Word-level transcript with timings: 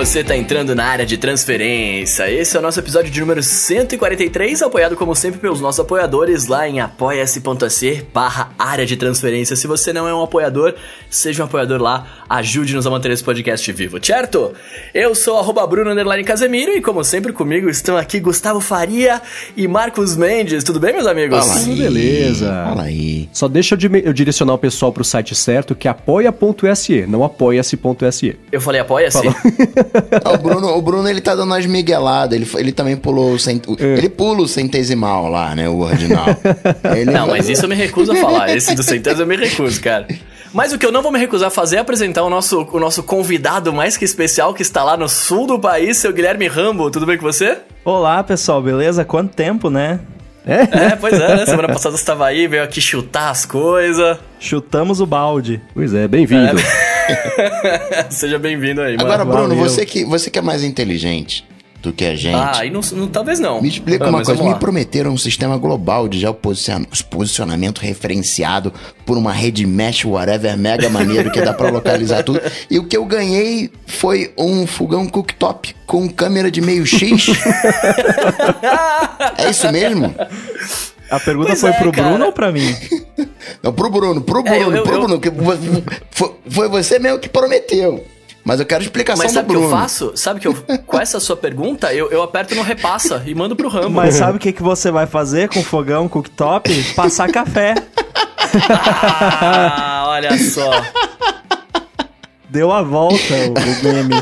você 0.00 0.24
tá 0.24 0.34
entrando 0.34 0.74
na 0.74 0.86
área 0.86 1.04
de 1.04 1.18
transferência. 1.18 2.30
Esse 2.30 2.56
é 2.56 2.58
o 2.58 2.62
nosso 2.62 2.80
episódio 2.80 3.10
de 3.10 3.20
número 3.20 3.42
143, 3.42 4.62
apoiado 4.62 4.96
como 4.96 5.14
sempre 5.14 5.38
pelos 5.38 5.60
nossos 5.60 5.78
apoiadores 5.78 6.46
lá 6.46 6.66
em 6.66 6.80
apoia-se.se 6.80 8.06
barra 8.10 8.50
área 8.58 8.86
de 8.86 8.96
transferência. 8.96 9.54
Se 9.56 9.66
você 9.66 9.92
não 9.92 10.08
é 10.08 10.14
um 10.14 10.22
apoiador, 10.22 10.74
seja 11.10 11.42
um 11.42 11.46
apoiador 11.46 11.82
lá, 11.82 12.06
ajude-nos 12.30 12.86
a 12.86 12.90
manter 12.90 13.10
esse 13.10 13.22
podcast 13.22 13.70
vivo, 13.72 13.98
certo? 14.02 14.54
Eu 14.94 15.14
sou 15.14 15.38
arroba 15.38 15.66
Bruno 15.66 15.94
Casemiro 16.24 16.72
e 16.72 16.80
como 16.80 17.04
sempre 17.04 17.34
comigo 17.34 17.68
estão 17.68 17.98
aqui 17.98 18.20
Gustavo 18.20 18.62
Faria 18.62 19.20
e 19.54 19.68
Marcos 19.68 20.16
Mendes. 20.16 20.64
Tudo 20.64 20.80
bem, 20.80 20.94
meus 20.94 21.06
amigos? 21.06 21.44
Fala 21.44 21.60
aí. 21.60 21.76
Beleza. 21.76 22.46
Fala 22.46 22.82
aí. 22.84 23.28
Só 23.34 23.48
deixa 23.48 23.74
eu, 23.74 24.12
direcionar 24.14 24.54
o 24.54 24.58
pessoal 24.58 24.94
pro 24.94 25.04
site 25.04 25.34
certo, 25.34 25.74
que 25.74 25.86
é 25.86 25.90
apoia.se, 25.90 27.04
não 27.06 27.22
apoia-se.se. 27.22 28.38
Eu 28.50 28.62
falei 28.62 28.80
apoia-se? 28.80 29.20
o, 30.34 30.38
Bruno, 30.38 30.68
o 30.76 30.82
Bruno, 30.82 31.08
ele 31.08 31.20
tá 31.20 31.34
dando 31.34 31.50
umas 31.50 31.66
migueladas. 31.66 32.36
Ele, 32.36 32.48
ele 32.56 32.72
também 32.72 32.96
pulou 32.96 33.32
o 33.32 33.38
cent... 33.38 33.64
é. 33.78 33.98
Ele 33.98 34.08
pula 34.08 34.42
o 34.42 34.48
centesimal 34.48 35.28
lá, 35.28 35.54
né? 35.54 35.68
O 35.68 35.78
ordinal. 35.78 36.26
ele... 36.96 37.10
Não, 37.10 37.26
mas 37.26 37.48
isso 37.48 37.64
eu 37.64 37.68
me 37.68 37.74
recuso 37.74 38.12
a 38.12 38.16
falar. 38.16 38.54
Esse 38.54 38.74
do 38.74 38.82
centésimo 38.82 39.22
eu 39.22 39.26
me 39.26 39.36
recuso, 39.36 39.80
cara. 39.80 40.06
Mas 40.52 40.72
o 40.72 40.78
que 40.78 40.84
eu 40.84 40.90
não 40.90 41.00
vou 41.00 41.12
me 41.12 41.18
recusar 41.18 41.48
a 41.48 41.50
fazer 41.50 41.76
é 41.76 41.78
apresentar 41.78 42.24
o 42.24 42.30
nosso, 42.30 42.66
o 42.72 42.80
nosso 42.80 43.02
convidado 43.04 43.72
mais 43.72 43.96
que 43.96 44.04
especial 44.04 44.52
que 44.52 44.62
está 44.62 44.82
lá 44.82 44.96
no 44.96 45.08
sul 45.08 45.46
do 45.46 45.58
país, 45.58 45.98
seu 45.98 46.12
Guilherme 46.12 46.48
Rambo. 46.48 46.90
Tudo 46.90 47.06
bem 47.06 47.16
com 47.16 47.22
você? 47.22 47.58
Olá, 47.84 48.22
pessoal, 48.24 48.60
beleza? 48.60 49.04
Quanto 49.04 49.32
tempo, 49.32 49.70
né? 49.70 50.00
É, 50.46 50.92
é 50.92 50.96
pois 50.96 51.14
é, 51.14 51.36
né? 51.36 51.46
Semana 51.46 51.68
passada 51.68 51.96
você 51.96 52.02
estava 52.02 52.26
aí, 52.26 52.46
veio 52.46 52.62
aqui 52.62 52.80
chutar 52.80 53.30
as 53.30 53.44
coisas. 53.44 54.18
Chutamos 54.38 55.00
o 55.00 55.06
balde. 55.06 55.60
Pois 55.74 55.92
é, 55.94 56.08
bem-vindo. 56.08 56.58
É. 56.58 58.06
Seja 58.10 58.38
bem-vindo 58.38 58.80
aí, 58.80 58.96
mano. 58.96 59.10
Agora, 59.10 59.24
Bruno, 59.24 59.54
você 59.54 59.84
que, 59.84 60.04
você 60.04 60.30
que 60.30 60.38
é 60.38 60.42
mais 60.42 60.62
inteligente 60.64 61.44
do 61.82 61.92
que 61.92 62.04
a 62.04 62.14
gente. 62.14 62.34
Ah, 62.34 62.64
e 62.64 62.70
não, 62.70 62.80
não 62.92 63.08
talvez 63.08 63.40
não. 63.40 63.60
Me 63.60 63.68
explica 63.68 64.04
ah, 64.04 64.10
uma 64.10 64.22
coisa. 64.22 64.42
Me 64.42 64.54
prometeram 64.56 65.12
um 65.12 65.18
sistema 65.18 65.56
global 65.56 66.08
de 66.08 66.18
geoposicionamento 66.18 67.80
referenciado 67.80 68.72
por 69.06 69.16
uma 69.16 69.32
rede 69.32 69.66
mesh 69.66 70.04
whatever 70.04 70.56
mega 70.56 70.88
maneiro 70.90 71.30
que 71.30 71.40
dá 71.40 71.52
pra 71.52 71.70
localizar 71.70 72.22
tudo. 72.22 72.40
E 72.70 72.78
o 72.78 72.84
que 72.84 72.96
eu 72.96 73.04
ganhei 73.04 73.70
foi 73.86 74.32
um 74.36 74.66
fogão 74.66 75.06
cooktop 75.06 75.74
com 75.86 76.08
câmera 76.08 76.50
de 76.50 76.60
meio 76.60 76.86
X. 76.86 77.28
é 79.38 79.50
isso 79.50 79.70
mesmo? 79.72 80.14
A 81.10 81.18
pergunta 81.18 81.48
pois 81.48 81.60
foi 81.60 81.70
é, 81.70 81.72
pro 81.72 81.90
cara. 81.90 82.10
Bruno 82.10 82.26
ou 82.26 82.32
pra 82.32 82.52
mim? 82.52 82.76
Não, 83.62 83.72
pro 83.72 83.90
Bruno, 83.90 84.20
pro 84.20 84.42
Bruno, 84.42 84.56
é, 84.56 84.62
eu, 84.62 84.72
eu, 84.72 84.82
pro 84.84 84.98
Bruno. 84.98 85.18
Que 85.18 85.30
foi, 86.10 86.34
foi 86.48 86.68
você 86.68 86.98
mesmo 86.98 87.18
que 87.18 87.28
prometeu. 87.28 88.04
Mas 88.50 88.58
eu 88.58 88.66
quero 88.66 88.82
explicação 88.82 89.22
Mas 89.22 89.30
sabe 89.30 89.54
o 89.54 89.60
que 89.60 89.64
eu 89.64 89.70
faço? 89.70 90.12
Sabe 90.16 90.40
que 90.40 90.48
eu, 90.48 90.54
com 90.84 91.00
essa 91.00 91.20
sua 91.20 91.36
pergunta, 91.36 91.94
eu, 91.94 92.10
eu 92.10 92.20
aperto 92.20 92.52
no 92.56 92.62
repassa 92.62 93.22
e 93.24 93.32
mando 93.32 93.54
pro 93.54 93.68
Rambo. 93.68 93.90
Mas 93.90 94.16
sabe 94.16 94.38
o 94.38 94.40
que, 94.40 94.52
que 94.52 94.60
você 94.60 94.90
vai 94.90 95.06
fazer 95.06 95.48
com 95.48 95.62
fogão 95.62 96.08
cooktop? 96.08 96.68
Passar 96.94 97.30
café. 97.30 97.76
ah, 98.68 100.06
olha 100.08 100.36
só. 100.36 100.68
Deu 102.48 102.72
a 102.72 102.82
volta 102.82 103.34
o, 103.34 103.52
o 103.52 103.84
meme. 103.84 104.20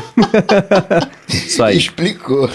Isso 1.27 1.63
aí. 1.63 1.75
Explicou. 1.75 2.47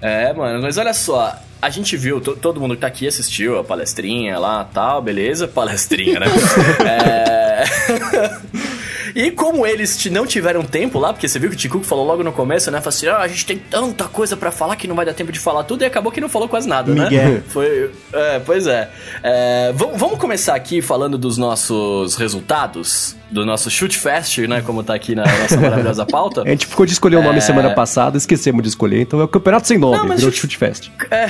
É, 0.00 0.32
mano, 0.32 0.62
mas 0.62 0.78
olha 0.78 0.94
só, 0.94 1.38
a 1.60 1.68
gente 1.68 1.98
viu, 1.98 2.18
todo 2.18 2.58
mundo 2.62 2.76
que 2.76 2.80
tá 2.80 2.86
aqui 2.86 3.06
assistiu 3.06 3.58
a 3.58 3.64
palestrinha 3.64 4.38
lá 4.38 4.64
tal, 4.64 5.02
beleza? 5.02 5.46
Palestrinha, 5.46 6.18
né? 6.18 6.26
é... 6.80 8.77
E 9.18 9.32
como 9.32 9.66
eles 9.66 10.04
não 10.12 10.24
tiveram 10.24 10.62
tempo 10.62 10.96
lá, 10.96 11.12
porque 11.12 11.26
você 11.26 11.40
viu 11.40 11.50
que 11.50 11.56
o 11.56 11.58
Ticuco 11.58 11.84
falou 11.84 12.06
logo 12.06 12.22
no 12.22 12.32
começo, 12.32 12.70
né? 12.70 12.78
Falou 12.78 12.90
assim: 12.90 13.08
ah, 13.08 13.18
a 13.18 13.26
gente 13.26 13.44
tem 13.44 13.58
tanta 13.58 14.04
coisa 14.04 14.36
para 14.36 14.52
falar 14.52 14.76
que 14.76 14.86
não 14.86 14.94
vai 14.94 15.04
dar 15.04 15.12
tempo 15.12 15.32
de 15.32 15.40
falar 15.40 15.64
tudo, 15.64 15.82
e 15.82 15.84
acabou 15.84 16.12
que 16.12 16.20
não 16.20 16.28
falou 16.28 16.48
quase 16.48 16.68
nada, 16.68 16.94
né? 16.94 17.02
Miguel. 17.02 17.32
né? 17.32 17.42
Foi. 17.50 17.90
É, 18.12 18.38
pois 18.38 18.68
é. 18.68 18.88
é 19.24 19.72
vamos 19.74 20.20
começar 20.20 20.54
aqui 20.54 20.80
falando 20.80 21.18
dos 21.18 21.36
nossos 21.36 22.14
resultados 22.14 23.16
do 23.30 23.44
nosso 23.44 23.70
Shoot 23.70 23.96
Fest, 23.96 24.38
né? 24.38 24.62
Como 24.62 24.82
tá 24.82 24.94
aqui 24.94 25.14
na 25.14 25.24
nossa 25.24 25.56
maravilhosa 25.56 26.06
pauta. 26.06 26.42
a 26.46 26.48
gente 26.48 26.66
ficou 26.66 26.86
de 26.86 26.92
escolher 26.92 27.16
o 27.16 27.22
nome 27.22 27.38
é... 27.38 27.40
semana 27.40 27.74
passada, 27.74 28.16
esquecemos 28.16 28.62
de 28.62 28.68
escolher, 28.68 29.02
então 29.02 29.20
é 29.20 29.24
o 29.24 29.28
campeonato 29.28 29.66
sem 29.66 29.78
nome, 29.78 30.08
Não, 30.08 30.16
virou 30.16 30.32
Shoot 30.32 30.56
Fest. 30.56 30.90
É. 31.10 31.26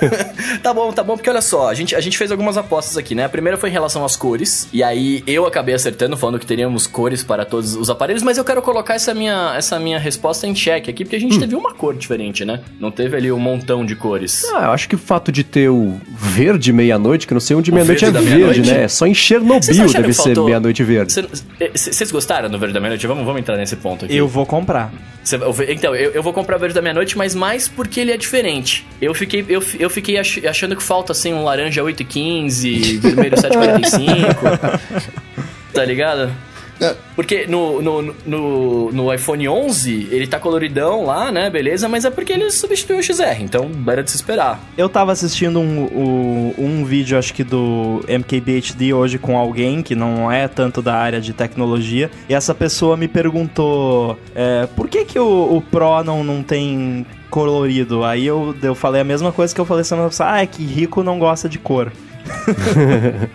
tá 0.62 0.72
bom, 0.72 0.92
tá 0.92 1.02
bom, 1.02 1.16
porque 1.16 1.30
olha 1.30 1.40
só, 1.40 1.68
a 1.68 1.74
gente, 1.74 1.94
a 1.94 2.00
gente 2.00 2.16
fez 2.18 2.30
algumas 2.30 2.56
apostas 2.56 2.96
aqui, 2.96 3.14
né? 3.14 3.24
A 3.24 3.28
primeira 3.28 3.56
foi 3.56 3.70
em 3.70 3.72
relação 3.72 4.04
às 4.04 4.16
cores, 4.16 4.68
e 4.72 4.82
aí 4.82 5.22
eu 5.26 5.46
acabei 5.46 5.74
acertando, 5.74 6.16
falando 6.16 6.38
que 6.38 6.46
teríamos 6.46 6.86
cores 6.86 7.22
para 7.22 7.44
todos 7.44 7.74
os 7.74 7.88
aparelhos, 7.90 8.22
mas 8.22 8.38
eu 8.38 8.44
quero 8.44 8.62
colocar 8.62 8.94
essa 8.94 9.14
minha, 9.14 9.54
essa 9.56 9.78
minha 9.78 9.98
resposta 9.98 10.46
em 10.46 10.54
xeque 10.54 10.90
aqui, 10.90 11.04
porque 11.04 11.16
a 11.16 11.20
gente 11.20 11.36
hum. 11.36 11.40
teve 11.40 11.54
uma 11.54 11.74
cor 11.74 11.94
diferente, 11.94 12.44
né? 12.44 12.60
Não 12.78 12.90
teve 12.90 13.16
ali 13.16 13.32
um 13.32 13.38
montão 13.38 13.84
de 13.84 13.96
cores. 13.96 14.44
Ah, 14.54 14.64
eu 14.64 14.70
acho 14.72 14.88
que 14.88 14.94
o 14.94 14.98
fato 14.98 15.32
de 15.32 15.44
ter 15.44 15.68
o 15.68 16.00
verde 16.16 16.72
meia-noite, 16.72 17.26
que 17.26 17.34
não 17.34 17.40
sei 17.40 17.56
onde 17.56 17.72
meia-noite 17.72 18.04
é 18.04 18.10
verde, 18.10 18.60
meia 18.60 18.80
né? 18.80 18.88
Só 18.88 19.06
em 19.06 19.14
Chernobyl 19.14 19.60
deve 19.92 20.12
ser 20.12 20.38
meia-noite 20.38 20.82
verde. 20.82 21.12
Cê, 21.12 21.24
vocês 21.74 22.10
gostaram 22.10 22.48
do 22.48 22.58
Verde 22.58 22.74
da 22.74 22.80
Meia-Noite? 22.80 23.06
Vamos, 23.06 23.24
vamos 23.24 23.40
entrar 23.40 23.56
nesse 23.56 23.76
ponto 23.76 24.04
aqui. 24.04 24.16
Eu 24.16 24.26
vou 24.26 24.44
comprar. 24.46 24.92
Cê, 25.22 25.38
então, 25.68 25.94
eu, 25.94 26.10
eu, 26.12 26.22
vou 26.22 26.32
comprar 26.32 26.56
o 26.56 26.58
Verde 26.58 26.74
da 26.74 26.82
Meia-Noite, 26.82 27.16
mas 27.16 27.34
mais 27.34 27.68
porque 27.68 28.00
ele 28.00 28.12
é 28.12 28.16
diferente. 28.16 28.86
Eu 29.00 29.14
fiquei, 29.14 29.44
eu, 29.48 29.62
eu 29.78 29.90
fiquei 29.90 30.18
ach, 30.18 30.44
achando 30.46 30.74
que 30.74 30.82
falta, 30.82 31.12
assim, 31.12 31.32
um 31.32 31.44
laranja 31.44 31.82
8,15, 31.82 32.98
vermelho 32.98 33.36
7,45. 33.36 34.80
tá 35.72 35.84
ligado? 35.84 36.32
É. 36.80 36.96
Porque 37.14 37.46
no, 37.46 37.82
no, 37.82 38.14
no, 38.24 38.92
no, 38.92 39.14
iPhone 39.14 39.48
11, 39.48 40.08
ele 40.10 40.26
tá 40.26 40.38
coloridão 40.38 41.04
lá, 41.04 41.30
né? 41.30 41.50
Beleza, 41.50 41.88
mas 41.88 42.04
é 42.04 42.10
porque 42.10 42.32
ele 42.32 42.50
substituiu 42.50 42.98
o 42.98 43.02
XR, 43.02 43.40
então 43.40 43.70
era 43.86 44.02
de 44.02 44.10
se 44.10 44.16
esperar. 44.16 44.60
Eu 44.78 44.88
tava 44.88 45.12
assistindo 45.12 45.60
um, 45.60 45.84
um, 45.84 46.54
um 46.58 46.84
vídeo, 46.84 47.18
acho 47.18 47.34
que 47.34 47.44
do 47.44 48.02
MKBHD 48.08 48.94
hoje 48.94 49.18
com 49.18 49.36
alguém 49.36 49.82
que 49.82 49.94
não 49.94 50.32
é 50.32 50.48
tanto 50.48 50.80
da 50.80 50.94
área 50.94 51.20
de 51.20 51.32
tecnologia, 51.32 52.10
e 52.28 52.34
essa 52.34 52.54
pessoa 52.54 52.96
me 52.96 53.08
perguntou 53.08 54.18
é, 54.34 54.66
por 54.74 54.88
que 54.88 55.04
que 55.04 55.18
o, 55.18 55.56
o 55.56 55.60
Pro 55.60 56.02
não, 56.02 56.24
não 56.24 56.42
tem 56.42 57.04
colorido? 57.28 58.04
Aí 58.04 58.26
eu, 58.26 58.54
eu 58.62 58.74
falei 58.74 59.02
a 59.02 59.04
mesma 59.04 59.32
coisa 59.32 59.54
que 59.54 59.60
eu 59.60 59.66
falei 59.66 59.84
semana 59.84 60.08
passada, 60.08 60.32
ah, 60.32 60.42
é 60.42 60.46
que 60.46 60.64
rico 60.64 61.02
não 61.02 61.18
gosta 61.18 61.48
de 61.48 61.58
cor. 61.58 61.92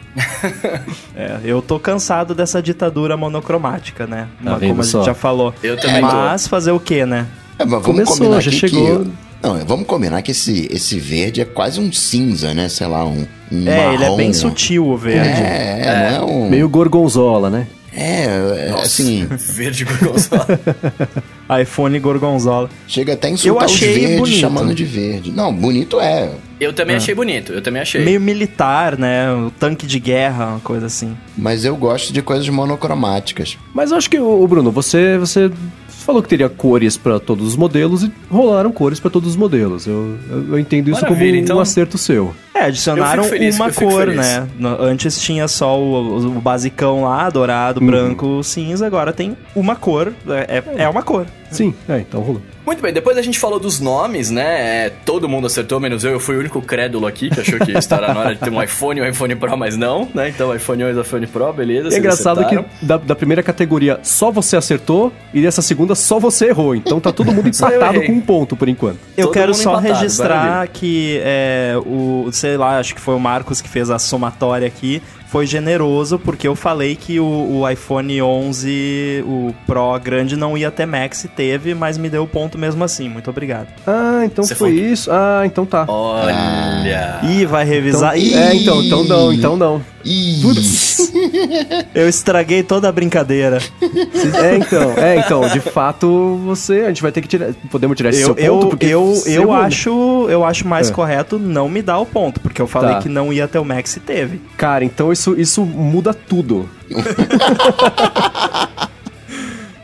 é, 1.15 1.39
eu 1.43 1.61
tô 1.61 1.79
cansado 1.79 2.35
dessa 2.35 2.61
ditadura 2.61 3.17
monocromática, 3.17 4.07
né? 4.07 4.27
Tá 4.43 4.59
como 4.59 4.81
a 4.81 4.83
gente 4.83 5.05
já 5.05 5.13
falou. 5.13 5.53
Eu 5.63 5.77
também 5.77 6.01
Mas 6.01 6.43
tô. 6.43 6.49
fazer 6.49 6.71
o 6.71 6.79
quê, 6.79 7.05
né? 7.05 7.27
É, 7.57 7.65
vamos 7.65 7.85
Começou, 7.85 8.17
combinar 8.17 8.41
já 8.41 8.51
chegou. 8.51 9.05
Que... 9.05 9.11
Não, 9.41 9.57
vamos 9.65 9.85
combinar 9.85 10.21
que 10.21 10.31
esse, 10.31 10.67
esse 10.71 10.99
verde 10.99 11.41
é 11.41 11.45
quase 11.45 11.79
um 11.79 11.91
cinza, 11.91 12.53
né? 12.53 12.67
Sei 12.67 12.87
lá, 12.87 13.05
um, 13.05 13.25
um 13.51 13.67
É, 13.67 13.77
marrom, 13.77 13.93
ele 13.93 14.03
é 14.03 14.15
bem 14.15 14.33
sutil 14.33 14.87
o 14.87 14.97
verde. 14.97 15.29
É, 15.29 15.31
é, 15.31 15.81
é. 15.85 16.11
não 16.11 16.17
é 16.17 16.21
um... 16.21 16.49
Meio 16.49 16.67
gorgonzola, 16.67 17.49
né? 17.49 17.67
É, 17.95 18.25
é 18.25 18.69
Nossa, 18.71 18.83
assim. 18.83 19.25
Verde 19.31 19.85
gorgonzola. 19.85 20.47
iPhone 21.61 21.97
gorgonzola. 21.99 22.69
Chega 22.87 23.13
até 23.13 23.29
a 23.29 23.31
insultar 23.31 23.61
eu 23.61 23.65
achei 23.65 23.89
os 23.89 23.95
verdes 23.95 24.19
bonito. 24.19 24.39
chamando 24.39 24.75
de 24.75 24.83
verde. 24.83 25.31
Não, 25.31 25.53
bonito 25.53 26.01
é. 26.01 26.29
Eu 26.59 26.73
também 26.73 26.95
é. 26.95 26.97
achei 26.97 27.13
bonito, 27.13 27.51
eu 27.51 27.61
também 27.61 27.81
achei. 27.81 28.03
Meio 28.03 28.21
militar, 28.21 28.97
né? 28.97 29.31
O 29.31 29.51
tanque 29.51 29.85
de 29.85 29.99
guerra, 29.99 30.47
uma 30.47 30.59
coisa 30.59 30.85
assim. 30.85 31.15
Mas 31.37 31.65
eu 31.65 31.75
gosto 31.75 32.13
de 32.13 32.21
coisas 32.21 32.47
monocromáticas. 32.47 33.57
Mas 33.73 33.91
eu 33.91 33.97
acho 33.97 34.09
que, 34.09 34.19
o 34.19 34.47
Bruno, 34.47 34.71
você, 34.71 35.17
você 35.17 35.51
falou 36.05 36.21
que 36.21 36.29
teria 36.29 36.47
cores 36.47 36.95
para 36.95 37.19
todos 37.19 37.47
os 37.47 37.55
modelos 37.55 38.03
e 38.03 38.11
rolaram 38.29 38.71
cores 38.71 38.99
para 38.99 39.09
todos 39.09 39.31
os 39.31 39.35
modelos. 39.35 39.87
Eu, 39.87 40.17
eu, 40.29 40.49
eu 40.49 40.59
entendo 40.59 40.91
isso 40.91 41.01
Maravilha, 41.01 41.31
como 41.31 41.39
um 41.39 41.43
então... 41.43 41.59
acerto 41.59 41.97
seu. 41.97 42.33
É, 42.53 42.65
adicionaram 42.65 43.23
feliz, 43.25 43.55
uma 43.55 43.71
cor, 43.71 44.07
né? 44.07 44.47
Antes 44.79 45.19
tinha 45.19 45.47
só 45.47 45.77
o, 45.77 46.37
o 46.37 46.41
basicão 46.41 47.03
lá, 47.03 47.29
dourado, 47.29 47.81
uhum. 47.81 47.87
branco, 47.87 48.43
cinza, 48.43 48.85
agora 48.85 49.11
tem 49.11 49.35
uma 49.55 49.75
cor. 49.75 50.13
É, 50.27 50.63
é, 50.77 50.83
é 50.83 50.89
uma 50.89 51.01
cor. 51.01 51.25
Sim, 51.51 51.73
é, 51.87 51.99
então 51.99 52.21
rolou. 52.21 52.41
Muito 52.65 52.81
bem, 52.81 52.91
depois 52.91 53.15
a 53.15 53.21
gente 53.21 53.37
falou 53.37 53.59
dos 53.59 53.79
nomes, 53.79 54.31
né? 54.31 54.85
É, 54.85 54.89
todo 55.05 55.29
mundo 55.29 55.45
acertou, 55.45 55.79
menos 55.79 56.03
eu. 56.03 56.13
Eu 56.13 56.19
fui 56.19 56.35
o 56.35 56.39
único 56.39 56.61
crédulo 56.61 57.05
aqui 57.05 57.29
que 57.29 57.39
achou 57.39 57.59
que 57.59 57.71
estará 57.77 58.11
na 58.11 58.19
hora 58.19 58.33
de 58.33 58.41
ter 58.41 58.49
um 58.49 58.61
iPhone 58.61 58.99
e 58.99 59.03
um 59.03 59.07
iPhone 59.07 59.35
Pro, 59.35 59.55
mas 59.55 59.77
não, 59.77 60.09
né? 60.15 60.29
Então 60.29 60.53
iPhone 60.55 60.83
11 60.83 60.97
e 60.97 61.01
iPhone 61.01 61.27
Pro, 61.27 61.53
beleza. 61.53 61.95
É 61.95 61.99
engraçado 61.99 62.39
acertaram. 62.39 62.63
que 62.63 62.85
da, 62.85 62.97
da, 62.97 63.15
primeira 63.15 63.43
categoria 63.43 63.99
só 64.01 64.31
você 64.31 64.57
acertou 64.57 65.13
e 65.31 65.41
dessa 65.41 65.61
segunda 65.61 65.93
só 65.93 66.19
você 66.19 66.47
errou. 66.47 66.75
Então 66.75 66.99
tá 66.99 67.11
todo 67.11 67.31
mundo 67.31 67.47
empatado 67.49 68.01
com 68.03 68.13
um 68.13 68.21
ponto 68.21 68.55
por 68.55 68.67
enquanto. 68.67 68.97
Eu 69.15 69.27
todo 69.27 69.33
quero 69.33 69.53
só 69.53 69.73
empatado, 69.73 69.93
registrar 69.93 70.67
que 70.67 71.21
é, 71.23 71.75
o, 71.85 72.29
sei 72.31 72.57
lá, 72.57 72.79
acho 72.79 72.95
que 72.95 73.01
foi 73.01 73.13
o 73.13 73.19
Marcos 73.19 73.61
que 73.61 73.69
fez 73.69 73.91
a 73.91 73.99
somatória 73.99 74.67
aqui, 74.67 75.03
foi 75.27 75.45
generoso, 75.45 76.17
porque 76.19 76.47
eu 76.47 76.55
falei 76.55 76.95
que 76.95 77.19
o, 77.19 77.25
o 77.25 77.69
iPhone 77.69 78.21
11, 78.21 79.23
o 79.25 79.53
Pro 79.65 79.99
grande, 79.99 80.35
não 80.35 80.57
ia 80.57 80.71
ter 80.71 80.85
Max 80.85 81.23
e 81.23 81.27
teve, 81.27 81.73
mas 81.73 81.97
me 81.97 82.09
deu 82.09 82.23
o 82.23 82.27
ponto 82.27 82.57
mesmo 82.57 82.83
assim. 82.83 83.09
Muito 83.09 83.29
obrigado. 83.29 83.67
Ah, 83.85 84.21
então 84.23 84.43
Você 84.43 84.55
foi, 84.55 84.71
foi 84.71 84.79
isso? 84.79 85.11
Ah, 85.11 85.43
então 85.45 85.65
tá. 85.65 85.85
Olha. 85.87 87.19
Ih, 87.23 87.45
vai 87.45 87.65
revisar. 87.65 88.17
Então, 88.17 88.39
é, 88.39 88.55
então, 88.55 88.83
então 88.83 89.03
não, 89.03 89.33
então 89.33 89.57
não. 89.57 89.81
Putz. 90.41 91.11
eu 91.95 92.07
estraguei 92.07 92.61
toda 92.61 92.87
a 92.87 92.91
brincadeira. 92.91 93.59
É, 94.35 94.57
então, 94.57 94.91
é, 94.97 95.17
então, 95.17 95.47
de 95.49 95.59
fato, 95.59 96.39
você, 96.43 96.81
a 96.81 96.87
gente 96.87 97.01
vai 97.01 97.11
ter 97.11 97.21
que 97.21 97.27
tirar, 97.27 97.53
podemos 97.71 97.95
tirar 97.95 98.09
esse 98.09 98.21
eu, 98.21 98.27
seu 98.27 98.35
ponto, 98.35 98.43
eu, 98.43 98.69
porque 98.69 98.85
eu, 98.85 99.23
eu 99.25 99.53
acho, 99.53 100.27
eu 100.29 100.43
acho 100.43 100.67
mais 100.67 100.89
é. 100.89 100.93
correto 100.93 101.39
não 101.39 101.69
me 101.69 101.81
dar 101.81 101.99
o 101.99 102.05
ponto, 102.05 102.39
porque 102.39 102.61
eu 102.61 102.67
falei 102.67 102.95
tá. 102.95 103.01
que 103.01 103.09
não 103.09 103.31
ia 103.31 103.47
ter 103.47 103.59
o 103.59 103.65
Max 103.65 103.95
e 103.95 103.99
teve. 103.99 104.41
Cara, 104.57 104.83
então 104.83 105.11
isso, 105.15 105.39
isso 105.39 105.65
muda 105.65 106.13
tudo. 106.13 106.69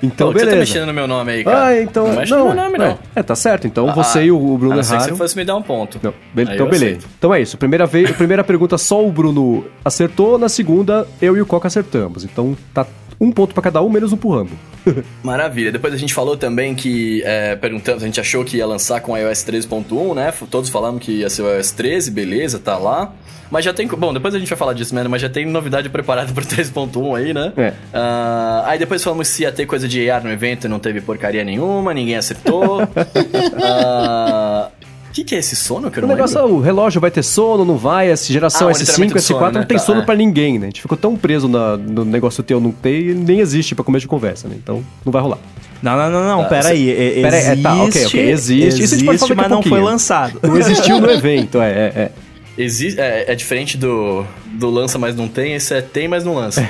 Então, 0.04 0.30
Pô, 0.30 0.33
beleza. 0.33 0.50
Você 0.50 0.56
tá 0.56 0.60
mexendo 0.60 0.88
no 0.88 0.94
meu 0.94 1.07
nome 1.07 1.31
aí, 1.31 1.44
cara. 1.44 1.66
Ah, 1.66 1.81
então... 1.81 2.07
Não 2.07 2.16
mexe 2.16 2.31
não, 2.31 2.39
no 2.39 2.45
meu 2.45 2.56
nome, 2.56 2.78
não. 2.78 2.86
É, 2.88 2.98
é, 3.18 3.24
tá 3.24 3.36
certo. 3.36 3.68
Então 3.68 3.88
ah, 3.88 3.94
você 3.94 4.24
e 4.24 4.31
o 4.31 4.57
Bruno 4.57 4.80
erraram. 4.80 4.83
se 4.83 5.10
você 5.10 5.16
fosse 5.16 5.38
me 5.38 5.45
dar 5.45 5.56
um 5.56 5.62
ponto. 5.62 6.00
Não, 6.01 6.12
be 6.33 6.42
então, 6.42 6.68
beleza. 6.68 6.98
Aceito. 6.98 7.10
Então 7.18 7.33
é 7.33 7.42
isso. 7.42 7.57
Primeira, 7.57 7.86
vez, 7.86 8.10
primeira 8.12 8.44
pergunta, 8.44 8.78
só 8.78 9.06
o 9.06 9.12
Bruno 9.12 9.66
acertou. 9.86 10.39
Na 10.39 10.50
segunda, 10.50 11.07
eu 11.22 11.38
e 11.38 11.42
o 11.42 11.45
Coca 11.45 11.68
acertamos. 11.68 12.24
Então 12.24 12.57
tá 12.74 12.86
um 13.22 13.32
ponto 13.32 13.54
para 13.54 13.62
cada 13.62 13.84
um, 13.84 13.90
menos 13.90 14.12
um 14.12 14.18
pro 14.18 14.32
Rambo. 14.32 14.58
Maravilha. 15.22 15.72
Depois 15.72 15.94
a 15.94 15.98
gente 15.98 16.12
falou 16.12 16.36
também 16.36 16.74
que, 16.74 17.22
é, 17.24 17.56
perguntamos, 17.56 18.02
a 18.02 18.06
gente 18.08 18.20
achou 18.20 18.44
que 18.44 18.58
ia 18.58 18.66
lançar 18.66 19.00
com 19.00 19.16
iOS 19.16 19.46
13.1, 19.46 20.16
né? 20.16 20.34
Todos 20.50 20.72
falamos 20.72 21.04
que 21.04 21.12
ia 21.12 21.30
ser 21.30 21.44
o 21.44 21.56
iOS 21.56 21.72
13, 21.72 22.10
beleza, 22.10 22.58
tá 22.58 22.80
lá. 22.80 23.14
Mas 23.52 23.64
já 23.64 23.72
tem. 23.74 23.86
Bom, 23.86 24.12
depois 24.12 24.34
a 24.34 24.40
gente 24.40 24.48
vai 24.48 24.58
falar 24.58 24.74
disso 24.74 24.96
mesmo, 24.96 25.10
mas 25.10 25.22
já 25.22 25.30
tem 25.30 25.46
novidade 25.46 25.88
preparada 25.90 26.34
pro 26.34 26.42
3.1 26.48 27.18
aí, 27.18 27.32
né? 27.34 27.54
É. 27.58 27.70
Uh, 27.70 28.64
aí 28.66 28.80
depois 28.80 29.04
falamos 29.04 29.28
se 29.28 29.44
ia 29.44 29.52
ter 29.52 29.68
coisa 29.68 29.88
de 29.88 30.10
AR 30.10 30.24
no 30.24 30.32
evento 30.32 30.66
e 30.66 30.68
não 30.68 30.80
teve 30.80 31.00
porcaria 31.00 31.44
nenhuma, 31.44 31.94
ninguém 31.94 32.16
acertou. 32.16 32.82
uh, 32.82 32.88
O 35.12 35.13
que, 35.13 35.25
que, 35.25 35.36
é 35.36 35.40
esse 35.40 35.58
sono 35.58 35.92
que 35.92 36.00
eu 36.00 36.04
não 36.04 36.10
O 36.10 36.13
negócio 36.13 36.40
é, 36.40 36.44
o 36.46 36.62
relógio 36.62 37.02
vai 37.02 37.12
ter 37.12 37.22
sono, 37.22 37.66
não 37.66 37.78
vai, 37.78 38.10
essa 38.10 38.31
geração 38.31 38.69
ah, 38.69 38.72
S5, 38.72 39.12
S4 39.12 39.19
sono, 39.19 39.46
né? 39.46 39.52
não 39.60 39.66
tem 39.66 39.78
tá, 39.78 39.84
sono 39.84 40.02
é. 40.02 40.06
pra 40.06 40.16
ninguém, 40.16 40.58
né? 40.58 40.68
A 40.68 40.69
gente 40.69 40.81
ficou 40.81 40.98
tão 40.98 41.18
preso 41.18 41.50
na, 41.50 41.75
no 41.75 42.06
negócio 42.06 42.42
teu 42.42 42.62
não 42.62 42.72
ter, 42.72 43.13
nem 43.13 43.42
existe 43.42 43.75
pra 43.75 43.84
começo 43.84 44.04
de 44.04 44.08
conversa, 44.08 44.48
né? 44.48 44.56
Então 44.58 44.81
não 45.06 45.12
vai 45.12 45.22
rolar. 45.22 45.38
Não, 45.84 45.98
não, 45.98 46.10
não, 46.10 46.24
não, 46.24 46.44
tá, 46.44 46.50
pera 46.50 46.69
aí. 46.69 46.90
Existe, 46.90 47.22
pera 47.24 47.36
aí, 47.36 47.46
é, 47.46 47.56
tá, 47.62 47.84
ok, 47.84 48.06
ok, 48.06 48.31
existe, 48.31 48.68
existe 48.68 48.84
isso 48.84 48.94
a 48.94 48.98
gente 48.98 49.06
pode 49.06 49.19
falar 49.19 49.36
mas 49.36 49.50
não 49.50 49.63
foi 49.63 49.81
lançado. 49.81 50.40
Não 50.42 50.58
existiu 50.58 51.02
no 51.02 51.12
evento, 51.12 51.62
é, 51.62 51.69
é, 51.69 51.86
é. 51.86 52.12
Existe, 52.58 53.02
é, 53.02 53.25
é, 53.28 53.36
diferente 53.36 53.78
do, 53.78 54.25
do 54.46 54.69
lança, 54.69 54.98
mas 54.98 55.13
não 55.13 55.28
tem. 55.28 55.56
Esse 55.56 55.74
é 55.74 55.81
tem, 55.81 56.08
mas 56.08 56.24
não 56.24 56.36
lança. 56.36 56.66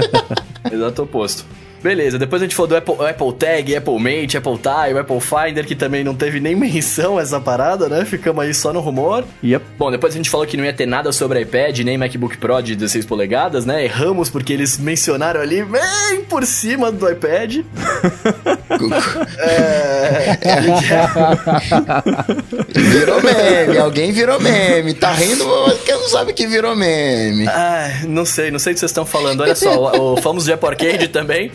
Exato 0.72 1.02
oposto. 1.02 1.44
Beleza, 1.84 2.18
depois 2.18 2.40
a 2.40 2.46
gente 2.46 2.56
falou 2.56 2.68
do 2.68 2.76
Apple, 2.76 2.94
Apple 3.06 3.32
Tag, 3.34 3.76
Apple 3.76 3.98
Mate, 3.98 4.38
Apple 4.38 4.56
Time, 4.56 4.98
Apple 4.98 5.20
Finder, 5.20 5.66
que 5.66 5.74
também 5.74 6.02
não 6.02 6.14
teve 6.14 6.40
nem 6.40 6.56
menção 6.56 7.20
essa 7.20 7.38
parada, 7.38 7.90
né? 7.90 8.06
Ficamos 8.06 8.42
aí 8.42 8.54
só 8.54 8.72
no 8.72 8.80
rumor. 8.80 9.22
Yep. 9.44 9.62
Bom, 9.76 9.90
depois 9.90 10.14
a 10.14 10.16
gente 10.16 10.30
falou 10.30 10.46
que 10.46 10.56
não 10.56 10.64
ia 10.64 10.72
ter 10.72 10.86
nada 10.86 11.12
sobre 11.12 11.42
iPad, 11.42 11.80
nem 11.80 11.98
MacBook 11.98 12.38
Pro 12.38 12.62
de 12.62 12.74
16 12.74 13.04
polegadas, 13.04 13.66
né? 13.66 13.84
Erramos 13.84 14.30
porque 14.30 14.54
eles 14.54 14.78
mencionaram 14.78 15.42
ali 15.42 15.62
bem 15.62 16.24
por 16.26 16.46
cima 16.46 16.90
do 16.90 17.06
iPad. 17.06 17.56
é... 19.40 20.38
virou 22.72 23.20
meme, 23.22 23.76
alguém 23.76 24.10
virou 24.10 24.40
meme. 24.40 24.94
Tá 24.94 25.12
rindo 25.12 25.44
porque 25.44 25.92
não 25.92 26.08
sabe 26.08 26.32
que 26.32 26.46
virou 26.46 26.74
meme. 26.74 27.46
Ah, 27.46 27.90
não 28.08 28.24
sei, 28.24 28.50
não 28.50 28.58
sei 28.58 28.72
o 28.72 28.74
que 28.74 28.80
vocês 28.80 28.90
estão 28.90 29.04
falando. 29.04 29.42
Olha 29.42 29.54
só, 29.54 29.92
o, 29.98 30.14
o 30.14 30.22
Fomos 30.22 30.46
de 30.46 30.52
Apple 30.54 30.70
Arcade 30.70 31.08
também 31.08 31.52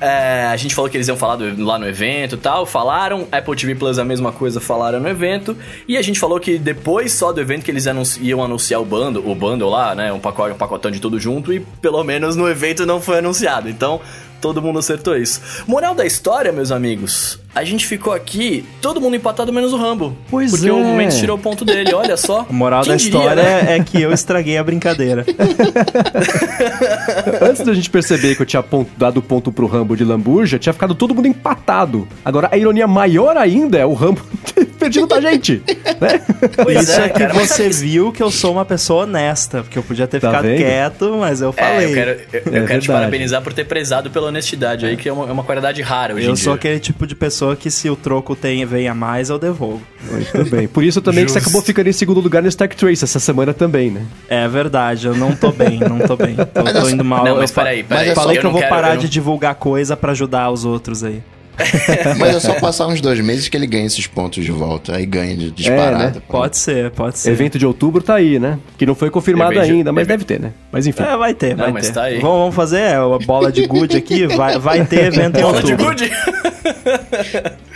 é, 0.00 0.46
a 0.46 0.56
gente 0.56 0.74
falou 0.74 0.90
que 0.90 0.96
eles 0.96 1.08
iam 1.08 1.16
falar 1.16 1.36
do, 1.36 1.64
lá 1.64 1.78
no 1.78 1.88
evento 1.88 2.34
e 2.34 2.38
tal. 2.38 2.66
Falaram. 2.66 3.26
Apple 3.30 3.56
TV 3.56 3.74
Plus 3.74 3.98
a 3.98 4.04
mesma 4.04 4.32
coisa, 4.32 4.60
falaram 4.60 5.00
no 5.00 5.08
evento. 5.08 5.56
E 5.86 5.96
a 5.96 6.02
gente 6.02 6.18
falou 6.18 6.38
que 6.38 6.58
depois 6.58 7.12
só 7.12 7.32
do 7.32 7.40
evento 7.40 7.64
que 7.64 7.70
eles 7.70 7.86
anunci 7.86 8.20
iam 8.22 8.42
anunciar 8.42 8.80
o 8.80 8.84
bundle, 8.84 9.28
o 9.28 9.34
bundle 9.34 9.70
lá, 9.70 9.94
né? 9.94 10.12
Um 10.12 10.20
pacote, 10.20 10.54
um 10.54 10.58
pacotão 10.58 10.90
de 10.90 11.00
tudo 11.00 11.18
junto. 11.18 11.52
E 11.52 11.60
pelo 11.60 12.02
menos 12.04 12.36
no 12.36 12.48
evento 12.48 12.86
não 12.86 13.00
foi 13.00 13.18
anunciado. 13.18 13.68
Então, 13.68 14.00
todo 14.40 14.62
mundo 14.62 14.78
acertou 14.78 15.16
isso. 15.16 15.40
Moral 15.66 15.94
da 15.94 16.06
história, 16.06 16.52
meus 16.52 16.70
amigos 16.70 17.38
a 17.58 17.64
gente 17.64 17.86
ficou 17.86 18.12
aqui, 18.12 18.64
todo 18.80 19.00
mundo 19.00 19.16
empatado 19.16 19.52
menos 19.52 19.72
o 19.72 19.76
Rambo. 19.76 20.16
Pois 20.30 20.52
porque 20.52 20.68
é. 20.68 20.72
o 20.72 20.78
momento 20.78 21.16
tirou 21.16 21.36
o 21.36 21.40
ponto 21.40 21.64
dele, 21.64 21.92
olha 21.92 22.16
só. 22.16 22.46
A 22.48 22.52
moral 22.52 22.82
Quem 22.82 22.92
da 22.92 22.96
diria, 22.96 23.18
história 23.18 23.42
né? 23.42 23.76
é 23.76 23.82
que 23.82 24.00
eu 24.00 24.12
estraguei 24.12 24.56
a 24.56 24.62
brincadeira. 24.62 25.26
Antes 27.42 27.64
da 27.64 27.74
gente 27.74 27.90
perceber 27.90 28.36
que 28.36 28.42
eu 28.42 28.46
tinha 28.46 28.64
dado 28.96 29.20
ponto 29.20 29.50
pro 29.50 29.66
Rambo 29.66 29.96
de 29.96 30.04
Lambuja, 30.04 30.56
tinha 30.56 30.72
ficado 30.72 30.94
todo 30.94 31.14
mundo 31.14 31.26
empatado. 31.26 32.06
Agora, 32.24 32.48
a 32.52 32.56
ironia 32.56 32.86
maior 32.86 33.36
ainda 33.36 33.76
é 33.76 33.84
o 33.84 33.92
Rambo 33.92 34.20
ter 34.54 34.67
pra 35.08 35.20
gente, 35.20 35.62
né? 36.00 36.20
Pois 36.62 36.82
Isso 36.82 37.00
é, 37.00 37.06
é 37.06 37.08
que 37.08 37.18
cara, 37.18 37.34
você 37.34 37.68
viu 37.68 38.12
que 38.12 38.22
eu 38.22 38.30
sou 38.30 38.52
uma 38.52 38.64
pessoa 38.64 39.04
honesta, 39.04 39.62
porque 39.62 39.78
eu 39.78 39.82
podia 39.82 40.06
ter 40.06 40.20
tá 40.20 40.28
ficado 40.28 40.44
vendo? 40.44 40.58
quieto, 40.58 41.16
mas 41.18 41.40
eu 41.40 41.52
falei. 41.52 41.86
É, 41.86 41.90
eu 41.90 41.94
quero, 41.94 42.10
eu, 42.10 42.52
eu 42.52 42.64
é 42.64 42.66
quero 42.66 42.80
te 42.80 42.88
parabenizar 42.88 43.42
por 43.42 43.52
ter 43.52 43.64
prezado 43.64 44.10
pela 44.10 44.28
honestidade 44.28 44.86
aí, 44.86 44.96
que 44.96 45.08
é 45.08 45.12
uma, 45.12 45.28
é 45.28 45.32
uma 45.32 45.44
qualidade 45.44 45.82
rara 45.82 46.14
hoje 46.14 46.26
eu 46.26 46.30
em 46.30 46.34
dia. 46.34 46.42
Eu 46.42 46.44
sou 46.44 46.52
aquele 46.52 46.78
tipo 46.78 47.06
de 47.06 47.14
pessoa 47.14 47.56
que 47.56 47.70
se 47.70 47.88
o 47.90 47.96
troco 47.96 48.34
tem, 48.34 48.64
venha 48.64 48.94
mais, 48.94 49.30
eu 49.30 49.38
devolvo. 49.38 49.82
Muito 50.10 50.50
bem. 50.50 50.68
Por 50.68 50.84
isso 50.84 51.00
também 51.00 51.24
que 51.24 51.32
você 51.32 51.38
acabou 51.38 51.62
ficando 51.62 51.88
em 51.88 51.92
segundo 51.92 52.20
lugar 52.20 52.42
no 52.42 52.48
Stack 52.48 52.76
Trace 52.76 53.04
essa 53.04 53.18
semana 53.18 53.52
também, 53.52 53.90
né? 53.90 54.02
É 54.28 54.46
verdade, 54.48 55.06
eu 55.06 55.14
não 55.14 55.34
tô 55.34 55.50
bem, 55.52 55.78
não 55.78 55.98
tô 55.98 56.16
bem. 56.16 56.36
Tô, 56.36 56.64
tô 56.64 56.88
indo 56.88 57.04
mal. 57.04 57.24
Não, 57.24 57.36
mas 57.36 57.50
peraí, 57.50 57.82
peraí. 57.82 58.14
Falei 58.14 58.38
que 58.38 58.46
eu 58.46 58.50
vou 58.50 58.60
quero, 58.60 58.74
parar 58.74 58.88
eu 58.90 58.94
não... 58.94 59.00
de 59.00 59.08
divulgar 59.08 59.54
coisa 59.54 59.96
para 59.96 60.12
ajudar 60.12 60.50
os 60.50 60.64
outros 60.64 61.02
aí. 61.04 61.22
Mas 62.18 62.36
é 62.36 62.40
só 62.40 62.54
passar 62.54 62.86
uns 62.86 63.00
dois 63.00 63.20
meses 63.20 63.48
que 63.48 63.56
ele 63.56 63.66
ganha 63.66 63.86
esses 63.86 64.06
pontos 64.06 64.44
de 64.44 64.52
volta. 64.52 64.96
Aí 64.96 65.06
ganha 65.06 65.36
de 65.36 65.50
disparada. 65.50 66.04
É, 66.04 66.06
né? 66.12 66.22
Pode 66.28 66.56
ser, 66.56 66.90
pode 66.92 67.18
ser. 67.18 67.30
Evento 67.30 67.58
de 67.58 67.66
outubro 67.66 68.02
tá 68.02 68.14
aí, 68.14 68.38
né? 68.38 68.58
Que 68.76 68.86
não 68.86 68.94
foi 68.94 69.10
confirmado 69.10 69.58
ainda, 69.58 69.92
mas 69.92 70.06
deve 70.06 70.24
ter, 70.24 70.40
né? 70.40 70.52
Mas 70.70 70.86
enfim. 70.86 71.02
É, 71.02 71.16
vai 71.16 71.34
ter, 71.34 71.54
vai 71.54 71.72
não, 71.72 71.80
ter. 71.80 71.92
Tá 71.92 72.02
vamos, 72.02 72.22
vamos 72.22 72.54
fazer 72.54 72.78
é, 72.78 72.94
a 72.94 73.18
bola 73.26 73.50
de 73.50 73.66
good 73.66 73.96
aqui. 73.96 74.26
Vai, 74.26 74.58
vai 74.58 74.84
ter 74.84 75.06
evento 75.12 75.38
em 75.38 75.44
outubro. 75.44 75.76
Bola 75.76 75.94
de 75.94 76.08
good? 76.08 76.12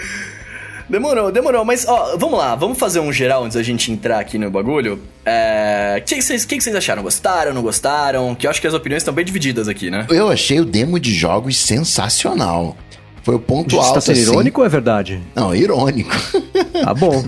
Demorou, 0.92 1.32
demorou. 1.32 1.64
Mas, 1.64 1.88
ó, 1.88 2.18
vamos 2.18 2.38
lá. 2.38 2.54
Vamos 2.54 2.78
fazer 2.78 3.00
um 3.00 3.10
geral 3.10 3.44
antes 3.44 3.54
da 3.54 3.62
gente 3.62 3.90
entrar 3.90 4.20
aqui 4.20 4.36
no 4.36 4.50
bagulho. 4.50 5.00
É... 5.24 5.96
O 5.98 6.02
que 6.04 6.20
vocês 6.20 6.44
que 6.44 6.58
que 6.58 6.70
acharam? 6.70 7.02
Gostaram, 7.02 7.54
não 7.54 7.62
gostaram? 7.62 8.34
Que 8.34 8.46
eu 8.46 8.50
acho 8.50 8.60
que 8.60 8.66
as 8.66 8.74
opiniões 8.74 9.00
estão 9.00 9.14
bem 9.14 9.24
divididas 9.24 9.68
aqui, 9.68 9.90
né? 9.90 10.06
Eu 10.10 10.28
achei 10.28 10.60
o 10.60 10.66
demo 10.66 11.00
de 11.00 11.14
jogos 11.14 11.56
sensacional. 11.56 12.76
Foi 13.22 13.34
o 13.34 13.38
ponto 13.38 13.76
alto. 13.76 13.88
Está 13.88 14.00
sendo 14.00 14.20
assim. 14.20 14.30
irônico 14.30 14.60
ou 14.60 14.66
é 14.66 14.68
verdade? 14.68 15.20
Não, 15.34 15.54
irônico. 15.54 16.10
Tá 16.84 16.92
bom. 16.92 17.24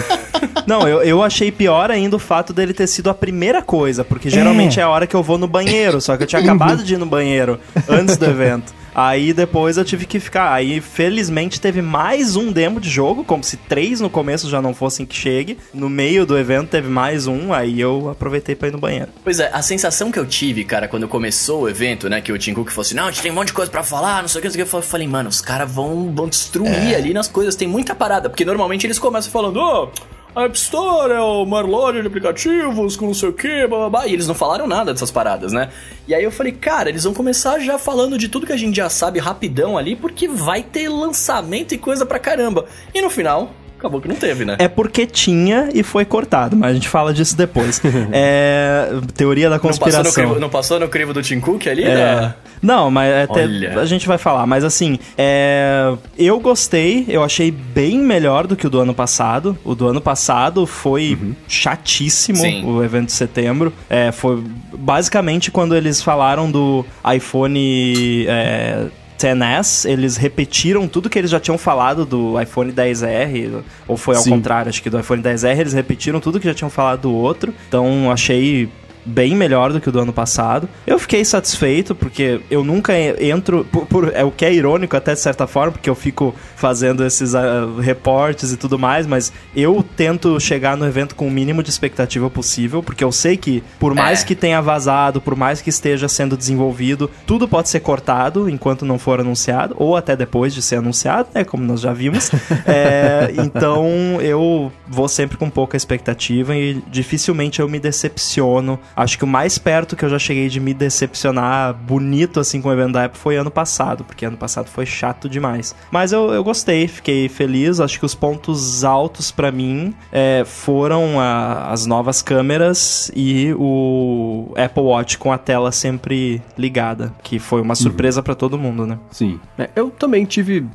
Não, 0.66 0.86
eu, 0.86 1.02
eu 1.02 1.22
achei 1.22 1.50
pior 1.50 1.90
ainda 1.90 2.16
o 2.16 2.18
fato 2.18 2.52
dele 2.52 2.72
ter 2.72 2.86
sido 2.86 3.10
a 3.10 3.14
primeira 3.14 3.62
coisa, 3.62 4.04
porque 4.04 4.28
geralmente 4.28 4.78
é, 4.78 4.82
é 4.82 4.84
a 4.84 4.88
hora 4.88 5.06
que 5.06 5.16
eu 5.16 5.22
vou 5.22 5.38
no 5.38 5.48
banheiro, 5.48 6.00
só 6.00 6.16
que 6.16 6.24
eu 6.24 6.26
tinha 6.26 6.40
acabado 6.42 6.84
de 6.84 6.94
ir 6.94 6.98
no 6.98 7.06
banheiro 7.06 7.58
antes 7.88 8.16
do 8.16 8.26
evento. 8.26 8.72
Aí 8.94 9.32
depois 9.32 9.76
eu 9.76 9.84
tive 9.84 10.06
que 10.06 10.20
ficar. 10.20 10.52
Aí 10.52 10.80
felizmente 10.80 11.60
teve 11.60 11.80
mais 11.80 12.36
um 12.36 12.52
demo 12.52 12.80
de 12.80 12.90
jogo, 12.90 13.24
como 13.24 13.42
se 13.42 13.56
três 13.56 14.00
no 14.00 14.10
começo 14.10 14.48
já 14.48 14.60
não 14.60 14.74
fossem 14.74 15.06
que 15.06 15.14
chegue. 15.14 15.58
No 15.72 15.88
meio 15.88 16.26
do 16.26 16.36
evento 16.36 16.68
teve 16.68 16.88
mais 16.88 17.26
um, 17.26 17.52
aí 17.52 17.80
eu 17.80 18.10
aproveitei 18.10 18.54
pra 18.54 18.68
ir 18.68 18.72
no 18.72 18.78
banheiro. 18.78 19.08
Pois 19.24 19.40
é, 19.40 19.50
a 19.52 19.62
sensação 19.62 20.10
que 20.12 20.18
eu 20.18 20.26
tive, 20.26 20.64
cara, 20.64 20.88
quando 20.88 21.08
começou 21.08 21.62
o 21.62 21.68
evento, 21.68 22.08
né, 22.08 22.20
que 22.20 22.32
o 22.32 22.38
Tim 22.38 22.54
Cook 22.54 22.70
falou 22.70 22.82
assim: 22.82 22.94
não, 22.94 23.06
a 23.06 23.10
gente 23.10 23.22
tem 23.22 23.30
um 23.30 23.34
monte 23.34 23.48
de 23.48 23.54
coisa 23.54 23.70
pra 23.70 23.82
falar, 23.82 24.22
não 24.22 24.28
sei 24.28 24.38
o 24.38 24.42
que, 24.42 24.48
não 24.48 24.52
sei 24.54 24.62
o 24.62 24.66
que. 24.66 24.76
Eu 24.76 24.82
falei, 24.82 25.06
mano, 25.06 25.28
os 25.28 25.40
caras 25.40 25.70
vão, 25.70 26.12
vão 26.14 26.28
destruir 26.28 26.92
é. 26.92 26.96
ali 26.96 27.14
nas 27.14 27.28
coisas, 27.28 27.56
tem 27.56 27.68
muita 27.68 27.94
parada. 27.94 28.28
Porque 28.28 28.44
normalmente 28.44 28.86
eles 28.86 28.98
começam 28.98 29.30
falando, 29.30 29.56
ô. 29.58 29.84
Oh, 29.84 30.11
a 30.34 30.44
App 30.44 30.56
Store 30.56 31.12
é 31.12 31.20
uma 31.20 31.60
loja 31.60 32.00
de 32.00 32.06
aplicativos 32.06 32.96
com 32.96 33.06
não 33.06 33.14
sei 33.14 33.28
o 33.28 33.32
que, 33.32 33.66
blá, 33.66 33.78
blá, 33.78 33.90
blá. 33.90 34.06
E 34.06 34.12
eles 34.12 34.26
não 34.26 34.34
falaram 34.34 34.66
nada 34.66 34.92
dessas 34.92 35.10
paradas, 35.10 35.52
né? 35.52 35.68
E 36.08 36.14
aí 36.14 36.24
eu 36.24 36.30
falei, 36.30 36.52
cara, 36.52 36.88
eles 36.88 37.04
vão 37.04 37.12
começar 37.12 37.58
já 37.58 37.78
falando 37.78 38.16
de 38.16 38.28
tudo 38.28 38.46
que 38.46 38.52
a 38.52 38.56
gente 38.56 38.76
já 38.76 38.88
sabe 38.88 39.18
rapidão 39.18 39.76
ali, 39.76 39.94
porque 39.94 40.26
vai 40.26 40.62
ter 40.62 40.88
lançamento 40.88 41.74
e 41.74 41.78
coisa 41.78 42.06
pra 42.06 42.18
caramba. 42.18 42.64
E 42.94 43.02
no 43.02 43.10
final, 43.10 43.52
acabou 43.78 44.00
que 44.00 44.08
não 44.08 44.14
teve, 44.14 44.44
né? 44.44 44.56
É 44.58 44.68
porque 44.68 45.06
tinha 45.06 45.68
e 45.74 45.82
foi 45.82 46.04
cortado, 46.04 46.56
mas 46.56 46.70
a 46.70 46.74
gente 46.74 46.88
fala 46.88 47.12
disso 47.12 47.36
depois. 47.36 47.80
é, 48.12 48.88
teoria 49.16 49.50
da 49.50 49.58
conspiração. 49.58 50.02
Não 50.02 50.10
passou 50.10 50.24
no 50.24 50.34
crivo, 50.34 50.50
passou 50.50 50.80
no 50.80 50.88
crivo 50.88 51.12
do 51.12 51.22
Tim 51.22 51.40
Cook 51.40 51.66
ali? 51.66 51.84
É. 51.84 51.94
Da... 51.94 52.34
Não, 52.62 52.90
mas 52.90 53.24
até 53.24 53.44
a 53.44 53.84
gente 53.84 54.06
vai 54.06 54.16
falar. 54.16 54.46
Mas 54.46 54.62
assim, 54.62 54.98
é, 55.18 55.92
eu 56.16 56.38
gostei, 56.38 57.04
eu 57.08 57.24
achei 57.24 57.50
bem 57.50 57.98
melhor 57.98 58.46
do 58.46 58.54
que 58.54 58.66
o 58.66 58.70
do 58.70 58.78
ano 58.78 58.94
passado. 58.94 59.58
O 59.64 59.74
do 59.74 59.88
ano 59.88 60.00
passado 60.00 60.64
foi 60.64 61.18
uhum. 61.20 61.34
chatíssimo, 61.48 62.38
Sim. 62.38 62.64
o 62.64 62.82
evento 62.84 63.06
de 63.06 63.12
setembro. 63.12 63.72
É, 63.90 64.12
foi 64.12 64.42
basicamente 64.72 65.50
quando 65.50 65.74
eles 65.74 66.00
falaram 66.00 66.50
do 66.50 66.84
iPhone. 67.04 68.26
É, 68.28 68.86
10S, 69.22 69.88
eles 69.88 70.16
repetiram 70.16 70.88
tudo 70.88 71.08
que 71.08 71.18
eles 71.18 71.30
já 71.30 71.38
tinham 71.38 71.56
falado 71.56 72.04
do 72.04 72.40
iPhone 72.40 72.72
10R, 72.72 73.62
ou 73.86 73.96
foi 73.96 74.16
ao 74.16 74.22
Sim. 74.22 74.30
contrário, 74.30 74.68
acho 74.68 74.82
que 74.82 74.90
do 74.90 74.98
iPhone 74.98 75.22
10R 75.22 75.60
eles 75.60 75.72
repetiram 75.72 76.18
tudo 76.18 76.40
que 76.40 76.46
já 76.46 76.54
tinham 76.54 76.70
falado 76.70 77.02
do 77.02 77.14
outro. 77.14 77.54
Então 77.68 78.10
achei 78.10 78.68
bem 79.04 79.34
melhor 79.34 79.72
do 79.72 79.80
que 79.80 79.88
o 79.88 79.92
do 79.92 80.00
ano 80.00 80.12
passado. 80.12 80.68
Eu 80.86 80.98
fiquei 80.98 81.24
satisfeito, 81.24 81.94
porque 81.94 82.40
eu 82.50 82.64
nunca 82.64 82.92
entro. 83.22 83.64
Por, 83.64 83.86
por, 83.86 84.12
é 84.14 84.24
o 84.24 84.30
que 84.30 84.44
é 84.44 84.52
irônico, 84.52 84.96
até 84.96 85.14
de 85.14 85.20
certa 85.20 85.46
forma, 85.46 85.72
porque 85.72 85.90
eu 85.90 85.94
fico 85.94 86.34
fazendo 86.56 87.04
esses 87.04 87.34
uh, 87.34 87.80
reportes 87.80 88.52
e 88.52 88.56
tudo 88.56 88.78
mais, 88.78 89.06
mas 89.06 89.32
eu 89.54 89.84
tento 89.96 90.38
chegar 90.38 90.76
no 90.76 90.86
evento 90.86 91.14
com 91.14 91.26
o 91.26 91.30
mínimo 91.30 91.62
de 91.62 91.70
expectativa 91.70 92.30
possível, 92.30 92.82
porque 92.82 93.02
eu 93.02 93.10
sei 93.10 93.36
que, 93.36 93.62
por 93.78 93.94
mais 93.94 94.22
é. 94.22 94.24
que 94.24 94.34
tenha 94.34 94.60
vazado, 94.60 95.20
por 95.20 95.34
mais 95.34 95.60
que 95.60 95.70
esteja 95.70 96.08
sendo 96.08 96.36
desenvolvido, 96.36 97.10
tudo 97.26 97.48
pode 97.48 97.68
ser 97.68 97.80
cortado 97.80 98.48
enquanto 98.48 98.84
não 98.84 98.98
for 98.98 99.20
anunciado, 99.20 99.74
ou 99.78 99.96
até 99.96 100.14
depois 100.14 100.54
de 100.54 100.62
ser 100.62 100.76
anunciado, 100.76 101.28
né? 101.34 101.44
Como 101.44 101.64
nós 101.64 101.80
já 101.80 101.92
vimos. 101.92 102.30
é, 102.66 103.32
então 103.38 104.20
eu 104.20 104.70
vou 104.86 105.08
sempre 105.08 105.36
com 105.36 105.50
pouca 105.50 105.76
expectativa 105.76 106.54
e 106.56 106.82
dificilmente 106.90 107.60
eu 107.60 107.68
me 107.68 107.80
decepciono. 107.80 108.78
Acho 108.96 109.18
que 109.18 109.24
o 109.24 109.26
mais 109.26 109.58
perto 109.58 109.96
que 109.96 110.04
eu 110.04 110.08
já 110.08 110.18
cheguei 110.18 110.48
de 110.48 110.60
me 110.60 110.74
decepcionar 110.74 111.74
bonito 111.74 112.40
assim 112.40 112.60
com 112.60 112.68
o 112.68 112.72
evento 112.72 112.92
da 112.92 113.04
Apple 113.04 113.18
foi 113.18 113.36
ano 113.36 113.50
passado, 113.50 114.04
porque 114.04 114.24
ano 114.24 114.36
passado 114.36 114.68
foi 114.68 114.86
chato 114.86 115.28
demais. 115.28 115.74
Mas 115.90 116.12
eu, 116.12 116.32
eu 116.32 116.44
gostei, 116.44 116.86
fiquei 116.88 117.28
feliz. 117.28 117.80
Acho 117.80 117.98
que 117.98 118.06
os 118.06 118.14
pontos 118.14 118.84
altos 118.84 119.30
para 119.30 119.50
mim 119.50 119.94
é, 120.10 120.44
foram 120.44 121.20
a, 121.20 121.70
as 121.70 121.86
novas 121.86 122.22
câmeras 122.22 123.10
e 123.14 123.54
o 123.58 124.52
Apple 124.56 124.82
Watch 124.82 125.18
com 125.18 125.32
a 125.32 125.38
tela 125.38 125.72
sempre 125.72 126.42
ligada, 126.56 127.12
que 127.22 127.38
foi 127.38 127.60
uma 127.60 127.74
surpresa 127.74 128.20
uhum. 128.20 128.24
para 128.24 128.34
todo 128.34 128.58
mundo, 128.58 128.86
né? 128.86 128.98
Sim. 129.10 129.40
É, 129.58 129.70
eu 129.74 129.90
também 129.90 130.24
tive. 130.24 130.66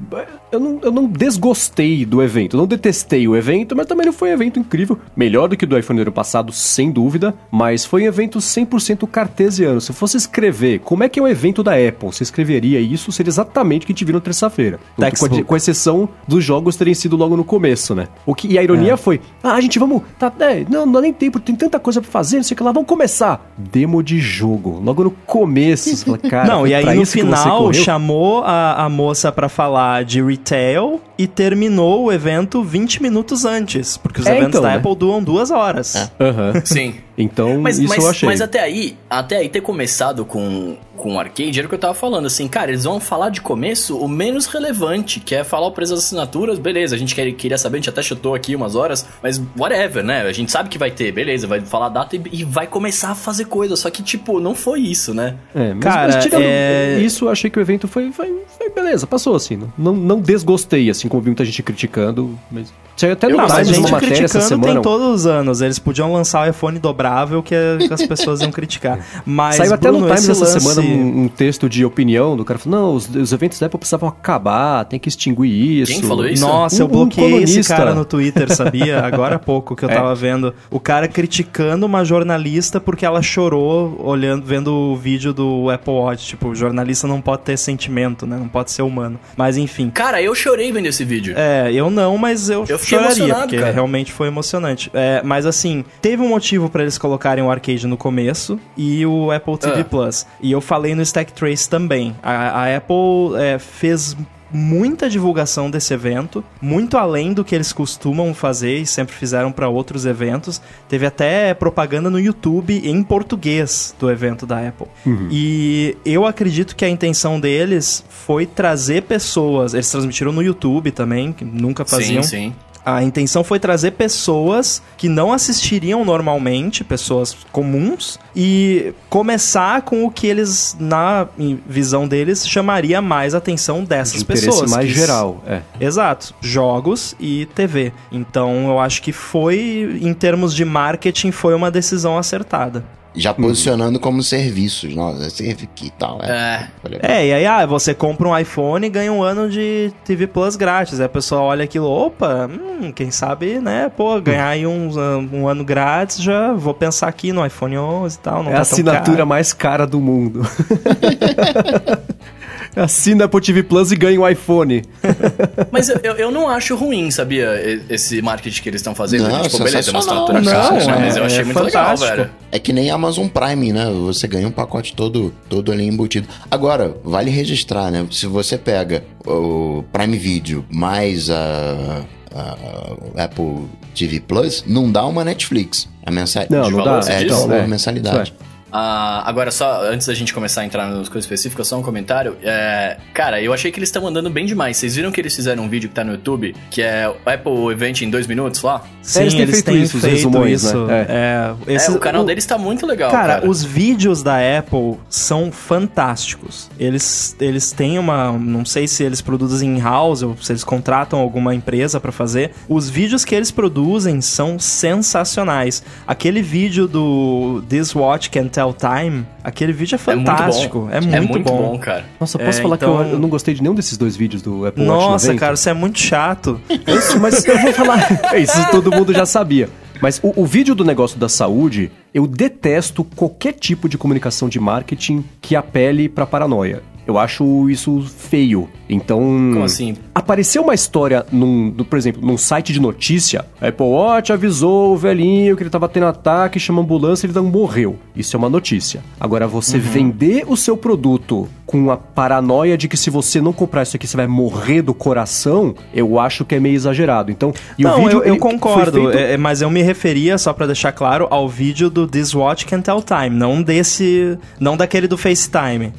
Eu 0.52 0.60
não, 0.60 0.80
eu 0.82 0.92
não 0.92 1.06
desgostei 1.06 2.06
do 2.06 2.22
evento, 2.22 2.56
eu 2.56 2.60
não 2.60 2.68
detestei 2.68 3.28
o 3.28 3.36
evento, 3.36 3.76
mas 3.76 3.86
também 3.86 4.06
não 4.06 4.14
foi 4.14 4.30
um 4.30 4.34
evento 4.34 4.60
incrível. 4.60 5.00
Melhor 5.16 5.48
do 5.48 5.58
que 5.58 5.66
o 5.66 5.68
do 5.68 5.78
iPhone 5.78 6.02
ano 6.02 6.12
passado, 6.12 6.52
sem 6.52 6.92
dúvida, 6.92 7.34
mas 7.52 7.86
foi 7.86 8.07
evento 8.08 8.40
100% 8.40 9.08
cartesiano. 9.08 9.80
Se 9.82 9.94
fosse 9.94 10.18
escrever 10.18 10.80
como 10.80 11.04
é 11.04 11.10
que 11.10 11.20
é 11.20 11.24
um 11.24 11.28
evento 11.28 11.64
da 11.64 11.74
Apple, 11.74 12.12
você 12.12 12.24
escreveria 12.24 12.80
isso, 12.80 13.12
seria 13.12 13.30
exatamente 13.30 13.84
o 13.84 13.88
que 13.88 13.94
te 13.94 14.06
viu 14.06 14.16
na 14.16 14.22
terça-feira. 14.22 14.80
Com, 15.20 15.44
com, 15.44 15.56
exceção 15.56 16.10
dos 16.28 16.44
jogos 16.44 16.76
terem 16.76 16.94
sido 16.94 17.16
logo 17.16 17.36
no 17.36 17.44
começo, 17.44 17.94
né? 17.96 18.08
O 18.26 18.34
que, 18.34 18.48
e 18.48 18.58
a 18.58 18.64
ironia 18.64 18.94
é. 18.94 18.98
foi: 18.98 19.22
ah, 19.44 19.54
a 19.54 19.62
gente 19.62 19.80
vamos. 19.80 20.02
Tá, 20.18 20.32
é, 20.40 20.66
não, 20.70 20.86
não 20.86 20.94
dá 20.94 21.02
nem 21.02 21.14
tempo, 21.14 21.40
tem 21.40 21.56
tanta 21.56 21.80
coisa 21.80 22.02
pra 22.02 22.10
fazer, 22.10 22.38
não 22.38 22.44
sei 22.44 22.56
o 22.56 22.58
que 22.58 22.64
lá, 22.64 22.72
vamos 22.72 22.88
começar. 22.88 23.52
Demo 23.58 24.02
de 24.02 24.20
jogo, 24.20 24.82
logo 24.84 25.04
no 25.04 25.12
começo. 25.12 25.90
Você 25.90 26.06
fala, 26.06 26.18
cara, 26.18 26.48
não, 26.48 26.68
e 26.68 26.74
aí 26.74 26.96
no 26.96 27.06
final 27.06 27.72
chamou 27.74 28.44
a, 28.44 28.86
a 28.86 28.90
moça 28.90 29.32
para 29.32 29.50
falar 29.50 30.04
de 30.04 30.22
retail 30.22 31.02
e 31.18 31.28
terminou 31.28 32.06
o 32.06 32.12
evento 32.12 32.64
20 32.64 33.02
minutos 33.02 33.46
antes, 33.46 33.98
porque 33.98 34.22
os 34.22 34.28
é, 34.28 34.38
eventos 34.38 34.50
então, 34.50 34.62
da 34.62 34.70
né? 34.70 34.76
Apple 34.76 34.96
duram 34.96 35.24
duas 35.24 35.52
horas. 35.52 35.96
É. 35.96 36.24
Uhum. 36.24 36.62
Sim. 36.64 36.96
Então, 37.18 37.60
mas, 37.60 37.80
isso 37.80 37.90
mas, 37.90 38.04
eu 38.04 38.10
achei. 38.10 38.30
Mas 38.30 38.42
até 38.42 38.60
aí, 38.60 38.96
até 39.10 39.38
aí 39.38 39.50
ter 39.50 39.62
começado 39.62 40.24
com, 40.24 40.78
com 40.98 41.16
o 41.16 41.20
arcade 41.20 41.58
era 41.58 41.66
o 41.66 41.70
que 41.70 41.76
eu 41.76 41.80
tava 41.80 41.94
falando, 41.94 42.26
assim, 42.26 42.48
cara, 42.48 42.72
eles 42.72 42.84
vão 42.84 43.00
falar 43.00 43.30
de 43.30 43.40
começo 43.40 43.98
o 43.98 44.08
menos 44.08 44.48
relevante, 44.48 45.20
que 45.20 45.36
é 45.36 45.44
falar 45.44 45.68
o 45.68 45.72
preço 45.72 45.94
das 45.94 46.04
assinaturas, 46.04 46.60
beleza, 46.60 46.96
a 46.96 46.98
gente 46.98 47.16
quer, 47.16 47.32
queria 47.34 47.58
saber, 47.58 47.78
a 47.78 47.80
gente 47.80 47.90
até 47.90 48.02
chutou 48.02 48.36
aqui 48.36 48.56
umas 48.56 48.76
horas, 48.76 49.08
mas 49.22 49.42
whatever, 49.58 50.04
né? 50.04 50.24
A 50.24 50.34
gente 50.34 50.52
sabe 50.52 50.68
que 50.68 50.78
vai 50.78 50.92
ter, 50.92 51.12
beleza, 51.12 51.48
vai 51.48 51.62
falar 51.62 51.86
a 51.86 51.90
data 51.90 52.16
e, 52.16 52.22
e 52.32 52.44
vai 52.44 52.68
começar 52.68 53.12
a 53.12 53.16
fazer 53.16 53.46
coisa, 53.46 53.76
só 53.76 53.90
que, 53.90 54.02
tipo, 54.02 54.40
não 54.40 54.56
foi 54.56 54.82
isso, 54.82 55.14
né? 55.14 55.36
É, 55.54 55.74
mas, 55.74 55.84
cara, 55.84 56.14
mas 56.14 56.24
tirando 56.24 56.44
é... 56.44 57.00
isso, 57.00 57.26
eu 57.26 57.30
achei 57.30 57.50
que 57.50 57.60
o 57.60 57.62
evento 57.62 57.88
foi, 57.88 58.12
foi, 58.12 58.36
foi 58.58 58.70
beleza, 58.70 59.06
passou 59.06 59.36
assim, 59.36 59.60
não, 59.78 59.94
não 59.94 60.20
desgostei, 60.20 60.90
assim, 60.90 61.08
como 61.08 61.22
vi 61.22 61.30
muita 61.30 61.46
gente 61.46 61.62
criticando, 61.62 62.38
mas 62.52 62.74
Saiu 62.98 63.14
até 63.14 63.28
no 63.28 63.38
Times 63.46 63.78
uma 63.78 63.90
matéria 63.92 64.26
essa 64.26 64.42
semana. 64.42 64.74
tem 64.74 64.82
todos 64.82 65.22
os 65.22 65.28
anos. 65.28 65.62
Eles 65.62 65.78
podiam 65.78 66.12
lançar 66.12 66.48
o 66.48 66.50
iPhone 66.50 66.80
dobrável 66.80 67.44
que, 67.44 67.54
as 67.92 68.02
pessoas 68.08 68.42
iam 68.42 68.52
criticar. 68.52 69.00
Mas, 69.24 69.58
Saiu 69.58 69.76
até 69.76 69.90
Bruno, 69.90 70.08
no 70.08 70.16
Times 70.16 70.28
essa 70.28 70.46
lance... 70.46 70.60
semana 70.60 70.82
um, 70.90 71.24
um, 71.24 71.28
texto 71.28 71.70
de 71.70 71.86
opinião 71.86 72.36
do 72.36 72.46
cara 72.46 72.60
falando, 72.60 72.82
não, 72.82 72.94
os, 72.96 73.10
os, 73.10 73.32
eventos 73.32 73.60
da 73.60 73.68
Apple 73.68 73.80
precisavam 73.80 74.10
acabar, 74.10 74.86
tem 74.86 75.00
que 75.00 75.10
extinguir 75.10 75.82
isso. 75.82 75.92
Quem 75.92 76.04
falou 76.04 76.28
isso? 76.28 76.46
Nossa, 76.46 76.78
um, 76.78 76.80
eu 76.86 76.88
bloqueei 76.88 77.34
um 77.34 77.40
esse 77.40 77.64
cara 77.64 77.94
no 77.94 78.06
Twitter, 78.06 78.54
sabia? 78.54 79.00
Agora 79.06 79.36
há 79.36 79.40
pouco 79.40 79.76
que 79.76 79.86
eu 79.86 79.90
é. 79.90 79.94
tava 79.94 80.14
vendo. 80.16 80.54
O 80.70 80.80
cara 80.80 81.08
criticando 81.08 81.86
uma 81.86 82.04
jornalista 82.04 82.80
porque 82.80 83.06
ela 83.06 83.22
chorou 83.22 84.00
olhando, 84.04 84.46
vendo 84.46 84.74
o 84.74 84.96
vídeo 84.96 85.34
do 85.34 85.70
Apple 85.70 85.94
Watch. 85.94 86.28
Tipo, 86.28 86.54
jornalista 86.56 87.08
não 87.08 87.22
pode 87.22 87.44
ter 87.44 87.58
sentimento, 87.58 88.26
né? 88.26 88.38
Não 88.38 88.48
pode 88.48 88.72
ser 88.72 88.82
humano. 88.82 89.20
Mas 89.36 89.58
enfim. 89.58 89.90
Cara, 89.90 90.22
eu 90.22 90.34
chorei 90.34 90.72
vendo 90.72 90.88
esse 90.88 91.04
vídeo. 91.04 91.34
É, 91.38 91.72
eu 91.72 91.90
não, 91.90 92.18
mas 92.18 92.50
eu, 92.50 92.66
eu 92.68 92.78
choraria, 92.78 93.36
porque 93.36 93.58
cara. 93.58 93.72
realmente 93.72 94.12
foi 94.12 94.28
emocionante. 94.28 94.90
É, 94.94 95.22
mas 95.24 95.46
assim, 95.46 95.84
teve 96.02 96.22
um 96.22 96.30
motivo 96.30 96.70
para 96.70 96.84
eles 96.84 96.98
colocarem 96.98 97.44
o 97.44 97.50
arcade 97.50 97.86
no 97.88 97.98
começo 97.98 98.60
e 98.76 99.06
o 99.06 99.32
Apple 99.32 99.58
TV 99.58 99.82
ah. 99.82 99.86
Plus. 99.86 100.26
E 100.42 100.52
eu 100.52 100.62
falei 100.62 100.77
no 100.96 101.02
Stack 101.02 101.34
Trace 101.34 101.70
também. 101.70 102.16
A, 102.22 102.64
a 102.64 102.78
Apple 102.78 103.36
é, 103.38 103.60
fez 103.60 104.16
muita 104.52 105.10
divulgação 105.10 105.70
desse 105.70 105.94
evento, 105.94 106.44
muito 106.62 106.98
além 106.98 107.34
do 107.34 107.44
que 107.44 107.54
eles 107.54 107.74
costumam 107.74 108.34
fazer 108.34 108.78
e 108.78 108.86
sempre 108.86 109.14
fizeram 109.16 109.52
para 109.52 109.68
outros 109.68 110.06
eventos. 110.06 110.62
Teve 110.88 111.06
até 111.06 111.54
propaganda 111.54 112.10
no 112.10 112.20
YouTube 112.20 112.82
em 112.84 113.04
português 113.04 113.94
do 114.00 114.10
evento 114.10 114.46
da 114.46 114.68
Apple. 114.68 114.88
Uhum. 115.06 115.28
E 115.32 115.98
eu 116.06 116.26
acredito 116.26 116.76
que 116.76 116.86
a 116.86 116.90
intenção 116.90 117.40
deles 117.40 118.04
foi 118.10 118.46
trazer 118.46 119.04
pessoas. 119.04 119.74
Eles 119.74 119.90
transmitiram 119.90 120.32
no 120.32 120.42
YouTube 120.42 120.92
também, 120.92 121.34
que 121.34 121.44
nunca 121.44 121.84
faziam. 121.84 122.24
Sim, 122.24 122.30
sim. 122.30 122.56
A 122.88 123.04
intenção 123.04 123.44
foi 123.44 123.60
trazer 123.60 123.92
pessoas 123.92 124.82
que 124.96 125.10
não 125.10 125.34
assistiriam 125.34 126.06
normalmente, 126.06 126.86
pessoas 126.86 127.36
comuns, 127.52 128.18
e 128.34 128.94
começar 129.10 129.82
com 129.82 130.06
o 130.06 130.10
que 130.10 130.26
eles, 130.26 130.74
na 130.80 131.28
visão 131.68 132.08
deles, 132.08 132.48
chamaria 132.48 133.02
mais 133.02 133.36
atenção 133.36 133.84
dessas 133.84 134.20
De 134.20 134.26
pessoas. 134.26 134.72
mais 134.72 134.88
que... 134.88 134.98
geral, 134.98 135.44
é. 135.46 135.62
Exato. 135.82 136.34
Jogos 136.40 137.14
e 137.20 137.46
TV. 137.48 137.92
Então 138.10 138.70
eu 138.70 138.80
acho 138.80 139.02
que 139.02 139.12
foi, 139.12 140.00
em 140.02 140.14
termos 140.14 140.56
de 140.56 140.64
marketing, 140.64 141.32
foi 141.32 141.54
uma 141.54 141.70
decisão 141.70 142.18
acertada 142.18 142.86
já 143.18 143.32
uhum. 143.32 143.36
posicionando 143.38 144.00
como 144.00 144.22
serviços. 144.22 144.96
Nossa, 144.96 145.30
serve 145.30 145.68
aqui 145.72 145.88
e 145.88 145.92
tal. 145.92 146.20
É. 146.22 146.70
É. 147.02 147.18
é, 147.18 147.28
e 147.28 147.34
aí 147.34 147.46
ah, 147.46 147.66
você 147.66 147.94
compra 147.94 148.28
um 148.28 148.38
iPhone 148.38 148.86
e 148.86 148.90
ganha 148.90 149.12
um 149.12 149.24
ano 149.24 149.50
de 149.50 149.92
TV 150.06 150.28
Plus 150.28 150.56
grátis. 150.56 151.00
Aí 151.00 151.06
a 151.06 151.10
pessoa 151.10 151.42
olha 151.42 151.64
aquilo, 151.64 151.90
opa, 151.90 152.48
hum, 152.48 152.92
quem 152.92 153.12
sabe, 153.12 153.60
né? 153.60 153.92
Pô, 153.96 154.20
ganhar 154.22 154.48
aí 154.48 154.66
um, 154.68 154.90
um 155.34 155.48
ano 155.48 155.66
grátis, 155.66 156.22
já 156.22 156.54
vou 156.54 156.74
pensar 156.74 157.08
aqui 157.08 157.34
no 157.34 157.46
iPhone 157.46 157.78
11 157.78 158.16
e 158.16 158.20
tal. 158.20 158.44
Não 158.44 158.52
é 158.52 158.54
tá 158.54 158.60
a 158.60 158.62
assinatura 158.62 159.26
mais 159.26 159.52
cara 159.52 159.88
do 159.88 160.00
mundo. 160.00 160.42
Assina 162.78 163.26
Apple 163.26 163.42
TV 163.42 163.64
Plus 163.64 163.92
e 163.92 163.96
ganha 163.96 164.20
um 164.20 164.28
iPhone. 164.28 164.84
Mas 165.72 165.90
eu, 165.90 166.14
eu 166.16 166.32
não 166.32 166.48
acho 166.48 166.76
ruim, 166.76 167.10
sabia? 167.12 167.82
Esse 167.90 168.22
marketing 168.22 168.62
que 168.62 168.70
eles 168.70 168.80
estão 168.80 168.94
fazendo. 168.94 169.28
Não, 169.28 169.42
tipo, 169.42 169.58
beleza, 169.58 169.92
é 169.92 169.98
assinatura 169.98 170.42
cara, 170.44 170.82
é, 170.82 171.00
mas 171.00 171.18
eu 171.18 171.24
achei 171.24 171.40
é 171.40 171.44
muito 171.44 171.60
fantástico. 171.60 172.12
legal, 172.12 172.18
velho. 172.18 172.30
É 172.52 172.60
que 172.60 172.72
nem 172.72 172.90
Amazon 172.90 173.28
Prime, 173.28 173.74
né? 173.74 173.86
Você 174.06 174.28
ganha 174.28 174.48
um 174.48 174.52
pacote 174.52 174.94
todo, 174.94 175.34
todo 175.50 175.72
ali 175.72 175.88
embutido. 175.88 176.28
Agora, 176.50 176.96
vale 177.04 177.30
registrar, 177.32 177.92
né? 177.92 178.06
Se 178.12 178.28
você 178.28 178.58
pega 178.58 179.04
o 179.26 179.84
Prime 179.92 180.18
Video 180.18 180.66
mais 180.70 181.30
a, 181.30 182.06
a 182.34 183.24
Apple 183.24 183.68
TV 183.96 184.20
Plus, 184.20 184.64
não 184.68 184.92
dá 184.92 185.06
uma 185.06 185.24
Netflix. 185.24 185.88
A 186.06 186.12
mensalidade. 186.12 186.72
Não, 186.72 186.78
não 186.78 186.86
dá. 186.86 187.12
É, 187.12 187.26
valor, 187.26 187.54
é, 187.54 187.68
mensalidade. 187.68 188.34
É. 188.40 188.57
Uh, 188.78 189.26
agora, 189.26 189.50
só 189.50 189.82
antes 189.86 190.06
da 190.06 190.14
gente 190.14 190.32
começar 190.32 190.62
a 190.62 190.66
entrar 190.66 190.88
nas 190.88 191.10
coisas 191.10 191.24
específicas, 191.24 191.68
só 191.68 191.80
um 191.80 191.82
comentário. 191.82 192.38
É, 192.44 192.98
cara, 193.12 193.42
eu 193.42 193.52
achei 193.52 193.72
que 193.72 193.80
eles 193.80 193.90
estão 193.90 194.06
andando 194.06 194.30
bem 194.30 194.46
demais. 194.46 194.78
Vocês 194.78 194.96
viram 194.96 195.12
que 195.12 195.20
eles 195.20 195.36
fizeram 195.36 195.64
um 195.64 195.70
vídeo 195.70 195.90
que 195.90 195.96
tá 195.96 196.04
no 196.04 196.12
YouTube, 196.12 196.56
que 196.70 196.84
é 196.84 197.10
o 197.10 197.16
Apple 197.28 197.72
Event 197.72 198.02
em 198.02 198.10
dois 198.12 198.28
minutos 198.28 198.62
lá? 198.62 198.84
Sim, 199.02 199.22
eles 199.22 199.34
têm 199.34 199.42
eles 199.42 199.62
feito, 199.62 199.78
isso, 199.78 200.00
feito 200.00 200.14
resumões, 200.14 200.64
isso. 200.64 200.86
Né? 200.86 201.06
É. 201.10 201.54
É, 201.68 201.74
esse, 201.74 201.90
é, 201.90 201.94
o 201.94 201.98
canal 201.98 202.22
o, 202.22 202.26
deles 202.26 202.46
tá 202.46 202.56
muito 202.56 202.86
legal. 202.86 203.10
Cara, 203.10 203.40
cara, 203.40 203.50
os 203.50 203.64
vídeos 203.64 204.22
da 204.22 204.36
Apple 204.38 205.00
são 205.10 205.52
fantásticos. 205.52 206.70
Eles, 206.78 207.36
eles 207.40 207.72
têm 207.72 207.98
uma. 207.98 208.32
Não 208.34 208.64
sei 208.64 208.88
se 208.88 209.04
eles 209.04 209.22
produzem 209.22 209.76
in-house 209.76 210.22
ou 210.22 210.38
se 210.40 210.52
eles 210.52 210.64
contratam 210.64 211.20
alguma 211.20 211.56
empresa 211.56 212.00
para 212.00 212.12
fazer. 212.12 212.52
Os 212.70 212.90
vídeos 212.90 213.26
que 213.26 213.34
eles 213.34 213.50
produzem 213.50 214.22
são 214.22 214.60
sensacionais. 214.60 215.82
Aquele 216.06 216.44
vídeo 216.44 216.88
do 216.88 217.64
This 217.68 217.96
Watch 217.96 218.30
Can 218.30 218.48
Tell 218.48 218.67
Time, 218.74 219.26
aquele 219.44 219.74
vídeo 219.74 219.96
é 219.96 219.98
fantástico. 219.98 220.88
É 220.92 221.02
muito, 221.02 221.16
é 221.16 221.20
muito, 221.20 221.32
é 221.32 221.34
muito 221.34 221.44
bom. 221.44 221.72
bom. 221.72 221.80
cara. 221.80 222.06
Nossa, 222.20 222.38
posso 222.38 222.60
é, 222.60 222.62
falar 222.62 222.76
então... 222.76 222.90
que 222.90 222.96
eu, 222.96 223.02
então- 223.02 223.14
eu, 223.14 223.20
não 223.20 223.30
gostei 223.30 223.54
de 223.54 223.62
nenhum 223.62 223.76
desses 223.76 223.98
dois 223.98 224.16
vídeos 224.16 224.42
do 224.42 224.66
Apple 224.66 224.88
Watch 224.88 225.04
Nossa, 225.04 225.36
cara, 225.36 225.56
você 225.56 225.70
é 225.70 225.74
muito 225.74 226.00
chato. 226.00 226.60
Isso, 226.88 227.20
mas 227.20 227.46
eu 227.46 227.58
vou 227.60 227.74
falar. 227.74 228.08
Isso 228.38 228.72
todo 228.72 228.92
mundo 228.92 229.14
já 229.14 229.26
sabia. 229.26 229.70
Mas 230.02 230.20
o, 230.22 230.42
o, 230.42 230.46
vídeo 230.46 230.76
do 230.76 230.86
negócio 230.86 231.18
da 231.18 231.28
saúde, 231.28 231.92
eu 232.14 232.28
detesto 232.28 233.04
qualquer 233.04 233.54
tipo 233.54 233.90
de 233.90 233.98
comunicação 233.98 234.48
de 234.48 234.60
marketing 234.60 235.24
que 235.42 235.56
apele 235.56 236.08
pra 236.08 236.26
paranoia. 236.26 236.82
Eu 237.08 237.18
acho 237.18 237.70
isso 237.70 238.02
feio. 238.02 238.68
Então. 238.90 239.20
Como 239.20 239.64
assim? 239.64 239.96
Apareceu 240.14 240.62
uma 240.64 240.74
história, 240.74 241.26
num, 241.32 241.70
do, 241.70 241.84
por 241.86 241.98
exemplo, 241.98 242.26
num 242.26 242.38
site 242.38 242.74
de 242.74 242.80
notícia. 242.80 243.46
A 243.62 243.68
Apple 243.68 243.86
Watch 243.86 244.32
avisou 244.34 244.94
o 244.94 244.98
velhinho 244.98 245.56
que 245.56 245.64
ele 245.64 245.70
tava 245.70 245.88
tendo 245.90 246.06
ataque, 246.06 246.60
chama 246.60 246.82
a 246.82 246.84
ambulância 246.84 247.26
e 247.26 247.30
ele 247.30 247.36
não 247.36 247.46
morreu. 247.46 247.98
Isso 248.16 248.36
é 248.36 248.38
uma 248.38 248.50
notícia. 248.50 249.02
Agora, 249.20 249.48
você 249.48 249.78
vender 249.80 250.44
o 250.48 250.56
seu 250.58 250.76
produto 250.78 251.48
com 251.66 251.92
a 251.92 251.98
paranoia 251.98 252.78
de 252.78 252.88
que 252.88 252.96
se 252.96 253.10
você 253.10 253.42
não 253.42 253.52
comprar 253.52 253.84
isso 253.84 253.96
aqui, 253.96 254.08
você 254.08 254.16
vai 254.16 254.28
morrer 254.28 254.82
do 254.82 254.94
coração, 254.94 255.76
eu 255.94 256.18
acho 256.20 256.46
que 256.46 256.56
é 256.56 256.60
meio 256.60 256.76
exagerado. 256.76 257.30
Então, 257.30 257.54
não, 257.78 258.04
vídeo, 258.04 258.20
eu, 258.20 258.24
eu 258.24 258.38
concordo, 258.38 259.02
feito- 259.04 259.18
é, 259.18 259.34
é, 259.34 259.38
mas 259.38 259.62
eu 259.62 259.70
me 259.70 259.82
referia, 259.82 260.38
só 260.38 260.54
pra 260.54 260.66
deixar 260.66 260.94
claro, 260.94 261.28
ao 261.30 261.48
vídeo 261.50 261.90
do 261.90 262.08
This 262.08 262.34
Watch 262.34 262.66
Can 262.66 262.80
Tell 262.82 263.02
Time, 263.02 263.36
não 263.36 263.62
desse. 263.62 264.38
não 264.60 264.78
daquele 264.78 265.08
do 265.08 265.18
FaceTime. 265.18 265.92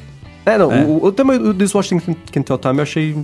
É, 0.45 0.57
não, 0.57 0.71
É. 0.71 0.83
o, 0.83 1.03
o 1.05 1.11
tema 1.11 1.37
do 1.37 1.53
This 1.53 1.75
Watch 1.75 1.95
Can 2.31 2.41
Tell 2.41 2.57
Time 2.57 2.77
eu 2.77 2.83
achei. 2.83 3.15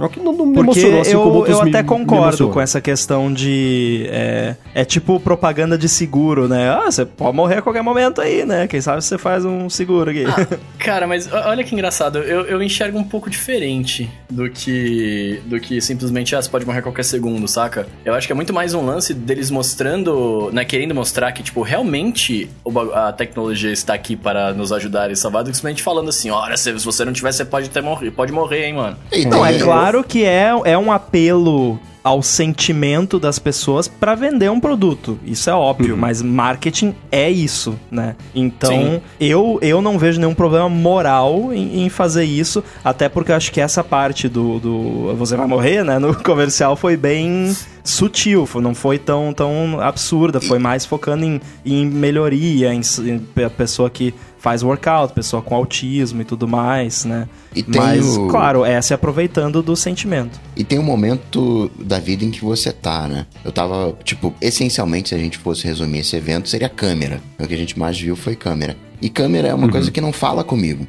é 0.00 0.08
que 0.08 0.20
não, 0.20 0.32
não 0.32 0.46
me 0.46 0.54
Porque 0.54 0.78
emocionou 0.80 1.00
assim 1.00 1.12
eu, 1.12 1.22
como 1.22 1.46
eu 1.46 1.62
me- 1.64 1.70
até 1.70 1.82
me 1.82 1.88
concordo 1.88 2.24
emocionam. 2.26 2.52
com 2.52 2.60
essa 2.60 2.80
questão 2.80 3.32
de. 3.32 4.06
É, 4.10 4.54
é 4.74 4.84
tipo 4.84 5.18
propaganda 5.18 5.76
de 5.76 5.88
seguro, 5.88 6.46
né? 6.46 6.70
Ah, 6.70 6.90
você 6.90 7.04
pode 7.04 7.34
morrer 7.36 7.56
a 7.58 7.62
qualquer 7.62 7.82
momento 7.82 8.20
aí, 8.20 8.44
né? 8.44 8.66
Quem 8.68 8.80
sabe 8.80 9.02
você 9.02 9.18
faz 9.18 9.44
um 9.44 9.68
seguro 9.68 10.10
aqui. 10.10 10.24
Ah, 10.26 10.46
cara, 10.78 11.06
mas 11.06 11.28
olha 11.32 11.64
que 11.64 11.74
engraçado, 11.74 12.18
eu, 12.18 12.42
eu 12.42 12.62
enxergo 12.62 12.98
um 12.98 13.04
pouco 13.04 13.28
diferente 13.30 14.08
do 14.30 14.48
que 14.50 15.40
do 15.46 15.58
que 15.58 15.80
simplesmente, 15.80 16.36
ah, 16.36 16.42
você 16.42 16.48
pode 16.50 16.64
morrer 16.66 16.78
a 16.80 16.82
qualquer 16.82 17.04
segundo, 17.04 17.48
saca? 17.48 17.88
Eu 18.04 18.14
acho 18.14 18.26
que 18.26 18.32
é 18.32 18.36
muito 18.36 18.52
mais 18.52 18.74
um 18.74 18.84
lance 18.84 19.14
deles 19.14 19.50
mostrando, 19.50 20.50
né, 20.52 20.64
querendo 20.64 20.94
mostrar 20.94 21.32
que, 21.32 21.42
tipo, 21.42 21.62
realmente 21.62 22.48
a 22.94 23.12
tecnologia 23.12 23.72
está 23.72 23.94
aqui 23.94 24.14
para 24.16 24.52
nos 24.52 24.70
ajudar 24.72 25.10
e 25.10 25.16
salvar, 25.16 25.42
do 25.42 25.50
que 25.50 25.56
simplesmente 25.56 25.82
falando 25.82 26.08
assim, 26.10 26.30
olha, 26.30 26.56
se, 26.58 26.72
você 26.72 27.04
não 27.04 27.12
tiver, 27.12 27.32
você 27.32 27.44
pode 27.44 27.70
ter 27.70 27.82
morrer, 27.82 28.10
pode 28.10 28.32
morrer, 28.32 28.66
hein, 28.66 28.74
mano. 28.74 28.96
E 29.12 29.24
Não, 29.24 29.44
é 29.44 29.52
tem- 29.52 29.60
claro 29.62 30.02
que 30.04 30.24
é, 30.24 30.50
é 30.64 30.76
um 30.78 30.90
apelo 30.92 31.78
ao 32.04 32.22
sentimento 32.22 33.18
das 33.18 33.38
pessoas 33.38 33.86
pra 33.86 34.14
vender 34.14 34.50
um 34.50 34.58
produto. 34.60 35.18
Isso 35.26 35.50
é 35.50 35.52
óbvio, 35.52 35.94
mas 35.96 36.22
marketing 36.22 36.94
é 37.12 37.28
isso, 37.30 37.78
né? 37.90 38.16
Então, 38.34 38.70
Sim. 38.72 39.00
eu, 39.20 39.58
eu 39.60 39.82
não 39.82 39.98
vejo 39.98 40.18
nenhum 40.18 40.32
problema 40.32 40.68
moral 40.70 41.52
em, 41.52 41.84
em 41.84 41.88
fazer 41.90 42.24
isso, 42.24 42.64
até 42.82 43.10
porque 43.10 43.30
eu 43.30 43.36
acho 43.36 43.52
que 43.52 43.60
essa 43.60 43.84
parte 43.84 44.26
do, 44.26 44.58
do 44.58 45.14
você 45.16 45.36
vai 45.36 45.46
morrer, 45.46 45.84
né, 45.84 45.98
no 45.98 46.14
comercial 46.22 46.76
foi 46.76 46.96
bem 46.96 47.54
sutil, 47.84 48.48
não 48.56 48.74
foi 48.74 48.98
tão, 48.98 49.32
tão 49.34 49.78
absurda, 49.80 50.40
foi 50.40 50.58
mais 50.58 50.86
focando 50.86 51.24
em, 51.24 51.40
em 51.64 51.84
melhoria, 51.86 52.72
em, 52.72 52.80
em 53.04 53.18
pe- 53.18 53.48
pessoa 53.50 53.90
que 53.90 54.14
faz 54.38 54.62
workout, 54.62 55.12
pessoa 55.12 55.42
com 55.42 55.54
autismo 55.54 56.22
e 56.22 56.24
tudo 56.24 56.46
mais, 56.46 57.04
né? 57.04 57.28
E 57.54 57.62
tem 57.62 57.80
Mas, 57.80 58.06
o- 58.16 58.28
claro, 58.28 58.64
é 58.64 58.80
se 58.80 58.94
aproveitando 58.94 59.62
do 59.62 59.74
sentimento. 59.76 60.40
E 60.56 60.62
tem 60.64 60.78
um 60.78 60.82
momento 60.82 61.70
da 61.78 61.98
vida 61.98 62.24
em 62.24 62.30
que 62.30 62.44
você 62.44 62.72
tá, 62.72 63.08
né? 63.08 63.26
Eu 63.44 63.50
tava, 63.52 63.96
tipo, 64.04 64.32
essencialmente, 64.40 65.08
se 65.10 65.14
a 65.14 65.18
gente 65.18 65.38
fosse 65.38 65.64
resumir 65.64 65.98
esse 66.00 66.14
evento, 66.16 66.48
seria 66.48 66.68
câmera. 66.68 67.20
O 67.38 67.46
que 67.46 67.54
a 67.54 67.58
gente 67.58 67.78
mais 67.78 67.98
viu 67.98 68.14
foi 68.16 68.36
câmera. 68.36 68.76
E 69.00 69.08
câmera 69.08 69.48
é 69.48 69.54
uma 69.54 69.68
coisa 69.68 69.90
que 69.90 70.00
não 70.00 70.12
fala 70.12 70.42
comigo. 70.44 70.86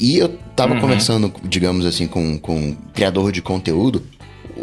E 0.00 0.18
eu 0.18 0.28
tava 0.56 0.80
conversando, 0.80 1.32
digamos 1.44 1.86
assim, 1.86 2.06
com, 2.08 2.36
com 2.38 2.56
um 2.56 2.76
criador 2.92 3.30
de 3.30 3.40
conteúdo. 3.40 4.02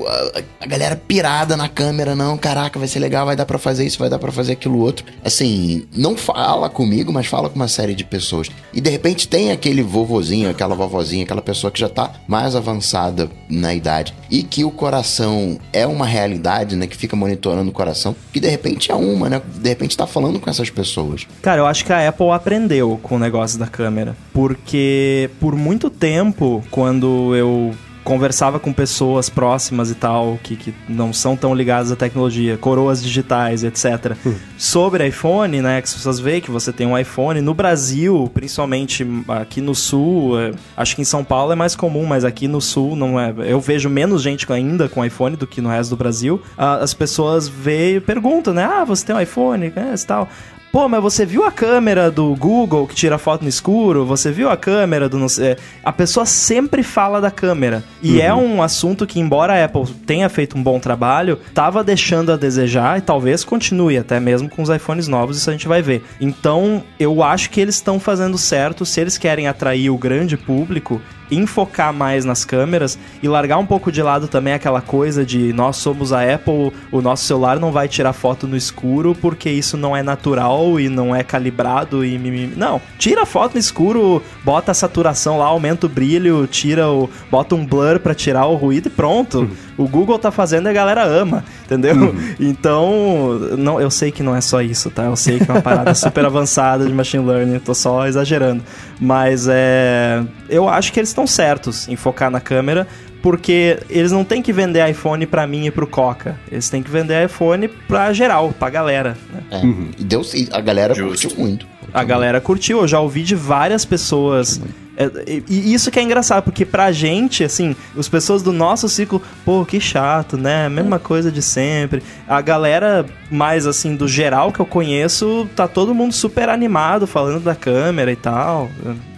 A, 0.07 0.41
a 0.61 0.65
galera 0.65 0.95
pirada 0.95 1.55
na 1.55 1.67
câmera, 1.67 2.15
não, 2.15 2.37
caraca, 2.37 2.79
vai 2.79 2.87
ser 2.87 2.99
legal, 2.99 3.25
vai 3.25 3.35
dar 3.35 3.45
pra 3.45 3.57
fazer 3.57 3.85
isso, 3.85 3.99
vai 3.99 4.09
dar 4.09 4.19
pra 4.19 4.31
fazer 4.31 4.53
aquilo 4.53 4.79
outro. 4.79 5.05
Assim, 5.23 5.85
não 5.95 6.15
fala 6.15 6.69
comigo, 6.69 7.11
mas 7.11 7.27
fala 7.27 7.49
com 7.49 7.55
uma 7.55 7.67
série 7.67 7.93
de 7.93 8.03
pessoas. 8.03 8.49
E 8.73 8.81
de 8.81 8.89
repente 8.89 9.27
tem 9.27 9.51
aquele 9.51 9.81
vovozinho, 9.81 10.49
aquela 10.49 10.75
vovozinha, 10.75 11.23
aquela 11.23 11.41
pessoa 11.41 11.71
que 11.71 11.79
já 11.79 11.89
tá 11.89 12.11
mais 12.27 12.55
avançada 12.55 13.29
na 13.49 13.73
idade 13.73 14.13
e 14.29 14.43
que 14.43 14.63
o 14.63 14.71
coração 14.71 15.59
é 15.73 15.85
uma 15.85 16.05
realidade, 16.05 16.75
né, 16.75 16.87
que 16.87 16.95
fica 16.95 17.15
monitorando 17.15 17.69
o 17.69 17.73
coração, 17.73 18.15
que 18.31 18.39
de 18.39 18.47
repente 18.47 18.91
é 18.91 18.95
uma, 18.95 19.29
né? 19.29 19.41
De 19.55 19.69
repente 19.69 19.97
tá 19.97 20.05
falando 20.05 20.39
com 20.39 20.49
essas 20.49 20.69
pessoas. 20.69 21.27
Cara, 21.41 21.61
eu 21.61 21.65
acho 21.65 21.85
que 21.85 21.93
a 21.93 22.07
Apple 22.07 22.29
aprendeu 22.31 22.99
com 23.01 23.15
o 23.15 23.19
negócio 23.19 23.57
da 23.59 23.67
câmera. 23.67 24.15
Porque 24.33 25.29
por 25.39 25.55
muito 25.55 25.89
tempo, 25.89 26.63
quando 26.71 27.35
eu 27.35 27.73
conversava 28.03 28.59
com 28.59 28.73
pessoas 28.73 29.29
próximas 29.29 29.91
e 29.91 29.95
tal, 29.95 30.39
que, 30.41 30.55
que 30.55 30.73
não 30.87 31.13
são 31.13 31.35
tão 31.35 31.53
ligadas 31.53 31.91
à 31.91 31.95
tecnologia, 31.95 32.57
coroas 32.57 33.01
digitais, 33.01 33.63
etc., 33.63 34.15
sobre 34.57 35.07
iPhone, 35.07 35.61
né? 35.61 35.81
Que 35.81 35.87
as 35.87 35.93
pessoas 35.93 36.19
veem 36.19 36.41
que 36.41 36.51
você 36.51 36.71
tem 36.71 36.87
um 36.87 36.97
iPhone. 36.97 37.41
No 37.41 37.53
Brasil, 37.53 38.29
principalmente 38.33 39.05
aqui 39.27 39.61
no 39.61 39.75
sul, 39.75 40.39
é, 40.39 40.51
acho 40.75 40.95
que 40.95 41.01
em 41.01 41.05
São 41.05 41.23
Paulo 41.23 41.51
é 41.51 41.55
mais 41.55 41.75
comum, 41.75 42.05
mas 42.05 42.25
aqui 42.25 42.47
no 42.47 42.61
sul 42.61 42.95
não 42.95 43.19
é. 43.19 43.33
Eu 43.45 43.59
vejo 43.59 43.89
menos 43.89 44.21
gente 44.21 44.51
ainda 44.51 44.89
com 44.89 45.03
iPhone 45.05 45.35
do 45.35 45.45
que 45.45 45.61
no 45.61 45.69
resto 45.69 45.91
do 45.91 45.97
Brasil. 45.97 46.41
Ah, 46.57 46.75
As 46.75 46.93
pessoas 46.93 47.47
veem 47.47 47.95
e 47.95 47.99
perguntam, 47.99 48.53
né? 48.53 48.63
Ah, 48.63 48.83
você 48.83 49.05
tem 49.05 49.15
um 49.15 49.21
iPhone? 49.21 49.71
É, 49.75 49.93
e 49.93 50.05
tal. 50.05 50.29
Pô, 50.71 50.87
mas 50.87 51.01
você 51.01 51.25
viu 51.25 51.43
a 51.45 51.51
câmera 51.51 52.11
do 52.11 52.35
Google 52.35 52.85
que 52.85 52.93
tira 52.93 53.17
foto 53.17 53.41
no 53.41 53.49
escuro? 53.49 54.05
Você 54.05 54.31
viu 54.31 54.51
a 54.51 54.55
câmera 54.55 55.09
do. 55.09 55.17
não 55.17 55.27
sei- 55.27 55.57
A 55.83 55.91
pessoa 55.91 56.27
sempre 56.27 56.83
fala 56.83 57.19
da 57.19 57.31
câmera. 57.31 57.83
E 58.03 58.21
é 58.21 58.31
um 58.35 58.61
assunto 58.61 59.07
que, 59.07 59.19
embora 59.19 59.53
a 59.53 59.65
Apple 59.65 59.87
tenha 60.05 60.29
feito 60.29 60.55
um 60.55 60.61
bom 60.61 60.79
trabalho, 60.79 61.39
tava 61.55 61.83
deixando 61.83 62.31
a 62.31 62.37
desejar 62.37 62.99
e 62.99 63.01
talvez 63.01 63.43
continue, 63.43 63.97
até 63.97 64.19
mesmo 64.19 64.47
com 64.47 64.61
os 64.61 64.69
iPhones 64.69 65.07
novos, 65.07 65.37
isso 65.37 65.49
a 65.49 65.53
gente 65.53 65.67
vai 65.67 65.81
ver. 65.81 66.03
Então, 66.21 66.83
eu 66.99 67.23
acho 67.23 67.49
que 67.49 67.59
eles 67.59 67.73
estão 67.75 67.99
fazendo 67.99 68.37
certo. 68.37 68.85
Se 68.85 69.01
eles 69.01 69.17
querem 69.17 69.47
atrair 69.47 69.89
o 69.89 69.97
grande 69.97 70.37
público, 70.37 71.01
enfocar 71.31 71.93
mais 71.93 72.25
nas 72.25 72.43
câmeras 72.43 72.97
e 73.21 73.27
largar 73.27 73.57
um 73.57 73.65
pouco 73.65 73.91
de 73.91 74.01
lado 74.01 74.27
também 74.27 74.53
aquela 74.53 74.81
coisa 74.81 75.25
de 75.25 75.53
nós 75.53 75.77
somos 75.77 76.11
a 76.11 76.33
Apple, 76.33 76.71
o 76.91 77.01
nosso 77.01 77.25
celular 77.25 77.59
não 77.59 77.71
vai 77.71 77.87
tirar 77.87 78.13
foto 78.13 78.47
no 78.47 78.57
escuro 78.57 79.15
porque 79.19 79.49
isso 79.49 79.77
não 79.77 79.95
é 79.95 80.03
natural 80.03 80.79
e 80.79 80.89
não 80.89 81.15
é 81.15 81.23
calibrado 81.23 82.03
e 82.05 82.17
mimimi. 82.17 82.53
Não, 82.55 82.81
tira 82.97 83.25
foto 83.25 83.53
no 83.53 83.59
escuro, 83.59 84.21
bota 84.43 84.71
a 84.71 84.75
saturação 84.75 85.37
lá, 85.37 85.45
aumenta 85.45 85.85
o 85.85 85.89
brilho, 85.89 86.47
tira 86.47 86.89
o 86.89 87.09
bota 87.29 87.55
um 87.55 87.65
blur 87.65 87.99
pra 87.99 88.13
tirar 88.13 88.45
o 88.45 88.55
ruído 88.55 88.87
e 88.87 88.91
pronto. 88.91 89.49
O 89.79 89.87
Google 89.87 90.19
tá 90.19 90.29
fazendo 90.29 90.67
e 90.67 90.69
a 90.69 90.73
galera 90.73 91.05
ama, 91.05 91.43
entendeu? 91.63 92.13
Então, 92.37 93.39
não, 93.57 93.79
eu 93.79 93.89
sei 93.89 94.11
que 94.11 94.21
não 94.21 94.35
é 94.35 94.41
só 94.41 94.61
isso, 94.61 94.89
tá? 94.89 95.03
Eu 95.05 95.15
sei 95.15 95.39
que 95.39 95.49
é 95.49 95.53
uma 95.53 95.61
parada 95.61 95.93
super 95.95 96.25
avançada 96.25 96.85
de 96.85 96.91
machine 96.93 97.25
learning, 97.25 97.59
tô 97.59 97.73
só 97.73 98.05
exagerando. 98.05 98.61
Mas 98.99 99.47
é. 99.49 100.21
Eu 100.49 100.67
acho 100.67 100.91
que 100.91 100.99
eles 100.99 101.09
estão 101.09 101.25
certos 101.25 101.87
em 101.87 101.95
focar 101.95 102.29
na 102.29 102.41
câmera, 102.41 102.85
porque 103.21 103.79
eles 103.89 104.11
não 104.11 104.25
têm 104.25 104.41
que 104.41 104.51
vender 104.51 104.85
iPhone 104.89 105.25
pra 105.25 105.47
mim 105.47 105.65
e 105.67 105.71
pro 105.71 105.87
Coca. 105.87 106.37
Eles 106.51 106.69
têm 106.69 106.83
que 106.83 106.91
vender 106.91 107.25
iPhone 107.25 107.69
pra 107.87 108.11
geral, 108.11 108.53
pra 108.57 108.69
galera. 108.69 109.17
né? 109.31 109.41
É. 109.51 109.61
E 110.01 110.03
deu, 110.03 110.21
e 110.33 110.49
a 110.51 110.59
galera 110.59 110.93
Justo. 110.93 111.29
curtiu 111.29 111.39
muito. 111.41 111.65
A 111.93 112.03
galera 112.03 112.39
curtiu, 112.41 112.81
eu 112.81 112.87
já 112.87 112.99
ouvi 112.99 113.23
de 113.23 113.33
várias 113.33 113.85
pessoas. 113.85 114.61
É, 114.99 115.41
e, 115.47 115.73
isso 115.73 115.89
que 115.89 115.97
é 115.97 116.03
engraçado, 116.03 116.43
porque 116.43 116.65
pra 116.65 116.91
gente, 116.91 117.41
assim, 117.41 117.73
as 117.97 118.09
pessoas 118.09 118.43
do 118.43 118.51
nosso 118.51 118.89
ciclo, 118.89 119.21
pô, 119.45 119.65
que 119.65 119.79
chato, 119.79 120.37
né? 120.37 120.67
Mesma 120.67 120.99
coisa 120.99 121.31
de 121.31 121.41
sempre. 121.41 122.03
A 122.27 122.41
galera 122.41 123.05
mais, 123.29 123.67
assim, 123.67 123.95
do 123.95 124.07
geral 124.07 124.51
que 124.51 124.59
eu 124.59 124.65
conheço, 124.65 125.47
tá 125.55 125.67
todo 125.67 125.93
mundo 125.93 126.13
super 126.13 126.49
animado 126.49 127.05
falando 127.07 127.43
da 127.43 127.55
câmera 127.55 128.11
e 128.11 128.15
tal. 128.15 128.69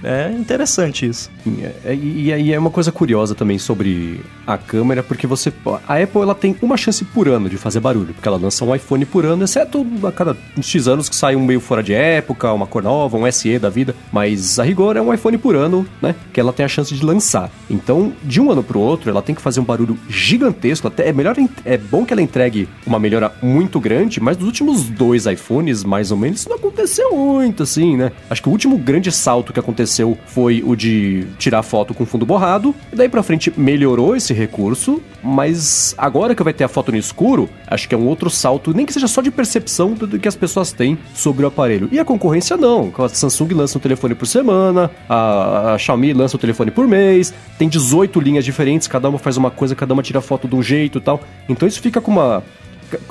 É 0.04 0.32
interessante 0.32 1.06
isso. 1.06 1.30
É- 1.62 1.92
é- 1.92 1.96
e 1.96 2.34
aí 2.34 2.52
é 2.54 2.58
uma 2.60 2.72
coisa 2.72 2.92
curiosa 2.92 3.36
também 3.36 3.58
sobre 3.60 4.20
a 4.48 4.58
câmera, 4.58 5.04
porque 5.04 5.28
você. 5.28 5.54
A 5.88 6.02
Apple 6.02 6.22
ela 6.22 6.34
tem 6.34 6.56
uma 6.62 6.76
chance 6.76 7.04
por 7.06 7.28
ano 7.28 7.48
de 7.50 7.58
fazer 7.58 7.80
barulho, 7.80 8.14
porque 8.14 8.28
ela 8.28 8.38
lança 8.38 8.66
um 8.66 8.74
iPhone 8.74 9.06
por 9.06 9.26
ano, 9.26 9.44
exceto 9.44 9.86
a 10.04 10.12
cada 10.12 10.36
X 10.62 10.88
anos 10.88 11.08
que 11.08 11.16
sai 11.16 11.36
um 11.36 11.46
meio 11.46 11.60
fora 11.60 11.84
de 11.84 11.94
época, 11.94 12.52
uma 12.52 12.66
cor 12.66 12.82
nova, 12.82 13.16
um 13.18 13.32
SE 13.32 13.60
da 13.60 13.70
vida. 13.70 13.96
Mas 14.12 14.58
a 14.60 14.64
rigor 14.64 14.98
é 14.98 15.02
um 15.02 15.14
iPhone 15.14 15.38
por 15.38 15.56
ano, 15.56 15.86
né? 16.02 16.16
Que 16.34 16.40
ela 16.40 16.52
tem 16.52 16.66
a 16.66 16.70
chance 16.70 16.94
de 16.94 17.06
lançar. 17.06 17.52
Então, 17.70 18.12
de 18.24 18.42
um 18.42 18.52
ano 18.52 18.64
pro 18.64 18.80
outro, 18.80 19.10
ela 19.10 19.22
tem 19.22 19.36
que 19.36 19.42
fazer 19.42 19.60
um 19.60 19.64
barulho 19.64 19.98
gigantesco. 20.10 20.88
Até 20.88 21.10
é 21.10 21.14
melhor, 21.14 21.36
é 21.64 21.78
bom 21.78 22.06
que 22.06 22.14
ela 22.14 22.22
entregue 22.22 22.68
uma 22.86 22.98
melhora 23.00 23.32
muito 23.42 23.80
grande, 23.80 24.01
mas 24.22 24.38
nos 24.38 24.48
últimos 24.48 24.84
dois 24.84 25.26
iPhones, 25.26 25.84
mais 25.84 26.12
ou 26.12 26.18
menos, 26.18 26.42
isso 26.42 26.50
não 26.50 26.58
aconteceu 26.58 27.16
muito, 27.16 27.64
assim, 27.64 27.98
né? 27.98 28.12
Acho 28.30 28.42
que 28.42 28.50
o 28.50 28.52
último 28.52 28.78
grande 28.78 29.12
salto 29.12 29.54
que 29.54 29.60
aconteceu 29.60 30.18
foi 30.26 30.64
o 30.66 30.76
de 30.76 31.28
tirar 31.38 31.64
foto 31.64 31.94
com 31.94 32.06
fundo 32.06 32.26
borrado. 32.26 32.74
E 32.92 32.96
daí 32.96 33.10
pra 33.10 33.24
frente 33.24 33.52
melhorou 33.56 34.16
esse 34.16 34.34
recurso, 34.34 35.02
mas 35.24 35.94
agora 35.98 36.34
que 36.34 36.44
vai 36.44 36.54
ter 36.54 36.64
a 36.64 36.68
foto 36.68 36.92
no 36.92 36.98
escuro, 36.98 37.50
acho 37.68 37.88
que 37.88 37.96
é 37.96 37.98
um 37.98 38.08
outro 38.08 38.30
salto, 38.30 38.74
nem 38.74 38.86
que 38.86 38.94
seja 38.94 39.08
só 39.08 39.22
de 39.22 39.32
percepção 39.32 39.94
do, 39.94 40.20
que 40.20 40.28
as 40.28 40.36
pessoas 40.36 40.72
têm 40.72 40.98
sobre 41.14 41.46
o 41.46 41.48
aparelho. 41.48 41.90
E 41.92 42.00
a 42.00 42.06
concorrência 42.06 42.58
não. 42.58 42.92
A 42.98 43.10
Samsung 43.10 43.54
lança 43.54 43.78
um 43.78 43.82
telefone 43.82 44.16
por 44.16 44.26
semana, 44.26 44.90
a, 45.08 45.74
a 45.74 45.78
Xiaomi 45.78 46.14
lança 46.14 46.38
um 46.38 46.40
telefone 46.40 46.72
por 46.72 46.88
mês, 46.88 47.34
tem 47.58 47.70
18 47.70 48.20
linhas 48.20 48.46
diferentes, 48.46 48.88
cada 48.88 49.10
uma 49.10 49.20
faz 49.20 49.38
uma 49.38 49.52
coisa, 49.52 49.76
cada 49.76 49.94
uma 49.94 50.04
tira 50.04 50.22
foto 50.22 50.48
de 50.48 50.56
um 50.56 50.64
jeito 50.64 50.98
e 50.98 51.02
tal. 51.02 51.22
Então 51.48 51.68
isso 51.68 51.82
fica 51.82 52.02
com 52.02 52.12
uma 52.12 52.44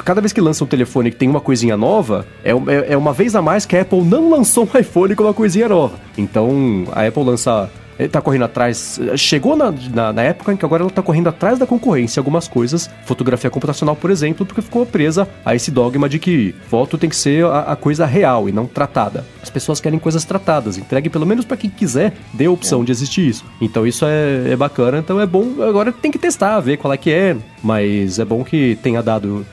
cada 0.05 0.21
vez 0.21 0.33
que 0.33 0.41
lança 0.41 0.65
um 0.65 0.67
telefone 0.67 1.11
que 1.11 1.17
tem 1.17 1.29
uma 1.29 1.41
coisinha 1.41 1.77
nova, 1.77 2.27
é, 2.45 2.51
é, 2.51 2.93
é 2.93 2.97
uma 2.97 3.13
vez 3.13 3.35
a 3.35 3.43
mais 3.43 3.65
que 3.67 3.77
a 3.77 3.83
Apple 3.83 4.03
não 4.03 4.31
lançou 4.31 4.69
um 4.73 4.77
iPhone 4.79 5.15
com 5.15 5.25
uma 5.25 5.35
coisinha 5.35 5.69
nova. 5.69 5.99
Então, 6.17 6.85
a 6.93 7.07
Apple 7.07 7.25
lança 7.25 7.71
Ele 7.99 8.09
tá 8.09 8.21
correndo 8.21 8.45
atrás. 8.45 8.99
Chegou 9.17 9.57
na, 9.57 9.73
na, 9.93 10.13
na, 10.13 10.23
época 10.23 10.53
em 10.53 10.57
que 10.57 10.65
agora 10.65 10.83
ela 10.83 10.91
tá 10.91 11.03
correndo 11.03 11.29
atrás 11.29 11.59
da 11.59 11.67
concorrência 11.67 12.19
algumas 12.19 12.49
coisas. 12.49 12.89
Fotografia 13.05 13.51
computacional, 13.51 13.95
por 13.95 14.11
exemplo, 14.11 14.47
porque 14.47 14.63
ficou 14.63 14.87
presa 14.87 15.29
a 15.45 15.55
esse 15.55 15.71
dogma 15.71 16.09
de 16.09 16.19
que 16.19 16.55
foto 16.69 16.97
tem 16.97 17.11
que 17.11 17.17
ser 17.17 17.45
a, 17.45 17.73
a 17.73 17.77
coisa 17.77 18.07
real 18.07 18.49
e 18.49 18.53
não 18.53 18.67
tratada. 18.67 19.25
As 19.43 19.51
pessoas 19.51 19.81
querem 19.81 19.99
coisas 19.99 20.25
tratadas. 20.25 20.79
Entregue 20.79 21.11
pelo 21.11 21.27
menos 21.27 21.45
para 21.45 21.59
quem 21.59 21.69
quiser, 21.69 22.15
dê 22.33 22.47
a 22.47 22.51
opção 22.51 22.85
de 22.85 22.91
existir 22.91 23.29
isso. 23.29 23.45
Então 23.61 23.87
isso 23.87 24.07
é, 24.07 24.53
é 24.53 24.57
bacana. 24.57 24.99
Então 24.99 25.21
é 25.21 25.27
bom. 25.27 25.63
Agora 25.63 25.93
tem 25.93 26.11
que 26.11 26.19
testar, 26.19 26.59
ver 26.61 26.79
qual 26.79 26.93
é 26.93 26.97
que 26.97 27.11
é. 27.11 27.37
Mas 27.63 28.19
é 28.19 28.25
bom 28.25 28.43
que 28.43 28.79
tenha 28.83 29.03
dado. 29.03 29.45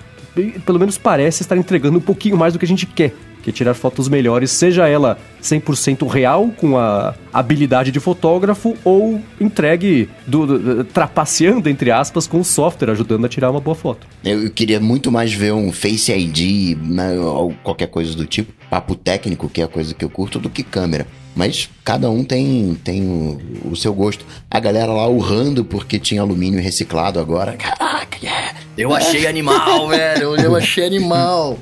Pelo 0.66 0.80
menos 0.80 0.98
parece 0.98 1.42
estar 1.42 1.58
entregando 1.58 1.98
um 1.98 2.02
pouquinho 2.02 2.38
mais 2.38 2.54
do 2.54 2.60
que 2.60 2.66
a 2.66 2.68
gente 2.68 2.86
quer 2.86 3.14
que 3.48 3.52
é 3.52 3.54
tirar 3.54 3.74
fotos 3.74 4.10
melhores, 4.10 4.52
seja 4.52 4.90
ela 4.90 5.18
100% 5.42 6.06
real, 6.06 6.50
com 6.58 6.78
a 6.78 7.16
habilidade 7.32 7.92
de 7.92 8.00
fotógrafo, 8.00 8.76
ou 8.84 9.22
entregue, 9.40 10.10
do, 10.28 10.60
do, 10.60 10.84
trapaceando, 10.84 11.70
entre 11.70 11.90
aspas, 11.90 12.28
com 12.28 12.42
o 12.42 12.44
software, 12.44 12.92
ajudando 12.92 13.24
a 13.24 13.30
tirar 13.30 13.50
uma 13.50 13.62
boa 13.62 13.74
foto. 13.74 14.06
Eu 14.22 14.52
queria 14.52 14.82
muito 14.82 15.10
mais 15.10 15.32
ver 15.32 15.54
um 15.54 15.72
Face 15.72 16.12
ID, 16.12 16.78
né, 16.78 17.18
ou 17.18 17.54
qualquer 17.64 17.88
coisa 17.88 18.14
do 18.14 18.26
tipo, 18.26 18.52
papo 18.70 18.96
técnico, 18.96 19.48
que 19.48 19.62
é 19.62 19.64
a 19.64 19.70
coisa 19.70 19.94
que 19.94 20.04
eu 20.04 20.10
curto, 20.10 20.40
do 20.40 20.50
que 20.50 20.62
câmera. 20.62 21.08
Mas 21.34 21.70
cada 21.86 22.10
um 22.10 22.26
tem, 22.26 22.78
tem 22.84 23.02
o, 23.04 23.40
o, 23.72 23.76
seu 23.78 23.94
gosto. 23.94 24.26
A 24.52 24.60
galera 24.60 24.92
lá 24.92 25.08
urrando 25.08 25.64
porque 25.64 26.00
tinha 26.00 26.22
alumínio 26.22 26.62
reciclado 26.62 27.18
agora. 27.18 27.54
Caraca, 27.54 28.18
yeah. 28.22 28.67
Eu 28.78 28.94
achei 28.94 29.26
animal, 29.26 29.88
velho. 29.90 30.36
Eu 30.36 30.56
achei 30.56 30.86
animal. 30.86 31.58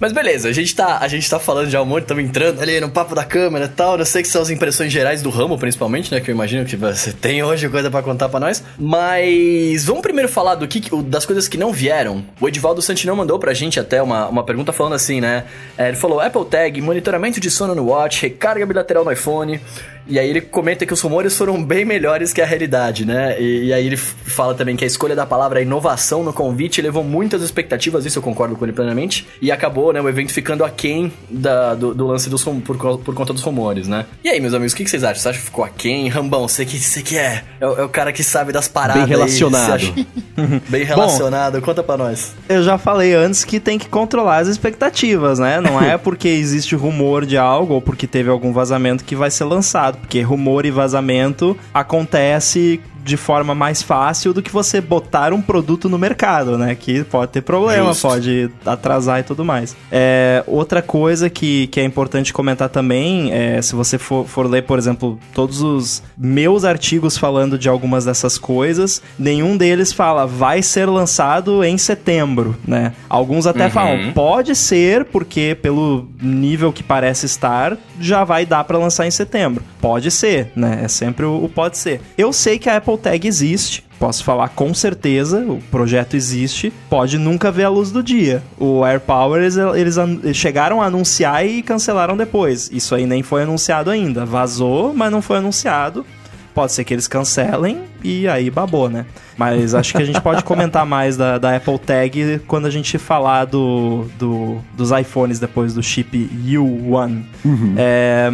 Mas 0.00 0.12
beleza, 0.12 0.48
a 0.48 0.52
gente 0.52 0.76
tá, 0.76 0.98
a 1.00 1.08
gente 1.08 1.28
tá 1.28 1.40
falando 1.40 1.68
já 1.68 1.82
um 1.82 1.84
monte, 1.84 2.02
estamos 2.02 2.22
entrando 2.22 2.62
ali 2.62 2.80
no 2.80 2.88
papo 2.88 3.16
da 3.16 3.24
câmera 3.24 3.64
e 3.64 3.68
tal. 3.68 3.98
Eu 3.98 4.06
sei 4.06 4.22
que 4.22 4.28
são 4.28 4.40
as 4.40 4.48
impressões 4.48 4.92
gerais 4.92 5.22
do 5.22 5.30
ramo, 5.30 5.58
principalmente, 5.58 6.14
né? 6.14 6.20
Que 6.20 6.30
eu 6.30 6.34
imagino 6.34 6.64
que 6.64 6.76
você 6.76 7.10
tem 7.20 7.42
hoje 7.42 7.68
coisa 7.68 7.90
para 7.90 8.00
contar 8.00 8.28
para 8.28 8.38
nós. 8.38 8.62
Mas 8.78 9.86
vamos 9.86 10.02
primeiro 10.02 10.28
falar 10.28 10.54
do 10.54 10.68
que, 10.68 10.88
das 11.02 11.26
coisas 11.26 11.48
que 11.48 11.58
não 11.58 11.72
vieram. 11.72 12.24
O 12.40 12.46
Edivaldo 12.46 12.80
Santinão 12.80 13.16
mandou 13.16 13.40
pra 13.40 13.52
gente 13.52 13.80
até 13.80 14.00
uma, 14.00 14.28
uma 14.28 14.44
pergunta 14.44 14.72
falando 14.72 14.92
assim, 14.92 15.20
né? 15.20 15.44
É, 15.76 15.88
ele 15.88 15.96
falou: 15.96 16.20
Apple 16.20 16.44
Tag, 16.44 16.80
monitoramento 16.80 17.40
de 17.40 17.50
sono 17.50 17.74
no 17.74 17.86
Watch, 17.86 18.22
recarga 18.22 18.64
bilateral 18.64 19.04
no 19.04 19.10
iPhone. 19.10 19.60
E 20.08 20.18
aí 20.18 20.28
ele 20.28 20.40
comenta 20.40 20.86
que 20.86 20.92
os 20.92 21.00
rumores 21.00 21.36
foram 21.36 21.62
bem 21.62 21.84
melhores 21.84 22.32
que 22.32 22.40
a 22.40 22.46
realidade, 22.46 23.04
né? 23.04 23.40
E, 23.40 23.66
e, 23.66 23.72
aí 23.72 23.86
ele 23.86 23.96
fala 23.96 24.54
também 24.54 24.74
que 24.74 24.84
a 24.84 24.86
escolha 24.86 25.14
da 25.14 25.26
palavra 25.26 25.60
inovação 25.60 26.22
no 26.24 26.32
convite 26.32 26.80
levou 26.80 27.04
muitas 27.04 27.42
expectativas, 27.42 28.06
isso 28.06 28.18
eu 28.18 28.22
concordo 28.22 28.56
com 28.56 28.64
ele 28.64 28.72
plenamente. 28.72 29.26
E 29.42 29.52
acabou, 29.52 29.92
né, 29.92 30.00
o 30.00 30.08
evento 30.08 30.32
ficando 30.32 30.64
aquém 30.64 31.12
da, 31.28 31.74
do, 31.74 31.94
do 31.94 32.06
lance 32.06 32.30
dos 32.30 32.42
por, 32.42 32.98
por 32.98 33.14
conta 33.14 33.34
dos 33.34 33.42
rumores, 33.42 33.86
né? 33.86 34.06
E 34.24 34.28
aí, 34.28 34.40
meus 34.40 34.54
amigos, 34.54 34.72
o 34.72 34.76
que, 34.76 34.84
que 34.84 34.90
vocês 34.90 35.04
acham? 35.04 35.20
Você 35.20 35.28
acha 35.28 35.38
que 35.38 35.44
ficou 35.44 35.64
aquém? 35.64 36.08
Rambão, 36.08 36.48
você 36.48 36.64
que, 36.64 36.78
você 36.78 37.02
que 37.02 37.18
é, 37.18 37.44
é, 37.60 37.64
é 37.64 37.66
o 37.66 37.88
cara 37.88 38.10
que 38.10 38.24
sabe 38.24 38.50
das 38.50 38.66
paradas. 38.66 39.02
Bem 39.02 39.10
relacionado. 39.10 40.06
bem 40.68 40.84
relacionado, 40.84 41.60
Bom, 41.60 41.66
conta 41.66 41.82
pra 41.82 41.98
nós. 41.98 42.34
Eu 42.48 42.62
já 42.62 42.78
falei 42.78 43.14
antes 43.14 43.44
que 43.44 43.60
tem 43.60 43.78
que 43.78 43.88
controlar 43.88 44.38
as 44.38 44.48
expectativas, 44.48 45.38
né? 45.38 45.60
Não 45.60 45.82
é 45.82 45.98
porque 45.98 46.28
existe 46.28 46.74
rumor 46.74 47.26
de 47.26 47.36
algo 47.36 47.74
ou 47.74 47.82
porque 47.82 48.06
teve 48.06 48.30
algum 48.30 48.52
vazamento 48.52 49.04
que 49.04 49.14
vai 49.14 49.30
ser 49.30 49.44
lançado 49.44 49.97
porque 49.98 50.22
rumor 50.22 50.64
e 50.64 50.70
vazamento 50.70 51.56
acontece 51.72 52.80
de 53.08 53.16
forma 53.16 53.54
mais 53.54 53.82
fácil 53.82 54.34
do 54.34 54.42
que 54.42 54.52
você 54.52 54.80
botar 54.80 55.32
um 55.32 55.40
produto 55.40 55.88
no 55.88 55.98
mercado, 55.98 56.58
né? 56.58 56.74
Que 56.74 57.02
pode 57.02 57.32
ter 57.32 57.40
problema, 57.40 57.88
Justo. 57.88 58.06
pode 58.06 58.50
atrasar 58.66 59.20
e 59.20 59.22
tudo 59.22 59.44
mais. 59.44 59.74
É, 59.90 60.44
outra 60.46 60.82
coisa 60.82 61.30
que, 61.30 61.66
que 61.68 61.80
é 61.80 61.84
importante 61.84 62.32
comentar 62.32 62.68
também, 62.68 63.32
é, 63.32 63.62
se 63.62 63.74
você 63.74 63.96
for, 63.96 64.26
for 64.26 64.46
ler, 64.46 64.64
por 64.64 64.78
exemplo, 64.78 65.18
todos 65.32 65.62
os 65.62 66.02
meus 66.16 66.64
artigos 66.64 67.16
falando 67.16 67.58
de 67.58 67.68
algumas 67.68 68.04
dessas 68.04 68.36
coisas, 68.36 69.02
nenhum 69.18 69.56
deles 69.56 69.90
fala 69.90 70.26
vai 70.26 70.60
ser 70.60 70.86
lançado 70.86 71.64
em 71.64 71.78
setembro, 71.78 72.56
né? 72.66 72.92
Alguns 73.08 73.46
até 73.46 73.64
uhum. 73.64 73.70
falam 73.70 74.12
pode 74.12 74.54
ser, 74.54 75.06
porque 75.06 75.56
pelo 75.62 76.06
nível 76.20 76.72
que 76.72 76.82
parece 76.82 77.24
estar, 77.24 77.78
já 77.98 78.22
vai 78.22 78.44
dar 78.44 78.64
para 78.64 78.76
lançar 78.76 79.06
em 79.06 79.10
setembro. 79.10 79.64
Pode 79.80 80.10
ser, 80.10 80.52
né? 80.54 80.80
É 80.84 80.88
sempre 80.88 81.24
o, 81.24 81.44
o 81.44 81.48
pode 81.48 81.78
ser. 81.78 82.02
Eu 82.18 82.32
sei 82.32 82.58
que 82.58 82.68
a 82.68 82.76
Apple 82.76 82.97
Tag 82.98 83.26
existe. 83.26 83.84
Posso 83.98 84.22
falar 84.22 84.50
com 84.50 84.72
certeza, 84.72 85.40
o 85.40 85.60
projeto 85.70 86.14
existe, 86.14 86.72
pode 86.88 87.18
nunca 87.18 87.50
ver 87.50 87.64
a 87.64 87.68
luz 87.68 87.90
do 87.90 88.00
dia. 88.00 88.42
O 88.56 88.84
AirPower, 88.84 89.40
eles, 89.42 89.56
eles 89.56 90.36
chegaram 90.36 90.80
a 90.80 90.86
anunciar 90.86 91.44
e 91.44 91.62
cancelaram 91.62 92.16
depois. 92.16 92.70
Isso 92.72 92.94
aí 92.94 93.06
nem 93.06 93.24
foi 93.24 93.42
anunciado 93.42 93.90
ainda. 93.90 94.24
Vazou, 94.24 94.94
mas 94.94 95.10
não 95.10 95.20
foi 95.20 95.38
anunciado. 95.38 96.06
Pode 96.54 96.72
ser 96.72 96.84
que 96.84 96.92
eles 96.92 97.06
cancelem 97.06 97.82
e 98.02 98.26
aí 98.26 98.50
babou, 98.50 98.88
né? 98.88 99.06
Mas 99.36 99.74
acho 99.74 99.94
que 99.94 100.02
a 100.02 100.04
gente 100.04 100.20
pode 100.20 100.42
comentar 100.42 100.84
mais 100.86 101.16
da, 101.16 101.38
da 101.38 101.54
Apple 101.54 101.78
Tag 101.78 102.40
quando 102.48 102.66
a 102.66 102.70
gente 102.70 102.98
falar 102.98 103.44
do, 103.44 104.06
do, 104.18 104.58
dos 104.76 104.90
iPhones 104.90 105.38
depois 105.38 105.72
do 105.72 105.82
chip 105.82 106.28
U1. 106.44 107.22
Uhum. 107.44 107.74
É, 107.76 108.30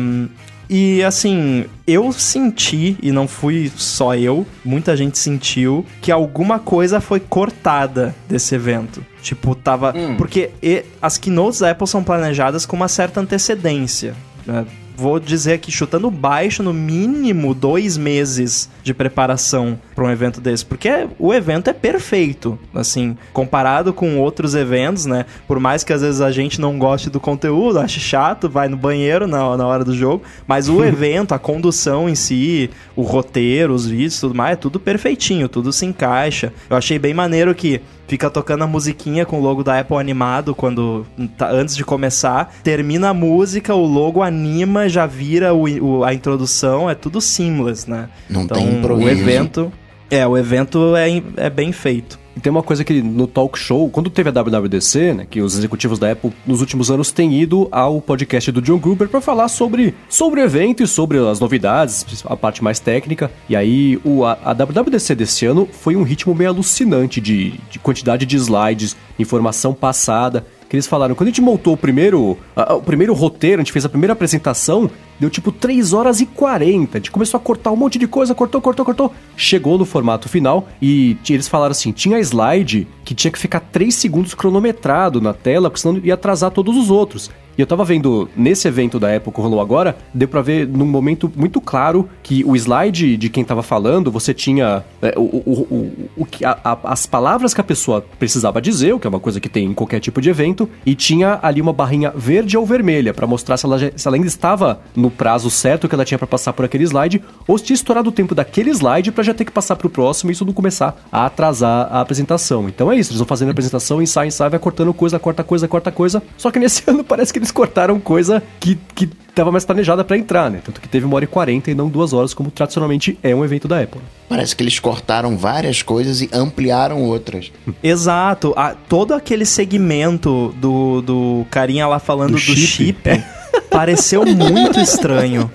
e 0.68 1.02
assim, 1.02 1.66
eu 1.86 2.12
senti, 2.12 2.96
e 3.02 3.12
não 3.12 3.28
fui 3.28 3.70
só 3.76 4.14
eu, 4.14 4.46
muita 4.64 4.96
gente 4.96 5.18
sentiu, 5.18 5.84
que 6.00 6.10
alguma 6.10 6.58
coisa 6.58 7.00
foi 7.00 7.20
cortada 7.20 8.14
desse 8.28 8.54
evento. 8.54 9.04
Tipo, 9.22 9.54
tava. 9.54 9.94
Hum. 9.96 10.16
Porque 10.16 10.50
e, 10.62 10.84
as 11.00 11.16
keynotes 11.16 11.60
da 11.60 11.70
Apple 11.70 11.86
são 11.86 12.04
planejadas 12.04 12.66
com 12.66 12.76
uma 12.76 12.88
certa 12.88 13.20
antecedência. 13.20 14.14
Né? 14.46 14.66
Vou 14.96 15.18
dizer 15.18 15.54
aqui, 15.54 15.70
chutando 15.70 16.10
baixo, 16.10 16.62
no 16.62 16.72
mínimo 16.72 17.54
dois 17.54 17.96
meses 17.96 18.68
de 18.82 18.94
preparação 18.94 19.78
para 19.94 20.04
um 20.04 20.10
evento 20.10 20.40
desse, 20.40 20.64
porque 20.64 21.08
o 21.18 21.32
evento 21.32 21.68
é 21.68 21.72
perfeito, 21.72 22.58
assim, 22.74 23.16
comparado 23.32 23.92
com 23.92 24.18
outros 24.18 24.54
eventos, 24.54 25.06
né? 25.06 25.26
Por 25.46 25.58
mais 25.58 25.82
que 25.82 25.92
às 25.92 26.02
vezes 26.02 26.20
a 26.20 26.30
gente 26.30 26.60
não 26.60 26.78
goste 26.78 27.10
do 27.10 27.20
conteúdo, 27.20 27.78
ache 27.78 28.00
chato, 28.00 28.48
vai 28.48 28.68
no 28.68 28.76
banheiro 28.76 29.26
na, 29.26 29.56
na 29.56 29.66
hora 29.66 29.84
do 29.84 29.94
jogo, 29.94 30.22
mas 30.46 30.68
o 30.68 30.82
evento, 30.84 31.34
a 31.34 31.38
condução 31.38 32.08
em 32.08 32.14
si, 32.14 32.70
o 32.94 33.02
roteiro, 33.02 33.74
os 33.74 33.86
vídeos, 33.86 34.20
tudo 34.20 34.34
mais, 34.34 34.52
é 34.52 34.56
tudo 34.56 34.78
perfeitinho, 34.78 35.48
tudo 35.48 35.72
se 35.72 35.86
encaixa. 35.86 36.52
Eu 36.68 36.76
achei 36.76 36.98
bem 36.98 37.14
maneiro 37.14 37.54
que 37.54 37.80
fica 38.06 38.30
tocando 38.30 38.64
a 38.64 38.66
musiquinha 38.66 39.24
com 39.24 39.38
o 39.38 39.42
logo 39.42 39.62
da 39.62 39.78
Apple 39.78 39.96
animado 39.96 40.54
quando 40.54 41.06
tá, 41.36 41.50
antes 41.50 41.76
de 41.76 41.84
começar, 41.84 42.54
termina 42.62 43.10
a 43.10 43.14
música, 43.14 43.74
o 43.74 43.84
logo 43.84 44.22
anima, 44.22 44.88
já 44.88 45.06
vira 45.06 45.54
o, 45.54 45.64
o, 45.82 46.04
a 46.04 46.12
introdução, 46.14 46.88
é 46.88 46.94
tudo 46.94 47.20
seamless, 47.20 47.88
né? 47.88 48.08
Não 48.28 48.42
então, 48.42 48.56
tem 48.56 48.78
improviso. 48.78 49.08
O 49.08 49.10
evento, 49.10 49.72
é, 50.10 50.26
o 50.26 50.36
evento 50.36 50.96
é, 50.96 51.22
é 51.36 51.50
bem 51.50 51.72
feito. 51.72 52.23
E 52.36 52.40
tem 52.40 52.50
uma 52.50 52.62
coisa 52.62 52.82
que 52.84 53.00
no 53.00 53.26
talk 53.26 53.58
show, 53.58 53.88
quando 53.88 54.10
teve 54.10 54.28
a 54.28 54.32
WWDC, 54.32 55.14
né, 55.14 55.26
que 55.28 55.40
os 55.40 55.56
executivos 55.56 55.98
da 55.98 56.10
Apple 56.10 56.32
nos 56.46 56.60
últimos 56.60 56.90
anos 56.90 57.12
têm 57.12 57.40
ido 57.40 57.68
ao 57.70 58.00
podcast 58.00 58.50
do 58.50 58.60
John 58.60 58.78
Gruber 58.78 59.08
para 59.08 59.20
falar 59.20 59.48
sobre, 59.48 59.94
sobre 60.08 60.40
o 60.40 60.44
evento 60.44 60.82
e 60.82 60.86
sobre 60.86 61.18
as 61.18 61.38
novidades, 61.38 62.24
a 62.24 62.36
parte 62.36 62.62
mais 62.62 62.80
técnica. 62.80 63.30
E 63.48 63.54
aí 63.54 64.00
o, 64.04 64.24
a, 64.24 64.38
a 64.44 64.52
WWDC 64.52 65.14
desse 65.14 65.46
ano 65.46 65.68
foi 65.70 65.94
um 65.94 66.02
ritmo 66.02 66.34
meio 66.34 66.50
alucinante 66.50 67.20
de, 67.20 67.54
de 67.70 67.78
quantidade 67.78 68.26
de 68.26 68.36
slides, 68.36 68.96
informação 69.18 69.72
passada 69.72 70.44
que 70.74 70.76
eles 70.76 70.86
falaram, 70.88 71.14
quando 71.14 71.28
a 71.28 71.30
gente 71.30 71.40
montou 71.40 71.74
o 71.74 71.76
primeiro, 71.76 72.36
a, 72.56 72.74
o 72.74 72.82
primeiro 72.82 73.14
roteiro, 73.14 73.60
a 73.60 73.64
gente 73.64 73.72
fez 73.72 73.84
a 73.84 73.88
primeira 73.88 74.12
apresentação, 74.12 74.90
deu 75.20 75.30
tipo 75.30 75.52
3 75.52 75.92
horas 75.92 76.20
e 76.20 76.26
40. 76.26 76.98
A 76.98 77.00
gente 77.00 77.12
começou 77.12 77.38
a 77.38 77.40
cortar 77.40 77.70
um 77.70 77.76
monte 77.76 77.96
de 77.96 78.08
coisa, 78.08 78.34
cortou, 78.34 78.60
cortou, 78.60 78.84
cortou. 78.84 79.14
Chegou 79.36 79.78
no 79.78 79.84
formato 79.84 80.28
final 80.28 80.66
e 80.82 81.16
eles 81.30 81.46
falaram 81.46 81.70
assim: 81.70 81.92
tinha 81.92 82.18
slide 82.18 82.88
que 83.04 83.14
tinha 83.14 83.30
que 83.30 83.38
ficar 83.38 83.60
3 83.60 83.94
segundos 83.94 84.34
cronometrado 84.34 85.20
na 85.20 85.32
tela, 85.32 85.70
porque 85.70 85.80
senão 85.80 86.00
ia 86.02 86.14
atrasar 86.14 86.50
todos 86.50 86.76
os 86.76 86.90
outros. 86.90 87.30
E 87.56 87.60
eu 87.60 87.66
tava 87.66 87.84
vendo 87.84 88.28
nesse 88.36 88.66
evento 88.66 88.98
da 88.98 89.14
Apple 89.14 89.32
que 89.32 89.40
rolou 89.40 89.60
agora, 89.60 89.96
deu 90.12 90.28
pra 90.28 90.42
ver 90.42 90.66
num 90.66 90.86
momento 90.86 91.32
muito 91.36 91.60
claro 91.60 92.08
que 92.22 92.44
o 92.44 92.56
slide 92.56 93.16
de 93.16 93.28
quem 93.28 93.44
tava 93.44 93.62
falando, 93.62 94.10
você 94.10 94.34
tinha 94.34 94.84
é, 95.00 95.14
o, 95.16 95.22
o, 95.22 95.66
o, 95.70 96.22
o, 96.22 96.26
a, 96.44 96.72
a, 96.72 96.92
as 96.92 97.06
palavras 97.06 97.54
que 97.54 97.60
a 97.60 97.64
pessoa 97.64 98.04
precisava 98.18 98.60
dizer, 98.60 98.94
o 98.94 99.00
que 99.00 99.06
é 99.06 99.10
uma 99.10 99.20
coisa 99.20 99.40
que 99.40 99.48
tem 99.48 99.66
em 99.66 99.74
qualquer 99.74 100.00
tipo 100.00 100.20
de 100.20 100.28
evento, 100.28 100.68
e 100.84 100.94
tinha 100.94 101.38
ali 101.42 101.60
uma 101.60 101.72
barrinha 101.72 102.12
verde 102.14 102.56
ou 102.56 102.66
vermelha 102.66 103.14
para 103.14 103.26
mostrar 103.26 103.56
se 103.56 103.66
ela, 103.66 103.78
se 103.78 104.06
ela 104.06 104.16
ainda 104.16 104.26
estava 104.26 104.80
no 104.94 105.10
prazo 105.10 105.50
certo 105.50 105.88
que 105.88 105.94
ela 105.94 106.04
tinha 106.04 106.18
para 106.18 106.26
passar 106.26 106.52
por 106.52 106.64
aquele 106.64 106.84
slide, 106.84 107.22
ou 107.46 107.56
se 107.56 107.64
tinha 107.64 107.74
estourado 107.74 108.08
o 108.08 108.12
tempo 108.12 108.34
daquele 108.34 108.70
slide 108.70 109.12
para 109.12 109.22
já 109.22 109.34
ter 109.34 109.44
que 109.44 109.52
passar 109.52 109.76
pro 109.76 109.88
próximo 109.88 110.30
e 110.30 110.32
isso 110.32 110.44
não 110.44 110.52
começar 110.52 110.96
a 111.10 111.26
atrasar 111.26 111.88
a 111.90 112.00
apresentação. 112.00 112.68
Então 112.68 112.90
é 112.90 112.96
isso, 112.96 113.10
eles 113.10 113.18
vão 113.18 113.26
fazendo 113.26 113.48
a 113.48 113.52
apresentação, 113.52 114.02
ensaio, 114.02 114.28
ensaio, 114.28 114.50
vai 114.50 114.58
cortando 114.58 114.92
coisa, 114.92 115.18
corta 115.18 115.44
coisa, 115.44 115.68
corta 115.68 115.92
coisa. 115.92 116.22
Só 116.36 116.50
que 116.50 116.58
nesse 116.58 116.82
ano 116.90 117.04
parece 117.04 117.32
que 117.32 117.43
eles 117.44 117.50
cortaram 117.50 118.00
coisa 118.00 118.42
que, 118.58 118.78
que 118.94 119.06
tava 119.34 119.52
mais 119.52 119.64
planejada 119.64 120.02
para 120.02 120.16
entrar, 120.16 120.50
né? 120.50 120.60
Tanto 120.64 120.80
que 120.80 120.88
teve 120.88 121.04
uma 121.04 121.16
hora 121.16 121.24
e 121.24 121.28
quarenta 121.28 121.70
e 121.70 121.74
não 121.74 121.88
duas 121.88 122.12
horas, 122.12 122.32
como 122.32 122.50
tradicionalmente 122.50 123.18
é 123.22 123.34
um 123.34 123.44
evento 123.44 123.68
da 123.68 123.80
Apple. 123.80 124.00
Parece 124.28 124.56
que 124.56 124.62
eles 124.62 124.78
cortaram 124.78 125.36
várias 125.36 125.82
coisas 125.82 126.22
e 126.22 126.30
ampliaram 126.32 127.02
outras. 127.02 127.52
Exato. 127.82 128.54
A, 128.56 128.74
todo 128.74 129.12
aquele 129.12 129.44
segmento 129.44 130.54
do, 130.56 131.02
do 131.02 131.46
carinha 131.50 131.86
lá 131.86 131.98
falando 131.98 132.32
do, 132.32 132.36
do 132.36 132.40
chip. 132.40 132.66
chip 132.66 133.08
é. 133.08 133.33
Pareceu 133.78 134.24
muito 134.24 134.80
estranho. 134.80 135.50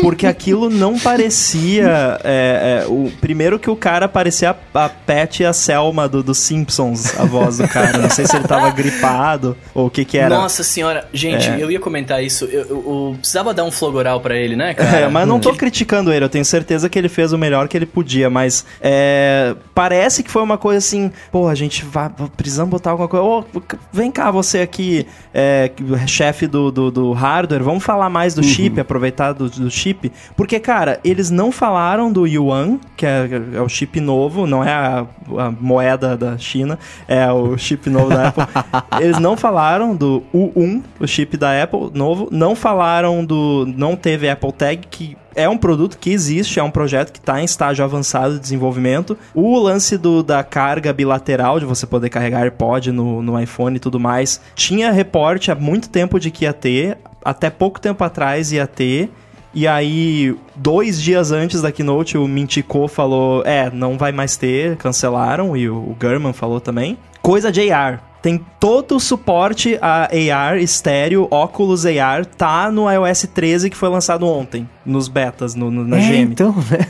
Porque 0.00 0.26
aquilo 0.26 0.68
não 0.70 0.98
parecia. 0.98 2.18
É, 2.24 2.82
é, 2.84 2.86
o, 2.88 3.12
primeiro 3.20 3.58
que 3.58 3.70
o 3.70 3.76
cara 3.76 4.08
parecia 4.08 4.50
a, 4.74 4.84
a 4.84 4.88
Pat 4.88 5.40
e 5.40 5.44
a 5.44 5.52
Selma 5.52 6.08
do, 6.08 6.22
do 6.22 6.34
Simpsons, 6.34 7.18
a 7.18 7.24
voz 7.24 7.58
do 7.58 7.68
cara. 7.68 7.98
Não 7.98 8.10
sei 8.10 8.26
se 8.26 8.34
ele 8.36 8.48
tava 8.48 8.70
gripado 8.70 9.56
ou 9.74 9.86
o 9.86 9.90
que 9.90 10.04
que 10.04 10.18
era. 10.18 10.34
Nossa 10.34 10.62
senhora, 10.64 11.06
gente, 11.12 11.48
É. 11.48 11.56
eu 11.62 11.70
ia 11.70 11.78
comentar 11.78 12.22
isso. 12.24 12.46
Eu, 12.46 12.62
eu- 12.62 12.76
eu 12.86 13.16
precisava 13.18 13.52
dar 13.54 13.64
um 13.64 13.70
flogoral 13.70 14.20
pra 14.20 14.34
ele, 14.36 14.56
né, 14.56 14.74
cara? 14.74 14.96
É, 15.00 15.08
mas 15.08 15.28
não 15.28 15.38
tô 15.38 15.52
criticando 15.54 16.12
ele, 16.12 16.24
eu 16.24 16.28
tenho 16.28 16.44
certeza 16.44 16.88
que 16.88 16.98
ele 16.98 17.08
fez 17.08 17.32
o 17.32 17.38
melhor 17.38 17.68
que 17.68 17.76
ele 17.76 17.86
podia, 17.86 18.28
mas 18.30 18.64
é, 18.80 19.54
parece 19.74 20.22
que 20.22 20.30
foi 20.30 20.42
uma 20.42 20.58
coisa 20.58 20.78
assim, 20.78 21.12
pô, 21.30 21.46
a 21.48 21.54
gente 21.54 21.84
vai, 21.84 22.10
precisamos 22.36 22.70
botar 22.70 22.90
alguma 22.90 23.08
coisa, 23.08 23.24
ô, 23.24 23.44
vem 23.92 24.10
cá 24.10 24.30
você 24.30 24.60
aqui, 24.60 25.06
é, 25.34 25.70
chefe 26.06 26.46
do, 26.46 26.70
do, 26.72 26.90
do 26.90 27.12
hardware, 27.12 27.55
vamos 27.64 27.84
falar 27.84 28.08
mais 28.10 28.34
do 28.34 28.42
chip, 28.42 28.80
aproveitar 28.80 29.32
do, 29.32 29.48
do 29.48 29.70
chip, 29.70 30.12
porque, 30.36 30.58
cara, 30.58 31.00
eles 31.04 31.30
não 31.30 31.50
falaram 31.52 32.12
do 32.12 32.26
Yuan, 32.26 32.78
que 32.96 33.06
é, 33.06 33.28
é 33.54 33.60
o 33.60 33.68
chip 33.68 34.00
novo, 34.00 34.46
não 34.46 34.62
é 34.62 34.72
a, 34.72 35.06
a 35.38 35.50
moeda 35.50 36.16
da 36.16 36.38
China, 36.38 36.78
é 37.06 37.30
o 37.30 37.56
chip 37.56 37.88
novo 37.90 38.08
da 38.08 38.28
Apple, 38.28 38.44
eles 39.00 39.18
não 39.18 39.36
falaram 39.36 39.94
do 39.94 40.22
U1, 40.34 40.82
o 41.00 41.06
chip 41.06 41.36
da 41.36 41.62
Apple 41.62 41.90
novo, 41.94 42.28
não 42.30 42.54
falaram 42.54 43.24
do, 43.24 43.66
não 43.76 43.96
teve 43.96 44.28
Apple 44.28 44.52
Tag, 44.52 44.86
que 44.90 45.16
é 45.36 45.46
um 45.46 45.58
produto 45.58 45.98
que 45.98 46.10
existe, 46.10 46.58
é 46.58 46.62
um 46.62 46.70
projeto 46.70 47.12
que 47.12 47.18
está 47.18 47.40
em 47.40 47.44
estágio 47.44 47.84
avançado 47.84 48.34
de 48.34 48.40
desenvolvimento. 48.40 49.16
O 49.34 49.58
lance 49.58 49.98
do, 49.98 50.22
da 50.22 50.42
carga 50.42 50.92
bilateral, 50.94 51.60
de 51.60 51.66
você 51.66 51.86
poder 51.86 52.08
carregar 52.08 52.40
AirPod 52.40 52.90
no, 52.90 53.22
no 53.22 53.38
iPhone 53.38 53.76
e 53.76 53.78
tudo 53.78 54.00
mais, 54.00 54.40
tinha 54.54 54.90
reporte 54.90 55.50
há 55.50 55.54
muito 55.54 55.90
tempo 55.90 56.18
de 56.18 56.30
que 56.30 56.46
ia 56.46 56.54
ter, 56.54 56.96
até 57.26 57.50
pouco 57.50 57.80
tempo 57.80 58.04
atrás 58.04 58.52
ia 58.52 58.66
ter. 58.66 59.10
E 59.52 59.66
aí, 59.66 60.36
dois 60.54 61.00
dias 61.00 61.32
antes 61.32 61.62
da 61.62 61.72
keynote, 61.72 62.16
o 62.16 62.28
Mintico 62.28 62.86
falou: 62.86 63.42
é, 63.44 63.70
não 63.70 63.98
vai 63.98 64.12
mais 64.12 64.36
ter, 64.36 64.76
cancelaram, 64.76 65.56
e 65.56 65.68
o, 65.68 65.96
Gurman 65.98 66.32
falou 66.32 66.60
também. 66.60 66.96
Coisa 67.20 67.50
AR. 67.72 68.00
Tem 68.26 68.44
todo 68.58 68.96
o 68.96 68.98
suporte 69.00 69.78
a 69.80 70.08
AR, 70.34 70.58
estéreo, 70.58 71.28
óculos 71.30 71.86
AR, 71.86 72.26
tá 72.26 72.72
no 72.72 72.90
iOS 72.90 73.28
13 73.32 73.70
que 73.70 73.76
foi 73.76 73.88
lançado 73.88 74.26
ontem, 74.26 74.68
nos 74.84 75.06
betas, 75.06 75.54
no, 75.54 75.70
no- 75.70 75.84
na 75.86 75.98
É, 75.98 76.00
GM. 76.24 76.32
então, 76.32 76.52
né? 76.52 76.88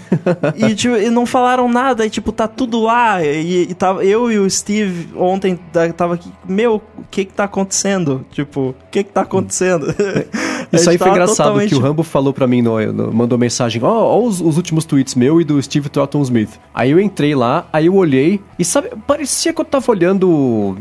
E, 0.71 0.75
tipo, 0.75 0.97
e 0.97 1.11
não 1.11 1.27
falaram 1.27 1.69
nada, 1.69 2.07
e 2.07 2.11
tipo, 2.11 2.33
tá 2.33 2.49
tudo 2.49 2.81
lá. 2.81 3.23
E, 3.23 3.67
e 3.69 3.75
tava, 3.75 4.03
eu 4.03 4.33
e 4.33 4.39
o 4.39 4.49
Steve 4.49 5.11
ontem 5.15 5.59
tava 5.95 6.15
aqui, 6.15 6.33
meu, 6.49 6.77
o 6.77 7.03
que 7.11 7.27
que 7.27 7.35
tá 7.35 7.45
acontecendo? 7.45 8.25
Tipo, 8.33 8.71
o 8.71 8.75
que 8.91 9.05
que 9.05 9.13
tá 9.13 9.21
acontecendo? 9.21 9.87
Isso 10.73 10.89
aí 10.89 10.97
foi 10.99 11.11
engraçado, 11.11 11.37
totalmente- 11.49 11.69
que 11.69 11.75
o 11.75 11.81
Rambo 11.81 12.03
falou 12.03 12.33
pra 12.33 12.47
mim, 12.47 12.63
no, 12.63 12.81
no- 12.93 13.13
mandou 13.13 13.37
mensagem, 13.37 13.83
ó, 13.85 13.89
ó 13.89 14.21
os, 14.23 14.41
os 14.41 14.57
últimos 14.57 14.87
tweets 14.87 15.15
meu 15.15 15.39
e 15.39 15.45
do 15.45 15.63
Steve 15.63 15.91
Trotton 15.91 16.23
Smith. 16.23 16.59
Aí 16.75 16.91
eu 16.93 16.99
entrei 16.99 17.35
lá, 17.35 17.67
aí 17.71 17.87
eu 17.87 17.95
olhei, 17.95 18.41
e 18.59 18.65
sabe, 18.65 18.89
parecia 19.07 19.53
que 19.53 19.61
eu 19.61 19.65
tava 19.67 19.85
olhando, 19.91 20.77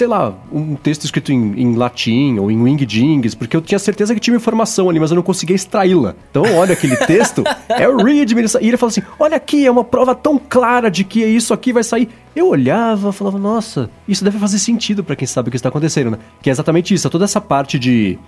sei 0.00 0.06
lá, 0.06 0.32
um 0.50 0.76
texto 0.76 1.04
escrito 1.04 1.30
em, 1.30 1.60
em 1.60 1.74
latim 1.74 2.38
ou 2.38 2.50
em 2.50 2.58
wingdings, 2.58 3.34
porque 3.34 3.54
eu 3.54 3.60
tinha 3.60 3.78
certeza 3.78 4.14
que 4.14 4.20
tinha 4.20 4.34
informação 4.34 4.88
ali, 4.88 4.98
mas 4.98 5.10
eu 5.10 5.14
não 5.14 5.22
conseguia 5.22 5.54
extraí-la. 5.54 6.14
Então 6.30 6.46
eu 6.46 6.56
olho 6.56 6.72
aquele 6.72 6.96
texto, 7.06 7.44
é 7.68 7.86
o 7.86 7.98
read, 7.98 8.34
e 8.34 8.66
ele 8.66 8.78
fala 8.78 8.88
assim, 8.88 9.02
olha 9.18 9.36
aqui, 9.36 9.66
é 9.66 9.70
uma 9.70 9.84
prova 9.84 10.14
tão 10.14 10.38
clara 10.38 10.90
de 10.90 11.04
que 11.04 11.22
isso 11.22 11.52
aqui 11.52 11.70
vai 11.70 11.84
sair. 11.84 12.08
Eu 12.34 12.48
olhava, 12.48 13.12
falava, 13.12 13.38
nossa, 13.38 13.90
isso 14.08 14.24
deve 14.24 14.38
fazer 14.38 14.58
sentido 14.58 15.04
pra 15.04 15.14
quem 15.14 15.28
sabe 15.28 15.48
o 15.48 15.50
que 15.50 15.56
está 15.56 15.68
acontecendo, 15.68 16.12
né? 16.12 16.18
Que 16.40 16.48
é 16.48 16.52
exatamente 16.52 16.94
isso, 16.94 17.06
é 17.06 17.10
toda 17.10 17.26
essa 17.26 17.40
parte 17.42 17.78
de... 17.78 18.18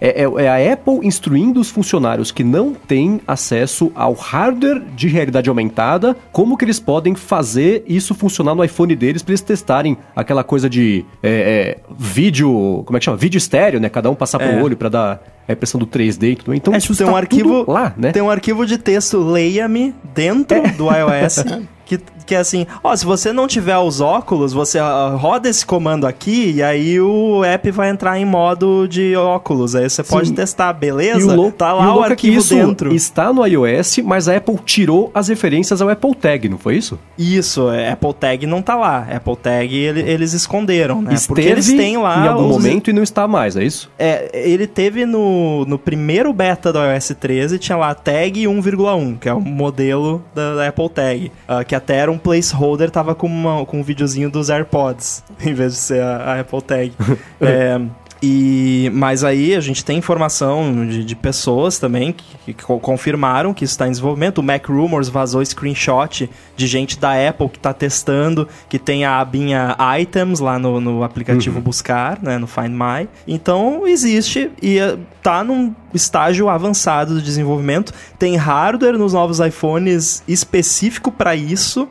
É, 0.00 0.22
é- 0.24 0.44
é 0.44 0.48
a 0.68 0.72
Apple 0.72 1.06
instruindo 1.06 1.60
os 1.60 1.68
funcionários 1.70 2.30
que 2.32 2.42
não 2.42 2.72
têm 2.72 3.20
acesso 3.26 3.92
ao 3.94 4.14
hardware 4.14 4.82
de 4.96 5.08
realidade 5.08 5.48
aumentada, 5.48 6.16
como 6.32 6.56
que 6.56 6.64
eles 6.64 6.80
podem 6.80 7.14
fazer 7.14 7.84
isso 7.86 8.14
funcionar 8.14 8.54
no 8.54 8.64
iPhone 8.64 8.94
deles 8.96 9.22
para 9.22 9.32
eles 9.32 9.40
testarem 9.42 9.96
aquela 10.16 10.42
coisa 10.42 10.70
de 10.70 11.04
é, 11.22 11.76
é, 11.78 11.92
vídeo, 11.98 12.82
como 12.86 12.96
é 12.96 12.98
que 12.98 13.04
chama? 13.04 13.16
Vídeo 13.16 13.38
estéreo, 13.38 13.78
né? 13.80 13.88
Cada 13.88 14.10
um 14.10 14.14
passar 14.14 14.38
pro 14.38 14.48
É. 14.48 14.62
olho 14.62 14.76
para 14.76 14.88
dar 14.88 15.22
a 15.48 15.52
impressão 15.52 15.78
do 15.78 15.86
3D 15.86 16.32
e 16.32 16.36
tudo. 16.36 16.54
Então 16.54 16.74
É, 16.74 16.78
tipo, 16.78 16.94
tem 16.96 17.06
um 17.06 17.10
está 17.10 17.18
arquivo 17.18 17.64
lá, 17.70 17.92
né? 17.96 18.12
Tem 18.12 18.22
um 18.22 18.30
arquivo 18.30 18.64
de 18.64 18.78
texto 18.78 19.18
leia-me 19.18 19.94
dentro 20.14 20.60
do 20.76 20.84
iOS 20.90 21.44
que, 21.84 21.98
que 22.30 22.34
é 22.36 22.38
assim, 22.38 22.64
ó, 22.84 22.94
se 22.94 23.04
você 23.04 23.32
não 23.32 23.48
tiver 23.48 23.76
os 23.76 24.00
óculos, 24.00 24.52
você 24.52 24.78
ah, 24.78 25.16
roda 25.18 25.48
esse 25.48 25.66
comando 25.66 26.06
aqui 26.06 26.52
e 26.52 26.62
aí 26.62 27.00
o 27.00 27.42
app 27.44 27.68
vai 27.72 27.90
entrar 27.90 28.16
em 28.20 28.24
modo 28.24 28.86
de 28.86 29.16
óculos. 29.16 29.74
Aí 29.74 29.90
você 29.90 30.04
pode 30.04 30.28
Sim. 30.28 30.34
testar, 30.34 30.70
E 30.70 30.78
beleza? 30.78 31.32
o 31.32 31.34
louco, 31.34 31.56
tá 31.58 31.70
e 31.70 31.72
lá 31.72 31.82
o, 31.82 31.94
louco 31.94 32.04
é 32.08 32.10
arquivo 32.10 32.38
isso 32.38 32.54
dentro. 32.54 32.94
está 32.94 33.32
no 33.32 33.44
iOS, 33.44 33.98
mas 34.04 34.28
a 34.28 34.36
Apple 34.36 34.56
tirou 34.64 35.10
as 35.12 35.26
referências 35.26 35.82
ao 35.82 35.88
Apple 35.88 36.14
Tag, 36.14 36.48
não 36.48 36.56
foi 36.58 36.76
isso? 36.76 36.96
Isso, 37.18 37.68
é, 37.68 37.90
Apple 37.90 38.14
Tag 38.14 38.46
não 38.46 38.62
tá 38.62 38.76
lá. 38.76 39.08
Apple 39.12 39.36
Tag 39.36 39.74
ele- 39.76 40.08
eles 40.08 40.32
esconderam, 40.32 41.02
né? 41.02 41.16
Porque 41.26 41.40
Esteve 41.42 41.48
eles 41.50 41.66
têm 41.72 41.96
lá 41.98 42.24
em 42.26 42.28
algum 42.28 42.48
os- 42.48 42.56
momento 42.56 42.90
e 42.90 42.92
não 42.92 43.02
está 43.02 43.26
mais, 43.26 43.56
é 43.56 43.64
isso? 43.64 43.90
É, 43.98 44.30
ele 44.32 44.68
teve 44.68 45.04
no, 45.04 45.64
no 45.64 45.76
primeiro 45.78 46.32
beta 46.32 46.72
do 46.72 46.78
iOS 46.78 47.12
13, 47.18 47.58
tinha 47.58 47.76
lá 47.76 47.92
tag 47.92 48.46
1,1, 48.46 49.18
que 49.18 49.28
é 49.28 49.34
o 49.34 49.40
modelo 49.40 50.22
da, 50.32 50.54
da 50.54 50.68
Apple 50.68 50.88
Tag. 50.90 51.32
ah, 51.48 51.64
que 51.64 51.74
até 51.74 51.96
era 51.96 52.12
um 52.12 52.18
placeholder, 52.20 52.90
tava 52.90 53.14
com, 53.14 53.26
uma- 53.26 53.64
com 53.66 53.80
um 53.80 53.82
videozinho 53.82 54.30
dos 54.30 54.48
AirPods, 54.50 55.24
em 55.44 55.52
vez 55.54 55.72
de 55.72 55.78
ser 55.78 56.02
a, 56.02 56.16
a 56.34 56.40
Apple 56.40 56.62
Tag. 56.62 56.92
é, 57.40 57.80
e, 58.22 58.90
mas 58.92 59.24
aí 59.24 59.54
a 59.54 59.60
gente 59.60 59.82
tem 59.82 59.96
informação 59.96 60.86
de, 60.86 61.02
de 61.02 61.16
pessoas 61.16 61.78
também 61.78 62.12
que, 62.12 62.52
que 62.52 62.62
co- 62.62 62.78
confirmaram 62.78 63.54
que 63.54 63.64
isso 63.64 63.72
está 63.72 63.86
em 63.86 63.90
desenvolvimento. 63.90 64.38
O 64.38 64.42
Mac 64.42 64.66
Rumors 64.68 65.08
vazou 65.08 65.42
screenshot 65.42 66.28
de 66.54 66.66
gente 66.66 66.98
da 66.98 67.12
Apple 67.28 67.48
que 67.48 67.56
está 67.56 67.72
testando, 67.72 68.46
que 68.68 68.78
tem 68.78 69.06
a 69.06 69.18
abinha 69.20 69.74
Items 69.98 70.38
lá 70.38 70.58
no, 70.58 70.78
no 70.82 71.02
aplicativo 71.02 71.62
Buscar, 71.62 72.18
né, 72.22 72.36
no 72.36 72.46
Find 72.46 72.72
My. 72.72 73.08
Então 73.26 73.88
existe 73.88 74.50
e 74.60 74.78
eh, 74.78 74.98
tá 75.22 75.42
num 75.42 75.74
estágio 75.94 76.50
avançado 76.50 77.14
de 77.18 77.24
desenvolvimento. 77.24 77.90
Tem 78.18 78.36
hardware 78.36 78.98
nos 78.98 79.14
novos 79.14 79.40
iPhones 79.40 80.22
específico 80.28 81.10
para 81.10 81.34
isso. 81.34 81.88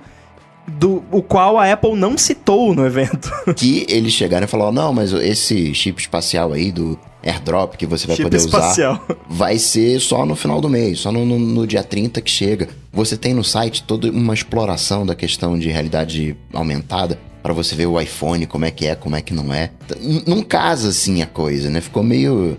Do, 0.69 1.03
o 1.11 1.21
qual 1.21 1.57
a 1.57 1.71
Apple 1.71 1.95
não 1.95 2.17
citou 2.17 2.73
no 2.73 2.85
evento. 2.85 3.31
Que 3.55 3.85
eles 3.89 4.13
chegaram 4.13 4.45
e 4.45 4.47
falaram: 4.47 4.71
não, 4.71 4.93
mas 4.93 5.11
esse 5.13 5.73
chip 5.73 5.99
espacial 6.01 6.53
aí 6.53 6.71
do 6.71 6.97
AirDrop 7.23 7.75
que 7.77 7.85
você 7.85 8.07
vai 8.07 8.15
Chip 8.15 8.25
poder 8.25 8.37
espacial. 8.37 8.93
usar 9.07 9.17
vai 9.29 9.57
ser 9.57 9.99
só 9.99 10.25
no 10.25 10.35
final 10.35 10.61
do 10.61 10.69
mês, 10.69 10.99
só 10.99 11.11
no, 11.11 11.25
no- 11.25 11.39
no 11.39 11.67
dia 11.67 11.83
30 11.83 12.21
que 12.21 12.31
chega. 12.31 12.69
Você 12.93 13.17
tem 13.17 13.33
no 13.33 13.43
site 13.43 13.83
toda 13.83 14.09
uma 14.09 14.33
exploração 14.33 15.05
da 15.05 15.15
questão 15.15 15.57
de 15.59 15.69
realidade 15.69 16.35
aumentada 16.53 17.19
para 17.43 17.53
você 17.53 17.73
ver 17.75 17.85
o 17.87 17.99
iPhone, 17.99 18.45
como 18.45 18.65
é 18.65 18.71
que 18.71 18.85
é, 18.87 18.95
como 18.95 19.15
é 19.15 19.21
que 19.21 19.33
não 19.33 19.53
é. 19.53 19.71
N- 19.97 20.23
Não 20.27 20.41
casa 20.41 20.89
assim 20.89 21.21
a 21.21 21.27
coisa, 21.27 21.69
né? 21.69 21.81
Ficou 21.81 22.03
meio. 22.03 22.57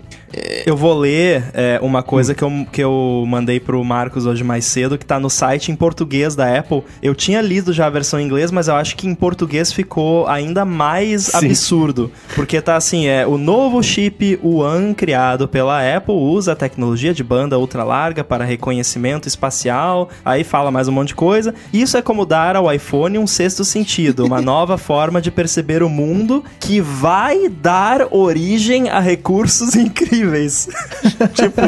Eu 0.65 0.77
vou 0.77 0.97
ler 0.97 1.43
é, 1.53 1.77
uma 1.81 2.01
coisa 2.01 2.33
que, 2.33 2.41
eu, 2.41 2.49
que 2.71 2.81
eu 2.81 3.25
mandei 3.27 3.59
pro 3.59 3.83
Marcos 3.83 4.25
hoje 4.25 4.45
mais 4.45 4.63
cedo, 4.63 4.97
que 4.97 5.05
tá 5.05 5.19
no 5.19 5.29
site 5.29 5.73
em 5.73 5.75
português 5.75 6.37
da 6.37 6.57
Apple. 6.57 6.83
Eu 7.03 7.13
tinha 7.13 7.41
lido 7.41 7.73
já 7.73 7.87
a 7.87 7.89
versão 7.89 8.17
em 8.17 8.23
inglês, 8.27 8.49
mas 8.49 8.69
eu 8.69 8.75
acho 8.75 8.95
que 8.95 9.05
em 9.07 9.13
português 9.13 9.73
ficou 9.73 10.25
ainda 10.27 10.63
mais 10.63 11.23
Sim. 11.23 11.47
absurdo. 11.47 12.09
Porque 12.33 12.61
tá 12.61 12.77
assim, 12.77 13.07
é 13.07 13.27
o 13.27 13.37
novo 13.37 13.83
chip 13.83 14.39
One 14.41 14.93
criado 14.95 15.49
pela 15.49 15.81
Apple 15.97 16.15
usa 16.15 16.53
a 16.53 16.55
tecnologia 16.55 17.13
de 17.13 17.25
banda 17.25 17.59
ultra 17.59 17.83
larga 17.83 18.23
para 18.23 18.45
reconhecimento 18.45 19.27
espacial. 19.27 20.07
Aí 20.23 20.45
fala 20.45 20.71
mais 20.71 20.87
um 20.87 20.93
monte 20.93 21.09
de 21.09 21.15
coisa. 21.15 21.53
Isso 21.73 21.97
é 21.97 22.01
como 22.01 22.25
dar 22.25 22.55
ao 22.55 22.73
iPhone 22.73 23.17
um 23.17 23.27
sexto 23.27 23.65
sentido, 23.65 24.23
uma 24.25 24.39
nova 24.41 24.77
forma 24.77 25.21
de 25.21 25.29
perceber 25.29 25.83
o 25.83 25.89
mundo 25.89 26.41
que 26.57 26.79
vai 26.79 27.20
dar 27.49 28.07
origem 28.11 28.89
a 28.89 28.99
recursos 28.99 29.75
incríveis. 29.77 30.67
tipo, 31.33 31.61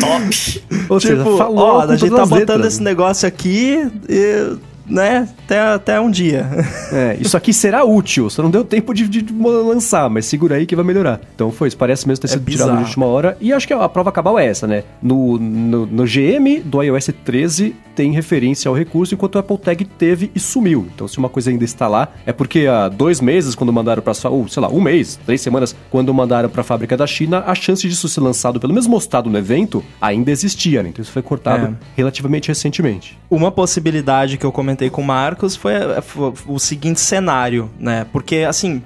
Top! 0.00 0.62
Ou 0.90 1.00
seja, 1.00 1.16
tipo, 1.16 1.38
falou 1.38 1.58
ó, 1.58 1.80
a 1.80 1.96
gente 1.96 2.14
tá 2.14 2.26
botando 2.26 2.48
letras. 2.56 2.74
esse 2.74 2.82
negócio 2.82 3.26
aqui, 3.26 3.90
e, 4.06 4.56
né, 4.88 5.28
até, 5.44 5.60
até 5.60 6.00
um 6.00 6.10
dia. 6.10 6.46
É, 6.92 7.16
isso 7.20 7.36
aqui 7.36 7.52
será 7.52 7.84
útil, 7.84 8.30
só 8.30 8.42
não 8.42 8.50
deu 8.50 8.64
tempo 8.64 8.94
de, 8.94 9.06
de 9.08 9.24
lançar, 9.32 10.08
mas 10.08 10.26
segura 10.26 10.56
aí 10.56 10.66
que 10.66 10.74
vai 10.76 10.84
melhorar. 10.84 11.20
Então 11.34 11.50
foi, 11.50 11.68
isso 11.68 11.76
parece 11.76 12.06
mesmo 12.08 12.22
ter 12.22 12.28
É 12.28 12.30
sido 12.30 12.44
tirado 12.44 12.66
bizarro. 12.68 12.78
de 12.78 12.84
última 12.84 13.06
hora. 13.06 13.36
E 13.40 13.52
acho 13.52 13.66
que 13.66 13.72
a 13.74 13.88
prova 13.88 14.10
cabal 14.12 14.38
é 14.38 14.46
essa, 14.46 14.66
né? 14.66 14.84
No, 15.02 15.38
no, 15.38 15.86
no 15.86 16.04
GM 16.04 16.60
do 16.64 16.82
iOS 16.82 17.10
13 17.24 17.74
tem 17.94 18.12
referência 18.12 18.68
ao 18.68 18.74
recurso, 18.76 19.14
enquanto 19.14 19.34
o 19.34 19.38
Apple 19.38 19.58
Tag 19.58 19.84
teve 19.84 20.30
e 20.34 20.38
sumiu. 20.38 20.86
Então 20.94 21.08
se 21.08 21.18
uma 21.18 21.28
coisa 21.28 21.50
ainda 21.50 21.64
está 21.64 21.88
lá, 21.88 22.08
é 22.24 22.32
porque 22.32 22.66
há 22.66 22.88
dois 22.88 23.20
meses, 23.20 23.54
quando 23.56 23.72
mandaram 23.72 24.00
pra 24.02 24.12
ou 24.30 24.46
sei 24.48 24.62
lá, 24.62 24.68
um 24.68 24.80
mês, 24.80 25.18
três 25.26 25.40
semanas, 25.40 25.74
quando 25.90 26.12
mandaram 26.14 26.48
pra 26.48 26.62
fábrica 26.62 26.96
da 26.96 27.06
China, 27.06 27.42
a 27.46 27.54
chance 27.54 27.86
disso 27.88 28.08
ser 28.08 28.20
lançado, 28.20 28.60
pelo 28.60 28.72
menos 28.72 28.86
mostrado 28.86 29.28
no 29.28 29.36
evento, 29.36 29.82
ainda 30.00 30.30
existia, 30.30 30.82
né? 30.82 30.90
Então 30.90 31.02
isso 31.02 31.10
foi 31.12 31.22
cortado 31.22 31.66
É. 31.66 31.72
relativamente 31.96 32.48
recentemente. 32.48 33.18
Uma 33.28 33.50
possibilidade 33.50 34.38
que 34.38 34.46
eu 34.46 34.52
comentei 34.52 34.77
comentei 34.78 34.90
com 34.90 35.02
o 35.02 35.04
Marcos 35.04 35.56
foi, 35.56 35.72
foi 36.02 36.32
o 36.46 36.58
seguinte 36.58 37.00
cenário, 37.00 37.68
né? 37.80 38.06
Porque, 38.12 38.46
assim, 38.48 38.80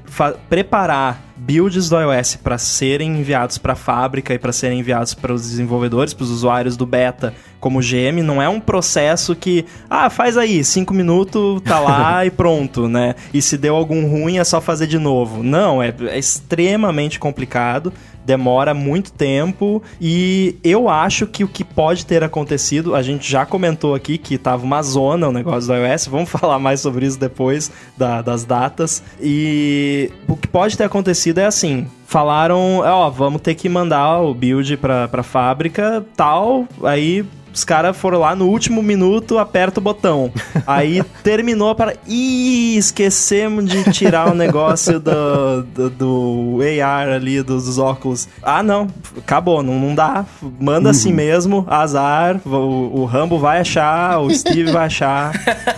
preparar 0.49 1.23
builds 1.37 1.89
do 1.89 2.01
iOS 2.01 2.37
para 2.37 2.57
serem 2.57 3.19
enviados 3.19 3.59
para 3.59 3.75
a 3.75 3.77
fábrica 3.77 4.33
e 4.33 4.39
para 4.39 4.53
serem 4.53 4.79
enviados 4.79 5.13
para 5.13 5.33
os 5.33 5.43
desenvolvedores, 5.43 6.15
para 6.15 6.25
os 6.25 6.31
usuários 6.31 6.77
do 6.77 6.87
beta, 6.87 7.35
como 7.61 7.81
GM, 7.81 8.23
não 8.23 8.41
é 8.41 8.49
um 8.49 8.61
processo 8.61 9.35
que, 9.37 9.67
ah, 9.91 10.09
faz 10.09 10.37
aí, 10.37 10.65
cinco 10.65 10.95
minutos, 10.95 11.61
tá 11.63 11.79
lá 11.79 12.25
e 12.27 12.31
pronto, 12.31 12.89
né? 12.89 13.15
E 13.35 13.43
se 13.43 13.59
deu 13.59 13.77
algum 13.77 14.09
ruim 14.09 14.39
é 14.39 14.45
só 14.45 14.61
fazer 14.61 14.87
de 14.87 14.99
novo. 14.99 15.43
Não, 15.43 15.83
é, 15.83 15.95
é 16.09 16.19
extremamente 16.19 17.19
complicado 17.19 17.93
demora 18.25 18.75
muito 18.75 19.13
tempo 19.13 19.83
e 20.01 20.57
eu 20.63 20.89
acho 20.89 21.27
que 21.27 21.45
o 21.45 21.49
que 21.49 21.65
pode 21.65 22.07
ter 22.07 22.23
acontecido, 22.23 22.95
a 22.95 23.03
gente 23.03 23.31
já 23.31 23.45
comentou 23.45 23.95
aqui 23.95 24.19
que 24.19 24.39
tava 24.39 24.65
uma 24.65 24.83
zona 24.83 25.29
o 25.29 25.33
negócio 25.33 25.69
do 25.69 25.75
iOS, 25.75 26.07
vamos 26.07 26.29
falar 26.31 26.59
mais 26.59 26.81
sobre 26.81 27.07
isso 27.07 27.19
depois 27.19 27.71
da, 27.97 28.23
das 28.23 28.45
datas. 28.45 29.03
E 29.21 30.11
o 30.29 30.37
que 30.37 30.49
pode 30.49 30.77
ter 30.77 30.85
acontecido 30.85 31.39
é 31.39 31.47
assim, 31.47 31.87
falaram, 32.07 32.79
ó, 32.79 33.11
vamos 33.11 33.41
ter 33.41 33.55
que 33.55 33.69
mandar 33.69 34.21
o 34.21 34.35
build 34.35 34.77
pra, 34.77 35.09
pra 35.09 35.23
fábrica, 35.23 36.05
tal, 36.17 36.67
aí 36.83 37.25
os 37.53 37.65
caras 37.65 37.97
foram 37.97 38.21
lá 38.21 38.35
no 38.35 38.49
último 38.49 38.83
minuto, 38.83 39.39
aperta 39.39 39.81
o 39.81 39.83
botão. 39.83 40.33
Aí 40.67 41.03
terminou 41.23 41.75
para. 41.75 41.95
Ih, 42.07 42.77
esquecemos 42.77 43.65
de 43.67 43.91
tirar 43.93 44.31
o 44.31 44.35
negócio 44.35 44.99
do, 44.99 45.63
do, 45.63 45.91
do 45.91 46.59
AR 46.63 47.09
ali, 47.09 47.43
dos, 47.43 47.67
dos, 47.67 47.79
óculos. 47.79 48.29
Ah, 48.43 48.63
não, 48.63 48.89
acabou, 49.17 49.63
não, 49.63 49.79
não 49.79 49.95
dá. 49.95 50.25
Manda 50.61 50.91
assim 50.91 51.09
uhum. 51.09 51.13
assim 51.13 51.13
mesmo, 51.13 51.67
azar. 51.69 52.41
O, 52.47 53.01
o 53.01 53.05
Rambo 53.05 53.39
vai 53.39 53.61
achar, 53.61 54.21
o 54.21 54.33
Steve 54.33 54.71
vai 54.71 54.87
achar. 54.87 55.33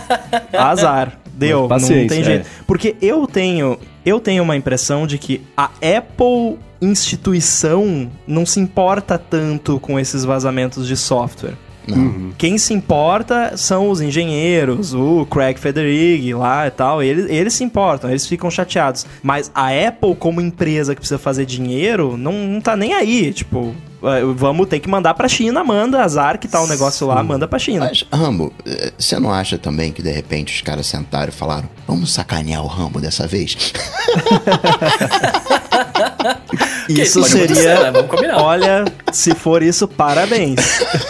Azar. 0.53 1.17
Deu, 1.33 1.67
não 1.67 2.07
tem 2.07 2.23
jeito. 2.23 2.47
É. 2.47 2.49
Porque 2.65 2.95
eu 3.01 3.27
tenho. 3.27 3.77
Eu 4.05 4.19
tenho 4.19 4.43
uma 4.43 4.55
impressão 4.55 5.07
de 5.07 5.17
que 5.17 5.41
a 5.57 5.65
Apple 5.65 6.59
instituição 6.81 8.09
não 8.27 8.45
se 8.45 8.59
importa 8.59 9.17
tanto 9.17 9.79
com 9.79 9.99
esses 9.99 10.23
vazamentos 10.23 10.87
de 10.87 10.95
software. 10.95 11.55
Uhum. 11.87 12.31
Quem 12.37 12.57
se 12.57 12.73
importa 12.73 13.55
são 13.57 13.89
os 13.89 14.01
engenheiros, 14.01 14.93
o 14.93 15.25
Craig 15.25 15.59
Federighi 15.59 16.33
lá 16.33 16.67
e 16.67 16.71
tal. 16.71 17.03
Eles, 17.03 17.29
eles 17.29 17.53
se 17.53 17.63
importam, 17.63 18.09
eles 18.09 18.27
ficam 18.27 18.49
chateados. 18.49 19.05
Mas 19.21 19.51
a 19.53 19.69
Apple, 19.69 20.15
como 20.15 20.41
empresa 20.41 20.93
que 20.93 21.01
precisa 21.01 21.19
fazer 21.19 21.45
dinheiro, 21.45 22.17
não, 22.17 22.33
não 22.33 22.61
tá 22.61 22.75
nem 22.75 22.93
aí. 22.93 23.33
Tipo, 23.33 23.75
é, 24.03 24.23
vamos 24.35 24.67
ter 24.67 24.79
que 24.79 24.87
mandar 24.87 25.13
pra 25.13 25.27
China, 25.27 25.63
manda, 25.63 26.03
azar 26.03 26.39
que 26.39 26.47
tá 26.47 26.61
o 26.61 26.65
um 26.65 26.67
negócio 26.67 27.07
lá, 27.07 27.23
manda 27.23 27.47
pra 27.47 27.57
China. 27.57 27.85
Mas, 27.85 28.05
Rambo, 28.11 28.53
eh, 28.65 28.93
você 28.97 29.19
não 29.19 29.31
acha 29.31 29.57
também 29.57 29.91
que 29.91 30.01
de 30.01 30.11
repente 30.11 30.53
os 30.53 30.61
caras 30.61 30.85
sentaram 30.85 31.29
e 31.29 31.31
falaram, 31.31 31.67
vamos 31.87 32.13
sacanear 32.13 32.63
o 32.63 32.67
Rambo 32.67 33.01
dessa 33.01 33.25
vez? 33.25 33.57
isso 36.89 37.23
seria. 37.23 37.91
Né? 37.91 37.99
Olha, 38.35 38.85
se 39.11 39.33
for 39.33 39.61
isso, 39.61 39.87
parabéns. 39.87 40.59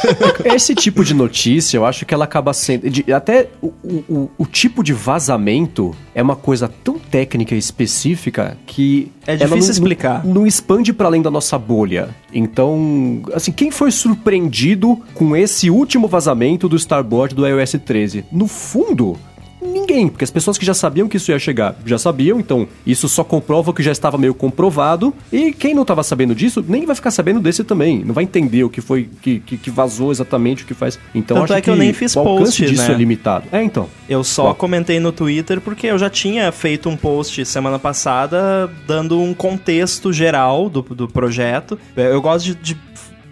Esse 0.46 0.76
tipo 0.76 1.04
de 1.04 1.14
notícia, 1.14 1.78
eu 1.78 1.86
acho 1.86 2.06
que 2.06 2.14
ela 2.14 2.26
acaba 2.26 2.54
sendo. 2.54 2.90
De, 2.90 3.12
até 3.12 3.50
o, 3.62 3.68
o, 3.84 4.32
o, 4.38 4.46
tipo 4.46 4.84
de 4.84 4.94
vazamento 4.94 5.96
é 6.14 6.22
uma 6.22 6.36
coisa 6.36 6.68
tão 6.68 6.98
técnica 7.00 7.56
e 7.56 7.58
específica 7.58 8.58
que. 8.66 9.12
É 9.28 9.36
difícil 9.36 9.60
não, 9.60 9.72
explicar. 9.72 10.26
Não, 10.26 10.34
não 10.36 10.48
expande 10.48 10.94
para 10.94 11.08
além 11.08 11.22
da 11.22 11.32
nossa 11.32 11.58
bolha. 11.58 12.10
Então, 12.34 13.22
assim, 13.34 13.52
quem 13.52 13.72
foi 13.72 13.92
surpreendido 13.92 15.02
com 15.14 15.36
esse 15.36 15.70
último 15.70 16.08
vazamento 16.08 16.68
do 16.68 16.76
Starboard 16.76 17.34
do 17.34 17.48
iOS 17.48 17.76
13? 17.86 18.26
No 18.32 18.48
fundo, 18.48 19.18
ninguém, 19.66 20.08
porque 20.08 20.24
as 20.24 20.32
pessoas 20.32 20.58
que 20.58 20.66
já 20.66 20.74
sabiam 20.74 21.08
que 21.08 21.18
isso 21.18 21.32
ia 21.32 21.40
chegar 21.40 21.76
já 21.86 21.98
sabiam, 21.98 22.40
então 22.40 22.68
isso 22.86 23.08
só 23.08 23.24
comprova 23.24 23.74
que 23.74 23.84
já 23.84 23.92
estava 23.92 24.18
meio 24.18 24.34
comprovado. 24.34 25.14
E 25.32 25.52
quem 25.52 25.74
não 25.74 25.82
estava 25.82 26.04
sabendo 26.04 26.36
disso 26.36 26.64
nem 26.68 26.86
vai 26.86 26.96
ficar 26.96 27.12
sabendo 27.12 27.40
desse 27.40 27.64
também, 27.64 28.04
não 28.04 28.14
vai 28.14 28.24
entender 28.24 28.64
o 28.64 28.70
que 28.70 28.82
foi 28.82 29.10
que, 29.22 29.40
que, 29.40 29.58
que 29.58 29.70
vazou 29.70 30.12
exatamente 30.12 30.64
o 30.64 30.66
que 30.68 30.74
faz. 30.74 31.00
Então 31.14 31.38
Tanto 31.38 31.54
acho 31.54 31.60
é 31.60 31.62
que, 31.62 31.70
eu 31.70 31.76
nem 31.76 31.94
fiz 31.94 32.16
o 32.16 32.24
post 32.24 32.66
disso 32.66 32.88
né? 32.88 32.94
é 32.94 32.98
limitado. 32.98 33.46
É, 33.52 33.64
então. 33.64 33.90
Eu 34.08 34.24
só 34.24 34.54
comentei 34.54 35.00
no 35.00 35.12
Twitter 35.12 35.60
porque 35.60 35.88
eu 35.88 35.98
já 35.98 36.10
tinha 36.10 36.52
feito 36.52 36.90
um 36.90 36.96
post 36.96 37.46
semana 37.46 37.80
passada 37.80 38.70
dando 38.88 39.20
um 39.20 39.34
contexto 39.34 40.14
geral 40.14 40.70
do, 40.70 40.82
do 40.82 41.08
projeto. 41.08 41.78
Eu 41.96 42.22
gosto 42.22 42.46
de, 42.46 42.56
de 42.56 42.78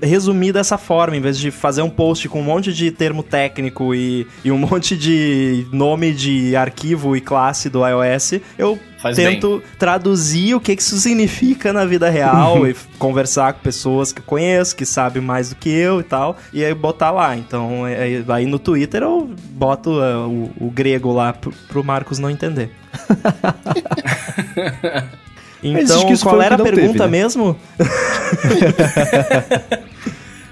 resumir 0.04 0.52
dessa 0.52 0.78
forma, 0.78 1.16
em 1.16 1.22
vez 1.22 1.38
de 1.38 1.52
fazer 1.52 1.82
um 1.82 1.90
post 1.90 2.28
com 2.30 2.42
um 2.42 2.44
monte 2.44 2.74
de 2.74 2.92
termo 2.92 3.24
técnico 3.24 3.96
e, 3.96 4.28
e 4.44 4.52
um 4.52 4.58
monte 4.58 4.98
de 4.98 5.66
nome 5.72 6.14
de 6.14 6.56
arquivo 6.56 7.16
e 7.16 7.22
classe 7.22 7.70
do 7.70 7.88
iOS, 7.88 8.34
eu 8.58 8.80
Faz 9.04 9.18
tento 9.18 9.58
bem. 9.58 9.68
traduzir 9.78 10.56
o 10.56 10.62
que 10.62 10.72
isso 10.72 10.98
significa 10.98 11.74
na 11.74 11.84
vida 11.84 12.10
real 12.10 12.66
e 12.66 12.74
conversar 12.98 13.52
com 13.52 13.60
pessoas 13.60 14.14
que 14.14 14.22
eu 14.22 14.26
conheço, 14.26 14.74
que 14.74 14.86
sabem 14.86 15.22
mais 15.22 15.50
do 15.50 15.56
que 15.56 15.70
eu 15.70 16.00
e 16.00 16.04
tal, 16.04 16.38
e 16.54 16.64
aí 16.64 16.74
botar 16.74 17.12
lá. 17.12 17.36
Então, 17.36 17.86
é, 17.86 18.14
é, 18.14 18.24
aí 18.30 18.46
no 18.46 18.58
Twitter 18.58 19.04
eu 19.04 19.30
boto 19.50 20.00
uh, 20.00 20.30
o, 20.30 20.68
o, 20.68 20.72
grego 20.72 21.12
lá 21.12 21.34
pro, 21.34 21.52
pro 21.68 21.84
Marcos 21.84 22.18
não 22.18 22.30
entender. 22.30 22.72
Então, 25.64 26.16
qual 26.18 26.42
era 26.42 26.56
a 26.56 26.60
pergunta 26.60 26.92
teve, 26.92 27.00
né? 27.00 27.08
mesmo? 27.08 27.56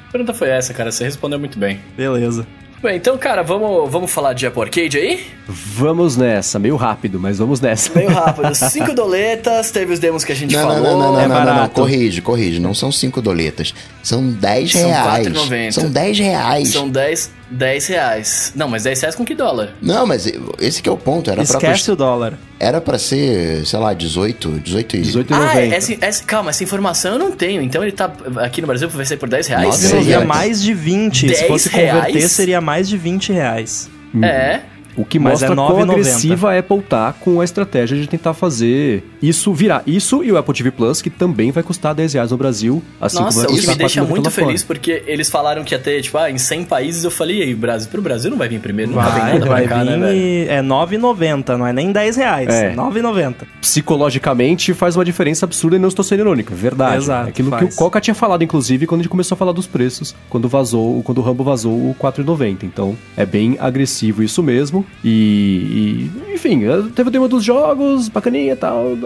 a 0.08 0.12
pergunta 0.12 0.34
foi 0.34 0.50
essa, 0.50 0.74
cara. 0.74 0.92
Você 0.92 1.04
respondeu 1.04 1.38
muito 1.38 1.60
bem. 1.60 1.80
Beleza. 1.98 2.48
Bem, 2.82 2.98
então, 2.98 3.16
cara, 3.16 3.44
vamos, 3.44 3.92
vamos 3.92 4.12
falar 4.12 4.34
de 4.34 4.48
Apple 4.48 4.64
Arcade 4.64 4.98
aí? 4.98 5.24
Vamos 5.48 6.18
nessa, 6.18 6.58
meio 6.58 6.76
rápido, 6.76 7.20
mas 7.20 7.38
vamos 7.38 7.62
nessa. 7.62 7.94
Meio 7.94 8.10
rápido. 8.10 8.56
Cinco 8.58 8.96
doletas, 8.96 9.70
teve 9.70 9.94
os 9.94 10.00
demos 10.00 10.24
que 10.24 10.32
a 10.32 10.36
gente 10.36 10.56
não, 10.56 10.68
falou. 10.68 10.82
Não, 10.82 11.00
não, 11.00 11.14
não, 11.14 11.20
é 11.20 11.28
não, 11.28 11.46
não, 11.46 11.56
não, 11.58 11.70
corrige, 11.70 12.24
corrige. 12.24 12.60
Não 12.60 12.74
são 12.74 12.92
cinco 12.92 13.22
doletas. 13.22 13.72
São 14.02 14.28
dez 14.32 14.74
reais. 14.74 15.26
São 15.26 15.34
4,90. 15.46 15.72
São 15.72 15.92
dez 15.92 16.18
reais. 16.18 16.68
São 16.70 16.90
dez, 16.90 17.32
dez 17.52 17.88
reais. 17.88 18.54
Não, 18.56 18.68
mas 18.68 18.84
dez 18.84 19.00
reais 19.02 19.16
com 19.16 19.26
que 19.26 19.36
dólar? 19.36 19.76
Não, 19.82 20.08
mas 20.08 20.32
esse 20.60 20.82
que 20.82 20.90
é 20.90 20.92
o 20.92 20.98
ponto. 20.98 21.30
Era 21.30 21.42
Esquece 21.44 21.86
pra... 21.86 21.94
o 21.94 21.96
dólar. 21.96 22.34
Era 22.60 22.80
pra 22.80 22.98
ser, 22.98 23.66
sei 23.66 23.80
lá, 23.80 23.94
18, 23.94 24.60
18 24.60 24.98
e... 24.98 25.02
18 25.02 25.34
ah, 25.34 25.60
essa, 25.60 25.98
essa, 26.00 26.24
calma, 26.24 26.52
essa 26.52 26.64
informação 26.64 27.14
eu 27.14 27.20
não 27.20 27.32
tenho. 27.32 27.62
Então 27.62 27.84
ele 27.84 27.92
tá 27.92 28.12
aqui 28.38 28.62
no 28.62 28.68
Brasil 28.68 28.88
vai 28.90 29.06
ser 29.06 29.18
por 29.18 29.28
10 29.28 29.48
reais? 29.48 29.66
Nossa, 29.66 29.88
seria 29.88 30.22
mais 30.22 30.62
de 30.62 30.74
20. 30.74 31.36
Se 31.36 31.48
fosse 31.48 31.70
reais? 31.70 32.06
converter, 32.06 32.30
seria 32.30 32.62
mais 32.62 32.88
de 32.88 32.98
20 32.98 33.34
reais. 33.34 33.90
É. 34.22 34.62
O 34.96 35.06
que 35.06 35.20
Mas 35.20 35.42
mostra 35.42 35.54
é 35.54 35.56
quão 35.56 35.82
agressiva 35.82 36.52
a 36.54 36.60
Apple 36.60 36.82
tá 36.82 37.14
com 37.14 37.42
a 37.42 37.44
estratégia 37.44 37.98
de 37.98 38.08
tentar 38.08 38.34
fazer 38.34 39.04
isso 39.22 39.54
virar. 39.54 39.84
Isso 39.86 40.24
e 40.24 40.32
o 40.32 40.38
Apple 40.38 40.54
TV 40.54 40.72
Plus, 40.72 41.02
que 41.02 41.10
também 41.10 41.52
vai 41.52 41.64
custar 41.64 41.94
10 41.94 42.14
reais 42.14 42.32
no 42.32 42.38
Brasil. 42.38 42.82
Assim 43.00 43.20
Nossa, 43.20 43.46
como 43.46 43.58
o 43.58 43.62
que 43.62 43.68
me 43.68 43.76
deixa 43.76 44.04
muito 44.04 44.32
feliz, 44.32 44.64
porque 44.64 45.04
eles 45.06 45.30
falaram 45.30 45.64
que 45.64 45.74
ia 45.74 45.80
ter, 45.80 46.02
tipo, 46.02 46.18
ah, 46.18 46.30
em 46.30 46.38
100 46.38 46.66
países, 46.66 47.04
eu 47.04 47.12
falei, 47.12 47.40
e 47.40 47.44
aí, 47.44 47.56
Brasil, 47.56 47.90
pro 47.90 48.02
Brasil 48.02 48.32
não 48.32 48.38
vai 48.38 48.50
vir 48.50 48.60
primeiro, 48.60 48.94
vai, 48.94 49.06
não 49.06 49.12
vai, 49.12 49.34
nada 49.34 49.46
vai 49.46 49.68
cá, 49.68 49.84
vir 49.84 49.98
né, 49.98 50.16
e... 50.16 50.48
É 50.48 50.62
9,90, 50.62 51.58
não 51.58 51.68
é 51.68 51.74
nem 51.74 51.92
10 51.92 52.16
reais, 52.18 52.50
é 52.50 52.74
9,90. 52.76 53.36
Psicologicamente 53.62 54.74
faz 54.74 54.96
uma 54.96 55.06
diferença 55.06 55.46
absurda 55.46 55.76
e 55.76 55.80
não 55.80 55.90
estou 55.90 56.04
sendo 56.04 56.22
irônico, 56.22 56.54
verdade. 56.54 56.98
Exato, 56.98 57.30
Aquilo 57.30 57.50
faz. 57.50 57.68
que 57.68 57.74
o 57.74 57.78
Coca 57.78 58.02
tinha 58.02 58.16
falado, 58.16 58.44
inclusive, 58.44 58.88
quando 58.88 59.02
a 59.02 59.04
gente 59.04 59.10
começou 59.10 59.36
a 59.36 59.38
falar 59.38 59.52
dos 59.52 59.68
preços, 59.68 60.16
quando 60.30 60.48
vazou, 60.48 61.02
quando 61.04 61.20
o 61.20 61.22
Rambo 61.22 61.44
vazou 61.44 61.74
o 61.74 61.96
4,90. 62.00 62.64
Então, 62.64 62.98
é 63.16 63.26
bem 63.26 63.58
agressivo 63.60 64.24
isso 64.24 64.42
mesmo. 64.42 64.81
E, 65.04 66.10
e 66.28 66.34
enfim, 66.34 66.62
teve 66.96 67.10
o 67.10 67.12
tema 67.12 67.28
dos 67.28 67.44
jogos, 67.44 68.10
bacaninha 68.10 68.54
e 68.54 68.56
tal. 68.56 68.98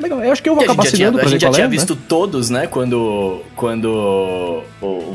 Legal. 0.00 0.22
Eu 0.22 0.32
acho 0.32 0.42
que 0.42 0.48
eu 0.48 0.54
vou 0.54 0.64
acabar 0.64 0.84
assinando 0.84 1.20
A 1.20 1.24
gente 1.26 1.42
já 1.42 1.50
tinha, 1.50 1.64
é, 1.64 1.68
né? 1.68 1.70
visto 1.70 1.96
todos, 1.96 2.50
né? 2.50 2.66
Quando, 2.66 3.40
quando 3.56 4.62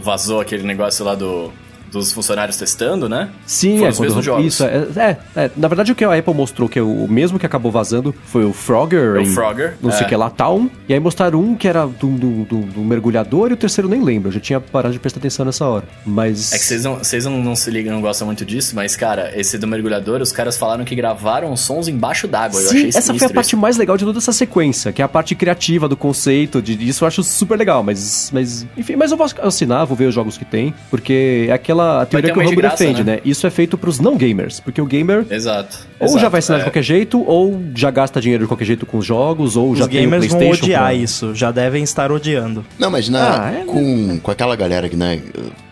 vazou 0.02 0.41
aquele 0.41 0.63
negócio 0.63 1.06
lá 1.06 1.15
do 1.15 1.52
dos 1.91 2.12
funcionários 2.12 2.58
testando, 2.58 3.10
né? 3.10 3.30
Sim, 3.45 3.78
Foram 3.78 3.86
é, 3.86 3.89
os 3.89 3.99
mesmos 3.99 4.25
jogos. 4.25 4.45
Isso, 4.45 4.63
é, 4.63 4.88
é, 4.95 5.17
é, 5.36 5.52
Na 5.56 5.67
verdade, 5.67 5.91
o 5.91 5.95
que 5.95 6.04
a 6.04 6.17
Apple 6.17 6.34
mostrou, 6.34 6.69
que 6.69 6.80
é 6.80 6.82
o 6.82 7.08
mesmo 7.08 7.39
que 7.39 7.45
acabou 7.45 7.71
vazando, 7.71 8.13
foi 8.25 8.45
o 8.45 8.54
Frogger. 8.54 9.15
O 9.15 9.21
em, 9.21 9.25
Frogger. 9.25 9.75
Não 9.82 9.91
sei 9.91 10.02
o 10.02 10.06
é. 10.06 10.10
que 10.10 10.15
lá, 10.15 10.30
Town. 10.30 10.69
E 10.88 10.93
aí 10.93 10.99
mostraram 10.99 11.39
um 11.39 11.56
que 11.56 11.67
era 11.67 11.86
do, 11.86 12.08
do, 12.08 12.45
do, 12.45 12.62
do, 12.62 12.82
mergulhador 12.82 13.52
e 13.52 13.54
o 13.54 13.58
terceiro 13.58 13.89
nem 13.89 14.04
lembro. 14.04 14.30
Eu 14.30 14.34
já 14.34 14.39
tinha 14.39 14.60
parado 14.60 14.93
de 14.93 14.99
prestar 14.99 15.19
atenção 15.19 15.45
nessa 15.45 15.65
hora. 15.65 15.86
Mas. 16.06 16.54
É 16.54 16.58
que 16.58 16.65
vocês 16.65 16.84
não, 16.84 16.97
vocês 16.97 17.25
não, 17.25 17.41
não 17.41 17.56
se 17.56 17.69
ligam, 17.69 17.93
não 17.93 18.02
gostam 18.02 18.25
muito 18.25 18.45
disso, 18.45 18.75
mas, 18.75 18.95
cara, 18.95 19.32
esse 19.36 19.58
do 19.58 19.67
mergulhador, 19.67 20.21
os 20.21 20.32
caras 20.32 20.58
falaram 20.58 20.84
que 20.86 20.95
gravaram 20.95 21.56
sons 21.56 21.88
embaixo 21.88 22.28
d'água. 22.28 22.60
Eu 22.60 22.69
achei 22.69 22.89
essa 22.89 23.13
foi 23.13 23.28
a 23.28 23.30
parte 23.30 23.47
isso. 23.47 23.58
mais 23.58 23.78
legal 23.78 23.97
de 23.97 24.06
toda 24.06 24.17
essa 24.17 24.32
sequência, 24.32 24.91
que 24.91 25.02
é 25.02 25.06
a 25.06 25.08
parte 25.08 25.36
criativa 25.36 25.88
do 25.88 25.97
conceito. 25.97 26.62
De, 26.62 26.88
isso 26.88 27.04
eu 27.04 27.08
acho 27.08 27.23
super 27.23 27.58
legal, 27.58 27.84
mas. 27.84 28.30
mas 28.34 28.65
enfim, 28.78 28.95
mas 28.95 29.12
eu 29.12 29.17
vou 29.17 29.28
assinar, 29.41 29.86
vou 29.86 29.97
ver 29.97 30.06
os 30.06 30.15
jogos 30.15 30.38
que 30.38 30.45
tem, 30.45 30.73
porque 30.89 31.47
é 31.49 31.54
aquela 31.54 31.79
teoria 32.10 32.34
que 32.34 32.39
o 32.39 32.44
Rambo 32.44 32.62
defende, 32.62 33.04
né? 33.04 33.15
né? 33.15 33.22
Isso 33.26 33.46
é 33.46 33.50
feito 33.50 33.78
pros 33.78 34.00
não 34.00 34.18
gamers, 34.18 34.60
porque 34.60 34.82
o 34.82 34.86
gamer. 34.86 35.26
Exato 35.30 35.88
Ou 36.00 36.18
já 36.20 36.30
vai 36.30 36.39
assinar 36.39 36.60
é. 36.60 36.64
de 36.64 36.70
qualquer 36.70 36.84
jeito, 36.84 37.22
ou 37.28 37.62
já 37.76 37.91
gasta 37.91 38.22
dinheiro 38.22 38.43
de 38.43 38.47
qualquer 38.47 38.66
jeito 38.66 38.86
com 38.86 38.97
os 38.97 39.06
jogos, 39.06 39.56
ou 39.58 39.72
Os 39.72 39.80
já 39.80 39.88
tem 39.88 40.00
o 40.00 40.04
gamers 40.04 40.26
vão 40.28 40.38
PlayStation. 40.38 40.64
odiar 40.66 40.84
pra- 40.84 40.93
isso, 40.93 41.36
já 41.36 41.52
devem 41.52 41.84
estar 41.84 42.12
odiando. 42.12 42.66
Não, 42.78 42.89
mas 42.89 43.10
na, 43.10 43.45
Ah, 43.47 43.52
é, 43.52 43.64
com, 43.66 44.20
com 44.20 44.32
aquela 44.32 44.56
galera 44.56 44.88
que, 44.89 44.95
né, 44.95 45.22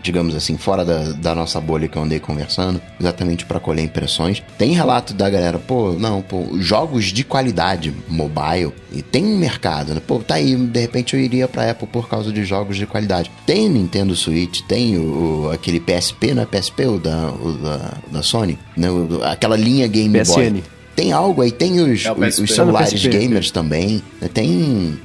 digamos 0.03 0.36
assim, 0.36 0.57
fora 0.57 0.86
da, 0.86 1.11
da 1.13 1.36
nossa 1.36 1.59
bolha 1.59 1.88
que 1.88 1.97
eu 1.97 2.01
andei 2.03 2.19
conversando, 2.19 2.82
exatamente 2.99 3.45
pra 3.45 3.59
colher 3.59 3.84
impressões, 3.84 4.41
tem 4.57 4.71
relato 4.71 5.13
da 5.13 5.30
galera, 5.30 5.57
pô, 5.59 5.93
não, 5.93 6.21
pô, 6.21 6.47
jogos 6.59 7.05
de 7.05 7.23
qualidade 7.23 7.93
mobile, 8.07 8.71
e 8.91 9.01
tem 9.01 9.23
um 9.25 9.38
mercado, 9.38 9.93
né? 9.93 10.01
Pô, 10.05 10.19
tá 10.19 10.36
aí, 10.36 10.55
de 10.55 10.80
repente 10.80 11.13
eu 11.13 11.19
iria 11.19 11.47
pra 11.47 11.69
Apple 11.69 11.88
por 11.88 12.07
causa 12.07 12.32
de 12.32 12.43
jogos 12.45 12.78
de 12.78 12.86
qualidade. 12.86 13.30
Tem 13.45 13.67
o 13.67 13.69
Nintendo 13.71 14.15
Switch, 14.15 14.61
tem 14.61 14.97
o, 14.97 15.45
o- 15.47 15.51
aquele 15.51 15.80
PSP, 15.80 16.34
não 16.34 16.43
é 16.43 16.45
PSP, 16.45 16.86
o 16.86 16.97
da, 16.97 17.30
o 17.32 17.51
da, 17.53 17.93
da 18.11 18.23
Sony, 18.23 18.57
né? 18.78 18.89
O- 18.89 19.21
aquela 19.23 19.57
linha 19.57 19.88
Game 19.88 20.16
PSN. 20.24 20.51
Boy. 20.53 20.63
Tem 20.95 21.11
algo 21.11 21.41
aí, 21.41 21.51
tem 21.51 21.80
os, 21.80 22.05
É 22.05 22.11
os, 22.11 22.18
PSP. 22.18 22.43
os 22.43 22.51
celulares 22.55 22.93
PSP. 22.93 23.09
gamers 23.09 23.51
também, 23.51 24.01
né? 24.20 24.28
Tem, 24.34 24.97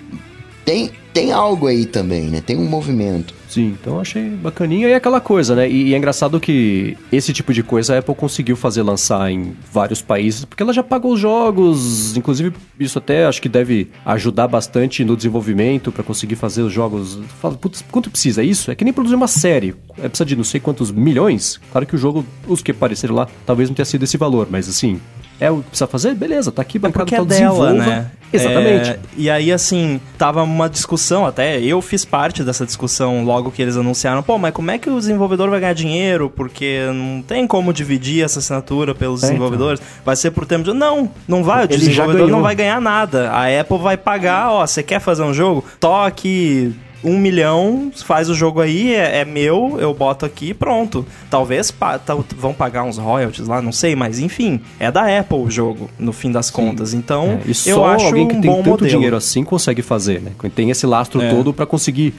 tem, 0.64 0.90
tem 1.12 1.32
algo 1.32 1.66
aí 1.66 1.84
também, 1.84 2.22
né? 2.24 2.40
Tem 2.44 2.56
um 2.56 2.64
movimento. 2.64 3.34
Sim, 3.52 3.76
então 3.78 4.00
achei 4.00 4.30
bacaninha 4.30 4.88
e 4.88 4.92
é 4.92 4.94
aquela 4.94 5.20
coisa, 5.20 5.54
né? 5.54 5.68
E, 5.68 5.88
e 5.88 5.94
é 5.94 5.98
engraçado 5.98 6.40
que 6.40 6.96
esse 7.12 7.34
tipo 7.34 7.52
de 7.52 7.62
coisa 7.62 7.94
a 7.94 7.98
Apple 7.98 8.14
conseguiu 8.14 8.56
fazer 8.56 8.82
lançar 8.82 9.30
em 9.30 9.54
vários 9.70 10.00
países, 10.00 10.46
porque 10.46 10.62
ela 10.62 10.72
já 10.72 10.82
pagou 10.82 11.12
os 11.12 11.20
jogos, 11.20 12.16
inclusive 12.16 12.54
isso 12.80 12.96
até 12.96 13.26
acho 13.26 13.42
que 13.42 13.50
deve 13.50 13.90
ajudar 14.06 14.48
bastante 14.48 15.04
no 15.04 15.14
desenvolvimento 15.14 15.92
pra 15.92 16.02
conseguir 16.02 16.36
fazer 16.36 16.62
os 16.62 16.72
jogos. 16.72 17.18
Fala, 17.42 17.54
putz, 17.54 17.84
quanto 17.90 18.08
precisa? 18.10 18.40
É 18.40 18.46
Isso? 18.46 18.70
É 18.70 18.74
que 18.74 18.84
nem 18.84 18.92
produzir 18.94 19.16
uma 19.16 19.28
série. 19.28 19.74
É, 19.98 20.08
precisa 20.08 20.24
de 20.24 20.34
não 20.34 20.44
sei 20.44 20.58
quantos 20.58 20.90
milhões. 20.90 21.60
Claro 21.70 21.86
que 21.86 21.94
o 21.94 21.98
jogo, 21.98 22.24
os 22.48 22.62
que 22.62 22.70
apareceram 22.70 23.14
lá, 23.14 23.28
talvez 23.44 23.68
não 23.68 23.76
tenha 23.76 23.84
sido 23.84 24.04
esse 24.04 24.16
valor, 24.16 24.48
mas 24.50 24.66
assim, 24.66 24.98
é 25.46 25.50
o 25.50 25.58
que 25.58 25.68
precisa 25.68 25.86
fazer? 25.86 26.14
Beleza, 26.14 26.50
tá 26.52 26.62
aqui 26.62 26.78
Porque 26.78 27.14
é 27.14 27.18
tal, 27.18 27.26
dela, 27.26 27.26
desenvolva. 27.26 27.72
né? 27.74 28.10
Exatamente. 28.32 28.90
É, 28.90 28.98
e 29.16 29.28
aí, 29.28 29.52
assim, 29.52 30.00
tava 30.16 30.42
uma 30.42 30.68
discussão, 30.68 31.26
até 31.26 31.60
eu 31.60 31.82
fiz 31.82 32.02
parte 32.04 32.42
dessa 32.42 32.64
discussão 32.64 33.24
logo 33.24 33.50
que 33.50 33.60
eles 33.60 33.76
anunciaram. 33.76 34.22
Pô, 34.22 34.38
mas 34.38 34.54
como 34.54 34.70
é 34.70 34.78
que 34.78 34.88
o 34.88 34.98
desenvolvedor 34.98 35.50
vai 35.50 35.60
ganhar 35.60 35.74
dinheiro? 35.74 36.30
Porque 36.34 36.80
não 36.94 37.20
tem 37.20 37.46
como 37.46 37.72
dividir 37.74 38.24
essa 38.24 38.38
assinatura 38.38 38.94
pelos 38.94 39.22
É, 39.22 39.26
desenvolvedores. 39.26 39.82
Vai 40.04 40.16
ser 40.16 40.30
por 40.30 40.46
tempo 40.46 40.64
de... 40.64 40.72
Não, 40.72 41.10
não 41.28 41.44
vai. 41.44 41.64
O 41.64 41.66
Ele 41.66 41.76
desenvolvedor 41.76 42.28
não 42.28 42.40
vai 42.40 42.54
ganhar 42.54 42.80
nada. 42.80 43.30
A 43.30 43.60
Apple 43.60 43.78
vai 43.78 43.98
pagar, 43.98 44.50
ó, 44.50 44.66
você 44.66 44.82
quer 44.82 45.00
fazer 45.00 45.22
um 45.22 45.34
jogo? 45.34 45.62
Toque 45.78 46.74
um 47.04 47.18
milhão, 47.18 47.90
faz 48.04 48.28
o 48.30 48.34
jogo 48.34 48.60
aí, 48.60 48.94
é, 48.94 49.20
é 49.20 49.24
meu, 49.24 49.76
eu 49.80 49.92
boto 49.92 50.24
aqui 50.24 50.50
e 50.50 50.54
pronto. 50.54 51.04
Talvez 51.30 51.70
pa- 51.70 52.00
vão 52.36 52.52
pagar 52.54 52.84
uns 52.84 52.98
royalties 52.98 53.46
lá, 53.48 53.60
não 53.60 53.72
sei, 53.72 53.94
mas 53.96 54.18
enfim, 54.18 54.60
é 54.78 54.90
da 54.90 55.18
Apple 55.18 55.38
o 55.38 55.50
jogo, 55.50 55.90
no 55.98 56.12
fim 56.12 56.30
das 56.30 56.50
contas. 56.50 56.94
Então, 56.94 57.40
É, 57.46 57.50
e 57.50 57.54
só 57.54 57.70
eu 57.70 57.84
acho 57.84 58.06
alguém 58.06 58.28
que 58.28 58.36
um 58.36 58.40
tem 58.40 58.50
tanto 58.56 58.68
modelo. 58.70 58.90
dinheiro 58.90 59.16
assim 59.16 59.42
consegue 59.44 59.82
fazer, 59.82 60.20
né? 60.20 60.32
Tem 60.54 60.70
esse 60.70 60.86
lastro 60.86 61.20
É. 61.20 61.30
todo 61.30 61.52
pra 61.52 61.66
conseguir 61.66 62.14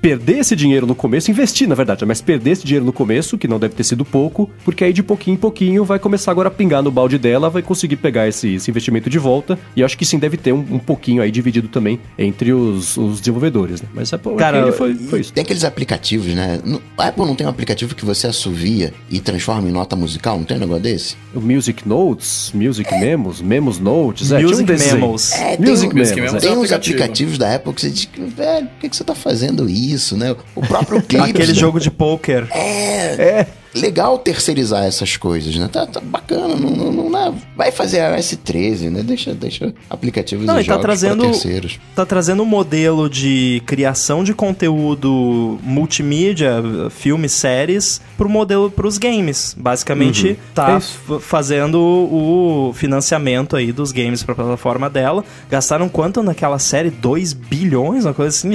perder 0.00 0.38
esse 0.38 0.54
dinheiro 0.56 0.86
no 0.86 0.94
começo, 0.94 1.30
investir 1.30 1.68
na 1.68 1.74
verdade, 1.74 2.04
mas 2.06 2.20
perder 2.20 2.50
esse 2.52 2.64
dinheiro 2.64 2.84
no 2.84 2.92
começo, 2.92 3.36
que 3.36 3.48
não 3.48 3.58
deve 3.58 3.74
ter 3.74 3.84
sido 3.84 4.04
pouco, 4.04 4.48
porque 4.64 4.84
aí 4.84 4.92
de 4.92 5.02
pouquinho 5.02 5.34
em 5.34 5.38
pouquinho 5.38 5.84
vai 5.84 5.98
começar 5.98 6.30
agora 6.30 6.48
a 6.48 6.50
pingar 6.50 6.82
no 6.82 6.90
balde 6.90 7.18
dela, 7.18 7.50
vai 7.50 7.62
conseguir 7.62 7.96
pegar 7.96 8.28
esse, 8.28 8.54
esse 8.54 8.70
investimento 8.70 9.10
de 9.10 9.18
volta, 9.18 9.58
e 9.76 9.80
eu 9.80 9.86
acho 9.86 9.96
que 9.98 10.04
sim 10.04 10.18
deve 10.18 10.36
ter 10.36 10.52
um, 10.52 10.64
um 10.70 10.78
pouquinho 10.78 11.22
aí 11.22 11.30
dividido 11.30 11.68
também 11.68 11.98
entre 12.18 12.52
os, 12.52 12.96
os 12.96 13.20
desenvolvedores, 13.20 13.82
né? 13.82 13.88
Mas 13.94 14.12
a 14.12 14.18
Apple 14.20 14.36
Cara, 14.36 14.58
Arcade 14.58 14.76
foi, 14.76 14.94
foi 14.94 15.20
isso. 15.20 15.32
Tem 15.32 15.42
aqueles 15.42 15.64
aplicativos, 15.64 16.26
né? 16.34 16.60
A 16.98 17.08
Apple 17.08 17.24
não 17.24 17.34
tem 17.34 17.46
um 17.46 17.50
aplicativo 17.50 17.94
que 17.94 18.04
você 18.04 18.26
assovia 18.26 18.92
e 19.10 19.18
transforma 19.20 19.68
em 19.68 19.72
nota 19.72 19.96
musical? 19.96 20.36
Não 20.38 20.44
tem 20.44 20.56
um 20.56 20.60
negócio 20.60 20.82
desse? 20.82 21.16
O 21.34 21.40
Music 21.40 21.88
Notes, 21.88 22.50
Music 22.54 22.90
Memos, 22.98 23.40
Memos 23.40 23.78
Notes, 23.78 24.30
é, 24.32 24.36
tinha 24.36 24.46
um 24.46 24.50
Music 24.50 24.66
desses 24.66 24.92
aí. 24.92 25.00
Memos. 25.00 25.32
É, 25.32 25.56
tem, 25.56 25.70
Music 25.70 25.92
um- 25.92 25.94
Memos, 25.94 26.08
Music 26.10 26.20
é. 26.20 26.22
Memos. 26.24 26.42
tem 26.42 26.50
é 26.50 26.54
um 26.54 26.60
uns 26.60 26.72
aplicativo. 26.72 26.96
aplicativos 26.96 27.38
da 27.38 27.54
Apple 27.54 27.72
que 27.74 27.80
você 27.80 27.90
diz, 27.90 28.04
que, 28.04 28.20
velho, 28.20 28.66
por 28.68 28.78
que, 28.80 28.88
que 28.88 28.96
você 28.96 29.04
tá 29.04 29.14
fazendo 29.14 29.68
isso, 29.68 30.16
né? 30.16 30.34
O 30.54 30.60
próprio 30.66 31.00
Clips, 31.02 31.30
Aquele 31.30 31.48
né? 31.48 31.54
jogo 31.54 31.80
de 31.80 31.90
poker. 31.90 32.46
É, 32.50 33.46
legal 33.74 34.18
terceirizar 34.18 34.84
essas 34.84 35.16
coisas, 35.16 35.54
né? 35.56 35.68
Tá, 35.72 35.86
tá 35.86 36.00
bacana, 36.00 36.56
não, 36.56 36.70
não, 36.70 36.92
não- 36.92 37.10
não- 37.10 37.34
vai 37.56 37.70
fazer 37.70 38.00
a 38.00 38.16
iOS 38.16 38.36
13, 38.42 38.90
né? 38.90 39.02
Deixa, 39.02 39.32
deixa 39.34 39.72
aplicativos 39.88 40.46
Não, 40.46 40.60
e 40.60 40.64
tá 40.64 40.78
trazendo- 40.78 41.22
pra 41.22 41.30
terceiros. 41.32 41.78
Tá 41.94 42.04
trazendo 42.06 42.42
um 42.42 42.46
modelo 42.46 43.08
de 43.08 43.62
criação 43.66 44.24
de 44.24 44.32
conteúdo 44.34 45.58
multimídia, 45.62 46.62
filmes, 46.90 47.32
séries, 47.32 48.00
pro 48.16 48.28
modelo 48.28 48.70
pros 48.70 48.98
games. 48.98 49.54
Basicamente, 49.58 50.30
É 50.30 50.36
tá 50.54 50.76
f- 50.80 51.18
fazendo 51.20 51.78
o 51.80 52.72
financiamento 52.74 53.56
aí 53.56 53.72
dos 53.72 53.92
games 53.92 54.22
pra 54.22 54.34
plataforma 54.34 54.88
dela. 54.88 55.24
Gastaram 55.50 55.88
quanto 55.88 56.22
naquela 56.22 56.58
série? 56.58 56.90
2 56.90 57.32
bilhões, 57.32 58.04
uma 58.04 58.14
coisa 58.14 58.36
assim? 58.36 58.50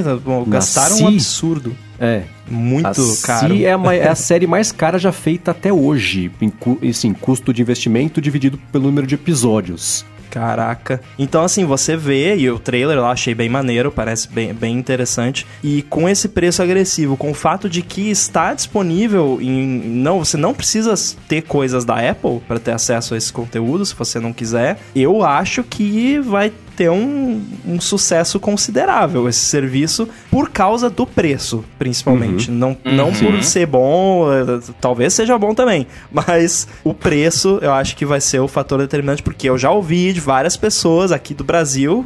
Gastaram 0.48 0.98
um 1.02 1.08
absurdo. 1.08 1.76
É, 2.00 2.24
Muito 2.50 2.88
a 2.88 3.26
caro. 3.26 3.56
É 3.56 3.98
é 3.98 4.08
a 4.08 4.16
série 4.16 4.48
mais 4.48 4.72
cara 4.72 4.98
já 5.00 5.12
feita 5.12 5.52
até 5.52 5.72
hoje. 5.72 6.32
Em, 6.42 6.50
cu, 6.50 6.78
assim, 6.88 7.14
custo 7.14 7.54
de 7.54 7.62
investimento 7.62 8.22
dividido 8.22 8.58
pelo 8.72 8.86
número 8.86 9.08
de 9.08 9.16
episódios. 9.16 10.06
Caraca. 10.36 11.00
Então, 11.18 11.46
assim, 11.46 11.64
você 11.64 11.96
vê, 11.96 12.36
e 12.36 12.50
o 12.52 12.60
trailer 12.60 13.00
lá 13.00 13.12
achei 13.12 13.34
bem 13.34 13.48
maneiro, 13.48 13.90
parece 13.90 14.28
bem, 14.28 14.54
bem 14.54 14.78
interessante. 14.78 15.48
E 15.64 15.82
com 15.84 16.10
esse 16.10 16.28
preço 16.28 16.62
agressivo, 16.62 17.16
com 17.16 17.32
o 17.32 17.34
fato 17.34 17.70
de 17.70 17.82
que 17.82 18.10
está 18.10 18.54
disponível 18.54 19.40
em. 19.42 19.80
Não, 19.80 20.20
você 20.20 20.36
não 20.36 20.54
precisa 20.54 20.94
ter 21.30 21.44
coisas 21.44 21.86
da 21.86 21.96
Apple 22.10 22.42
para 22.46 22.60
ter 22.60 22.72
acesso 22.72 23.14
a 23.14 23.18
esse 23.18 23.32
conteúdo, 23.32 23.86
se 23.86 23.96
você 23.96 24.20
não 24.20 24.34
quiser. 24.34 24.78
Eu 24.94 25.24
acho 25.24 25.64
que 25.64 26.20
vai 26.20 26.52
ter 26.76 26.90
um, 26.90 27.42
um 27.66 27.80
sucesso 27.80 28.40
considerável 28.40 29.28
esse 29.30 29.40
serviço 29.40 30.08
por 30.30 30.50
causa 30.50 30.90
do 30.90 31.06
preço, 31.06 31.64
principalmente. 31.80 32.52
Não, 32.52 32.78
não 32.84 33.12
por 33.14 33.42
ser 33.44 33.66
bom, 33.66 34.26
talvez 34.80 35.14
seja 35.14 35.38
bom 35.38 35.54
também, 35.54 35.88
mas 36.12 36.68
o 36.84 36.94
preço 36.94 37.60
eu 37.62 37.74
acho 37.74 37.96
que 37.96 38.06
vai 38.06 38.22
ser 38.22 38.40
o 38.40 38.48
fator 38.48 38.80
determinante, 38.80 39.24
porque 39.24 39.50
eu 39.50 39.58
já 39.58 39.72
ouvi 39.72 40.14
de 40.14 40.20
várias 40.20 40.58
pessoas 40.58 41.12
aqui 41.12 41.34
do 41.34 41.44
Brasil, 41.44 42.04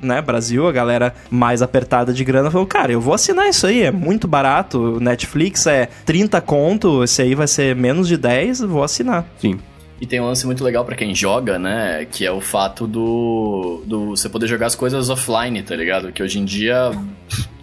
né, 0.00 0.20
Brasil, 0.20 0.68
a 0.68 0.72
galera 0.72 1.14
mais 1.30 1.62
apertada 1.62 2.12
de 2.12 2.24
grana, 2.24 2.50
falou, 2.50 2.66
cara, 2.66 2.92
eu 2.92 3.00
vou 3.00 3.14
assinar 3.14 3.48
isso 3.48 3.66
aí, 3.66 3.82
é 3.82 3.90
muito 3.90 4.28
barato, 4.28 4.98
Netflix 5.00 5.66
é 5.66 5.88
30 6.04 6.40
conto, 6.40 7.02
esse 7.04 7.22
aí 7.22 7.34
vai 7.34 7.46
ser 7.46 7.74
menos 7.74 8.08
de 8.08 8.16
10, 8.16 8.60
eu 8.60 8.68
vou 8.68 8.82
assinar. 8.82 9.26
Sim. 9.38 9.58
E 10.02 10.06
tem 10.06 10.20
um 10.20 10.24
lance 10.24 10.44
muito 10.44 10.64
legal 10.64 10.84
pra 10.84 10.96
quem 10.96 11.14
joga, 11.14 11.60
né? 11.60 12.04
Que 12.10 12.26
é 12.26 12.32
o 12.32 12.40
fato 12.40 12.88
do, 12.88 13.84
do 13.86 14.06
você 14.16 14.28
poder 14.28 14.48
jogar 14.48 14.66
as 14.66 14.74
coisas 14.74 15.08
offline, 15.08 15.62
tá 15.62 15.76
ligado? 15.76 16.10
Que 16.10 16.20
hoje 16.20 16.40
em 16.40 16.44
dia 16.44 16.90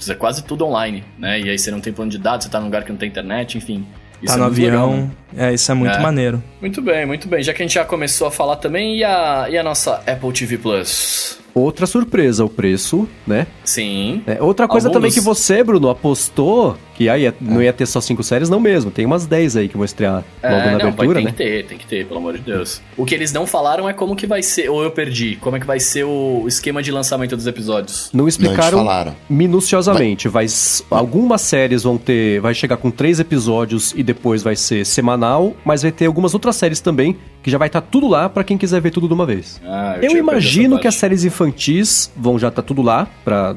é 0.07 0.13
quase 0.15 0.41
tudo 0.45 0.65
online, 0.65 1.03
né? 1.17 1.37
E 1.41 1.49
aí 1.49 1.59
você 1.59 1.69
não 1.69 1.81
tem 1.81 1.91
plano 1.91 2.09
de 2.09 2.17
dados, 2.17 2.45
você 2.45 2.49
tá 2.49 2.57
num 2.57 2.67
lugar 2.67 2.85
que 2.85 2.91
não 2.93 2.97
tem 2.97 3.09
internet, 3.09 3.57
enfim. 3.57 3.85
Isso 4.23 4.33
tá 4.33 4.33
é 4.33 4.37
no 4.37 4.45
muito 4.45 4.53
avião, 4.57 4.91
legal, 4.91 5.09
né? 5.33 5.49
é, 5.49 5.53
isso 5.53 5.69
é 5.69 5.75
muito 5.75 5.97
É. 5.97 5.99
maneiro. 5.99 6.41
Muito 6.61 6.81
bem, 6.81 7.05
muito 7.05 7.27
bem. 7.27 7.43
Já 7.43 7.53
que 7.53 7.61
a 7.61 7.65
gente 7.65 7.75
já 7.75 7.83
começou 7.83 8.27
a 8.27 8.31
falar 8.31 8.55
também, 8.55 8.97
e 8.99 9.03
a, 9.03 9.47
e 9.49 9.57
a 9.57 9.63
nossa 9.63 9.95
Apple 10.07 10.31
TV 10.31 10.57
Plus? 10.57 11.39
Outra 11.53 11.85
surpresa, 11.85 12.45
o 12.45 12.49
preço, 12.49 13.05
né? 13.27 13.47
Sim. 13.65 14.21
É, 14.25 14.41
outra 14.41 14.65
coisa 14.65 14.87
Alguns- 14.87 14.97
também 14.97 15.11
que 15.11 15.19
você, 15.19 15.61
Bruno, 15.61 15.89
apostou 15.89 16.77
que 16.99 17.07
aí 17.07 17.21
ia- 17.23 17.33
não 17.39 17.63
ia 17.63 17.71
ter 17.71 17.85
só 17.85 18.01
cinco 18.01 18.21
séries, 18.23 18.49
não 18.49 18.59
mesmo. 18.59 18.91
Tem 18.91 19.05
umas 19.05 19.25
10 19.25 19.55
aí 19.55 19.69
que 19.69 19.77
vão 19.77 19.85
estrear 19.85 20.15
logo 20.15 20.25
É, 20.43 20.65
na 20.65 20.71
não, 20.79 20.87
abertura, 20.89 21.15
tem 21.15 21.23
né? 21.25 21.31
que 21.31 21.37
ter, 21.37 21.65
tem 21.65 21.77
que 21.77 21.87
ter, 21.87 22.05
pelo 22.05 22.19
amor 22.19 22.33
de 22.33 22.41
Deus. 22.43 22.81
O 22.97 23.05
que 23.05 23.15
eles 23.15 23.31
não 23.31 23.47
falaram 23.47 23.87
é 23.87 23.93
como 23.93 24.17
que 24.17 24.27
vai 24.27 24.43
ser, 24.43 24.69
ou 24.69 24.83
eu 24.83 24.91
perdi, 24.91 25.37
como 25.37 25.55
é 25.55 25.61
que 25.61 25.65
vai 25.65 25.79
ser 25.79 26.03
o 26.03 26.43
esquema 26.45 26.83
de 26.83 26.91
lançamento 26.91 27.37
dos 27.37 27.47
episódios. 27.47 28.09
Não 28.13 28.27
explicaram 28.27 28.79
falaram. 28.79 29.15
minuciosamente. 29.29 30.27
Vai, 30.27 30.45
algumas 30.91 31.41
séries 31.41 31.83
vão 31.83 31.97
ter. 31.97 32.41
Vai 32.41 32.53
chegar 32.53 32.75
com 32.75 32.91
três 32.91 33.17
episódios 33.19 33.93
e 33.95 34.03
depois 34.03 34.43
vai 34.43 34.57
ser 34.57 34.85
semanal, 34.85 35.55
mas 35.63 35.81
vai 35.83 35.91
ter 35.93 36.05
algumas 36.05 36.33
outras 36.33 36.57
séries 36.57 36.81
também 36.81 37.15
que 37.41 37.49
já 37.49 37.57
vai 37.57 37.67
estar 37.69 37.79
tudo 37.79 38.09
lá 38.09 38.27
pra 38.27 38.43
quem 38.43 38.57
quiser 38.57 38.81
ver 38.81 38.91
tudo 38.91 39.07
de 39.07 39.13
uma 39.13 39.25
vez. 39.25 39.61
Ah, 39.65 39.93
Eu 39.95 40.01
perdido 40.01 40.17
imagino 40.19 40.79
que 40.79 40.87
as 40.87 40.95
séries 40.95 41.23
infantis 41.23 42.11
vão 42.17 42.37
já 42.37 42.49
estar 42.49 42.61
tudo 42.61 42.81
lá 42.81 43.07
pra 43.23 43.55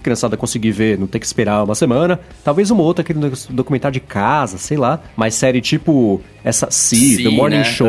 criançada 0.00 0.36
conseguir 0.36 0.70
ver, 0.72 0.98
não 0.98 1.06
ter 1.06 1.18
que 1.18 1.26
esperar 1.26 1.64
uma 1.64 1.74
semana. 1.74 2.18
Talvez 2.44 2.70
uma 2.70 2.82
outra, 2.82 3.02
aquele 3.02 3.18
doc- 3.18 3.50
documentário 3.50 3.92
de 3.94 4.00
casa, 4.00 4.58
sei 4.58 4.76
lá. 4.76 5.00
Mas 5.16 5.34
série 5.34 5.60
tipo 5.60 6.20
essa 6.44 6.70
Si, 6.70 7.22
The 7.22 7.28
Morning 7.30 7.58
né? 7.58 7.64
Show, 7.64 7.88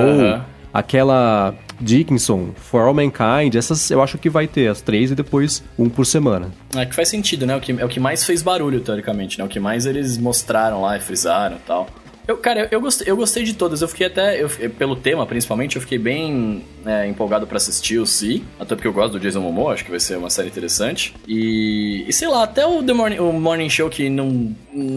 aquela 0.73 1.53
Dickinson, 1.81 2.49
For 2.55 2.81
All 2.87 2.93
Mankind, 2.93 3.55
essas 3.55 3.89
eu 3.89 4.01
acho 4.01 4.17
que 4.17 4.29
vai 4.29 4.47
ter 4.47 4.67
as 4.67 4.81
três 4.81 5.11
e 5.11 5.15
depois 5.15 5.63
um 5.77 5.89
por 5.89 6.05
semana. 6.05 6.51
É 6.75 6.85
que 6.85 6.93
faz 6.95 7.07
sentido, 7.09 7.45
né? 7.45 7.55
O 7.55 7.59
que, 7.61 7.71
é 7.71 7.85
o 7.85 7.89
que 7.89 7.99
mais 7.99 8.25
fez 8.25 8.41
barulho, 8.41 8.81
teoricamente, 8.81 9.37
né? 9.39 9.45
O 9.45 9.47
que 9.47 9.59
mais 9.59 9.85
eles 9.85 10.17
mostraram 10.17 10.81
lá 10.81 10.97
e 10.97 10.99
frisaram 10.99 11.55
e 11.57 11.59
tal. 11.65 11.87
Eu, 12.27 12.37
cara, 12.37 12.59
eu, 12.61 12.67
eu 12.71 12.81
gostei, 12.81 13.09
eu 13.09 13.15
gostei 13.15 13.43
de 13.43 13.53
todas. 13.55 13.81
Eu 13.81 13.87
fiquei 13.87 14.05
até. 14.05 14.39
eu- 14.43 14.49
pelo 14.77 14.95
tema, 14.95 15.25
principalmente, 15.25 15.77
eu 15.77 15.81
fiquei 15.81 15.97
bem 15.97 16.63
é, 16.89 17.07
empolgado 17.07 17.45
para 17.45 17.57
assistir 17.57 17.99
o 17.99 18.05
Si, 18.05 18.43
até 18.59 18.75
porque 18.75 18.87
eu 18.87 18.93
gosto 18.93 19.13
do 19.13 19.19
Jason 19.19 19.41
Momoa, 19.41 19.73
acho 19.73 19.85
que 19.85 19.91
vai 19.91 19.99
ser 19.99 20.17
uma 20.17 20.29
série 20.29 20.47
interessante. 20.47 21.13
E, 21.27 22.03
e 22.07 22.11
sei 22.11 22.27
lá, 22.27 22.43
até 22.43 22.65
o 22.65 22.81
The 22.81 22.93
Morning, 22.93 23.19
o 23.19 23.31
Morning 23.31 23.69
Show 23.69 23.89
que 23.89 24.09
não, 24.09 24.55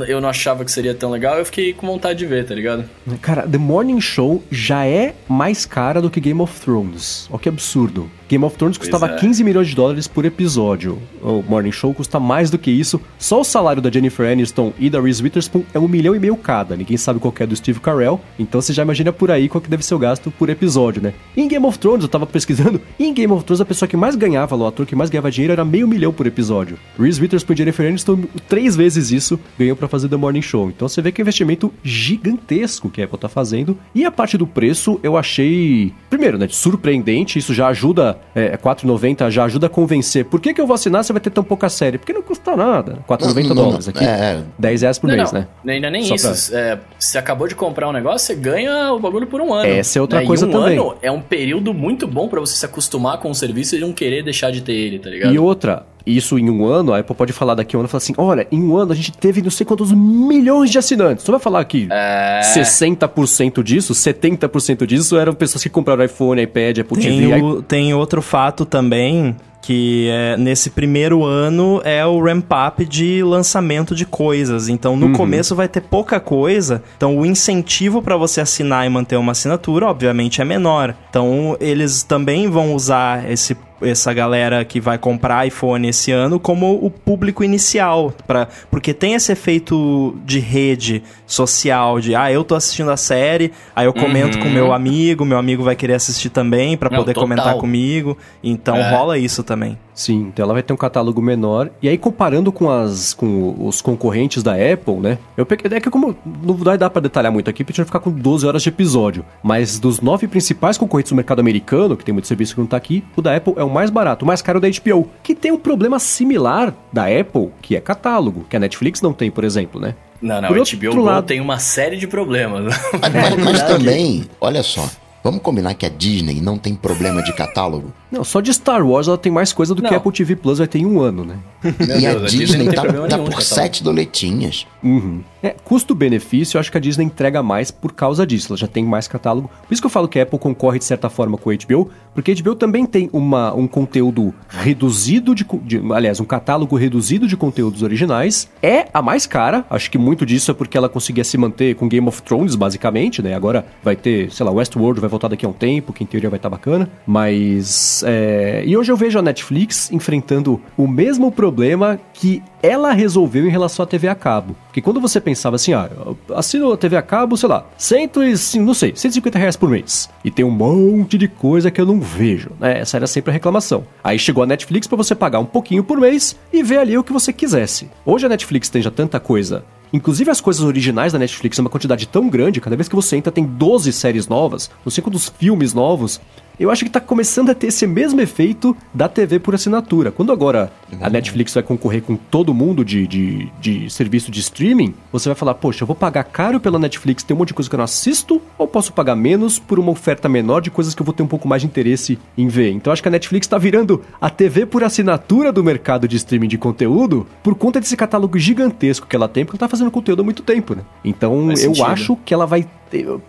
eu 0.09 0.20
não 0.20 0.28
achava 0.28 0.64
que 0.64 0.72
seria 0.72 0.95
tão 0.95 1.11
legal, 1.11 1.38
eu 1.38 1.45
fiquei 1.45 1.74
com 1.74 1.86
vontade 1.86 2.18
de 2.18 2.26
ver, 2.26 2.47
tá 2.47 2.55
ligado? 2.55 2.84
Cara, 3.20 3.47
The 3.47 3.59
Morning 3.59 4.01
Show 4.01 4.43
já 4.51 4.86
é 4.86 5.14
mais 5.28 5.66
cara 5.66 6.01
do 6.01 6.11
que 6.11 6.20
Game 6.20 6.40
of 6.40 6.61
Thrones. 6.61 7.28
Olha 7.30 7.38
que 7.38 7.49
absurdo. 7.49 8.11
Game 8.32 8.47
of 8.47 8.57
Thrones 8.57 8.78
custava 8.78 9.09
é. 9.09 9.16
15 9.16 9.45
milhões 9.45 9.68
de 9.68 9.76
dólares 9.76 10.09
por 10.09 10.24
episódio. 10.24 10.99
O 11.20 11.43
Morning 11.43 11.70
Show 11.70 11.93
custa 11.93 12.18
mais 12.18 12.51
do 12.51 12.59
que 12.59 12.70
isso. 12.70 12.99
Só 13.18 13.43
o 13.43 13.45
salário 13.45 13.82
da 13.82 13.90
Jennifer 13.90 14.26
Aniston 14.26 14.72
e 14.78 14.88
da 14.88 15.03
Reese 15.03 15.22
Witherspoon 15.22 15.64
é 15.74 15.78
um 15.78 15.86
milhão 15.86 16.16
e 16.16 16.18
meio 16.18 16.34
cada. 16.34 16.74
Ninguém 16.74 16.97
sabe 16.97 17.20
qual 17.20 17.34
é 17.38 17.47
do 17.47 17.55
Steve 17.55 17.78
Carell. 17.78 18.18
Então 18.38 18.62
você 18.62 18.72
já 18.72 18.82
imagina 18.82 19.12
por 19.12 19.30
aí 19.30 19.51
qual 19.51 19.61
que 19.61 19.68
deve 19.68 19.84
ser 19.84 19.95
o 19.95 19.99
gasto 19.99 20.30
por 20.30 20.49
episódio, 20.49 21.03
né? 21.03 21.12
Em 21.36 21.47
Game 21.47 21.66
of 21.66 21.78
Thrones, 21.83 22.05
eu 22.05 22.09
tava 22.09 22.26
pesquisando, 22.26 22.80
em 22.99 23.12
Game 23.12 23.33
of 23.33 23.45
Thrones 23.45 23.61
a 23.61 23.64
pessoa 23.64 23.89
que 23.89 23.97
mais 23.97 24.14
ganhava, 24.14 24.55
o 24.55 24.64
ator 24.64 24.87
que 24.87 24.95
mais 24.95 25.11
ganhava 25.11 25.33
dinheiro 25.33 25.53
era 25.53 25.64
meio 25.64 25.89
milhão 25.89 26.12
por 26.12 26.28
episódio. 26.28 26.78
Reese 26.97 27.20
Witherspoon 27.20 27.55
e 27.55 27.57
Jennifer 27.57 27.89
Aniston, 27.89 28.20
três 28.49 28.76
vezes 28.76 29.11
isso, 29.11 29.39
ganham 29.59 29.74
para 29.74 29.89
fazer 29.89 30.09
The 30.09 30.16
Morning 30.16 30.43
Show. 30.43 30.68
Então 30.68 30.89
você 30.89 31.03
vê 31.03 31.11
que 31.11 31.20
é 31.20 31.22
um 31.22 31.24
investimento 31.24 31.74
gigantesco 31.83 32.89
que 32.89 33.03
a 33.03 33.05
Apple 33.05 33.18
tá 33.18 33.28
fazendo. 33.28 33.76
E 33.93 34.05
a 34.05 34.12
parte 34.12 34.39
do 34.39 34.47
preço, 34.47 35.01
eu 35.03 35.16
achei, 35.16 35.93
primeiro, 36.09 36.39
né, 36.39 36.47
surpreendente. 36.49 37.39
Isso 37.39 37.53
já 37.53 37.66
ajuda, 37.66 38.18
é, 38.35 38.57
4,90 38.57 39.30
já 39.30 39.45
ajuda 39.45 39.66
a 39.66 39.70
convencer. 39.70 40.24
Por 40.24 40.41
que, 40.41 40.55
que 40.55 40.61
eu 40.61 40.66
vou 40.66 40.74
assinar 40.74 41.05
se 41.05 41.12
vai 41.12 41.20
ter 41.20 41.30
tão 41.30 41.43
pouca 41.43 41.68
série? 41.68 41.99
Porque 41.99 42.12
não 42.12 42.22
custa 42.22 42.55
nada. 42.55 42.99
4,90 43.09 43.55
dólares 43.55 43.89
aqui. 43.89 44.05
É, 44.05 44.41
10 44.57 44.83
reais 44.83 44.99
por 44.99 45.09
não, 45.09 45.16
mês, 45.16 45.33
não. 45.33 45.41
né? 45.64 45.74
Ainda 45.74 45.91
nem 45.91 46.05
Só 46.05 46.14
isso. 46.14 46.51
Pra... 46.53 46.61
É, 46.61 46.78
você 46.99 47.18
acabou 47.18 47.49
de 47.49 47.55
comprar 47.55 47.89
um 47.89 47.93
negócio, 47.93 48.26
você 48.26 48.35
ganha 48.35 48.93
o 48.93 49.01
bagulho 49.01 49.26
por 49.26 49.41
um 49.41 49.53
ano. 49.53 49.68
Essa 49.68 49.99
é 49.99 50.03
outra 50.03 50.20
né? 50.20 50.26
coisa 50.26 50.47
e 50.47 50.49
um 50.49 50.53
também. 50.53 50.78
ano 50.78 50.95
é 51.03 51.11
um 51.11 51.20
período 51.20 51.62
muito 51.71 52.07
bom 52.07 52.29
para 52.29 52.41
você 52.41 52.55
se 52.55 52.65
acostumar 52.65 53.19
com 53.19 53.31
o 53.31 53.35
serviço 53.35 53.77
e 53.77 53.81
não 53.81 53.93
querer 53.93 54.23
deixar 54.23 54.51
de 54.51 54.63
ter 54.63 54.73
ele, 54.73 54.99
tá 54.99 55.11
ligado? 55.11 55.35
E 55.35 55.39
outra, 55.39 55.85
isso 56.07 56.39
em 56.39 56.51
um 56.51 56.67
ano, 56.67 56.93
a 56.93 56.99
Apple 56.99 57.15
pode 57.15 57.33
falar 57.33 57.55
daqui 57.55 57.77
a 57.77 57.79
um 57.79 57.81
ano 57.81 57.89
e 57.89 57.91
falar 57.91 57.99
assim: 57.99 58.15
olha, 58.17 58.47
em 58.51 58.63
um 58.63 58.77
ano 58.77 58.93
a 58.93 58.95
gente 58.95 59.13
teve 59.13 59.43
não 59.43 59.51
sei 59.51 59.65
quantos 59.65 59.93
milhões 59.93 60.71
de 60.71 60.79
assinantes. 60.79 61.25
Você 61.25 61.31
vai 61.31 61.41
falar 61.41 61.65
que 61.65 61.89
é... 61.91 62.41
60% 62.43 63.63
disso, 63.63 63.93
70% 63.93 64.87
disso 64.87 65.17
eram 65.17 65.35
pessoas 65.35 65.63
que 65.63 65.71
compraram 65.71 66.05
iPhone, 66.05 66.43
iPad, 66.43 66.79
Apple 66.79 67.01
tem 67.01 67.19
TV. 67.19 67.43
O, 67.43 67.63
tem 67.63 67.95
outro 67.95 68.23
fato 68.23 68.65
também 68.65 69.37
que 69.63 70.09
é, 70.11 70.37
nesse 70.37 70.71
primeiro 70.71 71.25
ano 71.25 71.81
é 71.85 72.05
o 72.05 72.21
ramp-up 72.21 72.85
de 72.85 73.23
lançamento 73.23 73.95
de 73.95 74.05
coisas. 74.05 74.69
Então, 74.69 74.97
no 74.97 75.07
uhum. 75.07 75.13
começo 75.13 75.55
vai 75.55 75.69
ter 75.69 75.81
pouca 75.81 76.19
coisa. 76.19 76.83
Então, 76.97 77.17
o 77.17 77.25
incentivo 77.25 78.03
para 78.03 78.17
você 78.17 78.41
assinar 78.41 78.85
e 78.85 78.91
manter 78.91 79.17
uma 79.17 79.33
assinatura, 79.33 79.87
obviamente, 79.87 80.43
é 80.43 80.45
menor. 80.45 80.95
Então, 81.09 81.57
eles 81.61 82.03
também 82.03 82.51
vão 82.51 82.75
usar 82.75 83.31
esse 83.31 83.57
essa 83.85 84.12
galera 84.12 84.64
que 84.64 84.80
vai 84.80 84.99
comprar 84.99 85.47
iPhone 85.47 85.89
esse 85.89 86.11
ano 86.11 86.39
como 86.39 86.74
o 86.85 86.91
público 86.91 87.43
inicial, 87.43 88.12
pra, 88.26 88.49
porque 88.70 88.93
tem 88.95 89.14
esse 89.14 89.33
efeito 89.33 90.16
de 90.24 90.39
rede 90.39 91.03
social, 91.26 92.01
de 92.01 92.14
ah, 92.14 92.30
eu 92.30 92.45
tô 92.45 92.55
assistindo 92.55 92.91
a 92.91 92.97
série, 92.97 93.53
aí 93.74 93.87
eu 93.87 93.93
comento 93.93 94.39
uhum. 94.39 94.45
com 94.45 94.51
meu 94.51 94.72
amigo, 94.72 95.24
meu 95.24 95.39
amigo 95.39 95.62
vai 95.62 95.76
querer 95.76 95.95
assistir 95.95 96.30
também 96.30 96.76
para 96.76 96.91
poder 96.91 97.14
total. 97.14 97.22
comentar 97.28 97.55
comigo, 97.57 98.16
então 98.43 98.76
é. 98.76 98.91
rola 98.91 99.18
isso 99.18 99.43
também. 99.43 99.78
Sim, 99.95 100.28
então 100.28 100.45
ela 100.45 100.55
vai 100.55 100.62
ter 100.62 100.72
um 100.72 100.76
catálogo 100.76 101.20
menor. 101.20 101.70
E 101.82 101.88
aí, 101.88 101.99
comparando 101.99 102.51
com, 102.51 102.70
as, 102.70 103.12
com 103.12 103.55
os 103.66 103.80
concorrentes 103.80 104.43
da 104.43 104.53
Apple, 104.53 104.97
né? 104.97 105.18
Eu 105.36 105.45
peguei. 105.45 105.76
É 105.76 105.80
que 105.80 105.90
como 105.90 106.16
não 106.43 106.55
vai 106.55 106.78
dar 106.78 106.90
pra 106.90 107.01
detalhar 107.01 107.30
muito 107.30 107.49
aqui, 107.49 107.62
porque 107.62 107.72
a 107.72 107.84
gente 107.84 107.90
vai 107.90 108.01
ficar 108.01 108.01
com 108.01 108.11
12 108.11 108.47
horas 108.47 108.62
de 108.62 108.68
episódio. 108.68 109.24
Mas 109.43 109.78
dos 109.78 110.01
nove 110.01 110.26
principais 110.26 110.78
concorrentes 110.78 111.12
do 111.12 111.16
mercado 111.16 111.40
americano, 111.40 111.97
que 111.97 112.05
tem 112.05 112.12
muito 112.12 112.26
serviço 112.26 112.55
que 112.55 112.61
não 112.61 112.66
tá 112.66 112.76
aqui, 112.76 113.05
o 113.16 113.22
da 113.22 113.36
Apple 113.36 113.55
é 113.57 113.64
o 113.64 113.70
mais 113.70 113.90
barato, 113.90 114.24
o 114.24 114.28
mais 114.28 114.40
caro 114.40 114.61
da 114.61 114.68
HBO. 114.68 115.09
Que 115.22 115.34
tem 115.34 115.53
um 115.53 115.59
problema 115.59 115.99
similar 115.99 116.74
da 116.93 117.05
Apple, 117.05 117.51
que 117.61 117.76
é 117.76 117.80
catálogo, 117.80 118.47
que 118.49 118.57
a 118.57 118.61
Netflix 118.61 119.03
não 119.03 119.12
tem, 119.12 119.30
por 119.30 119.45
exemplo, 119.45 119.80
né? 119.80 119.95
Não, 120.20 120.40
não, 120.40 120.49
Por 120.49 120.59
a 120.59 120.62
HBO 120.62 121.03
lado... 121.03 121.26
tem 121.26 121.40
uma 121.40 121.59
série 121.59 121.97
de 121.97 122.07
problemas. 122.07 122.64
Mas, 122.93 123.12
mas, 123.12 123.45
mas 123.45 123.62
também, 123.64 124.24
olha 124.40 124.62
só, 124.62 124.88
Vamos 125.23 125.41
combinar 125.41 125.75
que 125.75 125.87
a 125.87 125.89
Disney 125.89 126.41
não 126.41 126.59
tem 126.59 126.75
problema 126.75 127.23
de 127.23 127.33
catálogo? 127.33 127.93
Não, 128.11 128.25
só 128.25 128.41
de 128.41 128.53
Star 128.53 128.87
Wars 128.87 129.09
ela 129.09 129.16
tem 129.16 129.31
mais 129.31 129.53
coisa 129.53 129.75
do 129.75 129.81
não. 129.81 129.89
que 129.89 129.95
a 129.95 129.99
Apple 129.99 130.12
TV 130.12 130.37
Plus 130.37 130.59
vai 130.59 130.66
ter 130.66 130.81
em 130.81 130.87
um 130.87 131.01
ano, 131.01 131.25
né? 131.25 131.39
e 131.64 131.70
Deus, 131.70 132.23
a, 132.23 132.27
Disney, 132.27 132.47
Disney 132.47 132.73
tá, 132.75 132.83
tá 133.09 133.18
por 133.18 133.41
sete 133.41 133.83
doletinhas. 133.83 134.66
Uhum. 134.83 135.23
É, 135.43 135.55
custo-benefício, 135.64 136.57
eu 136.57 136.61
acho 136.61 136.70
que 136.70 136.77
a 136.77 136.81
Disney 136.81 137.05
entrega 137.05 137.43
mais 137.43 137.70
por 137.70 137.93
causa 137.93 138.27
disso. 138.27 138.49
Ela 138.53 138.57
já 138.57 138.66
tem 138.66 138.85
mais 138.85 139.09
catálogo. 139.09 139.51
Por 139.66 139.73
isso 139.73 139.81
que 139.81 139.87
eu 139.87 139.91
falo 139.91 140.07
que 140.07 140.18
a 140.18 140.25
Apple 140.25 140.39
concorre 140.39 140.79
de 140.79 140.85
certa 140.85 141.09
forma 141.09 141.39
com 141.39 141.51
a 141.51 141.55
HBO, 141.55 141.91
porque 142.14 142.33
a 142.33 142.35
HBO 142.35 142.55
também 142.55 142.85
tem 142.85 143.09
uma, 143.12 143.55
um 143.55 143.66
conteúdo 143.66 144.35
reduzido 144.49 145.35
de, 145.35 145.45
de, 145.64 145.81
Aliás, 145.93 146.20
um 146.20 146.25
catálogo 146.25 146.77
reduzido 146.77 147.27
de 147.27 147.37
conteúdos 147.37 147.83
originais. 147.83 148.49
É 148.62 148.89
a 148.93 149.01
mais 149.01 149.27
cara. 149.27 149.64
Acho 149.70 149.91
que 149.91 149.99
muito 149.99 150.27
disso 150.27 150.51
é 150.51 150.55
porque 150.55 150.77
ela 150.77 150.89
conseguia 150.89 151.25
se 151.25 151.39
manter 151.39 151.75
com 151.77 151.89
Game 151.89 152.07
of 152.07 152.23
Thrones, 152.23 152.55
basicamente, 152.55 153.23
né? 153.23 153.35
Agora 153.35 153.64
vai 153.83 153.97
ter, 153.97 154.31
sei 154.31 154.45
lá, 154.45 154.53
Westworld 154.53 155.01
vai 155.01 155.09
voltar 155.13 155.29
daqui 155.29 155.47
a 155.47 155.49
um 155.49 155.53
tempo, 155.53 155.93
que 155.93 156.03
em 156.03 156.07
teoria 156.07 156.29
vai 156.29 156.39
estar 156.39 156.51
tá 156.51 156.57
bacana. 156.57 156.91
Mas. 157.07 158.03
É... 158.07 158.65
E 158.67 158.77
hoje 158.77 158.91
eu 158.91 158.97
vejo 158.97 159.19
a 159.19 159.23
Netflix 159.23 159.93
enfrentando 159.93 160.61
o 160.77 160.89
mesmo 160.89 161.31
problema 161.31 162.01
que 162.13 162.43
ela 162.63 162.93
resolveu 162.93 163.47
em 163.47 163.51
relação 163.51 163.83
à 163.83 163.87
TV 163.87 164.09
a 164.09 164.15
cabo. 164.15 164.55
Porque 164.67 164.81
quando 164.81 165.01
você 165.01 165.21
pensava 165.21 165.57
assim, 165.57 165.73
ah, 165.73 165.91
assino 166.35 166.73
a 166.73 166.77
TV 166.77 166.97
a 166.97 167.03
cabo, 167.03 167.37
sei 167.37 167.49
lá, 167.49 167.67
cento 167.77 168.23
e, 168.23 168.35
não 168.59 168.73
sei, 168.73 168.93
150 168.95 169.39
reais 169.39 169.57
por 169.57 169.69
mês. 169.69 170.09
E 170.25 170.31
tem 170.31 170.45
um 170.45 170.51
monte 170.51 171.19
de 171.19 171.29
coisa 171.29 171.71
que 171.71 171.81
eu 171.81 171.87
não 171.87 172.01
vejo, 172.01 172.51
né? 172.59 172.79
Essa 172.79 172.97
era 172.97 173.07
sempre 173.07 173.31
a 173.31 173.35
reclamação. 173.35 173.85
Aí 174.03 174.19
chegou 174.19 174.45
a 174.45 174.47
Netflix 174.47 174.87
para 174.87 174.97
você 174.97 175.15
pagar 175.15 175.41
um 175.41 175.45
pouquinho 175.45 175.83
por 175.83 175.99
mês 175.99 176.37
e 176.53 176.63
ver 176.63 176.79
ali 176.79 176.97
o 176.97 177.05
que 177.05 177.13
você 177.13 177.33
quisesse. 177.33 177.91
Hoje 178.07 178.27
a 178.27 178.29
Netflix 178.29 178.69
tem 178.69 178.81
já 178.81 178.91
tanta 178.91 179.19
coisa 179.19 179.65
Inclusive 179.93 180.30
as 180.30 180.40
coisas 180.40 180.62
originais 180.62 181.12
da 181.12 181.18
Netflix, 181.18 181.59
é 181.59 181.61
uma 181.61 181.68
quantidade 181.68 182.07
tão 182.09 182.28
grande, 182.28 182.61
cada 182.61 182.76
vez 182.76 182.88
que 182.88 182.95
você 182.95 183.16
entra 183.16 183.30
tem 183.30 183.45
12 183.45 183.93
séries 183.93 184.26
novas, 184.26 184.70
não 184.84 184.90
sei 184.90 185.03
quantos 185.03 185.28
filmes 185.28 185.74
novos 185.74 186.20
eu 186.59 186.71
acho 186.71 186.85
que 186.85 186.91
tá 186.91 187.01
começando 187.01 187.51
a 187.51 187.55
ter 187.55 187.69
esse 187.69 187.87
mesmo 187.87 188.21
efeito 188.21 188.77
da 188.93 189.09
TV 189.09 189.39
por 189.39 189.55
assinatura. 189.55 190.11
Quando 190.11 190.33
agora 190.33 190.73
a. 191.01 191.11
Netflix 191.11 191.55
vai 191.55 191.63
concorrer 191.63 192.03
com 192.03 192.17
todo 192.17 192.55
mundo 192.55 192.85
de, 192.85 193.07
de, 193.07 193.53
de 193.61 193.91
serviço 193.91 194.31
de 194.31 194.41
streaming, 194.41 194.95
você 195.11 195.29
vai 195.29 195.37
falar, 195.37 195.55
poxa, 195.55 195.83
eu 195.83 195.87
vou 195.87 195.97
pagar 195.97 196.25
caro 196.25 196.61
pela 196.61 196.79
Netflix, 196.79 197.23
tem 197.23 197.35
um 197.35 197.39
monte 197.39 197.49
de 197.49 197.55
coisa 197.55 197.69
que 197.69 197.75
eu 197.75 197.79
não 197.79 197.85
assisto, 197.85 198.41
ou 198.57 198.67
posso 198.67 198.93
pagar 198.93 199.17
menos 199.17 199.59
por 199.59 199.79
uma 199.79 199.91
oferta 199.91 200.29
menor 200.29 200.61
de 200.61 200.71
coisas 200.71 200.95
que 200.95 201.03
eu 201.03 201.07
vou 201.07 201.15
ter 201.15 201.23
um 201.23 201.29
pouco 201.29 201.49
mais 201.49 201.63
de 201.63 201.69
interesse 201.69 202.19
em 202.37 202.49
ver. 202.49 202.71
Então 202.71 202.93
acho 202.93 203.03
que 203.03 203.09
a 203.09 203.13
Netflix 203.13 203.47
tá 203.47 203.59
virando 203.59 204.03
a 204.21 204.31
TV 204.31 204.67
por 204.67 204.85
assinatura 204.85 205.53
do 205.53 205.63
mercado 205.65 206.07
de 206.07 206.17
streaming 206.17 206.49
de 206.49 206.59
conteúdo 206.59 207.27
por 207.43 207.55
conta 207.55 207.81
desse 207.81 207.97
catálogo 207.97 208.39
gigantesco 208.39 209.07
que 209.07 209.17
ela 209.17 209.29
tem, 209.29 209.45
porque 209.45 209.57
ela 209.57 209.69
tá 209.69 209.69
fazendo 209.69 209.91
conteúdo 209.91 210.21
há 210.21 210.25
muito 210.25 210.43
tempo, 210.43 210.75
né? 210.75 210.83
Então 211.05 211.47
Faz 211.47 211.65
eu 211.65 211.75
sentido. 211.75 211.87
acho 211.87 212.17
que 212.25 212.35
ela 212.35 212.47
vai 212.47 212.67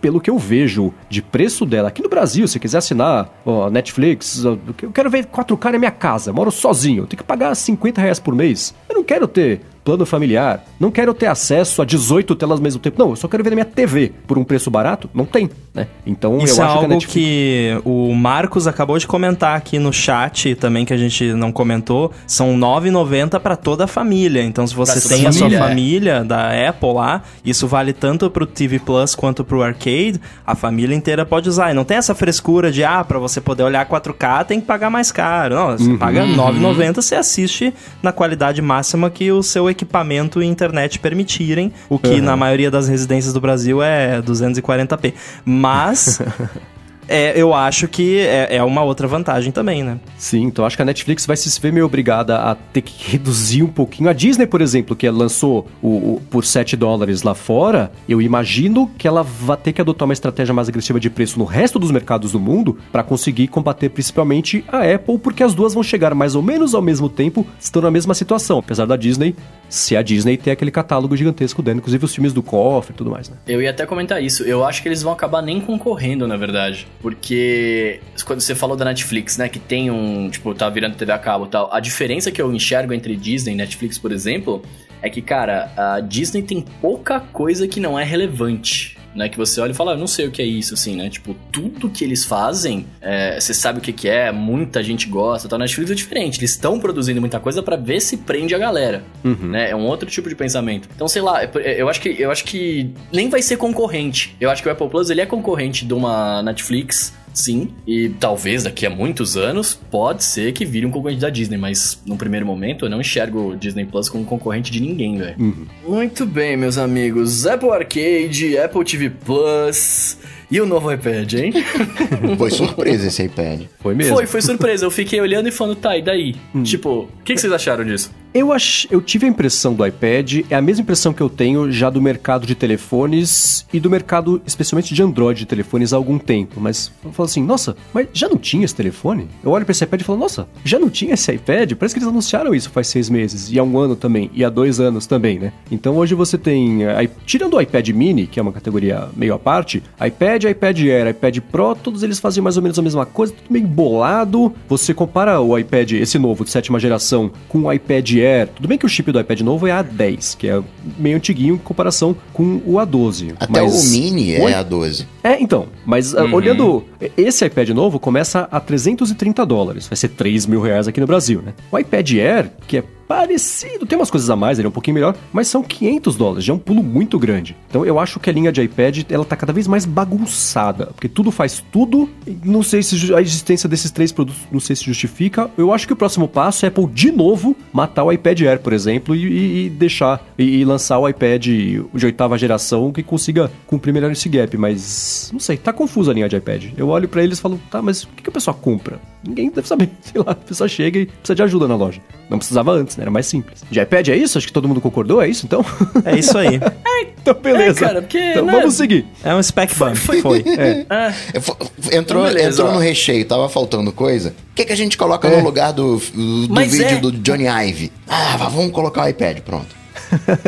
pelo 0.00 0.20
que 0.20 0.30
eu 0.30 0.38
vejo 0.38 0.92
de 1.08 1.22
preço 1.22 1.64
dela, 1.64 1.88
aqui 1.88 2.02
no 2.02 2.08
Brasil, 2.08 2.46
se 2.46 2.58
quiser 2.58 2.78
assinar 2.78 3.40
ó, 3.44 3.70
Netflix, 3.70 4.44
eu 4.44 4.58
quero 4.92 5.10
ver 5.10 5.26
4K 5.26 5.72
na 5.72 5.78
minha 5.78 5.90
casa, 5.90 6.32
moro 6.32 6.50
sozinho, 6.50 7.06
tenho 7.06 7.18
que 7.18 7.24
pagar 7.24 7.54
50 7.54 8.00
reais 8.00 8.18
por 8.18 8.34
mês. 8.34 8.74
Eu 8.88 8.96
não 8.96 9.04
quero 9.04 9.26
ter 9.26 9.60
plano 9.84 10.06
familiar. 10.06 10.64
Não 10.80 10.90
quero 10.90 11.12
ter 11.12 11.26
acesso 11.26 11.82
a 11.82 11.84
18 11.84 12.34
telas 12.34 12.58
ao 12.58 12.62
mesmo 12.62 12.80
tempo. 12.80 12.98
Não, 12.98 13.10
eu 13.10 13.16
só 13.16 13.28
quero 13.28 13.44
ver 13.44 13.50
na 13.50 13.56
minha 13.56 13.64
TV 13.64 14.12
por 14.26 14.38
um 14.38 14.44
preço 14.44 14.70
barato. 14.70 15.10
Não 15.12 15.26
tem, 15.26 15.50
né? 15.74 15.86
Então 16.06 16.38
Isso 16.38 16.60
eu 16.60 16.64
é 16.64 16.66
acho 16.66 16.76
algo 16.76 16.88
que, 16.88 16.94
Netflix... 16.94 17.12
que 17.12 17.80
o 17.84 18.14
Marcos 18.14 18.66
acabou 18.66 18.98
de 18.98 19.06
comentar 19.06 19.56
aqui 19.56 19.78
no 19.78 19.92
chat 19.92 20.54
também 20.54 20.84
que 20.84 20.94
a 20.94 20.96
gente 20.96 21.32
não 21.34 21.52
comentou. 21.52 22.10
São 22.26 22.56
9,90 22.56 23.38
para 23.38 23.56
toda 23.56 23.84
a 23.84 23.86
família. 23.86 24.42
Então 24.42 24.66
se 24.66 24.74
você 24.74 25.06
tem 25.06 25.26
a 25.26 25.32
sua 25.32 25.48
é. 25.48 25.58
família 25.58 26.24
da 26.24 26.50
Apple 26.68 26.94
lá, 26.94 27.22
isso 27.44 27.68
vale 27.68 27.92
tanto 27.92 28.30
pro 28.30 28.46
TV 28.46 28.78
Plus 28.78 29.14
quanto 29.14 29.44
pro 29.44 29.62
Arcade, 29.62 30.20
a 30.46 30.54
família 30.54 30.96
inteira 30.96 31.26
pode 31.26 31.48
usar. 31.48 31.70
E 31.70 31.74
não 31.74 31.84
tem 31.84 31.98
essa 31.98 32.14
frescura 32.14 32.72
de 32.72 32.82
ah, 32.82 33.04
para 33.04 33.18
você 33.18 33.40
poder 33.40 33.64
olhar 33.64 33.86
4K 33.86 34.44
tem 34.46 34.60
que 34.60 34.66
pagar 34.66 34.88
mais 34.88 35.12
caro. 35.12 35.54
Não, 35.54 35.78
você 35.78 35.90
uhum. 35.90 35.98
paga 35.98 36.24
9,90, 36.24 36.94
você 36.94 37.14
assiste 37.14 37.74
na 38.02 38.12
qualidade 38.12 38.62
máxima 38.62 39.10
que 39.10 39.30
o 39.30 39.42
seu 39.42 39.73
equipamento 39.74 40.42
e 40.42 40.46
internet 40.46 40.98
permitirem, 40.98 41.72
o 41.88 41.98
que 41.98 42.08
uhum. 42.08 42.22
na 42.22 42.36
maioria 42.36 42.70
das 42.70 42.88
residências 42.88 43.32
do 43.32 43.40
Brasil 43.40 43.82
é 43.82 44.22
240p. 44.22 45.12
Mas 45.44 46.20
é, 47.08 47.32
eu 47.40 47.54
acho 47.54 47.88
que 47.88 48.18
é, 48.18 48.56
é, 48.56 48.62
uma 48.62 48.82
outra 48.82 49.06
vantagem 49.06 49.52
também, 49.52 49.82
né? 49.82 49.98
Sim, 50.16 50.44
então 50.44 50.64
acho 50.64 50.76
que 50.76 50.82
a 50.82 50.84
Netflix 50.84 51.26
vai 51.26 51.36
se 51.36 51.60
ver 51.60 51.72
meio 51.72 51.86
obrigada 51.86 52.38
a 52.38 52.54
ter 52.54 52.80
que 52.80 53.12
reduzir 53.12 53.62
um 53.62 53.68
pouquinho. 53.68 54.08
A 54.08 54.12
Disney, 54.12 54.46
por 54.46 54.60
exemplo, 54.60 54.96
que 54.96 55.08
lançou 55.08 55.66
o, 55.82 55.88
o, 55.88 56.22
por 56.30 56.44
7 56.44 56.76
dólares 56.76 57.22
lá 57.22 57.34
fora, 57.34 57.90
eu 58.08 58.20
imagino 58.20 58.90
que 58.98 59.06
ela 59.06 59.22
vai 59.22 59.56
ter 59.56 59.72
que 59.72 59.80
adotar 59.80 60.06
uma 60.06 60.12
estratégia 60.12 60.54
mais 60.54 60.68
agressiva 60.68 60.98
de 60.98 61.10
preço 61.10 61.38
no 61.38 61.44
resto 61.44 61.78
dos 61.78 61.90
mercados 61.90 62.32
do 62.32 62.40
mundo 62.40 62.78
para 62.90 63.02
conseguir 63.02 63.48
combater 63.48 63.88
principalmente 63.88 64.64
a 64.68 64.80
Apple, 64.80 65.18
porque 65.18 65.42
as 65.42 65.54
duas 65.54 65.74
vão 65.74 65.82
chegar 65.82 66.14
mais 66.14 66.34
ou 66.34 66.42
menos 66.42 66.74
ao 66.74 66.82
mesmo 66.82 67.08
tempo, 67.08 67.46
estão 67.60 67.82
na 67.82 67.90
mesma 67.90 68.14
situação, 68.14 68.58
apesar 68.58 68.86
da 68.86 68.96
Disney 68.96 69.34
se 69.68 69.96
a 69.96 70.02
Disney 70.02 70.36
ter 70.36 70.52
aquele 70.52 70.70
catálogo 70.70 71.16
gigantesco 71.16 71.62
dentro, 71.62 71.78
inclusive 71.78 72.04
os 72.04 72.14
filmes 72.14 72.32
do 72.32 72.42
cofre 72.42 72.92
e 72.94 72.96
tudo 72.96 73.10
mais, 73.10 73.28
né? 73.28 73.36
Eu 73.46 73.60
ia 73.60 73.70
até 73.70 73.84
comentar 73.86 74.22
isso. 74.22 74.44
Eu 74.44 74.64
acho 74.64 74.82
que 74.82 74.88
eles 74.88 75.02
vão 75.02 75.12
acabar 75.12 75.42
nem 75.42 75.60
concorrendo, 75.60 76.26
na 76.28 76.36
verdade. 76.36 76.86
Porque 77.00 78.00
quando 78.24 78.40
você 78.40 78.54
falou 78.54 78.76
da 78.76 78.84
Netflix, 78.84 79.36
né, 79.36 79.48
que 79.48 79.58
tem 79.58 79.90
um, 79.90 80.30
tipo, 80.30 80.54
tá 80.54 80.68
virando 80.70 80.96
TV 80.96 81.12
a 81.12 81.18
cabo 81.18 81.44
e 81.44 81.48
tal, 81.48 81.72
a 81.72 81.78
diferença 81.80 82.30
que 82.30 82.40
eu 82.40 82.52
enxergo 82.52 82.92
entre 82.92 83.14
Disney 83.16 83.52
e 83.52 83.56
Netflix, 83.56 83.98
por 83.98 84.10
exemplo, 84.10 84.62
é 85.02 85.10
que, 85.10 85.20
cara, 85.20 85.70
a 85.76 86.00
Disney 86.00 86.42
tem 86.42 86.62
pouca 86.80 87.20
coisa 87.20 87.68
que 87.68 87.78
não 87.78 87.98
é 87.98 88.04
relevante 88.04 88.96
né? 89.14 89.28
Que 89.28 89.36
você 89.36 89.60
olha 89.60 89.72
e 89.72 89.74
fala, 89.74 89.92
ah, 89.92 89.94
eu 89.94 89.98
não 89.98 90.06
sei 90.06 90.26
o 90.26 90.30
que 90.30 90.42
é 90.42 90.44
isso, 90.44 90.74
assim, 90.74 90.96
né? 90.96 91.08
Tipo, 91.08 91.34
tudo 91.52 91.88
que 91.88 92.04
eles 92.04 92.24
fazem, 92.24 92.86
é, 93.00 93.38
você 93.38 93.54
sabe 93.54 93.78
o 93.78 93.82
que, 93.82 93.92
que 93.92 94.08
é, 94.08 94.32
muita 94.32 94.82
gente 94.82 95.08
gosta, 95.08 95.48
tal. 95.48 95.58
Netflix 95.58 95.90
é 95.90 95.94
diferente, 95.94 96.38
eles 96.38 96.50
estão 96.50 96.78
produzindo 96.78 97.20
muita 97.20 97.40
coisa 97.40 97.62
para 97.62 97.76
ver 97.76 98.00
se 98.00 98.18
prende 98.18 98.54
a 98.54 98.58
galera, 98.58 99.04
uhum. 99.24 99.48
né? 99.48 99.70
É 99.70 99.76
um 99.76 99.86
outro 99.86 100.08
tipo 100.08 100.28
de 100.28 100.34
pensamento. 100.34 100.88
Então, 100.94 101.08
sei 101.08 101.22
lá, 101.22 101.44
eu 101.44 101.88
acho 101.88 102.00
que 102.00 102.20
eu 102.20 102.30
acho 102.30 102.44
que 102.44 102.90
nem 103.12 103.28
vai 103.28 103.42
ser 103.42 103.56
concorrente. 103.56 104.36
Eu 104.40 104.50
acho 104.50 104.62
que 104.62 104.68
o 104.68 104.72
Apple 104.72 104.88
Plus 104.88 105.10
ele 105.10 105.20
é 105.20 105.26
concorrente 105.26 105.84
de 105.84 105.94
uma 105.94 106.42
Netflix 106.42 107.12
sim. 107.34 107.70
E 107.86 108.08
talvez 108.08 108.62
daqui 108.62 108.86
a 108.86 108.90
muitos 108.90 109.36
anos 109.36 109.78
pode 109.90 110.24
ser 110.24 110.52
que 110.52 110.64
vire 110.64 110.86
um 110.86 110.90
concorrente 110.90 111.20
da 111.20 111.30
Disney, 111.30 111.58
mas 111.58 112.00
no 112.06 112.16
primeiro 112.16 112.46
momento 112.46 112.86
eu 112.86 112.90
não 112.90 113.00
enxergo 113.00 113.50
o 113.50 113.56
Disney 113.56 113.84
Plus 113.84 114.08
como 114.08 114.24
concorrente 114.24 114.70
de 114.70 114.80
ninguém, 114.80 115.18
velho. 115.18 115.36
Uhum. 115.38 115.66
Muito 115.86 116.24
bem, 116.24 116.56
meus 116.56 116.78
amigos. 116.78 117.46
Apple 117.46 117.70
Arcade, 117.70 118.56
Apple 118.56 118.84
TV 118.84 119.10
Plus. 119.10 120.16
E 120.50 120.60
o 120.60 120.66
novo 120.66 120.92
iPad, 120.92 121.32
hein? 121.34 121.52
Foi 122.38 122.50
surpresa 122.50 123.06
esse 123.08 123.22
iPad. 123.24 123.62
Foi 123.80 123.94
mesmo? 123.94 124.14
Foi, 124.14 124.26
foi 124.26 124.42
surpresa. 124.42 124.84
Eu 124.84 124.90
fiquei 124.90 125.20
olhando 125.20 125.48
e 125.48 125.52
falando, 125.52 125.76
tá, 125.76 125.96
e 125.96 126.02
daí? 126.02 126.34
Hum. 126.54 126.62
Tipo, 126.62 127.00
o 127.02 127.24
que, 127.24 127.34
que 127.34 127.40
vocês 127.40 127.52
acharam 127.52 127.84
disso? 127.84 128.10
Eu, 128.34 128.52
ach... 128.52 128.86
eu 128.90 129.00
tive 129.00 129.26
a 129.26 129.28
impressão 129.28 129.74
do 129.74 129.86
iPad, 129.86 130.40
é 130.50 130.56
a 130.56 130.60
mesma 130.60 130.82
impressão 130.82 131.12
que 131.12 131.20
eu 131.20 131.30
tenho 131.30 131.70
já 131.70 131.88
do 131.88 132.02
mercado 132.02 132.44
de 132.44 132.56
telefones 132.56 133.64
e 133.72 133.78
do 133.78 133.88
mercado, 133.88 134.42
especialmente 134.44 134.92
de 134.92 135.00
Android 135.00 135.38
de 135.38 135.46
telefones 135.46 135.92
há 135.92 135.96
algum 135.96 136.18
tempo. 136.18 136.60
Mas 136.60 136.90
eu 137.04 137.12
falo 137.12 137.28
assim, 137.28 137.40
nossa, 137.40 137.76
mas 137.92 138.08
já 138.12 138.28
não 138.28 138.36
tinha 138.36 138.64
esse 138.64 138.74
telefone? 138.74 139.28
Eu 139.42 139.52
olho 139.52 139.64
pra 139.64 139.70
esse 139.70 139.84
iPad 139.84 140.00
e 140.00 140.04
falo, 140.04 140.18
nossa, 140.18 140.48
já 140.64 140.80
não 140.80 140.90
tinha 140.90 141.14
esse 141.14 141.32
iPad? 141.32 141.74
Parece 141.74 141.94
que 141.94 142.00
eles 142.00 142.08
anunciaram 142.08 142.52
isso 142.52 142.70
faz 142.70 142.88
seis 142.88 143.08
meses, 143.08 143.52
e 143.52 143.58
há 143.58 143.62
um 143.62 143.78
ano 143.78 143.94
também, 143.94 144.28
e 144.34 144.44
há 144.44 144.50
dois 144.50 144.80
anos 144.80 145.06
também, 145.06 145.38
né? 145.38 145.52
Então 145.70 145.96
hoje 145.96 146.16
você 146.16 146.36
tem, 146.36 146.80
tirando 147.24 147.54
o 147.54 147.60
iPad 147.60 147.88
mini, 147.90 148.26
que 148.26 148.40
é 148.40 148.42
uma 148.42 148.52
categoria 148.52 149.08
meio 149.16 149.34
à 149.34 149.38
parte, 149.38 149.80
iPad, 150.04 150.33
iPad 150.42 150.80
Air, 150.80 151.08
iPad 151.08 151.38
Pro, 151.50 151.74
todos 151.74 152.02
eles 152.02 152.18
fazem 152.18 152.42
mais 152.42 152.56
ou 152.56 152.62
menos 152.62 152.78
a 152.78 152.82
mesma 152.82 153.06
coisa, 153.06 153.32
tudo 153.32 153.50
meio 153.50 153.66
bolado. 153.66 154.52
Você 154.68 154.92
compara 154.92 155.40
o 155.40 155.56
iPad, 155.56 155.92
esse 155.92 156.18
novo 156.18 156.44
de 156.44 156.50
sétima 156.50 156.78
geração, 156.80 157.30
com 157.48 157.62
o 157.62 157.72
iPad 157.72 158.10
Air 158.16 158.34
Air. 158.34 158.48
Tudo 158.48 158.68
bem 158.68 158.76
que 158.76 158.86
o 158.86 158.88
chip 158.88 159.10
do 159.10 159.20
iPad 159.20 159.40
novo 159.40 159.66
é 159.66 159.70
A10, 159.70 160.36
que 160.36 160.48
é 160.48 160.62
meio 160.98 161.16
antiguinho 161.16 161.54
em 161.54 161.58
comparação 161.58 162.16
com 162.32 162.60
o 162.66 162.74
A12. 162.74 163.34
Até 163.38 163.62
mas... 163.62 163.88
o 163.88 163.90
Mini 163.90 164.34
é 164.34 164.62
A12. 164.62 165.06
É, 165.22 165.40
então. 165.40 165.66
Mas 165.86 166.14
ah, 166.14 166.24
uhum. 166.24 166.34
olhando, 166.34 166.84
esse 167.16 167.44
iPad 167.44 167.70
novo 167.70 167.98
começa 167.98 168.48
a 168.50 168.60
330 168.60 169.44
dólares. 169.46 169.86
Vai 169.86 169.96
ser 169.96 170.08
3 170.08 170.46
mil 170.46 170.60
reais 170.60 170.88
aqui 170.88 171.00
no 171.00 171.06
Brasil, 171.06 171.42
né? 171.42 171.54
O 171.70 171.78
iPad 171.78 172.10
Air, 172.12 172.50
que 172.66 172.78
é 172.78 172.84
parecido, 173.14 173.86
tem 173.86 173.96
umas 173.96 174.10
coisas 174.10 174.28
a 174.28 174.34
mais, 174.34 174.58
ele 174.58 174.66
é 174.66 174.68
um 174.68 174.72
pouquinho 174.72 174.94
melhor, 174.94 175.14
mas 175.32 175.46
são 175.46 175.62
500 175.62 176.16
dólares, 176.16 176.44
já 176.44 176.52
é 176.52 176.56
um 176.56 176.58
pulo 176.58 176.82
muito 176.82 177.16
grande. 177.16 177.56
Então 177.70 177.86
eu 177.86 178.00
acho 178.00 178.18
que 178.18 178.28
a 178.28 178.32
linha 178.32 178.50
de 178.50 178.60
iPad, 178.60 179.02
ela 179.08 179.24
tá 179.24 179.36
cada 179.36 179.52
vez 179.52 179.68
mais 179.68 179.84
bagunçada, 179.84 180.86
porque 180.86 181.08
tudo 181.08 181.30
faz 181.30 181.64
tudo, 181.70 182.10
não 182.44 182.62
sei 182.62 182.82
se 182.82 183.14
a 183.14 183.20
existência 183.20 183.68
desses 183.68 183.92
três 183.92 184.10
produtos, 184.10 184.42
não 184.50 184.58
sei 184.58 184.74
se 184.74 184.84
justifica. 184.84 185.48
Eu 185.56 185.72
acho 185.72 185.86
que 185.86 185.92
o 185.92 185.96
próximo 185.96 186.26
passo 186.26 186.66
é 186.66 186.68
Apple 186.68 186.86
de 186.86 187.12
novo 187.12 187.56
matar 187.72 188.02
o 188.02 188.10
iPad 188.10 188.40
Air, 188.40 188.60
por 188.60 188.72
exemplo, 188.72 189.14
e, 189.14 189.66
e 189.66 189.70
deixar, 189.70 190.20
e, 190.36 190.60
e, 190.60 190.64
lançar 190.64 190.98
o 190.98 191.08
iPad 191.08 191.44
de 191.44 191.84
oitava 192.04 192.36
geração 192.36 192.92
que 192.92 193.02
consiga 193.02 193.50
cumprir 193.64 193.92
melhor 193.92 194.10
esse 194.10 194.28
gap, 194.28 194.56
mas 194.56 195.30
não 195.32 195.38
sei, 195.38 195.56
tá 195.56 195.72
confusa 195.72 196.10
a 196.10 196.14
linha 196.14 196.28
de 196.28 196.36
iPad. 196.36 196.72
Eu 196.76 196.88
olho 196.88 197.08
para 197.08 197.22
eles 197.22 197.38
e 197.38 197.40
falo, 197.40 197.60
tá, 197.70 197.80
mas 197.80 198.02
o 198.02 198.08
que, 198.08 198.24
que 198.24 198.30
a 198.30 198.32
pessoa 198.32 198.54
compra? 198.54 199.00
Ninguém 199.26 199.50
deve 199.50 199.68
saber, 199.68 199.88
sei 200.02 200.20
lá, 200.20 200.32
a 200.32 200.34
pessoa 200.34 200.66
chega 200.66 200.98
e 200.98 201.06
precisa 201.06 201.34
de 201.34 201.42
ajuda 201.42 201.68
na 201.68 201.76
loja. 201.76 202.00
Não 202.28 202.38
precisava 202.38 202.72
antes, 202.72 202.96
né? 202.96 203.03
Era 203.04 203.10
mais 203.10 203.26
simples. 203.26 203.62
De 203.70 203.78
iPad 203.78 204.08
é 204.08 204.16
isso? 204.16 204.38
Acho 204.38 204.46
que 204.46 204.52
todo 204.52 204.66
mundo 204.66 204.80
concordou, 204.80 205.20
é 205.20 205.28
isso 205.28 205.44
então? 205.44 205.62
É 206.06 206.18
isso 206.18 206.38
aí. 206.38 206.56
é, 206.56 207.02
então 207.20 207.34
beleza. 207.34 207.84
É, 207.84 207.88
cara, 207.88 208.00
porque, 208.00 208.18
então 208.18 208.46
né? 208.46 208.52
vamos 208.54 208.74
seguir. 208.76 209.04
É 209.22 209.34
um 209.34 209.42
spec 209.42 209.74
bump. 209.74 209.94
Foi. 209.94 210.22
foi. 210.22 210.42
É. 210.46 210.86
É. 210.88 211.98
Entrou, 211.98 212.26
então, 212.26 212.42
entrou 212.42 212.72
no 212.72 212.78
recheio, 212.78 213.22
tava 213.26 213.46
faltando 213.50 213.92
coisa. 213.92 214.30
O 214.52 214.54
que, 214.54 214.64
que 214.64 214.72
a 214.72 214.76
gente 214.76 214.96
coloca 214.96 215.28
no 215.28 215.36
é. 215.36 215.42
lugar 215.42 215.72
do, 215.72 215.98
do 215.98 216.54
vídeo 216.54 216.86
é. 216.86 216.96
do 216.96 217.12
Johnny 217.12 217.44
Ive? 217.46 217.92
Ah, 218.08 218.38
vamos 218.38 218.72
colocar 218.72 219.04
o 219.04 219.08
iPad, 219.08 219.40
pronto. 219.40 219.76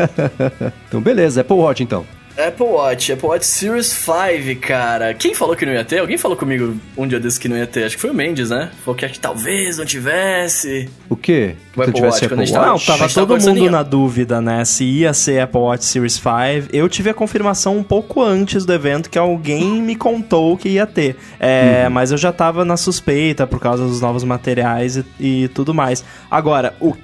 então 0.89 1.03
beleza, 1.03 1.43
Apple 1.43 1.57
Watch 1.57 1.83
então. 1.83 2.07
Apple 2.39 2.67
Watch, 2.67 3.13
Apple 3.13 3.29
Watch 3.29 3.47
Series 3.47 3.87
5, 3.87 4.61
cara. 4.61 5.15
Quem 5.15 5.35
falou 5.35 5.57
que 5.57 5.65
não 5.65 5.73
ia 5.73 5.85
ter? 5.85 6.01
Alguém 6.01 6.19
falou 6.19 6.37
comigo 6.37 6.77
um 6.97 7.07
dia 7.07 7.19
desses 7.19 7.39
que 7.39 7.49
não 7.49 7.57
ia 7.57 7.67
ter. 7.67 7.85
Acho 7.85 7.97
que 7.97 8.01
foi 8.01 8.11
o 8.11 8.15
Mendes, 8.15 8.51
né? 8.51 8.71
Falou 8.85 8.95
que 8.95 9.19
talvez 9.19 9.79
não 9.79 9.87
tivesse. 9.87 10.89
O 11.09 11.17
quê? 11.17 11.57
O 11.75 11.83
Apple 11.83 12.03
Watch, 12.03 12.29
quando 12.29 12.41
a 12.41 12.45
gente 12.45 12.55
tava, 12.55 12.67
Não, 12.67 12.79
tava 12.79 13.09
todo 13.09 13.41
mundo 13.41 13.71
na 13.71 13.83
dúvida, 13.83 14.41
né? 14.41 14.65
Se 14.65 14.85
ia 14.85 15.15
ser 15.15 15.41
Apple 15.41 15.61
Watch 15.61 15.85
Series 15.87 16.15
5. 16.15 16.29
Eu 16.73 16.89
tive 16.89 17.11
a 17.11 17.15
confirmação 17.15 17.77
um 17.77 17.83
pouco 17.83 18.23
antes 18.23 18.67
do 18.67 18.73
evento 18.73 19.09
que 19.09 19.19
alguém 19.19 19.81
me 19.81 19.97
contou 19.97 20.59
que 20.59 20.69
ia 20.69 20.87
ter. 20.87 21.17
É, 21.41 21.85
uhum. 21.85 21.91
Mas 21.93 22.13
eu 22.13 22.19
já 22.19 22.33
tava 22.33 22.65
na 22.65 22.77
suspeita 22.77 23.47
por 23.47 23.61
causa 23.61 23.87
dos 23.87 24.01
novos 24.01 24.25
materiais 24.25 24.97
e, 24.97 25.05
e 25.19 25.49
tudo 25.49 25.73
mais. 25.73 26.05
Agora, 26.31 26.75
o 26.81 26.95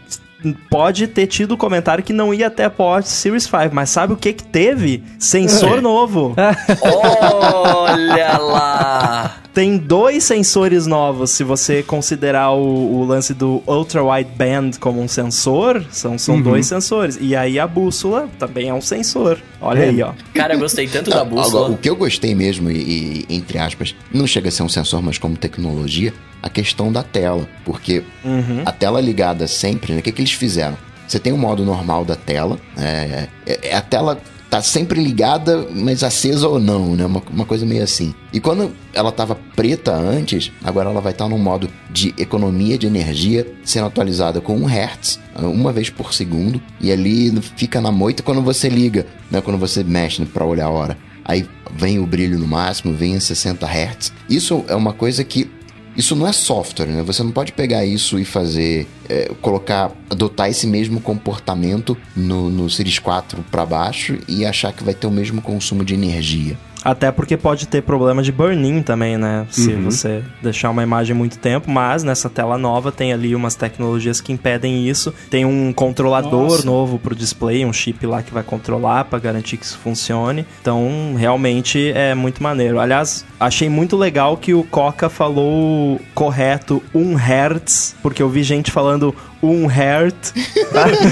pode 0.71 1.07
ter 1.07 1.27
tido 1.27 1.53
o 1.53 1.57
comentário 1.57 2.03
que 2.03 2.13
não 2.13 2.33
ia 2.33 2.49
até 2.49 2.65
a 2.65 2.73
Watch 2.77 3.09
Series 3.09 3.45
5, 3.45 3.71
mas 3.73 3.91
sabe 3.91 4.13
o 4.13 4.17
que 4.17 4.33
que 4.33 4.45
teve? 4.45 5.03
Sensor 5.19 5.81
novo. 5.81 6.35
Olha 6.83 8.39
lá! 8.39 9.43
Tem 9.55 9.77
dois 9.77 10.25
sensores 10.25 10.87
novos, 10.87 11.31
se 11.31 11.45
você 11.45 11.83
considerar 11.83 12.53
o, 12.53 13.01
o 13.01 13.05
lance 13.05 13.35
do 13.35 13.63
Ultra 13.67 14.03
Wideband 14.03 14.73
como 14.81 15.03
um 15.03 15.07
sensor, 15.07 15.85
são, 15.91 16.17
são 16.17 16.37
uhum. 16.37 16.43
dois 16.43 16.67
sensores. 16.67 17.19
E 17.21 17.37
aí 17.37 17.59
a 17.59 17.67
bússola 17.67 18.31
também 18.39 18.71
é 18.71 18.75
um 18.75 18.81
sensor. 18.81 19.39
Olha 19.61 19.81
é. 19.81 19.89
aí, 19.91 20.03
ó. 20.03 20.13
Cara, 20.33 20.55
eu 20.55 20.59
gostei 20.59 20.89
tanto 20.89 21.11
da 21.11 21.23
bússola. 21.23 21.67
Agora, 21.67 21.73
o 21.75 21.77
que 21.77 21.91
eu 21.91 21.97
gostei 21.97 22.35
mesmo, 22.35 22.71
e, 22.71 23.27
e, 23.29 23.37
entre 23.37 23.59
aspas, 23.59 23.95
não 24.13 24.27
chega 24.27 24.49
a 24.49 24.51
ser 24.51 24.63
um 24.63 24.71
sensor, 24.71 25.03
mas 25.03 25.19
como 25.19 25.37
tecnologia, 25.37 26.15
a 26.43 26.51
questão 26.51 26.93
da 26.93 27.03
tela. 27.03 27.49
Porque 27.65 28.03
uhum. 28.25 28.63
a 28.65 28.73
tela 28.73 29.01
ligada 29.01 29.47
sempre, 29.47 29.93
né? 29.93 30.01
O 30.01 30.03
que, 30.03 30.13
que 30.13 30.21
eles 30.21 30.33
fizeram? 30.33 30.77
Você 31.07 31.19
tem 31.19 31.33
o 31.33 31.39
modo 31.39 31.65
normal 31.65 32.05
da 32.05 32.17
tela, 32.17 32.59
é, 32.77 33.29
é, 33.47 33.69
é 33.69 33.77
a 33.77 33.83
tela 33.83 34.21
tá 34.53 34.61
sempre 34.61 35.03
ligada, 35.03 35.67
mas 35.71 36.03
acesa 36.03 36.47
ou 36.47 36.61
não, 36.61 36.95
né? 36.95 37.07
Uma, 37.07 37.23
uma 37.31 37.47
coisa 37.47 37.65
meio 37.65 37.83
assim. 37.83 38.15
E 38.35 38.39
quando 38.39 38.71
ela 38.93 39.11
tava 39.11 39.35
preta 39.57 39.95
antes, 39.95 40.53
agora 40.63 40.91
ela 40.91 41.01
vai 41.01 41.13
estar 41.13 41.25
tá 41.25 41.31
no 41.31 41.39
modo 41.39 41.71
de 41.91 42.15
economia 42.19 42.77
de 42.77 42.87
energia, 42.87 43.51
sendo 43.65 43.87
atualizada 43.87 44.43
com 44.43 44.55
1 44.55 44.69
Hz, 44.69 45.21
uma 45.37 45.73
vez 45.73 45.89
por 45.89 46.13
segundo, 46.13 46.61
e 46.83 46.93
ali 46.93 47.33
fica 47.57 47.81
na 47.81 47.91
moita 47.91 48.23
quando 48.23 48.43
você 48.43 48.69
liga, 48.69 49.07
né? 49.31 49.41
Quando 49.41 49.59
você 49.59 49.83
mexe 49.83 50.23
para 50.27 50.45
olhar 50.45 50.67
a 50.67 50.71
hora. 50.71 50.99
Aí 51.25 51.49
vem 51.75 51.99
o 51.99 52.07
brilho 52.07 52.39
no 52.39 52.47
máximo, 52.47 52.93
vem 52.93 53.17
a 53.17 53.21
60 53.21 53.67
Hz. 53.67 54.13
Isso 54.29 54.67
é 54.69 54.75
uma 54.75 54.93
coisa 54.93 55.25
que 55.25 55.51
isso 55.97 56.17
não 56.17 56.27
é 56.27 56.33
software, 56.33 56.87
né? 56.87 57.03
Você 57.03 57.23
não 57.23 57.31
pode 57.31 57.53
pegar 57.53 57.85
isso 57.85 58.19
e 58.19 58.25
fazer, 58.25 58.87
é, 59.09 59.31
colocar, 59.41 59.93
adotar 60.09 60.49
esse 60.49 60.67
mesmo 60.67 61.01
comportamento 61.01 61.97
no, 62.17 62.49
no 62.49 62.71
Series 62.71 62.99
4 62.99 63.45
para 63.51 63.67
baixo 63.67 64.19
e 64.27 64.47
achar 64.47 64.73
que 64.73 64.83
vai 64.83 64.95
ter 64.95 65.07
o 65.07 65.11
mesmo 65.11 65.43
consumo 65.43 65.85
de 65.85 65.95
energia. 65.95 66.59
Até 66.85 67.11
porque 67.11 67.37
pode 67.37 67.67
ter 67.69 67.83
problema 67.83 68.23
de 68.23 68.33
burn-in 68.33 68.83
também, 68.83 69.17
né? 69.17 69.47
Se 69.51 69.73
uhum. 69.73 69.85
você 69.85 70.23
deixar 70.43 70.71
uma 70.71 70.83
imagem 70.83 71.15
muito 71.15 71.39
tempo, 71.39 71.71
mas 71.71 72.03
nessa 72.03 72.29
tela 72.29 72.59
nova 72.59 72.91
tem 72.91 73.13
ali 73.13 73.35
umas 73.35 73.55
tecnologias 73.55 74.21
que 74.21 74.33
impedem 74.33 74.89
isso. 74.89 75.15
Tem 75.31 75.45
um 75.45 75.73
controlador 75.73 76.51
Nossa. 76.51 76.67
novo 76.67 76.99
pro 76.99 77.15
display, 77.15 77.65
um 77.65 77.73
chip 77.73 78.05
lá 78.07 78.23
que 78.23 78.33
vai 78.33 78.43
controlar 78.43 79.05
para 79.05 79.19
garantir 79.19 79.57
que 79.57 79.65
isso 79.65 79.79
funcione. 79.79 80.47
Então, 80.61 81.15
realmente 81.17 81.93
é 81.95 82.15
muito 82.15 82.43
maneiro. 82.43 82.79
Aliás, 82.79 83.25
achei 83.39 83.69
muito 83.69 83.97
legal 83.97 84.37
que 84.37 84.55
o 84.55 84.65
Coca 84.65 85.09
falou 85.09 86.01
correto 86.15 86.83
1 86.95 87.17
Hz, 87.17 87.97
porque 88.03 88.23
eu 88.23 88.29
vi 88.29 88.43
gente 88.43 88.71
falando 88.71 89.15
um 89.43 89.67
hertz, 89.67 90.33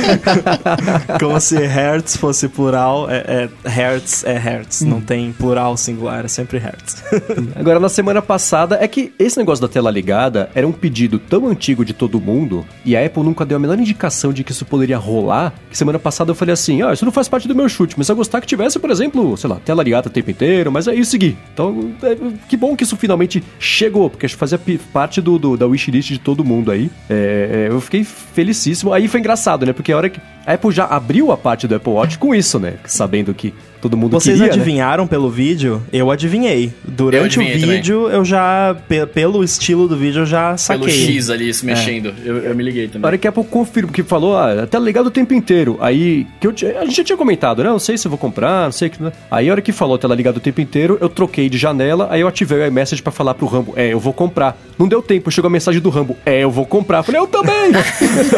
como 1.19 1.41
se 1.41 1.59
hertz 1.59 2.17
fosse 2.17 2.49
plural. 2.49 3.11
É, 3.11 3.49
é 3.65 3.69
hertz 3.69 4.25
é 4.25 4.39
hertz, 4.39 4.83
hum. 4.83 4.89
não 4.89 5.01
tem 5.01 5.33
plural 5.33 5.77
singular, 5.77 6.25
é 6.25 6.29
sempre 6.29 6.59
hertz. 6.59 7.03
Agora, 7.57 7.81
na 7.81 7.89
semana 7.89 8.23
passada, 8.23 8.79
é 8.81 8.87
que 8.87 9.13
esse 9.19 9.37
negócio 9.39 9.61
da 9.61 9.69
tela 9.69 9.91
ligada 9.91 10.51
era 10.55 10.67
um 10.67 10.73
pedido 10.73 11.19
tão 11.19 11.47
antigo 11.49 11.85
de 11.85 11.93
todo 11.93 12.21
mundo 12.21 12.65
e 12.85 12.97
a 12.97 13.05
Apple 13.05 13.23
nunca 13.23 13.45
deu 13.45 13.57
a 13.57 13.61
menor 13.61 13.79
indicação 13.79 14.33
de 14.33 14.45
que 14.45 14.53
isso 14.53 14.65
poderia 14.65 14.99
rolar. 14.99 15.53
Que 15.69 15.77
semana 15.77 15.99
passada 15.99 16.31
eu 16.31 16.35
falei 16.35 16.53
assim: 16.53 16.83
ah, 16.83 16.93
isso 16.93 17.05
não 17.05 17.13
faz 17.13 17.29
parte 17.29 17.49
do 17.49 17.55
meu 17.55 17.69
chute, 17.69 17.95
mas 17.99 18.09
eu 18.09 18.17
gostar 18.17 18.41
que 18.41 18.47
tivesse, 18.47 18.79
por 18.79 18.91
exemplo, 18.91 19.37
sei 19.37 19.51
lá, 19.51 19.57
tela 19.57 19.83
ligada 19.83 20.09
o 20.09 20.11
tempo 20.11 20.31
inteiro, 20.31 20.71
mas 20.71 20.87
aí 20.87 20.99
eu 20.99 21.05
segui. 21.05 21.37
Então, 21.53 21.93
é, 22.03 22.17
que 22.49 22.57
bom 22.57 22.77
que 22.77 22.85
isso 22.85 22.97
finalmente 22.97 23.43
chegou, 23.59 24.09
porque 24.09 24.27
acho 24.27 24.35
que 24.35 24.39
fazia 24.39 24.61
parte 24.93 25.21
do, 25.21 25.39
do 25.39 25.57
da 25.57 25.67
wishlist 25.67 26.11
de 26.11 26.19
todo 26.19 26.45
mundo 26.45 26.71
aí. 26.71 26.91
É, 27.09 27.67
é 27.69 27.73
eu 27.73 27.81
fiquei 27.81 28.05
felicíssimo. 28.21 28.93
Aí 28.93 29.09
foi 29.09 29.21
engraçado, 29.21 29.67
né? 29.67 29.73
Porque 29.73 29.93
a 29.93 29.97
hora 29.97 30.09
que 30.11 30.21
a 30.47 30.55
Apple 30.55 30.71
já 30.71 30.85
abriu 30.85 31.33
a 31.33 31.37
parte 31.37 31.67
do 31.67 31.75
Apple 31.75 31.93
Watch 31.93 32.19
com 32.19 32.35
isso, 32.35 32.59
né? 32.59 32.75
Sabendo 32.85 33.35
que 33.35 33.55
todo 33.81 33.97
mundo 33.97 34.13
Vocês 34.13 34.37
queria, 34.39 34.53
né? 34.53 34.61
adivinharam 34.61 35.07
pelo 35.07 35.31
vídeo? 35.31 35.83
Eu 35.93 36.11
adivinhei. 36.11 36.73
Durante 36.85 37.17
Eu 37.21 37.25
adivinhei 37.25 37.57
o 37.57 37.69
vídeo, 37.77 38.09
eu 38.11 38.25
já, 38.25 38.77
pe- 38.89 39.07
pelo 39.07 39.43
estilo 39.43 39.89
do 39.89 39.97
vídeo, 39.97 40.23
eu 40.23 40.27
já 40.27 40.57
saquei. 40.57 40.87
Pelo 40.87 41.13
X 41.15 41.31
ali 41.31 41.53
se 41.55 41.65
mexendo. 41.65 42.15
Eu, 42.25 42.39
eu 42.39 42.55
me 42.55 42.63
liguei 42.63 42.89
também. 42.89 43.07
hora 43.07 43.19
que 43.19 43.27
a 43.27 43.31
Apple 43.31 43.45
confirma, 43.45 43.91
que 43.93 44.03
falou, 44.03 44.37
ah, 44.37 44.67
tá 44.67 44.79
ligado 44.79 45.07
o 45.07 45.11
tempo 45.11 45.33
inteiro. 45.35 45.79
Aí, 45.81 46.27
que 46.41 46.47
eu, 46.47 46.51
a 46.81 46.85
gente 46.85 46.97
já 46.97 47.05
tinha 47.05 47.17
comentado, 47.17 47.63
né? 47.63 47.71
Não 47.71 47.79
sei 47.79 47.97
se 47.97 48.07
eu 48.07 48.11
vou 48.11 48.19
comprar, 48.19 48.65
não 48.67 48.73
sei 48.73 48.89
o 48.89 48.91
que. 48.91 49.03
né? 49.03 49.13
Aí 49.31 49.49
a 49.49 49.53
hora 49.53 49.63
que 49.63 49.73
falou 49.73 49.97
tela 49.99 50.15
ligado 50.15 50.37
o 50.37 50.41
tempo 50.41 50.61
inteiro, 50.61 50.99
eu 51.01 51.09
troquei 51.09 51.49
de 51.49 51.57
janela, 51.59 52.09
aí 52.11 52.21
eu 52.21 52.29
ativei 52.29 52.59
o 52.59 52.67
iMessage 52.67 53.03
pra 53.03 53.13
falar 53.13 53.35
pro 53.35 53.47
Rambo, 53.47 53.73
é, 53.77 53.93
eu 53.93 53.99
vou 54.01 54.13
comprar. 54.13 54.57
Não 54.79 54.87
deu 54.89 55.01
tempo, 55.03 55.31
chegou 55.31 55.49
a 55.49 55.53
mensagem 55.53 55.81
do 55.81 55.91
Rambo, 55.91 56.17
é, 56.25 56.41
eu 56.45 56.51
vou 56.51 56.65
comprar. 56.67 56.99
Eu 56.99 57.05
falei, 57.05 57.21
eu 57.21 57.27
também! 57.27 57.71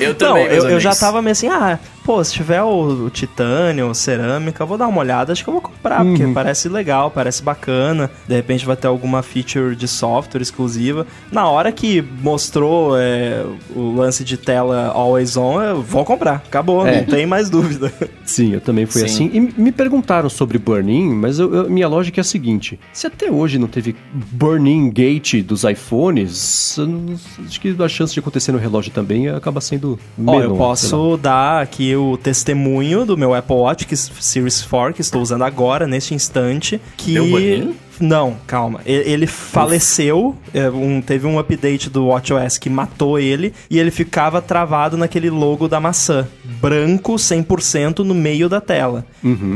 Eu 0.00 0.08
Não, 0.10 0.14
também, 0.14 0.48
meus 0.48 0.64
eu, 0.64 0.70
eu 0.70 0.80
já 0.80 0.94
tava 0.94 1.20
meio 1.22 1.32
assim, 1.32 1.48
ah, 1.48 1.78
pô, 2.04 2.22
se 2.24 2.32
tiver 2.32 2.62
o, 2.62 3.06
o 3.06 3.10
titânio, 3.10 3.94
cerâmica, 3.94 4.62
eu 4.62 4.66
vou 4.66 4.76
dar 4.78 4.88
uma 4.88 5.00
olhada, 5.00 5.32
acho 5.32 5.42
que 5.44 5.48
eu 5.50 5.54
vou 5.54 5.60
comprar, 5.62 6.04
porque 6.04 6.26
parece 6.28 6.68
legal, 6.68 7.10
parece 7.10 7.42
bacana. 7.42 8.10
De 8.26 8.34
repente 8.34 8.64
vai 8.66 8.76
ter 8.76 8.86
alguma 8.86 9.22
feature 9.22 9.74
de 9.76 9.86
software 9.88 10.42
exclusiva. 10.42 11.06
Na 11.30 11.48
hora 11.48 11.70
que 11.72 12.02
mostrou 12.22 12.96
é, 12.98 13.44
o 13.74 13.94
lance 13.94 14.24
de 14.24 14.36
tela 14.36 14.88
always 14.94 15.36
on, 15.36 15.60
eu 15.62 15.82
vou 15.82 16.04
comprar. 16.04 16.36
Acabou, 16.46 16.86
É. 16.86 16.98
não 16.98 17.04
tem 17.04 17.26
mais 17.26 17.48
dúvida. 17.50 17.92
Sim, 18.24 18.52
eu 18.54 18.60
também 18.60 18.86
fui 18.86 19.00
Sim. 19.02 19.06
assim. 19.06 19.30
E 19.32 19.40
me 19.60 19.72
perguntaram 19.72 20.28
sobre 20.28 20.58
burn-in, 20.58 21.08
mas 21.14 21.38
eu- 21.38 21.52
eu- 21.54 21.70
minha 21.70 21.88
lógica 21.88 22.20
é 22.20 22.22
a 22.22 22.24
seguinte: 22.24 22.78
se 22.92 23.06
até 23.06 23.30
hoje 23.30 23.58
não 23.58 23.66
teve 23.68 23.94
burn-in 24.12 24.90
gate 24.90 25.42
dos 25.42 25.64
iPhones, 25.64 26.76
eu 26.78 27.44
acho 27.46 27.60
que 27.60 27.74
a 27.82 27.88
chance 27.88 28.12
de 28.14 28.20
acontecer 28.20 28.52
no 28.52 28.58
relógio 28.58 28.92
também 28.92 29.28
acaba 29.28 29.60
sendo 29.60 29.98
Ó, 30.18 30.20
menor. 30.22 30.34
eu 30.36 30.40
sei 30.40 30.48
lá. 30.50 30.56
posso 30.56 31.16
dar 31.16 31.62
aqui 31.62 31.89
o 31.96 32.16
testemunho 32.16 33.04
do 33.04 33.16
meu 33.16 33.34
Apple 33.34 33.56
Watch 33.56 33.86
que, 33.86 33.96
Series 33.96 34.62
4, 34.62 34.94
que 34.94 35.00
estou 35.00 35.20
usando 35.20 35.42
agora, 35.42 35.86
neste 35.86 36.14
instante, 36.14 36.80
que... 36.96 37.14
Deu? 37.14 37.74
Não, 38.00 38.36
calma. 38.46 38.80
Ele 38.86 39.26
faleceu, 39.26 40.34
é, 40.54 40.70
um- 40.70 41.00
teve 41.02 41.26
um 41.26 41.38
update 41.38 41.90
do 41.90 42.06
WatchOS 42.06 42.56
que 42.58 42.70
matou 42.70 43.18
ele, 43.18 43.52
e 43.68 43.78
ele 43.78 43.90
ficava 43.90 44.40
travado 44.40 44.96
naquele 44.96 45.28
logo 45.30 45.68
da 45.68 45.78
maçã, 45.78 46.26
branco 46.60 47.14
100% 47.18 47.98
no 48.00 48.14
meio 48.14 48.48
da 48.48 48.60
tela. 48.60 49.04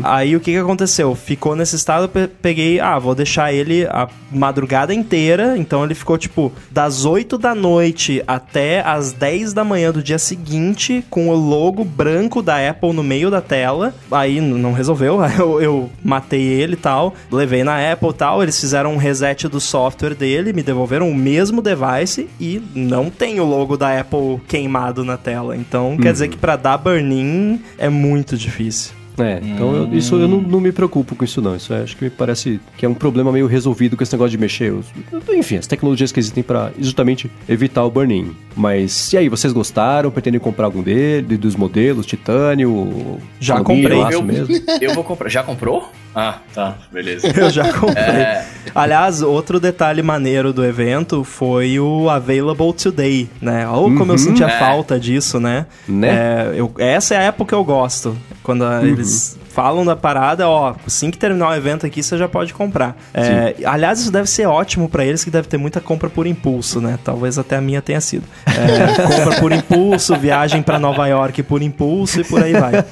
Aí 0.05 0.37
o 0.37 0.41
que, 0.41 0.53
que 0.53 0.59
aconteceu? 0.59 1.15
Ficou 1.15 1.57
nesse 1.57 1.77
estado, 1.77 2.11
peguei, 2.43 2.81
ah, 2.81 2.99
vou 2.99 3.15
deixar 3.15 3.53
ele 3.53 3.85
a 3.87 4.09
madrugada 4.31 4.93
inteira, 4.93 5.57
então 5.57 5.83
ele 5.85 5.95
ficou 5.95 6.19
tipo 6.19 6.53
das 6.71 7.05
8 7.05 7.39
da 7.39 7.55
noite 7.55 8.23
até 8.27 8.81
as 8.87 9.13
10 9.13 9.53
da 9.53 9.65
manhã 9.65 9.91
do 9.91 10.03
dia 10.03 10.19
seguinte, 10.19 11.05
com 11.09 11.29
o 11.29 11.35
logo 11.35 11.83
branco 11.85 12.43
da 12.43 12.69
Apple 12.69 12.93
no 12.93 13.03
meio 13.03 13.31
da 13.31 13.41
tela. 13.41 13.95
Aí 14.11 14.41
não 14.41 14.73
resolveu, 14.73 15.19
eu, 15.39 15.61
eu 15.63 15.91
matei 16.05 16.43
ele 16.43 16.75
e 16.75 16.77
tal, 16.77 17.15
levei 17.33 17.65
na 17.65 17.93
Apple 17.93 18.11
e 18.11 18.15
tal, 18.15 18.34
eles 18.43 18.59
fizeram 18.61 18.93
um 18.95 18.97
reset 18.97 19.49
do 19.49 19.61
software 19.61 20.15
dele, 20.15 20.53
me 20.53 20.63
devolveram 20.63 21.11
o 21.11 21.15
mesmo 21.15 21.61
device 21.63 22.29
e 22.41 22.61
não 22.75 23.11
tem 23.11 23.41
o 23.41 23.45
logo 23.45 23.77
da 23.77 23.99
Apple 24.01 24.41
queimado 24.49 25.05
na 25.05 25.17
tela. 25.17 25.57
Então 25.57 25.97
quer 25.97 26.13
dizer 26.13 26.29
que 26.29 26.37
pra 26.37 26.57
dar 26.57 26.79
burn-in 26.79 27.61
é 27.79 27.89
muito 27.89 28.37
difícil. 28.37 28.93
É, 29.17 29.39
então 29.45 29.73
eu- 29.77 29.95
isso 29.95 30.17
eu 30.17 30.27
não, 30.27 30.41
não 30.41 30.61
me 30.61 30.73
preocupo 30.73 31.15
com 31.15 31.25
isso 31.25 31.41
não. 31.41 31.55
Isso 31.55 31.73
é- 31.73 31.83
acho 31.85 31.97
que 31.97 32.03
me 32.03 32.11
parece 32.11 32.59
que 32.77 32.85
é 32.85 32.89
um 32.89 32.95
problema 32.95 33.31
meio 33.31 33.47
resolvido 33.47 33.97
com 33.97 34.03
esse 34.03 34.13
negócio 34.13 34.33
de 34.33 34.39
mexer. 34.39 34.73
os- 34.73 34.87
enfim, 35.33 35.57
as 35.57 35.69
tecnologias 35.69 36.11
que 36.11 36.19
existem 36.19 36.43
para 36.43 36.73
justamente 36.81 37.31
evitar 37.49 37.85
o 37.85 37.91
burn-in. 37.93 38.35
Mas 38.57 39.13
e 39.13 39.17
aí, 39.17 39.29
vocês 39.29 39.53
gostaram? 39.53 40.11
Pretendem 40.11 40.41
comprar 40.41 40.65
algum 40.65 40.83
dele, 40.83 41.37
dos 41.37 41.55
modelos, 41.55 42.07
titânio? 42.07 43.19
Já 43.39 43.61
comprei. 43.63 44.03
Eu, 44.11 44.21
mesmo? 44.23 44.49
eu 44.81 44.93
vou 44.95 45.05
comprar. 45.05 45.29
Já 45.29 45.45
comprou? 45.45 45.89
Ah, 46.15 46.39
tá. 46.55 46.75
Beleza. 46.93 47.27
Eu 47.37 47.51
já 47.51 47.73
comprei. 47.73 48.03
É. 48.05 48.47
Aliás, 48.75 49.21
outro 49.23 49.59
detalhe 49.61 50.03
maneiro 50.03 50.53
do 50.53 50.65
evento 50.65 51.25
foi 51.25 51.79
o 51.81 52.09
Available 52.11 52.73
Today, 52.73 53.29
né? 53.41 53.69
Ou 53.69 53.95
como 53.95 54.13
eu 54.13 54.19
sentia 54.19 54.47
É. 54.47 54.59
falta 54.59 54.99
disso, 54.99 55.39
né? 55.41 55.67
Né? 55.89 56.09
É, 56.09 56.53
eu, 56.57 56.73
essa 56.79 57.15
é 57.15 57.19
a 57.19 57.23
época 57.23 57.51
que 57.51 57.55
eu 57.55 57.65
gosto. 57.65 58.17
Quando 58.43 58.65
a- 58.65 58.83
eles 58.85 59.39
falam 59.55 59.85
da 59.85 59.95
parada, 59.95 60.49
ó, 60.49 60.75
assim 60.85 61.13
que 61.13 61.17
terminar 61.17 61.51
o 61.51 61.55
evento 61.55 61.87
aqui, 61.87 62.03
você 62.03 62.19
já 62.19 62.29
pode 62.29 62.53
comprar. 62.53 62.97
É, 63.15 63.55
aliás, 63.65 64.01
isso 64.01 64.11
deve 64.11 64.29
ser 64.29 64.47
ótimo 64.47 64.89
pra 64.89 65.05
eles, 65.05 65.23
que 65.23 65.31
deve 65.31 65.47
ter 65.47 65.57
muita 65.57 65.81
compra 65.81 66.11
por 66.11 66.27
impulso, 66.27 66.81
né? 66.81 66.99
Talvez 67.05 67.39
até 67.39 67.57
a 67.57 67.61
minha 67.61 67.81
tenha 67.81 68.01
sido. 68.01 68.25
É, 68.47 69.03
compra 69.07 69.41
por 69.41 69.53
impulso, 69.53 70.17
viagem 70.17 70.61
pra 70.61 70.81
Nova 70.81 71.07
York 71.07 71.45
por 71.45 71.63
impulso 71.63 72.21
e 72.21 72.25
por 72.25 72.43
aí 72.43 72.53
vai. 72.53 72.85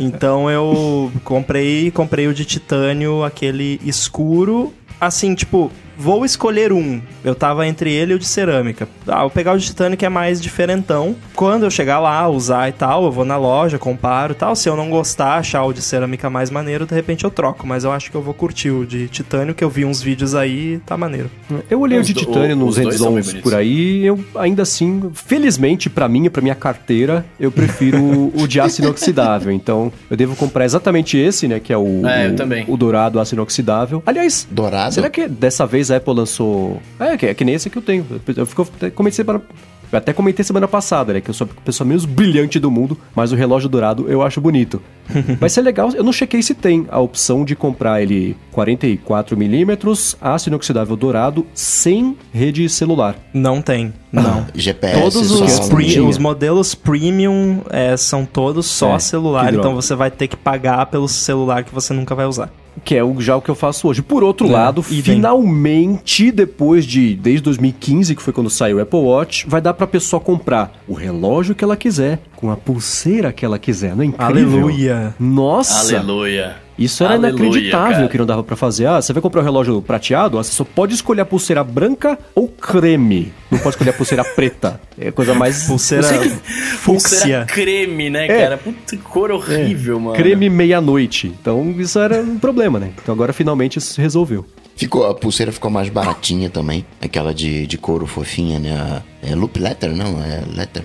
Então 0.00 0.50
eu 0.50 1.12
comprei, 1.22 1.92
comprei 1.92 2.26
o 2.26 2.34
de 2.34 2.44
titânio, 2.44 3.22
aquele 3.22 3.80
escuro, 3.84 4.74
assim, 5.00 5.36
tipo, 5.36 5.70
vou 5.96 6.24
escolher 6.24 6.72
um. 6.72 7.00
Eu 7.24 7.34
tava 7.34 7.66
entre 7.66 7.92
ele 7.92 8.12
e 8.12 8.16
o 8.16 8.18
de 8.18 8.26
cerâmica. 8.26 8.88
Ah, 9.06 9.20
vou 9.20 9.30
pegar 9.30 9.52
o 9.52 9.58
de 9.58 9.66
titânio 9.66 9.96
que 9.96 10.04
é 10.04 10.08
mais 10.08 10.40
diferentão. 10.40 11.14
Quando 11.34 11.64
eu 11.64 11.70
chegar 11.70 11.98
lá, 12.00 12.28
usar 12.28 12.68
e 12.68 12.72
tal, 12.72 13.04
eu 13.04 13.12
vou 13.12 13.24
na 13.24 13.36
loja, 13.36 13.78
comparo 13.78 14.32
e 14.32 14.34
tal. 14.34 14.54
Se 14.56 14.68
eu 14.68 14.76
não 14.76 14.90
gostar, 14.90 15.34
achar 15.38 15.64
o 15.64 15.72
de 15.72 15.82
cerâmica 15.82 16.28
mais 16.30 16.50
maneiro, 16.50 16.86
de 16.86 16.94
repente 16.94 17.24
eu 17.24 17.30
troco. 17.30 17.66
Mas 17.66 17.84
eu 17.84 17.92
acho 17.92 18.10
que 18.10 18.16
eu 18.16 18.22
vou 18.22 18.34
curtir 18.34 18.70
o 18.70 18.84
de 18.86 19.08
titânio, 19.08 19.54
que 19.54 19.62
eu 19.64 19.70
vi 19.70 19.84
uns 19.84 20.00
vídeos 20.02 20.34
aí 20.34 20.74
e 20.74 20.78
tá 20.78 20.96
maneiro. 20.96 21.30
Eu 21.70 21.80
olhei 21.80 21.98
o 21.98 22.00
Os 22.00 22.06
de 22.06 22.12
do- 22.14 22.20
titânio 22.20 22.56
o- 22.56 22.58
nos 22.58 22.76
os 22.76 22.82
dois 22.82 22.96
são 22.96 23.06
bem 23.06 23.14
hands-ons 23.16 23.26
bonitos. 23.32 23.42
por 23.50 23.56
aí 23.58 24.04
eu 24.04 24.18
ainda 24.36 24.62
assim, 24.62 25.10
felizmente 25.14 25.88
pra 25.88 26.08
mim 26.08 26.24
e 26.26 26.30
pra 26.30 26.42
minha 26.42 26.54
carteira, 26.54 27.24
eu 27.38 27.50
prefiro 27.50 28.02
o- 28.34 28.46
de 28.46 28.60
aço 28.60 28.82
inoxidável. 28.82 29.52
Então, 29.62 29.92
eu 30.10 30.16
devo 30.16 30.34
comprar 30.34 30.64
exatamente 30.64 31.16
esse, 31.16 31.46
né, 31.46 31.60
que 31.60 31.72
é 31.72 31.76
o, 31.78 32.06
É, 32.06 32.28
o, 32.28 32.34
também. 32.36 32.64
o 32.68 32.76
dourado 32.76 33.20
aço 33.20 33.34
inoxidável. 33.34 34.02
Aliás, 34.04 34.46
Dourado? 34.50 34.94
será 34.94 35.08
que 35.08 35.28
dessa 35.28 35.66
vez 35.66 35.81
a 35.90 35.96
Apple 35.96 36.14
lançou... 36.14 36.80
É, 37.00 37.26
é 37.26 37.34
que 37.34 37.44
nem 37.44 37.54
esse 37.54 37.68
que 37.70 37.76
eu 37.78 37.82
tenho. 37.82 38.06
Eu, 38.10 38.20
eu, 38.36 38.46
fico- 38.46 38.62
até 38.76 38.90
comentei 38.90 39.16
semana... 39.16 39.42
Eu 39.90 39.98
até 39.98 40.12
comentei 40.14 40.42
semana 40.42 40.66
passada, 40.66 41.12
né? 41.12 41.20
Que 41.20 41.28
eu 41.28 41.34
sou 41.34 41.46
a 41.46 41.60
pessoa 41.60 41.86
menos 41.86 42.06
brilhante 42.06 42.58
do 42.58 42.70
mundo, 42.70 42.96
mas 43.14 43.30
o 43.30 43.36
relógio 43.36 43.68
dourado 43.68 44.08
eu 44.10 44.22
acho 44.22 44.40
bonito. 44.40 44.80
Vai 45.40 45.48
ser 45.50 45.62
legal. 45.62 45.90
Eu 45.94 46.04
não 46.04 46.12
chequei 46.12 46.42
se 46.42 46.54
tem 46.54 46.86
a 46.90 46.98
opção 47.00 47.44
de 47.44 47.54
comprar 47.56 48.00
ele 48.02 48.36
44mm, 48.54 50.16
aço 50.20 50.48
inoxidável 50.48 50.96
dourado, 50.96 51.46
sem 51.54 52.16
rede 52.32 52.68
celular. 52.68 53.16
Não 53.32 53.60
tem, 53.60 53.92
não. 54.12 54.46
GPS 54.54 55.00
Todos 55.00 55.28
só 55.28 55.44
os, 55.44 55.68
pre- 55.68 55.84
tinha. 55.86 56.04
os 56.04 56.18
modelos 56.18 56.74
premium 56.74 57.60
é, 57.70 57.96
são 57.96 58.24
todos 58.24 58.66
só 58.66 58.94
É, 58.96 58.98
celular, 58.98 59.52
então 59.52 59.74
você 59.74 59.94
vai 59.94 60.10
ter 60.10 60.28
que 60.28 60.36
pagar 60.36 60.86
pelo 60.86 61.08
celular 61.08 61.64
que 61.64 61.74
você 61.74 61.92
nunca 61.92 62.14
vai 62.14 62.26
usar. 62.26 62.50
Que 62.84 62.94
é 62.96 63.04
o, 63.04 63.20
já 63.20 63.36
o 63.36 63.42
que 63.42 63.50
eu 63.50 63.54
faço 63.54 63.86
hoje. 63.86 64.00
Por 64.00 64.24
outro 64.24 64.46
É, 64.48 64.52
lado, 64.52 64.82
e 64.90 65.02
vem. 65.02 65.16
finalmente, 65.16 66.32
depois 66.32 66.86
de. 66.86 67.14
Desde 67.14 67.42
2015, 67.42 68.14
que 68.16 68.22
foi 68.22 68.32
quando 68.32 68.48
saiu 68.48 68.78
o 68.78 68.80
Apple 68.80 68.98
Watch, 69.00 69.46
vai 69.46 69.60
dar 69.60 69.74
pra 69.74 69.86
pessoa 69.86 70.18
comprar 70.18 70.72
o 70.88 70.94
relógio 70.94 71.54
que 71.54 71.62
ela 71.62 71.76
quiser, 71.76 72.20
com 72.42 72.50
a 72.50 72.56
pulseira 72.56 73.32
que 73.32 73.44
ela 73.44 73.56
quiser. 73.56 73.94
Não 73.94 74.02
é 74.02 74.06
incrível? 74.06 74.26
Aleluia. 74.26 75.14
Nossa! 75.20 75.96
Aleluia. 75.96 76.56
Isso 76.76 77.04
era 77.04 77.14
Aleluia, 77.14 77.44
inacreditável 77.44 77.96
cara. 77.98 78.08
que 78.08 78.18
não 78.18 78.26
dava 78.26 78.42
pra 78.42 78.56
fazer. 78.56 78.86
Ah, 78.86 79.00
você 79.00 79.12
vai 79.12 79.22
comprar 79.22 79.42
um 79.42 79.44
relógio 79.44 79.80
prateado? 79.80 80.36
Ah, 80.38 80.42
você 80.42 80.50
só 80.50 80.64
pode 80.64 80.92
escolher 80.92 81.20
a 81.20 81.24
pulseira 81.24 81.62
branca 81.62 82.18
ou 82.34 82.48
creme. 82.48 83.32
Não 83.48 83.58
pode 83.60 83.76
escolher 83.76 83.90
a 83.90 83.92
pulseira 83.92 84.24
preta. 84.34 84.80
É 84.98 85.08
a 85.08 85.12
coisa 85.12 85.34
mais. 85.34 85.68
Pulseira 85.68 86.08
Pulseira 86.08 86.34
fúcsia. 86.78 87.46
creme, 87.48 88.10
né, 88.10 88.24
É. 88.24 88.42
cara? 88.42 88.58
Puta, 88.58 88.96
que 88.96 88.96
cor 88.96 89.30
horrível, 89.30 90.00
mano. 90.00 90.16
Creme 90.16 90.50
meia-noite. 90.50 91.28
Então 91.40 91.72
isso 91.78 92.00
era 92.00 92.20
um 92.20 92.38
problema, 92.40 92.80
né? 92.80 92.90
Então 93.00 93.14
agora 93.14 93.32
finalmente 93.32 93.78
isso 93.78 93.94
se 93.94 94.00
resolveu. 94.00 94.44
Ficou, 94.74 95.06
a 95.06 95.14
pulseira 95.14 95.52
ficou 95.52 95.70
mais 95.70 95.88
baratinha 95.90 96.50
também. 96.50 96.84
Aquela 97.00 97.32
de, 97.32 97.66
de 97.68 97.78
couro 97.78 98.06
fofinha, 98.06 98.58
né? 98.58 99.02
É 99.22 99.34
loop 99.36 99.60
letter, 99.60 99.94
não? 99.94 100.20
É 100.24 100.42
letter 100.56 100.82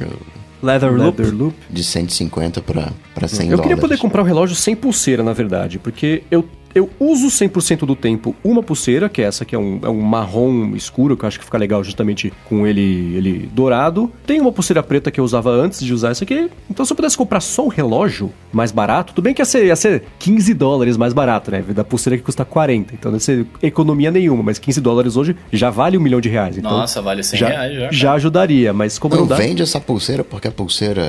Leather 0.62 0.92
Loop. 0.92 1.20
Leather 1.22 1.36
Loop. 1.36 1.56
de 1.70 1.84
150 1.84 2.62
pra, 2.62 2.90
pra 3.14 3.28
100 3.28 3.50
Eu 3.50 3.58
queria 3.58 3.76
dólares. 3.76 3.80
poder 3.82 3.98
comprar 3.98 4.22
um 4.22 4.26
relógio 4.26 4.56
sem 4.56 4.76
pulseira, 4.76 5.24
na 5.24 5.34
verdade, 5.34 5.78
porque 5.80 6.24
eu, 6.32 6.44
eu 6.74 6.90
uso 7.00 7.28
100% 7.28 7.86
do 7.86 7.96
tempo 7.96 8.36
uma 8.44 8.62
pulseira, 8.62 9.10
que 9.10 9.22
é 9.22 9.26
essa 9.26 9.46
que 9.46 9.56
é 9.56 9.60
um, 9.60 9.80
é 9.84 9.90
um 9.90 10.02
marrom 10.02 10.76
escuro, 10.76 11.18
que 11.18 11.26
eu 11.26 11.28
acho 11.28 11.40
que 11.40 11.46
fica 11.46 11.58
legal 11.58 11.84
justamente 11.84 12.32
com 12.46 12.66
ele, 12.66 13.16
ele 13.16 13.50
dourado. 13.54 14.12
Tem 14.26 14.40
uma 14.40 14.52
pulseira 14.52 14.84
preta 14.84 15.12
que 15.12 15.20
eu 15.20 15.24
usava 15.24 15.50
antes 15.50 15.80
de 15.84 15.94
usar 15.94 16.12
essa 16.12 16.24
aqui. 16.24 16.50
Então 16.70 16.86
se 16.86 16.92
eu 16.92 16.96
pudesse 16.96 17.18
comprar 17.18 17.40
só 17.40 17.66
um 17.66 17.70
relógio 17.70 18.32
mais 18.52 18.72
barato, 18.72 19.14
tudo 19.14 19.24
bem 19.24 19.34
que 19.34 19.42
ia 19.42 19.46
ser, 19.46 19.66
ia 19.66 19.76
ser 19.76 20.04
15 20.20 20.54
dólares 20.54 20.98
mais 20.98 21.14
barato, 21.14 21.52
né? 21.52 21.62
Da 21.62 21.84
pulseira 21.84 22.18
que 22.18 22.24
custa 22.24 22.46
40. 22.46 22.94
Então 22.94 23.12
não 23.12 23.18
ia 23.18 23.22
ser 23.22 23.46
economia 23.62 24.12
nenhuma, 24.12 24.44
mas 24.44 24.60
15 24.60 24.82
dólares 24.82 25.16
hoje 25.16 25.36
já 25.52 25.70
vale 25.70 25.98
um 25.98 26.02
milhão 26.02 26.22
de 26.22 26.30
reais. 26.30 26.58
Então, 26.58 26.72
Nossa, 26.72 27.02
vale 27.02 27.24
100 27.24 27.40
já, 27.40 27.48
reais 27.48 27.76
já. 27.76 27.92
já 27.92 28.14
ajudaria, 28.14 28.74
mas 28.74 28.98
como 29.00 29.16
não, 29.16 29.22
Não 29.22 29.28
dá... 29.28 29.36
vende 29.36 29.62
essa 29.62 29.80
pulseira 29.80 30.24
porque 30.24 30.48
a 30.48 30.52
pulseira, 30.52 31.02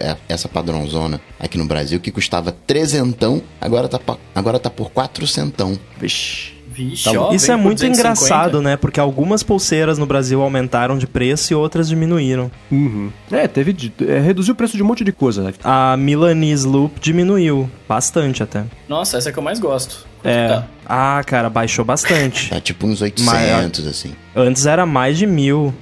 é 0.00 0.16
essa 0.28 0.48
padrãozona 0.48 1.20
aqui 1.38 1.58
no 1.58 1.64
Brasil, 1.64 2.00
que 2.00 2.10
custava 2.10 2.52
trezentão, 2.52 3.42
agora 3.60 3.88
tá, 3.88 4.00
agora 4.34 4.58
tá 4.58 4.70
por 4.70 4.90
quatrocentão. 5.02 5.78
Vixe. 6.00 6.52
Vixe, 6.74 7.04
Tá 7.04 7.20
ó, 7.20 7.34
Isso 7.34 7.52
é 7.52 7.56
muito 7.56 7.80
250. 7.80 7.98
engraçado, 7.98 8.62
né? 8.62 8.76
Porque 8.78 8.98
algumas 8.98 9.42
pulseiras 9.42 9.98
no 9.98 10.06
Brasil 10.06 10.40
aumentaram 10.40 10.96
de 10.96 11.06
preço 11.06 11.52
e 11.52 11.54
outras 11.54 11.86
diminuíram. 11.86 12.50
Uhum. 12.70 13.10
É, 13.30 13.46
teve. 13.46 13.74
de- 13.74 13.92
é, 14.08 14.18
reduziu 14.18 14.54
o 14.54 14.56
preço 14.56 14.74
de 14.74 14.82
um 14.82 14.86
monte 14.86 15.04
de 15.04 15.12
coisa, 15.12 15.42
né? 15.42 15.52
A 15.62 15.94
Milanese 15.98 16.66
Loop 16.66 16.98
diminuiu 16.98 17.70
bastante 17.86 18.42
até. 18.42 18.64
Nossa, 18.88 19.18
essa 19.18 19.28
é 19.28 19.32
que 19.32 19.38
eu 19.38 19.42
mais 19.42 19.58
gosto. 19.60 20.06
É. 20.24 20.48
tá? 20.48 20.66
Ah, 20.86 21.22
cara, 21.26 21.50
baixou 21.50 21.84
bastante. 21.84 22.48
Tá 22.48 22.58
tipo 22.60 22.86
uns 22.86 23.02
800, 23.02 23.86
assim. 23.86 24.12
Antes 24.34 24.64
era 24.64 24.86
mais 24.86 25.18
de 25.18 25.26
mil. 25.26 25.74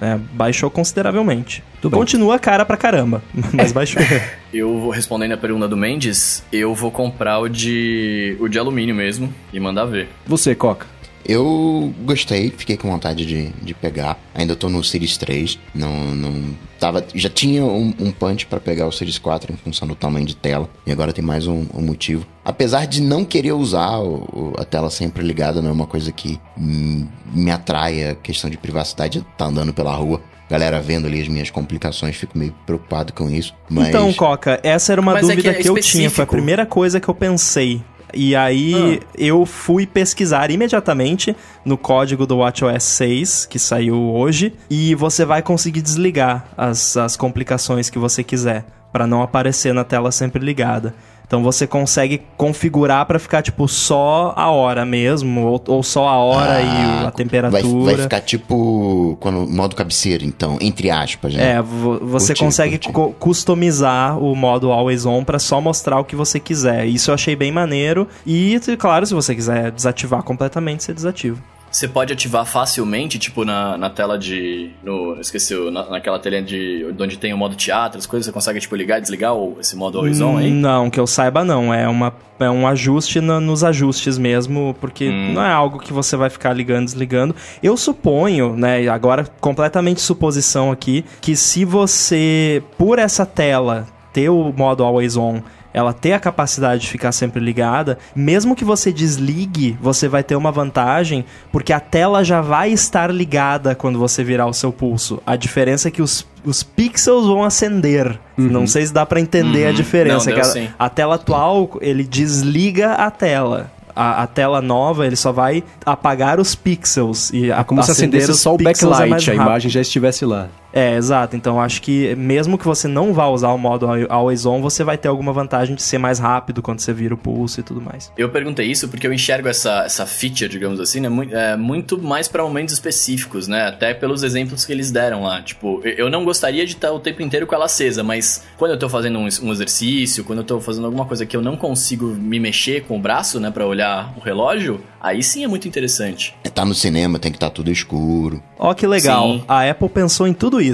É, 0.00 0.18
baixou 0.32 0.70
consideravelmente. 0.70 1.62
Tudo 1.80 1.92
bem. 1.92 2.00
Continua 2.00 2.38
cara 2.38 2.64
pra 2.64 2.76
caramba, 2.76 3.22
mas 3.52 3.72
baixou. 3.72 4.02
Eu 4.52 4.78
vou 4.78 4.90
respondendo 4.90 5.32
a 5.32 5.36
pergunta 5.36 5.68
do 5.68 5.76
Mendes, 5.76 6.42
eu 6.50 6.74
vou 6.74 6.90
comprar 6.90 7.38
o 7.40 7.48
de 7.48 8.36
o 8.40 8.48
de 8.48 8.58
alumínio 8.58 8.94
mesmo 8.94 9.30
e 9.52 9.60
mandar 9.60 9.84
ver. 9.84 10.08
Você, 10.26 10.54
Coca. 10.54 10.86
Eu 11.28 11.92
gostei, 12.04 12.50
fiquei 12.56 12.76
com 12.76 12.90
vontade 12.90 13.26
de, 13.26 13.48
de 13.62 13.74
pegar. 13.74 14.18
Ainda 14.34 14.54
tô 14.54 14.68
no 14.68 14.82
Series 14.84 15.16
3. 15.16 15.58
Não, 15.74 15.90
não 16.14 16.54
tava, 16.78 17.04
já 17.14 17.28
tinha 17.28 17.64
um, 17.64 17.92
um 17.98 18.10
punch 18.12 18.46
pra 18.46 18.60
pegar 18.60 18.86
o 18.86 18.92
Series 18.92 19.18
4 19.18 19.52
em 19.52 19.56
função 19.56 19.88
do 19.88 19.94
tamanho 19.94 20.24
de 20.26 20.36
tela. 20.36 20.68
E 20.86 20.92
agora 20.92 21.12
tem 21.12 21.24
mais 21.24 21.46
um, 21.46 21.66
um 21.74 21.82
motivo. 21.82 22.26
Apesar 22.44 22.86
de 22.86 23.02
não 23.02 23.24
querer 23.24 23.52
usar 23.52 23.98
o- 23.98 24.28
o- 24.32 24.52
a 24.58 24.64
tela 24.64 24.88
sempre 24.90 25.22
ligada, 25.24 25.60
não 25.60 25.70
é 25.70 25.72
uma 25.72 25.86
coisa 25.86 26.12
que 26.12 26.38
hum, 26.56 27.06
me 27.32 27.50
atrai. 27.50 28.10
A 28.10 28.14
questão 28.14 28.48
de 28.48 28.56
privacidade 28.56 29.24
tá 29.36 29.46
andando 29.46 29.72
pela 29.74 29.94
rua. 29.94 30.20
Galera 30.48 30.80
vendo 30.80 31.08
ali 31.08 31.20
as 31.20 31.26
minhas 31.26 31.50
complicações, 31.50 32.14
fico 32.14 32.38
meio 32.38 32.54
preocupado 32.64 33.12
com 33.12 33.28
isso. 33.28 33.52
Mas 33.68 33.88
Então, 33.88 34.12
Coca, 34.12 34.60
essa 34.62 34.92
era 34.92 35.00
uma 35.00 35.14
Mas 35.14 35.24
é 35.24 35.34
dúvida 35.34 35.52
que 35.54 35.58
é 35.58 35.62
que, 35.62 35.68
eu 35.68 35.74
tinha. 35.80 36.08
Foi 36.08 36.22
a 36.22 36.26
primeira 36.26 36.64
coisa 36.64 37.00
que 37.00 37.08
eu 37.08 37.14
pensei. 37.14 37.82
E 38.14 38.36
aí 38.36 39.00
Ah. 39.02 39.06
eu 39.18 39.44
fui 39.44 39.86
pesquisar 39.86 40.50
imediatamente 40.50 41.36
no 41.64 41.76
código 41.76 42.26
do 42.26 42.38
WatchOS 42.38 42.82
6, 42.84 43.46
que 43.46 43.58
saiu 43.58 43.96
hoje, 44.14 44.52
e 44.70 44.94
você 44.94 45.24
vai 45.24 45.42
conseguir 45.42 45.82
desligar 45.82 46.46
as, 46.56 46.96
as 46.96 47.16
complicações 47.16 47.90
que 47.90 47.98
você 47.98 48.22
quiser, 48.22 48.64
para 48.92 49.06
não 49.06 49.22
aparecer 49.22 49.74
na 49.74 49.84
tela 49.84 50.10
sempre 50.12 50.44
ligada. 50.44 50.94
Então 51.26 51.42
você 51.42 51.66
consegue 51.66 52.22
configurar 52.36 53.04
para 53.04 53.18
ficar 53.18 53.42
tipo 53.42 53.66
só 53.66 54.32
a 54.36 54.48
hora 54.50 54.84
mesmo, 54.86 55.40
ou, 55.44 55.62
ou 55.66 55.82
só 55.82 56.06
a 56.06 56.16
hora 56.18 56.60
e 56.62 56.64
Ah, 56.66 56.98
a 57.00 57.02
vai, 57.02 57.12
temperatura. 57.12 57.84
vai 57.94 57.96
ficar 57.96 58.20
tipo 58.20 59.16
quando 59.20 59.44
modo 59.50 59.74
cabeceira, 59.74 60.24
então, 60.24 60.56
entre 60.60 60.88
aspas, 60.88 61.34
né? 61.34 61.54
É, 61.56 61.62
vo- 61.62 61.98
você 62.00 62.28
Curti, 62.28 62.44
consegue 62.44 62.78
curti. 62.78 62.92
co- 62.92 63.12
customizar 63.18 64.18
o 64.22 64.36
modo 64.36 64.70
Always 64.70 65.04
On 65.04 65.24
pra 65.24 65.38
só 65.40 65.60
mostrar 65.60 65.98
o 65.98 66.04
que 66.04 66.14
você 66.14 66.38
quiser. 66.38 66.86
Isso 66.86 67.10
eu 67.10 67.14
achei 67.14 67.34
bem 67.34 67.50
maneiro. 67.50 68.06
E, 68.24 68.60
claro, 68.78 69.04
se 69.04 69.12
você 69.14 69.34
quiser 69.34 69.72
desativar 69.72 70.22
completamente, 70.22 70.84
você 70.84 70.94
desativa. 70.94 71.38
Você 71.76 71.86
pode 71.86 72.10
ativar 72.10 72.46
facilmente, 72.46 73.18
tipo 73.18 73.44
na, 73.44 73.76
na 73.76 73.90
tela 73.90 74.18
de. 74.18 74.70
No, 74.82 75.20
esqueci, 75.20 75.54
na, 75.70 75.84
naquela 75.90 76.18
telinha 76.18 76.40
de. 76.40 76.86
onde 76.98 77.18
tem 77.18 77.34
o 77.34 77.36
modo 77.36 77.54
teatro, 77.54 77.98
as 77.98 78.06
coisas, 78.06 78.24
você 78.24 78.32
consegue, 78.32 78.58
tipo, 78.60 78.74
ligar 78.74 78.96
e 78.96 79.02
desligar 79.02 79.34
o, 79.34 79.58
esse 79.60 79.76
modo 79.76 79.98
always 79.98 80.22
on 80.22 80.38
aí? 80.38 80.50
Não, 80.50 80.88
que 80.88 80.98
eu 80.98 81.06
saiba 81.06 81.44
não. 81.44 81.74
É, 81.74 81.86
uma, 81.86 82.14
é 82.40 82.48
um 82.48 82.66
ajuste 82.66 83.20
na- 83.20 83.40
nos 83.40 83.62
ajustes 83.62 84.16
mesmo, 84.16 84.74
porque 84.80 85.06
Hum. 85.10 85.34
não 85.34 85.42
é 85.42 85.52
algo 85.52 85.78
que 85.78 85.92
você 85.92 86.16
vai 86.16 86.30
ficar 86.30 86.54
ligando 86.54 86.84
e 86.84 86.86
desligando. 86.86 87.36
Eu 87.62 87.76
suponho, 87.76 88.56
né, 88.56 88.88
agora 88.88 89.26
completamente 89.38 90.00
suposição 90.00 90.72
aqui, 90.72 91.04
que 91.20 91.36
se 91.36 91.66
você, 91.66 92.62
por 92.78 92.98
essa 92.98 93.26
tela, 93.26 93.86
ter 94.14 94.30
o 94.30 94.50
modo 94.50 94.82
Always 94.82 95.14
On 95.18 95.42
ela 95.76 95.92
ter 95.92 96.14
a 96.14 96.18
capacidade 96.18 96.80
de 96.80 96.88
ficar 96.88 97.12
sempre 97.12 97.38
ligada, 97.38 97.98
mesmo 98.14 98.56
que 98.56 98.64
você 98.64 98.90
desligue, 98.90 99.76
você 99.78 100.08
vai 100.08 100.22
ter 100.22 100.34
uma 100.34 100.50
vantagem, 100.50 101.22
porque 101.52 101.70
a 101.70 101.78
tela 101.78 102.24
já 102.24 102.40
vai 102.40 102.72
estar 102.72 103.12
ligada 103.12 103.74
quando 103.74 103.98
você 103.98 104.24
virar 104.24 104.46
o 104.46 104.54
seu 104.54 104.72
pulso. 104.72 105.20
A 105.26 105.36
diferença 105.36 105.88
é 105.88 105.90
que 105.90 106.00
os, 106.00 106.26
os 106.42 106.62
pixels 106.62 107.26
vão 107.26 107.44
acender. 107.44 108.18
Não 108.38 108.66
sei 108.66 108.86
se 108.86 108.92
dá 108.94 109.04
pra 109.04 109.20
entender 109.20 109.66
a 109.66 109.72
diferença. 109.72 110.30
Não, 110.30 110.40
deu 110.40 110.70
a, 110.78 110.86
a 110.86 110.88
tela 110.88 111.16
atual, 111.16 111.76
ele 111.82 112.04
desliga 112.04 112.92
a 112.94 113.10
tela. 113.10 113.70
A, 113.94 114.22
a 114.22 114.26
tela 114.26 114.62
nova, 114.62 115.06
ele 115.06 115.16
só 115.16 115.30
vai 115.30 115.62
apagar 115.84 116.40
os 116.40 116.54
pixels. 116.54 117.30
E 117.34 117.50
É 117.50 117.64
como 117.64 117.82
se 117.82 117.90
acender 117.90 118.22
acendesse 118.22 118.40
só 118.40 118.52
o 118.52 118.60
é 118.60 118.64
backlight, 118.64 119.30
a 119.30 119.34
imagem 119.34 119.70
já 119.70 119.82
estivesse 119.82 120.24
lá. 120.24 120.48
É, 120.78 120.94
exato. 120.94 121.34
Então 121.36 121.58
acho 121.58 121.80
que 121.80 122.14
mesmo 122.16 122.58
que 122.58 122.64
você 122.66 122.86
não 122.86 123.14
vá 123.14 123.26
usar 123.28 123.48
o 123.48 123.56
modo 123.56 123.86
Always 124.10 124.44
On, 124.44 124.60
você 124.60 124.84
vai 124.84 124.98
ter 124.98 125.08
alguma 125.08 125.32
vantagem 125.32 125.74
de 125.74 125.82
ser 125.82 125.96
mais 125.96 126.18
rápido 126.18 126.60
quando 126.60 126.80
você 126.80 126.92
vira 126.92 127.14
o 127.14 127.16
pulso 127.16 127.60
e 127.60 127.62
tudo 127.62 127.80
mais. 127.80 128.12
Eu 128.16 128.28
perguntei 128.28 128.66
isso 128.70 128.86
porque 128.88 129.06
eu 129.06 129.12
enxergo 129.12 129.48
essa, 129.48 129.84
essa 129.86 130.04
feature, 130.04 130.50
digamos 130.50 130.78
assim, 130.78 131.00
né, 131.00 131.08
muito, 131.08 131.34
é, 131.34 131.56
muito 131.56 131.96
mais 132.02 132.28
pra 132.28 132.42
momentos 132.42 132.74
específicos, 132.74 133.48
né? 133.48 133.68
Até 133.68 133.94
pelos 133.94 134.22
exemplos 134.22 134.66
que 134.66 134.72
eles 134.72 134.90
deram 134.92 135.22
lá. 135.22 135.40
Tipo, 135.40 135.80
eu- 135.84 136.10
não 136.10 136.24
gostaria 136.26 136.66
de 136.66 136.72
estar 136.74 136.92
o 136.92 137.00
tempo 137.00 137.22
inteiro 137.22 137.46
com 137.46 137.54
ela 137.54 137.64
acesa, 137.64 138.02
mas 138.02 138.44
quando 138.58 138.72
eu 138.72 138.78
tô 138.78 138.88
fazendo 138.88 139.18
um, 139.18 139.28
um 139.42 139.52
exercício, 139.52 140.24
quando 140.24 140.40
eu 140.40 140.44
tô 140.44 140.60
fazendo 140.60 140.84
alguma 140.84 141.06
coisa 141.06 141.24
que 141.24 141.34
eu 141.36 141.40
não 141.40 141.56
consigo 141.56 142.06
me 142.06 142.38
mexer 142.38 142.82
com 142.84 142.98
o 142.98 143.00
braço, 143.00 143.40
né, 143.40 143.50
pra 143.50 143.66
olhar 143.66 144.12
o 144.16 144.20
relógio, 144.20 144.80
aí 145.00 145.22
sim 145.22 145.42
é 145.42 145.48
muito 145.48 145.66
interessante. 145.66 146.34
Tá 146.54 146.64
no 146.66 146.74
cinema, 146.74 147.18
tem 147.18 147.30
que 147.32 147.36
estar 147.36 147.48
tudo 147.50 147.70
escuro. 147.70 148.42
Ó 148.58 148.72
que 148.74 148.86
legal. 148.86 149.26
Sim. 149.28 149.44
A 149.48 149.68
Apple 149.70 149.88
pensou 149.88 150.26
em 150.26 150.32
tudo 150.34 150.60
isso, 150.60 150.65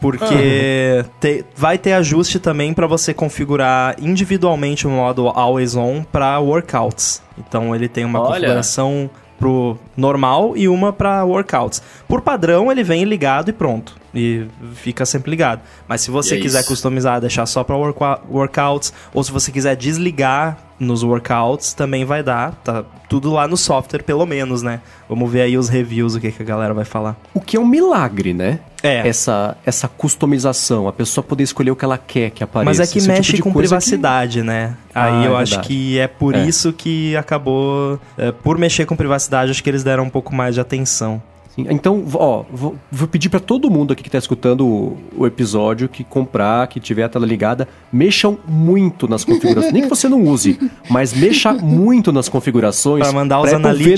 porque 0.00 1.04
te- 1.20 1.44
vai 1.56 1.78
ter 1.78 1.92
ajuste 1.92 2.38
também 2.38 2.72
para 2.74 2.86
você 2.86 3.12
configurar 3.14 3.96
individualmente 4.00 4.86
o 4.86 4.90
modo 4.90 5.28
Always 5.28 5.76
On 5.76 6.02
para 6.02 6.38
workouts. 6.38 7.22
Então 7.38 7.74
ele 7.74 7.88
tem 7.88 8.04
uma 8.04 8.20
Olha. 8.20 8.34
configuração 8.34 9.10
pro 9.38 9.78
normal 9.96 10.54
e 10.54 10.68
uma 10.68 10.92
para 10.92 11.24
workouts. 11.24 11.82
Por 12.06 12.20
padrão 12.20 12.70
ele 12.70 12.82
vem 12.84 13.04
ligado 13.04 13.48
e 13.48 13.52
pronto. 13.52 13.98
E 14.14 14.44
fica 14.74 15.06
sempre 15.06 15.30
ligado. 15.30 15.60
Mas 15.88 16.00
se 16.02 16.10
você 16.10 16.34
E 16.34 16.38
é 16.38 16.42
quiser 16.42 16.60
isso. 16.60 16.68
customizar, 16.68 17.20
deixar 17.20 17.46
só 17.46 17.62
para 17.64 17.76
workouts, 18.28 18.92
ou 19.14 19.22
se 19.24 19.30
você 19.32 19.50
quiser 19.52 19.76
desligar 19.76 20.58
nos 20.78 21.02
workouts, 21.02 21.72
também 21.72 22.04
vai 22.04 22.22
dar. 22.22 22.52
Tá 22.64 22.84
tudo 23.08 23.30
lá 23.32 23.46
no 23.46 23.56
software, 23.56 24.02
pelo 24.02 24.26
menos, 24.26 24.62
né? 24.62 24.80
Vamos 25.08 25.30
ver 25.30 25.42
aí 25.42 25.56
os 25.56 25.68
reviews, 25.68 26.14
o 26.16 26.20
que, 26.20 26.32
que 26.32 26.42
a 26.42 26.46
galera 26.46 26.74
vai 26.74 26.84
falar. 26.84 27.16
O 27.32 27.40
que 27.40 27.56
é 27.56 27.60
um 27.60 27.66
milagre, 27.66 28.34
né? 28.34 28.58
É. 28.82 29.06
Essa, 29.06 29.56
essa 29.64 29.88
customização, 29.88 30.88
a 30.88 30.92
pessoa 30.92 31.22
poder 31.22 31.42
escolher 31.44 31.70
o 31.70 31.76
que 31.76 31.84
ela 31.84 31.98
quer 31.98 32.30
que 32.30 32.42
apareça. 32.42 32.64
Mas 32.64 32.80
é 32.80 32.90
que 32.90 32.98
Esse 32.98 33.08
é 33.10 33.12
o 33.12 33.16
mexe 33.16 33.32
tipo 33.34 33.44
com 33.44 33.52
privacidade, 33.52 34.42
né? 34.42 34.76
Aí 34.94 35.12
Ah, 35.12 35.24
eu 35.24 35.36
é 35.38 35.42
acho 35.42 35.60
que 35.60 35.98
é 35.98 36.06
por 36.06 36.34
É. 36.34 36.44
isso 36.44 36.72
que 36.72 37.14
acabou. 37.16 37.98
é, 38.16 38.32
por 38.32 38.56
mexer 38.58 38.86
com 38.86 38.96
privacidade, 38.96 39.50
acho 39.50 39.62
que 39.62 39.68
eles 39.70 39.82
deram 39.84 40.04
um 40.04 40.10
pouco 40.10 40.34
mais 40.34 40.54
de 40.54 40.60
atenção. 40.60 41.22
Então, 41.68 42.04
ó, 42.14 42.44
vou, 42.52 42.76
vou 42.90 43.08
pedir 43.08 43.28
pra 43.28 43.40
todo 43.40 43.70
mundo 43.70 43.92
aqui 43.92 44.02
que 44.02 44.10
tá 44.10 44.18
escutando 44.18 44.66
o, 44.66 44.96
o 45.16 45.26
episódio 45.26 45.88
que 45.88 46.04
comprar, 46.04 46.66
que 46.68 46.80
tiver 46.80 47.04
a 47.04 47.08
tela 47.08 47.26
ligada, 47.26 47.68
mexam 47.92 48.38
muito 48.46 49.08
nas 49.08 49.24
configurações. 49.24 49.72
Nem 49.72 49.82
que 49.82 49.88
você 49.88 50.08
não 50.08 50.22
use, 50.24 50.58
mas 50.88 51.12
mexa 51.12 51.52
muito 51.52 52.12
nas 52.12 52.28
configurações. 52.28 53.02
Pra 53.02 53.12
mandar 53.12 53.40
os 53.40 53.50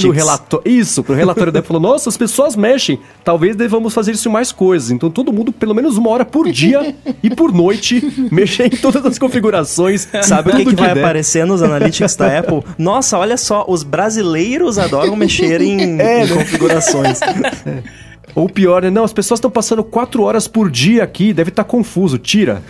no 0.03 0.11
relatório. 0.11 0.69
Isso, 0.71 1.03
pro 1.03 1.15
relatório 1.15 1.53
da 1.53 1.59
Apple 1.61 1.69
falou: 1.69 1.83
nossa, 1.83 2.09
as 2.09 2.17
pessoas 2.17 2.57
mexem. 2.57 2.99
Talvez 3.25 3.57
devamos 3.57 3.95
fazer 3.95 4.13
isso 4.13 4.29
em 4.29 4.33
mais 4.33 4.53
coisas. 4.53 4.91
Então 4.91 5.11
todo 5.11 5.33
mundo, 5.33 5.53
pelo 5.53 5.75
menos 5.75 5.97
uma 5.97 6.11
hora 6.11 6.25
por 6.25 6.51
dia 6.51 6.95
e 7.23 7.31
por 7.31 7.53
noite, 7.53 8.29
mexer 8.31 8.67
em 8.67 8.77
todas 8.77 9.05
as 9.05 9.19
configurações. 9.19 10.09
Sabe 10.23 10.51
o 10.51 10.57
que, 10.57 10.65
que 10.67 10.75
vai 10.75 10.95
der. 10.95 11.03
aparecer 11.05 11.47
nos 11.47 11.63
analytics 11.63 12.17
da 12.17 12.39
Apple? 12.39 12.63
Nossa, 12.79 13.19
olha 13.19 13.37
só, 13.37 13.65
os 13.69 13.83
brasileiros 13.83 14.79
adoram 14.79 15.17
mexer 15.17 15.61
em, 15.61 16.01
É, 16.01 16.25
em 16.25 16.29
né? 16.29 16.37
configurações. 16.37 17.21
Ou 18.34 18.48
pior, 18.48 18.82
né? 18.82 18.88
Não, 18.90 19.05
as 19.05 19.12
pessoas 19.12 19.38
estão 19.38 19.50
passando 19.50 19.84
quatro 19.84 20.22
horas 20.22 20.48
por 20.48 20.70
dia 20.70 21.03
aqui, 21.05 21.32
deve 21.34 21.50
estar 21.50 21.64
confuso. 21.64 22.16
Tira. 22.18 22.62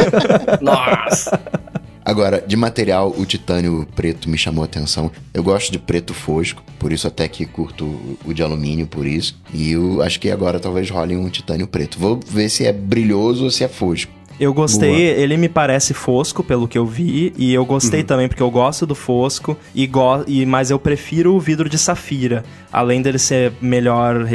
Nossa! 0.60 1.40
Agora, 2.04 2.42
de 2.46 2.54
material, 2.56 3.14
o 3.16 3.24
titânio 3.24 3.86
preto 3.96 4.28
me 4.28 4.36
chamou 4.36 4.62
a 4.62 4.66
atenção. 4.66 5.10
Eu 5.32 5.42
gosto 5.42 5.72
de 5.72 5.78
preto 5.78 6.12
fosco, 6.12 6.62
por 6.78 6.92
isso 6.92 7.06
até 7.08 7.26
que 7.28 7.46
curto 7.46 7.84
o- 7.86 8.18
o 8.26 8.34
de 8.34 8.42
alumínio 8.42 8.86
por 8.86 9.06
isso. 9.06 9.36
E 9.54 9.72
eu 9.72 10.02
acho 10.02 10.20
que 10.20 10.30
agora 10.30 10.60
talvez 10.60 10.90
role 10.90 11.16
um 11.16 11.30
titânio 11.30 11.66
preto. 11.66 11.98
Vou 11.98 12.20
ver 12.26 12.50
se 12.50 12.66
é 12.66 12.72
brilhoso 12.72 13.44
ou 13.44 13.50
se 13.50 13.64
é 13.64 13.68
fosco. 13.68 14.12
Eu 14.38 14.52
gostei, 14.52 14.92
ele 14.94 15.36
me 15.36 15.48
parece 15.48 15.94
fosco 15.94 16.42
pelo 16.42 16.66
que 16.66 16.76
eu 16.76 16.84
vi, 16.84 17.32
e 17.36 17.54
eu 17.54 17.64
gostei 17.64 18.00
Uhum. 18.00 18.06
também 18.06 18.28
porque 18.28 18.42
eu 18.42 18.50
gosto 18.50 18.84
do 18.84 18.94
fosco, 18.94 19.56
e 19.74 19.86
go 19.86 20.24
e, 20.26 20.44
mas 20.44 20.70
eu 20.70 20.78
prefiro 20.78 21.34
o 21.34 21.40
vidro 21.40 21.68
de 21.68 21.78
safira. 21.78 22.44
Além 22.72 23.00
dele 23.00 23.18
ser 23.18 23.52
melhor 23.60 24.26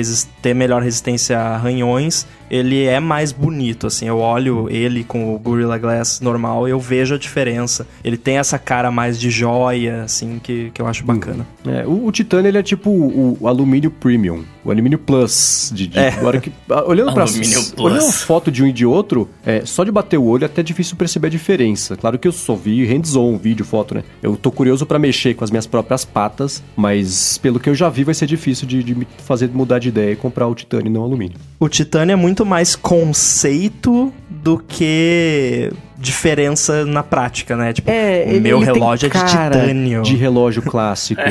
ter 0.41 0.53
melhor 0.53 0.81
resistência 0.81 1.37
a 1.37 1.55
arranhões, 1.55 2.25
ele 2.49 2.83
é 2.85 2.99
mais 2.99 3.31
bonito, 3.31 3.87
assim. 3.87 4.07
Eu 4.07 4.19
olho 4.19 4.67
ele 4.69 5.03
com 5.03 5.33
o 5.35 5.39
Gorilla 5.39 5.77
Glass 5.77 6.19
normal 6.21 6.67
e 6.67 6.71
eu 6.71 6.79
vejo 6.79 7.15
a 7.15 7.17
diferença. 7.17 7.85
Ele 8.03 8.17
tem 8.17 8.37
essa 8.37 8.57
cara 8.57 8.91
mais 8.91 9.19
de 9.19 9.29
joia, 9.29 10.03
assim, 10.03 10.39
que, 10.41 10.71
que 10.73 10.81
eu 10.81 10.87
acho 10.87 11.03
bacana. 11.03 11.45
É, 11.65 11.85
o, 11.85 12.05
o 12.07 12.11
titânio 12.11 12.49
ele 12.49 12.57
é 12.57 12.63
tipo 12.63 12.89
o, 12.89 13.37
o 13.39 13.47
alumínio 13.47 13.91
premium, 13.91 14.43
o 14.63 14.71
alumínio 14.71 14.97
plus. 14.99 15.71
De, 15.73 15.87
de 15.87 15.99
É. 15.99 16.13
hora 16.23 16.39
que, 16.39 16.51
ah, 16.69 16.83
olhando 16.87 17.13
pra 17.13 17.23
Alumínio 17.23 17.63
plus. 17.75 17.79
olhando 17.79 18.07
a 18.07 18.11
foto 18.11 18.51
de 18.51 18.63
um 18.63 18.67
e 18.67 18.73
de 18.73 18.85
outro, 18.85 19.29
é, 19.45 19.61
só 19.65 19.83
de 19.83 19.91
bater 19.91 20.17
o 20.17 20.23
olho 20.25 20.43
é 20.43 20.45
até 20.45 20.63
difícil 20.63 20.95
perceber 20.95 21.27
a 21.27 21.29
diferença. 21.29 21.95
Claro 21.95 22.17
que 22.17 22.27
eu 22.27 22.31
só 22.31 22.55
vi 22.55 22.85
hands-on, 22.85 23.37
vídeo, 23.37 23.65
foto, 23.65 23.95
né? 23.95 24.03
Eu 24.23 24.35
tô 24.35 24.51
curioso 24.51 24.85
pra 24.85 24.97
mexer 24.99 25.33
com 25.35 25.43
as 25.43 25.51
minhas 25.51 25.67
próprias 25.67 26.03
patas, 26.05 26.63
mas 26.75 27.37
pelo 27.37 27.59
que 27.59 27.69
eu 27.69 27.75
já 27.75 27.89
vi 27.89 28.03
vai 28.03 28.13
ser 28.13 28.25
difícil 28.25 28.67
de, 28.67 28.83
de 28.83 28.95
me 28.95 29.07
fazer 29.25 29.49
mudar 29.53 29.79
de 29.79 29.89
ideia 29.89 30.13
e 30.13 30.15
comprar 30.15 30.47
o 30.47 30.55
titânio 30.55 30.87
e 30.87 30.89
não 30.89 31.01
o 31.01 31.03
alumínio. 31.03 31.35
O 31.59 31.67
titânio 31.69 32.13
é 32.13 32.15
muito 32.15 32.38
mais 32.45 32.75
conceito 32.75 34.11
do 34.29 34.57
que 34.57 35.71
diferença 35.97 36.85
na 36.85 37.03
prática, 37.03 37.55
né? 37.57 37.73
Tipo, 37.73 37.91
o 37.91 38.41
meu 38.41 38.59
relógio 38.59 39.07
é 39.07 39.09
de 39.09 39.25
titânio. 39.25 40.01
De 40.01 40.15
relógio 40.15 40.61
clássico. 40.61 41.21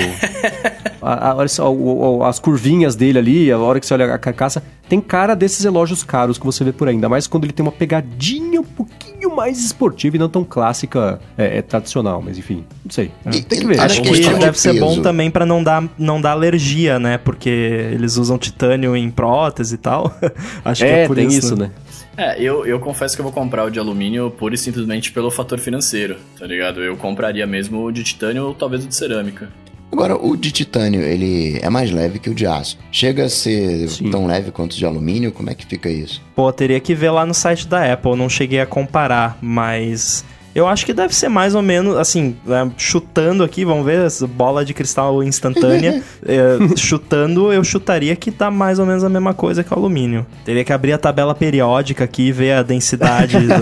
A- 1.01 1.31
a- 1.31 1.35
olha 1.37 1.49
só, 1.49 1.73
o- 1.73 2.19
o- 2.19 2.25
as 2.25 2.39
curvinhas 2.39 2.95
dele 2.95 3.19
ali, 3.19 3.51
a 3.53 3.59
hora 3.59 3.81
que 3.81 3.87
você 3.87 3.95
olha 3.95 4.13
a 4.13 4.19
carcaça, 4.19 4.63
tem 4.89 5.01
cara 5.01 5.35
desses 5.35 5.65
relógios 5.65 6.03
caros 6.05 6.39
que 6.39 6.45
você 6.45 6.63
vê 6.65 6.73
por 6.73 6.89
aí. 6.89 6.95
Ainda 6.95 7.09
mais 7.09 7.27
quando 7.27 7.45
ele 7.45 7.53
tem 7.53 7.65
uma 7.65 7.73
pegadinha 7.73 8.61
um 8.61 8.65
pouquinho 8.65 9.08
mais 9.39 9.65
esportiva 9.65 10.17
e 10.17 10.19
não 10.19 10.29
tão 10.29 10.45
clássica, 10.45 11.21
é, 11.37 11.59
é 11.59 11.63
tradicional. 11.63 12.21
Mas 12.21 12.37
enfim, 12.39 12.65
não 12.85 12.91
sei. 12.91 13.11
E- 13.33 13.41
tem 13.43 13.61
que 13.61 13.67
ver. 13.67 13.81
acho 13.81 14.03
que 14.03 14.11
deve 14.39 14.59
ser 14.59 14.79
bom 14.79 14.91
peso. 14.91 15.03
também 15.03 15.31
pra 15.31 15.47
não 15.47 15.63
dar, 15.63 15.83
não 15.99 16.21
dar 16.21 16.33
alergia, 16.33 16.99
né? 16.99 17.17
Porque 17.19 17.49
eles 17.49 18.17
usam 18.17 18.37
titânio 18.37 18.97
em 18.97 19.11
prótese 19.11 19.77
e 19.77 19.79
tal. 19.79 20.15
Acho 20.65 20.85
que 20.85 20.91
É, 20.91 21.05
é 21.05 21.07
por 21.07 21.17
tem 21.17 21.29
isso, 21.29 21.39
isso, 21.39 21.57
né? 21.57 21.71
É, 22.17 22.43
eu, 22.43 22.67
eu 22.67 22.81
confesso 22.81 23.15
que 23.15 23.21
eu 23.21 23.25
vou 23.25 23.33
comprar 23.33 23.65
o 23.65 23.71
de 23.71 23.79
alumínio 23.79 24.29
pura 24.31 24.55
e 24.55 24.59
simplesmente 24.59 25.13
pelo 25.13 25.31
fator 25.31 25.59
financeiro, 25.59 26.17
tá 26.37 26.45
ligado? 26.47 26.83
Eu 26.83 26.97
compraria 26.97 27.47
mesmo 27.47 27.85
o 27.85 27.93
de 27.93 28.03
titânio 28.03 28.45
ou 28.47 28.55
talvez 28.55 28.85
o 28.85 28.89
de 28.89 28.95
cerâmica. 28.95 29.49
Agora, 29.91 30.17
o 30.17 30.37
de 30.37 30.53
titânio, 30.53 31.03
ele 31.03 31.59
é 31.63 31.71
mais 31.71 31.91
leve 31.91 32.19
que 32.19 32.31
o 32.31 32.35
de 32.35 32.47
aço. 32.47 32.79
Chega 32.93 33.25
a 33.25 33.29
ser 33.29 33.89
Sim. 33.89 34.11
tão 34.11 34.27
leve 34.27 34.51
quanto 34.51 34.73
o 34.73 34.77
de 34.77 34.85
alumínio? 34.85 35.33
Como 35.33 35.51
é 35.51 35.55
que 35.55 35.67
fica 35.67 35.89
isso? 35.89 36.23
Pô, 36.35 36.53
teria 36.53 36.79
que 36.79 36.95
ver 36.95 37.11
lá 37.11 37.25
no 37.25 37.35
site 37.35 37.67
da 37.67 37.93
Apple, 37.93 38.15
não 38.15 38.29
cheguei 38.29 38.61
a 38.61 38.67
comparar, 38.67 39.39
mas 39.41 40.25
eu 40.55 40.67
acho 40.67 40.85
que 40.85 40.93
deve 40.93 41.15
ser 41.15 41.29
mais 41.29 41.55
ou 41.55 41.63
menos, 41.63 41.97
assim, 41.97 42.37
né, 42.45 42.71
chutando 42.77 43.45
aqui, 43.45 43.65
vamos 43.65 43.87
ver, 43.87 44.09
bola 44.29 44.65
de 44.65 44.75
cristal 44.75 45.23
instantânea, 45.23 46.03
é, 46.27 46.77
chutando, 46.77 47.53
eu 47.53 47.63
chutaria 47.63 48.17
que 48.17 48.31
tá 48.31 48.51
mais 48.51 48.79
ou 48.79 48.87
menos 48.87 49.05
a 49.05 49.09
mesma 49.09 49.33
coisa 49.33 49.63
que 49.63 49.73
o 49.73 49.77
alumínio. 49.77 50.27
Teria 50.45 50.65
que 50.65 50.73
abrir 50.73 50.93
a 50.93 50.99
tabela 50.99 51.35
periódica 51.35 52.05
aqui 52.05 52.23
e 52.25 52.33
ver 52.33 52.53
a 52.53 52.63
densidade 52.63 53.39
do... 53.39 53.55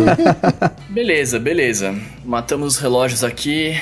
Beleza, 0.88 1.38
beleza. 1.38 1.94
Matamos 2.24 2.76
os 2.76 2.80
relógios 2.80 3.22
aqui. 3.22 3.76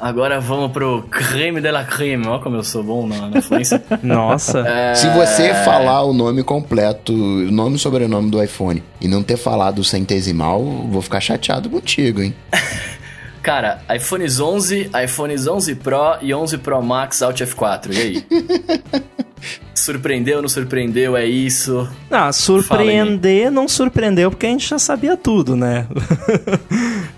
Agora 0.00 0.40
vamos 0.40 0.72
pro 0.72 1.02
creme 1.10 1.60
de 1.60 1.70
la 1.70 1.84
creme. 1.84 2.26
Ó 2.28 2.38
como 2.38 2.56
eu 2.56 2.64
sou 2.64 2.82
bom 2.82 3.06
na, 3.06 3.28
na 3.28 3.42
fluência. 3.42 3.82
Nossa. 4.02 4.64
Se 4.94 5.08
você 5.10 5.54
falar 5.64 6.02
o 6.04 6.12
nome 6.12 6.42
completo, 6.42 7.12
o 7.12 7.50
nome 7.50 7.76
e 7.76 7.78
sobrenome 7.78 8.30
do 8.30 8.42
iPhone, 8.42 8.82
e 9.00 9.08
não 9.08 9.22
ter 9.22 9.36
falado 9.36 9.78
o 9.78 9.84
centesimal, 9.84 10.62
vou 10.62 11.02
ficar 11.02 11.20
chateado 11.20 11.70
contigo, 11.70 12.22
hein? 12.22 12.34
Cara, 13.42 13.80
iPhones 13.94 14.40
11, 14.40 14.90
iPhones 15.04 15.46
11 15.46 15.76
Pro 15.76 16.16
e 16.20 16.34
11 16.34 16.58
Pro 16.58 16.82
Max 16.82 17.22
Alt 17.22 17.42
F4. 17.42 17.92
E 17.92 17.98
aí? 18.00 18.26
surpreendeu, 19.74 20.42
não 20.42 20.48
surpreendeu? 20.48 21.16
É 21.16 21.24
isso? 21.24 21.88
Ah, 22.10 22.32
surpreender 22.32 23.50
não 23.50 23.68
surpreendeu 23.68 24.30
porque 24.30 24.46
a 24.46 24.50
gente 24.50 24.68
já 24.68 24.78
sabia 24.78 25.16
tudo, 25.16 25.56
né? 25.56 25.86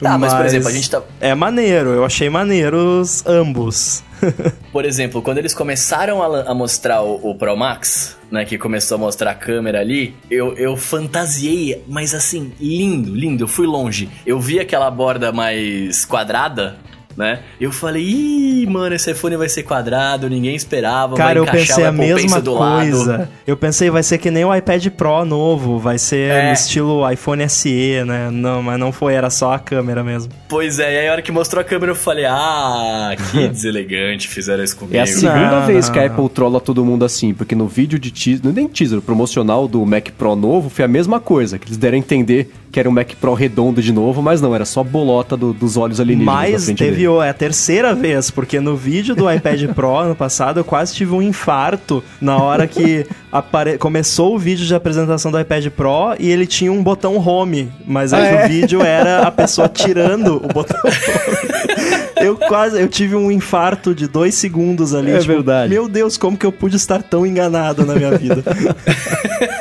Tá, 0.01 0.16
mas, 0.16 0.33
por 0.33 0.47
exemplo, 0.47 0.69
a 0.69 0.71
gente 0.71 0.89
tá. 0.89 1.03
É 1.21 1.35
maneiro, 1.35 1.91
eu 1.91 2.05
achei 2.05 2.31
maneiros 2.31 3.27
ambos. 3.27 4.05
Por 4.73 4.85
exemplo, 4.85 5.21
quando 5.23 5.39
eles 5.39 5.55
começaram 5.55 6.23
a, 6.23 6.51
a 6.51 6.55
mostrar 6.55 7.03
o, 7.03 7.31
o 7.31 7.35
Pro 7.35 7.57
Max, 7.57 8.16
né? 8.31 8.45
Que 8.45 8.59
começou 8.59 8.97
a 8.97 8.99
mostrar 8.99 9.33
a 9.33 9.35
câmera 9.35 9.81
ali, 9.81 10.14
eu, 10.31 10.55
eu 10.57 10.77
fantasiei, 10.77 11.83
mas 11.89 12.14
assim, 12.14 12.53
lindo, 12.61 13.14
lindo. 13.14 13.45
Eu 13.45 13.49
fui 13.49 13.66
longe. 13.66 14.09
Eu 14.27 14.39
vi 14.41 14.61
aquela 14.61 14.91
borda 14.91 15.33
mais 15.33 16.05
quadrada, 16.05 16.77
né? 17.19 17.41
Eu 17.61 17.73
falei, 17.73 18.05
ih, 18.05 18.64
mano, 18.66 18.95
esse 18.95 19.11
iPhone 19.11 19.37
vai 19.37 19.49
ser 19.49 19.64
quadrado, 19.64 20.31
ninguém 20.31 20.55
esperava. 20.55 21.16
Cara, 21.16 21.41
eu 21.41 21.45
vai 21.45 21.55
encaixar 21.55 21.77
pensei 21.77 21.85
o 21.85 21.89
a 21.89 21.93
mesma 21.93 22.41
coisa. 22.41 23.16
lado. 23.19 23.29
Eu 23.45 23.57
pensei, 23.57 23.91
vai 23.91 24.03
ser 24.05 24.19
que 24.19 24.31
nem 24.31 24.45
o 24.45 24.55
iPad 24.55 24.87
Pro 24.91 25.25
novo, 25.25 25.79
vai 25.81 25.99
ser 25.99 26.31
É. 26.31 26.47
no 26.47 26.53
estilo 26.53 27.11
iPhone 27.11 27.49
SE, 27.49 28.05
né? 28.07 28.31
Não, 28.31 28.62
mas 28.62 28.79
não 28.79 28.93
foi, 28.93 29.14
era 29.14 29.31
só 29.31 29.53
a 29.53 29.59
câmera 29.59 30.05
mesmo. 30.05 30.33
Pois 30.49 30.79
é, 30.79 30.95
e 30.95 30.99
aí 31.01 31.09
a 31.09 31.12
hora 31.12 31.23
que 31.23 31.33
mostrou 31.33 31.61
a 31.61 31.64
câmera 31.64 31.91
eu 31.91 31.97
falei, 31.97 32.25
ah, 32.27 33.16
que 33.33 33.49
deselegante 33.49 34.29
fizeram 34.29 34.62
isso 34.62 34.77
comigo. 34.77 34.97
É 34.97 35.01
a 35.01 35.07
segunda 35.07 35.61
Não, 35.61 35.66
vez 35.66 35.87
não, 35.89 35.93
que 35.95 35.99
a. 35.99 36.07
Apple 36.07 36.29
trola 36.29 36.61
todo 36.61 36.85
mundo 36.85 37.05
assim, 37.05 37.35
porque 37.35 37.55
no 37.57 37.66
vídeo 37.66 37.99
de 37.99 38.12
teaser, 38.12 38.53
nem 38.53 38.69
teaser, 38.69 39.01
promocional 39.01 39.66
do 39.66 39.85
Mac 39.85 40.09
Pro 40.16 40.37
novo 40.37 40.71
foi 40.71 40.85
a 40.85 40.89
mesma 40.89 41.19
coisa, 41.19 41.59
que 41.59 41.66
eles 41.66 41.77
deram 41.77 41.97
a 41.97 41.99
entender 41.99 42.51
que 42.71 42.79
era 42.79 42.89
um 42.89 42.93
Mac 42.93 43.12
Pro 43.21 43.33
redondo 43.35 43.81
de 43.83 43.93
novo, 43.93 44.21
mas 44.23 44.41
não, 44.41 44.55
era 44.55 44.64
só 44.64 44.83
bolota 44.85 45.37
do- 45.37 45.53
dos 45.55 45.77
olhos 45.77 46.01
alienígenas 46.01 46.35
na 46.35 46.41
Mas 46.51 46.66
teve 46.66 46.91
dele. 46.91 47.09
o, 47.09 47.23
é 47.23 47.31
a 47.31 47.35
terceira 47.35 47.95
vez, 47.95 48.31
porque 48.31 48.61
no 48.61 48.77
vídeo 48.77 49.14
do 49.16 49.31
iPad 49.33 49.64
Pro 49.75 49.97
ano 49.97 50.14
passado 50.14 50.61
eu 50.61 50.64
quase 50.64 50.95
tive 50.95 51.12
um 51.12 51.23
infarto 51.23 52.03
na 52.21 52.37
hora 52.37 52.66
que 52.66 53.07
apare- 53.33 53.79
começou 53.79 54.35
o 54.35 54.39
vídeo 54.39 54.66
de 54.66 54.75
apresentação 54.75 55.31
do 55.33 55.41
iPad 55.41 55.66
Pro 55.69 56.14
e 56.19 56.31
ele 56.31 56.47
tinha 56.47 56.71
um 56.73 56.83
botão 56.83 57.16
home, 57.16 57.73
mas 57.87 58.12
aí 58.12 58.27
é? 58.27 58.43
no 58.43 58.49
vídeo 58.49 58.83
era 58.83 59.23
a 59.27 59.31
pessoa 59.31 59.69
tirando 59.69 60.37
o 60.37 60.49
botão 60.53 60.79
home. 60.85 61.99
Eu 62.21 62.37
quase, 62.37 62.81
eu 62.81 62.89
tive 62.89 63.14
um 63.14 63.31
infarto 63.31 63.95
de 63.95 64.09
dois 64.09 64.35
segundos 64.35 64.93
ali. 64.93 65.12
É 65.12 65.19
tipo, 65.21 65.35
verdade. 65.35 65.71
Meu 65.73 65.89
Deus, 65.89 66.16
como 66.16 66.37
que 66.37 66.45
eu 66.45 66.51
pude 66.51 66.75
estar 66.75 67.01
tão 67.01 67.25
enganado 67.25 67.87
na 67.87 67.95
minha 67.95 68.11
vida? 68.19 68.43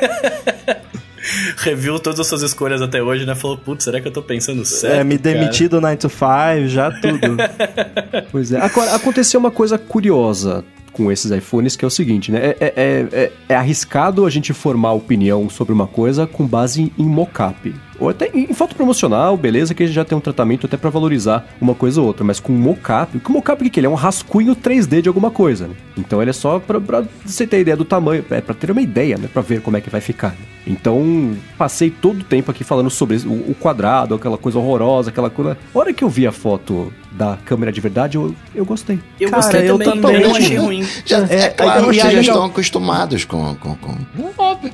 Reviu 1.57 1.99
todas 1.99 2.19
as 2.19 2.27
suas 2.27 2.43
escolhas 2.43 2.81
até 2.81 3.01
hoje, 3.01 3.25
né? 3.25 3.33
Falou, 3.33 3.57
putz, 3.57 3.83
será 3.83 3.99
que 3.99 4.07
eu 4.07 4.11
tô 4.11 4.21
pensando 4.21 4.63
certo? 4.63 4.93
é, 4.93 5.03
me 5.03 5.17
cara? 5.17 5.35
demiti 5.35 5.67
do 5.67 5.81
9 5.81 5.97
to 5.97 6.09
5, 6.09 6.67
já 6.67 6.91
tudo. 6.91 7.37
Pois 8.31 8.51
é. 8.51 8.59
Agora, 8.59 8.93
aconteceu 8.93 9.39
uma 9.39 9.51
coisa 9.51 9.77
curiosa 9.77 10.63
com 10.97 11.11
esses 11.11 11.29
iPhones, 11.29 11.75
que 11.75 11.85
é 11.85 11.87
o 11.87 11.91
seguinte, 11.91 12.31
né? 12.31 12.39
É, 12.39 12.57
é- 12.59 12.73
é- 12.75 13.07
é- 13.23 13.31
é 13.49 13.55
arriscado 13.55 14.25
a 14.25 14.29
gente 14.29 14.51
formar 14.51 14.93
opinião 14.93 15.47
sobre 15.49 15.71
uma 15.71 15.85
coisa 15.85 16.25
com 16.25 16.45
base 16.47 16.91
em 16.97 17.05
mockup. 17.05 17.73
Ou 17.99 18.09
até 18.09 18.29
em, 18.33 18.53
foto 18.53 18.75
promocional, 18.75 19.35
beleza, 19.37 19.73
que 19.73 19.81
a 19.81 19.85
gente 19.85 19.95
já 19.95 20.05
tem 20.05 20.15
um 20.15 20.21
tratamento 20.21 20.65
até 20.67 20.77
pra 20.77 20.89
valorizar 20.89 21.47
uma 21.59 21.73
coisa 21.73 21.99
ou 22.01 22.05
outra, 22.07 22.23
mas 22.23 22.39
com 22.39 22.51
mockup, 22.53 23.19
com 23.19 23.33
mockup 23.33 23.59
o 23.61 23.63
que, 23.63 23.69
que 23.71 23.79
ele 23.79 23.87
é? 23.87 23.89
Um 23.89 23.95
rascunho 23.95 24.55
3D 24.55 25.01
de 25.01 25.07
alguma 25.07 25.31
coisa, 25.31 25.67
né? 25.67 25.75
Então 25.97 26.21
ele 26.21 26.29
é 26.29 26.33
só 26.33 26.59
pra 26.59 26.79
você 27.25 27.47
ter 27.47 27.59
ideia 27.61 27.75
do 27.77 27.85
tamanho, 27.85 28.23
é 28.29 28.41
pra 28.41 28.53
ter 28.53 28.69
uma 28.71 28.81
ideia, 28.81 29.17
né? 29.17 29.27
Pra 29.31 29.41
ver 29.41 29.61
como 29.61 29.77
é 29.77 29.81
que 29.81 29.89
vai 29.89 30.01
ficar. 30.01 30.29
né? 30.29 30.37
Então, 30.67 31.31
passei 31.57 31.89
todo 31.89 32.19
o 32.21 32.23
tempo 32.23 32.51
aqui 32.51 32.63
falando 32.63 32.89
sobre 32.89 33.17
o, 33.17 33.31
o 33.51 33.55
quadrado, 33.59 34.13
aquela 34.15 34.37
coisa 34.37 34.59
horrorosa, 34.59 35.09
aquela 35.09 35.29
coisa... 35.29 35.57
A 35.73 35.79
hora 35.79 35.93
que 35.93 36.03
eu 36.03 36.09
vi 36.09 36.27
a 36.27 36.31
foto 36.31 36.91
da 37.17 37.37
câmera 37.43 37.71
de 37.71 37.81
verdade, 37.81 38.15
eu, 38.17 38.33
eu 38.53 38.63
gostei. 38.63 38.99
Eu 39.19 39.29
Cara, 39.31 39.41
gostei 39.41 39.69
eu 39.69 39.77
também, 39.79 40.01
também. 40.01 40.21
eu 40.21 40.29
não 40.29 40.35
achei 40.35 40.57
ruim. 40.57 40.87
Já, 41.05 41.17
é, 41.27 41.35
É, 41.45 41.49
claro 41.49 41.89
que 41.89 41.99
aí- 42.01 42.13
já 42.15 42.21
estão 42.21 42.43
acostumados 42.45 43.25
com... 43.25 43.55
com, 43.55 43.75
com... 43.75 43.95
Óbvio. 44.37 44.71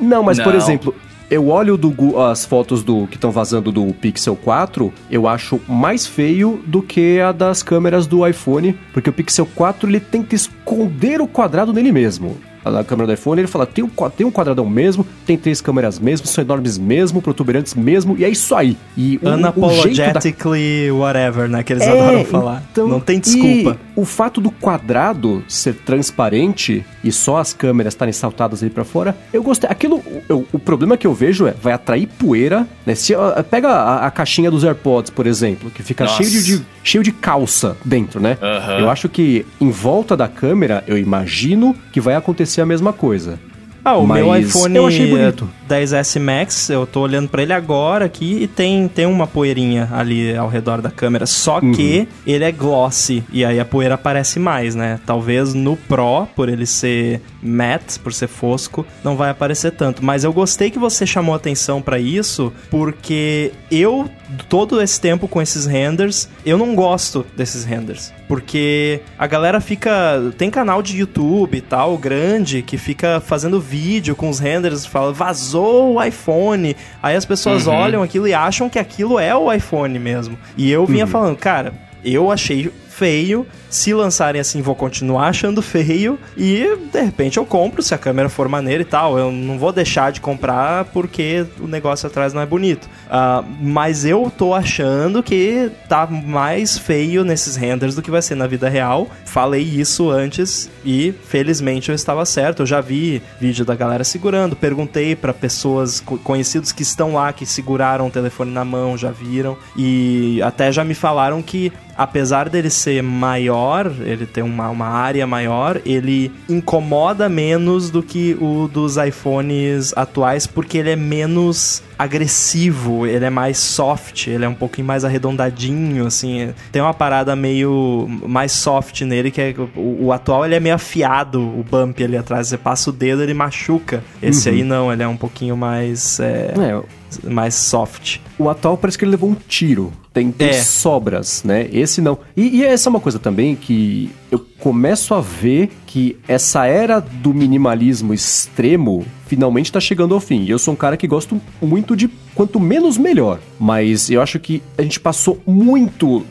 Não, 0.00 0.22
mas 0.22 0.38
por 0.38 0.52
Não. 0.52 0.56
exemplo, 0.60 0.94
eu 1.30 1.48
olho 1.48 1.76
do 1.76 2.18
as 2.20 2.44
fotos 2.44 2.82
do 2.84 3.06
que 3.06 3.16
estão 3.16 3.30
vazando 3.30 3.72
do 3.72 3.86
Pixel 3.94 4.36
4, 4.36 4.92
eu 5.10 5.26
acho 5.26 5.60
mais 5.68 6.06
feio 6.06 6.62
do 6.66 6.80
que 6.82 7.20
a 7.20 7.32
das 7.32 7.62
câmeras 7.62 8.06
do 8.06 8.26
iPhone, 8.26 8.78
porque 8.92 9.10
o 9.10 9.12
Pixel 9.12 9.46
4 9.54 9.88
ele 9.88 10.00
tenta 10.00 10.34
esconder 10.34 11.20
o 11.20 11.26
quadrado 11.26 11.72
nele 11.72 11.90
mesmo. 11.92 12.36
A 12.64 12.84
câmera 12.84 13.06
do 13.06 13.12
iPhone, 13.14 13.40
ele 13.40 13.48
fala, 13.48 13.64
tem 13.66 13.84
um, 13.84 13.88
tem 14.10 14.26
um 14.26 14.30
quadradão 14.30 14.68
mesmo, 14.68 15.06
tem 15.26 15.36
três 15.38 15.60
câmeras 15.60 15.98
mesmo, 15.98 16.26
são 16.26 16.42
enormes 16.42 16.76
mesmo, 16.78 17.22
protuberantes 17.22 17.74
mesmo, 17.74 18.16
e 18.18 18.24
é 18.24 18.28
isso 18.28 18.54
aí. 18.54 18.76
E 18.96 19.18
o, 19.22 19.26
o 19.26 19.30
jeito 19.30 19.30
da 19.30 19.36
Unapologetically 19.36 20.90
whatever, 20.90 21.48
né? 21.48 21.62
Que 21.62 21.72
eles 21.72 21.82
é, 21.84 21.90
adoram 21.90 22.24
falar. 22.24 22.62
então, 22.70 22.88
Não 22.88 23.00
tem 23.00 23.18
desculpa. 23.20 23.78
E 23.96 24.00
o 24.00 24.04
fato 24.04 24.40
do 24.40 24.50
quadrado 24.50 25.42
ser 25.48 25.74
transparente 25.74 26.84
e 27.02 27.12
só 27.12 27.38
as 27.38 27.52
câmeras 27.52 27.94
estarem 27.94 28.12
saltadas 28.12 28.62
ali 28.62 28.70
pra 28.70 28.84
fora, 28.84 29.16
eu 29.32 29.42
gostei. 29.42 29.68
Aquilo, 29.70 30.02
eu- 30.28 30.46
o 30.52 30.58
problema 30.58 30.96
que 30.96 31.06
eu 31.06 31.14
vejo 31.14 31.46
é, 31.46 31.52
vai 31.60 31.72
atrair 31.72 32.06
poeira, 32.06 32.66
né? 32.84 32.94
Se, 32.94 33.14
pega 33.50 33.68
a, 33.68 34.06
a 34.06 34.10
caixinha 34.10 34.50
dos 34.50 34.64
AirPods, 34.64 35.10
por 35.10 35.26
exemplo, 35.26 35.70
que 35.70 35.82
fica 35.82 36.04
Nossa. 36.04 36.16
cheio 36.22 36.30
de, 36.30 36.58
de- 36.58 36.64
cheio 36.88 37.04
de 37.04 37.12
calça 37.12 37.76
dentro, 37.84 38.20
né? 38.20 38.36
Aham. 38.42 38.78
Eu 38.80 38.90
acho 38.90 39.08
que 39.08 39.44
em 39.60 39.70
volta 39.70 40.16
da 40.16 40.28
câmera, 40.28 40.82
eu 40.86 40.96
imagino 40.98 41.74
que 41.92 42.00
vai 42.00 42.14
acontecer 42.14 42.60
a 42.60 42.66
mesma 42.66 42.92
coisa. 42.92 43.38
Ah, 43.84 43.96
o 43.96 44.06
Mas 44.06 44.22
meu 44.22 44.36
iPhone 44.36 44.76
eu 44.76 44.86
achei 44.86 45.06
bonito. 45.08 45.48
10S 45.66 46.20
Max, 46.20 46.68
eu 46.68 46.86
tô 46.86 47.00
olhando 47.00 47.26
pra 47.28 47.42
ele 47.42 47.54
agora 47.54 48.04
aqui 48.04 48.42
e 48.42 48.46
tem, 48.46 48.86
tem 48.86 49.06
uma 49.06 49.26
poeirinha 49.26 49.88
ali 49.92 50.36
ao 50.36 50.46
redor 50.48 50.82
da 50.82 50.90
câmera. 50.90 51.24
Só 51.24 51.58
Uhum. 51.60 51.72
que 51.72 52.06
ele 52.26 52.44
é 52.44 52.52
glossy 52.52 53.24
e 53.32 53.44
aí 53.46 53.58
a 53.58 53.64
poeira 53.64 53.94
aparece 53.94 54.38
mais, 54.38 54.74
né? 54.74 55.00
Talvez 55.06 55.54
no 55.54 55.74
Pro, 55.76 56.26
por 56.36 56.50
ele 56.50 56.66
ser 56.66 57.22
matte, 57.42 57.98
por 57.98 58.12
ser 58.12 58.28
fosco, 58.28 58.86
não 59.02 59.16
vai 59.16 59.30
aparecer 59.30 59.72
tanto. 59.72 60.04
Mas 60.04 60.24
eu 60.24 60.32
gostei 60.32 60.70
que 60.70 60.78
você 60.78 61.06
chamou 61.06 61.34
atenção 61.34 61.80
para 61.80 61.98
isso, 61.98 62.52
porque 62.70 63.52
eu, 63.70 64.10
todo 64.48 64.80
esse 64.82 65.00
tempo 65.00 65.28
com 65.28 65.40
esses 65.40 65.66
renders, 65.66 66.28
eu 66.44 66.58
não 66.58 66.74
gosto 66.74 67.24
desses 67.36 67.64
renders. 67.64 68.12
Porque 68.26 69.00
a 69.18 69.26
galera 69.26 69.60
fica. 69.60 70.32
Tem 70.36 70.50
canal 70.50 70.82
de 70.82 70.98
YouTube 70.98 71.56
e 71.56 71.60
tal, 71.62 71.96
grande, 71.96 72.62
que 72.62 72.76
fica 72.76 73.20
fazendo 73.20 73.60
vídeo 73.60 74.14
com 74.14 74.28
os 74.28 74.38
renders, 74.38 74.84
fala, 74.84 75.12
vazou 75.12 75.94
o 75.94 76.02
iPhone. 76.02 76.76
Aí 77.02 77.16
as 77.16 77.24
pessoas 77.24 77.66
uhum. 77.66 77.74
olham 77.74 78.02
aquilo 78.02 78.28
e 78.28 78.34
acham 78.34 78.68
que 78.68 78.78
aquilo 78.78 79.18
é 79.18 79.34
o 79.34 79.50
iPhone 79.50 79.98
mesmo. 79.98 80.38
E 80.56 80.70
eu 80.70 80.84
vinha 80.84 81.06
uhum. 81.06 81.10
falando, 81.10 81.36
cara, 81.36 81.72
eu 82.04 82.30
achei 82.30 82.70
feio. 82.88 83.46
Se 83.70 83.92
lançarem 83.92 84.40
assim, 84.40 84.62
vou 84.62 84.74
continuar 84.74 85.28
achando 85.28 85.60
feio. 85.60 86.18
E 86.36 86.76
de 86.92 87.00
repente 87.00 87.38
eu 87.38 87.44
compro 87.44 87.82
se 87.82 87.94
a 87.94 87.98
câmera 87.98 88.28
for 88.28 88.48
maneira 88.48 88.82
e 88.82 88.84
tal. 88.84 89.18
Eu 89.18 89.30
não 89.30 89.58
vou 89.58 89.72
deixar 89.72 90.12
de 90.12 90.20
comprar 90.20 90.86
porque 90.86 91.46
o 91.60 91.66
negócio 91.66 92.06
atrás 92.06 92.32
não 92.32 92.40
é 92.40 92.46
bonito. 92.46 92.88
Uh, 93.06 93.44
mas 93.60 94.04
eu 94.04 94.32
tô 94.36 94.54
achando 94.54 95.22
que 95.22 95.70
tá 95.88 96.06
mais 96.06 96.78
feio 96.78 97.24
nesses 97.24 97.56
renders 97.56 97.94
do 97.94 98.02
que 98.02 98.10
vai 98.10 98.22
ser 98.22 98.34
na 98.34 98.46
vida 98.46 98.68
real. 98.68 99.08
Falei 99.24 99.62
isso 99.62 100.10
antes 100.10 100.70
e 100.84 101.12
felizmente 101.26 101.88
eu 101.88 101.94
estava 101.94 102.24
certo. 102.24 102.62
Eu 102.62 102.66
já 102.66 102.80
vi 102.80 103.22
vídeo 103.40 103.64
da 103.64 103.74
galera 103.74 104.04
segurando. 104.04 104.56
Perguntei 104.56 105.14
para 105.14 105.34
pessoas 105.34 106.00
conhecidos 106.00 106.72
que 106.72 106.82
estão 106.82 107.14
lá, 107.14 107.32
que 107.32 107.44
seguraram 107.44 108.06
o 108.06 108.10
telefone 108.10 108.50
na 108.50 108.64
mão, 108.64 108.96
já 108.96 109.10
viram. 109.10 109.56
E 109.76 110.40
até 110.42 110.72
já 110.72 110.84
me 110.84 110.94
falaram 110.94 111.42
que 111.42 111.72
apesar 111.98 112.48
dele 112.48 112.70
ser 112.70 113.02
maior, 113.02 113.57
ele 114.04 114.26
tem 114.26 114.42
uma, 114.42 114.68
uma 114.68 114.86
área 114.86 115.26
maior, 115.26 115.80
ele 115.84 116.32
incomoda 116.48 117.28
menos 117.28 117.90
do 117.90 118.02
que 118.02 118.36
o 118.40 118.68
dos 118.68 118.96
iPhones 118.96 119.92
atuais, 119.96 120.46
porque 120.46 120.78
ele 120.78 120.90
é 120.90 120.96
menos 120.96 121.82
agressivo, 121.98 123.06
ele 123.06 123.24
é 123.24 123.30
mais 123.30 123.58
soft, 123.58 124.28
ele 124.28 124.44
é 124.44 124.48
um 124.48 124.54
pouquinho 124.54 124.86
mais 124.86 125.04
arredondadinho, 125.04 126.06
assim. 126.06 126.54
Tem 126.70 126.80
uma 126.80 126.94
parada 126.94 127.34
meio 127.34 128.06
mais 128.26 128.52
soft 128.52 129.00
nele, 129.02 129.30
que 129.30 129.40
é 129.40 129.54
o, 129.74 130.06
o 130.06 130.12
atual 130.12 130.44
ele 130.44 130.54
é 130.54 130.60
meio 130.60 130.76
afiado, 130.76 131.40
o 131.40 131.64
bump 131.68 132.02
ali 132.02 132.16
atrás. 132.16 132.48
Você 132.48 132.56
passa 132.56 132.90
o 132.90 132.92
dedo, 132.92 133.22
ele 133.22 133.34
machuca. 133.34 134.02
Esse 134.22 134.48
uhum. 134.48 134.54
aí 134.54 134.62
não, 134.62 134.92
ele 134.92 135.02
é 135.02 135.08
um 135.08 135.16
pouquinho 135.16 135.56
mais. 135.56 136.20
É... 136.20 136.54
É, 136.56 136.82
mais 137.24 137.54
soft. 137.54 138.18
O 138.38 138.48
atual 138.48 138.76
parece 138.76 138.98
que 138.98 139.04
ele 139.04 139.12
levou 139.12 139.30
um 139.30 139.34
tiro. 139.34 139.92
Tem, 140.12 140.32
tem 140.32 140.48
é. 140.48 140.52
sobras, 140.54 141.44
né? 141.44 141.68
Esse 141.72 142.00
não. 142.00 142.18
E, 142.36 142.58
e, 142.58 142.64
essa 142.64 142.88
é 142.88 142.90
uma 142.90 143.00
coisa 143.00 143.18
também 143.18 143.54
que 143.54 144.10
eu 144.30 144.44
começo 144.58 145.14
a 145.14 145.20
ver 145.20 145.70
que 145.86 146.16
essa 146.26 146.66
era 146.66 146.98
do 146.98 147.32
minimalismo 147.32 148.12
extremo 148.12 149.06
finalmente 149.26 149.70
tá 149.70 149.78
chegando 149.78 150.14
ao 150.14 150.20
fim. 150.20 150.42
E 150.42 150.50
eu 150.50 150.58
sou 150.58 150.74
um 150.74 150.76
cara 150.76 150.96
que 150.96 151.06
gosto 151.06 151.40
muito 151.62 151.94
de 151.94 152.08
quanto 152.34 152.58
menos 152.58 152.98
melhor. 152.98 153.38
Mas 153.60 154.10
eu 154.10 154.20
acho 154.20 154.40
que 154.40 154.62
a 154.76 154.82
gente 154.82 154.98
passou 154.98 155.40
muito 155.46 156.24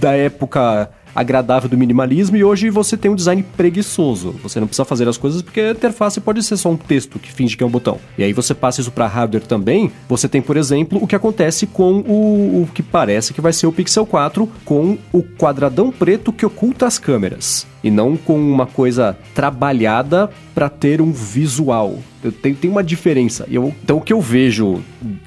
da 0.00 0.12
época 0.12 0.90
agradável 1.14 1.68
do 1.68 1.76
minimalismo 1.76 2.36
e 2.36 2.44
hoje 2.44 2.70
você 2.70 2.96
tem 2.96 3.10
um 3.10 3.14
design 3.14 3.44
preguiçoso. 3.56 4.32
Você 4.42 4.58
não 4.58 4.66
precisa 4.66 4.84
fazer 4.84 5.08
as 5.08 5.16
coisas 5.16 5.42
porque 5.42 5.60
a 5.60 5.70
interface 5.70 6.20
pode 6.20 6.42
ser 6.42 6.56
só 6.56 6.70
um 6.70 6.76
texto 6.76 7.18
que 7.18 7.32
finge 7.32 7.56
que 7.56 7.62
é 7.62 7.66
um 7.66 7.70
botão. 7.70 7.98
E 8.18 8.24
aí 8.24 8.32
você 8.32 8.54
passa 8.54 8.80
isso 8.80 8.90
para 8.90 9.06
hardware 9.06 9.46
também. 9.46 9.92
Você 10.08 10.28
tem, 10.28 10.42
por 10.42 10.56
exemplo, 10.56 11.02
o 11.02 11.06
que 11.06 11.16
acontece 11.16 11.66
com 11.66 12.00
o, 12.00 12.62
o 12.62 12.68
que 12.72 12.82
parece 12.82 13.32
que 13.32 13.40
vai 13.40 13.52
ser 13.52 13.66
o 13.66 13.72
Pixel 13.72 14.06
4 14.06 14.48
com 14.64 14.98
o 15.12 15.22
quadradão 15.22 15.90
preto 15.90 16.32
que 16.32 16.46
oculta 16.46 16.86
as 16.86 16.98
câmeras 16.98 17.66
e 17.84 17.90
não 17.90 18.16
com 18.16 18.36
uma 18.36 18.66
coisa 18.66 19.16
trabalhada 19.34 20.30
para 20.54 20.70
ter 20.70 21.02
um 21.02 21.12
visual. 21.12 21.98
Tem, 22.40 22.54
tem 22.54 22.70
uma 22.70 22.82
diferença. 22.82 23.46
Eu, 23.50 23.74
então, 23.82 23.98
o 23.98 24.00
que 24.00 24.12
eu 24.12 24.20
vejo, 24.22 24.82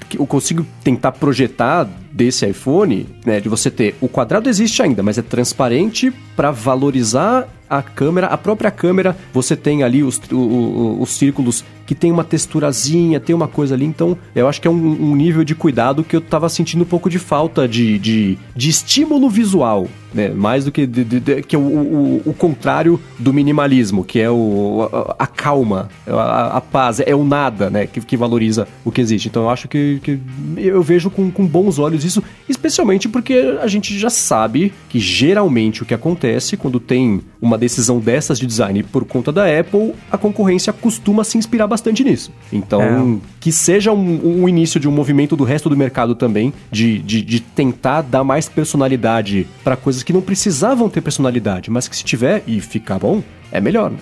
que 0.08 0.18
eu 0.18 0.26
consigo 0.26 0.66
tentar 0.82 1.12
projetar 1.12 1.88
desse 2.12 2.44
iPhone, 2.44 3.06
né, 3.24 3.40
de 3.40 3.48
você 3.48 3.70
ter 3.70 3.94
o 4.00 4.08
quadrado 4.08 4.48
existe 4.48 4.82
ainda, 4.82 5.04
mas 5.04 5.16
é 5.16 5.22
transparente 5.22 6.12
para 6.34 6.50
valorizar 6.50 7.48
a 7.68 7.82
câmera, 7.82 8.26
a 8.28 8.38
própria 8.38 8.70
câmera, 8.70 9.16
você 9.32 9.56
tem 9.56 9.82
ali 9.82 10.02
os, 10.02 10.20
o, 10.30 10.36
o, 10.36 11.02
os 11.02 11.10
círculos 11.10 11.64
que 11.88 11.94
tem 11.94 12.12
uma 12.12 12.22
texturazinha, 12.22 13.18
tem 13.18 13.34
uma 13.34 13.48
coisa 13.48 13.74
ali, 13.74 13.86
então 13.86 14.16
eu 14.34 14.46
acho 14.46 14.60
que 14.60 14.68
é 14.68 14.70
um, 14.70 14.74
um 14.74 15.16
nível 15.16 15.42
de 15.42 15.54
cuidado 15.54 16.04
que 16.04 16.14
eu 16.14 16.20
tava 16.20 16.46
sentindo 16.50 16.82
um 16.82 16.86
pouco 16.86 17.08
de 17.08 17.18
falta 17.18 17.66
de, 17.66 17.98
de, 17.98 18.38
de 18.54 18.68
estímulo 18.68 19.30
visual, 19.30 19.88
né? 20.12 20.28
Mais 20.28 20.66
do 20.66 20.72
que, 20.72 20.86
de, 20.86 21.02
de, 21.02 21.42
que 21.42 21.56
o, 21.56 21.60
o, 21.60 22.22
o, 22.26 22.34
contrário 22.34 23.00
do 23.18 23.32
minimalismo, 23.32 24.04
que 24.04 24.20
é 24.20 24.30
o, 24.30 24.88
a, 24.92 25.24
a 25.24 25.26
calma, 25.26 25.88
a, 26.06 26.58
a, 26.58 26.60
paz, 26.60 27.00
é 27.00 27.14
o 27.14 27.24
nada, 27.24 27.70
né? 27.70 27.86
Que, 27.86 28.00
que 28.00 28.16
valoriza 28.16 28.68
o 28.84 28.90
que 28.90 29.00
existe. 29.00 29.28
Então 29.28 29.44
eu 29.44 29.50
acho 29.50 29.66
que, 29.66 29.98
que 30.02 30.18
eu 30.56 30.82
vejo 30.82 31.10
com, 31.10 31.30
com 31.30 31.46
bons 31.46 31.78
olhos 31.78 32.04
isso, 32.04 32.22
especialmente 32.48 33.08
porque 33.08 33.58
a 33.62 33.66
gente 33.66 33.98
já 33.98 34.10
sabe 34.10 34.72
que 34.88 34.98
geralmente 34.98 35.82
o 35.82 35.86
que 35.86 35.94
acontece 35.94 36.56
quando 36.56 36.78
tem 36.80 37.20
uma 37.40 37.57
decisão 37.58 37.98
dessas 37.98 38.38
de 38.38 38.46
design 38.46 38.82
por 38.82 39.04
conta 39.04 39.30
da 39.30 39.44
Apple, 39.44 39.94
a 40.10 40.16
concorrência 40.16 40.72
costuma 40.72 41.24
se 41.24 41.36
inspirar 41.36 41.66
bastante 41.66 42.02
nisso. 42.02 42.32
Então, 42.52 43.20
é. 43.22 43.26
que 43.40 43.52
seja 43.52 43.92
um, 43.92 44.42
um, 44.42 44.48
início 44.48 44.80
de 44.80 44.88
um 44.88 44.92
movimento 44.92 45.36
do 45.36 45.44
resto 45.44 45.68
do 45.68 45.76
mercado 45.76 46.14
também, 46.14 46.52
de, 46.70 46.98
de, 47.00 47.22
de 47.22 47.40
tentar 47.40 48.02
dar 48.02 48.24
mais 48.24 48.48
personalidade 48.48 49.46
para 49.62 49.76
coisas 49.76 50.02
que 50.02 50.12
não 50.12 50.22
precisavam 50.22 50.88
ter 50.88 51.00
personalidade, 51.00 51.70
mas 51.70 51.88
que 51.88 51.96
se 51.96 52.04
tiver 52.04 52.42
e 52.46 52.60
ficar 52.60 52.98
bom, 52.98 53.22
é 53.52 53.60
melhor, 53.60 53.90
né? 53.90 53.98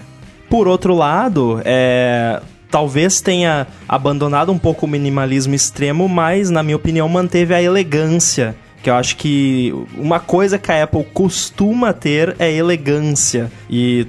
Por 0.49 0.69
outro 0.69 0.95
lado, 0.95 1.61
é, 1.65 2.41
talvez 2.71 3.21
tenha 3.21 3.67
abandonado 3.89 4.53
um 4.53 4.59
pouco 4.59 4.87
o 4.87 4.89
minimalismo 4.89 5.55
extremo, 5.55 6.09
mas, 6.09 6.51
na 6.51 6.63
minha 6.63 6.77
opinião, 6.77 7.09
manteve 7.09 7.53
a 7.53 7.61
elegância 7.61 8.55
que 8.87 8.91
eu 8.91 8.95
acho 8.95 9.17
que 9.17 9.75
uma 9.97 10.21
coisa 10.21 10.61
que 10.61 10.71
a 10.71 10.85
Apple 10.85 11.05
costuma 11.13 11.93
ter 11.93 12.37
é 12.39 12.53
elegância. 12.53 13.51
E 13.69 14.07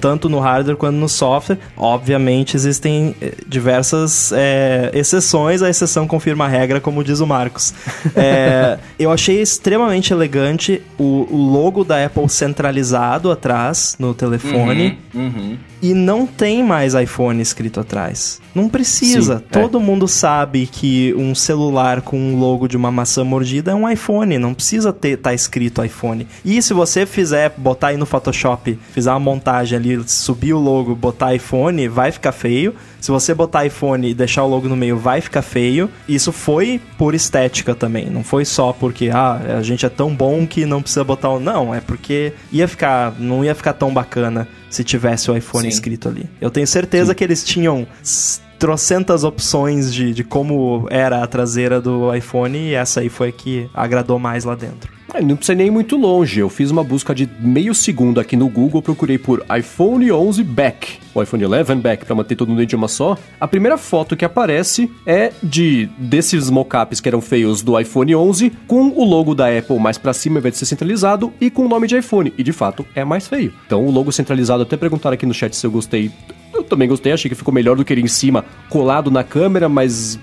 tanto 0.00 0.28
no 0.28 0.38
hardware 0.38 0.76
quanto 0.76 0.96
no 0.96 1.08
software. 1.08 1.58
Obviamente 1.76 2.56
existem 2.56 3.14
eh, 3.20 3.34
diversas 3.46 4.32
é, 4.32 4.90
exceções, 4.94 5.62
a 5.62 5.68
exceção 5.68 6.06
confirma 6.06 6.44
a 6.44 6.48
regra, 6.48 6.80
como 6.80 7.02
diz 7.04 7.20
o 7.20 7.26
Marcos. 7.26 7.74
É, 8.14 8.78
eu 8.98 9.10
achei 9.10 9.40
extremamente 9.40 10.12
elegante 10.12 10.82
o, 10.98 11.26
o, 11.30 11.36
logo 11.36 11.84
da 11.84 12.04
Apple 12.04 12.28
centralizado 12.28 13.30
atrás 13.30 13.96
no 13.98 14.14
telefone. 14.14 14.98
Uhum, 15.14 15.22
uhum. 15.22 15.58
E 15.82 15.94
não 15.94 16.26
tem 16.26 16.62
mais 16.62 16.92
iPhone 16.92 17.40
escrito 17.40 17.80
atrás. 17.80 18.38
Não 18.54 18.68
precisa. 18.68 19.38
Sim, 19.38 19.44
é. 19.48 19.60
Todo 19.60 19.78
é. 19.78 19.80
mundo 19.80 20.06
sabe 20.06 20.66
que 20.66 21.14
um 21.16 21.34
celular 21.34 22.02
com 22.02 22.18
um 22.18 22.38
logo 22.38 22.68
de 22.68 22.76
uma 22.76 22.92
maçã 22.92 23.24
mordida 23.24 23.70
é 23.70 23.74
um 23.74 23.88
iPhone. 23.88 24.38
Não 24.38 24.52
precisa 24.52 24.92
ter 24.92 25.16
tá 25.16 25.32
escrito 25.32 25.82
iPhone. 25.82 26.26
E 26.44 26.60
se 26.60 26.74
você 26.74 27.06
fizer, 27.06 27.54
botar 27.56 27.88
aí 27.88 27.96
no 27.96 28.04
Photoshop, 28.04 28.78
fizer 28.92 29.10
uma 29.10 29.20
montagem 29.20 29.59
ali, 29.76 30.02
subir 30.06 30.54
o 30.54 30.58
logo, 30.58 30.94
botar 30.94 31.34
iPhone, 31.34 31.88
vai 31.88 32.10
ficar 32.10 32.32
feio. 32.32 32.74
Se 33.00 33.10
você 33.10 33.34
botar 33.34 33.64
iPhone 33.64 34.08
e 34.08 34.14
deixar 34.14 34.44
o 34.44 34.48
logo 34.48 34.68
no 34.68 34.76
meio, 34.76 34.96
vai 34.96 35.20
ficar 35.20 35.42
feio. 35.42 35.88
Isso 36.08 36.32
foi 36.32 36.80
por 36.98 37.14
estética 37.14 37.74
também. 37.74 38.10
Não 38.10 38.22
foi 38.22 38.44
só 38.44 38.72
porque 38.72 39.10
ah, 39.12 39.56
a 39.58 39.62
gente 39.62 39.86
é 39.86 39.88
tão 39.88 40.14
bom 40.14 40.46
que 40.46 40.66
não 40.66 40.82
precisa 40.82 41.04
botar 41.04 41.30
o. 41.30 41.40
Não, 41.40 41.74
é 41.74 41.80
porque 41.80 42.32
ia 42.52 42.68
ficar. 42.68 43.14
Não 43.18 43.44
ia 43.44 43.54
ficar 43.54 43.72
tão 43.72 43.92
bacana 43.92 44.46
se 44.68 44.84
tivesse 44.84 45.30
o 45.30 45.36
iPhone 45.36 45.64
Sim. 45.64 45.68
escrito 45.68 46.08
ali. 46.08 46.28
Eu 46.40 46.50
tenho 46.50 46.66
certeza 46.66 47.12
Sim. 47.12 47.14
que 47.14 47.24
eles 47.24 47.44
tinham 47.44 47.86
trocentas 48.58 49.24
opções 49.24 49.92
de, 49.92 50.12
de 50.12 50.22
como 50.22 50.86
era 50.90 51.24
a 51.24 51.26
traseira 51.26 51.80
do 51.80 52.14
iPhone 52.14 52.58
e 52.58 52.74
essa 52.74 53.00
aí 53.00 53.08
foi 53.08 53.30
a 53.30 53.32
que 53.32 53.70
agradou 53.72 54.18
mais 54.18 54.44
lá 54.44 54.54
dentro. 54.54 54.99
É, 55.14 55.22
não 55.22 55.36
precisa 55.36 55.56
nem 55.56 55.70
muito 55.70 55.96
longe. 55.96 56.40
Eu 56.40 56.48
fiz 56.48 56.70
uma 56.70 56.84
busca 56.84 57.14
de 57.14 57.28
meio 57.40 57.74
segundo 57.74 58.20
aqui 58.20 58.36
no 58.36 58.48
Google, 58.48 58.80
procurei 58.80 59.18
por 59.18 59.44
iPhone 59.58 60.10
11 60.10 60.42
Back, 60.44 60.98
ou 61.12 61.22
iPhone 61.22 61.44
11 61.46 61.74
Back, 61.76 62.04
para 62.04 62.14
manter 62.14 62.36
todo 62.36 62.52
no 62.52 62.62
idioma 62.62 62.88
só. 62.88 63.16
A 63.40 63.48
primeira 63.48 63.76
foto 63.76 64.16
que 64.16 64.24
aparece 64.24 64.90
é 65.04 65.32
de 65.42 65.88
desses 65.98 66.48
mockups 66.48 67.00
que 67.00 67.08
eram 67.08 67.20
feios 67.20 67.62
do 67.62 67.78
iPhone 67.78 68.14
11, 68.14 68.52
com 68.66 68.88
o 68.88 69.04
logo 69.04 69.34
da 69.34 69.46
Apple 69.46 69.78
mais 69.78 69.98
para 69.98 70.12
cima, 70.12 70.36
ao 70.36 70.40
invés 70.40 70.54
de 70.54 70.58
ser 70.58 70.66
centralizado, 70.66 71.32
e 71.40 71.50
com 71.50 71.66
o 71.66 71.68
nome 71.68 71.86
de 71.86 71.98
iPhone. 71.98 72.32
E 72.38 72.42
de 72.42 72.52
fato 72.52 72.86
é 72.94 73.04
mais 73.04 73.26
feio. 73.26 73.52
Então 73.66 73.84
o 73.84 73.90
logo 73.90 74.12
centralizado, 74.12 74.62
até 74.62 74.76
perguntaram 74.76 75.14
aqui 75.14 75.26
no 75.26 75.34
chat 75.34 75.54
se 75.54 75.66
eu 75.66 75.70
gostei 75.70 76.10
eu 76.52 76.64
também 76.64 76.88
gostei, 76.88 77.12
achei 77.12 77.28
que 77.28 77.34
ficou 77.34 77.54
melhor 77.54 77.76
do 77.76 77.84
que 77.84 77.92
ele 77.92 78.02
em 78.02 78.08
cima, 78.08 78.44
colado 78.68 79.10
na 79.10 79.22
câmera, 79.22 79.68
mas 79.68 80.18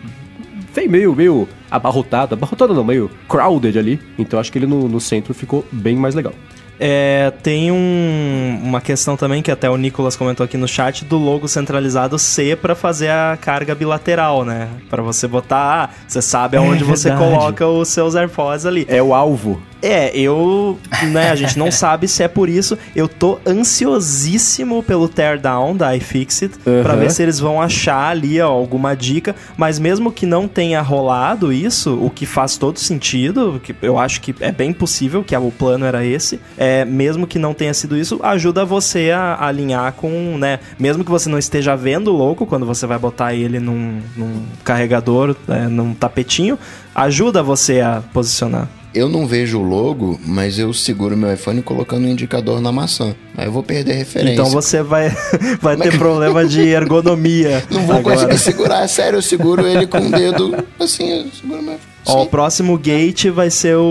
veio 0.78 0.90
meio, 0.90 1.16
meio 1.16 1.50
abarrotado. 1.72 2.36
Abarrotado 2.36 2.74
não, 2.74 2.84
meio 2.84 3.10
crowded 3.28 3.78
ali. 3.78 4.00
Então 4.18 4.40
acho 4.40 4.52
que 4.52 4.60
ele 4.60 4.68
no, 4.68 4.88
no 4.88 5.00
centro 5.00 5.34
ficou 5.34 5.66
bem 5.72 5.96
mais 5.96 6.14
legal. 6.14 6.34
É, 6.80 7.32
tem 7.44 7.72
um, 7.72 8.60
uma 8.64 8.82
questão 8.82 9.18
também 9.18 9.42
que 9.42 9.52
até 9.52 9.70
o 9.70 9.78
Nicolas 9.78 10.16
comentou 10.16 10.44
aqui 10.44 10.58
no 10.58 10.68
chat 10.68 11.04
do 11.06 11.18
logo 11.18 11.48
centralizado 11.48 12.18
ser 12.20 12.58
para 12.58 12.76
fazer 12.76 13.10
a 13.10 13.38
carga 13.40 13.74
bilateral, 13.74 14.46
né? 14.46 14.68
Para 14.90 15.02
você 15.02 15.28
botar, 15.28 15.58
ah, 15.58 15.90
você 16.08 16.22
sabe 16.22 16.58
aonde 16.58 16.84
é, 16.84 16.86
você 16.86 17.12
coloca 17.12 17.66
os 17.68 17.88
seus 17.88 18.16
AirPods 18.16 18.66
ali. 18.66 18.86
É 18.90 19.02
o 19.02 19.14
alvo. 19.14 19.62
É, 19.82 20.16
eu. 20.18 20.78
Né, 21.12 21.30
a 21.30 21.36
gente 21.36 21.58
não 21.58 21.70
sabe 21.72 22.08
se 22.08 22.24
é 22.24 22.28
por 22.28 22.50
isso. 22.50 22.78
Eu 22.96 23.08
tô 23.08 23.40
ansiosíssimo 23.46 24.82
pelo 24.84 25.08
teardown 25.08 25.76
da 25.76 25.96
iFixit 25.96 26.58
Uhum. 26.66 26.82
pra 26.84 26.96
ver 26.96 27.12
se 27.12 27.22
eles 27.24 27.40
vão 27.40 27.62
achar 27.62 28.10
ali 28.10 28.42
ó, 28.42 28.48
alguma 28.50 28.96
dica. 28.96 29.36
Mas 29.56 29.80
mesmo 29.80 30.12
que 30.12 30.26
não 30.26 30.48
tenha 30.48 30.82
rolado 30.82 31.54
isso, 31.54 31.94
o 32.02 32.10
que 32.10 32.26
faz 32.26 32.58
todo 32.58 32.80
sentido, 32.80 33.62
que 33.64 33.76
eu 33.82 33.98
acho 33.98 34.22
que 34.22 34.34
é 34.40 34.52
bem 34.52 34.74
possível, 34.74 35.24
que 35.24 35.36
o 35.38 35.52
plano 35.52 35.86
era 35.86 36.04
esse, 36.04 36.40
é, 36.58 36.67
mesmo 36.86 37.28
que 37.28 37.38
não 37.38 37.54
tenha 37.54 37.74
sido 37.74 37.98
isso, 37.98 38.20
ajuda 38.24 38.66
você 38.66 39.12
a, 39.12 39.34
a 39.34 39.48
alinhar 39.48 39.94
com, 39.94 40.38
né? 40.38 40.60
Mesmo 40.80 41.04
que 41.04 41.12
você 41.12 41.30
não 41.30 41.38
esteja 41.38 41.76
vendo 41.76 42.14
o 42.14 42.18
logo 42.18 42.46
quando 42.46 42.66
você 42.66 42.86
vai 42.86 42.98
botar 42.98 43.34
ele 43.34 43.60
num, 43.60 44.02
num 44.16 44.44
carregador, 44.64 45.36
né, 45.48 45.68
num 45.68 45.94
tapetinho, 45.94 46.58
ajuda 46.96 47.44
você 47.44 47.82
a 47.82 48.02
posicionar. 48.14 48.68
Eu 48.94 49.08
não 49.08 49.28
vejo 49.28 49.60
o 49.60 49.64
logo, 49.64 50.20
mas 50.26 50.58
eu 50.58 50.74
seguro 50.74 51.16
meu 51.16 51.32
iPhone 51.32 51.62
colocando 51.62 52.06
um 52.06 52.10
indicador 52.10 52.60
na 52.60 52.72
maçã. 52.72 53.16
Aí 53.36 53.46
eu 53.46 53.52
vou 53.52 53.62
perder 53.62 53.94
referência. 53.94 54.34
Então 54.34 54.50
você 54.50 54.82
vai, 54.82 55.16
vai 55.62 55.78
ter 55.78 55.96
problema 55.98 56.46
de 56.46 56.62
ergonomia. 56.62 57.64
Não 57.70 57.86
vou 57.86 57.98
agora. 57.98 58.16
conseguir 58.16 58.40
segurar, 58.40 58.84
é 58.84 58.88
sério, 58.88 59.18
eu 59.18 59.22
seguro 59.22 59.68
ele 59.68 59.86
com 59.86 60.00
o 60.00 60.10
dedo 60.10 60.66
assim, 60.80 61.10
eu 61.12 61.28
seguro 61.32 61.62
meu 61.62 61.78
Ó, 62.08 62.24
o 62.24 62.28
próximo 62.28 62.78
gate 62.78 63.30
vai 63.30 63.50
ser 63.50 63.76
o, 63.76 63.82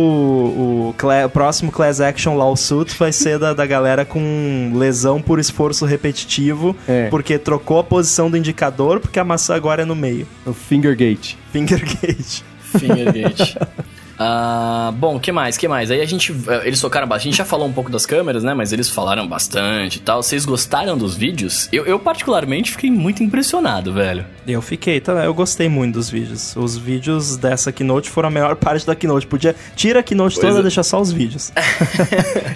o, 0.91 0.95
cla- 0.97 1.27
o 1.27 1.31
próximo 1.31 1.71
class 1.71 2.01
action 2.01 2.37
lawsuit 2.37 2.97
vai 2.99 3.13
ser 3.13 3.39
da, 3.39 3.53
da 3.53 3.67
galera 3.67 4.05
com 4.05 4.73
lesão 4.75 5.21
por 5.21 5.39
esforço 5.39 5.85
repetitivo, 5.85 6.75
É. 6.89 7.09
porque 7.09 7.39
trocou 7.39 7.79
a 7.79 7.85
posição 7.85 8.31
do 8.31 8.37
indicador, 8.37 9.01
porque 9.01 9.19
a 9.19 9.25
maçã 9.25 9.55
agora 9.55 9.83
é 9.83 9.85
no 9.85 9.95
meio. 9.97 10.27
O 10.45 10.53
Fingergate. 10.53 11.37
Finger 11.53 11.81
gate. 11.85 12.43
Fingergate. 12.79 13.57
Ah, 14.19 14.93
bom, 14.97 15.17
o 15.17 15.21
que 15.21 15.31
mais? 15.31 15.57
que 15.57 15.69
mais? 15.69 15.91
Aí 15.91 16.01
a 16.01 16.07
gente. 16.07 16.33
eh, 16.49 16.63
Eles 16.65 16.81
tocaram 16.81 17.07
bastante. 17.07 17.29
A 17.29 17.31
gente 17.31 17.39
já 17.39 17.45
falou 17.45 17.67
um 17.69 17.73
pouco 17.73 17.91
das 17.91 18.07
câmeras, 18.07 18.43
né? 18.43 18.55
Mas 18.55 18.73
eles 18.73 18.89
falaram 18.89 19.27
bastante 19.27 19.97
e 19.97 20.01
tal. 20.01 20.23
Vocês 20.23 20.45
gostaram 20.45 20.97
dos 20.97 21.15
vídeos? 21.15 21.69
Eu, 21.73 21.85
eu 21.85 21.99
particularmente, 21.99 22.71
fiquei 22.73 22.91
muito 22.91 23.23
impressionado, 23.23 23.93
velho. 23.93 24.25
Eu 24.47 24.63
fiquei, 24.63 25.01
tá? 25.01 25.13
Eu 25.25 25.35
gostei 25.35 25.69
muito 25.69 25.95
dos 25.95 26.09
vídeos. 26.09 26.55
Os 26.57 26.77
vídeos 26.77 27.37
dessa 27.37 27.71
keynote 27.73 28.09
foram 28.09 28.29
a 28.29 28.31
melhor 28.31 28.57
parte 28.57 28.87
da 28.87 28.95
keynote. 28.95 29.27
Podia 29.27 29.55
tira 29.75 30.01
a 30.01 30.03
keynote 30.03 30.37
Pois 30.37 30.47
toda, 30.47 30.61
é. 30.61 30.63
deixa 30.63 30.83
só 30.83 31.01
os 31.01 31.13
vídeos. 31.13 31.53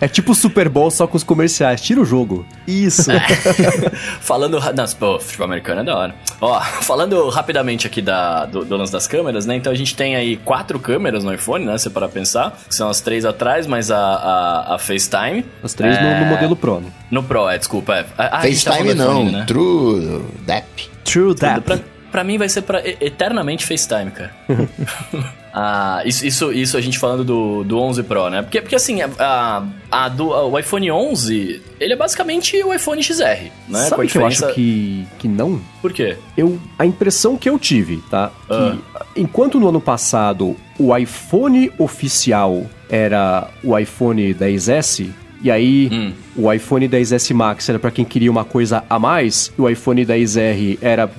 É 0.00 0.08
tipo 0.08 0.32
o 0.32 0.34
Super 0.34 0.66
Bowl 0.68 0.90
só 0.90 1.06
com 1.06 1.16
os 1.16 1.22
comerciais. 1.22 1.80
Tira 1.82 2.00
o 2.00 2.04
jogo. 2.06 2.46
Isso. 2.66 3.10
falando. 4.20 4.58
Nossa, 4.74 4.96
pô, 4.96 5.18
futebol 5.18 5.44
americano 5.46 5.80
é 5.80 5.84
da 5.84 5.96
hora. 5.96 6.14
Ó, 6.40 6.58
falando 6.60 7.28
rapidamente 7.28 7.86
aqui 7.86 8.00
da, 8.00 8.46
do, 8.46 8.64
do 8.64 8.76
lance 8.76 8.90
das 8.92 9.06
câmeras, 9.06 9.44
né? 9.46 9.56
Então 9.56 9.70
a 9.70 9.74
gente 9.76 9.94
tem 9.94 10.16
aí 10.16 10.36
quatro 10.38 10.78
câmeras 10.78 11.22
no 11.22 11.34
iPhone, 11.34 11.49
né? 11.58 11.76
Se 11.78 11.90
para 11.90 12.08
pensar. 12.08 12.56
Que 12.68 12.74
são 12.74 12.88
as 12.88 13.00
três 13.00 13.24
atrás, 13.24 13.66
mais 13.66 13.90
a, 13.90 13.96
a, 13.98 14.74
a 14.74 14.78
FaceTime. 14.78 15.44
Os 15.62 15.74
três 15.74 15.98
no- 16.00 16.06
É, 16.06 16.20
no, 16.20 16.26
modelo 16.26 16.56
Pro. 16.56 16.80
né? 16.80 16.90
No 17.10 17.22
Pro, 17.22 17.48
é, 17.48 17.58
desculpa. 17.58 17.94
É. 17.94 18.04
Ah, 18.16 18.38
a 18.38 18.46
gente 18.48 18.64
tá 18.64 18.72
FaceTime 18.72 18.94
do 18.94 19.04
não, 19.04 19.12
iPhone, 19.22 19.32
né? 19.32 19.44
True 19.46 20.24
Dap. 20.46 20.64
True 21.04 21.34
that. 21.34 21.60
Pra, 21.62 21.78
pra 22.12 22.24
mim 22.24 22.38
vai 22.38 22.48
ser 22.48 22.62
pra 22.62 22.80
eternamente 22.86 23.66
FaceTime, 23.66 24.10
cara. 24.10 24.30
ah, 25.52 26.02
isso, 26.04 26.26
isso, 26.26 26.52
isso 26.52 26.76
a 26.76 26.80
gente 26.80 26.98
falando 26.98 27.24
do, 27.24 27.64
do 27.64 27.78
11 27.78 28.02
Pro, 28.04 28.30
né? 28.30 28.42
Porque, 28.42 28.60
porque 28.60 28.76
assim, 28.76 29.00
a, 29.02 29.62
a, 29.90 30.08
do, 30.08 30.32
a- 30.32 30.46
o 30.46 30.58
iPhone 30.58 30.90
11, 30.90 31.60
ele 31.80 31.92
é 31.92 31.96
basicamente 31.96 32.62
o 32.62 32.72
iPhone 32.72 33.02
XR, 33.02 33.50
né? 33.68 33.80
Sabe 33.88 34.06
que 34.06 34.16
eu 34.18 34.26
acho 34.26 34.46
que, 34.54 35.06
que 35.18 35.26
não? 35.28 35.60
Por 35.82 35.92
quê? 35.92 36.16
Eu, 36.36 36.58
a 36.78 36.86
impressão 36.86 37.36
que 37.36 37.48
eu 37.50 37.58
tive, 37.58 37.96
tá? 38.10 38.30
Que 38.48 39.20
enquanto 39.20 39.58
no 39.58 39.68
ano 39.68 39.80
passado 39.80 40.56
o 40.78 40.96
iPhone 40.96 41.70
oficial 41.78 42.64
era 42.88 43.48
o 43.62 43.76
iPhone 43.78 44.32
10S, 44.34 45.10
e 45.42 45.50
aí 45.50 45.88
Hum. 45.90 46.12
o 46.36 46.52
iPhone 46.52 46.86
10S 46.88 47.32
Max 47.34 47.68
era 47.68 47.78
pra 47.78 47.90
quem 47.90 48.04
queria 48.04 48.30
uma 48.30 48.44
coisa 48.44 48.84
a 48.90 48.98
mais, 48.98 49.50
e 49.58 49.60
o 49.62 49.68
iPhone 49.68 50.04
10R 50.04 50.78
era 50.82 51.10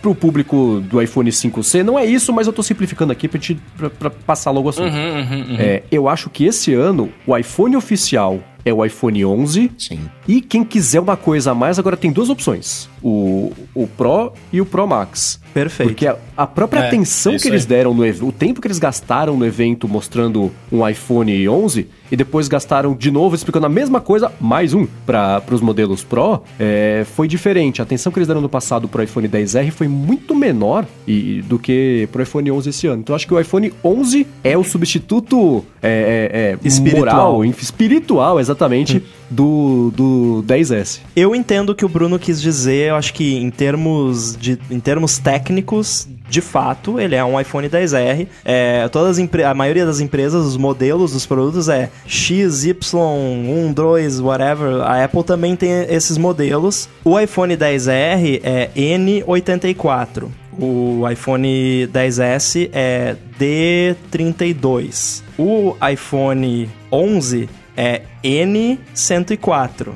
pro 0.00 0.14
público 0.14 0.82
do 0.88 1.00
iPhone 1.00 1.30
5C. 1.30 1.82
Não 1.82 1.98
é 1.98 2.04
isso, 2.04 2.32
mas 2.32 2.46
eu 2.46 2.52
tô 2.52 2.62
simplificando 2.62 3.12
aqui 3.12 3.28
pra, 3.28 3.38
te, 3.38 3.54
pra, 3.76 3.90
pra 3.90 4.10
passar 4.10 4.50
logo 4.50 4.66
o 4.66 4.70
assunto. 4.70 4.92
Uhum, 4.92 5.20
uhum, 5.20 5.50
uhum. 5.50 5.56
É, 5.58 5.82
eu 5.90 6.08
acho 6.08 6.30
que 6.30 6.44
esse 6.44 6.74
ano 6.74 7.10
o 7.26 7.36
iPhone 7.36 7.76
oficial 7.76 8.40
é 8.64 8.72
o 8.72 8.84
iPhone 8.84 9.24
11 9.24 9.72
Sim. 9.78 10.00
e 10.28 10.40
quem 10.40 10.64
quiser 10.64 11.00
uma 11.00 11.16
coisa 11.16 11.52
a 11.52 11.54
mais 11.54 11.78
agora 11.78 11.96
tem 11.96 12.12
duas 12.12 12.28
opções: 12.28 12.88
o, 13.02 13.52
o 13.74 13.86
Pro 13.86 14.32
e 14.52 14.60
o 14.60 14.66
Pro 14.66 14.86
Max. 14.86 15.40
Perfeito. 15.52 15.88
Porque 15.90 16.06
a, 16.06 16.16
a 16.36 16.46
própria 16.46 16.80
É, 16.80 16.86
atenção 16.86 17.36
que 17.36 17.48
eles 17.48 17.62
aí. 17.62 17.68
deram 17.68 17.92
no 17.92 18.04
evento, 18.06 18.28
o 18.28 18.32
tempo 18.32 18.60
que 18.60 18.66
eles 18.68 18.78
gastaram 18.78 19.36
no 19.36 19.44
evento 19.44 19.88
mostrando 19.88 20.52
um 20.70 20.86
iPhone 20.88 21.48
11 21.48 21.88
e 22.12 22.16
depois 22.16 22.46
gastaram 22.46 22.94
de 22.94 23.10
novo 23.10 23.34
explicando 23.34 23.66
a 23.66 23.68
mesma 23.68 24.00
coisa, 24.00 24.30
mais 24.40 24.74
um, 24.74 24.86
para 25.04 25.42
os 25.50 25.60
modelos 25.60 26.04
Pro, 26.04 26.42
é, 26.58 27.04
foi 27.16 27.26
diferente. 27.26 27.80
A 27.80 27.84
atenção 27.84 28.12
que 28.12 28.18
eles 28.18 28.28
deram 28.28 28.40
no 28.40 28.48
passado 28.48 28.86
pro 28.88 29.02
iPhone 29.02 29.28
10R 29.28 29.70
foi 29.72 29.88
muito 29.88 30.34
menor 30.34 30.86
e, 31.06 31.42
do 31.42 31.58
que 31.58 32.08
pro 32.12 32.22
iPhone 32.22 32.50
11 32.50 32.70
esse 32.70 32.86
ano. 32.86 33.00
Então 33.00 33.12
eu 33.12 33.16
acho 33.16 33.26
que 33.26 33.34
o 33.34 33.40
iPhone 33.40 33.72
11 33.84 34.26
é 34.44 34.56
o 34.56 34.62
substituto 34.62 35.64
é, 35.82 36.30
é, 36.32 36.50
é, 36.52 36.58
Espiritual. 36.68 37.32
moral, 37.38 37.44
espiritual, 37.44 38.38
exatamente, 38.40 39.02
do, 39.30 39.92
do 39.94 40.44
10S. 40.46 41.00
Eu 41.14 41.34
entendo 41.34 41.70
o 41.70 41.74
que 41.74 41.84
o 41.84 41.88
Bruno 41.88 42.18
quis 42.18 42.42
dizer, 42.42 42.90
eu 42.90 42.96
acho 42.96 43.14
que 43.14 43.36
em 43.36 43.50
termos, 43.50 44.36
de, 44.36 44.58
em 44.70 44.80
termos 44.80 45.18
técnicos, 45.18 46.08
de 46.28 46.40
fato, 46.40 47.00
ele 47.00 47.14
é 47.16 47.24
um 47.24 47.38
iPhone 47.40 47.68
10R. 47.68 48.26
É, 48.44 48.88
todas 48.88 49.18
a 49.18 49.54
maioria 49.54 49.84
das 49.84 50.00
empresas, 50.00 50.44
os 50.44 50.56
modelos 50.56 51.12
dos 51.12 51.26
produtos 51.26 51.68
é 51.68 51.90
X, 52.06 52.64
Y, 52.64 52.74
1, 53.02 53.72
2, 53.72 54.20
whatever. 54.20 54.82
A 54.82 55.04
Apple 55.04 55.24
também 55.24 55.56
tem 55.56 55.70
esses 55.88 56.16
modelos. 56.16 56.88
O 57.04 57.18
iPhone 57.18 57.56
10R 57.56 58.40
é 58.44 58.70
N84. 58.76 60.28
O 60.58 61.08
iPhone 61.10 61.88
10S 61.92 62.70
é 62.72 63.16
D32. 63.38 65.22
O 65.38 65.74
iPhone 65.90 66.68
11 66.92 67.48
é 67.76 68.02
N104. 68.24 69.88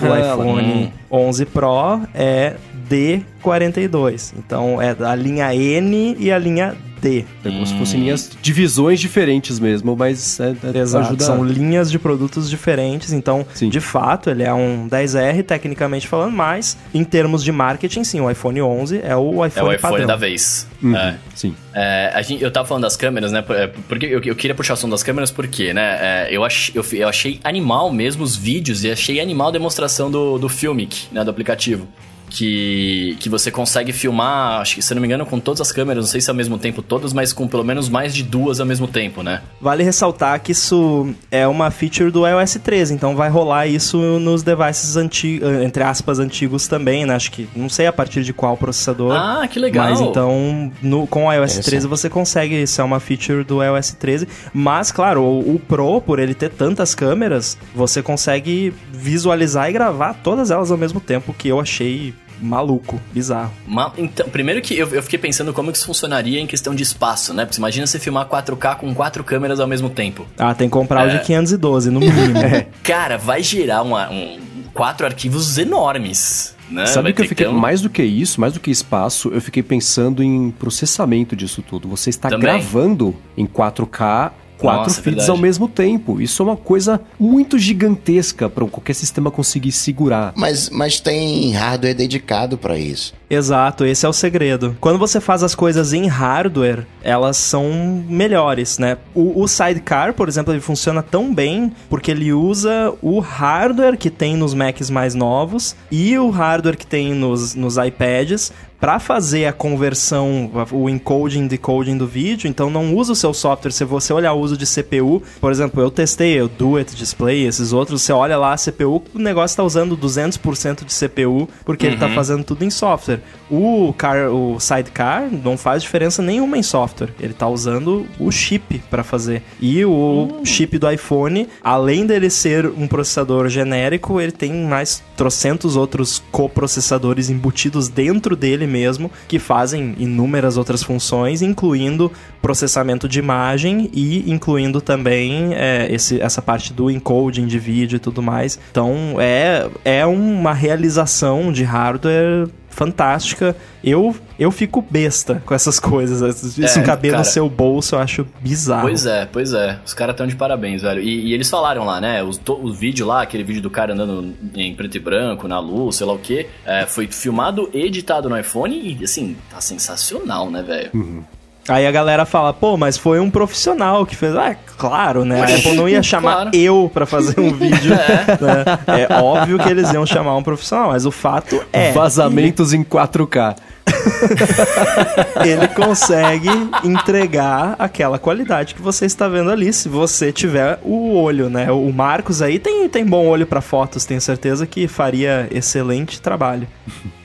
O 0.00 0.12
Ah, 0.12 0.20
iPhone 0.34 0.92
11 1.10 1.46
Pro 1.46 2.02
é 2.14 2.54
D42. 2.88 4.34
Então 4.38 4.80
é 4.80 4.94
a 5.04 5.14
linha 5.14 5.54
N 5.54 6.16
e 6.18 6.30
a 6.30 6.38
linha 6.38 6.74
D. 7.00 7.24
É 7.44 7.48
como 7.50 7.66
se 7.66 7.74
fossem 7.78 8.00
linhas 8.00 8.30
divisões 8.42 9.00
diferentes 9.00 9.58
mesmo, 9.58 9.96
mas 9.96 10.38
é, 10.40 10.54
é, 10.74 10.78
Exato, 10.78 11.06
ajuda... 11.06 11.24
são 11.24 11.44
linhas 11.44 11.90
de 11.90 11.98
produtos 11.98 12.48
diferentes, 12.50 13.12
então, 13.12 13.46
Sim. 13.54 13.68
de 13.68 13.80
fato, 13.80 14.30
ele 14.30 14.42
é 14.42 14.52
um 14.52 14.88
10R, 14.88 15.42
tecnicamente 15.44 16.06
falando, 16.06 16.32
mas 16.34 16.76
em 16.92 17.04
termos 17.04 17.42
de 17.44 17.52
marketing, 17.52 18.04
sim, 18.04 18.20
o 18.20 18.30
iPhone 18.30 18.60
11 18.62 19.00
é 19.02 19.16
o 19.16 19.44
É 19.44 19.48
iPhone 19.48 19.68
o 19.68 19.72
iPhone 19.72 19.78
padrão. 19.78 20.06
da 20.06 20.16
vez. 20.16 20.66
Uhum, 20.82 20.96
É. 20.96 21.16
Sim. 21.34 21.54
É, 21.74 22.10
a 22.14 22.22
gente, 22.22 22.42
eu 22.42 22.50
tava 22.50 22.66
falando 22.66 22.82
das 22.82 22.96
câmeras, 22.96 23.30
né? 23.30 23.44
é, 23.50 23.66
Porque 23.88 24.06
eu, 24.06 24.20
eu 24.24 24.34
queria 24.34 24.54
puxar 24.54 24.74
o 24.74 24.76
som 24.76 24.88
das 24.88 25.02
câmeras 25.02 25.30
porque, 25.30 25.72
né? 25.72 25.98
é, 26.00 26.28
eu, 26.30 26.44
ach, 26.44 26.70
eu, 26.74 26.84
eu 26.92 27.08
achei 27.08 27.38
animal 27.44 27.92
mesmo 27.92 28.24
os 28.24 28.34
vídeos 28.36 28.82
e 28.84 28.90
achei 28.90 29.20
animal 29.20 29.48
a 29.48 29.52
demonstração 29.52 30.10
do, 30.10 30.38
do 30.38 30.48
Filmic, 30.48 31.06
né? 31.12 31.22
Do 31.22 31.30
aplicativo. 31.30 31.86
Que, 32.30 33.16
que 33.20 33.28
você 33.28 33.50
consegue 33.50 33.92
filmar, 33.92 34.60
acho 34.60 34.76
que, 34.76 34.82
se 34.82 34.92
eu 34.92 34.94
não 34.96 35.00
me 35.00 35.08
engano, 35.08 35.24
com 35.24 35.40
todas 35.40 35.60
as 35.60 35.72
câmeras, 35.72 36.04
não 36.04 36.10
sei 36.10 36.20
se 36.20 36.28
é 36.28 36.32
ao 36.32 36.36
mesmo 36.36 36.58
tempo 36.58 36.82
todas, 36.82 37.12
mas 37.12 37.32
com 37.32 37.48
pelo 37.48 37.64
menos 37.64 37.88
mais 37.88 38.14
de 38.14 38.22
duas 38.22 38.60
ao 38.60 38.66
mesmo 38.66 38.86
tempo, 38.86 39.22
né? 39.22 39.40
Vale 39.60 39.82
ressaltar 39.82 40.40
que 40.40 40.52
isso 40.52 41.08
é 41.30 41.46
uma 41.46 41.70
feature 41.70 42.10
do 42.10 42.26
iOS 42.26 42.58
13, 42.62 42.94
então 42.94 43.16
vai 43.16 43.28
rolar 43.28 43.66
isso 43.66 43.98
nos 44.18 44.42
devices 44.42 44.96
antigos, 44.96 45.48
entre 45.62 45.82
aspas, 45.82 46.18
antigos 46.18 46.68
também, 46.68 47.06
né? 47.06 47.14
Acho 47.14 47.32
que, 47.32 47.48
não 47.56 47.68
sei 47.68 47.86
a 47.86 47.92
partir 47.92 48.22
de 48.22 48.32
qual 48.32 48.56
processador. 48.56 49.12
Ah, 49.12 49.48
que 49.48 49.58
legal! 49.58 49.90
Mas 49.90 50.00
então, 50.00 50.70
no, 50.82 51.06
com 51.06 51.26
o 51.26 51.32
iOS 51.32 51.52
Interessante. 51.52 51.64
13 51.64 51.86
você 51.86 52.10
consegue, 52.10 52.62
isso 52.62 52.80
é 52.80 52.84
uma 52.84 53.00
feature 53.00 53.44
do 53.44 53.62
iOS 53.62 53.92
13. 53.92 54.28
Mas, 54.52 54.92
claro, 54.92 55.22
o, 55.22 55.54
o 55.54 55.58
Pro, 55.58 56.00
por 56.00 56.18
ele 56.18 56.34
ter 56.34 56.50
tantas 56.50 56.94
câmeras, 56.94 57.56
você 57.74 58.02
consegue 58.02 58.72
visualizar 58.92 59.68
e 59.68 59.72
gravar 59.72 60.14
todas 60.14 60.50
elas 60.50 60.70
ao 60.70 60.78
mesmo 60.78 61.00
tempo, 61.00 61.34
que 61.34 61.48
eu 61.48 61.60
achei 61.60 62.14
maluco, 62.40 63.00
bizarro. 63.12 63.52
Ma- 63.66 63.92
Então, 63.96 64.28
primeiro 64.28 64.60
que 64.60 64.76
eu, 64.78 64.88
eu 64.88 65.02
fiquei 65.02 65.18
pensando 65.18 65.52
como 65.52 65.70
que 65.72 65.78
isso 65.78 65.86
funcionaria 65.86 66.40
em 66.40 66.46
questão 66.46 66.74
de 66.74 66.82
espaço, 66.82 67.32
né? 67.34 67.44
Porque 67.44 67.54
você 67.54 67.60
imagina 67.60 67.86
você 67.86 67.98
filmar 67.98 68.26
4K 68.26 68.76
com 68.76 68.94
quatro 68.94 69.22
câmeras 69.24 69.60
ao 69.60 69.66
mesmo 69.66 69.90
tempo. 69.90 70.26
Ah, 70.38 70.54
tem 70.54 70.68
que 70.68 70.72
comprar 70.72 71.06
o 71.06 71.10
É. 71.10 71.18
de 71.18 71.24
512, 71.24 71.90
no 71.90 72.00
mínimo. 72.00 72.34
Cara, 72.82 73.16
vai 73.18 73.42
gerar 73.42 73.82
uma- 73.82 74.10
um, 74.10 74.38
quatro 74.72 75.04
arquivos 75.06 75.58
enormes, 75.58 76.54
né? 76.70 76.86
Sabe 76.86 77.04
Vai 77.04 77.12
que 77.14 77.22
eu 77.22 77.28
fiquei, 77.28 77.46
ter 77.46 77.52
um- 77.52 77.58
mais 77.58 77.80
do 77.80 77.90
que 77.90 78.02
isso, 78.02 78.40
mais 78.40 78.52
do 78.52 78.60
que 78.60 78.70
espaço, 78.70 79.30
eu 79.30 79.40
fiquei 79.40 79.62
pensando 79.62 80.22
em 80.22 80.50
processamento 80.50 81.34
disso 81.34 81.62
tudo. 81.62 81.88
Você 81.88 82.10
está 82.10 82.28
Também. 82.28 82.42
gravando 82.42 83.16
em 83.36 83.46
4K 83.46 84.32
quatro 84.58 84.82
Nossa, 84.82 85.00
feeds 85.00 85.04
verdade. 85.04 85.30
ao 85.30 85.36
mesmo 85.36 85.68
tempo. 85.68 86.20
Isso 86.20 86.42
é 86.42 86.46
uma 86.46 86.56
coisa 86.56 87.00
muito 87.18 87.58
gigantesca 87.58 88.48
para 88.50 88.66
qualquer 88.66 88.94
sistema 88.94 89.30
conseguir 89.30 89.72
segurar. 89.72 90.32
Mas, 90.36 90.68
mas 90.68 91.00
tem 91.00 91.52
hardware 91.52 91.94
dedicado 91.94 92.58
pra 92.58 92.76
isso. 92.76 93.14
Exato, 93.30 93.84
esse 93.84 94.06
é 94.06 94.08
o 94.08 94.12
segredo. 94.12 94.76
Quando 94.80 94.98
você 94.98 95.20
faz 95.20 95.42
as 95.42 95.54
coisas 95.54 95.92
em 95.92 96.06
hardware, 96.06 96.86
elas 97.02 97.36
são 97.36 98.02
melhores, 98.08 98.78
né? 98.78 98.96
O, 99.14 99.42
o 99.42 99.46
Sidecar, 99.46 100.14
por 100.14 100.28
exemplo, 100.28 100.52
ele 100.52 100.60
funciona 100.60 101.02
tão 101.02 101.32
bem 101.34 101.70
porque 101.90 102.10
ele 102.10 102.32
usa 102.32 102.92
o 103.02 103.20
hardware 103.20 103.98
que 103.98 104.08
tem 104.08 104.34
nos 104.36 104.54
Macs 104.54 104.88
mais 104.88 105.14
novos 105.14 105.76
e 105.90 106.18
o 106.18 106.30
hardware 106.30 106.76
que 106.76 106.86
tem 106.86 107.12
nos, 107.14 107.54
nos 107.54 107.76
iPads 107.76 108.50
para 108.80 108.98
fazer 108.98 109.46
a 109.46 109.52
conversão, 109.52 110.50
o 110.72 110.88
encoding 110.88 111.44
e 111.44 111.48
decoding 111.48 111.96
do 111.96 112.06
vídeo, 112.06 112.48
então 112.48 112.70
não 112.70 112.94
usa 112.94 113.12
o 113.12 113.16
seu 113.16 113.34
software. 113.34 113.72
Se 113.72 113.84
você 113.84 114.12
olhar 114.12 114.32
o 114.32 114.40
uso 114.40 114.56
de 114.56 114.66
CPU, 114.66 115.22
por 115.40 115.50
exemplo, 115.50 115.82
eu 115.82 115.90
testei 115.90 116.40
o 116.40 116.48
Duet 116.48 116.94
Display, 116.94 117.46
esses 117.46 117.72
outros, 117.72 118.02
você 118.02 118.12
olha 118.12 118.36
lá 118.36 118.52
a 118.52 118.56
CPU, 118.56 119.02
o 119.14 119.18
negócio 119.18 119.54
está 119.54 119.64
usando 119.64 119.96
200% 119.96 120.84
de 120.84 120.94
CPU 120.94 121.48
porque 121.64 121.86
ele 121.86 121.94
está 121.94 122.08
fazendo 122.10 122.44
tudo 122.44 122.64
em 122.64 122.70
software. 122.70 123.20
O, 123.50 123.92
car, 123.96 124.30
o 124.30 124.60
Sidecar 124.60 125.28
não 125.30 125.56
faz 125.56 125.82
diferença 125.82 126.22
nenhuma 126.22 126.56
em 126.56 126.62
software. 126.62 127.10
Ele 127.18 127.32
está 127.32 127.48
usando 127.48 128.06
o 128.18 128.30
chip 128.30 128.78
para 128.90 129.02
fazer. 129.02 129.42
E 129.60 129.84
o 129.84 130.40
chip 130.44 130.78
do 130.78 130.90
iPhone, 130.90 131.48
além 131.62 132.06
dele 132.06 132.30
ser 132.30 132.66
um 132.66 132.86
processador 132.86 133.48
genérico, 133.48 134.20
ele 134.20 134.32
tem 134.32 134.52
mais 134.52 135.02
trocentos 135.16 135.76
outros 135.76 136.22
coprocessadores 136.30 137.28
embutidos 137.30 137.88
dentro 137.88 138.36
dele 138.36 138.67
mesmo, 138.68 139.10
que 139.26 139.38
fazem 139.38 139.94
inúmeras 139.98 140.56
outras 140.56 140.82
funções, 140.82 141.42
incluindo 141.42 142.12
processamento 142.40 143.08
de 143.08 143.18
imagem 143.18 143.90
e 143.92 144.30
incluindo 144.30 144.80
também 144.80 145.54
é, 145.54 145.88
esse, 145.90 146.20
essa 146.20 146.40
parte 146.40 146.72
do 146.72 146.90
encoding 146.90 147.46
de 147.46 147.58
vídeo 147.58 147.96
e 147.96 148.00
tudo 148.00 148.22
mais. 148.22 148.58
Então 148.70 149.16
é, 149.18 149.68
é 149.84 150.06
uma 150.06 150.52
realização 150.52 151.50
de 151.50 151.64
hardware 151.64 152.48
fantástica. 152.78 153.56
Eu 153.82 154.14
eu 154.38 154.52
fico 154.52 154.80
besta 154.88 155.42
com 155.44 155.52
essas 155.52 155.80
coisas. 155.80 156.56
Isso 156.56 156.78
É, 156.78 156.82
caber 156.82 157.10
no 157.10 157.18
cara. 157.18 157.24
seu 157.24 157.48
bolso, 157.48 157.96
eu 157.96 157.98
acho 157.98 158.24
bizarro. 158.40 158.82
Pois 158.82 159.04
é, 159.04 159.26
pois 159.26 159.52
é. 159.52 159.78
Os 159.84 159.92
caras 159.92 160.14
estão 160.14 160.26
de 160.28 160.36
parabéns, 160.36 160.82
velho. 160.82 161.00
E, 161.02 161.26
e 161.26 161.34
eles 161.34 161.50
falaram 161.50 161.84
lá, 161.84 162.00
né? 162.00 162.22
Os, 162.22 162.36
to- 162.38 162.60
o 162.64 162.72
vídeo 162.72 163.04
lá, 163.04 163.22
aquele 163.22 163.42
vídeo 163.42 163.60
do 163.60 163.68
cara 163.70 163.92
andando 163.94 164.32
em 164.54 164.74
preto 164.76 164.96
e 164.96 165.00
branco, 165.00 165.48
na 165.48 165.58
luz, 165.58 165.96
sei 165.96 166.06
lá 166.06 166.12
o 166.12 166.18
quê, 166.18 166.46
é, 166.64 166.86
foi 166.86 167.08
filmado, 167.08 167.68
editado 167.74 168.28
no 168.28 168.38
iPhone 168.38 168.96
e, 169.00 169.02
assim, 169.04 169.36
tá 169.50 169.60
sensacional, 169.60 170.48
né, 170.50 170.62
velho? 170.62 171.26
Aí 171.68 171.86
a 171.86 171.90
galera 171.90 172.24
fala, 172.24 172.52
pô, 172.52 172.76
mas 172.76 172.96
foi 172.96 173.20
um 173.20 173.30
profissional 173.30 174.06
que 174.06 174.16
fez. 174.16 174.34
Ah, 174.34 174.56
claro, 174.76 175.24
né? 175.24 175.40
A 175.40 175.44
Apple 175.44 175.74
não 175.74 175.88
ia 175.88 176.02
chamar 176.04 176.34
claro. 176.34 176.50
eu 176.54 176.90
pra 176.92 177.04
fazer 177.06 177.38
um 177.40 177.52
vídeo. 177.54 177.92
É. 177.94 178.96
né? 178.96 179.08
É 179.08 179.20
óbvio 179.20 179.58
que 179.58 179.68
eles 179.68 179.92
iam 179.92 180.06
chamar 180.06 180.36
um 180.36 180.42
profissional, 180.42 180.88
mas 180.88 181.04
o 181.04 181.10
fato 181.10 181.62
é. 181.72 181.92
Vazamentos 181.92 182.72
em 182.72 182.82
4K. 182.82 183.56
Ele 185.44 185.68
consegue 185.68 186.48
entregar 186.84 187.76
aquela 187.78 188.18
qualidade 188.18 188.74
que 188.74 188.82
você 188.82 189.06
está 189.06 189.28
vendo 189.28 189.50
ali, 189.50 189.72
se 189.72 189.88
você 189.88 190.32
tiver 190.32 190.78
o 190.82 191.14
olho, 191.14 191.48
né? 191.48 191.70
O 191.70 191.92
Marcos 191.92 192.42
aí 192.42 192.58
tem, 192.58 192.88
tem 192.88 193.04
bom 193.04 193.26
olho 193.26 193.46
pra 193.46 193.60
fotos, 193.60 194.04
tenho 194.04 194.20
certeza 194.20 194.66
que 194.66 194.86
faria 194.88 195.48
excelente 195.50 196.20
trabalho. 196.20 196.66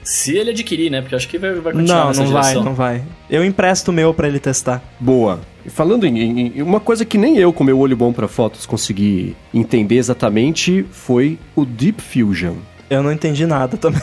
Se 0.03 0.35
ele 0.37 0.49
adquirir, 0.51 0.89
né? 0.89 1.01
Porque 1.01 1.15
acho 1.15 1.27
que 1.29 1.37
vai, 1.37 1.53
vai 1.55 1.73
continuar 1.73 1.99
Não, 2.01 2.07
nessa 2.09 2.23
não 2.23 2.31
vai, 2.31 2.41
direção. 2.41 2.63
não 2.63 2.73
vai. 2.73 3.01
Eu 3.29 3.43
empresto 3.45 3.89
o 3.91 3.93
meu 3.93 4.13
pra 4.13 4.27
ele 4.27 4.39
testar. 4.39 4.81
Boa. 4.99 5.39
Falando 5.67 6.05
em, 6.05 6.19
em- 6.19 6.57
em 6.57 6.61
uma 6.61 6.81
coisa 6.81 7.05
que 7.05 7.17
nem 7.17 7.37
eu, 7.37 7.53
com 7.53 7.63
meu 7.63 7.79
olho 7.79 7.95
bom 7.95 8.11
para 8.11 8.27
fotos, 8.27 8.65
consegui 8.65 9.33
entender 9.53 9.95
exatamente 9.95 10.85
foi 10.91 11.39
o 11.55 11.63
Deep 11.65 12.01
Fusion. 12.01 12.55
Eu 12.89 13.01
não 13.01 13.13
entendi 13.13 13.45
nada 13.45 13.77
também. 13.77 14.01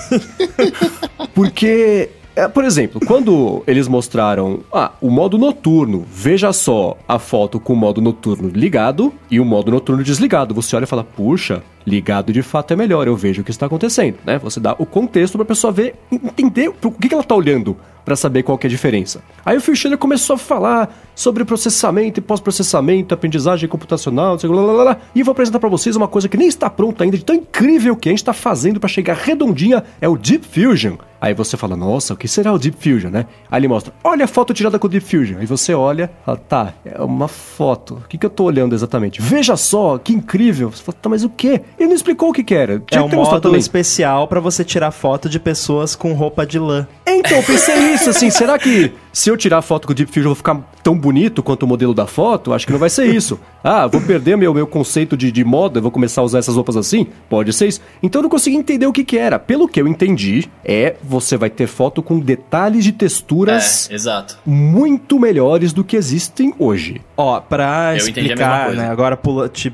Porque, 1.34 2.08
é, 2.40 2.48
por 2.48 2.64
exemplo, 2.64 3.00
quando 3.06 3.62
eles 3.66 3.86
mostraram 3.86 4.60
ah, 4.72 4.92
o 4.98 5.10
modo 5.10 5.36
noturno, 5.36 6.06
veja 6.10 6.54
só 6.54 6.96
a 7.06 7.18
foto 7.18 7.60
com 7.60 7.74
o 7.74 7.76
modo 7.76 8.00
noturno 8.00 8.48
ligado 8.48 9.12
e 9.30 9.38
o 9.38 9.44
modo 9.44 9.70
noturno 9.70 10.02
desligado. 10.02 10.54
Você 10.54 10.74
olha 10.74 10.84
e 10.84 10.86
fala, 10.86 11.04
puxa, 11.04 11.62
ligado 11.86 12.32
de 12.32 12.42
fato 12.42 12.72
é 12.72 12.76
melhor, 12.76 13.06
eu 13.06 13.16
vejo 13.16 13.42
o 13.42 13.44
que 13.44 13.50
está 13.50 13.66
acontecendo, 13.66 14.16
né? 14.24 14.38
Você 14.38 14.60
dá 14.60 14.74
o 14.78 14.86
contexto 14.86 15.34
para 15.34 15.42
a 15.42 15.46
pessoa 15.46 15.72
ver, 15.72 15.94
entender 16.10 16.68
o 16.68 16.90
que 16.90 17.08
que 17.08 17.14
ela 17.14 17.22
está 17.22 17.34
olhando 17.34 17.76
para 18.04 18.16
saber 18.16 18.42
qual 18.42 18.58
que 18.58 18.66
é 18.66 18.68
a 18.68 18.70
diferença. 18.70 19.22
Aí 19.44 19.56
o 19.56 19.60
Phil 19.60 19.74
Schiller 19.74 19.98
começou 19.98 20.34
a 20.34 20.38
falar 20.38 20.94
sobre 21.14 21.44
processamento 21.44 22.18
e 22.18 22.22
pós-processamento, 22.22 23.14
aprendizagem 23.14 23.68
computacional, 23.68 24.32
não 24.32 24.38
sei, 24.38 24.48
lá, 24.48 24.62
lá, 24.62 24.72
lá, 24.72 24.82
lá. 24.82 24.96
e 25.14 25.22
vou 25.22 25.32
apresentar 25.32 25.58
para 25.58 25.68
vocês 25.68 25.96
uma 25.96 26.08
coisa 26.08 26.28
que 26.28 26.36
nem 26.36 26.48
está 26.48 26.70
pronta 26.70 27.04
ainda, 27.04 27.16
de 27.16 27.24
tão 27.24 27.36
incrível 27.36 27.94
que 27.94 28.08
a 28.08 28.12
gente 28.12 28.20
está 28.20 28.32
fazendo 28.32 28.80
para 28.80 28.88
chegar 28.88 29.14
redondinha, 29.14 29.84
é 30.00 30.08
o 30.08 30.16
Deep 30.16 30.46
Fusion. 30.46 30.96
Aí 31.20 31.34
você 31.34 31.56
fala, 31.56 31.76
nossa, 31.76 32.14
o 32.14 32.16
que 32.16 32.26
será 32.26 32.50
o 32.52 32.58
Deep 32.58 32.78
Fusion, 32.82 33.10
né? 33.10 33.26
Aí 33.50 33.60
ele 33.60 33.68
mostra, 33.68 33.92
olha 34.02 34.24
a 34.24 34.28
foto 34.28 34.54
tirada 34.54 34.78
com 34.78 34.86
o 34.86 34.90
Deep 34.90 35.04
Fusion. 35.04 35.38
Aí 35.38 35.44
você 35.44 35.74
olha, 35.74 36.10
fala, 36.24 36.38
tá, 36.38 36.74
é 36.84 37.00
uma 37.02 37.28
foto. 37.28 37.94
O 37.96 38.08
que, 38.08 38.16
que 38.16 38.24
eu 38.24 38.30
tô 38.30 38.44
olhando 38.44 38.74
exatamente? 38.74 39.20
Veja 39.20 39.54
só, 39.56 39.98
que 39.98 40.14
incrível. 40.14 40.70
Você 40.70 40.82
fala, 40.82 40.96
tá, 41.00 41.08
mas 41.10 41.22
o 41.22 41.28
quê? 41.28 41.60
Ele 41.80 41.88
não 41.88 41.96
explicou 41.96 42.28
o 42.28 42.32
que 42.32 42.44
que 42.44 42.54
era. 42.54 42.74
É 42.74 42.78
Tinha 42.86 43.00
um 43.02 43.06
que 43.06 43.10
ter 43.10 43.16
mostrado 43.16 43.36
modo 43.36 43.42
também. 43.42 43.58
especial 43.58 44.28
pra 44.28 44.38
você 44.38 44.62
tirar 44.62 44.90
foto 44.90 45.28
de 45.28 45.40
pessoas 45.40 45.96
com 45.96 46.12
roupa 46.12 46.44
de 46.46 46.58
lã. 46.58 46.86
Então, 47.06 47.38
eu 47.38 47.42
pensei 47.42 47.74
isso, 47.94 48.10
assim, 48.10 48.30
será 48.30 48.58
que 48.58 48.92
se 49.12 49.30
eu 49.30 49.36
tirar 49.36 49.58
a 49.58 49.62
foto 49.62 49.86
com 49.86 49.92
o 49.92 49.94
Deep 49.96 50.08
Fusion 50.12 50.24
eu 50.26 50.28
vou 50.28 50.34
ficar 50.36 50.60
tão 50.82 50.96
bonito 50.96 51.42
quanto 51.42 51.62
o 51.62 51.66
modelo 51.66 51.92
da 51.94 52.06
foto? 52.06 52.52
Acho 52.52 52.66
que 52.66 52.72
não 52.72 52.78
vai 52.78 52.90
ser 52.90 53.06
isso. 53.06 53.40
Ah, 53.64 53.86
vou 53.86 54.00
perder 54.00 54.36
meu, 54.36 54.52
meu 54.54 54.66
conceito 54.66 55.16
de, 55.16 55.32
de 55.32 55.42
moda, 55.44 55.80
vou 55.80 55.90
começar 55.90 56.20
a 56.20 56.24
usar 56.24 56.38
essas 56.38 56.54
roupas 56.54 56.76
assim? 56.76 57.06
Pode 57.28 57.52
ser 57.52 57.66
isso. 57.68 57.80
Então 58.02 58.20
eu 58.20 58.24
não 58.24 58.30
consegui 58.30 58.56
entender 58.56 58.86
o 58.86 58.92
que 58.92 59.02
que 59.04 59.16
era. 59.18 59.38
Pelo 59.38 59.66
que 59.66 59.80
eu 59.80 59.88
entendi, 59.88 60.48
é 60.64 60.96
você 61.02 61.36
vai 61.36 61.48
ter 61.50 61.66
foto 61.66 62.02
com 62.02 62.18
detalhes 62.20 62.84
de 62.84 62.92
texturas 62.92 63.88
É, 63.90 63.94
exato. 63.94 64.38
muito 64.46 65.18
melhores 65.18 65.72
do 65.72 65.82
que 65.82 65.96
existem 65.96 66.54
hoje. 66.58 67.00
Ó, 67.16 67.40
pra 67.40 67.92
Eu 67.94 67.96
explicar, 67.98 68.72
né, 68.74 68.88
agora 68.88 69.16
pula, 69.16 69.48
te- 69.48 69.72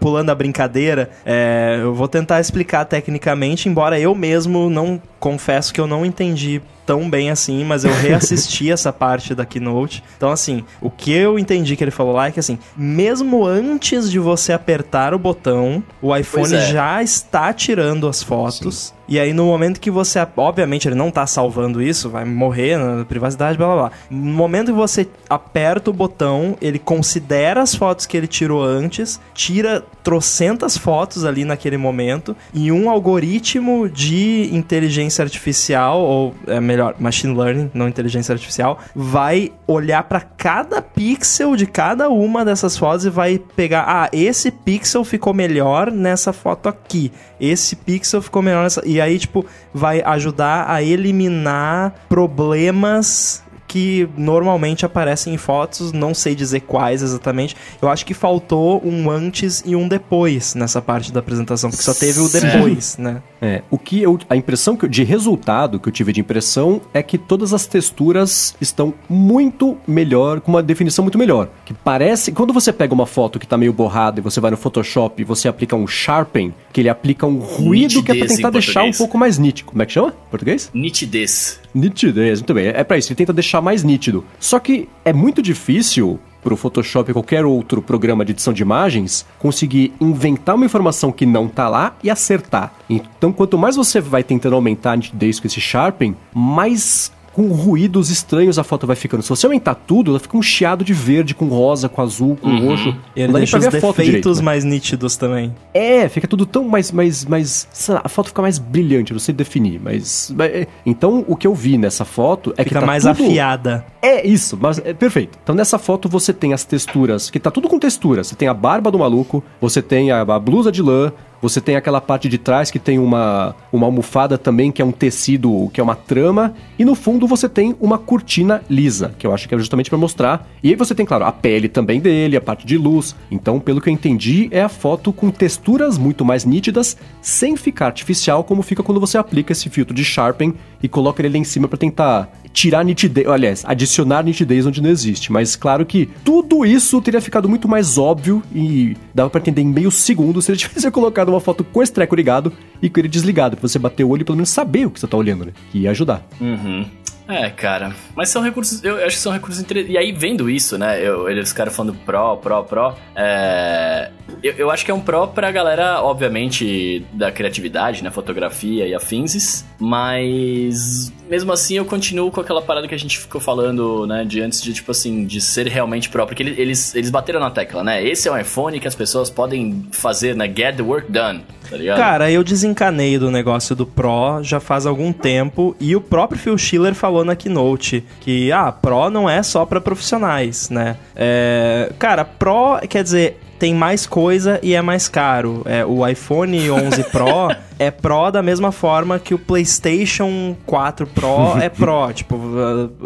pulando 0.00 0.30
a 0.30 0.34
brincadeira, 0.34 1.10
é, 1.24 1.78
eu 1.80 1.94
vou 1.94 2.08
tentar 2.08 2.40
explicar 2.40 2.84
tecnicamente, 2.84 3.68
embora 3.68 3.98
eu 3.98 4.14
mesmo 4.14 4.68
não 4.68 5.00
confesso 5.18 5.72
que 5.72 5.80
eu 5.80 5.86
não 5.86 6.04
entendi 6.04 6.60
tão 6.84 7.08
bem 7.08 7.30
assim, 7.30 7.64
mas 7.64 7.84
eu 7.84 7.92
reassisti 7.94 8.68
essa 8.72 8.92
parte 8.92 9.34
da 9.34 9.46
keynote. 9.46 10.02
Então, 10.16 10.30
assim, 10.30 10.64
o 10.80 10.90
que 10.90 11.12
eu 11.12 11.38
entendi 11.38 11.76
que 11.76 11.84
ele 11.84 11.90
falou 11.90 12.12
lá 12.14 12.28
é 12.28 12.30
que, 12.30 12.40
assim, 12.40 12.58
mesmo 12.76 13.46
antes 13.46 14.10
de 14.10 14.18
você 14.18 14.52
apertar 14.52 15.14
o 15.14 15.18
botão, 15.18 15.82
o 16.02 16.14
iPhone 16.14 16.54
é. 16.54 16.60
já 16.70 17.02
está 17.02 17.52
tirando 17.52 18.06
as 18.06 18.22
fotos. 18.22 18.92
E 19.06 19.18
aí, 19.18 19.32
no 19.32 19.46
momento 19.46 19.80
que 19.80 19.90
você. 19.90 20.24
Obviamente, 20.36 20.88
ele 20.88 20.94
não 20.94 21.10
tá 21.10 21.26
salvando 21.26 21.82
isso, 21.82 22.08
vai 22.08 22.24
morrer 22.24 22.78
na 22.78 23.04
privacidade, 23.04 23.58
blá 23.58 23.66
blá 23.66 23.76
blá. 23.76 23.92
No 24.10 24.32
momento 24.32 24.66
que 24.66 24.72
você 24.72 25.06
aperta 25.28 25.90
o 25.90 25.92
botão, 25.92 26.56
ele 26.60 26.78
considera 26.78 27.62
as 27.62 27.74
fotos 27.74 28.06
que 28.06 28.16
ele 28.16 28.26
tirou 28.26 28.62
antes, 28.62 29.20
tira 29.34 29.84
trocentas 30.02 30.76
fotos 30.76 31.24
ali 31.24 31.44
naquele 31.44 31.76
momento, 31.76 32.36
e 32.52 32.70
um 32.70 32.90
algoritmo 32.90 33.88
de 33.88 34.48
inteligência 34.52 35.22
artificial, 35.22 36.00
ou 36.00 36.34
é 36.46 36.60
melhor, 36.60 36.94
machine 36.98 37.36
learning, 37.36 37.70
não 37.74 37.88
inteligência 37.88 38.32
artificial, 38.32 38.78
vai 38.94 39.52
olhar 39.66 40.02
para 40.04 40.20
cada 40.20 40.82
pixel 40.82 41.56
de 41.56 41.66
cada 41.66 42.08
uma 42.08 42.44
dessas 42.44 42.76
fotos 42.76 43.06
e 43.06 43.10
vai 43.10 43.38
pegar, 43.38 43.84
ah, 43.86 44.08
esse 44.12 44.50
pixel 44.50 45.04
ficou 45.04 45.32
melhor 45.32 45.90
nessa 45.90 46.32
foto 46.32 46.68
aqui, 46.68 47.10
esse 47.44 47.76
pixel 47.76 48.22
ficou 48.22 48.42
melhor 48.42 48.62
nessa. 48.64 48.82
E 48.84 49.00
aí, 49.00 49.18
tipo, 49.18 49.44
vai 49.72 50.02
ajudar 50.02 50.70
a 50.70 50.82
eliminar 50.82 51.94
problemas 52.08 53.43
que 53.74 54.08
normalmente 54.16 54.86
aparecem 54.86 55.34
em 55.34 55.36
fotos, 55.36 55.90
não 55.92 56.14
sei 56.14 56.32
dizer 56.32 56.60
quais 56.60 57.02
exatamente. 57.02 57.56
Eu 57.82 57.88
acho 57.88 58.06
que 58.06 58.14
faltou 58.14 58.80
um 58.86 59.10
antes 59.10 59.64
e 59.66 59.74
um 59.74 59.88
depois 59.88 60.54
nessa 60.54 60.80
parte 60.80 61.12
da 61.12 61.18
apresentação, 61.18 61.70
porque 61.70 61.82
só 61.82 61.92
teve 61.92 62.20
o 62.20 62.28
depois, 62.28 62.96
né? 62.98 63.20
É, 63.42 63.62
o 63.72 63.76
que 63.76 64.00
eu, 64.00 64.16
a 64.30 64.36
impressão 64.36 64.76
que 64.76 64.84
eu- 64.84 64.88
de 64.88 65.02
resultado 65.02 65.80
que 65.80 65.88
eu 65.88 65.92
tive 65.92 66.12
de 66.12 66.20
impressão 66.20 66.80
é 66.94 67.02
que 67.02 67.18
todas 67.18 67.52
as 67.52 67.66
texturas 67.66 68.54
estão 68.60 68.94
muito 69.08 69.76
melhor, 69.88 70.40
com 70.40 70.52
uma 70.52 70.62
definição 70.62 71.02
muito 71.02 71.18
melhor. 71.18 71.48
Que 71.64 71.74
parece, 71.74 72.30
quando 72.30 72.52
você 72.52 72.72
pega 72.72 72.94
uma 72.94 73.06
foto 73.06 73.40
que 73.40 73.46
tá 73.46 73.58
meio 73.58 73.72
borrada 73.72 74.20
e 74.20 74.22
você 74.22 74.38
vai 74.38 74.52
no 74.52 74.56
Photoshop 74.56 75.20
e 75.20 75.24
você 75.24 75.48
aplica 75.48 75.74
um 75.74 75.84
sharpen, 75.86 76.54
que 76.72 76.80
ele 76.80 76.88
aplica 76.88 77.26
um 77.26 77.38
ruído 77.38 78.04
que 78.04 78.12
é 78.12 78.14
pra 78.14 78.14
Nitidez 78.14 78.36
tentar 78.36 78.50
deixar 78.50 78.84
um 78.84 78.92
pouco 78.92 79.18
mais 79.18 79.36
nítido. 79.36 79.68
Como 79.70 79.82
é 79.82 79.86
que 79.86 79.92
chama? 79.92 80.10
em 80.10 80.30
Português? 80.30 80.70
Nitidez. 80.72 81.63
Nitidez, 81.74 82.40
muito 82.40 82.54
bem. 82.54 82.68
É 82.68 82.84
pra 82.84 82.96
isso, 82.96 83.08
ele 83.08 83.16
tenta 83.16 83.32
deixar 83.32 83.60
mais 83.60 83.82
nítido. 83.82 84.24
Só 84.38 84.58
que 84.58 84.88
é 85.04 85.12
muito 85.12 85.42
difícil 85.42 86.20
pro 86.42 86.56
Photoshop 86.56 87.10
ou 87.10 87.14
qualquer 87.14 87.44
outro 87.44 87.80
programa 87.80 88.24
de 88.24 88.32
edição 88.32 88.52
de 88.52 88.62
imagens 88.62 89.26
conseguir 89.38 89.92
inventar 90.00 90.54
uma 90.54 90.66
informação 90.66 91.10
que 91.10 91.24
não 91.24 91.48
tá 91.48 91.68
lá 91.68 91.96
e 92.02 92.10
acertar. 92.10 92.72
Então, 92.88 93.32
quanto 93.32 93.56
mais 93.56 93.76
você 93.76 94.00
vai 94.00 94.22
tentando 94.22 94.54
aumentar 94.54 94.92
a 94.92 94.96
nitidez 94.96 95.40
com 95.40 95.46
esse 95.46 95.60
Sharpen, 95.60 96.14
mais 96.34 97.10
com 97.34 97.48
ruídos 97.48 98.10
estranhos 98.10 98.58
a 98.58 98.64
foto 98.64 98.86
vai 98.86 98.96
ficando. 98.96 99.22
Se 99.22 99.28
você 99.28 99.44
aumentar 99.46 99.74
tudo, 99.74 100.12
ela 100.12 100.20
fica 100.20 100.36
um 100.36 100.42
chiado 100.42 100.84
de 100.84 100.92
verde, 100.94 101.34
com 101.34 101.46
rosa, 101.48 101.88
com 101.88 102.00
azul, 102.00 102.36
com 102.40 102.48
Uhum. 102.48 102.68
roxo. 102.70 102.96
E 103.16 103.20
ele 103.22 103.32
deixa 103.32 103.58
pra 103.58 103.66
os 103.66 103.72
ver 103.72 103.78
a 103.78 103.80
foto 103.80 103.96
defeitos 103.96 104.06
direito, 104.22 104.36
né? 104.38 104.42
mais 104.44 104.64
nítidos 104.64 105.16
também. 105.16 105.52
É, 105.74 106.08
fica 106.08 106.28
tudo 106.28 106.46
tão 106.46 106.64
mais, 106.64 106.92
mais, 106.92 107.24
mais, 107.24 107.68
sei 107.72 107.94
lá, 107.94 108.00
a 108.04 108.08
foto 108.08 108.28
fica 108.28 108.40
mais 108.40 108.58
brilhante, 108.58 109.10
eu 109.10 109.16
não 109.16 109.20
sei 109.20 109.34
definir, 109.34 109.80
mas, 109.82 110.32
mas, 110.36 110.50
é, 110.52 110.66
então 110.86 111.24
o 111.26 111.34
que 111.36 111.46
eu 111.46 111.54
vi 111.54 111.76
nessa 111.76 112.04
foto 112.04 112.52
é 112.56 112.62
que 112.62 112.68
Fica 112.70 112.80
tá 112.80 112.86
mais 112.86 113.02
tudo, 113.02 113.10
afiada. 113.24 113.84
É 114.00 114.24
isso, 114.26 114.56
mas 114.60 114.78
é 114.78 114.94
perfeito. 114.94 115.36
Então 115.42 115.54
nessa 115.54 115.78
foto 115.78 116.08
você 116.08 116.32
tem 116.32 116.52
as 116.52 116.64
texturas, 116.64 117.30
que 117.30 117.40
tá 117.40 117.50
tudo 117.50 117.68
com 117.68 117.78
textura. 117.78 118.22
Você 118.22 118.36
tem 118.36 118.46
a 118.48 118.54
barba 118.54 118.90
do 118.90 118.98
maluco, 118.98 119.42
você 119.60 119.82
tem 119.82 120.10
a, 120.12 120.20
a 120.20 120.38
blusa 120.38 120.70
de 120.70 120.82
lã, 120.82 121.12
você 121.44 121.60
tem 121.60 121.76
aquela 121.76 122.00
parte 122.00 122.26
de 122.26 122.38
trás 122.38 122.70
que 122.70 122.78
tem 122.78 122.98
uma, 122.98 123.54
uma 123.70 123.86
almofada 123.86 124.38
também, 124.38 124.72
que 124.72 124.80
é 124.80 124.84
um 124.84 124.90
tecido, 124.90 125.68
que 125.74 125.78
é 125.78 125.84
uma 125.84 125.94
trama. 125.94 126.54
E 126.78 126.86
no 126.86 126.94
fundo 126.94 127.26
você 127.26 127.50
tem 127.50 127.76
uma 127.78 127.98
cortina 127.98 128.62
lisa, 128.68 129.14
que 129.18 129.26
eu 129.26 129.34
acho 129.34 129.46
que 129.46 129.54
é 129.54 129.58
justamente 129.58 129.90
pra 129.90 129.98
mostrar. 129.98 130.48
E 130.62 130.70
aí 130.70 130.74
você 130.74 130.94
tem, 130.94 131.04
claro, 131.04 131.26
a 131.26 131.30
pele 131.30 131.68
também 131.68 132.00
dele, 132.00 132.34
a 132.34 132.40
parte 132.40 132.66
de 132.66 132.78
luz. 132.78 133.14
Então, 133.30 133.60
pelo 133.60 133.78
que 133.78 133.90
eu 133.90 133.92
entendi, 133.92 134.48
é 134.50 134.62
a 134.62 134.70
foto 134.70 135.12
com 135.12 135.30
texturas 135.30 135.98
muito 135.98 136.24
mais 136.24 136.46
nítidas, 136.46 136.96
sem 137.20 137.58
ficar 137.58 137.86
artificial, 137.86 138.42
como 138.42 138.62
fica 138.62 138.82
quando 138.82 138.98
você 138.98 139.18
aplica 139.18 139.52
esse 139.52 139.68
filtro 139.68 139.94
de 139.94 140.02
Sharpen 140.02 140.54
e 140.82 140.88
coloca 140.88 141.20
ele 141.20 141.28
lá 141.28 141.38
em 141.38 141.44
cima 141.44 141.68
pra 141.68 141.76
tentar 141.76 142.32
tirar 142.54 142.84
nitidez, 142.84 143.26
aliás, 143.26 143.64
adicionar 143.66 144.22
nitidez 144.22 144.64
onde 144.64 144.80
não 144.80 144.88
existe. 144.88 145.32
Mas 145.32 145.56
claro 145.56 145.84
que 145.84 146.08
tudo 146.24 146.64
isso 146.64 147.02
teria 147.02 147.20
ficado 147.20 147.48
muito 147.48 147.68
mais 147.68 147.98
óbvio 147.98 148.42
e 148.54 148.96
dava 149.12 149.28
pra 149.28 149.40
entender 149.40 149.60
em 149.60 149.66
meio 149.66 149.90
segundo 149.90 150.40
se 150.40 150.52
ele 150.52 150.56
tivesse 150.58 150.90
colocado 150.90 151.33
uma 151.34 151.40
foto 151.40 151.64
com 151.64 151.82
esse 151.82 151.92
treco 151.92 152.14
ligado 152.14 152.52
e 152.80 152.88
com 152.88 153.00
ele 153.00 153.08
desligado, 153.08 153.56
pra 153.56 153.68
você 153.68 153.78
bater 153.78 154.04
o 154.04 154.08
olho 154.08 154.22
e 154.22 154.24
pelo 154.24 154.36
menos 154.36 154.50
saber 154.50 154.86
o 154.86 154.90
que 154.90 155.00
você 155.00 155.06
tá 155.06 155.16
olhando, 155.16 155.46
né? 155.46 155.52
Que 155.70 155.78
ia 155.78 155.90
ajudar. 155.90 156.26
Uhum. 156.40 156.86
É, 157.26 157.48
cara. 157.48 157.94
Mas 158.14 158.28
são 158.28 158.42
recursos. 158.42 158.84
Eu 158.84 158.96
acho 158.98 159.16
que 159.16 159.22
são 159.22 159.32
recursos 159.32 159.60
interessantes. 159.60 159.94
E 159.94 159.98
aí, 159.98 160.12
vendo 160.12 160.50
isso, 160.50 160.76
né? 160.76 161.00
Eu, 161.02 161.28
eles 161.28 161.52
caras 161.52 161.74
falando 161.74 161.94
Pro, 162.04 162.36
Pro, 162.36 162.64
Pro. 162.64 162.94
É, 163.16 164.10
eu, 164.42 164.52
eu 164.58 164.70
acho 164.70 164.84
que 164.84 164.90
é 164.90 164.94
um 164.94 165.00
Pro 165.00 165.28
pra 165.28 165.50
galera, 165.50 166.02
obviamente, 166.02 167.04
da 167.12 167.32
criatividade, 167.32 168.04
né? 168.04 168.10
Fotografia 168.10 168.86
e 168.86 168.94
afinses. 168.94 169.64
Mas. 169.80 171.12
Mesmo 171.28 171.50
assim, 171.52 171.78
eu 171.78 171.86
continuo 171.86 172.30
com 172.30 172.40
aquela 172.42 172.60
parada 172.60 172.86
que 172.86 172.94
a 172.94 172.98
gente 172.98 173.18
ficou 173.18 173.40
falando, 173.40 174.06
né? 174.06 174.24
De 174.26 174.42
antes 174.42 174.60
de, 174.62 174.74
tipo 174.74 174.90
assim, 174.90 175.24
de 175.24 175.40
ser 175.40 175.66
realmente 175.66 176.10
Pro. 176.10 176.26
Porque 176.26 176.42
ele- 176.42 176.60
eles, 176.60 176.94
eles 176.94 177.08
bateram 177.08 177.40
na 177.40 177.50
tecla, 177.50 177.82
né? 177.82 178.04
Esse 178.04 178.28
é 178.28 178.32
um 178.32 178.38
iPhone 178.38 178.78
que 178.78 178.86
as 178.86 178.94
pessoas 178.94 179.30
podem 179.30 179.86
fazer, 179.90 180.36
né? 180.36 180.46
Get 180.46 180.76
the 180.76 180.82
work 180.82 181.10
done, 181.10 181.42
tá 181.70 181.76
ligado? 181.78 181.96
Cara, 181.96 182.30
eu 182.30 182.44
desencanei 182.44 183.18
do 183.18 183.30
negócio 183.30 183.74
do 183.74 183.86
Pro 183.86 184.42
já 184.42 184.60
faz 184.60 184.84
algum 184.84 185.12
tempo 185.12 185.74
e 185.80 185.96
o 185.96 186.00
próprio 186.00 186.38
Phil 186.38 186.58
Schiller 186.58 186.94
falou 186.94 187.13
na 187.22 187.36
keynote 187.36 188.02
que, 188.20 188.50
ah, 188.50 188.72
Pro 188.72 189.10
não 189.10 189.28
é 189.28 189.42
só 189.42 189.66
pra 189.66 189.80
profissionais, 189.80 190.70
né? 190.70 190.96
É, 191.14 191.92
cara, 191.98 192.24
Pro, 192.24 192.80
quer 192.88 193.02
dizer, 193.02 193.40
tem 193.64 193.72
mais 193.72 194.06
coisa 194.06 194.60
e 194.62 194.74
é 194.74 194.82
mais 194.82 195.08
caro. 195.08 195.62
É, 195.64 195.86
o 195.86 196.06
iPhone 196.06 196.70
11 196.70 197.04
Pro 197.10 197.48
é 197.78 197.90
Pro 197.90 198.30
da 198.30 198.42
mesma 198.42 198.70
forma 198.70 199.18
que 199.18 199.32
o 199.34 199.38
PlayStation 199.38 200.54
4 200.66 201.06
Pro 201.06 201.56
é 201.58 201.70
Pro. 201.70 201.94
Tipo, 202.12 202.38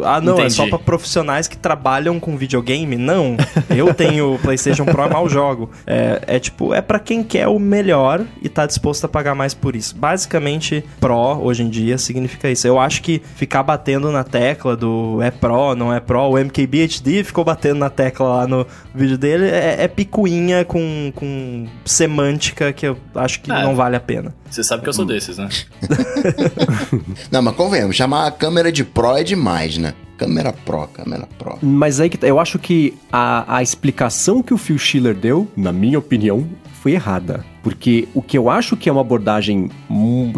ah, 0.03 0.21
não, 0.21 0.33
é 0.33 0.41
Entendi. 0.41 0.55
só 0.55 0.67
pra 0.67 0.79
profissionais 0.81 1.47
que 1.47 1.57
trabalham 1.57 2.19
com 2.19 2.37
videogame? 2.37 2.97
Não. 2.97 3.37
Eu 3.71 3.95
tenho 3.95 4.35
o 4.35 4.39
PlayStation 4.41 4.85
Pro 4.85 5.07
e 5.07 5.09
mal 5.09 5.29
jogo. 5.29 5.71
É, 5.87 6.23
é 6.27 6.41
tipo, 6.41 6.75
é 6.75 6.81
pra 6.81 6.99
quem 6.99 7.23
quer 7.23 7.47
o 7.47 7.61
melhor 7.61 8.25
e 8.43 8.49
tá 8.49 8.67
disposto 8.67 9.05
a 9.05 9.09
pagar 9.09 9.37
mais 9.37 9.55
por 9.55 9.77
isso. 9.77 9.95
Basicamente, 9.97 10.85
Pro 10.99 11.39
hoje 11.41 11.63
em 11.63 11.71
dia 11.71 11.97
significa 11.99 12.51
isso. 12.51 12.67
Eu 12.67 12.81
acho 12.81 13.01
que 13.01 13.23
ficar 13.37 13.63
batendo 13.63 14.11
na 14.11 14.25
tecla 14.25 14.77
do 14.77 15.23
é 15.23 15.31
Pro, 15.31 15.77
não 15.77 15.95
é 15.95 16.01
Pro, 16.01 16.31
o 16.31 16.37
MKBHD 16.37 17.23
ficou 17.23 17.45
batendo 17.45 17.79
na 17.79 17.91
tecla 17.91 18.29
lá 18.29 18.47
no 18.49 18.67
vídeo 18.93 19.17
dele, 19.17 19.47
é, 19.47 19.85
é 19.85 19.89
picuinha 19.89 20.48
com, 20.65 21.13
com 21.15 21.67
semântica 21.85 22.73
que 22.73 22.87
eu 22.87 22.97
acho 23.15 23.41
que 23.41 23.51
É. 23.51 23.63
não 23.63 23.75
vale 23.77 23.97
a 23.97 24.01
pena. 24.01 24.35
Você 24.51 24.63
sabe 24.65 24.83
que 24.83 24.89
eu 24.89 24.93
sou 24.93 25.05
desses, 25.05 25.39
né? 25.39 25.49
Não, 27.31 27.43
mas 27.43 27.55
convenhamos, 27.55 27.97
chamar 27.97 28.27
a 28.27 28.31
câmera 28.31 28.71
de 28.73 28.85
Pro 28.85 29.17
é 29.17 29.23
demais, 29.25 29.77
né? 29.79 29.95
Câmera 30.19 30.53
Pro, 30.53 30.87
câmera 30.89 31.27
Pro. 31.39 31.59
Mas 31.63 32.01
aí 32.01 32.11
que 32.11 32.19
tá, 32.19 32.27
eu 32.27 32.39
acho 32.39 32.59
que 32.59 32.93
a, 33.11 33.57
a 33.57 33.63
explicação 33.63 34.43
que 34.43 34.53
o 34.53 34.59
Phil 34.59 34.77
Schiller 34.77 35.15
deu, 35.15 35.49
na 35.57 35.73
minha 35.73 35.99
opinião, 35.99 36.47
foi 36.83 36.93
errada. 36.93 37.45
Porque 37.63 38.09
o 38.15 38.21
que 38.21 38.37
eu 38.37 38.51
acho 38.51 38.77
que 38.77 38.89
é 38.89 38.93
uma 38.93 39.01
abordagem 39.01 39.71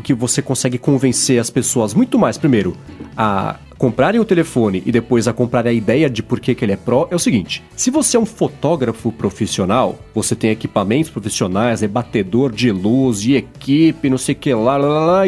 que 0.03 0.15
você 0.15 0.43
consegue 0.43 0.79
convencer 0.79 1.41
as 1.41 1.51
pessoas 1.51 1.95
muito 1.95 2.19
mais, 2.19 2.37
primeiro, 2.37 2.77
a 3.17 3.57
comprarem 3.81 4.21
o 4.21 4.27
telefone 4.27 4.83
e 4.85 4.93
depois 4.93 5.27
a 5.27 5.33
comprarem 5.33 5.71
a 5.71 5.73
ideia 5.73 6.11
de 6.11 6.23
por 6.23 6.39
que, 6.39 6.55
que 6.55 6.63
ele 6.63 6.73
é 6.73 6.77
Pro, 6.77 7.09
é 7.11 7.15
o 7.15 7.19
seguinte: 7.19 7.63
se 7.75 7.91
você 7.91 8.19
é 8.19 8.21
um 8.21 8.27
fotógrafo 8.27 9.11
profissional, 9.11 9.99
você 10.15 10.37
tem 10.37 10.51
equipamentos 10.51 11.11
profissionais, 11.11 11.83
é 11.83 11.89
batedor 11.89 12.53
de 12.53 12.71
luz, 12.71 13.23
de 13.23 13.37
equipe, 13.37 14.11
não 14.11 14.19
sei 14.19 14.35
o 14.35 14.39
que 14.39 14.53
lá, 14.53 14.77
lá, 14.77 15.07
lá, 15.07 15.23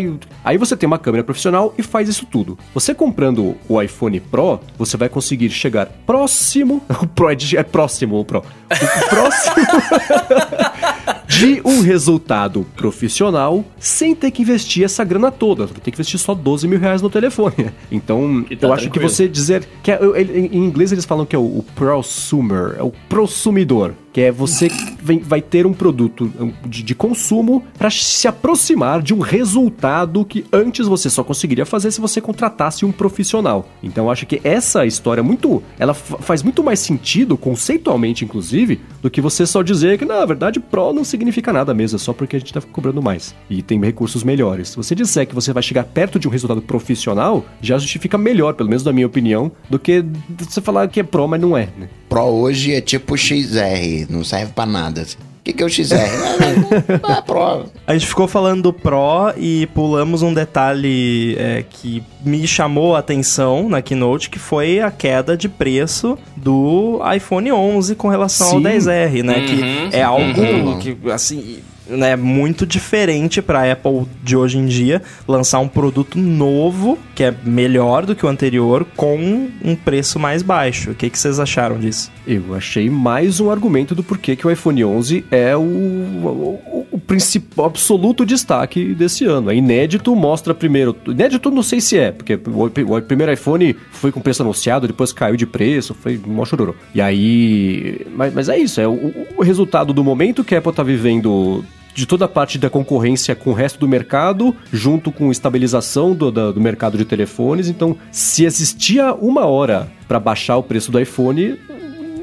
aí 0.44 0.58
você 0.58 0.76
tem 0.76 0.86
uma 0.86 0.98
câmera 0.98 1.24
profissional 1.24 1.74
e 1.78 1.82
faz 1.82 2.10
isso 2.10 2.26
tudo. 2.26 2.58
Você 2.74 2.94
comprando 2.94 3.56
o 3.66 3.80
iPhone 3.80 4.20
Pro, 4.42 4.60
você 4.78 4.96
vai 4.96 5.08
conseguir 5.08 5.50
chegar 5.50 5.86
próximo. 6.06 6.82
O 7.02 7.06
Pro 7.06 7.30
é, 7.30 7.34
de- 7.34 7.56
é 7.56 7.62
próximo, 7.62 8.18
o 8.20 8.24
Pro. 8.24 8.38
O 8.40 9.08
próximo 9.08 9.54
de 11.28 11.62
um 11.64 11.80
resultado 11.80 12.66
profissional 12.76 13.64
sem 13.78 14.14
ter 14.14 14.30
que 14.30 14.42
investir 14.42 14.84
essa 14.84 15.02
grana 15.04 15.30
toda. 15.30 15.66
Você 15.66 15.72
vai 15.72 15.82
ter 15.82 15.90
que 15.90 15.96
investir 15.96 16.18
só 16.18 16.34
12 16.34 16.68
mil 16.68 16.78
reais 16.78 17.00
no 17.02 17.10
telefone. 17.10 17.70
Então, 17.90 18.44
tá 18.58 18.66
eu 18.68 18.72
acho 18.72 18.84
que 18.84 18.90
tranquilo. 18.90 19.08
você 19.08 19.28
dizer. 19.28 19.68
que 19.82 19.90
é- 19.90 19.98
Em 20.22 20.56
inglês 20.56 20.92
eles 20.92 21.04
falam 21.04 21.24
que 21.26 21.36
é 21.36 21.38
o, 21.38 21.42
o 21.42 21.64
prosumer, 21.74 22.76
é 22.78 22.82
o 22.82 22.92
prosumidor. 23.08 23.92
Que 24.12 24.22
é 24.22 24.32
você 24.32 24.68
vem- 25.02 25.20
vai 25.20 25.40
ter 25.40 25.66
um 25.66 25.72
produto 25.72 26.30
de, 26.66 26.82
de 26.82 26.94
consumo 26.94 27.64
para 27.78 27.88
se 27.90 28.28
aproximar 28.28 29.00
de 29.00 29.14
um 29.14 29.20
resultado 29.20 30.24
que 30.24 30.44
antes 30.52 30.86
você 30.86 31.08
só 31.08 31.24
conseguiria 31.24 31.64
fazer 31.64 31.90
se 31.90 32.00
você 32.00 32.20
contratasse 32.20 32.84
um 32.84 32.92
profissional. 32.92 33.68
Então 33.82 34.04
eu 34.04 34.10
acho 34.10 34.26
que 34.26 34.40
essa 34.44 34.84
história 34.84 35.22
muito. 35.22 35.62
Ela 35.78 35.94
fa- 35.94 36.18
faz 36.18 36.42
muito 36.42 36.62
mais 36.62 36.78
sentido, 36.80 37.36
conceitualmente, 37.36 38.24
inclusive, 38.24 38.80
do 39.00 39.10
que 39.10 39.20
você 39.20 39.46
só 39.46 39.62
dizer 39.62 39.98
que, 39.98 40.04
na 40.04 40.24
verdade, 40.26 40.60
Pro 40.60 40.92
não 40.92 41.04
significa 41.04 41.52
nada 41.52 41.72
mesmo, 41.72 41.96
é 41.96 41.98
só 41.98 42.12
porque 42.12 42.36
a 42.36 42.38
gente 42.38 42.52
tá 42.52 42.60
cobrando 42.60 43.00
mais. 43.02 43.34
E 43.48 43.62
tem 43.62 43.80
recursos 43.80 44.22
melhores. 44.22 44.68
Se 44.70 44.76
você 44.76 44.94
disser 44.94 45.26
que 45.26 45.34
você 45.34 45.52
vai 45.52 45.62
chegar 45.62 45.84
perto 45.84 46.18
de 46.18 46.28
um 46.28 46.30
resultado 46.30 46.60
profissional, 46.60 47.44
já 47.60 47.78
justifica 47.78 48.18
melhor, 48.18 48.54
pelo 48.54 48.68
menos 48.68 48.84
na 48.84 48.92
minha 48.92 49.06
opinião, 49.06 49.50
do 49.70 49.78
que 49.78 50.04
você 50.38 50.60
falar 50.60 50.88
que 50.88 51.00
é 51.00 51.02
Pro, 51.02 51.26
mas 51.26 51.40
não 51.40 51.56
é, 51.56 51.68
né? 51.78 51.88
Pro 52.08 52.24
hoje 52.24 52.74
é 52.74 52.80
tipo 52.80 53.16
XR, 53.16 54.01
não 54.10 54.22
serve 54.24 54.52
pra 54.52 54.64
nada. 54.66 55.02
assim. 55.02 55.16
O 55.18 55.44
que, 55.44 55.52
que 55.52 55.62
é 55.64 55.66
o 55.66 55.68
XR? 55.68 55.94
Ah, 55.94 56.98
não, 57.08 57.14
é 57.16 57.20
Pro. 57.22 57.64
A 57.84 57.92
gente 57.94 58.06
ficou 58.06 58.28
falando 58.28 58.62
do 58.62 58.72
Pro 58.72 59.32
e 59.36 59.66
pulamos 59.74 60.22
um 60.22 60.32
detalhe 60.32 61.34
é, 61.36 61.64
que 61.68 62.02
me 62.24 62.46
chamou 62.46 62.94
a 62.94 63.00
atenção 63.00 63.68
na 63.68 63.82
Keynote, 63.82 64.30
que 64.30 64.38
foi 64.38 64.78
a 64.80 64.90
queda 64.90 65.36
de 65.36 65.48
preço 65.48 66.16
do 66.36 67.00
iPhone 67.16 67.50
11 67.50 67.96
com 67.96 68.06
relação 68.08 68.46
ao 68.48 68.52
Sim. 68.58 68.62
10R, 68.62 69.22
né? 69.24 69.38
Uhum. 69.38 69.46
Que 69.90 69.96
é 69.96 70.02
algo 70.02 70.40
Uhum. 70.40 70.78
que, 70.78 70.96
assim, 71.10 71.58
né, 71.86 72.16
muito 72.16 72.66
diferente 72.66 73.42
para 73.42 73.60
a 73.60 73.72
Apple 73.72 74.06
de 74.22 74.36
hoje 74.36 74.58
em 74.58 74.66
dia 74.66 75.02
lançar 75.26 75.60
um 75.60 75.68
produto 75.68 76.18
novo, 76.18 76.98
que 77.14 77.24
é 77.24 77.34
melhor 77.44 78.06
do 78.06 78.14
que 78.14 78.24
o 78.24 78.28
anterior, 78.28 78.86
com 78.96 79.48
um 79.64 79.74
preço 79.74 80.18
mais 80.18 80.42
baixo. 80.42 80.90
O 80.90 80.94
que, 80.94 81.10
que 81.10 81.18
vocês 81.18 81.38
acharam 81.38 81.78
disso? 81.78 82.10
Eu 82.26 82.54
achei 82.54 82.88
mais 82.88 83.40
um 83.40 83.50
argumento 83.50 83.94
do 83.94 84.02
porquê 84.02 84.36
que 84.36 84.46
o 84.46 84.50
iPhone 84.50 84.84
11 84.84 85.24
é 85.30 85.56
o, 85.56 85.60
o, 85.60 86.81
principal, 87.12 87.66
absoluto 87.66 88.24
destaque 88.24 88.94
desse 88.94 89.26
ano. 89.26 89.50
É 89.50 89.54
inédito, 89.54 90.16
mostra 90.16 90.54
primeiro... 90.54 90.96
Inédito 91.06 91.50
não 91.50 91.62
sei 91.62 91.78
se 91.78 91.98
é, 91.98 92.10
porque 92.10 92.40
o, 92.46 92.64
o 92.64 93.02
primeiro 93.02 93.30
iPhone 93.30 93.76
foi 93.90 94.10
com 94.10 94.18
preço 94.18 94.42
anunciado, 94.42 94.86
depois 94.86 95.12
caiu 95.12 95.36
de 95.36 95.44
preço, 95.44 95.92
foi 95.92 96.18
mó 96.26 96.46
chororô. 96.46 96.74
E 96.94 97.02
aí... 97.02 98.06
Mas, 98.16 98.32
mas 98.32 98.48
é 98.48 98.56
isso, 98.56 98.80
é 98.80 98.88
o, 98.88 99.26
o 99.36 99.42
resultado 99.42 99.92
do 99.92 100.02
momento 100.02 100.42
que 100.42 100.54
a 100.54 100.58
Apple 100.58 100.72
tá 100.72 100.82
vivendo 100.82 101.62
de 101.94 102.06
toda 102.06 102.24
a 102.24 102.28
parte 102.28 102.56
da 102.56 102.70
concorrência 102.70 103.34
com 103.34 103.50
o 103.50 103.52
resto 103.52 103.78
do 103.78 103.86
mercado, 103.86 104.56
junto 104.72 105.12
com 105.12 105.30
estabilização 105.30 106.14
do, 106.14 106.30
do 106.30 106.60
mercado 106.62 106.96
de 106.96 107.04
telefones. 107.04 107.68
Então, 107.68 107.94
se 108.10 108.46
existia 108.46 109.12
uma 109.12 109.44
hora 109.44 109.92
para 110.08 110.18
baixar 110.18 110.56
o 110.56 110.62
preço 110.62 110.90
do 110.90 110.98
iPhone, 110.98 111.58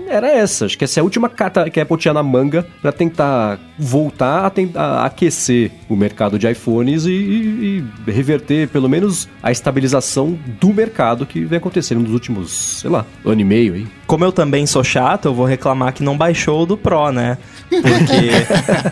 era 0.08 0.32
essa. 0.32 0.66
Acho 0.66 0.76
que 0.76 0.84
essa 0.84 1.00
é 1.00 1.02
a 1.02 1.04
última 1.04 1.30
carta 1.30 1.70
que 1.70 1.80
a 1.80 1.84
Apple 1.84 1.98
tinha 1.98 2.14
na 2.16 2.24
manga 2.24 2.66
para 2.82 2.92
tentar 2.92 3.60
voltar 3.80 4.52
a, 4.76 4.82
a 4.82 5.06
aquecer 5.06 5.72
o 5.88 5.96
mercado 5.96 6.38
de 6.38 6.48
iPhones 6.50 7.06
e, 7.06 7.12
e, 7.12 7.84
e, 8.08 8.12
reverter 8.12 8.68
pelo 8.68 8.90
menos 8.90 9.28
a 9.42 9.52
estabilização 9.52 10.38
do 10.60 10.74
mercado 10.74 11.26
que 11.26 11.46
vem 11.46 11.58
acontecendo 11.58 12.02
nos 12.02 12.12
últimos, 12.12 12.52
sei 12.82 12.90
lá, 12.90 13.06
ano 13.26 13.40
e 13.40 13.46
meio 13.46 13.74
aí. 13.74 13.88
Como 14.06 14.26
eu 14.26 14.32
também 14.32 14.66
sou 14.66 14.84
chato, 14.84 15.26
eu 15.26 15.34
vou 15.34 15.46
reclamar 15.46 15.94
que 15.94 16.04
não 16.04 16.18
baixou 16.18 16.64
o 16.64 16.66
do 16.66 16.76
Pro, 16.76 17.12
né? 17.12 17.38
Porque 17.70 18.32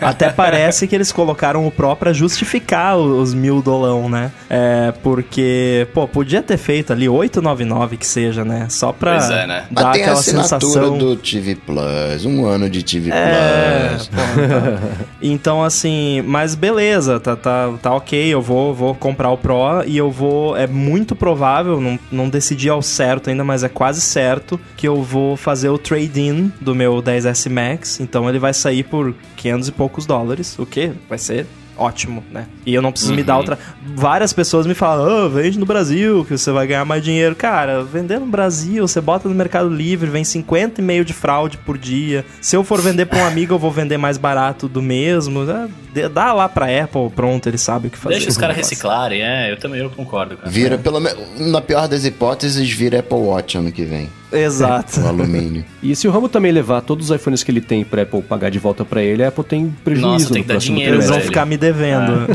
até 0.00 0.30
parece 0.30 0.86
que 0.86 0.94
eles 0.94 1.12
colocaram 1.12 1.66
o 1.66 1.70
Pro 1.70 1.94
pra 1.96 2.12
justificar 2.12 2.96
os 2.96 3.34
mil 3.34 3.60
dolão, 3.60 4.08
né? 4.08 4.30
É, 4.48 4.92
porque, 5.02 5.86
pô, 5.92 6.06
podia 6.06 6.40
ter 6.40 6.56
feito 6.56 6.92
ali 6.92 7.08
899 7.08 7.96
que 7.96 8.06
seja, 8.06 8.44
né? 8.44 8.66
Só 8.70 8.92
pra 8.92 9.16
é, 9.16 9.46
né? 9.46 9.64
Mas 9.70 9.84
dar 9.84 9.90
aquela 9.90 10.12
assinatura 10.12 10.72
sensação... 10.72 10.98
do 10.98 11.16
TV 11.16 11.56
Plus, 11.56 12.24
um 12.24 12.46
ano 12.46 12.70
de 12.70 12.82
TV 12.82 13.10
É, 13.10 13.88
Plus. 13.88 14.08
pô, 14.08 14.20
então. 14.40 14.77
então, 15.20 15.62
assim, 15.62 16.22
mas 16.22 16.54
beleza, 16.54 17.20
tá, 17.20 17.36
tá, 17.36 17.72
tá 17.80 17.94
ok, 17.94 18.28
eu 18.28 18.40
vou, 18.40 18.74
vou 18.74 18.94
comprar 18.94 19.30
o 19.30 19.38
Pro 19.38 19.84
e 19.86 19.96
eu 19.96 20.10
vou. 20.10 20.56
É 20.56 20.66
muito 20.66 21.14
provável, 21.14 21.80
não, 21.80 21.98
não 22.10 22.28
decidi 22.28 22.68
ao 22.68 22.82
certo 22.82 23.30
ainda, 23.30 23.44
mas 23.44 23.64
é 23.64 23.68
quase 23.68 24.00
certo 24.00 24.58
que 24.76 24.86
eu 24.86 25.02
vou 25.02 25.36
fazer 25.36 25.68
o 25.68 25.78
trade-in 25.78 26.52
do 26.60 26.74
meu 26.74 27.02
10S 27.02 27.50
Max. 27.50 28.00
Então 28.00 28.28
ele 28.28 28.38
vai 28.38 28.54
sair 28.54 28.82
por 28.82 29.14
500 29.36 29.68
e 29.68 29.72
poucos 29.72 30.06
dólares, 30.06 30.58
o 30.58 30.66
que 30.66 30.92
vai 31.08 31.18
ser 31.18 31.46
ótimo, 31.78 32.22
né? 32.30 32.46
E 32.66 32.74
eu 32.74 32.82
não 32.82 32.90
preciso 32.90 33.14
me 33.14 33.22
dar 33.22 33.38
outra. 33.38 33.58
Várias 33.94 34.32
pessoas 34.32 34.66
me 34.66 34.74
falam, 34.74 35.24
ah, 35.24 35.28
vende 35.28 35.58
no 35.58 35.64
Brasil, 35.64 36.24
que 36.24 36.36
você 36.36 36.50
vai 36.50 36.66
ganhar 36.66 36.84
mais 36.84 37.02
dinheiro. 37.02 37.34
Cara, 37.34 37.82
vender 37.82 38.18
no 38.18 38.26
Brasil, 38.26 38.86
você 38.86 39.00
bota 39.00 39.28
no 39.28 39.34
Mercado 39.34 39.68
Livre, 39.68 40.10
vem 40.10 40.24
50 40.24 40.80
e 40.80 40.84
meio 40.84 41.04
de 41.04 41.12
fraude 41.12 41.56
por 41.58 41.78
dia. 41.78 42.24
Se 42.40 42.56
eu 42.56 42.64
for 42.64 42.80
vender 42.80 43.06
pra 43.06 43.20
um 43.20 43.24
amigo, 43.24 43.54
eu 43.54 43.58
vou 43.58 43.70
vender 43.70 43.96
mais 43.96 44.18
barato 44.18 44.68
do 44.68 44.82
mesmo. 44.82 45.44
né? 45.44 45.68
Dá 46.12 46.32
lá 46.32 46.48
pra 46.48 46.66
Apple, 46.66 47.10
pronto, 47.14 47.48
ele 47.48 47.58
sabe 47.58 47.88
o 47.88 47.90
que 47.90 47.96
fazer. 47.98 48.16
Deixa 48.16 48.28
os 48.28 48.36
caras 48.36 48.56
Negócio. 48.56 48.70
reciclarem, 48.74 49.22
é, 49.22 49.52
eu 49.52 49.56
também 49.56 49.80
eu 49.80 49.90
concordo, 49.90 50.36
cara. 50.36 50.50
Vira, 50.50 50.76
pelo 50.78 51.00
menos, 51.00 51.18
na 51.40 51.60
pior 51.60 51.88
das 51.88 52.04
hipóteses, 52.04 52.68
vira 52.70 53.00
Apple 53.00 53.16
Watch 53.18 53.56
ano 53.56 53.72
que 53.72 53.84
vem. 53.84 54.08
Exato. 54.36 55.00
O 55.00 55.08
alumínio. 55.08 55.64
E 55.82 55.94
se 55.96 56.06
o 56.06 56.10
Ramo 56.10 56.28
também 56.28 56.52
levar 56.52 56.80
todos 56.82 57.10
os 57.10 57.16
iPhones 57.16 57.42
que 57.42 57.50
ele 57.50 57.60
tem 57.60 57.84
pra 57.84 58.02
Apple 58.02 58.22
pagar 58.22 58.50
de 58.50 58.58
volta 58.58 58.84
pra 58.84 59.02
ele, 59.02 59.24
a 59.24 59.28
Apple 59.28 59.44
tem 59.44 59.74
prejuízo 59.84 60.08
Nossa, 60.08 60.32
tem 60.32 60.38
no 60.38 60.42
que 60.42 60.48
dar 60.48 60.54
próximo 60.54 60.76
dinheiro 60.76 60.96
Eles 60.96 61.08
vão 61.08 61.20
ficar 61.20 61.46
me 61.46 61.56
devendo. 61.56 62.28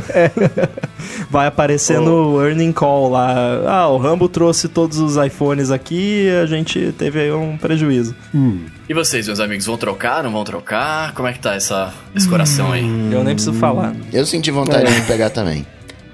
Vai 1.30 1.48
aparecer 1.48 2.00
no 2.00 2.42
earning 2.42 2.72
call 2.72 3.10
lá. 3.12 3.64
Ah, 3.68 3.88
o 3.90 3.98
Rambo 3.98 4.28
trouxe 4.30 4.68
todos 4.68 5.00
os 5.00 5.18
iPhones 5.18 5.72
aqui 5.72 6.26
e 6.26 6.30
a 6.42 6.46
gente 6.46 6.94
teve 6.98 7.20
aí 7.20 7.32
um 7.32 7.58
prejuízo. 7.58 8.16
E 8.88 8.94
vocês, 8.94 9.28
meus 9.28 9.40
amigos, 9.40 9.66
vão 9.66 9.78
trocar, 9.78 10.24
não 10.24 10.32
vão 10.32 10.44
trocar? 10.44 11.14
Como 11.14 11.28
é 11.28 11.34
que 11.34 11.40
tá 11.40 11.56
essa, 11.56 11.94
esse 12.16 12.28
coração 12.28 12.72
aí? 12.72 12.84
Eu 13.12 13.24
nem 13.24 13.34
preciso 13.34 13.54
falar. 13.54 13.94
Eu 14.12 14.26
senti 14.26 14.52
vontade 14.52 14.94
de 14.94 15.02
pegar 15.02 15.30
também. 15.30 15.66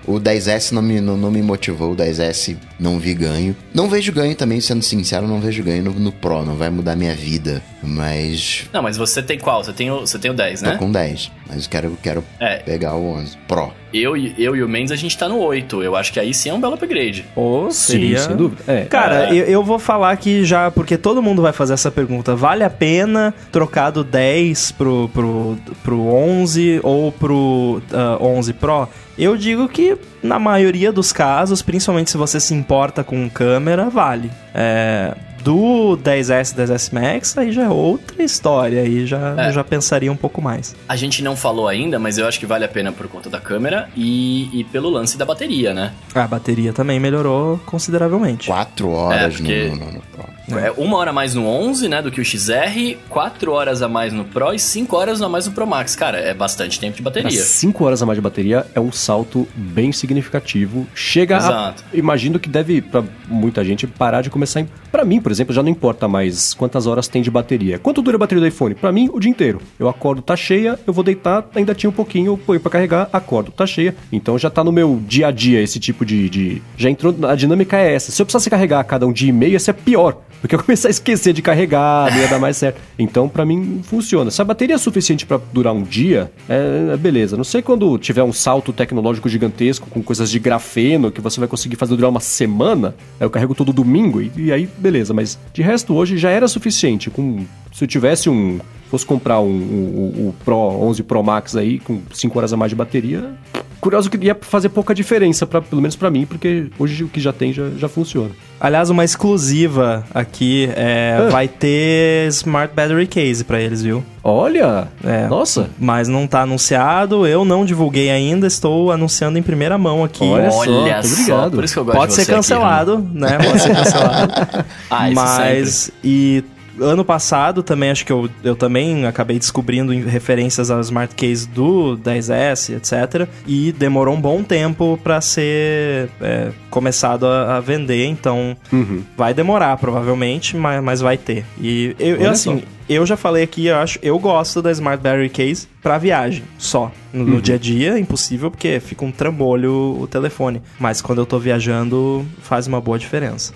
O 0.08 0.14
10S 0.20 0.72
não 0.72 0.82
me, 0.82 1.00
não, 1.00 1.16
não 1.18 1.30
me 1.30 1.42
motivou, 1.42 1.92
o 1.92 1.96
10S 1.96 2.58
não 2.80 2.98
vi 3.00 3.14
ganho. 3.14 3.56
Não 3.74 3.88
vejo 3.88 4.12
ganho 4.12 4.36
também, 4.36 4.60
sendo 4.60 4.82
sincero, 4.84 5.28
não 5.28 5.40
vejo 5.40 5.62
ganho 5.64 5.84
no, 5.84 5.92
no 5.94 6.12
Pro, 6.12 6.44
não 6.44 6.56
vai 6.56 6.70
mudar 6.70 6.96
minha 6.96 7.14
vida. 7.16 7.62
Mas 7.84 8.68
Não, 8.74 8.82
mas 8.82 8.98
você 8.98 9.22
tem 9.22 9.38
qual? 9.38 9.64
Você 9.64 9.74
tem 9.74 9.92
o, 9.92 10.00
você 10.02 10.18
tem 10.18 10.32
o 10.32 10.34
10, 10.34 10.62
tô 10.62 10.70
né? 10.70 10.78
com 10.78 10.92
10. 10.92 11.32
Mas 11.48 11.68
quero, 11.68 11.98
quero 12.02 12.24
É. 12.40 12.58
pegar 12.58 12.96
o 12.96 13.14
11 13.14 13.38
Pro. 13.48 13.72
Eu, 13.94 14.16
e- 14.16 14.36
eu 14.38 14.56
e 14.56 14.64
o 14.64 14.70
Mendes, 14.70 14.92
a 14.92 14.96
gente 14.96 15.18
tá 15.18 15.28
no 15.28 15.40
8. 15.40 15.82
Eu 15.82 15.96
acho 15.96 16.14
que 16.14 16.20
aí 16.20 16.34
sim 16.34 16.50
é 16.50 16.54
um 16.54 16.60
belo 16.62 16.76
upgrade. 16.76 17.26
Ou 17.36 17.72
Sim, 17.72 17.92
seria... 17.94 18.20
sem 18.20 18.36
dúvida. 18.36 18.62
É. 18.68 18.86
Cara, 18.86 19.30
É. 19.30 19.34
eu, 19.34 19.46
eu 19.46 19.64
vou 19.64 19.80
falar 19.80 20.12
aqui 20.12 20.44
já, 20.46 20.70
porque 20.70 20.98
todo 20.98 21.22
mundo 21.22 21.42
vai 21.42 21.52
fazer 21.52 21.74
essa 21.74 21.90
pergunta. 21.90 22.36
Vale 22.36 22.64
a 22.64 22.70
pena 22.70 23.34
trocar 23.52 23.90
do 23.90 24.04
10 24.04 24.72
pro, 24.74 25.10
pro, 25.14 25.58
pro 25.84 26.08
11 26.08 26.80
ou 26.84 27.12
pro 27.12 27.82
ah, 27.94 28.18
11 28.22 28.54
Pro? 28.54 28.88
Eu 29.18 29.36
digo 29.36 29.68
que 29.68 29.98
na 30.24 30.40
maioria 30.40 30.92
dos 30.92 31.12
casos, 31.12 31.62
principalmente 31.62 32.10
se 32.12 32.18
você 32.18 32.40
se 32.40 32.54
importa 32.54 33.04
com 33.04 33.30
câmera, 33.30 33.90
vale. 33.90 34.32
É, 34.54 35.14
do 35.44 35.98
10S, 36.04 36.54
10S 36.56 36.92
Max, 36.94 37.38
aí 37.38 37.52
já 37.52 37.64
é 37.64 37.70
outra 37.70 38.22
história, 38.24 38.82
aí 38.82 39.06
já, 39.06 39.36
É. 39.38 39.50
eu 39.50 39.54
já 39.54 39.64
pensaria 39.64 40.12
um 40.12 40.16
pouco 40.16 40.42
mais. 40.42 40.76
A 40.88 40.96
gente 40.96 41.24
não 41.24 41.36
falou 41.36 41.68
ainda, 41.68 41.98
mas 42.00 42.18
eu 42.18 42.28
acho 42.28 42.40
que 42.40 42.46
vale 42.46 42.66
a 42.66 42.68
pena 42.68 42.92
por 42.92 43.08
conta 43.08 43.30
da 43.30 43.40
câmera 43.40 43.90
e, 43.96 44.50
e 44.60 44.64
pelo 44.66 44.90
lance 44.90 45.18
da 45.18 45.26
bateria, 45.26 45.74
né? 45.74 45.94
A 46.14 46.28
bateria 46.28 46.74
também 46.74 47.00
melhorou 47.00 47.60
consideravelmente. 47.66 48.48
4 48.48 48.90
horas 48.90 49.22
É, 49.22 49.30
porque- 49.38 49.66
no, 49.70 49.76
no, 49.76 49.92
no. 49.94 50.39
É 50.58 50.72
uma 50.72 50.98
hora 50.98 51.12
a 51.12 51.14
mais 51.14 51.34
no 51.34 51.46
11, 51.46 51.88
né, 51.88 52.02
do 52.02 52.12
que 52.12 52.22
o 52.22 52.26
XR, 52.26 52.98
quatro 53.10 53.52
horas 53.52 53.82
a 53.82 53.88
mais 53.88 54.14
no 54.14 54.24
Pro 54.26 54.54
e 54.54 54.60
cinco 54.60 54.96
horas 54.96 55.22
a 55.22 55.30
mais 55.30 55.46
no 55.46 55.54
Pro 55.54 55.68
Max. 55.68 55.96
Cara, 55.96 56.18
é 56.18 56.34
bastante 56.34 56.80
tempo 56.80 56.96
de 56.96 57.02
bateria. 57.02 57.30
5 57.30 57.84
horas 57.84 58.02
a 58.02 58.06
mais 58.06 58.18
de 58.18 58.22
bateria 58.22 58.66
é 58.74 58.80
um 58.80 58.92
salto 58.92 59.48
bem 59.56 59.92
significativo. 59.92 60.88
Chega 60.94 61.38
Exato. 61.38 61.84
a. 61.92 61.98
Imagino 61.98 62.40
que 62.40 62.50
deve, 62.50 62.82
pra 62.82 63.04
muita 63.28 63.64
gente, 63.64 63.86
parar 63.88 64.22
de 64.22 64.30
começar. 64.30 64.62
Em... 64.62 64.70
Pra 64.92 65.04
mim, 65.04 65.20
por 65.20 65.32
exemplo, 65.32 65.54
já 65.54 65.62
não 65.62 65.70
importa 65.70 66.08
mais 66.08 66.54
quantas 66.54 66.88
horas 66.88 67.08
tem 67.08 67.22
de 67.22 67.30
bateria. 67.30 67.80
Quanto 67.80 68.02
dura 68.02 68.16
a 68.18 68.20
bateria 68.20 68.42
do 68.42 68.48
iPhone? 68.48 68.76
Pra 68.76 68.92
mim, 68.92 69.10
o 69.12 69.20
dia 69.20 69.30
inteiro. 69.30 69.62
Eu 69.78 69.90
acordo, 69.90 70.22
tá 70.22 70.36
cheia, 70.36 70.80
eu 70.86 70.94
vou 70.94 71.04
deitar, 71.04 71.46
ainda 71.56 71.76
tinha 71.76 71.90
um 71.90 71.94
pouquinho, 71.94 72.38
ponho 72.38 72.60
pra 72.60 72.72
carregar, 72.72 73.10
acordo, 73.12 73.52
tá 73.52 73.66
cheia. 73.66 73.96
Então 74.12 74.38
já 74.38 74.50
tá 74.50 74.64
no 74.64 74.72
meu 74.72 75.02
dia 75.06 75.28
a 75.28 75.32
dia 75.32 75.62
esse 75.62 75.80
tipo 75.80 76.06
de. 76.06 76.30
de... 76.30 76.62
Já 76.78 76.90
entrou. 76.90 77.16
A 77.28 77.36
dinâmica 77.36 77.78
é 77.78 77.94
essa. 77.94 78.12
Se 78.12 78.22
eu 78.22 78.26
precisasse 78.26 78.50
carregar 78.50 78.80
a 78.80 78.84
cada 78.84 79.06
um 79.06 79.12
dia 79.12 79.30
e 79.30 79.34
meio, 79.34 79.54
ia 79.54 79.60
ser 79.60 79.74
pior. 79.74 80.18
Porque 80.42 80.56
eu 80.56 80.60
começar 80.64 80.88
a 80.88 80.92
esquecer 80.92 81.34
de 81.34 81.42
carregar, 81.42 82.12
não 82.12 82.22
ia 82.22 82.28
dar 82.28 82.40
mais 82.40 82.58
certo. 82.58 82.80
Então, 82.98 83.28
pra 83.28 83.46
mim, 83.46 83.82
funciona. 83.84 84.32
Se 84.32 84.42
a 84.42 84.46
bateria 84.46 84.76
é 84.76 84.78
suficiente 84.78 85.26
pra 85.26 85.40
durar 85.52 85.74
um 85.74 85.84
dia, 85.84 86.32
é, 86.48 86.94
é 86.94 86.98
beleza. 86.98 87.36
Não 87.36 87.44
sei 87.44 87.62
quando 87.62 87.98
tiver 87.98 88.24
um 88.24 88.32
salto 88.32 88.72
tecnológico 88.72 89.28
gigantesco 89.28 89.90
com 89.90 90.02
coisas 90.02 90.30
de 90.30 90.40
grafeno 90.40 91.12
que 91.12 91.22
você 91.22 91.40
vai 91.40 91.50
conseguir 91.50 91.76
fazer 91.76 91.96
durar 91.96 92.10
uma 92.10 92.20
semana. 92.20 92.96
Eu 93.20 93.30
carrego 93.30 93.54
todo 93.54 93.74
domingo 93.74 94.22
e, 94.22 94.32
e 94.38 94.52
aí, 94.52 94.70
beleza. 94.78 95.14
Mas 95.14 95.38
de 95.54 95.62
resto, 95.62 95.94
hoje 95.94 96.18
já 96.18 96.30
era 96.30 96.48
suficiente. 96.48 97.10
Com, 97.10 97.46
se 97.74 97.84
eu 97.84 97.88
tivesse 97.88 98.30
um. 98.30 98.60
Fosse 98.90 99.06
comprar 99.06 99.40
um, 99.40 99.48
o, 99.48 100.30
o 100.30 100.36
Pro 100.44 100.56
11 100.56 101.04
Pro 101.04 101.24
Max 101.24 101.56
aí, 101.56 101.80
com 101.80 102.02
5 102.14 102.38
horas 102.38 102.52
a 102.54 102.58
mais 102.58 102.70
de 102.72 102.76
bateria. 102.76 103.32
Curioso 103.80 104.10
que 104.10 104.18
ia 104.26 104.36
fazer 104.42 104.68
pouca 104.70 104.94
diferença, 104.94 105.48
pra, 105.48 105.62
pelo 105.62 105.82
menos 105.82 105.96
pra 105.96 106.10
mim, 106.12 106.26
porque 106.26 106.68
hoje 106.78 107.06
o 107.06 107.08
que 107.08 107.22
já 107.22 107.32
tem 107.32 107.54
já, 107.54 107.70
já 107.78 107.88
funciona. 107.88 108.32
Aliás, 108.60 108.90
uma 108.90 109.06
exclusiva 109.06 110.04
aqui 110.14 110.70
é, 110.76 111.18
Ah. 111.18 111.30
vai 111.30 111.48
ter 111.48 112.28
Smart 112.28 112.74
Battery 112.76 113.08
Case 113.08 113.46
pra 113.46 113.62
eles, 113.62 113.82
viu? 113.82 114.04
Olha! 114.22 114.90
É. 115.02 115.28
Nossa! 115.28 115.70
Mas 115.80 116.10
não 116.10 116.28
tá 116.28 116.42
anunciado, 116.42 117.26
eu 117.26 117.46
não 117.46 117.64
divulguei 117.64 118.10
ainda, 118.10 118.46
estou 118.48 118.92
anunciando 118.92 119.38
em 119.40 119.42
primeira 119.44 119.78
mão 119.78 120.04
aqui. 120.04 120.26
Olha 120.26 120.52
Olha 120.52 121.02
só, 121.02 121.16
obrigado. 121.16 121.52
por 121.56 121.64
isso 121.64 121.74
que 121.76 121.80
eu 121.80 121.86
gosto 121.86 121.98
Pode 121.98 122.10
de 122.10 122.16
ser 122.16 122.26
você 122.26 122.32
aqui, 122.32 122.38
cancelado, 122.38 123.10
né? 123.14 123.38
Pode 123.38 123.62
ser 123.62 123.76
cancelado. 123.76 124.34
Ah, 124.92 125.08
isso 125.10 125.16
Mas, 125.16 125.92
e 126.04 126.44
ano 126.82 127.04
passado 127.06 127.62
também, 127.64 127.92
acho 127.92 128.06
que 128.06 128.12
eu, 128.12 128.30
eu 128.44 128.56
também 128.56 129.06
acabei 129.06 129.38
descobrindo 129.40 129.92
referências 130.08 130.70
ao 130.72 130.80
Smart 130.82 131.14
Case 131.16 131.48
do 131.48 131.98
10S, 132.04 132.76
etc. 132.76 133.28
E 133.48 133.72
demorou 133.72 134.16
um 134.16 134.22
bom 134.22 134.44
tempo 134.44 135.00
pra 135.04 135.22
ser 135.22 136.10
é, 136.22 136.50
começado 136.70 137.26
a, 137.26 137.58
a 137.58 137.60
vender, 137.60 138.06
então 138.06 138.56
Uhum. 138.72 139.02
vai 139.18 139.34
demorar 139.34 139.76
provavelmente, 139.78 140.56
mas, 140.56 140.84
mas 140.84 141.02
vai 141.02 141.18
ter. 141.18 141.46
E 141.60 141.96
eu, 142.00 142.16
eu, 142.18 142.30
assim, 142.32 142.64
eu 142.88 143.06
já 143.06 143.18
falei 143.18 143.44
aqui, 143.44 143.68
eu 143.68 143.76
acho, 143.78 144.00
eu 144.02 144.18
gosto 144.20 144.62
da 144.62 144.72
Smart 144.72 145.02
Battery 145.02 145.30
Case 145.30 145.68
pra 145.82 145.98
viagem, 145.98 146.44
só. 146.58 146.92
No, 147.12 147.24
Uhum. 147.24 147.30
no 147.32 147.42
dia 147.42 147.56
a 147.56 147.58
dia 147.58 147.94
é 147.96 148.00
impossível 148.00 148.52
porque 148.52 148.80
fica 148.80 149.04
um 149.04 149.12
trambolho 149.12 149.98
o 150.00 150.08
telefone, 150.08 150.62
mas 150.80 151.02
quando 151.02 151.20
eu 151.20 151.26
tô 151.26 151.40
viajando 151.40 152.24
faz 152.42 152.68
uma 152.68 152.80
boa 152.80 153.00
diferença. 153.00 153.52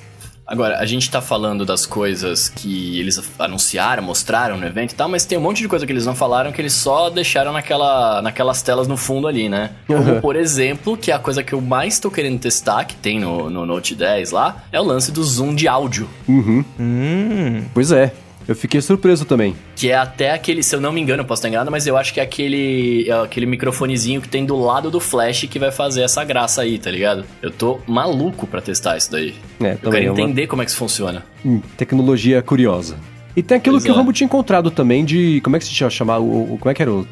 Agora, 0.46 0.78
a 0.80 0.86
gente 0.86 1.10
tá 1.10 1.22
falando 1.22 1.66
das 1.66 1.86
coisas 1.86 2.50
que 2.50 3.00
eles 3.00 3.22
anunciaram, 3.40 4.04
mostraram 4.04 4.58
no 4.58 4.66
evento 4.66 4.92
e 4.92 4.96
tal, 4.96 5.08
mas 5.08 5.26
tem 5.26 5.38
um 5.38 5.42
monte 5.42 5.62
de 5.62 5.68
coisa 5.70 5.86
que 5.86 5.92
eles 5.92 6.06
não 6.06 6.14
falaram 6.16 6.52
que 6.52 6.60
eles 6.62 6.74
só 6.74 7.10
deixaram 7.10 7.54
naquela, 7.54 8.22
naquelas 8.22 8.62
telas 8.62 8.88
no 8.88 8.98
fundo 8.98 9.28
ali, 9.28 9.48
né? 9.48 9.72
Como, 9.88 10.14
Uhum. 10.14 10.22
por 10.22 10.36
exemplo, 10.36 10.98
que 10.98 11.12
a 11.12 11.18
coisa 11.20 11.42
que 11.44 11.54
eu 11.54 11.62
mais 11.62 11.98
tô 12.00 12.12
querendo 12.12 12.40
testar, 12.40 12.84
que 12.84 12.96
tem 12.96 13.20
no, 13.20 13.50
no 13.50 13.66
Note 13.66 13.96
10 13.96 14.32
lá, 14.32 14.64
é 14.72 14.80
o 14.80 14.84
lance 14.84 15.12
do 15.12 15.24
zoom 15.24 15.56
de 15.56 15.68
áudio. 15.68 16.10
Uhum. 16.28 16.64
Hum, 16.80 17.64
Pois 17.74 17.92
é. 17.92 18.14
Eu 18.48 18.56
fiquei 18.56 18.82
surpreso 18.82 19.26
também. 19.26 19.56
Que 19.76 19.90
é 19.92 19.96
até 19.96 20.32
aquele, 20.32 20.62
se 20.64 20.76
eu 20.76 20.82
não 20.82 20.92
me 20.92 21.00
engano, 21.02 21.24
posso 21.24 21.40
estar 21.40 21.50
enganado, 21.50 21.72
mas 21.72 21.88
eu 21.88 21.96
acho 21.98 22.14
que 22.14 22.20
é 22.20 22.24
aquele, 22.24 23.06
é 23.10 23.14
aquele 23.14 23.46
microfonezinho 23.46 24.22
que 24.22 24.28
tem 24.28 24.46
do 24.46 24.56
lado 24.60 24.92
do 24.92 25.00
flash 25.00 25.46
que 25.50 25.58
vai 25.60 25.72
fazer 25.72 26.02
essa 26.04 26.24
graça 26.24 26.62
aí, 26.62 26.78
tá 26.78 26.92
ligado? 26.92 27.24
Eu 27.42 27.52
tô 27.52 27.80
maluco 27.88 28.46
pra 28.46 28.62
testar 28.62 28.98
isso 28.98 29.12
daí. 29.12 29.34
É, 29.62 29.78
eu 29.82 29.92
quero 29.92 30.06
é 30.06 30.12
uma- 30.12 30.22
entender 30.22 30.48
como 30.48 30.62
é 30.62 30.66
que 30.66 30.72
isso 30.72 30.78
funciona. 30.80 31.24
Hum, 31.46 31.62
tecnologia 31.78 32.42
curiosa. 32.42 32.98
E 33.36 33.42
tem 33.42 33.58
aquilo 33.58 33.76
Pois 33.78 33.84
que 33.86 33.92
o 33.92 33.94
é. 33.94 33.96
Rambo 33.98 34.14
tinha 34.14 34.26
encontrado 34.26 34.70
também 34.70 35.04
de. 35.04 35.42
Como 35.42 35.56
é 35.56 35.60
que 35.60 35.66
se 35.66 35.74
chama? 35.74 36.18
o, 36.20 36.54
o- 36.54 36.58
Como 36.60 36.70
é 36.70 36.74
que 36.74 36.82
era 36.82 36.92
o. 36.92 37.08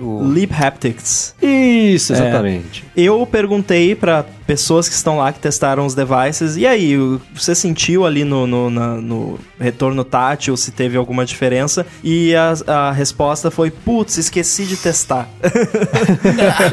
O... 0.00 0.22
Lip 0.24 0.52
Haptics. 0.52 1.34
Isso, 1.40 2.12
exatamente. 2.12 2.84
Eu 2.96 3.26
perguntei 3.26 3.94
pra 3.94 4.24
pessoas 4.46 4.88
que 4.88 4.94
estão 4.94 5.18
lá 5.18 5.32
que 5.32 5.40
testaram 5.40 5.84
os 5.84 5.94
devices, 5.94 6.56
e 6.56 6.66
aí, 6.66 6.96
você 7.34 7.54
sentiu 7.54 8.06
ali 8.06 8.24
no, 8.24 8.46
no, 8.46 8.70
na- 8.70 8.96
no 8.96 9.38
retorno 9.58 10.04
tátil 10.04 10.56
se 10.56 10.70
teve 10.70 10.96
alguma 10.96 11.24
diferença? 11.24 11.84
E 12.02 12.34
a, 12.34 12.54
a 12.66 12.92
resposta 12.92 13.50
foi: 13.50 13.70
putz, 13.70 14.18
esqueci 14.18 14.64
de 14.64 14.76
testar. 14.76 15.28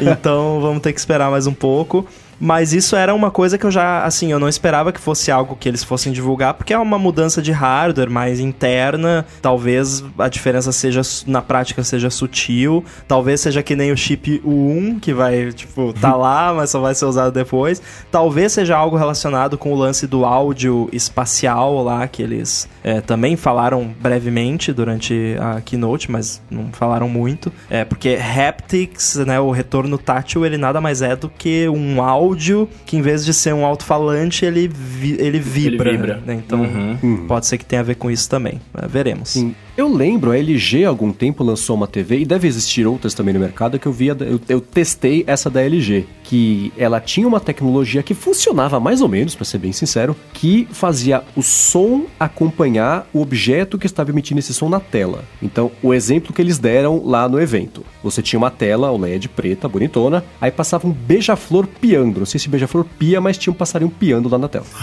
então 0.00 0.60
vamos 0.60 0.82
ter 0.82 0.92
que 0.92 0.98
esperar 1.00 1.30
mais 1.30 1.46
um 1.46 1.54
pouco. 1.54 2.06
Mas 2.44 2.74
isso 2.74 2.94
era 2.94 3.14
uma 3.14 3.30
coisa 3.30 3.56
que 3.56 3.64
eu 3.64 3.70
já, 3.70 4.04
assim, 4.04 4.30
eu 4.30 4.38
não 4.38 4.50
esperava 4.50 4.92
que 4.92 5.00
fosse 5.00 5.30
algo 5.30 5.56
que 5.56 5.66
eles 5.66 5.82
fossem 5.82 6.12
divulgar, 6.12 6.52
porque 6.52 6.74
é 6.74 6.78
uma 6.78 6.98
mudança 6.98 7.40
de 7.40 7.50
hardware 7.50 8.10
mais 8.10 8.38
interna. 8.38 9.24
Talvez 9.40 10.04
a 10.18 10.28
diferença 10.28 10.70
seja, 10.70 11.00
na 11.26 11.40
prática, 11.40 11.82
seja 11.82 12.10
sutil. 12.10 12.84
Talvez 13.08 13.40
seja 13.40 13.62
que 13.62 13.74
nem 13.74 13.92
o 13.92 13.96
chip 13.96 14.42
U1, 14.44 15.00
que 15.00 15.14
vai, 15.14 15.52
tipo, 15.52 15.94
tá 15.94 16.12
lá, 16.16 16.52
mas 16.52 16.68
só 16.68 16.80
vai 16.80 16.94
ser 16.94 17.06
usado 17.06 17.32
depois. 17.32 17.80
Talvez 18.10 18.52
seja 18.52 18.76
algo 18.76 18.98
relacionado 18.98 19.56
com 19.56 19.72
o 19.72 19.76
lance 19.78 20.06
do 20.06 20.26
áudio 20.26 20.90
espacial 20.92 21.82
lá, 21.82 22.06
que 22.06 22.22
eles 22.22 22.68
é, 22.84 23.00
também 23.00 23.34
falaram 23.34 23.92
brevemente 24.00 24.72
durante 24.72 25.34
a 25.40 25.60
keynote, 25.62 26.10
mas 26.10 26.40
não 26.50 26.68
falaram 26.70 27.08
muito. 27.08 27.50
É, 27.70 27.84
porque 27.84 28.16
haptics, 28.20 29.16
né, 29.26 29.40
o 29.40 29.50
retorno 29.50 29.96
tátil, 29.98 30.44
ele 30.44 30.56
nada 30.58 30.80
mais 30.80 31.02
é 31.02 31.16
do 31.16 31.28
que 31.28 31.68
um 31.68 32.02
áudio 32.02 32.68
que 32.86 32.96
em 32.96 33.02
vez 33.02 33.24
de 33.24 33.32
ser 33.34 33.54
um 33.54 33.64
alto-falante, 33.64 34.44
ele, 34.44 34.68
vi- 34.68 35.16
ele 35.18 35.38
vibra. 35.40 35.90
vibra. 35.90 36.22
né? 36.26 36.34
Então, 36.34 36.60
Uhum. 36.62 37.24
pode 37.26 37.46
ser 37.46 37.58
que 37.58 37.64
tenha 37.64 37.80
a 37.80 37.84
ver 37.84 37.94
com 37.96 38.10
isso 38.10 38.28
também. 38.28 38.60
É, 38.76 38.86
veremos. 38.86 39.30
Sim. 39.30 39.54
Eu 39.76 39.88
lembro, 39.92 40.30
a 40.30 40.38
LG 40.38 40.84
há 40.84 40.88
algum 40.88 41.10
tempo 41.12 41.42
lançou 41.42 41.74
uma 41.74 41.88
TV, 41.88 42.18
e 42.20 42.24
deve 42.24 42.46
existir 42.46 42.86
outras 42.86 43.12
também 43.12 43.34
no 43.34 43.40
mercado, 43.40 43.76
que 43.78 43.86
eu 43.86 43.92
via, 43.92 44.16
eu, 44.20 44.40
eu 44.48 44.60
testei 44.60 45.24
essa 45.26 45.50
da 45.50 45.60
LG, 45.62 46.04
que 46.22 46.72
ela 46.78 47.00
tinha 47.00 47.26
uma 47.26 47.40
tecnologia 47.40 48.00
que 48.00 48.14
funcionava 48.14 48.78
mais 48.78 49.00
ou 49.00 49.08
menos, 49.08 49.34
pra 49.34 49.44
ser 49.44 49.58
bem 49.58 49.72
sincero, 49.72 50.14
que 50.32 50.68
fazia 50.70 51.22
o 51.34 51.42
som 51.42 52.04
acompanhar 52.20 52.73
o 53.12 53.20
objeto 53.20 53.78
que 53.78 53.86
estava 53.86 54.10
emitindo 54.10 54.38
esse 54.38 54.54
som 54.54 54.68
na 54.68 54.80
tela. 54.80 55.24
Então, 55.42 55.70
o 55.82 55.92
exemplo 55.92 56.32
que 56.32 56.40
eles 56.40 56.58
deram 56.58 57.02
lá 57.04 57.28
no 57.28 57.40
evento. 57.40 57.84
Você 58.02 58.22
tinha 58.22 58.38
uma 58.38 58.50
tela 58.50 58.90
OLED 58.90 59.28
preta, 59.28 59.68
bonitona, 59.68 60.24
aí 60.40 60.50
passava 60.50 60.86
um 60.86 60.92
beija-flor 60.92 61.66
piando. 61.66 62.20
Não 62.20 62.26
sei 62.26 62.38
se 62.40 62.48
beija-flor 62.48 62.84
pia, 62.98 63.20
mas 63.20 63.38
tinha 63.38 63.52
um 63.52 63.56
passarinho 63.56 63.90
piando 63.90 64.28
lá 64.28 64.38
na 64.38 64.48
tela. 64.48 64.66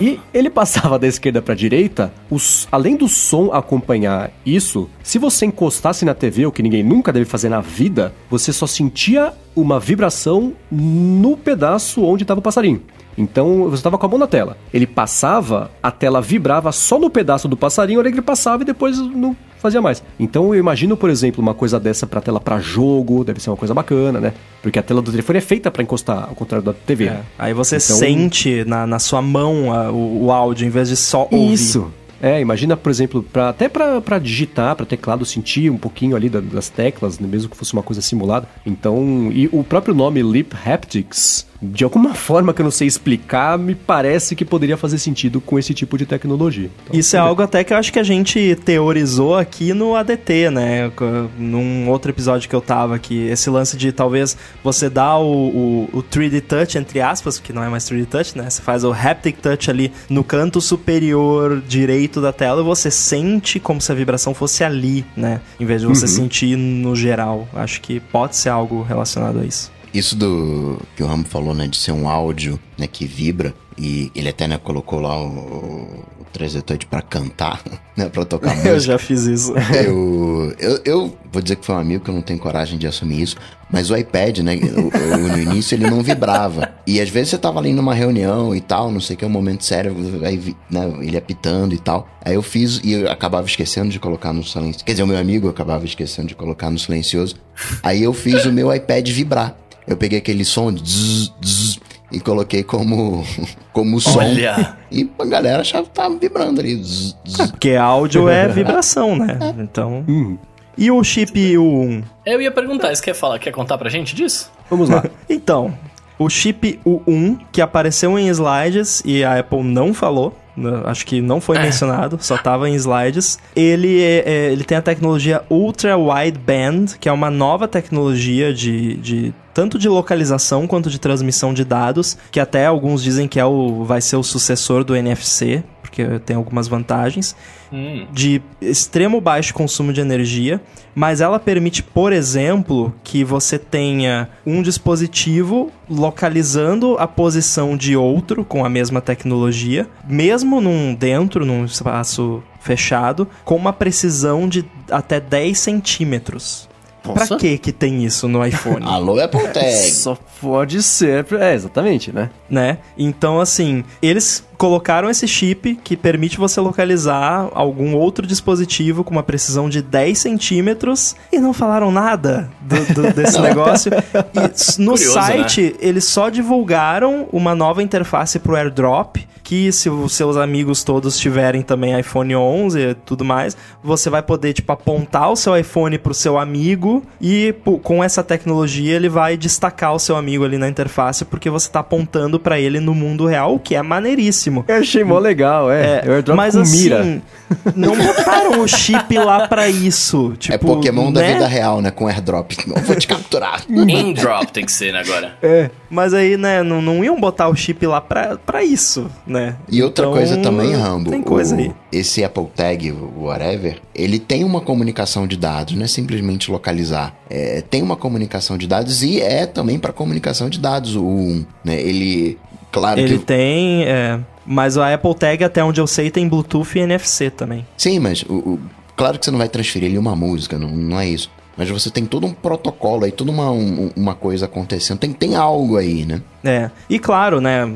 E 0.00 0.20
ele 0.34 0.50
passava 0.50 0.98
da 0.98 1.06
esquerda 1.06 1.40
pra 1.40 1.54
direita, 1.54 2.12
os, 2.30 2.68
além 2.70 2.94
do 2.94 3.08
som 3.08 3.50
acompanhar 3.52 4.30
isso, 4.44 4.88
se 5.02 5.18
você 5.18 5.46
encostasse 5.46 6.04
na 6.04 6.14
TV, 6.14 6.44
o 6.44 6.52
que 6.52 6.62
ninguém 6.62 6.82
nunca 6.82 7.10
deve 7.10 7.24
fazer 7.24 7.48
na 7.48 7.62
vida, 7.62 8.12
você 8.28 8.52
só 8.52 8.66
sentia 8.66 9.32
uma 9.56 9.80
vibração 9.80 10.52
no 10.70 11.36
pedaço 11.36 12.04
onde 12.04 12.22
estava 12.22 12.40
o 12.40 12.42
passarinho. 12.42 12.82
Então 13.18 13.64
você 13.64 13.74
estava 13.76 13.98
com 13.98 14.06
a 14.06 14.08
mão 14.08 14.18
na 14.18 14.26
tela. 14.28 14.56
Ele 14.72 14.86
passava, 14.86 15.70
a 15.82 15.90
tela 15.90 16.20
vibrava 16.22 16.70
só 16.72 16.98
no 16.98 17.10
pedaço 17.10 17.48
do 17.48 17.56
passarinho, 17.56 18.00
que 18.02 18.08
ele 18.08 18.22
passava 18.22 18.62
e 18.62 18.66
depois 18.66 18.96
não 18.98 19.36
fazia 19.58 19.82
mais. 19.82 20.02
Então 20.20 20.54
eu 20.54 20.60
imagino, 20.60 20.96
por 20.96 21.10
exemplo, 21.10 21.42
uma 21.42 21.52
coisa 21.52 21.80
dessa 21.80 22.06
pra 22.06 22.20
tela 22.20 22.38
pra 22.38 22.60
jogo, 22.60 23.24
deve 23.24 23.40
ser 23.42 23.50
uma 23.50 23.56
coisa 23.56 23.74
bacana, 23.74 24.20
né? 24.20 24.32
Porque 24.62 24.78
a 24.78 24.82
tela 24.82 25.02
do 25.02 25.10
telefone 25.10 25.38
é 25.38 25.42
feita 25.42 25.68
pra 25.70 25.82
encostar, 25.82 26.28
ao 26.28 26.34
contrário 26.36 26.64
da 26.64 26.72
TV. 26.72 27.06
É. 27.06 27.10
né? 27.10 27.20
Aí 27.38 27.52
você 27.52 27.76
Então- 27.76 27.96
sente 27.96 28.64
na, 28.64 28.86
na 28.86 28.98
sua 29.00 29.20
mão 29.20 29.72
a- 29.74 29.90
o, 29.90 30.26
o 30.26 30.32
áudio, 30.32 30.64
em 30.66 30.70
vez 30.70 30.88
de 30.88 30.96
só 30.96 31.26
ouvir. 31.30 31.52
Isso. 31.54 31.90
É, 32.20 32.40
imagina, 32.40 32.76
por 32.76 32.90
exemplo, 32.90 33.22
pra, 33.22 33.50
até 33.50 33.68
pra 33.68 34.00
pra 34.00 34.18
digitar, 34.18 34.74
pra 34.74 34.84
teclado, 34.86 35.24
sentir 35.24 35.70
um 35.70 35.76
pouquinho 35.78 36.16
ali 36.16 36.28
da- 36.28 36.40
das 36.40 36.68
teclas, 36.68 37.18
né, 37.18 37.28
mesmo 37.30 37.48
que 37.50 37.56
fosse 37.56 37.72
uma 37.72 37.82
coisa 37.82 38.00
simulada. 38.02 38.48
Então, 38.66 39.30
e 39.32 39.48
o 39.52 39.62
próprio 39.62 39.94
nome 39.94 40.20
Lip 40.22 40.54
Haptics, 40.64 41.46
de 41.60 41.84
alguma 41.84 42.14
forma 42.14 42.52
que 42.54 42.60
eu 42.60 42.64
não 42.64 42.70
sei 42.70 42.86
explicar, 42.88 43.58
me 43.58 43.74
parece 43.74 44.34
que 44.36 44.44
poderia 44.44 44.76
fazer 44.76 44.98
sentido 44.98 45.40
com 45.40 45.58
esse 45.58 45.74
tipo 45.74 45.96
de 45.98 46.06
tecnologia. 46.06 46.70
Então, 46.86 46.98
Isso 46.98 47.14
é 47.16 47.18
algo 47.18 47.42
até 47.42 47.62
que 47.64 47.72
eu 47.72 47.76
acho 47.76 47.92
que 47.92 47.98
a 47.98 48.02
gente 48.04 48.56
teorizou 48.64 49.36
aqui 49.36 49.72
no 49.72 49.94
ADT, 49.94 50.50
né? 50.50 50.90
Num 51.38 51.88
outro 51.88 52.10
episódio 52.10 52.48
que 52.48 52.54
eu 52.54 52.60
tava 52.60 52.94
aqui. 52.94 53.26
Esse 53.28 53.50
lance 53.50 53.76
de 53.76 53.92
talvez 53.92 54.36
você 54.62 54.88
dar 54.88 55.18
o, 55.18 55.26
o, 55.26 55.88
o 55.98 56.02
3D 56.02 56.40
Touch, 56.42 56.78
entre 56.78 57.00
aspas, 57.00 57.38
que 57.38 57.52
não 57.52 57.62
é 57.62 57.68
mais 57.68 57.84
3D 57.84 58.06
Touch, 58.06 58.38
né? 58.38 58.48
Você 58.48 58.62
faz 58.62 58.84
o 58.84 58.92
Haptic 58.92 59.36
Touch 59.40 59.70
ali 59.70 59.92
no 60.08 60.22
canto 60.24 60.60
superior 60.60 61.60
direito 61.66 62.07
da 62.16 62.32
tela 62.32 62.62
você 62.62 62.90
sente 62.90 63.60
como 63.60 63.80
se 63.80 63.92
a 63.92 63.94
vibração 63.94 64.32
fosse 64.34 64.64
ali, 64.64 65.04
né? 65.16 65.40
Em 65.60 65.64
vez 65.64 65.82
de 65.82 65.86
você 65.86 66.06
sentir 66.08 66.56
no 66.56 66.96
geral. 66.96 67.48
Acho 67.54 67.80
que 67.80 68.00
pode 68.00 68.36
ser 68.36 68.48
algo 68.48 68.82
relacionado 68.82 69.40
a 69.40 69.44
isso. 69.44 69.70
Isso 69.92 70.16
do 70.16 70.80
que 70.96 71.02
o 71.02 71.06
Ramo 71.06 71.24
falou, 71.24 71.54
né, 71.54 71.66
de 71.66 71.76
ser 71.76 71.92
um 71.92 72.08
áudio, 72.08 72.60
né, 72.76 72.86
que 72.86 73.06
vibra 73.06 73.54
e 73.78 74.10
ele 74.14 74.28
até 74.28 74.46
né, 74.48 74.58
colocou 74.58 75.00
lá 75.00 75.16
o, 75.22 75.26
o 75.28 76.26
3D 76.36 76.62
Touch 76.62 76.86
pra 76.86 77.00
cantar, 77.00 77.62
né, 77.96 78.08
pra 78.08 78.24
tocar 78.24 78.50
música. 78.50 78.68
Eu 78.70 78.80
já 78.80 78.98
fiz 78.98 79.24
isso. 79.24 79.52
Eu, 79.74 80.54
eu, 80.58 80.80
eu 80.84 81.18
vou 81.32 81.40
dizer 81.42 81.56
que 81.56 81.64
foi 81.66 81.74
um 81.74 81.78
amigo 81.78 82.04
que 82.04 82.10
eu 82.10 82.14
não 82.14 82.22
tenho 82.22 82.38
coragem 82.38 82.78
de 82.78 82.86
assumir 82.86 83.22
isso, 83.22 83.36
mas 83.70 83.90
o 83.90 83.96
iPad, 83.96 84.38
né, 84.38 84.56
o- 84.56 84.88
o- 85.16 85.28
no 85.28 85.38
início 85.38 85.74
ele 85.74 85.88
não 85.88 86.02
vibrava. 86.02 86.70
E 86.86 87.00
às 87.00 87.08
vezes 87.10 87.30
você 87.30 87.38
tava 87.38 87.58
ali 87.58 87.72
numa 87.72 87.92
reunião 87.94 88.54
e 88.54 88.60
tal, 88.60 88.90
não 88.90 89.00
sei 89.00 89.14
o 89.14 89.18
que, 89.18 89.24
um 89.26 89.28
momento 89.30 89.64
sério, 89.64 89.94
aí 90.24 90.56
né, 90.70 90.90
ele 91.00 91.16
apitando 91.16 91.74
e 91.74 91.78
tal. 91.78 92.08
Aí 92.24 92.34
eu 92.34 92.42
fiz 92.42 92.80
e 92.82 92.92
eu 92.92 93.10
acabava 93.10 93.46
esquecendo 93.46 93.90
de 93.90 94.00
colocar 94.00 94.32
no 94.32 94.42
silencioso. 94.42 94.84
Quer 94.84 94.92
dizer, 94.92 95.02
o 95.02 95.06
meu 95.06 95.18
amigo 95.18 95.48
acabava 95.48 95.84
esquecendo 95.84 96.28
de 96.28 96.34
colocar 96.34 96.70
no 96.70 96.78
silencioso. 96.78 97.36
Aí 97.82 98.02
eu 98.02 98.12
fiz 98.14 98.44
o 98.46 98.52
meu 98.52 98.74
iPad 98.74 99.08
vibrar. 99.10 99.56
Eu 99.86 99.96
peguei 99.96 100.18
aquele 100.18 100.44
som 100.44 100.70
de 100.72 100.82
zzz, 100.82 101.32
zzz, 101.44 101.77
e 102.10 102.20
coloquei 102.20 102.62
como, 102.62 103.24
como 103.72 104.00
som. 104.00 104.18
Olha. 104.20 104.76
E 104.90 105.08
a 105.18 105.24
galera 105.24 105.60
achava 105.60 105.84
que 105.84 105.90
tava 105.90 106.16
vibrando 106.18 106.60
ali. 106.60 106.76
zzz, 106.82 107.16
zzz. 107.26 107.50
Porque 107.50 107.72
áudio 107.74 108.28
é 108.30 108.48
vibração, 108.48 109.16
né? 109.16 109.38
Então. 109.58 110.04
Hum, 110.08 110.38
E 110.76 110.90
o 110.90 111.02
chip 111.04 111.32
U1? 111.38 112.02
Eu 112.24 112.40
ia 112.40 112.50
perguntar, 112.52 112.94
você 112.94 113.02
quer, 113.02 113.14
falar, 113.14 113.38
quer 113.38 113.50
contar 113.52 113.76
pra 113.78 113.90
gente 113.90 114.14
disso? 114.14 114.50
vamos 114.70 114.88
lá. 114.88 115.04
Então, 115.28 115.76
o 116.18 116.28
chip 116.28 116.80
U1 116.86 117.38
que 117.52 117.60
apareceu 117.60 118.18
em 118.18 118.28
slides 118.28 119.02
e 119.04 119.22
a 119.24 119.38
Apple 119.38 119.62
não 119.62 119.92
falou, 119.94 120.36
né, 120.56 120.82
acho 120.86 121.06
que 121.06 121.20
não 121.20 121.40
foi 121.40 121.56
É. 121.58 121.62
mencionado, 121.62 122.18
só 122.20 122.36
tava 122.36 122.68
em 122.68 122.74
slides. 122.74 123.38
Ele, 123.54 124.02
é- 124.02 124.22
é- 124.26 124.52
ele 124.52 124.64
tem 124.64 124.76
a 124.78 124.82
tecnologia 124.82 125.42
Ultra 125.50 125.96
Wideband, 125.96 126.96
que 126.98 127.08
é 127.08 127.12
uma 127.12 127.30
nova 127.30 127.68
tecnologia 127.68 128.52
de, 128.52 128.94
de 128.96 129.34
tanto 129.58 129.76
de 129.76 129.88
localização 129.88 130.68
quanto 130.68 130.88
de 130.88 131.00
transmissão 131.00 131.52
de 131.52 131.64
dados, 131.64 132.16
que 132.30 132.38
até 132.38 132.64
alguns 132.64 133.02
dizem 133.02 133.26
que 133.26 133.40
é 133.40 133.44
o, 133.44 133.82
vai 133.82 134.00
ser 134.00 134.14
o 134.14 134.22
sucessor 134.22 134.84
do 134.84 134.94
NFC, 134.94 135.64
porque 135.82 136.20
tem 136.20 136.36
algumas 136.36 136.68
vantagens 136.68 137.34
Hum. 137.72 138.06
de 138.10 138.40
extremo 138.62 139.20
baixo 139.20 139.52
consumo 139.52 139.92
de 139.92 140.00
energia, 140.00 140.60
mas 140.94 141.20
ela 141.20 141.38
permite, 141.38 141.82
por 141.82 142.14
exemplo, 142.14 142.94
que 143.04 143.22
você 143.22 143.58
tenha 143.58 144.28
um 144.46 144.62
dispositivo 144.62 145.70
localizando 145.88 146.96
a 146.98 147.06
posição 147.06 147.76
de 147.76 147.94
outro 147.94 148.44
com 148.44 148.64
a 148.64 148.70
mesma 148.70 149.02
tecnologia, 149.02 149.86
mesmo 150.08 150.62
num 150.62 150.94
dentro, 150.94 151.44
num 151.44 151.66
espaço 151.66 152.42
fechado, 152.58 153.28
com 153.44 153.56
uma 153.56 153.72
precisão 153.72 154.48
de 154.48 154.64
até 154.90 155.20
10 155.20 155.58
centímetros. 155.58 156.67
Pra 157.12 157.22
Nossa. 157.22 157.36
que 157.36 157.58
que 157.58 157.72
tem 157.72 158.04
isso 158.04 158.28
no 158.28 158.44
iPhone? 158.44 158.84
Alô, 158.86 159.18
Apple 159.20 159.48
Tag. 159.48 159.90
Só 159.92 160.16
pode 160.40 160.82
ser. 160.82 161.26
É, 161.38 161.54
exatamente, 161.54 162.12
né? 162.12 162.30
né? 162.48 162.78
Então, 162.96 163.40
assim, 163.40 163.84
eles 164.00 164.44
colocaram 164.58 165.08
esse 165.08 165.26
chip 165.28 165.76
que 165.84 165.96
permite 165.96 166.36
você 166.36 166.60
localizar 166.60 167.48
algum 167.54 167.94
outro 167.94 168.26
dispositivo 168.26 169.04
com 169.04 169.12
uma 169.12 169.22
precisão 169.22 169.68
de 169.68 169.80
10 169.80 170.18
centímetros 170.18 171.14
e 171.32 171.38
não 171.38 171.52
falaram 171.52 171.92
nada 171.92 172.50
do- 172.60 172.92
do- 172.94 173.12
desse 173.14 173.40
negócio. 173.40 173.90
E 173.92 173.96
no 174.82 174.92
Curioso, 174.92 175.12
site, 175.12 175.76
eles 175.78 176.04
só 176.04 176.28
divulgaram 176.28 177.28
uma 177.32 177.54
nova 177.54 177.82
interface 177.82 178.38
pro 178.40 178.56
AirDrop, 178.56 179.26
que 179.44 179.70
se 179.72 179.88
os 179.88 180.12
seus 180.12 180.36
amigos 180.36 180.82
todos 180.84 181.18
tiverem 181.18 181.62
também 181.62 181.98
iPhone 181.98 182.34
11 182.36 182.78
e 182.80 182.94
tudo 182.94 183.24
mais, 183.24 183.56
você 183.82 184.10
vai 184.10 184.22
poder, 184.22 184.52
tipo, 184.52 184.70
apontar 184.72 185.30
o 185.30 185.36
seu 185.36 185.56
iPhone 185.56 185.98
pro 185.98 186.12
seu 186.12 186.36
amigo 186.36 187.02
e 187.20 187.54
pô, 187.64 187.78
com 187.78 188.02
essa 188.04 188.22
tecnologia 188.24 188.94
ele 188.96 189.08
vai 189.08 189.36
destacar 189.36 189.94
o 189.94 189.98
seu 189.98 190.16
amigo 190.16 190.44
ali 190.44 190.58
na 190.58 190.68
interface 190.68 191.24
porque 191.24 191.48
você 191.48 191.70
tá 191.70 191.80
apontando 191.80 192.38
pra 192.40 192.58
ele 192.60 192.80
no 192.80 192.94
mundo 192.94 193.24
real, 193.24 193.54
o 193.54 193.58
que 193.60 193.74
é 193.74 193.82
maneiríssimo. 193.82 194.47
Máximo. 194.50 194.64
Eu 194.68 194.76
achei 194.76 195.04
mó 195.04 195.18
legal, 195.18 195.70
é. 195.70 196.02
É, 196.04 196.10
airdrop 196.10 196.36
mas 196.36 196.54
com 196.54 196.60
assim, 196.60 196.82
mira. 196.82 197.22
não 197.74 197.96
botaram 197.96 198.60
o 198.60 198.68
chip 198.68 199.16
lá 199.18 199.48
pra 199.48 199.68
isso. 199.68 200.34
Tipo, 200.38 200.54
é 200.54 200.58
Pokémon 200.58 201.10
da 201.12 201.20
né? 201.22 201.32
vida 201.34 201.46
real, 201.46 201.80
né? 201.80 201.90
Com 201.90 202.06
airdrop. 202.06 202.52
Eu 202.66 202.82
vou 202.82 202.96
te 202.96 203.06
capturar. 203.06 203.62
In-drop 203.68 204.52
tem 204.52 204.64
que 204.64 204.72
ser 204.72 204.92
né, 204.92 205.00
agora. 205.00 205.36
É. 205.42 205.70
Mas 205.90 206.12
aí, 206.12 206.36
né, 206.36 206.62
não, 206.62 206.82
não 206.82 207.02
iam 207.02 207.18
botar 207.18 207.48
o 207.48 207.56
chip 207.56 207.86
lá 207.86 208.00
pra, 208.00 208.36
pra 208.36 208.62
isso, 208.62 209.10
né? 209.26 209.56
E 209.70 209.82
outra 209.82 210.04
Então, 210.04 210.14
coisa 210.14 210.36
também, 210.38 210.74
Rambo. 210.74 211.10
Tem 211.10 211.22
coisa 211.22 211.54
o- 211.56 211.58
aí. 211.58 211.72
Esse 211.90 212.22
Apple 212.22 212.46
Tag, 212.54 212.92
whatever, 213.16 213.78
ele 213.94 214.18
tem 214.18 214.44
uma 214.44 214.60
comunicação 214.60 215.26
de 215.26 215.36
dados, 215.38 215.74
não 215.74 215.84
é 215.84 215.88
simplesmente 215.88 216.50
localizar. 216.50 217.14
É, 217.30 217.62
tem 217.62 217.82
uma 217.82 217.96
comunicação 217.96 218.58
de 218.58 218.66
dados 218.66 219.02
e 219.02 219.20
é 219.22 219.46
também 219.46 219.78
para 219.78 219.90
comunicação 219.92 220.50
de 220.50 220.58
dados 220.58 220.94
o 220.96 221.02
1, 221.06 221.46
né? 221.64 221.80
Ele, 221.80 222.36
claro 222.70 223.00
Ele 223.00 223.18
que 223.18 223.24
tem, 223.24 223.84
é, 223.84 224.18
mas 224.48 224.76
a 224.78 224.92
Apple 224.94 225.14
Tag, 225.14 225.44
até 225.44 225.62
onde 225.62 225.80
eu 225.80 225.86
sei, 225.86 226.10
tem 226.10 226.28
Bluetooth 226.28 226.76
e 226.78 226.80
NFC 226.80 227.30
também. 227.30 227.66
sim, 227.76 227.98
mas 227.98 228.22
o, 228.22 228.34
o- 228.34 228.60
claro 228.96 229.18
que 229.18 229.24
você 229.24 229.30
não 229.30 229.38
vai 229.38 229.48
transferir 229.48 229.88
ali 229.90 229.98
uma 229.98 230.16
música, 230.16 230.58
não, 230.58 230.68
não 230.70 230.98
é 230.98 231.08
isso. 231.08 231.30
Mas 231.56 231.68
você 231.68 231.90
tem 231.90 232.06
todo 232.06 232.24
um 232.24 232.32
protocolo 232.32 233.04
aí, 233.04 233.10
toda 233.10 233.32
uma, 233.32 233.50
um- 233.50 233.90
uma 233.96 234.14
coisa 234.14 234.44
acontecendo. 234.46 234.98
Tem, 234.98 235.12
tem 235.12 235.34
algo 235.34 235.76
aí, 235.76 236.04
né? 236.06 236.22
É, 236.44 236.70
e 236.88 236.98
claro, 237.00 237.40
né, 237.40 237.68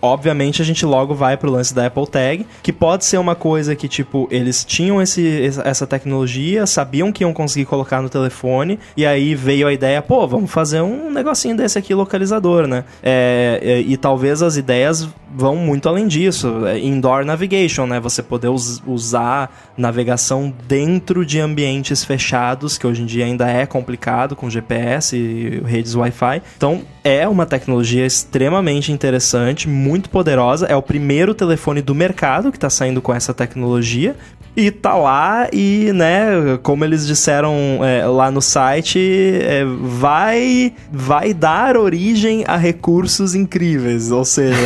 obviamente 0.00 0.62
a 0.62 0.64
gente 0.64 0.86
logo 0.86 1.14
vai 1.14 1.36
pro 1.36 1.50
lance 1.50 1.74
da 1.74 1.86
Apple 1.86 2.06
Tag, 2.06 2.46
que 2.62 2.72
pode 2.72 3.04
ser 3.04 3.18
uma 3.18 3.34
coisa 3.34 3.74
que, 3.74 3.88
tipo, 3.88 4.28
eles 4.30 4.64
tinham 4.64 5.02
esse, 5.02 5.50
essa 5.64 5.86
tecnologia, 5.86 6.66
sabiam 6.66 7.10
que 7.10 7.24
iam 7.24 7.32
conseguir 7.32 7.64
colocar 7.64 8.00
no 8.00 8.08
telefone, 8.08 8.78
e 8.96 9.04
aí 9.04 9.34
veio 9.34 9.66
a 9.66 9.72
ideia, 9.72 10.00
pô, 10.00 10.26
vamos 10.28 10.50
fazer 10.50 10.80
um 10.80 11.10
negocinho 11.10 11.56
desse 11.56 11.78
aqui 11.78 11.92
localizador, 11.94 12.66
né? 12.68 12.84
É, 13.02 13.58
é, 13.62 13.80
e 13.80 13.96
talvez 13.96 14.42
as 14.42 14.56
ideias 14.56 15.08
vão 15.36 15.56
muito 15.56 15.88
além 15.88 16.06
disso. 16.06 16.64
É, 16.66 16.78
Indoor 16.78 17.24
Navigation, 17.24 17.86
né? 17.86 17.98
Você 17.98 18.22
poder 18.22 18.48
us- 18.48 18.80
usar 18.86 19.52
navegação 19.76 20.54
dentro 20.68 21.26
de 21.26 21.40
ambientes 21.40 22.04
fechados, 22.04 22.78
que 22.78 22.86
hoje 22.86 23.02
em 23.02 23.06
dia 23.06 23.24
ainda 23.24 23.48
é 23.50 23.66
complicado 23.66 24.36
com 24.36 24.48
GPS 24.48 25.16
e 25.16 25.60
redes 25.66 25.96
Wi-Fi. 25.96 26.40
Então, 26.56 26.82
é 27.02 27.26
uma 27.28 27.44
tecnologia 27.44 28.06
extremamente 28.14 28.92
interessante, 28.92 29.68
muito 29.68 30.08
poderosa. 30.08 30.66
É 30.66 30.76
o 30.76 30.82
primeiro 30.82 31.34
telefone 31.34 31.82
do 31.82 31.94
mercado 31.94 32.50
que 32.50 32.56
está 32.56 32.70
saindo 32.70 33.02
com 33.02 33.12
essa 33.12 33.34
tecnologia. 33.34 34.16
E 34.56 34.70
tá 34.70 34.94
lá 34.94 35.48
e, 35.52 35.90
né, 35.92 36.58
como 36.62 36.84
eles 36.84 37.04
disseram 37.04 37.80
é, 37.82 38.06
lá 38.06 38.30
no 38.30 38.40
site, 38.40 39.00
é, 39.42 39.64
vai, 39.64 40.72
vai 40.92 41.34
dar 41.34 41.76
origem 41.76 42.44
a 42.46 42.56
recursos 42.56 43.34
incríveis. 43.34 44.12
Ou 44.12 44.24
seja, 44.24 44.56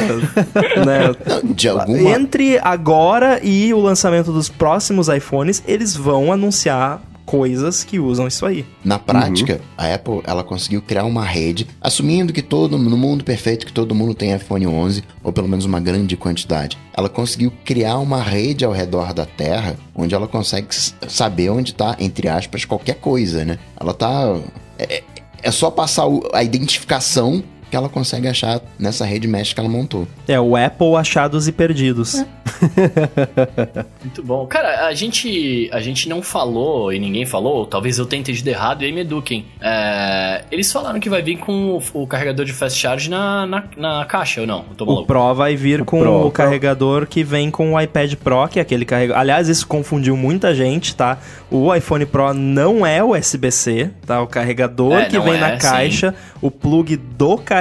né, 0.84 1.14
De 1.42 1.70
alguma, 1.70 2.10
entre 2.10 2.58
agora 2.58 3.40
e 3.42 3.72
o 3.72 3.80
lançamento 3.80 4.30
dos 4.30 4.50
próximos 4.50 5.08
iPhones, 5.08 5.62
eles 5.66 5.96
vão 5.96 6.30
anunciar 6.30 7.00
coisas 7.28 7.84
que 7.84 7.98
usam 7.98 8.26
isso 8.26 8.46
aí. 8.46 8.64
Na 8.82 8.98
prática, 8.98 9.60
a 9.76 9.92
Apple 9.92 10.22
ela 10.24 10.42
conseguiu 10.42 10.80
criar 10.80 11.04
uma 11.04 11.26
rede, 11.26 11.66
assumindo 11.78 12.32
que 12.32 12.40
todo 12.40 12.78
no 12.78 12.96
mundo 12.96 13.22
perfeito 13.22 13.66
que 13.66 13.72
todo 13.72 13.94
mundo 13.94 14.14
tem 14.14 14.34
iPhone 14.34 14.66
11 14.66 15.04
ou 15.22 15.30
pelo 15.30 15.46
menos 15.46 15.66
uma 15.66 15.78
grande 15.78 16.16
quantidade. 16.16 16.78
Ela 16.96 17.10
conseguiu 17.10 17.52
criar 17.66 17.98
uma 17.98 18.22
rede 18.22 18.64
ao 18.64 18.72
redor 18.72 19.12
da 19.12 19.26
Terra, 19.26 19.76
onde 19.94 20.14
ela 20.14 20.26
consegue 20.26 20.68
saber 21.06 21.50
onde 21.50 21.72
está 21.72 21.94
entre 22.00 22.28
aspas 22.28 22.64
qualquer 22.64 22.94
coisa, 22.94 23.44
né? 23.44 23.58
Ela 23.78 23.92
tá 23.92 24.34
é, 24.78 25.02
é 25.42 25.50
só 25.50 25.70
passar 25.70 26.06
a 26.32 26.42
identificação 26.42 27.44
que 27.70 27.76
ela 27.76 27.88
consegue 27.88 28.26
achar 28.28 28.60
nessa 28.78 29.04
rede 29.04 29.26
mesh 29.28 29.52
que 29.52 29.60
ela 29.60 29.68
montou. 29.68 30.06
É 30.26 30.38
o 30.40 30.56
Apple 30.56 30.94
achados 30.96 31.46
e 31.48 31.52
perdidos. 31.52 32.24
Muito 34.02 34.22
bom. 34.22 34.46
Cara, 34.46 34.86
a 34.86 34.94
gente, 34.94 35.68
a 35.72 35.80
gente 35.80 36.08
não 36.08 36.22
falou 36.22 36.92
e 36.92 36.98
ninguém 36.98 37.26
falou, 37.26 37.66
talvez 37.66 37.98
eu 37.98 38.06
tenha 38.06 38.20
entendido 38.20 38.48
errado 38.48 38.82
e 38.82 38.86
aí 38.86 38.92
me 38.92 39.00
eduquem. 39.02 39.44
É, 39.60 40.44
eles 40.50 40.72
falaram 40.72 40.98
que 41.00 41.08
vai 41.08 41.22
vir 41.22 41.38
com 41.38 41.78
o, 41.94 42.02
o 42.02 42.06
carregador 42.06 42.44
de 42.44 42.52
fast 42.52 42.78
charge 42.78 43.10
na, 43.10 43.46
na, 43.46 43.64
na 43.76 44.04
caixa, 44.04 44.40
ou 44.40 44.46
não? 44.46 44.64
Eu 44.70 44.74
tô 44.76 44.84
O 44.84 44.88
maluco. 44.88 45.06
Pro 45.06 45.34
vai 45.34 45.56
vir 45.56 45.84
com 45.84 46.00
Pro. 46.00 46.26
o 46.26 46.30
carregador 46.30 47.06
que 47.06 47.22
vem 47.22 47.50
com 47.50 47.74
o 47.74 47.80
iPad 47.80 48.14
Pro, 48.14 48.48
que 48.48 48.58
é 48.58 48.62
aquele 48.62 48.84
carregador. 48.84 49.20
Aliás, 49.20 49.48
isso 49.48 49.66
confundiu 49.66 50.16
muita 50.16 50.54
gente, 50.54 50.94
tá? 50.94 51.18
O 51.50 51.74
iPhone 51.74 52.06
Pro 52.06 52.32
não 52.34 52.86
é 52.86 53.02
USB-C, 53.02 53.90
tá? 54.06 54.20
O 54.22 54.26
carregador 54.26 54.94
É, 54.94 55.04
que 55.06 55.18
vem 55.18 55.34
é, 55.34 55.40
na 55.40 55.50
sim. 55.52 55.58
caixa, 55.58 56.14
o 56.40 56.50
plug 56.50 56.96
do 56.96 57.36
carregador, 57.38 57.57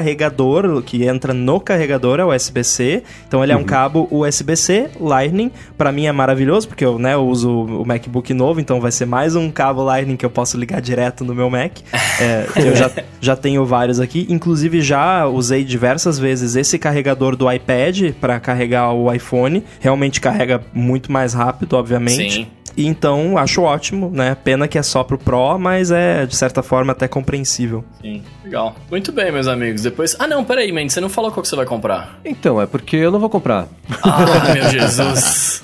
que 0.82 1.04
entra 1.06 1.34
no 1.34 1.60
carregador, 1.60 2.20
é 2.20 2.26
USB-C. 2.26 3.04
Então 3.28 3.44
ele 3.44 3.52
é 3.52 3.56
um 3.56 3.64
cabo 3.64 4.08
USB-C, 4.12 4.90
Lightning. 5.00 5.52
Pra 5.78 5.92
mim 5.92 6.06
é 6.06 6.12
maravilhoso, 6.12 6.68
porque 6.68 6.86
eu, 6.86 6.98
né, 6.98 7.14
eu 7.14 7.28
uso 7.28 7.50
o 7.50 7.86
MacBook 7.86 8.34
novo, 8.34 8.60
então 8.60 8.80
vai 8.80 8.92
ser 8.92 9.06
mais 9.06 9.36
um 9.36 9.50
cabo 9.50 9.84
Lightning 9.84 10.16
que 10.16 10.26
eu 10.26 10.30
posso 10.30 10.58
ligar 10.58 10.82
direto 10.82 11.24
no 11.24 11.34
meu 11.34 11.50
Mac. 11.50 11.72
É, 12.20 12.48
eu 12.56 12.76
já, 12.76 12.90
já 13.22 13.36
tenho 13.36 13.64
vários 13.64 14.00
aqui. 14.00 14.26
Inclusive, 14.28 14.82
já 14.82 15.28
usei 15.28 15.64
diversas 15.64 16.18
vezes 16.18 16.56
esse 16.56 16.80
carregador 16.80 17.36
do 17.36 17.52
iPad 17.52 18.14
para 18.20 18.40
carregar 18.40 18.92
o 18.92 19.14
iPhone. 19.14 19.64
Realmente 19.80 20.20
carrega 20.20 20.62
muito 20.74 21.12
mais 21.12 21.36
rápido, 21.36 21.74
obviamente. 21.74 22.34
Sim. 22.34 22.48
E 22.78 22.86
Então, 22.86 23.38
acho 23.38 23.64
ótimo, 23.64 24.12
né? 24.14 24.36
Pena 24.36 24.68
que 24.68 24.78
é 24.78 24.84
só 24.84 25.04
pro 25.04 25.18
Pro, 25.18 25.58
mas 25.58 25.92
é, 25.92 26.26
de 26.26 26.36
certa 26.36 26.62
forma, 26.62 26.92
até 26.92 27.08
compreensível. 27.08 27.84
Sim, 28.00 28.24
legal. 28.44 28.76
Muito 28.90 29.12
bem, 29.12 29.32
meus 29.32 29.48
amigos. 29.48 29.82
Depois. 29.82 30.16
Ah, 30.20 30.28
não, 30.28 30.46
peraí, 30.46 30.72
Mendes, 30.72 30.94
você 30.94 31.02
não 31.02 31.10
falou 31.10 31.32
qual 31.32 31.42
que 31.42 31.50
você 31.50 31.56
vai 31.56 31.66
comprar. 31.66 32.20
Então, 32.24 32.62
é 32.62 32.68
porque 32.68 32.96
eu 32.96 33.12
não 33.12 33.20
vou 33.20 33.30
comprar. 33.30 33.68
Ah, 34.04 34.54
meu 34.54 34.70
Jesus. 34.70 35.64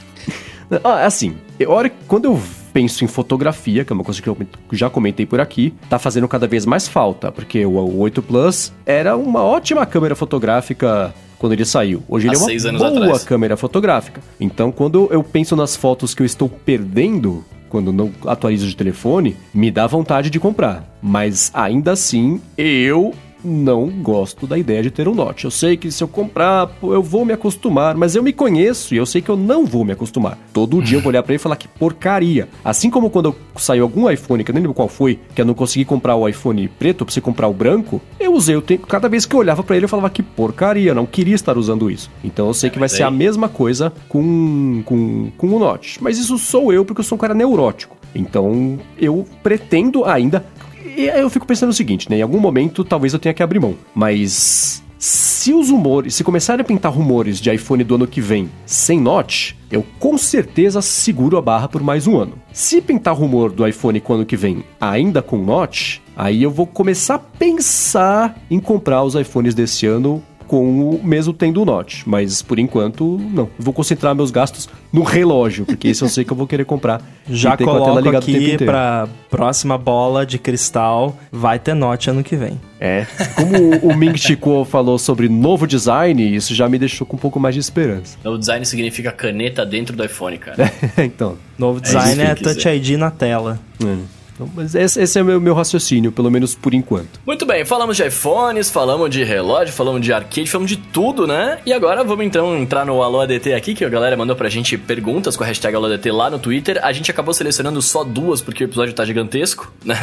Ah, 0.84 1.06
assim, 1.06 1.38
hora 1.68 1.92
quando 2.08 2.26
eu 2.26 2.42
penso 2.74 3.06
em 3.06 3.08
fotografia, 3.08 3.86
que 3.86 3.94
é 3.94 3.96
uma 3.96 4.04
coisa 4.04 4.20
que 4.20 4.28
eu 4.28 4.38
já 4.72 4.90
comentei 4.90 5.26
por 5.26 5.40
aqui, 5.40 5.74
tá 5.88 6.00
fazendo 6.00 6.28
cada 6.28 6.48
vez 6.48 6.66
mais 6.66 6.88
falta, 6.88 7.32
porque 7.32 7.64
o, 7.64 7.78
o 7.78 8.00
8 8.00 8.22
Plus 8.24 8.74
era 8.84 9.16
uma 9.16 9.44
ótima 9.44 9.86
câmera 9.86 10.16
fotográfica 10.16 11.14
quando 11.44 11.52
ele 11.52 11.66
saiu. 11.66 12.02
Hoje 12.08 12.30
Há 12.30 12.32
ele 12.32 12.40
é 12.40 12.72
uma 12.72 12.78
boa 12.78 12.88
atrás. 12.88 13.24
câmera 13.26 13.58
fotográfica. 13.58 14.22
Então, 14.40 14.72
quando 14.72 15.10
eu 15.12 15.22
penso 15.22 15.58
nas 15.58 15.76
fotos 15.76 16.16
que 16.16 16.22
eu 16.22 16.26
estou 16.26 16.48
perdendo 16.48 17.44
quando 17.68 17.92
não 17.92 18.14
atualizo 18.26 18.66
de 18.66 18.74
telefone, 18.74 19.36
me 19.54 19.70
dá 19.70 19.86
vontade 19.86 20.30
de 20.30 20.40
comprar. 20.40 20.98
Mas 21.02 21.52
ainda 21.54 21.92
assim, 21.92 22.40
eu 22.58 23.14
não 23.44 23.88
gosto 23.90 24.48
da 24.48 24.58
ideia 24.58 24.82
de 24.84 24.92
ter 24.92 25.08
um 25.08 25.14
Note. 25.14 25.46
Eu 25.46 25.52
sei 25.52 25.76
que 25.78 25.92
se 25.92 26.04
eu 26.04 26.08
comprar, 26.08 26.70
eu 26.82 27.02
vou 27.04 27.26
me 27.26 27.34
acostumar, 27.34 27.96
mas 27.96 28.16
eu 28.16 28.24
me 28.24 28.34
conheço 28.34 28.94
e 28.94 28.98
eu 28.98 29.06
sei 29.06 29.22
que 29.22 29.30
eu 29.30 29.38
não 29.38 29.66
vou 29.66 29.84
me 29.84 29.92
acostumar. 29.92 30.38
Todo 30.54 30.82
dia 30.82 30.98
eu 30.98 31.02
vou 31.02 31.10
olhar 31.10 31.24
pra 31.24 31.34
ele 31.34 31.40
e 31.40 31.44
falar 31.44 31.56
que 31.56 31.68
porcaria. 31.68 32.48
Assim 32.64 32.90
como 32.90 33.10
quando 33.10 33.36
saiu 33.56 33.84
algum 33.84 34.10
iPhone, 34.10 34.44
que 34.44 34.52
eu 34.52 34.54
nem 34.54 34.62
lembro 34.64 34.74
qual 34.74 34.88
foi, 34.88 35.20
que 35.36 35.42
eu 35.42 35.46
não 35.46 35.54
consegui 35.54 35.86
comprar 35.86 36.16
o 36.16 36.28
iPhone 36.28 36.68
preto, 36.68 37.02
eu 37.02 37.06
precisei 37.06 37.22
comprar 37.22 37.48
o 37.48 37.54
branco, 37.54 38.02
eu 38.20 38.34
usei 38.34 38.56
o 38.56 38.62
tempo. 38.62 38.88
Cada 38.88 39.08
vez 39.10 39.26
que 39.26 39.36
eu 39.36 39.40
olhava 39.40 39.64
pra 39.64 39.76
ele, 39.76 39.86
eu 39.86 39.90
falava 39.90 40.10
que 40.10 40.24
porcaria, 40.24 40.92
eu 40.92 40.96
não 40.96 41.06
queria 41.06 41.36
estar 41.36 41.58
usando 41.58 41.90
isso. 41.92 42.10
Então 42.24 42.48
eu 42.48 42.54
sei 42.54 42.70
É, 42.70 42.72
que 42.72 42.80
vai 42.80 42.86
mas 42.86 42.92
ser 42.94 43.04
a 43.04 43.12
mesma 43.12 43.48
coisa 43.50 43.92
com, 44.10 44.82
com, 44.86 45.32
com 45.38 45.48
o 45.48 45.60
Note. 45.60 46.02
Mas 46.02 46.18
isso 46.18 46.38
sou 46.38 46.72
eu, 46.74 46.84
porque 46.86 47.02
eu 47.02 47.06
sou 47.06 47.16
um 47.18 47.20
cara 47.20 47.34
neurótico. 47.34 47.98
Então 48.16 48.80
eu 48.98 49.26
pretendo 49.42 50.06
ainda. 50.06 50.46
E 50.86 51.10
aí 51.10 51.22
eu 51.22 51.30
fico 51.30 51.46
pensando 51.46 51.70
o 51.70 51.74
seguinte, 51.74 52.10
né? 52.10 52.18
Em 52.18 52.22
algum 52.22 52.40
momento 52.40 52.84
talvez 52.84 53.14
eu 53.14 53.20
tenha 53.20 53.34
que 53.34 53.44
abrir 53.44 53.60
mão. 53.60 53.76
Mas 53.96 54.84
se 55.06 55.54
os 55.54 55.70
rumores, 55.70 56.16
se 56.16 56.24
começarem 56.24 56.62
a 56.62 56.66
pintar 56.66 56.90
rumores 56.90 57.42
de 57.42 57.54
iPhone 57.54 57.84
do 57.84 57.96
ano 57.96 58.08
que 58.08 58.22
vem 58.22 58.50
sem 58.66 59.02
Note, 59.02 59.60
eu 59.70 59.86
com 60.00 60.18
certeza 60.18 60.82
seguro 60.82 61.38
a 61.38 61.42
barra 61.42 61.68
por 61.68 61.84
mais 61.84 62.08
um 62.08 62.18
ano. 62.18 62.36
Se 62.54 62.82
pintar 62.82 63.14
rumor 63.14 63.52
do 63.52 63.68
iPhone 63.68 64.00
com 64.00 64.14
ano 64.14 64.26
que 64.26 64.38
vem 64.38 64.64
ainda 64.80 65.22
com 65.22 65.38
Note, 65.38 66.02
aí 66.16 66.42
eu 66.42 66.50
vou 66.50 66.66
começar 66.66 67.16
a 67.16 67.20
pensar 67.20 68.42
em 68.50 68.62
comprar 68.62 69.04
os 69.04 69.16
iPhones 69.16 69.54
desse 69.54 69.86
ano 69.86 70.24
com 70.54 70.90
o 70.92 71.02
mesmo 71.04 71.34
tendo 71.34 71.64
o 71.64 71.66
Note. 71.66 72.04
Mas 72.08 72.44
por 72.44 72.60
enquanto, 72.60 73.18
não. 73.32 73.50
Vou 73.58 73.74
concentrar 73.74 74.14
meus 74.14 74.30
gastos 74.30 74.70
no 74.92 75.02
relógio, 75.02 75.66
porque 75.66 75.88
esse 75.88 76.04
eu 76.04 76.10
sei 76.10 76.24
que 76.24 76.32
eu 76.32 76.38
vou 76.38 76.46
querer 76.46 76.64
comprar. 76.64 77.02
Já 77.28 77.58
ter 77.58 77.64
com 77.64 77.72
a 77.72 77.74
tela 77.74 77.86
coloco 77.86 78.00
ligada 78.06 78.24
o 78.24 78.28
tempo 78.28 78.54
aqui 78.56 78.66
pra 78.66 79.08
próxima 79.32 79.78
bola 79.80 80.26
de 80.28 80.38
cristal, 80.38 81.18
vai 81.32 81.58
ter 81.58 81.74
note 81.74 82.08
ano 82.12 82.24
que 82.24 82.36
vem. 82.36 82.62
É. 82.80 83.08
Como 83.36 83.78
o- 83.94 83.98
Ming 83.98 84.16
Chi 84.16 84.36
Kuo 84.36 84.64
falou 84.64 85.00
sobre 85.00 85.28
novo 85.28 85.66
design, 85.66 86.36
isso 86.36 86.54
já 86.54 86.70
me 86.70 86.78
deixou 86.78 87.08
com 87.08 87.16
um 87.16 87.20
pouco 87.20 87.40
mais 87.40 87.56
de 87.56 87.62
esperança. 87.62 88.18
O 88.24 88.38
design 88.38 88.64
significa 88.66 89.12
caneta 89.12 89.66
dentro 89.66 89.96
do 89.96 90.06
iPhone, 90.06 90.38
cara. 90.38 90.72
então. 91.04 91.36
Novo 91.58 91.80
isso 91.84 91.94
design 91.98 92.22
é, 92.22 92.36
quis 92.36 92.44
Touch 92.44 92.58
dizer. 92.58 92.76
ID 92.76 93.00
na 93.00 93.10
tela. 93.10 93.60
é. 93.84 94.23
Então, 94.34 94.50
mas 94.54 94.74
esse, 94.74 95.02
esse 95.02 95.20
é 95.20 95.22
o 95.22 95.26
meu, 95.26 95.40
meu 95.40 95.54
raciocínio, 95.54 96.12
pelo 96.12 96.30
menos 96.32 96.56
por 96.56 96.74
enquanto. 96.74 97.20
Muito 97.26 97.46
bem, 97.46 97.64
falamos 97.64 97.98
de 97.98 98.06
iPhones, 98.06 98.70
falamos 98.70 99.10
de 99.10 99.24
relógio, 99.24 99.74
falamos 99.74 100.02
de 100.02 100.12
arcade, 100.12 100.50
falamos 100.50 100.72
de 100.72 100.78
tudo, 100.78 101.28
né? 101.28 101.60
E 101.66 101.72
agora 101.72 102.04
vamos 102.04 102.26
então 102.26 102.58
entrar 102.58 102.86
no 102.86 103.02
Alô 103.04 103.22
ADT 103.22 103.54
aqui, 103.54 103.76
que 103.76 103.86
a 103.86 103.90
galera 103.90 104.18
mandou 104.18 104.36
pra 104.36 104.50
gente 104.50 104.78
perguntas 104.78 105.38
com 105.38 105.44
a 105.44 105.48
hashtag 105.48 105.76
Alô 105.76 105.86
ADT 105.86 106.12
lá 106.12 106.30
no 106.30 106.40
Twitter. 106.40 106.80
A 106.84 106.92
gente 106.92 107.12
acabou 107.12 107.34
selecionando 107.34 107.82
só 107.82 108.04
duas 108.04 108.42
porque 108.42 108.64
o 108.64 108.66
episódio 108.66 108.94
tá 108.94 109.06
gigantesco, 109.06 109.72
né? 109.86 110.00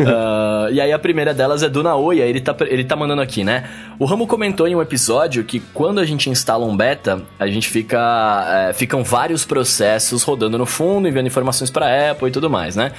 uh, 0.00 0.70
e 0.72 0.80
aí 0.80 0.92
a 0.92 0.98
primeira 0.98 1.34
delas 1.34 1.62
é 1.62 1.68
do 1.68 1.82
Naoya, 1.82 2.24
ele 2.24 2.40
tá, 2.40 2.54
ele 2.60 2.84
tá 2.84 2.94
mandando 2.94 3.22
aqui, 3.22 3.42
né? 3.42 3.68
O 3.98 4.04
Ramo 4.04 4.26
comentou 4.26 4.68
em 4.68 4.76
um 4.76 4.82
episódio 4.82 5.42
que 5.42 5.58
quando 5.74 5.98
a 5.98 6.04
gente 6.04 6.30
instala 6.30 6.64
um 6.64 6.76
beta, 6.76 7.22
a 7.38 7.46
gente 7.46 7.68
fica. 7.68 8.68
É, 8.68 8.72
ficam 8.72 9.02
vários 9.02 9.44
processos 9.44 10.22
rodando 10.22 10.56
no 10.56 10.66
fundo, 10.66 11.08
enviando 11.08 11.26
informações 11.26 11.70
pra 11.70 12.10
Apple 12.10 12.28
e 12.28 12.30
tudo 12.30 12.48
mais, 12.48 12.76
né? 12.76 12.92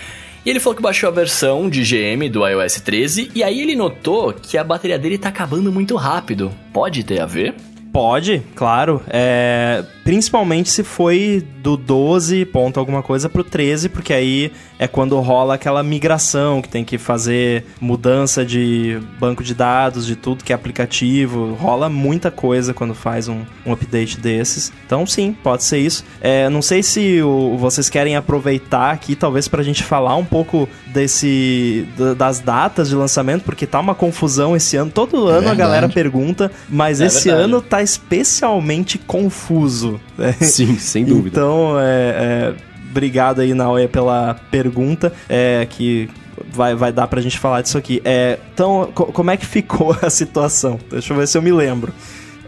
E 0.47 0.49
ele 0.49 0.61
falou 0.61 0.77
que 0.77 0.81
baixou 0.81 1.09
a 1.09 1.11
versão 1.11 1.69
de 1.69 1.81
GM 1.83 2.29
do 2.29 2.47
iOS 2.47 2.79
13 2.79 3.31
e 3.35 3.43
aí 3.43 3.59
ele 3.59 3.75
notou 3.75 4.31
que 4.31 4.57
a 4.57 4.63
bateria 4.63 4.97
dele 4.97 5.17
tá 5.17 5.27
acabando 5.27 5.73
muito 5.73 5.97
rápido. 5.97 6.53
Pode 6.71 7.03
ter 7.03 7.19
a 7.19 7.25
ver? 7.25 7.53
Pode, 7.91 8.41
claro. 8.55 9.01
É, 9.09 9.83
principalmente 10.07 10.69
se 10.69 10.85
foi 10.85 11.45
do 11.57 11.75
12 11.75 12.45
ponto 12.45 12.79
alguma 12.79 13.03
coisa 13.03 13.27
pro 13.27 13.43
13, 13.43 13.89
porque 13.89 14.13
aí 14.13 14.53
é 14.79 14.87
quando 14.87 15.19
rola 15.19 15.55
aquela 15.55 15.83
migração 15.83 16.61
que 16.61 16.69
tem 16.69 16.85
que 16.85 16.97
fazer 16.97 17.65
mudança 17.81 18.45
de 18.45 19.01
banco 19.19 19.43
de 19.43 19.53
dados, 19.53 20.05
de 20.05 20.15
tudo 20.15 20.45
que 20.45 20.53
é 20.53 20.55
aplicativo. 20.55 21.55
Rola 21.55 21.89
muita 21.89 22.31
coisa 22.31 22.73
quando 22.73 22.95
faz 22.95 23.27
um, 23.27 23.41
um 23.65 23.73
update 23.73 24.17
desses. 24.17 24.71
Então, 24.85 25.05
sim, 25.05 25.35
pode 25.43 25.65
ser 25.65 25.79
isso. 25.79 26.05
É, 26.21 26.47
não 26.47 26.61
sei 26.61 26.81
se 26.81 27.21
o, 27.21 27.57
vocês 27.57 27.89
querem 27.89 28.15
aproveitar 28.15 28.91
aqui, 28.91 29.13
talvez, 29.13 29.49
pra 29.49 29.61
gente 29.61 29.83
falar 29.83 30.15
um 30.15 30.23
pouco 30.23 30.69
desse 30.87 31.85
das 32.17 32.39
datas 32.39 32.87
de 32.87 32.95
lançamento, 32.95 33.43
porque 33.43 33.67
tá 33.67 33.77
uma 33.77 33.93
confusão 33.93 34.55
esse 34.55 34.77
ano. 34.77 34.89
Todo 34.89 35.27
ano 35.27 35.49
é 35.49 35.51
a 35.51 35.55
galera 35.55 35.89
pergunta, 35.89 36.49
mas 36.69 37.01
é 37.01 37.07
esse 37.07 37.25
verdade. 37.25 37.43
ano 37.43 37.61
tá 37.61 37.81
especialmente 37.81 38.97
confuso. 38.97 39.96
Sim, 40.41 40.77
sem 40.77 41.05
dúvida. 41.05 41.39
Então, 41.39 41.79
é, 41.79 41.83
é, 41.83 42.55
obrigado 42.89 43.41
aí, 43.41 43.53
Naoya, 43.53 43.87
pela 43.87 44.35
pergunta, 44.49 45.13
é, 45.29 45.65
que 45.69 46.09
vai, 46.51 46.75
vai 46.75 46.91
dar 46.91 47.07
pra 47.07 47.21
gente 47.21 47.37
falar 47.37 47.61
disso 47.61 47.77
aqui. 47.77 48.01
É, 48.03 48.39
então, 48.53 48.91
co 48.93 49.05
como 49.07 49.31
é 49.31 49.37
que 49.37 49.45
ficou 49.45 49.95
a 50.01 50.09
situação? 50.09 50.79
Deixa 50.89 51.13
eu 51.13 51.17
ver 51.17 51.27
se 51.27 51.37
eu 51.37 51.41
me 51.41 51.51
lembro. 51.51 51.93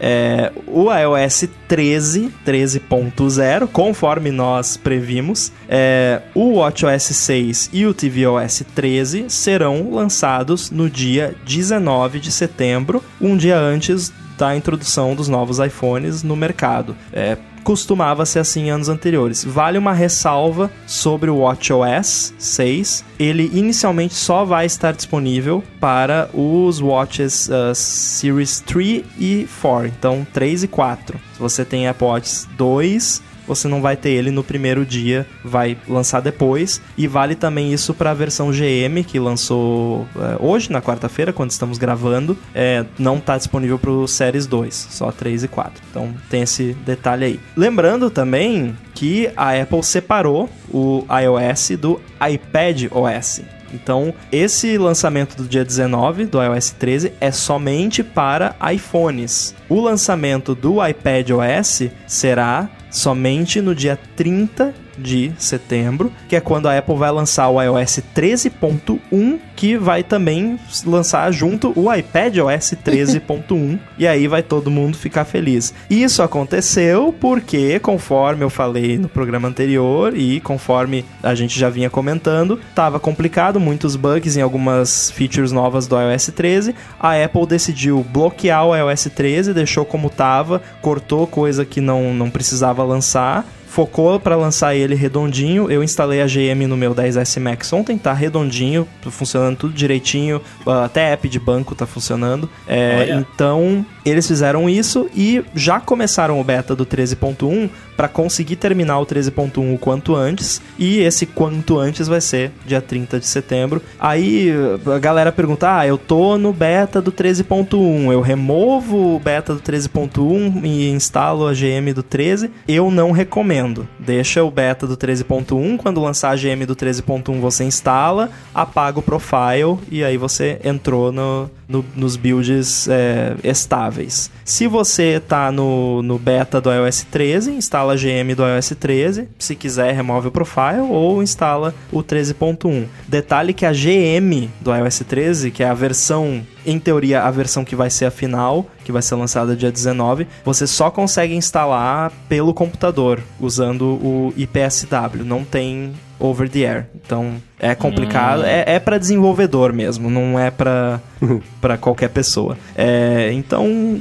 É, 0.02 0.50
o 0.66 0.90
iOS 0.90 1.46
13, 1.68 2.32
13.0, 2.46 3.68
conforme 3.68 4.30
nós 4.30 4.78
previmos, 4.78 5.52
é, 5.68 6.22
o 6.34 6.54
WatchOS 6.54 7.02
6 7.02 7.68
e 7.70 7.86
o 7.86 7.92
tvOS 7.92 8.64
13 8.74 9.26
serão 9.28 9.92
lançados 9.92 10.70
no 10.70 10.88
dia 10.88 11.34
19 11.44 12.18
de 12.18 12.32
setembro, 12.32 13.04
um 13.20 13.36
dia 13.36 13.58
antes 13.58 14.10
da 14.40 14.56
introdução 14.56 15.14
dos 15.14 15.28
novos 15.28 15.58
iPhones 15.58 16.22
no 16.22 16.34
mercado. 16.34 16.96
É, 17.12 17.36
costumava 17.62 18.24
ser 18.24 18.38
assim 18.38 18.66
em 18.66 18.70
anos 18.70 18.88
anteriores. 18.88 19.44
Vale 19.44 19.76
uma 19.76 19.92
ressalva 19.92 20.70
sobre 20.86 21.28
o 21.28 21.40
WatchOS 21.40 22.32
6. 22.38 23.04
Ele 23.18 23.50
inicialmente 23.52 24.14
só 24.14 24.44
vai 24.44 24.64
estar 24.64 24.92
disponível 24.92 25.62
para 25.78 26.30
os 26.32 26.80
Watches 26.80 27.48
uh, 27.48 27.74
Series 27.74 28.60
3 28.60 29.04
e 29.18 29.46
4, 29.60 29.86
então 29.88 30.26
3 30.32 30.64
e 30.64 30.68
4. 30.68 31.20
Se 31.34 31.38
você 31.38 31.64
tem 31.64 31.86
Apple 31.86 32.06
Watch 32.06 32.46
2 32.56 33.22
você 33.50 33.66
não 33.66 33.82
vai 33.82 33.96
ter 33.96 34.10
ele 34.10 34.30
no 34.30 34.44
primeiro 34.44 34.86
dia, 34.86 35.26
vai 35.44 35.76
lançar 35.88 36.20
depois. 36.20 36.80
E 36.96 37.06
vale 37.06 37.34
também 37.34 37.72
isso 37.72 37.92
para 37.92 38.12
a 38.12 38.14
versão 38.14 38.50
GM, 38.50 39.02
que 39.06 39.18
lançou 39.18 40.06
é, 40.16 40.36
hoje, 40.38 40.70
na 40.70 40.80
quarta-feira, 40.80 41.32
quando 41.32 41.50
estamos 41.50 41.76
gravando. 41.76 42.38
É, 42.54 42.84
não 42.98 43.18
está 43.18 43.36
disponível 43.36 43.78
para 43.78 43.90
o 43.90 44.06
Series 44.06 44.46
2, 44.46 44.74
só 44.90 45.10
3 45.10 45.44
e 45.44 45.48
4. 45.48 45.82
Então 45.90 46.14
tem 46.28 46.42
esse 46.42 46.74
detalhe 46.84 47.24
aí. 47.24 47.40
Lembrando 47.56 48.08
também 48.08 48.76
que 48.94 49.30
a 49.36 49.60
Apple 49.60 49.82
separou 49.82 50.48
o 50.72 51.04
iOS 51.10 51.70
do 51.78 52.00
iPad 52.20 52.84
OS. 52.92 53.42
Então, 53.72 54.12
esse 54.32 54.76
lançamento 54.76 55.36
do 55.36 55.48
dia 55.48 55.64
19 55.64 56.26
do 56.26 56.42
iOS 56.42 56.70
13 56.70 57.12
é 57.20 57.30
somente 57.30 58.02
para 58.02 58.54
iPhones. 58.72 59.54
O 59.68 59.80
lançamento 59.80 60.54
do 60.54 60.84
iPad 60.84 61.30
OS 61.30 61.82
será 62.06 62.68
somente 62.90 63.60
no 63.62 63.74
dia 63.74 63.96
30 63.96 64.74
de 65.00 65.32
setembro, 65.38 66.12
que 66.28 66.36
é 66.36 66.40
quando 66.40 66.66
a 66.66 66.76
Apple 66.76 66.96
vai 66.96 67.10
lançar 67.10 67.48
o 67.48 67.60
iOS 67.60 68.00
13.1, 68.14 69.38
que 69.56 69.76
vai 69.76 70.02
também 70.02 70.58
lançar 70.84 71.30
junto 71.32 71.72
o 71.76 71.92
iPad 71.92 72.38
OS 72.38 72.74
13.1, 72.84 73.78
e 73.98 74.06
aí 74.06 74.28
vai 74.28 74.42
todo 74.42 74.70
mundo 74.70 74.96
ficar 74.96 75.24
feliz. 75.24 75.74
Isso 75.88 76.22
aconteceu 76.22 77.14
porque, 77.18 77.78
conforme 77.80 78.44
eu 78.44 78.50
falei 78.50 78.98
no 78.98 79.08
programa 79.08 79.48
anterior 79.48 80.16
e 80.16 80.40
conforme 80.40 81.04
a 81.22 81.34
gente 81.34 81.58
já 81.58 81.68
vinha 81.68 81.90
comentando, 81.90 82.60
estava 82.68 83.00
complicado, 83.00 83.58
muitos 83.60 83.96
bugs 83.96 84.36
em 84.36 84.42
algumas 84.42 85.10
features 85.10 85.52
novas 85.52 85.86
do 85.86 85.96
iOS 86.00 86.30
13. 86.34 86.74
A 86.98 87.22
Apple 87.22 87.46
decidiu 87.46 88.04
bloquear 88.08 88.66
o 88.66 88.76
iOS 88.76 89.08
13, 89.14 89.54
deixou 89.54 89.84
como 89.84 90.08
estava, 90.08 90.62
cortou 90.80 91.26
coisa 91.26 91.64
que 91.64 91.80
não, 91.80 92.14
não 92.14 92.30
precisava 92.30 92.82
lançar 92.82 93.46
focou 93.70 94.18
para 94.18 94.36
lançar 94.36 94.74
ele 94.74 94.96
redondinho. 94.96 95.70
Eu 95.70 95.82
instalei 95.82 96.20
a 96.20 96.26
GM 96.26 96.66
no 96.66 96.76
meu 96.76 96.92
10S 96.92 97.40
Max 97.40 97.72
ontem, 97.72 97.96
tá 97.96 98.12
redondinho, 98.12 98.86
funcionando 99.10 99.56
tudo 99.58 99.72
direitinho, 99.72 100.42
até 100.66 101.12
app 101.12 101.28
de 101.28 101.38
banco 101.38 101.74
tá 101.74 101.86
funcionando. 101.86 102.50
É, 102.66 103.10
então, 103.12 103.86
eles 104.04 104.26
fizeram 104.26 104.68
isso 104.68 105.08
e 105.14 105.44
já 105.54 105.78
começaram 105.78 106.40
o 106.40 106.44
beta 106.44 106.74
do 106.74 106.84
13.1 106.84 107.70
para 108.00 108.08
conseguir 108.08 108.56
terminar 108.56 108.98
o 108.98 109.04
13.1 109.04 109.74
o 109.74 109.76
quanto 109.76 110.16
antes, 110.16 110.62
e 110.78 111.00
esse 111.00 111.26
quanto 111.26 111.78
antes 111.78 112.08
vai 112.08 112.18
ser 112.18 112.50
dia 112.64 112.80
30 112.80 113.20
de 113.20 113.26
setembro. 113.26 113.82
Aí 113.98 114.50
a 114.86 114.98
galera 114.98 115.30
pergunta: 115.30 115.80
"Ah, 115.80 115.86
eu 115.86 115.98
tô 115.98 116.38
no 116.38 116.50
beta 116.50 117.02
do 117.02 117.12
13.1, 117.12 118.10
eu 118.10 118.22
removo 118.22 119.16
o 119.16 119.20
beta 119.20 119.54
do 119.54 119.60
13.1 119.60 120.64
e 120.64 120.88
instalo 120.88 121.46
a 121.46 121.52
GM 121.52 121.92
do 121.94 122.02
13?" 122.02 122.50
Eu 122.66 122.90
não 122.90 123.10
recomendo. 123.10 123.86
Deixa 123.98 124.42
o 124.42 124.50
beta 124.50 124.86
do 124.86 124.96
13.1, 124.96 125.76
quando 125.76 126.00
lançar 126.00 126.30
a 126.30 126.36
GM 126.36 126.64
do 126.64 126.74
13.1 126.74 127.38
você 127.38 127.64
instala, 127.64 128.30
apaga 128.54 128.98
o 128.98 129.02
profile 129.02 129.76
e 129.90 130.02
aí 130.02 130.16
você 130.16 130.58
entrou 130.64 131.12
no, 131.12 131.50
no 131.68 131.84
nos 131.94 132.16
builds 132.16 132.88
é, 132.88 133.36
estáveis. 133.44 134.30
Se 134.42 134.66
você 134.66 135.20
tá 135.20 135.52
no, 135.52 136.02
no 136.02 136.18
beta 136.18 136.62
do 136.62 136.72
iOS 136.72 137.06
13, 137.10 137.52
instala 137.52 137.89
a 137.90 137.96
GM 137.96 138.34
do 138.34 138.46
iOS 138.46 138.74
13. 138.78 139.28
Se 139.38 139.54
quiser, 139.54 139.92
remove 139.92 140.28
o 140.28 140.30
profile 140.30 140.80
ou 140.88 141.22
instala 141.22 141.74
o 141.92 142.02
13.1. 142.02 142.86
Detalhe 143.06 143.52
que 143.52 143.66
a 143.66 143.72
GM 143.72 144.48
do 144.60 144.74
iOS 144.74 145.02
13, 145.06 145.50
que 145.50 145.62
é 145.62 145.68
a 145.68 145.74
versão 145.74 146.42
em 146.64 146.78
teoria, 146.78 147.22
a 147.22 147.30
versão 147.30 147.64
que 147.64 147.74
vai 147.74 147.90
ser 147.90 148.04
a 148.04 148.10
final, 148.10 148.66
que 148.84 148.92
vai 148.92 149.02
ser 149.02 149.14
lançada 149.14 149.56
dia 149.56 149.72
19, 149.72 150.26
você 150.44 150.66
só 150.66 150.90
consegue 150.90 151.34
instalar 151.34 152.12
pelo 152.28 152.52
computador, 152.52 153.20
usando 153.40 153.82
o 153.82 154.32
IPSW. 154.36 155.24
Não 155.24 155.44
tem 155.44 155.92
over 156.20 156.48
the 156.48 156.68
air. 156.68 156.86
Então 156.94 157.36
é 157.58 157.74
complicado. 157.74 158.42
Hum. 158.42 158.46
É, 158.46 158.74
é 158.74 158.78
para 158.78 158.98
desenvolvedor 158.98 159.72
mesmo, 159.72 160.10
não 160.10 160.38
é 160.38 160.50
para 160.50 161.00
para 161.60 161.78
qualquer 161.78 162.10
pessoa. 162.10 162.56
É, 162.76 163.30
então 163.32 164.00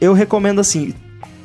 eu 0.00 0.12
recomendo 0.12 0.60
assim. 0.60 0.94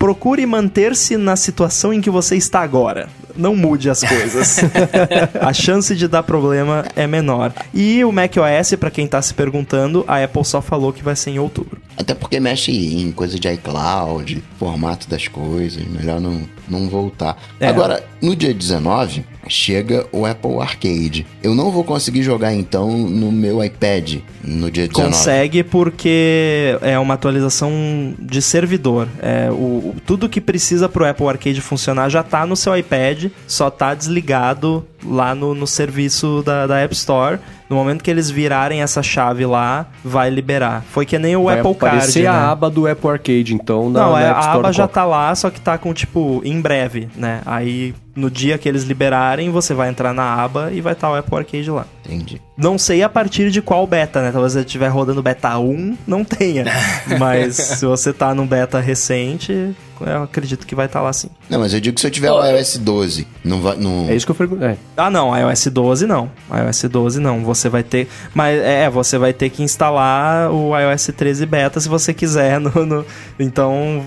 Procure 0.03 0.45
manter-se 0.45 1.15
na 1.15 1.37
situação 1.37 1.93
em 1.93 2.01
que 2.01 2.09
você 2.09 2.35
está 2.35 2.59
agora 2.59 3.07
não 3.35 3.55
mude 3.55 3.89
as 3.89 4.01
coisas. 4.03 4.59
a 5.41 5.53
chance 5.53 5.95
de 5.95 6.07
dar 6.07 6.23
problema 6.23 6.85
é 6.95 7.07
menor. 7.07 7.53
E 7.73 8.03
o 8.03 8.11
macOS, 8.11 8.75
para 8.79 8.91
quem 8.91 9.07
tá 9.07 9.21
se 9.21 9.33
perguntando, 9.33 10.03
a 10.07 10.23
Apple 10.23 10.45
só 10.45 10.61
falou 10.61 10.93
que 10.93 11.03
vai 11.03 11.15
ser 11.15 11.31
em 11.31 11.39
outubro. 11.39 11.81
Até 11.97 12.13
porque 12.13 12.39
mexe 12.39 12.71
em 12.71 13.11
coisa 13.11 13.39
de 13.39 13.47
iCloud, 13.49 14.43
formato 14.57 15.09
das 15.09 15.27
coisas, 15.27 15.83
melhor 15.87 16.19
não, 16.19 16.41
não 16.67 16.87
voltar. 16.87 17.37
É. 17.59 17.67
Agora, 17.67 18.03
no 18.21 18.35
dia 18.35 18.53
19, 18.53 19.25
chega 19.47 20.05
o 20.11 20.25
Apple 20.25 20.59
Arcade. 20.59 21.25
Eu 21.41 21.53
não 21.53 21.71
vou 21.71 21.83
conseguir 21.83 22.23
jogar 22.23 22.53
então 22.53 22.89
no 22.97 23.31
meu 23.31 23.63
iPad 23.63 24.19
no 24.43 24.71
dia 24.71 24.87
19. 24.87 25.13
Consegue 25.13 25.63
porque 25.63 26.77
é 26.81 26.97
uma 26.97 27.13
atualização 27.15 27.71
de 28.19 28.41
servidor. 28.41 29.07
É, 29.21 29.49
o, 29.51 29.95
tudo 30.05 30.29
que 30.29 30.41
precisa 30.41 30.87
pro 30.87 31.07
Apple 31.07 31.27
Arcade 31.27 31.61
funcionar 31.61 32.09
já 32.09 32.23
tá 32.23 32.45
no 32.45 32.55
seu 32.55 32.75
iPad, 32.77 33.25
só 33.47 33.69
tá 33.69 33.93
desligado 33.93 34.85
lá 35.05 35.35
no, 35.35 35.53
no 35.53 35.67
serviço 35.67 36.41
da, 36.45 36.67
da 36.67 36.79
App 36.79 36.93
Store. 36.93 37.39
No 37.73 37.79
momento 37.79 38.03
que 38.03 38.11
eles 38.11 38.29
virarem 38.29 38.83
essa 38.83 39.01
chave 39.01 39.47
lá, 39.47 39.87
vai 40.05 40.29
liberar. 40.29 40.83
Foi 40.91 41.07
que 41.07 41.17
nem 41.17 41.35
o 41.35 41.45
vai 41.45 41.59
Apple 41.59 41.73
Card. 41.73 42.11
Vai 42.11 42.21
né? 42.21 42.29
a 42.29 42.51
aba 42.51 42.69
do 42.69 42.87
Apple 42.87 43.09
Arcade, 43.09 43.55
então, 43.55 43.89
na, 43.89 44.03
Não, 44.03 44.11
na 44.11 44.21
é, 44.21 44.29
a 44.29 44.53
aba 44.53 44.71
já 44.71 44.87
tá 44.87 45.03
lá, 45.03 45.33
só 45.33 45.49
que 45.49 45.59
tá 45.59 45.75
com 45.75 45.91
tipo, 45.91 46.39
em 46.45 46.61
breve, 46.61 47.09
né? 47.15 47.41
Aí 47.43 47.95
no 48.15 48.29
dia 48.29 48.57
que 48.57 48.67
eles 48.69 48.83
liberarem, 48.83 49.49
você 49.49 49.73
vai 49.73 49.89
entrar 49.89 50.13
na 50.13 50.23
aba 50.35 50.71
e 50.71 50.81
vai 50.81 50.93
estar 50.93 51.09
o 51.09 51.15
Apple 51.15 51.37
Arcade 51.37 51.69
lá. 51.71 51.85
Entendi. 52.05 52.41
Não 52.55 52.77
sei 52.77 53.01
a 53.01 53.09
partir 53.09 53.49
de 53.49 53.61
qual 53.61 53.87
beta, 53.87 54.21
né? 54.21 54.31
Talvez 54.31 54.53
você 54.53 54.59
estiver 54.59 54.87
rodando 54.89 55.23
beta 55.23 55.57
1, 55.57 55.97
não 56.05 56.23
tenha. 56.23 56.65
Mas 57.19 57.55
se 57.55 57.85
você 57.85 58.13
tá 58.13 58.35
num 58.35 58.45
beta 58.45 58.79
recente, 58.79 59.73
eu 60.01 60.23
acredito 60.23 60.67
que 60.67 60.75
vai 60.75 60.85
estar 60.85 61.01
lá 61.01 61.11
sim. 61.13 61.29
Não, 61.49 61.59
mas 61.59 61.73
eu 61.73 61.79
digo 61.79 61.95
que 61.95 62.01
se 62.01 62.07
eu 62.07 62.11
tiver 62.11 62.31
o 62.31 62.43
iOS 62.45 62.77
12, 62.77 63.27
não 63.43 63.61
vai. 63.61 63.77
Não... 63.77 64.09
É 64.09 64.15
isso 64.15 64.25
que 64.25 64.31
eu 64.31 64.35
pergunto. 64.35 64.63
É. 64.63 64.75
Ah, 64.97 65.09
não, 65.09 65.35
iOS 65.37 65.67
12 65.67 66.05
não. 66.05 66.29
iOS 66.51 66.83
12 66.83 67.19
não. 67.19 67.43
Você 67.43 67.69
vai 67.69 67.83
ter. 67.83 68.07
Mas 68.33 68.59
é, 68.59 68.89
você 68.89 69.17
vai 69.17 69.33
ter 69.33 69.49
que 69.49 69.63
instalar 69.63 70.51
o 70.51 70.77
iOS 70.77 71.09
13 71.15 71.45
beta 71.45 71.79
se 71.79 71.87
você 71.89 72.13
quiser. 72.13 72.59
No, 72.63 72.85
no- 72.85 73.05
Então, 73.39 74.03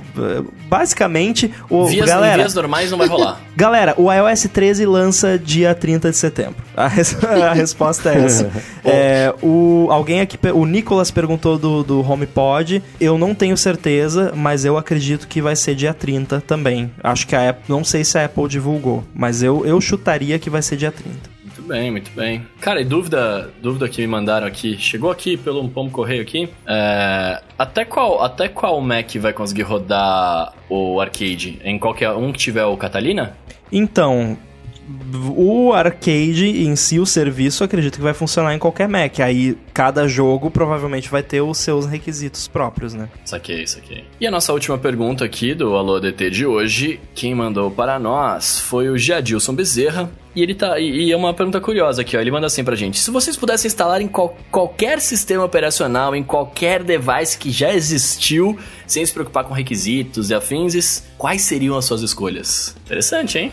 basicamente, 0.68 1.52
o. 1.68 1.86
Vias, 1.86 2.06
galera, 2.06 2.34
em 2.34 2.38
vias 2.38 2.54
normais 2.54 2.90
não 2.90 2.98
vai 2.98 3.08
rolar. 3.08 3.40
Galera, 3.56 3.94
o 3.96 4.12
iOS 4.12 4.48
13 4.52 4.86
lança 4.86 5.38
dia 5.38 5.74
30 5.74 6.10
de 6.10 6.16
setembro. 6.16 6.56
A, 6.76 6.86
res- 6.88 7.16
a 7.24 7.52
resposta 7.52 8.12
é 8.12 8.24
essa. 8.24 8.50
É, 8.88 9.34
o, 9.42 9.88
alguém 9.90 10.20
aqui, 10.20 10.38
o 10.54 10.64
Nicolas 10.64 11.10
perguntou 11.10 11.58
do, 11.58 11.82
do 11.82 12.00
HomePod. 12.08 12.80
Eu 13.00 13.18
não 13.18 13.34
tenho 13.34 13.56
certeza, 13.56 14.32
mas 14.36 14.64
eu 14.64 14.78
acredito 14.78 15.26
que 15.26 15.42
vai 15.42 15.56
ser 15.56 15.74
dia 15.74 15.92
30 15.92 16.40
também. 16.40 16.90
Acho 17.02 17.26
que 17.26 17.34
a 17.34 17.50
Apple, 17.50 17.64
não 17.68 17.82
sei 17.82 18.04
se 18.04 18.16
a 18.16 18.24
Apple 18.26 18.46
divulgou, 18.48 19.02
mas 19.12 19.42
eu, 19.42 19.66
eu 19.66 19.80
chutaria 19.80 20.38
que 20.38 20.48
vai 20.48 20.62
ser 20.62 20.76
dia 20.76 20.92
30. 20.92 21.35
Bem, 21.66 21.90
muito 21.90 22.10
bem. 22.12 22.46
Cara, 22.60 22.80
e 22.80 22.84
dúvida, 22.84 23.52
dúvida 23.60 23.88
que 23.88 24.00
me 24.00 24.06
mandaram 24.06 24.46
aqui, 24.46 24.78
chegou 24.78 25.10
aqui 25.10 25.36
pelo 25.36 25.68
pombo 25.68 25.90
correio 25.90 26.22
aqui. 26.22 26.48
É, 26.64 27.42
até 27.58 27.84
qual, 27.84 28.22
até 28.22 28.48
qual 28.48 28.80
Mac 28.80 29.16
vai 29.16 29.32
conseguir 29.32 29.62
rodar 29.62 30.54
o 30.68 31.00
arcade? 31.00 31.58
Em 31.64 31.76
qualquer 31.76 32.12
um 32.12 32.32
que 32.32 32.38
tiver 32.38 32.64
o 32.64 32.76
Catalina? 32.76 33.36
Então, 33.72 34.38
o 35.36 35.72
arcade 35.72 36.46
em 36.64 36.76
si, 36.76 36.98
o 36.98 37.06
serviço, 37.06 37.64
acredito 37.64 37.96
que 37.96 38.02
vai 38.02 38.14
funcionar 38.14 38.54
em 38.54 38.58
qualquer 38.58 38.88
Mac. 38.88 39.20
Aí, 39.20 39.56
cada 39.74 40.06
jogo 40.06 40.50
provavelmente 40.50 41.08
vai 41.10 41.22
ter 41.22 41.40
os 41.40 41.58
seus 41.58 41.86
requisitos 41.86 42.46
próprios, 42.48 42.94
né? 42.94 43.08
Saquei, 43.24 43.66
saquei. 43.66 44.04
E 44.20 44.26
a 44.26 44.30
nossa 44.30 44.52
última 44.52 44.78
pergunta 44.78 45.24
aqui 45.24 45.54
do 45.54 45.74
Alô 45.76 45.98
DT 46.00 46.30
de 46.30 46.46
hoje, 46.46 47.00
quem 47.14 47.34
mandou 47.34 47.70
para 47.70 47.98
nós 47.98 48.60
foi 48.60 48.88
o 48.88 48.96
Jadilson 48.96 49.54
Bezerra. 49.54 50.10
E 50.34 50.42
ele 50.42 50.54
tá. 50.54 50.78
E 50.78 51.10
é 51.10 51.16
uma 51.16 51.32
pergunta 51.32 51.58
curiosa 51.62 52.02
aqui, 52.02 52.14
ó. 52.14 52.20
Ele 52.20 52.30
manda 52.30 52.46
assim 52.46 52.62
pra 52.62 52.76
gente. 52.76 52.98
Se 53.00 53.10
vocês 53.10 53.36
pudessem 53.38 53.68
instalar 53.68 54.02
em 54.02 54.06
qual- 54.06 54.36
qualquer 54.50 55.00
sistema 55.00 55.42
operacional, 55.44 56.14
em 56.14 56.22
qualquer 56.22 56.82
device 56.82 57.38
que 57.38 57.50
já 57.50 57.72
existiu, 57.74 58.56
sem 58.86 59.04
se 59.04 59.12
preocupar 59.14 59.44
com 59.44 59.54
requisitos 59.54 60.28
e 60.28 60.34
afins, 60.34 61.02
quais 61.16 61.40
seriam 61.40 61.74
as 61.78 61.86
suas 61.86 62.02
escolhas? 62.02 62.76
Interessante, 62.84 63.38
hein? 63.38 63.52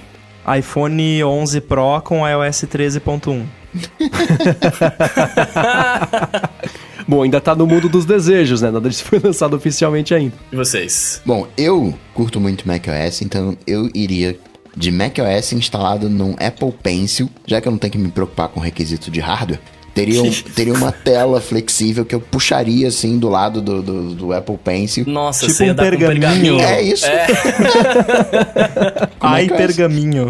iPhone 0.58 1.24
11 1.24 1.62
Pro 1.62 2.02
com 2.04 2.28
iOS 2.28 2.64
13.1. 2.64 3.46
Bom, 7.08 7.24
ainda 7.24 7.42
tá 7.42 7.56
no 7.56 7.68
mundo 7.68 7.90
dos 7.90 8.06
desejos, 8.06 8.62
né? 8.62 8.72
Nada 8.72 8.90
disso 8.90 9.04
foi 9.04 9.20
lançado 9.24 9.56
oficialmente 9.56 10.14
ainda. 10.14 10.34
E 10.52 10.56
vocês? 10.56 11.22
Bom, 11.26 11.48
eu 11.58 11.94
curto 12.14 12.40
muito 12.40 12.68
macOS, 12.68 13.22
então 13.22 13.58
eu 13.68 13.90
iria 13.94 14.38
de 14.76 14.92
macOS 14.92 15.54
instalado 15.54 16.10
num 16.10 16.36
Apple 16.40 16.74
Pencil, 16.82 17.30
já 17.46 17.62
que 17.62 17.68
eu 17.68 17.72
não 17.72 17.78
tenho 17.78 17.92
que 17.92 17.98
me 17.98 18.10
preocupar 18.10 18.48
com 18.48 18.60
requisito 18.60 19.12
de 19.12 19.20
hardware. 19.20 19.60
Teria, 19.94 20.24
um- 20.24 20.32
teria 20.56 20.74
uma 20.74 20.92
tela 20.92 21.40
flexível 21.40 22.04
que 22.04 22.16
eu 22.16 22.20
puxaria 22.20 22.88
assim 22.88 23.20
do 23.20 23.30
lado 23.30 23.62
do, 23.62 23.82
do, 23.82 24.16
do 24.16 24.34
Apple 24.34 24.58
Pencil. 24.58 25.06
Nossa, 25.08 25.42
Tipo 25.42 25.54
você 25.54 25.66
ia 25.66 25.72
um 25.72 25.76
dar 25.76 25.84
com 25.84 25.90
pergaminho. 25.98 26.60
É 26.60 26.82
isso. 26.82 27.06
É, 27.06 27.28
Com 29.20 29.28
Ai, 29.28 29.44
macOS. 29.44 29.58
pergaminho. 29.58 30.30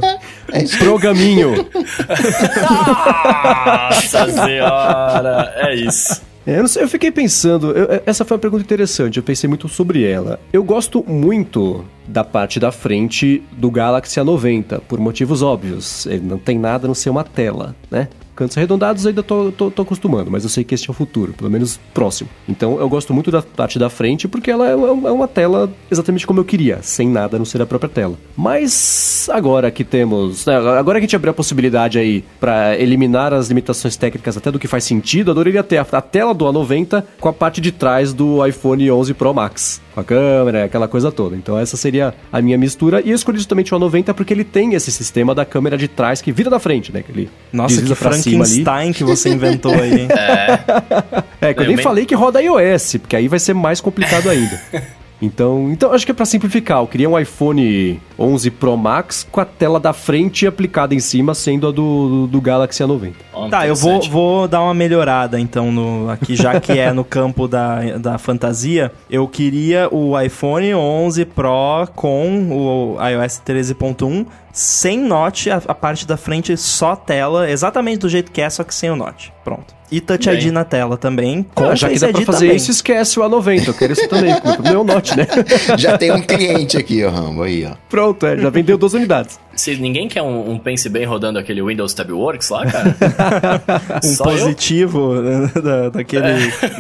É 0.52 0.64
isso. 0.64 0.78
Programinho. 0.80 1.66
nossa 3.56 4.30
senhora, 4.46 5.54
é 5.58 5.76
isso. 5.76 6.22
É, 6.46 6.58
eu, 6.58 6.62
não 6.64 6.68
sei, 6.68 6.84
eu 6.84 6.90
fiquei 6.90 7.10
pensando, 7.10 7.72
eu- 7.72 8.02
essa 8.06 8.26
foi 8.26 8.36
uma 8.36 8.42
pergunta 8.42 8.64
interessante, 8.64 9.16
eu 9.16 9.24
pensei 9.24 9.48
muito 9.48 9.70
sobre 9.70 10.04
ela. 10.04 10.40
Eu 10.52 10.62
gosto 10.62 11.02
muito 11.08 11.86
da 12.06 12.22
parte 12.24 12.60
da 12.60 12.70
frente 12.70 13.42
do 13.54 13.72
Galaxy 13.72 14.20
A90, 14.20 14.82
por 14.82 15.00
motivos 15.00 15.42
óbvios. 15.42 16.06
Ele 16.06 16.20
não 16.26 16.38
tem 16.38 16.60
nada 16.60 16.86
a 16.86 16.90
não 16.90 16.94
ser 16.96 17.10
uma 17.10 17.24
tela, 17.24 17.74
né? 17.90 18.10
Cantos 18.36 18.58
arredondados 18.58 19.06
ainda 19.06 19.22
tô, 19.22 19.52
tô, 19.52 19.70
tô 19.70 19.82
acostumando, 19.84 20.32
mas 20.32 20.44
eu 20.44 20.50
sei 20.50 20.64
que 20.64 20.74
este 20.74 20.90
é 20.90 20.92
o 20.92 20.94
futuro, 20.94 21.34
pelo 21.34 21.50
menos 21.50 21.80
próximo. 21.94 22.30
Então 22.48 22.80
eu 22.80 22.90
gosto 22.90 23.14
muito 23.14 23.30
da 23.30 23.42
parte 23.42 23.78
da 23.78 23.90
frente 23.90 24.28
porque 24.28 24.50
ela 24.50 24.68
é 24.68 24.76
uma, 24.76 25.10
é 25.10 25.12
uma 25.12 25.28
tela 25.28 25.72
exatamente 25.92 26.26
como 26.26 26.40
eu 26.40 26.46
queria, 26.46 26.80
sem 26.82 27.08
nada 27.08 27.38
a 27.38 27.40
não 27.40 27.46
ser 27.46 27.62
a 27.62 27.66
própria 27.66 27.90
tela. 27.90 28.18
Mas 28.36 29.30
agora 29.32 29.70
que 29.70 29.84
temos. 29.84 30.46
né, 30.46 30.56
Agora 30.56 31.00
que 31.00 31.04
a 31.04 31.08
gente 31.08 31.16
abriu 31.16 31.32
a 31.32 31.34
possibilidade 31.34 32.00
aí 32.00 32.24
pra 32.40 32.78
eliminar 32.78 33.34
as 33.34 33.50
limitações 33.50 33.96
técnicas 33.96 34.38
até 34.38 34.52
do 34.52 34.60
que 34.60 34.68
faz 34.68 34.84
sentido, 34.84 35.32
adoraria 35.32 35.64
ter 35.64 35.78
a, 35.78 35.86
a 35.92 36.02
tela 36.02 36.34
do 36.34 36.46
A90 36.46 37.04
com 37.20 37.30
a 37.30 37.34
parte 37.34 37.62
de 37.62 37.72
trás 37.72 38.14
do 38.14 38.46
iPhone 38.46 38.90
11 38.90 39.14
Pro 39.14 39.34
Max. 39.34 39.83
Com 39.94 40.00
a 40.00 40.04
câmera, 40.04 40.64
aquela 40.66 40.88
coisa 40.88 41.12
toda. 41.12 41.36
Então 41.36 41.58
essa 41.58 41.78
seria 41.78 42.14
a 42.32 42.42
minha 42.42 42.58
mistura. 42.58 43.02
E 43.06 43.10
eu 43.12 43.16
escolhi 43.16 43.38
justamente 43.38 43.74
o 43.74 43.80
A90 43.80 44.14
porque 44.14 44.34
ele 44.34 44.44
tem 44.44 44.74
esse 44.74 44.92
sistema 44.92 45.36
da 45.36 45.46
câmera 45.46 45.78
de 45.78 45.88
trás 45.88 46.22
que 46.22 46.32
vira 46.32 46.50
da 46.50 46.60
frente, 46.60 46.92
né? 46.92 47.04
Que 47.04 47.12
ele 47.12 47.30
Nossa, 47.52 47.82
que. 47.82 47.94
Frankenstein 47.96 48.92
que 48.94 49.04
você 49.04 49.30
inventou 49.30 49.74
aí, 49.74 50.02
hein? 50.02 50.08
É, 51.42 51.54
que 51.54 51.60
eu 51.60 51.64
Eu 51.64 51.68
nem 51.68 51.76
bem- 51.76 51.84
falei 51.84 52.06
que 52.06 52.16
roda 52.16 52.42
iOS, 52.42 52.96
porque 53.02 53.18
aí 53.18 53.28
vai 53.28 53.38
ser 53.38 53.54
mais 53.54 53.82
complicado 53.82 54.30
ainda. 54.30 54.62
Então, 55.24 55.72
então 55.72 55.94
acho 55.94 56.06
que 56.06 56.12
é 56.12 56.16
pra 56.16 56.26
simplificar. 56.26 56.80
Eu 56.80 56.88
queria 56.88 57.10
um 57.10 57.18
iPhone 57.18 58.00
11 58.20 58.52
Pro 58.52 58.76
Max 58.76 59.26
com 59.32 59.40
a 59.40 59.46
tela 59.46 59.80
da 59.80 59.94
frente 59.94 60.46
aplicada 60.46 60.94
em 60.94 61.00
cima, 61.00 61.34
sendo 61.34 61.68
a 61.68 61.72
do, 61.72 62.28
do 62.28 62.42
Galaxy 62.42 62.84
A90. 62.84 63.14
Ó, 63.32 63.48
Tá, 63.48 63.66
eu 63.66 63.76
vou, 63.76 64.02
vou 64.10 64.48
dar 64.48 64.62
uma 64.62 64.74
melhorada 64.74 65.40
então 65.40 65.72
no, 65.72 66.10
aqui, 66.10 66.36
já 66.36 66.60
que 66.60 66.74
é 66.78 66.92
no 66.92 67.06
campo 67.06 67.48
da, 67.48 67.98
da 67.98 68.18
fantasia. 68.18 68.92
Eu 69.10 69.26
queria 69.28 69.88
o 69.92 70.20
iPhone 70.20 70.76
11 70.76 71.26
Pro 71.26 71.88
com 71.96 72.50
o 72.52 72.98
iOS 73.02 73.42
13.1 73.46 74.26
sem 74.54 75.00
note, 75.00 75.50
a, 75.50 75.62
a 75.68 75.74
parte 75.74 76.06
da 76.08 76.16
frente 76.16 76.56
só 76.56 76.96
tela, 76.96 77.50
exatamente 77.50 77.98
do 78.00 78.08
jeito 78.10 78.32
que 78.32 78.40
é, 78.40 78.50
só 78.50 78.64
que 78.64 78.74
sem 78.74 78.90
o 78.92 78.96
note. 78.96 79.34
Pronto. 79.44 79.74
E 79.92 80.00
Touch 80.00 80.28
Bem. 80.30 80.40
ID 80.40 80.52
na 80.52 80.64
tela 80.64 80.96
também. 80.98 81.46
Com 81.54 81.66
Ah, 81.70 81.76
já 81.76 81.90
que 81.90 82.00
dá 82.00 82.08
pra 82.10 82.22
fazer 82.22 82.46
também. 82.46 82.56
isso, 82.56 82.72
esquece 82.72 83.20
o 83.20 83.24
A90. 83.24 83.68
Eu 83.68 83.74
quero 83.74 83.94
isso 83.94 84.08
também. 84.08 84.32
É 84.32 84.78
o 84.78 84.84
Note, 84.84 85.16
né? 85.18 85.28
Já 85.78 85.98
tem 85.98 86.12
um 86.12 86.22
cliente 86.22 86.78
aqui, 86.78 87.04
ó, 87.04 87.10
Rambo, 87.12 87.44
aí, 87.44 87.64
ó. 87.66 87.76
Pronto, 87.90 88.26
é, 88.26 88.38
já 88.38 88.50
vendeu 88.50 88.76
duas 88.78 88.94
unidades. 88.94 89.40
Se 89.56 89.76
ninguém 89.76 90.08
quer 90.08 90.22
um, 90.22 90.52
um 90.52 90.60
Pense 90.60 90.90
Bem 90.90 91.06
rodando 91.06 91.38
aquele 91.38 91.62
Windows 91.62 91.94
Tab 91.94 92.10
Works 92.12 92.50
lá, 92.50 92.66
cara? 92.66 92.96
Um 94.04 94.14
Só 94.16 94.26
eu? 94.26 94.32
positivo 94.32 95.16
da, 95.62 95.90
daquele. 95.90 96.24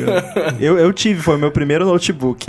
Eu, 0.59 0.77
eu 0.77 0.93
tive, 0.93 1.21
foi 1.21 1.35
o 1.35 1.39
meu 1.39 1.51
primeiro 1.51 1.85
notebook. 1.85 2.47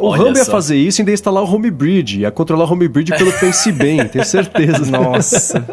O 0.00 0.08
Olha 0.08 0.24
Rambo 0.24 0.38
ia 0.38 0.44
fazer 0.44 0.76
isso 0.76 1.00
e 1.00 1.02
ainda 1.02 1.10
ia 1.10 1.14
instalar 1.14 1.42
o 1.42 1.54
Homebridge. 1.54 2.20
Ia 2.20 2.30
controlar 2.30 2.64
o 2.64 2.72
Homebridge 2.72 3.16
pelo 3.16 3.32
Pense 3.32 3.70
Bem, 3.72 4.06
tenho 4.08 4.24
certeza. 4.24 4.84
Nossa. 4.90 5.64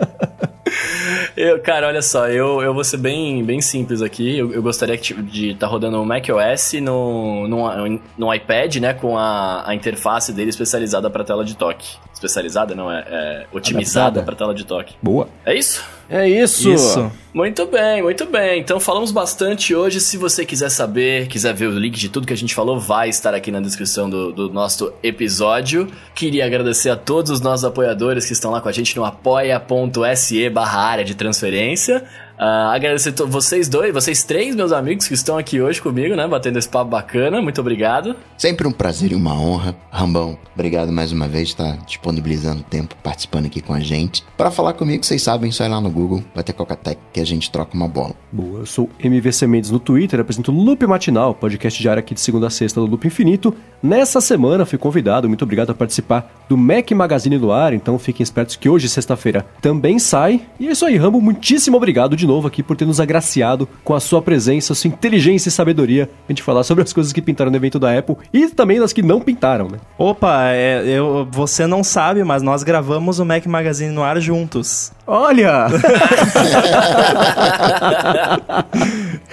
Eu, 1.35 1.59
cara, 1.59 1.87
olha 1.87 2.01
só, 2.01 2.27
eu, 2.27 2.61
eu 2.61 2.73
vou 2.73 2.83
ser 2.83 2.97
bem, 2.97 3.43
bem 3.43 3.61
simples 3.61 4.01
aqui. 4.01 4.37
Eu, 4.37 4.53
eu 4.53 4.63
gostaria 4.63 4.97
que, 4.97 5.13
de 5.13 5.51
estar 5.51 5.67
rodando 5.67 6.01
o 6.01 6.05
macOS 6.05 6.73
no, 6.81 7.47
no, 7.47 7.99
no 8.17 8.33
iPad, 8.33 8.77
né? 8.77 8.93
Com 8.93 9.17
a, 9.17 9.67
a 9.67 9.75
interface 9.75 10.31
dele 10.31 10.49
especializada 10.49 11.09
para 11.09 11.23
tela 11.23 11.43
de 11.43 11.55
toque. 11.55 11.97
Especializada, 12.25 12.73
não, 12.73 12.91
é, 12.91 13.05
é 13.07 13.45
otimizada 13.51 14.23
para 14.23 14.35
tela 14.35 14.53
de 14.53 14.65
toque. 14.65 14.95
Boa. 15.01 15.29
É 15.45 15.55
isso? 15.55 15.83
É 16.09 16.27
isso. 16.27 16.69
Isso. 16.69 17.11
Muito 17.33 17.65
bem, 17.65 18.01
muito 18.01 18.25
bem. 18.25 18.59
Então 18.59 18.79
falamos 18.79 19.11
bastante 19.11 19.73
hoje. 19.73 19.99
Se 19.99 20.17
você 20.17 20.45
quiser 20.45 20.69
saber, 20.69 21.27
quiser 21.27 21.53
ver 21.53 21.67
o 21.67 21.71
link 21.71 21.97
de 21.97 22.09
tudo 22.09 22.27
que 22.27 22.33
a 22.33 22.37
gente 22.37 22.53
falou, 22.53 22.79
vai 22.79 23.09
estar 23.09 23.33
aqui 23.33 23.51
na 23.51 23.59
descrição 23.59 24.09
do, 24.09 24.31
do 24.31 24.49
nosso 24.49 24.93
episódio. 25.01 25.87
Queria 26.13 26.45
agradecer 26.45 26.89
a 26.89 26.95
todos 26.95 27.31
os 27.31 27.41
nossos 27.41 27.65
apoiadores 27.65 28.25
que 28.25 28.33
estão 28.33 28.51
lá 28.51 28.61
com 28.61 28.69
a 28.69 28.71
gente 28.71 28.95
no 28.95 29.03
apoia.se 29.03 30.49
barra 30.49 30.79
área 30.79 31.03
de 31.03 31.15
transferência. 31.15 32.03
Ah, 32.37 32.73
agradecer 32.73 33.13
to- 33.13 33.27
vocês 33.27 33.69
dois, 33.69 33.93
vocês 33.93 34.23
três, 34.23 34.55
meus 34.55 34.71
amigos 34.73 35.07
que 35.07 35.13
estão 35.13 35.37
aqui 35.37 35.61
hoje 35.61 35.81
comigo, 35.81 36.15
né? 36.15 36.27
Batendo 36.27 36.59
esse 36.59 36.67
papo 36.67 36.91
bacana. 36.91 37.41
Muito 37.41 37.61
obrigado. 37.61 38.15
Sempre 38.37 38.67
um 38.67 38.71
prazer 38.71 39.11
e 39.13 39.15
uma 39.15 39.33
honra. 39.39 39.73
Rambão, 39.89 40.37
obrigado 40.53 40.91
mais 40.91 41.11
uma 41.13 41.27
vez 41.27 41.53
por 41.53 41.63
estar 41.63 41.77
disponibilizando 41.85 42.61
tempo, 42.63 42.93
participando 43.01 43.45
aqui 43.45 43.61
com 43.61 43.73
a 43.73 43.79
gente. 43.79 44.23
Para 44.37 44.51
falar 44.51 44.73
comigo, 44.73 45.05
vocês 45.05 45.21
sabem, 45.21 45.49
só 45.51 45.63
ir 45.65 45.69
lá 45.69 45.79
no 45.79 45.89
Google, 45.89 46.21
vai 46.33 46.43
ter 46.43 46.51
Cocatec, 46.53 46.99
que 47.13 47.19
a 47.21 47.25
gente 47.25 47.49
troca 47.49 47.73
uma 47.73 47.87
bola. 47.87 48.13
Boa, 48.31 48.59
eu 48.59 48.65
sou 48.65 48.89
MVC 48.99 49.47
Mendes 49.47 49.71
no 49.71 49.79
Twitter, 49.79 50.19
apresento 50.19 50.51
o 50.51 50.55
Loop 50.55 50.85
Matinal, 50.85 51.33
podcast 51.33 51.81
diário 51.81 52.01
aqui 52.01 52.13
de 52.13 52.19
segunda 52.19 52.47
a 52.47 52.49
sexta 52.49 52.81
do 52.81 52.85
Loop 52.85 53.07
Infinito. 53.07 53.55
Nessa 53.81 54.19
semana 54.19 54.65
fui 54.65 54.77
convidado, 54.77 55.27
muito 55.29 55.43
obrigado 55.43 55.67
por 55.67 55.75
participar 55.75 56.43
do 56.49 56.57
Mac 56.57 56.91
Magazine 56.91 57.37
no 57.37 57.51
ar, 57.51 57.71
então 57.73 57.97
fiquem 57.97 58.23
espertos 58.23 58.55
que 58.55 58.67
hoje, 58.67 58.89
sexta-feira, 58.89 59.45
também 59.61 59.99
sai. 59.99 60.41
E 60.59 60.67
é 60.67 60.71
isso 60.71 60.85
aí, 60.85 60.97
Rambo, 60.97 61.21
muitíssimo 61.21 61.77
obrigado 61.77 62.15
de 62.15 62.24
de 62.25 62.27
novo 62.27 62.47
aqui 62.47 62.63
por 62.63 62.75
ter 62.75 62.85
nos 62.85 62.99
agraciado 62.99 63.69
com 63.83 63.93
a 63.93 63.99
sua 63.99 64.19
presença, 64.21 64.73
sua 64.73 64.87
inteligência 64.87 65.47
e 65.49 65.51
sabedoria 65.51 66.07
pra 66.07 66.15
gente 66.29 66.41
falar 66.41 66.63
sobre 66.63 66.83
as 66.83 66.91
coisas 66.91 67.13
que 67.13 67.21
pintaram 67.21 67.51
no 67.51 67.57
evento 67.57 67.77
da 67.77 67.95
Apple 67.97 68.15
e 68.33 68.47
também 68.47 68.79
das 68.79 68.91
que 68.91 69.03
não 69.03 69.21
pintaram, 69.21 69.69
né? 69.69 69.77
Opa, 69.97 70.47
é, 70.49 70.83
eu, 70.87 71.27
você 71.31 71.67
não 71.67 71.83
sabe, 71.83 72.23
mas 72.23 72.41
nós 72.41 72.63
gravamos 72.63 73.19
o 73.19 73.25
Mac 73.25 73.45
Magazine 73.45 73.91
no 73.93 74.03
ar 74.03 74.19
juntos. 74.19 74.91
Olha! 75.05 75.67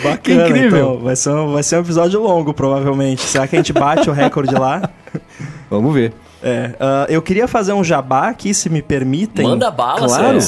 Bacana, 0.03 0.19
Que 0.23 0.33
incrível. 0.35 0.95
então. 0.95 0.99
Vai 1.05 1.17
ser, 1.17 1.31
um, 1.31 1.53
vai 1.53 1.63
ser 1.63 1.77
um 1.77 1.81
episódio 1.81 2.21
longo, 2.21 2.53
provavelmente. 2.53 3.23
Será 3.23 3.47
que 3.47 3.57
a 3.57 3.59
gente 3.59 3.73
bate 3.73 4.11
o 4.11 4.13
recorde 4.13 4.55
lá? 4.55 4.91
Vamos 5.71 5.95
ver. 5.95 6.13
É, 6.43 6.75
ah, 6.79 7.07
eu 7.09 7.23
queria 7.23 7.47
fazer 7.49 7.73
um 7.73 7.85
jabá 7.85 8.29
aqui, 8.29 8.53
se 8.53 8.69
me 8.69 8.83
permitem. 8.83 9.47
Manda 9.47 9.71
bala, 9.71 10.07
Claro. 10.07 10.39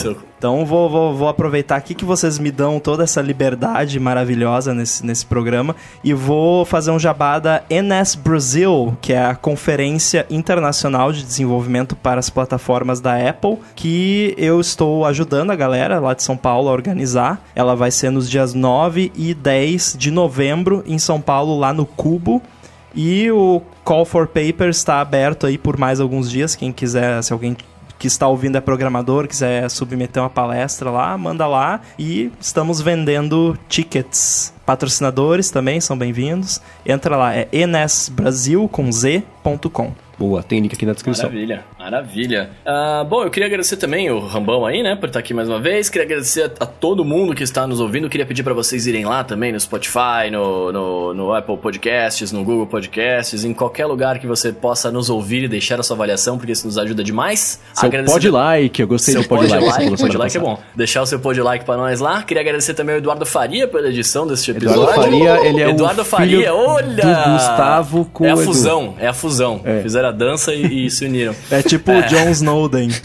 Então 0.44 0.66
vou, 0.66 0.90
vou, 0.90 1.14
vou 1.14 1.26
aproveitar 1.26 1.74
aqui 1.76 1.94
que 1.94 2.04
vocês 2.04 2.38
me 2.38 2.50
dão 2.50 2.78
toda 2.78 3.02
essa 3.02 3.22
liberdade 3.22 3.98
maravilhosa 3.98 4.74
nesse, 4.74 5.02
nesse 5.06 5.24
programa 5.24 5.74
e 6.04 6.12
vou 6.12 6.66
fazer 6.66 6.90
um 6.90 6.98
jabá 6.98 7.38
da 7.38 7.62
NS 7.70 8.14
Brasil, 8.16 8.94
que 9.00 9.14
é 9.14 9.24
a 9.24 9.34
Conferência 9.34 10.26
Internacional 10.28 11.14
de 11.14 11.22
Desenvolvimento 11.22 11.96
para 11.96 12.20
as 12.20 12.28
Plataformas 12.28 13.00
da 13.00 13.16
Apple, 13.16 13.56
que 13.74 14.34
eu 14.36 14.60
estou 14.60 15.06
ajudando 15.06 15.50
a 15.50 15.56
galera 15.56 15.98
lá 15.98 16.12
de 16.12 16.22
São 16.22 16.36
Paulo 16.36 16.68
a 16.68 16.72
organizar. 16.72 17.42
Ela 17.56 17.74
vai 17.74 17.90
ser 17.90 18.10
nos 18.10 18.28
dias 18.28 18.52
9 18.52 19.12
e 19.16 19.32
10 19.32 19.96
de 19.98 20.10
novembro 20.10 20.84
em 20.86 20.98
São 20.98 21.22
Paulo, 21.22 21.58
lá 21.58 21.72
no 21.72 21.86
Cubo. 21.86 22.42
E 22.94 23.30
o 23.30 23.62
Call 23.82 24.04
for 24.04 24.26
Papers 24.26 24.76
está 24.76 25.00
aberto 25.00 25.46
aí 25.46 25.56
por 25.56 25.78
mais 25.78 26.00
alguns 26.00 26.30
dias. 26.30 26.54
Quem 26.54 26.70
quiser, 26.70 27.22
se 27.22 27.32
alguém 27.32 27.56
que 28.04 28.08
está 28.08 28.28
ouvindo 28.28 28.58
é 28.58 28.60
programador, 28.60 29.26
quiser 29.26 29.70
submeter 29.70 30.22
uma 30.22 30.28
palestra 30.28 30.90
lá, 30.90 31.16
manda 31.16 31.46
lá. 31.46 31.80
E 31.98 32.30
estamos 32.38 32.78
vendendo 32.78 33.58
tickets. 33.66 34.52
Patrocinadores 34.66 35.50
também 35.50 35.80
são 35.80 35.96
bem-vindos. 35.96 36.60
Entra 36.84 37.16
lá, 37.16 37.34
é 37.34 37.48
enesbrasil 37.50 38.68
com 38.68 38.92
z.com. 38.92 39.92
Boa, 40.18 40.42
tem 40.42 40.60
link 40.60 40.74
aqui 40.74 40.84
na 40.84 40.92
descrição. 40.92 41.30
Maravilha, 41.30 41.64
maravilha. 41.84 42.50
Ah, 42.64 43.04
bom, 43.08 43.22
eu 43.24 43.30
queria 43.30 43.46
agradecer 43.46 43.76
também 43.76 44.10
o 44.10 44.18
Rambão 44.18 44.64
aí, 44.64 44.82
né, 44.82 44.96
por 44.96 45.06
estar 45.08 45.18
aqui 45.18 45.34
mais 45.34 45.48
uma 45.48 45.60
vez. 45.60 45.90
Queria 45.90 46.06
agradecer 46.06 46.44
a, 46.60 46.64
a 46.64 46.66
todo 46.66 47.04
mundo 47.04 47.34
que 47.34 47.42
está 47.42 47.66
nos 47.66 47.78
ouvindo. 47.78 48.08
Queria 48.08 48.24
pedir 48.24 48.42
para 48.42 48.54
vocês 48.54 48.86
irem 48.86 49.04
lá 49.04 49.22
também 49.22 49.52
no 49.52 49.60
Spotify, 49.60 50.30
no, 50.32 50.72
no, 50.72 51.14
no 51.14 51.34
Apple 51.34 51.58
Podcasts, 51.58 52.32
no 52.32 52.42
Google 52.42 52.66
Podcasts, 52.66 53.44
em 53.44 53.52
qualquer 53.52 53.84
lugar 53.86 54.18
que 54.18 54.26
você 54.26 54.50
possa 54.50 54.90
nos 54.90 55.10
ouvir 55.10 55.44
e 55.44 55.48
deixar 55.48 55.78
a 55.78 55.82
sua 55.82 55.94
avaliação, 55.94 56.38
porque 56.38 56.52
isso 56.52 56.66
nos 56.66 56.78
ajuda 56.78 57.04
demais. 57.04 57.60
Seu 57.74 57.86
Agradecer- 57.88 58.14
pod 58.14 58.30
like, 58.30 58.80
eu 58.80 58.88
gostei 58.88 59.12
seu 59.12 59.22
do 59.22 59.28
pod 59.28 59.46
like. 59.46 59.96
pod 59.96 60.16
like 60.16 60.36
é 60.36 60.40
bom. 60.40 60.58
Deixar 60.74 61.02
o 61.02 61.06
seu 61.06 61.18
pod 61.18 61.38
like 61.42 61.64
pra 61.66 61.76
nós 61.76 62.00
lá. 62.00 62.22
Queria 62.22 62.40
agradecer 62.40 62.72
também 62.72 62.94
ao 62.94 62.98
Eduardo 62.98 63.26
Faria 63.26 63.68
pela 63.68 63.88
edição 63.88 64.26
deste 64.26 64.50
episódio. 64.50 64.82
Eduardo 64.84 65.02
Faria, 65.02 65.46
ele 65.46 65.62
é 65.62 65.68
Eduardo 65.68 66.00
o 66.00 66.04
Faria, 66.04 66.38
filho 66.38 66.56
olha! 66.56 67.04
do 67.04 67.32
Gustavo 67.32 68.04
com 68.12 68.24
É 68.24 68.30
a 68.30 68.36
fusão, 68.36 68.94
é 68.98 69.06
a 69.06 69.12
fusão. 69.12 69.60
É. 69.64 69.82
Fizeram 69.82 70.08
a 70.08 70.12
dança 70.12 70.54
e, 70.54 70.86
e 70.86 70.90
se 70.90 71.04
uniram. 71.04 71.34
É 71.50 71.62
tipo 71.62 71.73
o 71.78 72.02
John 72.02 72.30
Snowden. 72.30 72.88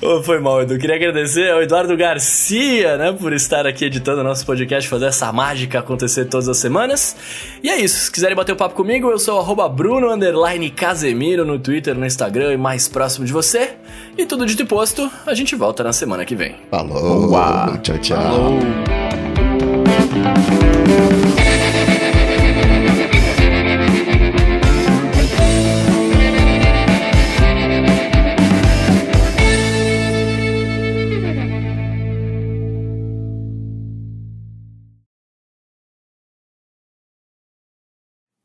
Ô, 0.00 0.22
foi 0.22 0.38
mal, 0.38 0.62
Edu. 0.62 0.78
Queria 0.78 0.96
agradecer 0.96 1.50
ao 1.50 1.62
Eduardo 1.62 1.96
Garcia, 1.96 2.96
né, 2.96 3.12
por 3.12 3.32
estar 3.32 3.66
aqui 3.66 3.86
editando 3.86 4.20
o 4.20 4.24
nosso 4.24 4.44
podcast, 4.46 4.88
fazer 4.88 5.06
essa 5.06 5.32
mágica 5.32 5.78
acontecer 5.80 6.26
todas 6.26 6.48
as 6.48 6.58
semanas. 6.58 7.16
E 7.62 7.68
é 7.68 7.76
isso. 7.80 7.98
Se 8.04 8.10
quiserem 8.10 8.36
bater 8.36 8.52
o 8.52 8.56
papo 8.56 8.74
comigo, 8.74 9.10
eu 9.10 9.18
sou 9.18 9.36
o 9.36 9.40
arroba 9.40 9.68
Bruno 9.68 10.12
underline 10.12 10.70
Casemiro 10.70 11.44
no 11.44 11.58
Twitter, 11.58 11.94
no 11.94 12.06
Instagram 12.06 12.52
e 12.52 12.56
mais 12.56 12.88
próximo 12.88 13.26
de 13.26 13.32
você. 13.32 13.72
E 14.16 14.26
tudo 14.26 14.46
dito 14.46 14.62
e 14.62 14.66
posto, 14.66 15.10
a 15.26 15.34
gente 15.34 15.54
volta 15.54 15.82
na 15.82 15.92
semana 15.92 16.24
que 16.24 16.36
vem. 16.36 16.56
Falou. 16.70 17.30
Tchau, 17.82 17.98
tchau. 17.98 18.97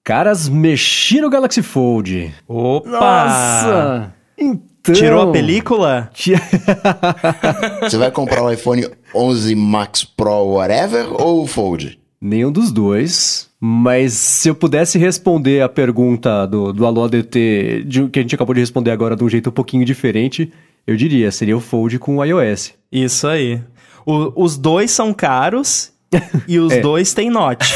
Caras, 0.03 0.49
mexi 0.49 1.21
no 1.21 1.29
Galaxy 1.29 1.61
Fold. 1.61 2.33
Opa! 2.47 2.89
Nossa! 2.89 4.13
Então... 4.37 4.93
Tirou 4.93 5.29
a 5.29 5.31
película? 5.31 6.09
Ti- 6.13 6.33
Você 7.81 7.97
vai 7.97 8.11
comprar 8.11 8.43
o 8.43 8.51
iPhone 8.51 8.85
11 9.15 9.55
Max 9.55 10.03
Pro 10.03 10.55
whatever 10.55 11.07
ou 11.13 11.43
o 11.43 11.47
Fold? 11.47 11.97
Nenhum 12.19 12.51
dos 12.51 12.69
dois. 12.71 13.49
Mas 13.61 14.11
se 14.13 14.49
eu 14.49 14.55
pudesse 14.55 14.97
responder 14.97 15.61
a 15.61 15.69
pergunta 15.69 16.45
do, 16.45 16.73
do 16.73 16.85
Alô 16.85 17.05
ADT, 17.05 17.83
de- 17.87 18.09
que 18.09 18.19
a 18.19 18.21
gente 18.21 18.35
acabou 18.35 18.53
de 18.53 18.59
responder 18.59 18.91
agora 18.91 19.15
de 19.15 19.23
um 19.23 19.29
jeito 19.29 19.49
um 19.49 19.53
pouquinho 19.53 19.85
diferente, 19.85 20.51
eu 20.85 20.97
diria, 20.97 21.31
seria 21.31 21.55
o 21.55 21.61
Fold 21.61 21.97
com 21.97 22.17
o 22.17 22.25
iOS. 22.25 22.73
Isso 22.91 23.25
aí. 23.25 23.61
O- 24.05 24.33
os 24.43 24.57
dois 24.57 24.91
são 24.91 25.13
caros 25.13 25.93
e 26.45 26.59
os 26.59 26.73
É. 26.73 26.81
dois 26.81 27.13
têm 27.13 27.29
Note. 27.29 27.73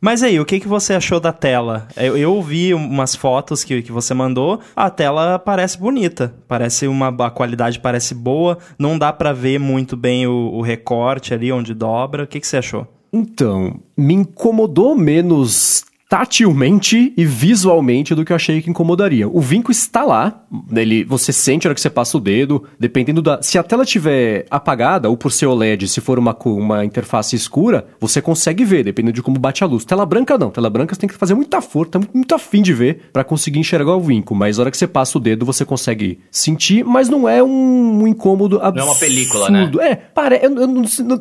Mas 0.00 0.22
aí, 0.22 0.38
o 0.38 0.44
que, 0.44 0.60
que 0.60 0.68
você 0.68 0.94
achou 0.94 1.18
da 1.18 1.32
tela? 1.32 1.88
Eu, 1.96 2.16
eu 2.16 2.42
vi 2.42 2.72
umas 2.72 3.14
fotos 3.14 3.64
que, 3.64 3.82
que 3.82 3.92
você 3.92 4.14
mandou. 4.14 4.60
A 4.74 4.90
tela 4.90 5.38
parece 5.38 5.78
bonita. 5.78 6.34
Parece 6.46 6.86
uma. 6.86 7.08
A 7.08 7.30
qualidade 7.30 7.80
parece 7.80 8.14
boa. 8.14 8.58
Não 8.78 8.98
dá 8.98 9.12
pra 9.12 9.32
ver 9.32 9.58
muito 9.58 9.96
bem 9.96 10.26
o, 10.26 10.50
o 10.54 10.62
recorte 10.62 11.34
ali 11.34 11.50
onde 11.50 11.74
dobra. 11.74 12.24
O 12.24 12.26
que, 12.26 12.40
que 12.40 12.46
você 12.46 12.58
achou? 12.58 12.86
Então, 13.12 13.80
me 13.96 14.14
incomodou 14.14 14.94
menos 14.94 15.84
tatilmente 16.08 17.12
e 17.16 17.24
visualmente 17.26 18.14
do 18.14 18.24
que 18.24 18.32
eu 18.32 18.36
achei 18.36 18.62
que 18.62 18.70
incomodaria. 18.70 19.28
O 19.28 19.42
vinco 19.42 19.70
está 19.70 20.04
lá, 20.04 20.42
ele, 20.74 21.04
você 21.04 21.32
sente 21.32 21.66
a 21.66 21.68
hora 21.68 21.74
que 21.74 21.80
você 21.82 21.90
passa 21.90 22.16
o 22.16 22.20
dedo, 22.20 22.64
dependendo 22.80 23.20
da... 23.20 23.42
Se 23.42 23.58
a 23.58 23.62
tela 23.62 23.82
estiver 23.82 24.46
apagada, 24.50 25.10
ou 25.10 25.18
por 25.18 25.30
ser 25.30 25.46
OLED, 25.46 25.86
se 25.86 26.00
for 26.00 26.18
uma, 26.18 26.34
uma 26.46 26.82
interface 26.82 27.36
escura, 27.36 27.86
você 28.00 28.22
consegue 28.22 28.64
ver, 28.64 28.84
dependendo 28.84 29.16
de 29.16 29.22
como 29.22 29.38
bate 29.38 29.62
a 29.62 29.66
luz. 29.66 29.84
Tela 29.84 30.06
branca 30.06 30.38
não, 30.38 30.50
tela 30.50 30.70
branca 30.70 30.94
você 30.94 31.00
tem 31.02 31.08
que 31.10 31.14
fazer 31.14 31.34
muita 31.34 31.60
força, 31.60 31.92
tá 31.92 32.00
muito, 32.14 32.34
afim 32.34 32.62
de 32.62 32.72
ver 32.72 33.10
para 33.12 33.22
conseguir 33.22 33.58
enxergar 33.58 33.94
o 33.94 34.00
vinco, 34.00 34.34
mas 34.34 34.58
a 34.58 34.62
hora 34.62 34.70
que 34.70 34.78
você 34.78 34.86
passa 34.86 35.18
o 35.18 35.20
dedo, 35.20 35.44
você 35.44 35.64
consegue 35.64 36.20
sentir, 36.30 36.84
mas 36.84 37.10
não 37.10 37.28
é 37.28 37.42
um, 37.42 38.02
um 38.02 38.08
incômodo 38.08 38.56
absurdo. 38.56 38.76
Não 38.76 38.86
é 38.86 38.90
uma 38.90 38.98
película, 38.98 39.50
né? 39.50 39.70
É, 39.80 39.94
para, 39.94 40.40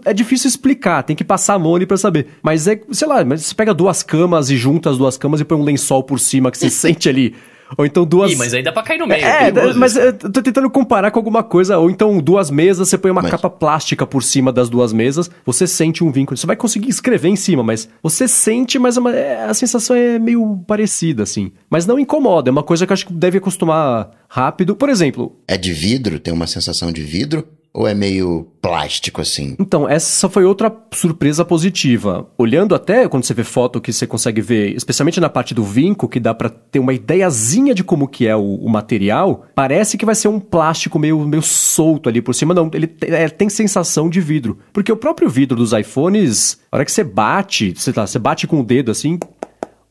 é 0.06 0.14
difícil 0.14 0.48
explicar, 0.48 1.04
tem 1.04 1.16
que 1.16 1.26
passar 1.26 1.56
a 1.56 1.60
mão 1.60 1.76
ali 1.76 1.86
pra 1.86 1.98
saber. 1.98 2.28
Mas 2.42 2.68
é, 2.68 2.80
sei 2.92 3.08
lá, 3.08 3.26
mas 3.26 3.42
você 3.44 3.54
pega 3.54 3.74
duas 3.74 4.02
camas 4.02 4.50
e 4.50 4.56
junta 4.56 4.77
as 4.86 4.98
duas 4.98 5.18
camas 5.18 5.40
e 5.42 5.46
põe 5.46 5.58
um 5.58 5.64
lençol 5.64 6.04
por 6.04 6.20
cima 6.20 6.52
que 6.52 6.58
você 6.58 6.70
sente 6.72 7.08
ali. 7.10 7.34
Ou 7.78 7.86
então 7.86 8.06
duas. 8.06 8.32
Ih, 8.32 8.36
mas 8.38 8.54
dá 8.64 8.72
pra 8.72 8.82
cair 8.82 8.98
no 8.98 9.06
meio. 9.06 9.26
É, 9.26 9.52
perigoso 9.52 9.78
mas 9.78 9.92
isso. 9.92 10.00
eu 10.00 10.14
tô 10.14 10.42
tentando 10.42 10.70
comparar 10.70 11.12
com 11.12 11.20
alguma 11.20 11.44
coisa. 11.44 11.78
Ou 11.78 11.90
então 11.90 12.18
duas 12.22 12.50
mesas, 12.50 12.88
você 12.88 12.98
põe 12.98 13.12
uma 13.12 13.22
Mas- 13.22 13.30
capa 13.32 13.50
plástica 13.50 14.08
por 14.08 14.24
cima 14.24 14.54
das 14.54 14.70
duas 14.70 14.94
mesas, 14.94 15.30
você 15.46 15.68
sente 15.68 16.02
um 16.02 16.10
vínculo. 16.10 16.38
Você 16.38 16.48
vai 16.48 16.56
conseguir 16.56 16.88
escrever 16.88 17.28
em 17.28 17.36
cima, 17.36 17.64
mas 17.64 17.90
você 18.02 18.26
sente, 18.26 18.80
mas 18.80 18.96
é 18.96 19.00
uma- 19.02 19.14
é- 19.14 19.44
a 19.44 19.54
sensação 19.54 19.94
é 19.98 20.18
meio 20.18 20.64
parecida, 20.66 21.24
assim. 21.24 21.52
Mas 21.70 21.86
não 21.86 22.00
incomoda, 22.00 22.50
é 22.50 22.54
uma 22.54 22.64
coisa 22.64 22.86
que 22.86 22.92
eu 22.92 22.94
acho 22.94 23.08
que 23.08 23.12
deve 23.14 23.40
acostumar 23.40 24.12
rápido. 24.30 24.74
Por 24.74 24.88
exemplo, 24.88 25.36
É 25.46 25.58
de 25.58 25.74
vidro? 25.74 26.22
Tem 26.22 26.34
uma 26.34 26.48
sensação 26.48 26.90
de 26.90 27.02
vidro? 27.02 27.46
Ou 27.78 27.88
é 27.88 27.94
meio 27.94 28.48
plástico 28.60 29.22
assim? 29.22 29.56
Então, 29.60 29.88
essa 29.88 30.28
foi 30.28 30.44
outra 30.44 30.76
surpresa 30.92 31.46
positiva. 31.46 32.28
Olhando 32.36 32.74
até 32.74 33.08
quando 33.08 33.24
você 33.24 33.36
vê 33.36 33.44
foto 33.44 33.80
que 33.80 33.94
você 33.94 34.08
consegue 34.08 34.42
ver, 34.42 34.76
especialmente 34.76 35.20
na 35.20 35.30
parte 35.30 35.54
do 35.54 35.64
vinco, 35.64 36.10
que 36.10 36.20
dá 36.20 36.34
pra 36.34 36.50
ter 36.50 36.80
uma 36.80 36.92
ideiazinha 36.92 37.76
de 37.76 37.84
como 37.84 38.08
que 38.08 38.26
é 38.26 38.36
o, 38.36 38.56
o 38.56 38.68
material, 38.68 39.46
parece 39.54 39.96
que 39.96 40.08
vai 40.08 40.16
ser 40.16 40.28
um 40.28 40.40
plástico 40.40 40.98
meio, 40.98 41.20
meio 41.20 41.44
solto 41.44 42.10
ali 42.10 42.20
por 42.20 42.34
cima. 42.34 42.52
Não, 42.56 42.68
ele 42.74 42.92
é, 43.02 43.30
tem 43.30 43.48
sensação 43.48 44.10
de 44.10 44.20
vidro. 44.20 44.58
Porque 44.74 44.92
o 44.92 44.98
próprio 44.98 45.30
vidro 45.30 45.56
dos 45.56 45.72
iPhones, 45.72 46.60
a 46.72 46.78
hora 46.78 46.86
que 46.86 46.92
você 46.92 47.04
bate, 47.04 47.76
você, 47.78 47.94
tá, 47.94 48.08
você 48.08 48.18
bate 48.18 48.48
com 48.48 48.60
o 48.60 48.64
dedo 48.64 48.90
assim, 48.90 49.20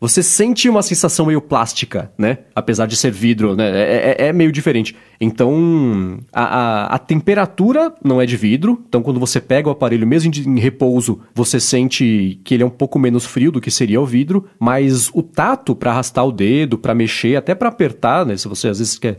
você 0.01 0.23
sente 0.23 0.68
uma 0.68 0.82
sensação 0.82 1.27
meio 1.27 1.40
plástica, 1.40 2.12
né? 2.18 2.39
Apesar 2.55 2.86
de 2.86 2.97
ser 2.97 3.10
vidro, 3.10 3.56
né? 3.56 3.70
É, 3.70 4.16
é- 4.18 4.27
é 4.28 4.32
meio 4.32 4.52
diferente. 4.52 4.94
Então, 5.20 6.18
a, 6.32 6.44
a- 6.44 6.86
a 6.94 6.98
temperatura 6.98 7.93
não 8.05 8.20
é 8.20 8.27
de 8.27 8.36
vidro. 8.36 8.82
Então, 8.89 9.02
quando 9.02 9.18
você 9.18 9.40
pega 9.40 9.68
o 9.68 9.73
aparelho, 9.73 10.06
mesmo 10.06 10.31
de- 10.31 10.48
em 10.48 10.59
repouso, 10.59 11.20
você 11.35 11.59
sente 11.59 12.40
que 12.44 12.55
ele 12.55 12.62
é 12.62 12.66
um 12.66 12.70
pouco 12.70 12.98
menos 12.98 13.24
frio 13.24 13.51
do 13.51 13.60
que 13.60 13.70
seria 13.70 14.01
o 14.01 14.06
vidro. 14.06 14.47
Mas 14.59 15.09
o 15.14 15.23
tato, 15.23 15.74
para 15.74 15.93
arrastar 15.93 16.27
o 16.27 16.32
dedo, 16.32 16.77
para 16.78 16.94
mexer, 16.94 17.36
até 17.36 17.55
para 17.55 17.68
apertar, 17.68 18.27
né? 18.27 18.36
Se 18.36 18.48
você 18.48 18.68
às 18.68 18.78
vezes 18.78 18.98
quer 18.98 19.18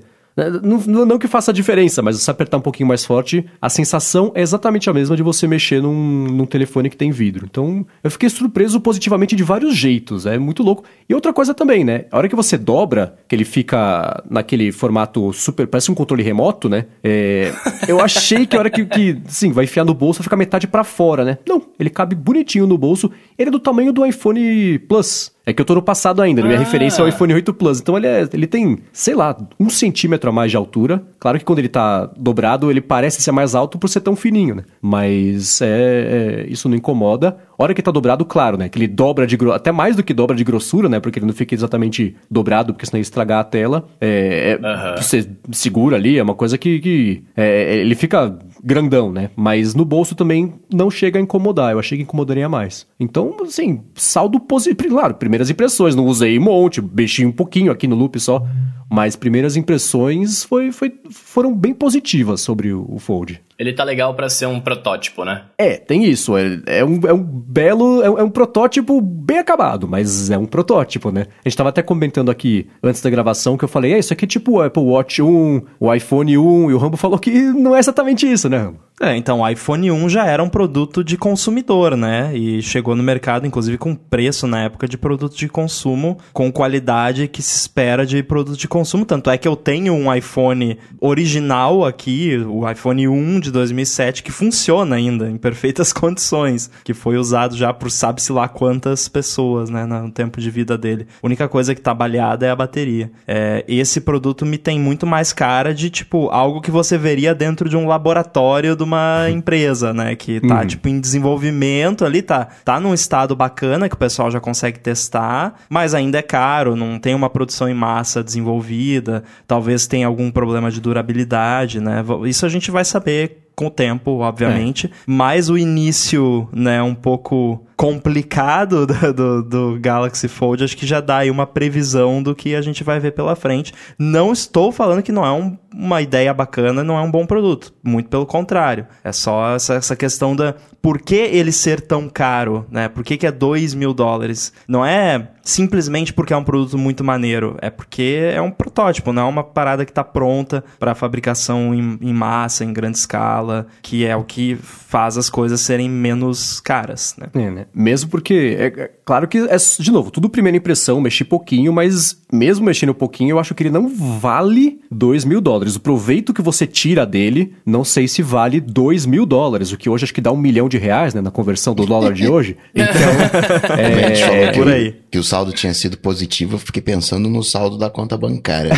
não, 0.61 1.05
não 1.05 1.17
que 1.17 1.27
faça 1.27 1.51
diferença, 1.51 2.01
mas 2.01 2.21
se 2.21 2.29
apertar 2.29 2.57
um 2.57 2.61
pouquinho 2.61 2.87
mais 2.87 3.03
forte, 3.03 3.43
a 3.59 3.69
sensação 3.69 4.31
é 4.35 4.41
exatamente 4.41 4.89
a 4.89 4.93
mesma 4.93 5.15
de 5.15 5.23
você 5.23 5.47
mexer 5.47 5.81
num, 5.81 6.27
num 6.27 6.45
telefone 6.45 6.89
que 6.89 6.97
tem 6.97 7.09
vidro. 7.09 7.47
Então, 7.49 7.85
eu 8.03 8.11
fiquei 8.11 8.29
surpreso 8.29 8.79
positivamente 8.79 9.35
de 9.35 9.43
vários 9.43 9.75
jeitos. 9.75 10.25
É 10.25 10.37
muito 10.37 10.61
louco. 10.61 10.83
E 11.09 11.15
outra 11.15 11.33
coisa 11.33 11.53
também, 11.53 11.83
né? 11.83 12.05
A 12.11 12.17
hora 12.17 12.29
que 12.29 12.35
você 12.35 12.57
dobra, 12.57 13.15
que 13.27 13.35
ele 13.35 13.45
fica 13.45 14.23
naquele 14.29 14.71
formato 14.71 15.33
super. 15.33 15.65
Parece 15.65 15.91
um 15.91 15.95
controle 15.95 16.21
remoto, 16.21 16.69
né? 16.69 16.85
É, 17.03 17.51
eu 17.87 17.99
achei 17.99 18.45
que 18.45 18.55
a 18.55 18.59
hora 18.59 18.69
que, 18.69 18.85
que, 18.85 19.17
sim, 19.27 19.51
vai 19.51 19.63
enfiar 19.63 19.85
no 19.85 19.93
bolso, 19.93 20.19
vai 20.19 20.23
ficar 20.23 20.37
metade 20.37 20.67
para 20.67 20.83
fora, 20.83 21.25
né? 21.25 21.37
Não, 21.47 21.63
ele 21.79 21.89
cabe 21.89 22.15
bonitinho 22.15 22.67
no 22.67 22.77
bolso. 22.77 23.11
Ele 23.37 23.49
é 23.49 23.51
do 23.51 23.59
tamanho 23.59 23.91
do 23.91 24.05
iPhone 24.05 24.77
Plus. 24.79 25.31
É 25.47 25.53
que 25.53 25.61
eu 25.61 25.65
tô 25.65 25.75
no 25.75 25.81
passado 25.81 26.21
ainda, 26.21 26.41
né? 26.41 26.49
minha 26.49 26.59
ah. 26.59 26.63
referência 26.63 27.01
é 27.01 27.05
o 27.05 27.07
iPhone 27.07 27.33
8 27.33 27.53
Plus. 27.53 27.79
Então 27.79 27.95
ele, 27.95 28.05
é, 28.05 28.27
ele 28.33 28.45
tem, 28.45 28.79
sei 28.91 29.15
lá, 29.15 29.33
um 29.57 29.69
centímetro 29.69 30.29
a 30.29 30.33
mais 30.33 30.51
de 30.51 30.57
altura. 30.57 31.01
Claro 31.17 31.39
que 31.39 31.45
quando 31.45 31.59
ele 31.59 31.69
tá 31.69 32.11
dobrado, 32.17 32.69
ele 32.69 32.81
parece 32.81 33.21
ser 33.21 33.31
mais 33.31 33.55
alto 33.55 33.79
por 33.79 33.87
ser 33.87 34.01
tão 34.01 34.13
fininho, 34.13 34.55
né? 34.55 34.63
Mas 34.81 35.61
é, 35.61 35.67
é 35.69 36.47
isso 36.49 36.67
não 36.67 36.75
incomoda. 36.75 37.37
Hora 37.57 37.73
que 37.73 37.81
tá 37.81 37.89
dobrado, 37.89 38.23
claro, 38.23 38.55
né? 38.55 38.69
Que 38.69 38.77
ele 38.77 38.87
dobra 38.87 39.25
de 39.25 39.35
até 39.51 39.71
mais 39.71 39.95
do 39.95 40.03
que 40.03 40.13
dobra 40.13 40.35
de 40.35 40.43
grossura, 40.43 40.87
né? 40.87 40.99
Porque 40.99 41.17
ele 41.17 41.25
não 41.25 41.33
fica 41.33 41.55
exatamente 41.55 42.15
dobrado, 42.29 42.73
porque 42.73 42.85
senão 42.85 42.99
ia 42.99 43.01
estragar 43.01 43.39
a 43.39 43.43
tela. 43.43 43.87
É, 43.99 44.59
é 44.61 44.67
uhum. 44.67 44.97
Você 44.97 45.27
segura 45.51 45.95
ali, 45.95 46.19
é 46.19 46.23
uma 46.23 46.35
coisa 46.35 46.55
que, 46.55 46.79
que 46.79 47.23
é, 47.35 47.77
ele 47.77 47.95
fica 47.95 48.37
grandão, 48.63 49.11
né? 49.11 49.31
Mas 49.35 49.73
no 49.73 49.83
bolso 49.83 50.13
também 50.13 50.53
não 50.71 50.91
chega 50.91 51.17
a 51.17 51.21
incomodar. 51.21 51.71
Eu 51.71 51.79
achei 51.79 51.97
que 51.97 52.03
incomodaria 52.03 52.47
mais. 52.47 52.85
Então, 52.99 53.35
assim, 53.41 53.81
saldo 53.95 54.39
positivo. 54.39 54.89
Claro, 54.89 55.15
primeiras 55.15 55.49
impressões. 55.49 55.95
Não 55.95 56.05
usei 56.05 56.37
um 56.37 56.43
monte, 56.43 56.79
mexi 56.81 57.25
um 57.25 57.31
pouquinho 57.31 57.71
aqui 57.71 57.87
no 57.87 57.95
loop 57.95 58.19
só. 58.19 58.45
Mas 58.89 59.15
primeiras 59.15 59.57
impressões 59.57 60.43
foi, 60.43 60.71
foi, 60.71 60.93
foram 61.09 61.53
bem 61.53 61.73
positivas 61.73 62.39
sobre 62.39 62.71
o, 62.71 62.85
o 62.87 62.99
Fold. 62.99 63.41
Ele 63.59 63.73
tá 63.73 63.83
legal 63.83 64.13
para 64.13 64.29
ser 64.29 64.45
um 64.45 64.59
protótipo, 64.59 65.25
né? 65.25 65.45
É, 65.57 65.77
tem 65.77 66.05
isso. 66.05 66.37
É, 66.37 66.61
é, 66.67 66.85
um, 66.85 66.99
é 67.07 67.13
um 67.13 67.23
belo. 67.23 68.03
É 68.03 68.09
um, 68.09 68.19
é 68.19 68.23
um, 68.23 68.29
protótipo 68.29 69.01
bem 69.01 69.39
acabado, 69.39 69.87
mas 69.87 70.29
é 70.29 70.37
um 70.37 70.45
protótipo, 70.45 71.11
né? 71.11 71.25
A 71.43 71.49
gente 71.49 71.57
tava 71.57 71.69
até 71.69 71.81
comentando 71.81 72.29
aqui 72.29 72.67
antes 72.83 73.01
da 73.01 73.09
gravação 73.09 73.57
que 73.57 73.63
eu 73.63 73.69
falei: 73.69 73.93
é, 73.93 73.99
isso 73.99 74.13
aqui 74.13 74.25
é 74.25 74.27
tipo 74.27 74.51
o 74.51 74.61
Apple 74.61 74.83
Watch 74.83 75.21
1, 75.21 75.61
o 75.79 75.93
iPhone 75.93 76.37
1, 76.37 76.71
e 76.71 76.73
o 76.73 76.77
Rambo 76.77 76.97
falou 76.97 77.17
que 77.17 77.31
não 77.31 77.75
é 77.75 77.79
exatamente 77.79 78.31
isso, 78.31 78.47
né, 78.47 78.57
Rambo? 78.57 78.86
É, 78.99 79.15
então 79.15 79.41
o 79.41 79.47
iPhone 79.47 79.91
1 79.91 80.09
já 80.09 80.25
era 80.25 80.41
um 80.41 80.49
produto 80.49 81.03
de 81.03 81.17
consumidor, 81.17 81.95
né? 81.95 82.35
E 82.35 82.63
chegou 82.63 82.95
no 82.95 83.03
mercado, 83.03 83.45
inclusive, 83.45 83.77
com 83.77 83.93
preço 83.93 84.47
na 84.47 84.63
época 84.63 84.87
de 84.87 84.97
produto 84.97 85.37
de 85.37 85.47
consumo, 85.47 86.17
com 86.33 86.51
qualidade 86.51 87.27
que 87.27 87.39
se 87.43 87.55
espera 87.55 88.07
de 88.07 88.23
produto 88.23 88.57
de 88.57 88.67
consumo. 88.67 89.05
Tanto 89.05 89.29
é 89.29 89.37
que 89.37 89.47
eu 89.47 89.55
tenho 89.55 89.93
um 89.93 90.11
iPhone 90.11 90.79
original 90.99 91.85
aqui, 91.85 92.37
o 92.47 92.67
iPhone 92.67 93.07
1 93.07 93.39
de 93.39 93.51
2007, 93.51 94.23
que 94.23 94.31
funciona 94.31 94.95
ainda, 94.95 95.29
em 95.29 95.37
perfeitas 95.37 95.93
condições, 95.93 96.71
que 96.83 96.95
foi 96.95 97.17
usado 97.17 97.55
já 97.55 97.71
por 97.71 97.91
sabe-se 97.91 98.31
lá 98.31 98.47
quantas 98.47 99.07
pessoas, 99.07 99.69
né, 99.69 99.85
no 99.85 100.09
tempo 100.09 100.41
de 100.41 100.49
vida 100.49 100.75
dele. 100.75 101.05
A 101.21 101.25
única 101.25 101.47
coisa 101.47 101.75
que 101.75 101.81
tá 101.81 101.93
baleada 101.93 102.47
é 102.47 102.49
a 102.49 102.55
bateria. 102.55 103.11
É, 103.27 103.63
esse 103.67 104.01
produto 104.01 104.43
me 104.43 104.57
tem 104.57 104.79
muito 104.79 105.05
mais 105.05 105.31
cara 105.31 105.71
de, 105.71 105.91
tipo, 105.91 106.29
algo 106.29 106.61
que 106.61 106.71
você 106.71 106.97
veria 106.97 107.35
dentro 107.35 107.69
de 107.69 107.77
um 107.77 107.85
laboratório 107.85 108.75
do 108.75 108.86
uma 108.87 109.29
empresa, 109.29 109.93
né? 109.93 110.15
Que 110.15 110.39
tá, 110.39 110.61
uhum. 110.61 110.67
tipo, 110.67 110.87
em 110.87 110.99
desenvolvimento 110.99 112.05
ali, 112.05 112.21
tá, 112.21 112.47
tá 112.63 112.79
num 112.79 112.93
estado 112.93 113.35
bacana 113.35 113.89
que 113.89 113.95
o 113.95 113.97
pessoal 113.97 114.31
já 114.31 114.39
consegue 114.39 114.79
testar, 114.79 115.55
mas 115.69 115.93
ainda 115.93 116.17
é 116.17 116.21
caro, 116.21 116.75
não 116.75 116.97
tem 116.97 117.13
uma 117.13 117.29
produção 117.29 117.67
em 117.69 117.73
massa 117.73 118.23
desenvolvida, 118.23 119.23
talvez 119.45 119.85
tenha 119.87 120.07
algum 120.07 120.31
problema 120.31 120.71
de 120.71 120.81
durabilidade, 120.81 121.79
né? 121.79 122.03
Isso 122.25 122.45
a 122.45 122.49
gente 122.49 122.71
vai 122.71 122.85
saber 122.85 123.47
com 123.57 123.65
o 123.65 123.71
tempo, 123.71 124.19
obviamente, 124.19 124.85
é. 124.85 124.89
mas 125.07 125.49
o 125.49 125.57
início, 125.57 126.47
né, 126.53 126.79
um 126.83 126.93
pouco 126.93 127.65
complicado 127.75 128.85
do, 128.85 129.13
do, 129.13 129.43
do, 129.43 129.79
Galaxy 129.79 130.27
Fold, 130.27 130.63
acho 130.63 130.77
que 130.77 130.85
já 130.85 131.01
dá 131.01 131.17
aí 131.17 131.31
uma 131.31 131.47
previsão 131.47 132.21
do 132.21 132.35
que 132.35 132.53
a 132.53 132.61
gente 132.61 132.83
vai 132.83 132.99
ver 132.99 133.13
pela 133.13 133.35
frente. 133.35 133.73
Não 133.97 134.31
estou 134.31 134.71
falando 134.71 135.01
que 135.01 135.11
não 135.11 135.25
é 135.25 135.31
um, 135.31 135.57
uma 135.77 136.01
ideia 136.01 136.33
bacana, 136.33 136.83
não 136.83 136.97
é 136.97 137.01
um 137.01 137.11
bom 137.11 137.25
produto. 137.25 137.71
Muito 137.83 138.09
pelo 138.09 138.25
contrário. 138.25 138.87
É 139.03 139.11
só 139.11 139.55
essa, 139.55 139.75
essa 139.75 139.95
questão 139.95 140.35
da 140.35 140.55
por 140.81 141.01
que 141.01 141.15
ele 141.15 141.51
ser 141.51 141.81
tão 141.81 142.09
caro, 142.09 142.65
né? 142.71 142.87
Por 142.87 143.03
que, 143.03 143.17
que 143.17 143.27
é 143.27 143.31
2 143.31 143.73
mil 143.73 143.93
dólares? 143.93 144.53
Não 144.67 144.85
é 144.85 145.29
simplesmente 145.43 146.13
porque 146.13 146.33
é 146.33 146.37
um 146.37 146.43
produto 146.43 146.77
muito 146.77 147.03
maneiro, 147.03 147.57
é 147.61 147.69
porque 147.69 148.31
é 148.33 148.41
um 148.41 148.51
protótipo, 148.51 149.13
não 149.13 149.23
é 149.23 149.25
uma 149.25 149.43
parada 149.43 149.85
que 149.85 149.91
está 149.91 150.03
pronta 150.03 150.63
para 150.77 150.95
fabricação 150.95 151.73
em, 151.73 151.97
em, 152.01 152.13
massa, 152.13 152.65
em 152.65 152.73
grande 152.73 152.97
escala, 152.97 153.67
que 153.81 154.05
é 154.05 154.15
o 154.15 154.23
que 154.23 154.57
faz 154.61 155.17
as 155.17 155.29
coisas 155.29 155.59
serem 155.61 155.89
menos 155.89 156.59
caras, 156.59 157.15
né? 157.17 157.27
É, 157.33 157.51
né? 157.51 157.65
Mesmo 157.73 158.09
porque, 158.09 158.57
é, 158.57 158.65
é, 158.65 158.91
claro 159.05 159.27
que, 159.27 159.39
é, 159.39 159.57
de 159.57 159.91
novo, 159.91 160.09
tudo 160.09 160.29
primeira 160.29 160.57
impressão, 160.57 161.01
mexi 161.01 161.23
pouquinho, 161.23 161.73
mas 161.73 162.21
mesmo 162.31 162.65
mexendo 162.65 162.93
pouquinho, 162.93 163.31
eu 163.31 163.39
acho 163.39 163.53
que 163.55 163.63
ele 163.63 163.69
não 163.69 163.89
vale 163.89 164.79
2 164.89 165.25
mil 165.25 165.41
dólares. 165.41 165.66
O 165.75 165.79
proveito 165.79 166.33
que 166.33 166.41
você 166.41 166.65
tira 166.65 167.05
dele, 167.05 167.53
não 167.65 167.83
sei 167.83 168.07
se 168.07 168.21
vale 168.21 168.59
2 168.59 169.05
mil 169.05 169.25
dólares, 169.25 169.71
o 169.71 169.77
que 169.77 169.89
hoje 169.89 170.05
acho 170.05 170.13
que 170.13 170.21
dá 170.21 170.31
um 170.31 170.37
milhão 170.37 170.69
de 170.69 170.77
reais, 170.77 171.13
né, 171.13 171.21
na 171.21 171.31
conversão 171.31 171.73
do 171.73 171.85
dólar 171.85 172.13
de 172.13 172.27
hoje. 172.27 172.57
Então, 172.77 173.73
é, 173.77 174.43
é 174.43 174.51
por 174.51 174.67
aí. 174.67 174.95
Que 175.09 175.17
o 175.17 175.23
saldo 175.23 175.51
tinha 175.51 175.73
sido 175.73 175.97
positivo, 175.97 176.55
eu 176.55 176.59
fiquei 176.59 176.81
pensando 176.81 177.27
no 177.27 177.43
saldo 177.43 177.77
da 177.77 177.89
conta 177.89 178.15
bancária. 178.15 178.69
Né? 178.69 178.75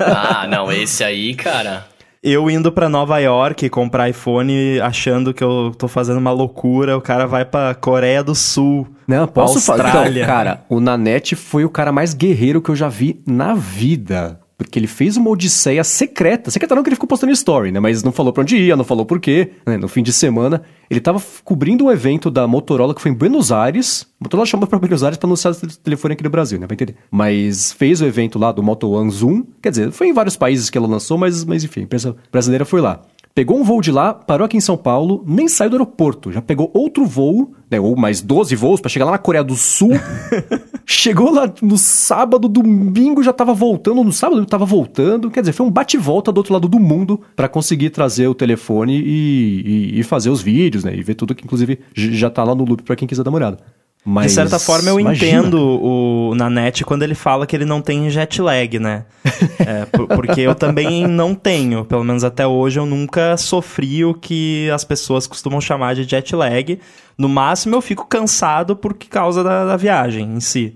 ah, 0.06 0.46
não, 0.48 0.72
esse 0.72 1.04
aí, 1.04 1.34
cara 1.34 1.86
eu 2.22 2.48
indo 2.48 2.70
para 2.70 2.88
Nova 2.88 3.18
York 3.18 3.68
comprar 3.68 4.08
iPhone 4.08 4.80
achando 4.80 5.34
que 5.34 5.42
eu 5.42 5.72
tô 5.76 5.88
fazendo 5.88 6.18
uma 6.18 6.30
loucura, 6.30 6.96
o 6.96 7.00
cara 7.00 7.26
vai 7.26 7.44
pra 7.44 7.74
Coreia 7.74 8.22
do 8.22 8.34
Sul. 8.34 8.86
Não, 9.08 9.26
posso 9.26 9.60
falar. 9.60 10.08
Então, 10.08 10.24
cara, 10.24 10.64
o 10.68 10.78
Nanete 10.78 11.34
foi 11.34 11.64
o 11.64 11.70
cara 11.70 11.90
mais 11.90 12.14
guerreiro 12.14 12.62
que 12.62 12.70
eu 12.70 12.76
já 12.76 12.88
vi 12.88 13.20
na 13.26 13.54
vida. 13.54 14.38
Porque 14.62 14.78
ele 14.78 14.86
fez 14.86 15.16
uma 15.16 15.30
odisseia 15.30 15.82
secreta. 15.84 16.50
Secreta 16.50 16.74
não 16.74 16.82
que 16.82 16.88
ele 16.88 16.96
ficou 16.96 17.08
postando 17.08 17.32
story, 17.32 17.72
né? 17.72 17.80
Mas 17.80 18.02
não 18.02 18.12
falou 18.12 18.32
pra 18.32 18.42
onde 18.42 18.56
ia, 18.56 18.76
não 18.76 18.84
falou 18.84 19.04
por 19.04 19.20
quê. 19.20 19.50
Né? 19.66 19.76
No 19.76 19.88
fim 19.88 20.02
de 20.02 20.12
semana, 20.12 20.62
ele 20.90 21.00
tava 21.00 21.22
cobrindo 21.44 21.84
um 21.84 21.90
evento 21.90 22.30
da 22.30 22.46
Motorola 22.46 22.94
que 22.94 23.00
foi 23.00 23.10
em 23.10 23.14
Buenos 23.14 23.52
Aires. 23.52 24.06
A 24.20 24.24
Motorola 24.24 24.46
chamou 24.46 24.66
pra 24.66 24.78
Buenos 24.78 25.02
Aires 25.02 25.18
pra 25.18 25.26
anunciar 25.26 25.54
o 25.54 25.66
telefone 25.82 26.14
aqui 26.14 26.24
no 26.24 26.30
Brasil, 26.30 26.58
né? 26.58 26.66
Vai 26.66 26.74
entender. 26.74 26.96
Mas 27.10 27.72
fez 27.72 28.00
o 28.00 28.04
evento 28.04 28.38
lá 28.38 28.52
do 28.52 28.62
Moto 28.62 28.90
One 28.90 29.10
Zoom. 29.10 29.44
Quer 29.62 29.70
dizer, 29.70 29.90
foi 29.90 30.08
em 30.08 30.12
vários 30.12 30.36
países 30.36 30.70
que 30.70 30.78
ela 30.78 30.86
lançou, 30.86 31.18
mas, 31.18 31.44
mas 31.44 31.64
enfim, 31.64 31.80
a 31.80 31.84
empresa 31.84 32.16
brasileira 32.30 32.64
foi 32.64 32.80
lá. 32.80 33.02
Pegou 33.34 33.58
um 33.58 33.64
voo 33.64 33.80
de 33.80 33.90
lá, 33.90 34.12
parou 34.12 34.44
aqui 34.44 34.58
em 34.58 34.60
São 34.60 34.76
Paulo, 34.76 35.24
nem 35.26 35.48
saiu 35.48 35.70
do 35.70 35.76
aeroporto. 35.76 36.30
Já 36.30 36.42
pegou 36.42 36.70
outro 36.74 37.06
voo, 37.06 37.54
né, 37.70 37.80
ou 37.80 37.96
mais 37.96 38.20
12 38.20 38.54
voos 38.54 38.78
para 38.78 38.90
chegar 38.90 39.06
lá 39.06 39.12
na 39.12 39.18
Coreia 39.18 39.42
do 39.42 39.56
Sul. 39.56 39.92
Chegou 40.84 41.32
lá 41.32 41.52
no 41.62 41.78
sábado, 41.78 42.48
domingo 42.48 43.22
já 43.22 43.32
tava 43.32 43.54
voltando, 43.54 44.02
no 44.02 44.12
sábado 44.12 44.44
tava 44.46 44.64
voltando. 44.64 45.30
Quer 45.30 45.40
dizer, 45.40 45.52
foi 45.52 45.66
um 45.66 45.70
bate-volta 45.70 46.32
do 46.32 46.38
outro 46.38 46.52
lado 46.52 46.68
do 46.68 46.78
mundo 46.78 47.20
para 47.36 47.48
conseguir 47.48 47.90
trazer 47.90 48.26
o 48.26 48.34
telefone 48.34 49.00
e, 49.00 49.92
e, 49.94 50.00
e, 50.00 50.02
fazer 50.02 50.30
os 50.30 50.42
vídeos, 50.42 50.84
né? 50.84 50.94
E 50.94 51.02
ver 51.02 51.14
tudo 51.14 51.34
que, 51.34 51.44
inclusive, 51.44 51.78
já 51.94 52.30
tá 52.30 52.44
lá 52.44 52.54
no 52.54 52.64
loop 52.64 52.82
para 52.82 52.96
quem 52.96 53.06
quiser 53.06 53.22
dar 53.22 53.30
uma 53.30 53.38
olhada. 53.38 53.58
Mas, 54.04 54.26
de 54.26 54.32
certa 54.32 54.58
forma, 54.58 54.90
eu 54.90 54.98
imagina. 54.98 55.42
entendo 55.42 55.60
o 55.60 56.34
Nanete 56.34 56.84
quando 56.84 57.04
ele 57.04 57.14
fala 57.14 57.46
que 57.46 57.54
ele 57.54 57.64
não 57.64 57.80
tem 57.80 58.10
jet 58.10 58.42
lag, 58.42 58.78
né? 58.80 59.04
é, 59.60 59.86
porque 59.86 60.40
eu 60.40 60.56
também 60.56 61.06
não 61.06 61.36
tenho. 61.36 61.84
Pelo 61.84 62.02
menos 62.02 62.24
até 62.24 62.44
hoje 62.44 62.80
eu 62.80 62.86
nunca 62.86 63.36
sofri 63.36 64.04
o 64.04 64.12
que 64.12 64.68
as 64.70 64.82
pessoas 64.82 65.28
costumam 65.28 65.60
chamar 65.60 65.94
de 65.94 66.02
jet 66.02 66.34
lag. 66.34 66.80
No 67.16 67.28
máximo 67.28 67.76
eu 67.76 67.80
fico 67.80 68.04
cansado 68.06 68.74
por 68.74 68.92
causa 68.94 69.44
da, 69.44 69.66
da 69.66 69.76
viagem 69.76 70.34
em 70.34 70.40
si. 70.40 70.74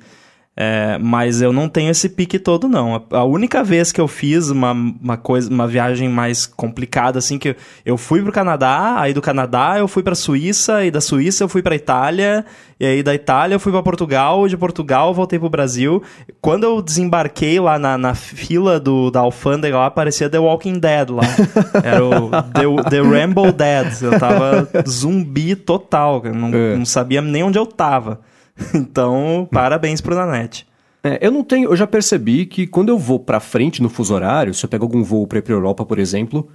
É, 0.58 0.96
mas 0.98 1.42
eu 1.42 1.52
não 1.52 1.68
tenho 1.68 1.90
esse 1.90 2.08
pique 2.08 2.38
todo, 2.38 2.66
não. 2.66 3.04
A 3.10 3.24
única 3.24 3.62
vez 3.62 3.92
que 3.92 4.00
eu 4.00 4.08
fiz 4.08 4.48
uma, 4.48 4.72
uma 4.72 5.18
coisa, 5.18 5.50
uma 5.50 5.68
viagem 5.68 6.08
mais 6.08 6.46
complicada, 6.46 7.18
assim, 7.18 7.38
que 7.38 7.54
eu 7.84 7.98
fui 7.98 8.22
pro 8.22 8.32
Canadá, 8.32 8.94
aí 8.96 9.12
do 9.12 9.20
Canadá 9.20 9.74
eu 9.78 9.86
fui 9.86 10.02
pra 10.02 10.14
Suíça, 10.14 10.82
e 10.82 10.90
da 10.90 10.98
Suíça 10.98 11.44
eu 11.44 11.48
fui 11.48 11.60
pra 11.60 11.74
Itália, 11.74 12.42
e 12.80 12.86
aí 12.86 13.02
da 13.02 13.14
Itália 13.14 13.54
eu 13.54 13.60
fui 13.60 13.70
pra 13.70 13.82
Portugal, 13.82 14.48
de 14.48 14.56
Portugal 14.56 15.08
eu 15.08 15.14
voltei 15.14 15.38
pro 15.38 15.50
Brasil. 15.50 16.02
Quando 16.40 16.64
eu 16.64 16.80
desembarquei 16.80 17.60
lá 17.60 17.78
na, 17.78 17.98
na 17.98 18.14
fila 18.14 18.80
do, 18.80 19.10
da 19.10 19.20
alfândega 19.20 19.76
lá, 19.76 19.90
parecia 19.90 20.30
The 20.30 20.38
Walking 20.38 20.78
Dead 20.78 21.10
lá. 21.10 21.24
Era 21.84 22.02
o 22.02 22.30
The, 22.30 22.88
The 22.88 23.00
Ramble 23.00 23.52
Dead. 23.52 24.00
Eu 24.00 24.18
tava 24.18 24.66
zumbi 24.88 25.54
total, 25.54 26.22
não, 26.34 26.48
é. 26.48 26.76
não 26.76 26.86
sabia 26.86 27.20
nem 27.20 27.42
onde 27.42 27.58
eu 27.58 27.66
tava. 27.66 28.20
então, 28.74 29.48
parabéns 29.50 30.00
pro 30.00 30.14
Nanete. 30.14 30.66
É, 31.02 31.18
eu 31.20 31.30
não 31.30 31.44
tenho, 31.44 31.70
eu 31.70 31.76
já 31.76 31.86
percebi 31.86 32.46
que 32.46 32.66
quando 32.66 32.88
eu 32.88 32.98
vou 32.98 33.20
para 33.20 33.38
frente 33.38 33.80
no 33.80 33.88
fuso 33.88 34.12
horário, 34.12 34.52
se 34.52 34.64
eu 34.64 34.68
pego 34.68 34.84
algum 34.84 35.04
voo 35.04 35.26
para 35.26 35.38
ir 35.38 35.42
pra 35.42 35.54
Europa, 35.54 35.84
por 35.84 35.98
exemplo, 35.98 36.48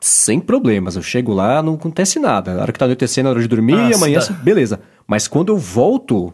sem 0.00 0.40
problemas, 0.40 0.96
eu 0.96 1.02
chego 1.02 1.32
lá, 1.32 1.62
não 1.62 1.74
acontece 1.74 2.18
nada. 2.18 2.54
Na 2.54 2.62
hora 2.62 2.72
que 2.72 2.78
tá 2.78 2.86
anoitecendo, 2.86 3.24
na 3.24 3.30
hora 3.30 3.40
de 3.40 3.48
dormir, 3.48 3.76
ah, 3.76 3.90
e 3.90 3.94
amanhã, 3.94 4.20
tá. 4.20 4.32
beleza. 4.32 4.80
Mas 5.06 5.28
quando 5.28 5.52
eu 5.52 5.58
volto, 5.58 6.32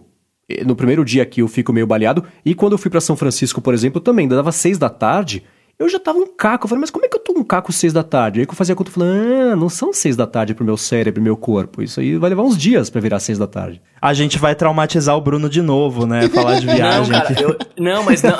no 0.64 0.76
primeiro 0.76 1.05
dia 1.05 1.22
aqui 1.22 1.40
eu 1.40 1.48
fico 1.48 1.72
meio 1.72 1.86
baleado, 1.86 2.22
e 2.44 2.55
quando 2.55 2.72
eu 2.72 2.78
fui 2.78 2.90
para 2.90 3.01
São 3.01 3.16
Francisco, 3.16 3.60
por 3.60 3.74
exemplo, 3.74 4.01
também, 4.01 4.28
dava 4.28 4.52
seis 4.52 4.78
da 4.78 4.89
tarde, 4.89 5.43
eu 5.78 5.88
já 5.88 5.98
tava 6.00 6.18
um 6.18 6.26
caco. 6.26 6.64
Eu 6.64 6.68
falei, 6.68 6.80
mas 6.80 6.90
como 6.90 7.05
é 7.05 7.09
que 7.09 7.16
eu 7.16 7.20
tô 7.20 7.32
um 7.32 7.44
caco 7.44 7.72
seis 7.72 7.92
da 7.92 8.02
tarde? 8.02 8.40
Aí 8.40 8.46
que 8.46 8.52
eu 8.52 8.56
fazia 8.56 8.72
a 8.72 8.76
conta, 8.76 8.90
eu 8.90 8.94
falei, 8.94 9.10
ah, 9.52 9.56
não 9.56 9.68
são 9.68 9.92
seis 9.92 10.16
da 10.16 10.26
tarde 10.26 10.55
pro 10.55 10.64
meu 10.64 10.76
cérebro, 10.76 11.14
pro 11.14 11.22
meu 11.22 11.36
corpo. 11.36 11.82
Isso 11.82 12.00
aí 12.00 12.16
vai 12.16 12.30
levar 12.30 12.42
uns 12.42 12.56
dias 12.59 12.90
pra 12.90 13.00
virar 13.00 13.20
seis 13.20 13.38
da 13.38 13.46
tarde. 13.46 13.80
A 14.00 14.12
gente 14.12 14.38
vai 14.38 14.55
traumatizar 14.55 15.16
o 15.16 15.20
Bruno 15.20 15.48
de 15.48 15.62
novo, 15.62 16.05
né? 16.06 16.28
Falar 16.34 16.59
de 16.59 16.66
viagem. 16.66 17.12
Não, 17.12 17.20
cara, 17.20 17.40
eu, 17.40 17.56
não 17.78 18.02
mas 18.02 18.22
não. 18.22 18.36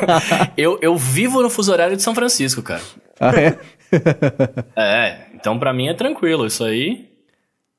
eu, 0.56 0.78
eu 0.80 0.96
vivo 0.96 1.42
no 1.42 1.50
fuso 1.50 1.70
horário 1.72 1.94
de 1.96 2.02
São 2.02 2.14
Francisco, 2.14 2.62
cara. 2.62 2.82
Ah, 3.20 3.32
é? 3.38 3.58
é, 4.76 5.18
então 5.34 5.58
pra 5.58 5.74
mim 5.74 5.88
é 5.88 5.94
tranquilo. 5.94 6.46
Isso 6.46 6.64
aí 6.64 7.06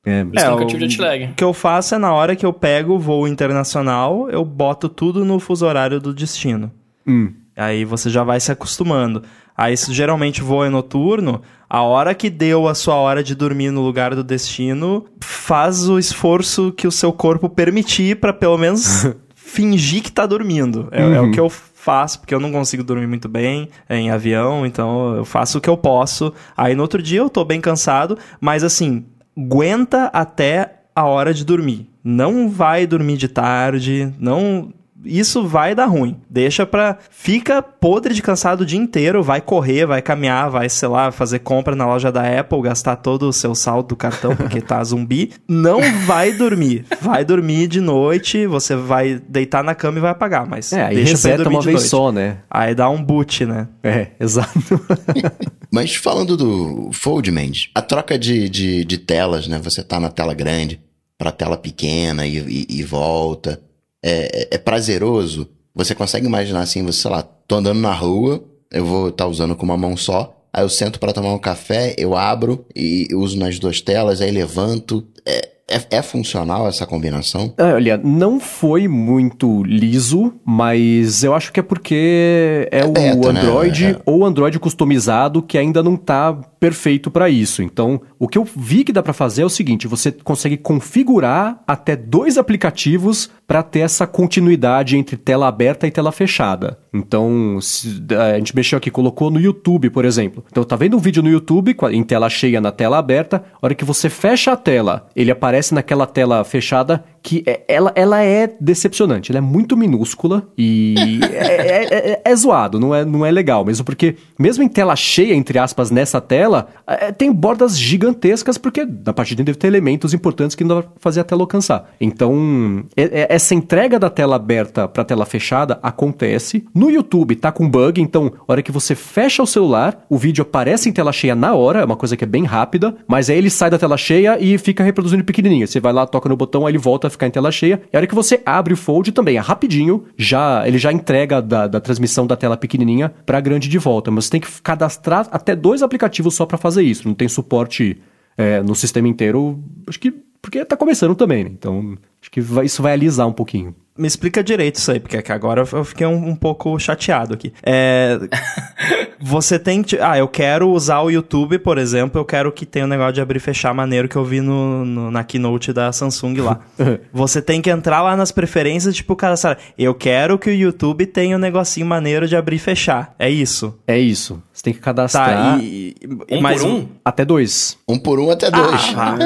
É, 0.04 0.22
Por 0.24 0.36
isso 0.36 0.44
que 0.44 0.50
eu 0.50 0.56
nunca 0.56 0.66
tive 0.66 0.88
jet 0.88 1.00
lag. 1.00 1.24
O 1.24 1.34
que 1.34 1.44
eu 1.44 1.52
faço 1.52 1.94
é 1.94 1.98
na 1.98 2.12
hora 2.12 2.36
que 2.36 2.46
eu 2.46 2.52
pego 2.52 2.94
o 2.94 2.98
voo 2.98 3.26
internacional, 3.26 4.30
eu 4.30 4.44
boto 4.44 4.88
tudo 4.88 5.24
no 5.24 5.40
fuso 5.40 5.66
horário 5.66 6.00
do 6.00 6.14
destino. 6.14 6.70
hum. 7.06 7.34
Aí 7.60 7.84
você 7.84 8.08
já 8.08 8.24
vai 8.24 8.40
se 8.40 8.50
acostumando. 8.50 9.22
Aí, 9.56 9.76
se 9.76 9.92
geralmente 9.92 10.40
voo 10.40 10.64
é 10.64 10.70
noturno, 10.70 11.42
a 11.68 11.82
hora 11.82 12.14
que 12.14 12.30
deu 12.30 12.66
a 12.66 12.74
sua 12.74 12.94
hora 12.94 13.22
de 13.22 13.34
dormir 13.34 13.70
no 13.70 13.82
lugar 13.82 14.14
do 14.14 14.24
destino, 14.24 15.04
faz 15.20 15.86
o 15.86 15.98
esforço 15.98 16.72
que 16.72 16.86
o 16.86 16.90
seu 16.90 17.12
corpo 17.12 17.48
permitir 17.48 18.16
pra 18.16 18.32
pelo 18.32 18.56
menos 18.56 19.06
fingir 19.36 20.02
que 20.02 20.10
tá 20.10 20.24
dormindo. 20.24 20.88
É, 20.90 21.02
é 21.02 21.20
o 21.20 21.30
que 21.30 21.38
eu 21.38 21.50
faço, 21.50 22.20
porque 22.20 22.34
eu 22.34 22.40
não 22.40 22.50
consigo 22.50 22.82
dormir 22.82 23.06
muito 23.06 23.28
bem 23.28 23.68
em 23.88 24.10
avião, 24.10 24.64
então 24.64 25.14
eu 25.16 25.24
faço 25.26 25.58
o 25.58 25.60
que 25.60 25.68
eu 25.68 25.76
posso. 25.76 26.32
Aí 26.56 26.74
no 26.74 26.80
outro 26.80 27.02
dia 27.02 27.18
eu 27.18 27.28
tô 27.28 27.44
bem 27.44 27.60
cansado, 27.60 28.16
mas 28.40 28.64
assim, 28.64 29.04
aguenta 29.36 30.06
até 30.06 30.80
a 30.94 31.04
hora 31.04 31.34
de 31.34 31.44
dormir. 31.44 31.90
Não 32.02 32.48
vai 32.48 32.86
dormir 32.86 33.18
de 33.18 33.28
tarde, 33.28 34.10
não 34.18 34.72
isso 35.04 35.46
vai 35.46 35.74
dar 35.74 35.86
ruim. 35.86 36.16
Deixa 36.28 36.64
pra. 36.66 36.98
Fica 37.10 37.62
podre 37.62 38.14
de 38.14 38.22
cansado 38.22 38.62
o 38.62 38.66
dia 38.66 38.78
inteiro, 38.78 39.22
vai 39.22 39.40
correr, 39.40 39.86
vai 39.86 40.02
caminhar, 40.02 40.50
vai, 40.50 40.68
sei 40.68 40.88
lá, 40.88 41.10
fazer 41.10 41.40
compra 41.40 41.74
na 41.76 41.86
loja 41.86 42.10
da 42.12 42.22
Apple, 42.40 42.62
gastar 42.62 42.96
todo 42.96 43.28
o 43.28 43.32
seu 43.32 43.54
saldo 43.54 43.88
do 43.88 43.96
cartão 43.96 44.34
porque 44.36 44.60
tá 44.60 44.82
zumbi. 44.84 45.32
Não 45.48 45.80
vai 46.06 46.32
dormir. 46.32 46.84
Vai 47.00 47.24
dormir 47.24 47.66
de 47.68 47.80
noite, 47.80 48.46
você 48.46 48.76
vai 48.76 49.20
deitar 49.28 49.64
na 49.64 49.74
cama 49.74 49.98
e 49.98 50.00
vai 50.00 50.10
apagar, 50.10 50.46
mas 50.46 50.72
É, 50.72 50.84
aí 50.84 50.96
deixa 50.96 51.12
reseta 51.12 51.48
uma 51.48 51.60
vez 51.62 51.76
noite. 51.76 51.88
só, 51.88 52.12
né? 52.12 52.38
Aí 52.50 52.74
dá 52.74 52.88
um 52.90 53.02
boot, 53.02 53.44
né? 53.46 53.68
É, 53.82 54.08
exato. 54.20 54.50
Mas 55.72 55.94
falando 55.94 56.36
do 56.36 56.90
Foldman, 56.92 57.52
a 57.74 57.80
troca 57.80 58.18
de, 58.18 58.48
de, 58.48 58.84
de 58.84 58.98
telas, 58.98 59.46
né? 59.46 59.60
Você 59.62 59.82
tá 59.84 60.00
na 60.00 60.08
tela 60.10 60.34
grande 60.34 60.80
pra 61.16 61.30
tela 61.30 61.56
pequena 61.56 62.26
e, 62.26 62.38
e, 62.68 62.78
e 62.80 62.82
volta. 62.82 63.60
É, 64.02 64.48
é- 64.54 64.58
prazeroso. 64.58 65.48
Você 65.74 65.94
consegue 65.94 66.26
imaginar 66.26 66.60
assim, 66.60 66.82
você, 66.84 67.02
sei 67.02 67.10
lá, 67.10 67.22
tô 67.22 67.56
andando 67.56 67.80
na 67.80 67.92
rua, 67.92 68.42
eu 68.70 68.84
vou 68.84 69.08
estar 69.08 69.26
usando 69.26 69.54
com 69.56 69.64
uma 69.64 69.76
mão 69.76 69.96
só. 69.96 70.36
Aí 70.52 70.64
eu 70.64 70.68
sento 70.68 70.98
pra 70.98 71.12
tomar 71.12 71.32
um 71.32 71.38
café, 71.38 71.94
eu 71.96 72.16
abro 72.16 72.64
e 72.74 73.06
uso 73.14 73.38
nas 73.38 73.58
duas 73.58 73.80
telas, 73.80 74.20
aí 74.20 74.30
levanto. 74.30 75.06
É, 75.26 75.48
é, 75.70 75.98
é 75.98 76.02
funcional 76.02 76.66
essa 76.68 76.86
combinação? 76.86 77.54
É, 77.56 77.72
Olha, 77.74 77.96
não 78.02 78.38
foi 78.40 78.88
muito 78.88 79.62
liso, 79.64 80.32
mas 80.44 81.22
eu 81.24 81.34
acho 81.34 81.52
que 81.52 81.60
é 81.60 81.62
porque 81.62 82.68
é, 82.70 82.84
o 82.84 82.92
beta, 82.92 83.32
né? 83.32 83.40
Android 83.40 83.84
É. 83.86 83.96
ou 84.04 84.24
Android 84.24 84.58
customizado 84.58 85.42
que 85.42 85.56
ainda 85.56 85.82
não 85.82 85.96
tá 85.96 86.32
perfeito 86.58 87.10
para 87.10 87.28
isso. 87.30 87.62
Então, 87.62 88.00
o 88.18 88.28
que 88.28 88.36
eu 88.36 88.44
vi 88.56 88.84
que 88.84 88.92
dá 88.92 89.02
para 89.02 89.12
fazer 89.12 89.42
é 89.42 89.44
o 89.46 89.50
seguinte: 89.50 89.86
você 89.88 90.10
consegue 90.12 90.56
configurar 90.56 91.60
até 91.66 91.94
dois 91.96 92.36
aplicativos 92.36 93.30
para 93.46 93.62
ter 93.62 93.80
essa 93.80 94.06
continuidade 94.06 94.96
entre 94.96 95.16
tela 95.16 95.48
aberta 95.48 95.86
e 95.86 95.90
tela 95.90 96.12
fechada. 96.12 96.78
Então, 96.92 97.58
se- 97.60 98.02
a 98.16 98.36
gente 98.38 98.54
mexeu 98.54 98.76
aqui, 98.76 98.90
colocou 98.90 99.30
no 99.30 99.40
YouTube, 99.40 99.90
por 99.90 100.04
exemplo. 100.04 100.44
Então, 100.50 100.62
tá 100.64 100.76
vendo 100.76 100.96
um 100.96 101.00
vídeo 101.00 101.22
no 101.22 101.28
YouTube 101.30 101.76
em 101.92 102.02
tela 102.02 102.28
cheia 102.28 102.60
na 102.60 102.70
tela 102.72 102.98
aberta. 102.98 103.42
A 103.54 103.66
hora 103.66 103.74
que 103.74 103.84
você 103.84 104.08
fecha 104.08 104.52
a 104.52 104.56
tela, 104.56 105.08
ele 105.16 105.30
aparece 105.30 105.59
naquela 105.70 106.06
tela 106.06 106.42
fechada 106.44 107.04
que 107.22 107.42
é- 107.46 107.60
ela, 107.68 107.92
ela 107.94 108.22
é 108.22 108.50
decepcionante. 108.60 109.30
Ela 109.30 109.38
é 109.38 109.40
muito 109.42 109.76
minúscula 109.76 110.48
e 110.56 110.94
é, 111.32 111.36
é- 111.36 112.10
é- 112.12 112.22
é 112.24 112.36
zoado, 112.36 112.80
não 112.80 112.94
é, 112.94 113.04
não 113.04 113.26
é 113.26 113.30
legal 113.30 113.64
mesmo, 113.64 113.84
porque 113.84 114.16
mesmo 114.38 114.62
em 114.64 114.68
tela 114.68 114.96
cheia, 114.96 115.34
entre 115.34 115.58
aspas, 115.58 115.90
nessa 115.90 116.20
tela, 116.20 116.68
é, 116.86 117.12
tem 117.12 117.30
bordas 117.30 117.78
gigantescas, 117.78 118.56
porque 118.56 118.86
na 119.04 119.12
parte 119.12 119.30
de 119.30 119.36
dentro 119.36 119.46
deve 119.52 119.58
ter 119.58 119.66
elementos 119.66 120.14
importantes 120.14 120.54
que 120.56 120.64
não 120.64 120.76
dá 120.76 120.82
pra 120.82 120.92
fazer 120.98 121.20
a 121.20 121.24
tela 121.24 121.42
alcançar. 121.42 121.90
Então, 122.00 122.84
é- 122.96 123.20
é- 123.22 123.26
essa 123.34 123.54
entrega 123.54 123.98
da 123.98 124.08
tela 124.08 124.36
aberta 124.36 124.88
pra 124.88 125.04
tela 125.04 125.26
fechada 125.26 125.78
acontece. 125.82 126.64
No 126.74 126.90
YouTube 126.90 127.36
tá 127.36 127.52
com 127.52 127.68
bug, 127.68 128.00
então, 128.00 128.32
a 128.48 128.52
hora 128.52 128.62
que 128.62 128.72
você 128.72 128.94
fecha 128.94 129.42
o 129.42 129.46
celular, 129.46 130.04
o 130.08 130.16
vídeo 130.16 130.42
aparece 130.42 130.88
em 130.88 130.92
tela 130.92 131.12
cheia 131.12 131.34
na 131.34 131.54
hora, 131.54 131.80
é 131.80 131.84
uma 131.84 131.96
coisa 131.96 132.16
que 132.16 132.24
é 132.24 132.26
bem 132.26 132.44
rápida, 132.44 132.94
mas 133.06 133.28
aí 133.28 133.36
ele 133.36 133.50
sai 133.50 133.68
da 133.70 133.78
tela 133.78 133.96
cheia 133.96 134.38
e 134.40 134.56
fica 134.58 134.82
reproduzindo 134.82 135.22
pequenininho. 135.42 135.66
Você 135.66 135.80
vai 135.80 135.92
lá, 135.92 136.06
toca 136.06 136.28
no 136.28 136.36
botão, 136.36 136.66
aí 136.66 136.70
ele 136.72 136.78
volta 136.78 137.06
a 137.06 137.10
ficar 137.10 137.26
em 137.26 137.30
tela 137.30 137.50
cheia. 137.50 137.80
E 137.92 137.96
a 137.96 137.98
hora 138.00 138.06
que 138.06 138.14
você 138.14 138.40
abre 138.44 138.74
o 138.74 138.76
Fold 138.76 139.12
também, 139.12 139.36
é 139.36 139.40
rapidinho, 139.40 140.04
já 140.16 140.62
ele 140.66 140.78
já 140.78 140.92
entrega 140.92 141.40
da, 141.42 141.66
da 141.66 141.80
transmissão 141.80 142.26
da 142.26 142.36
tela 142.36 142.56
pequenininha 142.56 143.12
pra 143.24 143.40
grande 143.40 143.68
de 143.68 143.78
volta. 143.78 144.10
Mas 144.10 144.24
você 144.26 144.32
tem 144.32 144.40
que 144.40 144.48
cadastrar 144.62 145.28
até 145.30 145.54
dois 145.56 145.82
aplicativos 145.82 146.34
só 146.34 146.46
pra 146.46 146.58
fazer 146.58 146.82
isso. 146.82 147.06
Não 147.06 147.14
tem 147.14 147.28
suporte 147.28 148.00
é, 148.36 148.62
no 148.62 148.74
sistema 148.74 149.08
inteiro. 149.08 149.58
Acho 149.88 149.98
que 150.00 150.12
porque 150.42 150.64
tá 150.64 150.74
começando 150.76 151.14
também, 151.14 151.44
né? 151.44 151.50
Então 151.52 151.98
acho 152.20 152.30
que 152.30 152.40
vai- 152.40 152.64
isso 152.64 152.82
vai 152.82 152.92
alisar 152.94 153.26
um 153.28 153.32
pouquinho. 153.32 153.74
Me 153.98 154.06
explica 154.06 154.42
direito 154.42 154.76
isso 154.76 154.90
aí, 154.90 154.98
porque 154.98 155.18
é 155.18 155.32
agora 155.32 155.66
eu 155.72 155.84
fiquei 155.84 156.06
um, 156.06 156.28
um 156.30 156.34
pouco 156.34 156.78
chateado 156.78 157.34
aqui. 157.34 157.52
É, 157.62 158.18
você 159.22 159.58
tem 159.58 159.82
que. 159.82 159.98
Ah, 160.00 160.16
eu 160.18 160.26
quero 160.28 160.68
usar 160.70 161.00
o 161.00 161.10
YouTube, 161.10 161.58
por 161.58 161.78
exemplo, 161.78 162.20
eu 162.20 162.24
quero 162.24 162.50
que 162.50 162.64
tenha 162.64 162.84
um 162.84 162.88
negócio 162.88 163.12
de 163.14 163.20
abrir 163.20 163.36
e 163.36 163.40
fechar 163.40 163.74
maneiro 163.74 164.08
que 164.08 164.16
eu 164.16 164.24
vi 164.24 164.40
no, 164.40 164.84
no- 164.84 165.10
na 165.10 165.22
keynote 165.24 165.72
da 165.72 165.92
Samsung 165.92 166.40
lá. 166.40 166.60
você 167.12 167.40
tem 167.42 167.60
que 167.60 167.70
entrar 167.70 168.02
lá 168.02 168.16
nas 168.16 168.32
preferências, 168.32 168.94
tipo, 168.94 169.14
cara, 169.14 169.36
sabe, 169.36 169.60
eu 169.78 169.94
quero 169.94 170.38
que 170.38 170.48
o 170.50 170.54
YouTube 170.54 171.06
tenha 171.06 171.36
um 171.36 171.40
negocinho 171.40 171.86
maneiro 171.86 172.26
de 172.26 172.36
abrir 172.36 172.56
e 172.56 172.58
fechar. 172.58 173.14
É 173.18 173.28
isso. 173.30 173.78
É 173.86 173.98
isso. 173.98 174.42
Você 174.60 174.64
tem 174.64 174.74
que 174.74 174.80
cadastrar 174.80 175.56
Tá, 175.56 175.58
e. 175.62 175.94
e- 176.28 176.36
Um 176.36 176.42
por 176.42 176.62
um? 176.66 176.86
até 177.02 177.24
dois. 177.24 177.78
Um 177.88 177.98
por 177.98 178.20
um 178.20 178.30
até 178.30 178.50
dois. 178.50 178.94
Ah, 178.94 179.16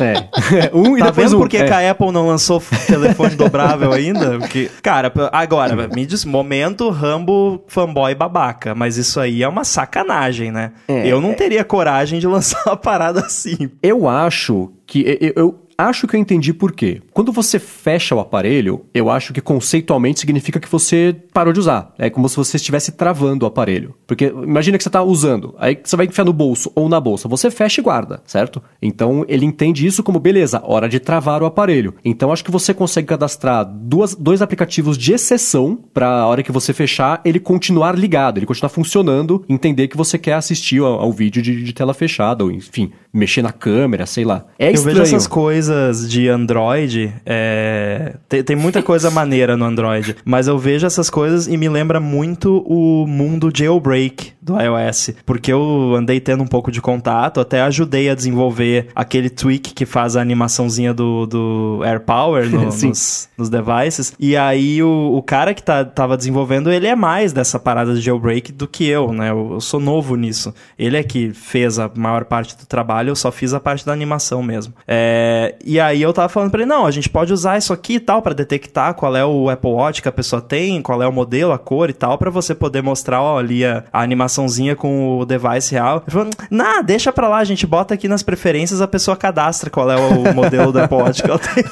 É. 0.00 0.70
um 0.72 0.96
e 0.96 1.00
Tá 1.00 1.06
depois 1.06 1.26
vendo 1.30 1.36
um. 1.36 1.40
por 1.40 1.48
que, 1.48 1.56
É. 1.56 1.64
que 1.64 1.72
a 1.72 1.90
Apple 1.90 2.12
não 2.12 2.28
lançou 2.28 2.62
telefone 2.86 3.34
dobrável 3.34 3.92
ainda? 3.92 4.38
Porque, 4.38 4.70
cara, 4.80 5.12
agora, 5.32 5.88
me 5.88 6.06
diz, 6.06 6.24
momento 6.24 6.90
Rambo 6.90 7.64
fanboy 7.66 8.14
babaca, 8.14 8.72
mas 8.72 8.96
isso 8.96 9.18
aí 9.18 9.42
é 9.42 9.48
uma 9.48 9.64
sacanagem, 9.64 10.52
né? 10.52 10.70
É, 10.86 11.08
eu 11.08 11.20
não 11.20 11.34
teria 11.34 11.64
coragem 11.64 12.20
de 12.20 12.28
lançar 12.28 12.62
uma 12.64 12.76
parada 12.76 13.18
assim. 13.18 13.70
Eu 13.82 14.08
acho 14.08 14.70
que. 14.86 15.18
Eu, 15.20 15.32
eu 15.34 15.60
acho 15.76 16.06
que 16.06 16.16
eu 16.16 16.20
entendi 16.20 16.52
por 16.52 16.72
quê. 16.72 17.00
Quando 17.12 17.32
você 17.32 17.58
fecha 17.58 18.14
o 18.14 18.20
aparelho, 18.20 18.84
eu 18.94 19.10
acho 19.10 19.32
que 19.32 19.40
conceitualmente 19.40 20.20
significa 20.20 20.60
que 20.60 20.68
você 20.68 21.14
parou 21.32 21.52
de 21.52 21.60
usar. 21.60 21.92
É 21.98 22.10
como 22.10 22.28
se 22.28 22.36
você 22.36 22.56
estivesse 22.56 22.92
travando 22.92 23.44
o 23.44 23.48
aparelho. 23.48 23.94
Porque 24.06 24.26
imagina 24.26 24.78
que 24.78 24.84
você 24.84 24.88
está 24.88 25.02
usando, 25.02 25.54
aí 25.58 25.78
você 25.82 25.96
vai 25.96 26.06
enfiar 26.06 26.24
no 26.24 26.32
bolso 26.32 26.70
ou 26.74 26.88
na 26.88 27.00
bolsa. 27.00 27.28
Você 27.28 27.50
fecha 27.50 27.80
e 27.80 27.84
guarda, 27.84 28.22
certo? 28.26 28.62
Então 28.80 29.24
ele 29.28 29.44
entende 29.44 29.86
isso 29.86 30.02
como 30.02 30.18
beleza, 30.18 30.62
hora 30.64 30.88
de 30.88 31.00
travar 31.00 31.42
o 31.42 31.46
aparelho. 31.46 31.94
Então 32.04 32.32
acho 32.32 32.44
que 32.44 32.50
você 32.50 32.72
consegue 32.72 33.08
cadastrar 33.08 33.64
duas, 33.64 34.14
dois 34.14 34.42
aplicativos 34.42 34.96
de 34.96 35.12
exceção 35.12 35.78
para 35.92 36.08
a 36.08 36.26
hora 36.26 36.42
que 36.42 36.52
você 36.52 36.72
fechar 36.72 37.20
ele 37.24 37.40
continuar 37.40 37.96
ligado, 37.98 38.38
ele 38.38 38.46
continuar 38.46 38.68
funcionando, 38.70 39.44
entender 39.48 39.88
que 39.88 39.96
você 39.96 40.18
quer 40.18 40.34
assistir 40.34 40.80
ao, 40.80 41.00
ao 41.00 41.12
vídeo 41.12 41.42
de, 41.42 41.62
de 41.62 41.72
tela 41.72 41.94
fechada, 41.94 42.44
ou 42.44 42.50
enfim, 42.50 42.92
mexer 43.14 43.42
na 43.42 43.52
câmera, 43.52 44.04
sei 44.06 44.24
lá. 44.24 44.44
É 44.58 44.68
eu 44.68 44.72
estranho. 44.72 44.98
vejo 44.98 45.02
essas 45.02 45.26
coisas 45.26 46.08
de 46.10 46.28
Android, 46.28 47.14
é, 47.24 48.16
tem, 48.28 48.42
tem 48.42 48.56
muita 48.56 48.82
coisa 48.84 49.10
maneira 49.10 49.56
no 49.56 49.64
Android, 49.64 50.16
mas 50.24 50.48
eu 50.48 50.58
vejo 50.58 50.86
essas 50.86 51.08
coisas 51.08 51.46
e 51.46 51.56
me 51.56 51.68
lembra 51.68 52.00
muito 52.00 52.58
o 52.66 53.06
mundo 53.06 53.50
jailbreak 53.54 54.32
do 54.42 54.60
iOS, 54.60 55.12
porque 55.24 55.52
eu 55.52 55.94
andei 55.96 56.20
tendo 56.20 56.42
um 56.42 56.46
pouco 56.46 56.70
de 56.70 56.80
contato, 56.80 57.40
até 57.40 57.62
ajudei 57.62 58.10
a 58.10 58.14
desenvolver 58.14 58.88
aquele 58.94 59.30
tweak 59.30 59.72
que 59.72 59.86
faz 59.86 60.16
a 60.16 60.20
animaçãozinha 60.20 60.92
do, 60.92 61.24
do 61.24 61.80
AirPower 61.82 62.50
no, 62.50 62.64
nos, 62.68 63.28
nos 63.38 63.48
devices, 63.48 64.12
e 64.18 64.36
aí 64.36 64.82
o, 64.82 65.14
o 65.16 65.22
cara 65.22 65.54
que 65.54 65.62
tá, 65.62 65.84
tava 65.84 66.16
desenvolvendo, 66.16 66.70
ele 66.70 66.86
é 66.86 66.94
mais 66.94 67.32
dessa 67.32 67.58
parada 67.58 67.94
de 67.94 68.00
jailbreak 68.00 68.52
do 68.52 68.66
que 68.66 68.86
eu, 68.86 69.12
né? 69.12 69.30
Eu, 69.30 69.52
eu 69.52 69.60
sou 69.60 69.80
novo 69.80 70.16
nisso. 70.16 70.54
Ele 70.78 70.96
é 70.96 71.02
que 71.02 71.30
fez 71.32 71.78
a 71.78 71.90
maior 71.94 72.24
parte 72.24 72.56
do 72.56 72.66
trabalho, 72.66 73.03
eu 73.10 73.16
só 73.16 73.32
fiz 73.32 73.54
a 73.54 73.60
parte 73.60 73.84
da 73.84 73.92
animação 73.92 74.42
mesmo. 74.42 74.74
É, 74.86 75.54
e 75.64 75.80
aí 75.80 76.02
eu 76.02 76.12
tava 76.12 76.28
falando 76.28 76.50
pra 76.50 76.60
ele, 76.60 76.68
não, 76.68 76.86
a 76.86 76.90
gente 76.90 77.08
pode 77.08 77.32
usar 77.32 77.58
isso 77.58 77.72
aqui 77.72 77.94
e 77.94 78.00
tal 78.00 78.22
pra 78.22 78.34
detectar 78.34 78.94
qual 78.94 79.16
é 79.16 79.24
o 79.24 79.48
Apple 79.48 79.70
Watch 79.70 80.02
que 80.02 80.08
a 80.08 80.12
pessoa 80.12 80.40
tem, 80.40 80.82
qual 80.82 81.02
é 81.02 81.06
o 81.06 81.12
modelo, 81.12 81.52
a 81.52 81.58
cor 81.58 81.90
e 81.90 81.94
tal, 81.94 82.18
pra 82.18 82.30
você 82.30 82.54
poder 82.54 82.82
mostrar, 82.82 83.22
ó, 83.22 83.38
ali 83.38 83.64
a, 83.64 83.84
a 83.92 84.02
animação 84.02 84.44
informaçãozinha 84.44 84.76
com 84.76 85.18
o 85.18 85.24
device 85.24 85.72
real. 85.72 86.02
Ele 86.06 86.10
falou, 86.10 86.30
nah, 86.50 86.82
deixa 86.82 87.12
pra 87.12 87.28
lá, 87.28 87.38
a 87.38 87.44
gente 87.44 87.66
bota 87.66 87.94
aqui 87.94 88.08
nas 88.08 88.22
preferências, 88.22 88.80
a 88.80 88.88
pessoa 88.88 89.16
cadastra 89.16 89.70
qual 89.70 89.90
é 89.90 89.96
o 89.96 90.32
modelo 90.34 90.72
da 90.72 90.84
Apple 90.84 90.98
Watch 90.98 91.22
que 91.22 91.30
ela 91.30 91.38
tem. 91.38 91.64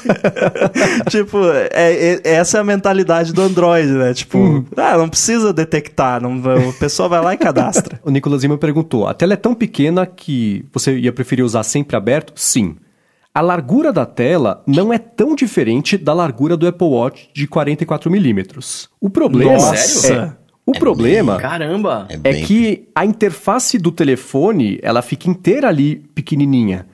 tipo, 1.09 1.37
é, 1.71 2.21
é, 2.21 2.21
essa 2.23 2.57
é 2.57 2.61
a 2.61 2.63
mentalidade 2.63 3.33
do 3.33 3.41
Android, 3.41 3.89
né? 3.89 4.13
Tipo, 4.13 4.37
uhum. 4.37 4.65
ah, 4.77 4.97
não 4.97 5.09
precisa 5.09 5.53
detectar, 5.53 6.21
não, 6.21 6.35
a 6.69 6.73
pessoa 6.79 7.09
vai 7.09 7.21
lá 7.21 7.33
e 7.33 7.37
cadastra. 7.37 7.99
o 8.03 8.09
Nicolas 8.09 8.43
me 8.43 8.57
perguntou, 8.57 9.07
a 9.07 9.13
tela 9.13 9.33
é 9.33 9.37
tão 9.37 9.53
pequena 9.53 10.05
que 10.05 10.65
você 10.71 10.97
ia 10.97 11.11
preferir 11.11 11.22
usar 11.43 11.63
sempre 11.63 11.95
aberto? 11.95 12.33
Sim. 12.35 12.75
A 13.33 13.41
largura 13.41 13.91
da 13.91 14.05
tela 14.05 14.63
não 14.67 14.93
é 14.93 14.97
tão 14.97 15.35
diferente 15.35 15.97
da 15.97 16.13
largura 16.13 16.55
do 16.55 16.67
Apple 16.67 16.87
Watch 16.87 17.29
de 17.33 17.47
44 17.47 18.11
milímetros. 18.11 18.89
O 19.01 19.09
problema 19.09 19.53
Nossa. 19.53 20.13
é 20.13 20.43
o 20.65 20.75
é 20.75 20.79
problema 20.79 21.33
bem, 21.33 21.41
caramba. 21.41 22.07
É, 22.23 22.29
é 22.29 22.41
que 22.41 22.87
a 22.95 23.05
interface 23.05 23.77
do 23.77 23.91
telefone 23.91 24.79
ela 24.81 25.01
fica 25.01 25.29
inteira 25.29 25.67
ali 25.67 25.97
pequenininha. 26.15 26.87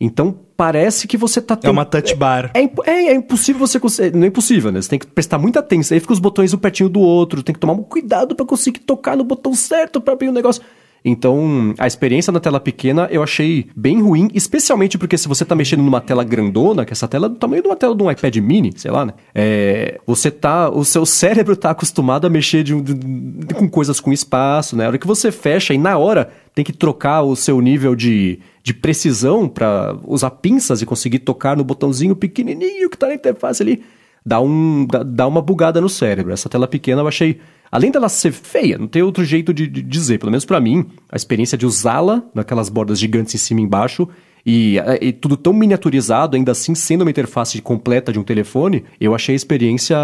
Então 0.00 0.38
parece 0.56 1.08
que 1.08 1.16
você 1.16 1.40
tá 1.40 1.56
tendo... 1.56 1.70
É 1.70 1.72
uma 1.72 1.84
touch 1.84 2.14
bar. 2.14 2.50
É, 2.54 2.62
é, 2.88 3.08
é 3.08 3.14
impossível 3.14 3.58
você 3.58 3.80
conseguir. 3.80 4.16
Não 4.16 4.24
é 4.24 4.28
impossível, 4.28 4.70
né? 4.70 4.80
Você 4.80 4.90
tem 4.90 4.98
que 4.98 5.06
prestar 5.06 5.38
muita 5.38 5.60
atenção. 5.60 5.94
Aí 5.94 6.00
fica 6.00 6.12
os 6.12 6.18
botões 6.18 6.54
um 6.54 6.58
pertinho 6.58 6.88
do 6.88 7.00
outro. 7.00 7.42
Tem 7.42 7.54
que 7.54 7.58
tomar 7.58 7.72
um 7.72 7.82
cuidado 7.82 8.36
para 8.36 8.46
conseguir 8.46 8.80
tocar 8.80 9.16
no 9.16 9.24
botão 9.24 9.54
certo 9.54 10.00
para 10.00 10.12
abrir 10.12 10.28
o 10.28 10.32
negócio. 10.32 10.62
Então, 11.08 11.72
a 11.78 11.86
experiência 11.86 12.32
na 12.32 12.40
tela 12.40 12.58
pequena 12.58 13.06
eu 13.12 13.22
achei 13.22 13.68
bem 13.76 14.02
ruim, 14.02 14.28
especialmente 14.34 14.98
porque 14.98 15.16
se 15.16 15.28
você 15.28 15.44
tá 15.44 15.54
mexendo 15.54 15.80
numa 15.80 16.00
tela 16.00 16.24
grandona, 16.24 16.84
que 16.84 16.92
essa 16.92 17.06
tela 17.06 17.26
é 17.26 17.28
do 17.28 17.36
tamanho 17.36 17.62
de 17.62 17.68
uma 17.68 17.76
tela 17.76 17.94
de 17.94 18.02
um 18.02 18.10
iPad 18.10 18.36
mini, 18.38 18.72
sei 18.74 18.90
lá, 18.90 19.06
né? 19.06 19.12
É, 19.32 20.00
você 20.04 20.32
tá. 20.32 20.68
O 20.68 20.84
seu 20.84 21.06
cérebro 21.06 21.54
tá 21.56 21.70
acostumado 21.70 22.26
a 22.26 22.30
mexer 22.30 22.64
de, 22.64 22.80
de, 22.80 22.94
de, 22.94 23.54
com 23.54 23.68
coisas 23.68 24.00
com 24.00 24.12
espaço, 24.12 24.74
né? 24.76 24.84
A 24.84 24.88
hora 24.88 24.98
que 24.98 25.06
você 25.06 25.30
fecha 25.30 25.72
e 25.72 25.78
na 25.78 25.96
hora 25.96 26.28
tem 26.52 26.64
que 26.64 26.72
trocar 26.72 27.22
o 27.22 27.36
seu 27.36 27.60
nível 27.60 27.94
de, 27.94 28.40
de 28.64 28.74
precisão 28.74 29.48
para 29.48 29.96
usar 30.08 30.30
pinças 30.30 30.82
e 30.82 30.86
conseguir 30.86 31.20
tocar 31.20 31.56
no 31.56 31.62
botãozinho 31.62 32.16
pequenininho 32.16 32.90
que 32.90 32.98
tá 32.98 33.06
na 33.06 33.14
interface 33.14 33.62
ali, 33.62 33.84
dá, 34.24 34.40
um, 34.40 34.84
dá, 34.90 35.04
dá 35.04 35.26
uma 35.28 35.40
bugada 35.40 35.80
no 35.80 35.88
cérebro. 35.88 36.32
Essa 36.32 36.48
tela 36.48 36.66
pequena 36.66 37.00
eu 37.00 37.06
achei 37.06 37.38
além 37.70 37.90
dela 37.90 38.08
ser 38.08 38.32
feia, 38.32 38.78
não 38.78 38.86
tem 38.86 39.02
outro 39.02 39.24
jeito 39.24 39.52
de, 39.52 39.66
de 39.66 39.82
dizer, 39.82 40.18
pelo 40.18 40.30
menos 40.30 40.44
para 40.44 40.60
mim, 40.60 40.86
a 41.10 41.16
experiência 41.16 41.56
de 41.58 41.66
usá-la 41.66 42.22
naquelas 42.34 42.68
bordas 42.68 42.98
gigantes 42.98 43.34
em 43.34 43.38
cima 43.38 43.60
e 43.60 43.64
embaixo 43.64 44.08
e, 44.46 44.76
e, 45.00 45.12
tudo 45.12 45.36
tão 45.36 45.52
miniaturizado, 45.52 46.36
ainda 46.36 46.52
assim 46.52 46.74
sendo 46.74 47.02
uma 47.02 47.10
interface 47.10 47.60
completa 47.60 48.12
de 48.12 48.18
um 48.18 48.22
telefone, 48.22 48.84
eu 49.00 49.14
achei 49.14 49.34
a 49.34 49.36
experiência 49.36 49.96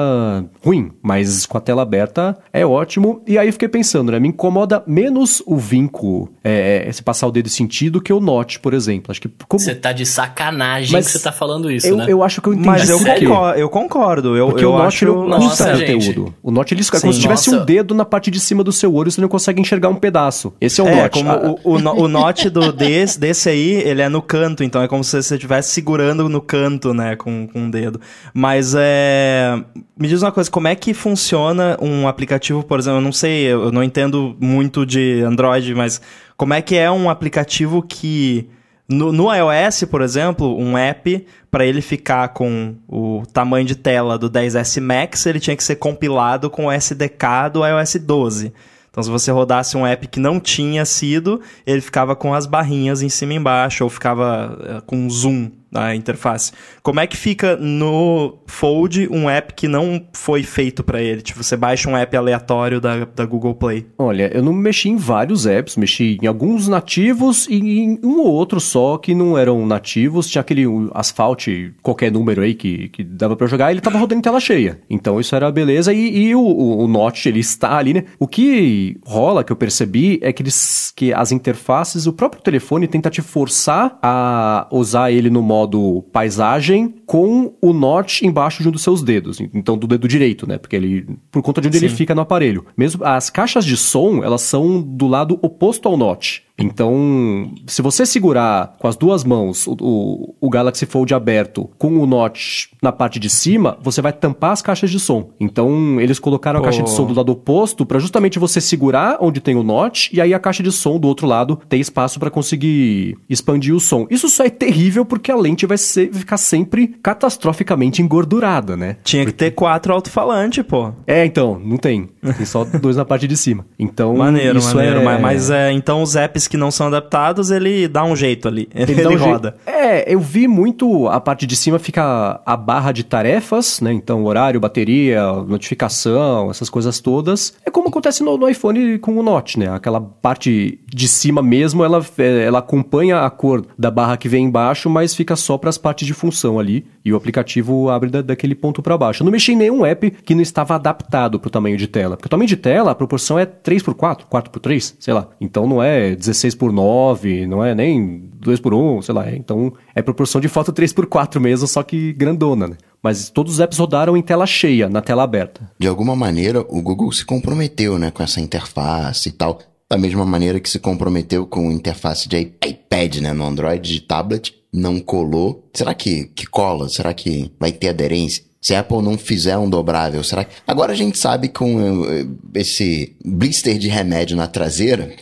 ruim, 0.64 0.90
mas 1.00 1.46
com 1.46 1.56
a 1.56 1.60
tela 1.60 1.82
aberta 1.82 2.36
é 2.52 2.66
ótimo. 2.66 3.22
E 3.26 3.38
aí 3.38 3.52
fiquei 3.52 3.68
pensando, 3.68 4.10
né? 4.10 4.18
Me 4.18 4.28
incomoda 4.28 4.82
menos 4.84 5.42
o 5.46 5.56
vinco, 5.56 6.28
é, 6.42 6.84
esse 6.88 7.02
passar 7.02 7.28
o 7.28 7.30
dedo 7.30 7.48
sentido, 7.48 8.00
que 8.00 8.12
o 8.12 8.18
Note, 8.18 8.58
por 8.58 8.74
exemplo. 8.74 9.12
Acho 9.12 9.20
que 9.20 9.30
como... 9.46 9.62
Você 9.62 9.74
tá 9.76 9.92
de 9.92 10.04
sacanagem 10.04 10.92
mas 10.92 11.06
que 11.06 11.12
você 11.12 11.20
tá 11.20 11.30
falando 11.30 11.70
isso, 11.70 11.86
eu, 11.86 11.96
né? 11.96 12.06
Eu 12.08 12.22
acho 12.22 12.40
que 12.40 12.48
eu 12.48 12.54
entendi 12.54 12.68
Mas 12.68 12.90
eu 12.90 12.98
concordo, 12.98 13.58
eu 13.58 13.68
concordo. 13.68 14.36
Eu, 14.36 14.46
Porque 14.48 14.64
eu 14.64 14.72
o 14.72 14.78
Note 14.78 14.86
acho... 14.88 15.04
ele 15.04 15.28
Nossa, 15.28 15.70
conteúdo. 15.70 16.34
O 16.42 16.50
Note 16.50 16.74
ele 16.74 16.82
é 16.82 17.00
como 17.00 17.12
se 17.12 17.20
tivesse 17.20 17.50
um 17.50 17.64
dedo 17.64 17.94
na 17.94 18.04
parte 18.04 18.30
de 18.30 18.40
cima 18.40 18.64
do 18.64 18.72
seu 18.72 18.92
olho 18.92 19.08
e 19.08 19.12
você 19.12 19.20
não 19.20 19.28
consegue 19.28 19.60
enxergar 19.60 19.88
um 19.88 19.94
pedaço. 19.94 20.52
Esse 20.60 20.80
é 20.80 20.84
o 20.84 20.88
é, 20.88 21.02
Note. 21.02 21.18
Como 21.18 21.30
ah. 21.30 21.56
o, 21.64 21.76
o, 21.76 22.02
o 22.04 22.08
Note 22.08 22.50
do, 22.50 22.72
desse, 22.72 23.20
desse 23.20 23.48
aí, 23.48 23.74
ele 23.74 24.02
é 24.02 24.08
no 24.08 24.22
canto, 24.32 24.64
então 24.64 24.82
é 24.82 24.88
como 24.88 25.04
se 25.04 25.22
você 25.22 25.34
estivesse 25.34 25.68
segurando 25.72 26.26
no 26.26 26.40
canto, 26.40 26.94
né, 26.94 27.16
com, 27.16 27.46
com 27.46 27.66
o 27.66 27.70
dedo. 27.70 28.00
Mas 28.32 28.74
é. 28.74 29.62
Me 29.94 30.08
diz 30.08 30.22
uma 30.22 30.32
coisa, 30.32 30.50
como 30.50 30.68
é 30.68 30.74
que 30.74 30.94
funciona 30.94 31.76
um 31.82 32.08
aplicativo, 32.08 32.62
por 32.62 32.78
exemplo, 32.78 32.96
eu 32.96 33.02
não 33.02 33.12
sei, 33.12 33.44
eu 33.44 33.70
não 33.70 33.84
entendo 33.84 34.34
muito 34.40 34.86
de 34.86 35.20
Android, 35.20 35.74
mas 35.74 36.00
como 36.34 36.54
é 36.54 36.62
que 36.62 36.74
é 36.76 36.90
um 36.90 37.10
aplicativo 37.10 37.82
que. 37.82 38.48
No, 38.88 39.12
no 39.12 39.32
iOS, 39.32 39.84
por 39.84 40.00
exemplo, 40.00 40.58
um 40.58 40.78
app, 40.78 41.26
para 41.50 41.66
ele 41.66 41.82
ficar 41.82 42.28
com 42.28 42.74
o 42.88 43.22
tamanho 43.34 43.66
de 43.66 43.74
tela 43.74 44.18
do 44.18 44.30
10S 44.30 44.80
Max, 44.80 45.26
ele 45.26 45.40
tinha 45.40 45.56
que 45.56 45.62
ser 45.62 45.76
compilado 45.76 46.48
com 46.48 46.66
o 46.66 46.72
SDK 46.72 47.50
do 47.52 47.66
iOS 47.66 47.96
12. 47.96 48.52
Então, 48.92 49.02
se 49.02 49.10
você 49.10 49.30
rodasse 49.30 49.74
um 49.74 49.86
app 49.86 50.06
que 50.06 50.20
não 50.20 50.38
tinha 50.38 50.84
sido, 50.84 51.40
ele 51.66 51.80
ficava 51.80 52.14
com 52.14 52.34
as 52.34 52.44
barrinhas 52.44 53.00
em 53.00 53.08
cima 53.08 53.32
e 53.32 53.36
embaixo, 53.36 53.84
ou 53.84 53.88
ficava 53.88 54.58
eh, 54.62 54.82
com 54.84 55.08
zoom 55.08 55.50
na 55.72 55.96
interface. 55.96 56.52
Como 56.82 57.00
é 57.00 57.06
que 57.06 57.16
fica 57.16 57.56
no 57.56 58.38
Fold 58.46 59.08
um 59.10 59.28
app 59.28 59.54
que 59.54 59.66
não 59.66 60.04
foi 60.12 60.42
feito 60.42 60.84
para 60.84 61.00
ele? 61.00 61.22
Tipo, 61.22 61.42
você 61.42 61.56
baixa 61.56 61.88
um 61.88 61.96
app 61.96 62.14
aleatório 62.14 62.80
da, 62.80 63.06
da 63.06 63.24
Google 63.24 63.54
Play. 63.54 63.86
Olha, 63.96 64.30
eu 64.34 64.42
não 64.42 64.52
mexi 64.52 64.90
em 64.90 64.96
vários 64.96 65.46
apps, 65.46 65.76
mexi 65.76 66.18
em 66.22 66.26
alguns 66.26 66.68
nativos 66.68 67.46
e 67.48 67.56
em 67.56 67.98
um 68.02 68.20
ou 68.20 68.26
outro 68.26 68.60
só 68.60 68.98
que 68.98 69.14
não 69.14 69.38
eram 69.38 69.66
nativos. 69.66 70.28
Tinha 70.28 70.40
aquele 70.40 70.64
Asphalt, 70.92 71.48
qualquer 71.82 72.12
número 72.12 72.42
aí 72.42 72.54
que, 72.54 72.88
que 72.90 73.02
dava 73.02 73.34
para 73.34 73.46
jogar, 73.46 73.70
ele 73.70 73.80
tava 73.80 73.98
rodando 73.98 74.18
em 74.18 74.22
tela 74.22 74.40
cheia. 74.40 74.80
Então 74.90 75.18
isso 75.18 75.34
era 75.34 75.50
beleza. 75.50 75.92
E, 75.92 76.28
e 76.28 76.34
o, 76.34 76.40
o, 76.40 76.84
o 76.84 76.88
Notch, 76.88 77.26
ele 77.26 77.40
está 77.40 77.78
ali, 77.78 77.94
né? 77.94 78.04
O 78.18 78.28
que 78.28 78.98
rola, 79.06 79.42
que 79.42 79.52
eu 79.52 79.56
percebi, 79.56 80.18
é 80.22 80.32
que, 80.32 80.42
eles, 80.42 80.92
que 80.94 81.12
as 81.12 81.32
interfaces, 81.32 82.06
o 82.06 82.12
próprio 82.12 82.42
telefone 82.42 82.86
tenta 82.86 83.08
te 83.08 83.22
forçar 83.22 83.98
a 84.02 84.66
usar 84.70 85.10
ele 85.10 85.30
no 85.30 85.40
modo 85.42 85.61
modo 85.62 86.04
paisagem 86.12 86.94
com 87.06 87.54
o 87.60 87.72
notch 87.72 88.22
embaixo 88.22 88.62
de 88.62 88.68
um 88.68 88.72
dos 88.72 88.82
seus 88.82 89.02
dedos. 89.02 89.40
Então, 89.40 89.76
do 89.76 89.86
dedo 89.86 90.06
direito, 90.06 90.46
né? 90.46 90.58
Porque 90.58 90.76
ele, 90.76 91.06
por 91.30 91.42
conta 91.42 91.60
de 91.60 91.68
onde 91.68 91.78
Sim. 91.78 91.86
ele 91.86 91.94
fica 91.94 92.14
no 92.14 92.20
aparelho. 92.20 92.66
Mesmo 92.76 93.04
as 93.04 93.30
caixas 93.30 93.64
de 93.64 93.76
som, 93.76 94.22
elas 94.22 94.42
são 94.42 94.82
do 94.82 95.06
lado 95.06 95.38
oposto 95.42 95.88
ao 95.88 95.96
notch. 95.96 96.40
Então, 96.62 97.52
se 97.66 97.82
você 97.82 98.06
segurar 98.06 98.76
com 98.78 98.86
as 98.86 98.96
duas 98.96 99.24
mãos 99.24 99.66
o, 99.66 99.76
o, 99.80 100.34
o, 100.40 100.48
Galaxy 100.48 100.86
Fold 100.86 101.12
aberto 101.12 101.68
com 101.76 101.98
o 101.98 102.06
notch 102.06 102.68
na 102.80 102.92
parte 102.92 103.18
de 103.18 103.28
cima, 103.28 103.76
você 103.82 104.00
vai 104.00 104.12
tampar 104.12 104.52
as 104.52 104.62
caixas 104.62 104.90
de 104.90 105.00
som. 105.00 105.30
Então, 105.40 106.00
eles 106.00 106.20
colocaram 106.20 106.60
a 106.60 106.62
caixa 106.62 106.82
de 106.82 106.90
som 106.90 107.04
do 107.04 107.14
lado 107.14 107.32
oposto 107.32 107.84
para 107.84 107.98
justamente 107.98 108.38
você 108.38 108.60
segurar 108.60 109.18
onde 109.20 109.40
tem 109.40 109.56
o 109.56 109.62
notch 109.64 110.12
e 110.12 110.20
aí 110.20 110.32
a 110.32 110.38
caixa 110.38 110.62
de 110.62 110.70
som 110.70 111.00
do 111.00 111.08
outro 111.08 111.26
lado 111.26 111.58
tem 111.68 111.80
espaço 111.80 112.20
para 112.20 112.30
conseguir 112.30 113.18
expandir 113.28 113.74
o 113.74 113.80
som. 113.80 114.06
Isso 114.08 114.28
só 114.28 114.44
é 114.44 114.50
terrível 114.50 115.04
porque 115.04 115.32
a 115.32 115.36
lente 115.36 115.66
vai 115.66 115.78
ser, 115.78 116.12
ficar 116.12 116.36
sempre 116.36 116.88
catastroficamente 117.02 118.00
engordurada, 118.00 118.76
né? 118.76 118.96
Tinha 119.02 119.26
que 119.26 119.32
ter 119.32 119.50
quatro 119.50 119.92
alto-falante, 119.92 120.62
pô. 120.62 120.92
É, 121.06 121.24
então, 121.24 121.60
não 121.62 121.76
tem. 121.76 122.08
Tem 122.36 122.46
só 122.46 122.64
dois 122.64 122.96
na 122.96 123.04
parte 123.04 123.26
de 123.26 123.36
cima. 123.36 123.66
Então, 123.78 124.14
maneiro, 124.18 124.58
isso 124.58 124.76
maneiro. 124.76 125.00
É... 125.00 125.04
Mas, 125.04 125.20
mas 125.20 125.50
é, 125.50 125.72
então 125.72 126.02
os 126.02 126.14
apps 126.14 126.51
que 126.52 126.56
não 126.58 126.70
são 126.70 126.88
adaptados, 126.88 127.50
ele 127.50 127.88
dá 127.88 128.04
um 128.04 128.14
jeito 128.14 128.46
ali. 128.46 128.68
Ele, 128.82 128.92
ele 128.92 129.06
um 129.06 129.18
roda. 129.18 129.56
Jeito. 129.64 129.78
É, 129.78 130.12
eu 130.12 130.20
vi 130.20 130.46
muito 130.46 131.08
a 131.08 131.20
parte 131.20 131.46
de 131.46 131.56
cima 131.56 131.78
fica 131.78 132.40
a 132.44 132.56
barra 132.56 132.92
de 132.92 133.04
tarefas, 133.04 133.80
né? 133.80 133.92
Então, 133.92 134.24
horário, 134.24 134.60
bateria, 134.60 135.32
notificação, 135.32 136.50
essas 136.50 136.68
coisas 136.68 137.00
todas. 137.00 137.54
É 137.64 137.70
como 137.70 137.88
acontece 137.88 138.22
no, 138.22 138.36
no 138.36 138.48
iPhone 138.48 138.98
com 138.98 139.16
o 139.16 139.22
Note, 139.22 139.58
né? 139.58 139.70
Aquela 139.70 140.00
parte 140.00 140.78
de 140.86 141.08
cima 141.08 141.40
mesmo, 141.42 141.84
ela, 141.84 142.04
é, 142.18 142.44
ela 142.44 142.58
acompanha 142.58 143.20
a 143.20 143.30
cor 143.30 143.64
da 143.78 143.90
barra 143.90 144.16
que 144.16 144.28
vem 144.28 144.44
embaixo, 144.44 144.90
mas 144.90 145.14
fica 145.14 145.36
só 145.36 145.56
para 145.56 145.70
as 145.70 145.78
partes 145.78 146.06
de 146.06 146.12
função 146.12 146.58
ali. 146.58 146.84
E 147.04 147.12
o 147.12 147.16
aplicativo 147.16 147.90
abre 147.90 148.10
da, 148.10 148.22
daquele 148.22 148.54
ponto 148.54 148.82
para 148.82 148.96
baixo. 148.96 149.22
Eu 149.22 149.24
não 149.24 149.32
mexi 149.32 149.52
em 149.52 149.56
nenhum 149.56 149.84
app 149.84 150.10
que 150.10 150.34
não 150.34 150.42
estava 150.42 150.74
adaptado 150.74 151.38
para 151.40 151.48
o 151.48 151.50
tamanho 151.50 151.76
de 151.76 151.86
tela. 151.86 152.16
Porque 152.16 152.26
o 152.26 152.30
tamanho 152.30 152.48
de 152.48 152.56
tela, 152.56 152.92
a 152.92 152.94
proporção 152.94 153.38
é 153.38 153.44
3x4, 153.44 154.22
4x3, 154.30 154.94
sei 154.98 155.14
lá. 155.14 155.28
Então 155.40 155.66
não 155.66 155.82
é 155.82 156.14
16 156.14 156.54
por 156.54 156.72
9, 156.72 157.46
não 157.46 157.64
é 157.64 157.74
nem 157.74 158.30
2 158.34 158.60
por 158.60 158.74
1, 158.74 159.02
sei 159.02 159.14
lá. 159.14 159.30
Então 159.30 159.72
é 159.94 160.02
proporção 160.02 160.40
de 160.40 160.48
foto 160.48 160.72
3 160.72 160.92
por 160.92 161.06
4 161.06 161.40
mesmo, 161.40 161.66
só 161.66 161.82
que 161.82 162.12
grandona, 162.12 162.68
né? 162.68 162.76
Mas 163.02 163.28
todos 163.30 163.54
os 163.54 163.60
apps 163.60 163.78
rodaram 163.78 164.16
em 164.16 164.22
tela 164.22 164.46
cheia, 164.46 164.88
na 164.88 165.00
tela 165.00 165.24
aberta. 165.24 165.68
De 165.78 165.88
alguma 165.88 166.14
maneira, 166.14 166.60
o 166.60 166.80
Google 166.80 167.10
se 167.10 167.24
comprometeu, 167.24 167.98
né, 167.98 168.12
com 168.12 168.22
essa 168.22 168.40
interface 168.40 169.28
e 169.28 169.32
tal. 169.32 169.58
Da 169.90 169.98
mesma 169.98 170.24
maneira 170.24 170.60
que 170.60 170.70
se 170.70 170.78
comprometeu 170.78 171.44
com 171.44 171.70
interface 171.72 172.28
de 172.28 172.38
iPad, 172.38 173.16
né, 173.16 173.32
no 173.32 173.44
Android 173.44 173.92
de 173.92 174.00
tablet, 174.00 174.54
não 174.72 174.98
colou. 174.98 175.68
Será 175.74 175.94
que, 175.94 176.24
que 176.34 176.46
cola? 176.46 176.88
Será 176.88 177.12
que 177.12 177.52
vai 177.60 177.72
ter 177.72 177.90
aderência? 177.90 178.44
Se 178.62 178.76
a 178.76 178.80
Apple 178.80 179.02
não 179.02 179.18
fizer 179.18 179.58
um 179.58 179.68
dobrável, 179.68 180.22
será 180.22 180.44
que. 180.44 180.54
Agora 180.64 180.92
a 180.92 180.94
gente 180.94 181.18
sabe 181.18 181.48
com 181.48 182.04
eh, 182.06 182.24
esse 182.54 183.16
blister 183.24 183.76
de 183.76 183.88
remédio 183.88 184.36
na 184.36 184.46
traseira, 184.46 185.12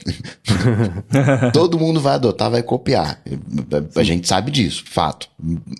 todo 1.51 1.79
mundo 1.79 2.03
vai 2.03 2.17
adotar, 2.17 2.51
vai 2.51 2.63
copiar. 2.63 3.23
A 3.97 4.03
gente 4.03 4.29
sabe 4.29 4.51
disso, 4.51 4.85
fato. 4.87 5.27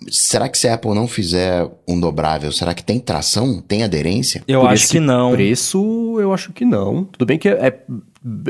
Será 0.09 0.49
que 0.49 0.57
se 0.57 0.67
a 0.67 0.73
Apple 0.73 0.95
não 0.95 1.07
fizer 1.07 1.69
um 1.87 1.99
dobrável, 1.99 2.51
será 2.51 2.73
que 2.73 2.83
tem 2.83 2.99
tração? 2.99 3.61
Tem 3.61 3.83
aderência? 3.83 4.43
Eu 4.47 4.61
Por 4.61 4.69
acho 4.71 4.89
que 4.89 4.99
não. 4.99 5.31
Preço, 5.31 6.17
eu 6.19 6.33
acho 6.33 6.51
que 6.51 6.65
não. 6.65 7.03
Tudo 7.03 7.27
bem 7.27 7.37
que 7.37 7.47
é, 7.47 7.79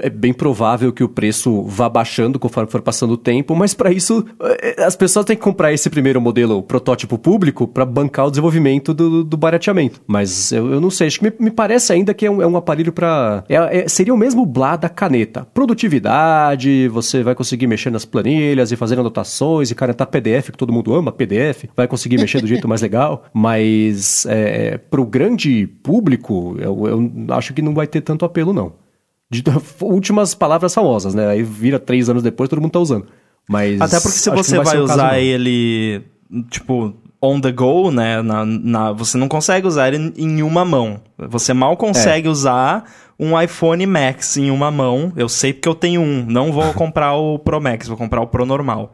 é 0.02 0.10
bem 0.10 0.34
provável 0.34 0.92
que 0.92 1.04
o 1.04 1.08
preço 1.08 1.64
vá 1.64 1.88
baixando 1.88 2.38
conforme 2.38 2.70
for 2.70 2.82
passando 2.82 3.12
o 3.12 3.18
tempo, 3.18 3.56
mas 3.56 3.74
para 3.74 3.92
isso 3.92 4.26
é, 4.42 4.84
as 4.84 4.98
pessoas 4.98 5.26
têm 5.26 5.36
que 5.36 5.42
comprar 5.42 5.72
esse 5.72 5.90
primeiro 5.90 6.20
modelo 6.20 6.62
protótipo 6.62 7.18
público 7.18 7.66
para 7.66 7.86
bancar 7.86 8.28
o 8.28 8.30
desenvolvimento 8.30 8.94
do, 8.94 9.24
do 9.24 9.38
barateamento. 9.38 10.02
Mas 10.06 10.52
eu, 10.52 10.74
eu, 10.74 10.82
não 10.82 10.90
sei, 10.90 11.08
acho 11.08 11.20
que 11.20 11.26
me, 11.26 11.34
me 11.40 11.52
parece 11.52 11.94
ainda 11.94 12.14
que 12.14 12.26
é 12.26 12.32
um, 12.32 12.42
é 12.42 12.48
um 12.48 12.58
aparelho 12.58 12.92
para 12.92 13.46
é, 13.48 13.80
é, 13.80 13.88
seria 13.88 14.14
o 14.14 14.18
mesmo 14.18 14.46
blá 14.46 14.76
da 14.76 14.90
caneta. 14.90 15.48
Produtividade, 15.54 16.90
você 16.90 17.24
vai 17.24 17.34
conseguir 17.34 17.68
mexer 17.68 17.92
nas 17.92 18.04
planilhas 18.04 18.74
e 18.74 18.76
fazer 18.76 19.00
anotações 19.00 19.72
e 19.72 19.76
canetar 19.76 20.08
PDF 20.08 20.52
que 20.52 20.58
todo 20.58 20.74
mundo 20.74 20.94
ama, 20.94 21.14
PDF, 21.14 21.66
vai 21.78 21.88
conseguir 21.88 22.18
mexer 22.18 22.42
do 22.42 22.48
jeito 22.48 22.68
mais 22.68 22.82
legal, 22.82 23.24
mas 23.34 24.26
é, 24.28 24.78
para 24.78 25.00
o 25.00 25.06
grande 25.06 25.66
público 25.82 26.58
eu, 26.60 26.88
eu 26.88 27.12
acho 27.30 27.54
que 27.54 27.62
não 27.62 27.74
vai 27.74 27.88
ter 27.88 28.02
tanto 28.02 28.26
apelo 28.26 28.52
não 28.52 28.82
de 29.32 29.42
últimas 29.80 30.36
palavras 30.36 30.74
famosas, 30.74 31.16
né? 31.16 31.26
Aí 31.28 31.42
vira 31.42 31.80
três 31.80 32.10
anos 32.10 32.22
depois, 32.22 32.50
todo 32.50 32.62
mundo 32.62 32.72
tá 32.72 32.80
usando. 32.80 33.08
Mas. 33.48 33.80
Até 33.80 34.00
porque 34.00 34.18
se 34.18 34.30
você 34.30 34.58
vai, 34.58 34.66
vai 34.66 34.80
usar 34.80 35.20
ele, 35.20 36.04
tipo, 36.50 36.94
on 37.22 37.40
the 37.40 37.52
go, 37.52 37.90
né? 37.92 38.22
Na, 38.22 38.46
na, 38.46 38.92
você 38.92 39.18
não 39.18 39.30
consegue 39.30 39.66
usar 39.66 39.94
ele 39.94 40.14
em 40.18 40.44
uma 40.44 40.66
mão. 40.66 41.00
Você 41.18 41.54
mal 41.54 41.78
consegue 41.78 42.28
é. 42.28 42.32
usar 42.32 42.84
um 43.18 43.40
iPhone 43.40 43.86
Max 43.86 44.36
em 44.36 44.52
uma 44.52 44.70
mão. 44.70 45.14
Eu 45.16 45.30
sei 45.30 45.54
porque 45.54 45.70
eu 45.70 45.76
tenho 45.76 46.02
um. 46.02 46.26
Não 46.28 46.52
vou 46.52 46.74
comprar 46.76 47.16
o 47.16 47.40
Pro 47.40 47.62
Max, 47.62 47.88
vou 47.88 47.96
comprar 47.96 48.22
o 48.22 48.28
Pro 48.28 48.46
normal. 48.46 48.92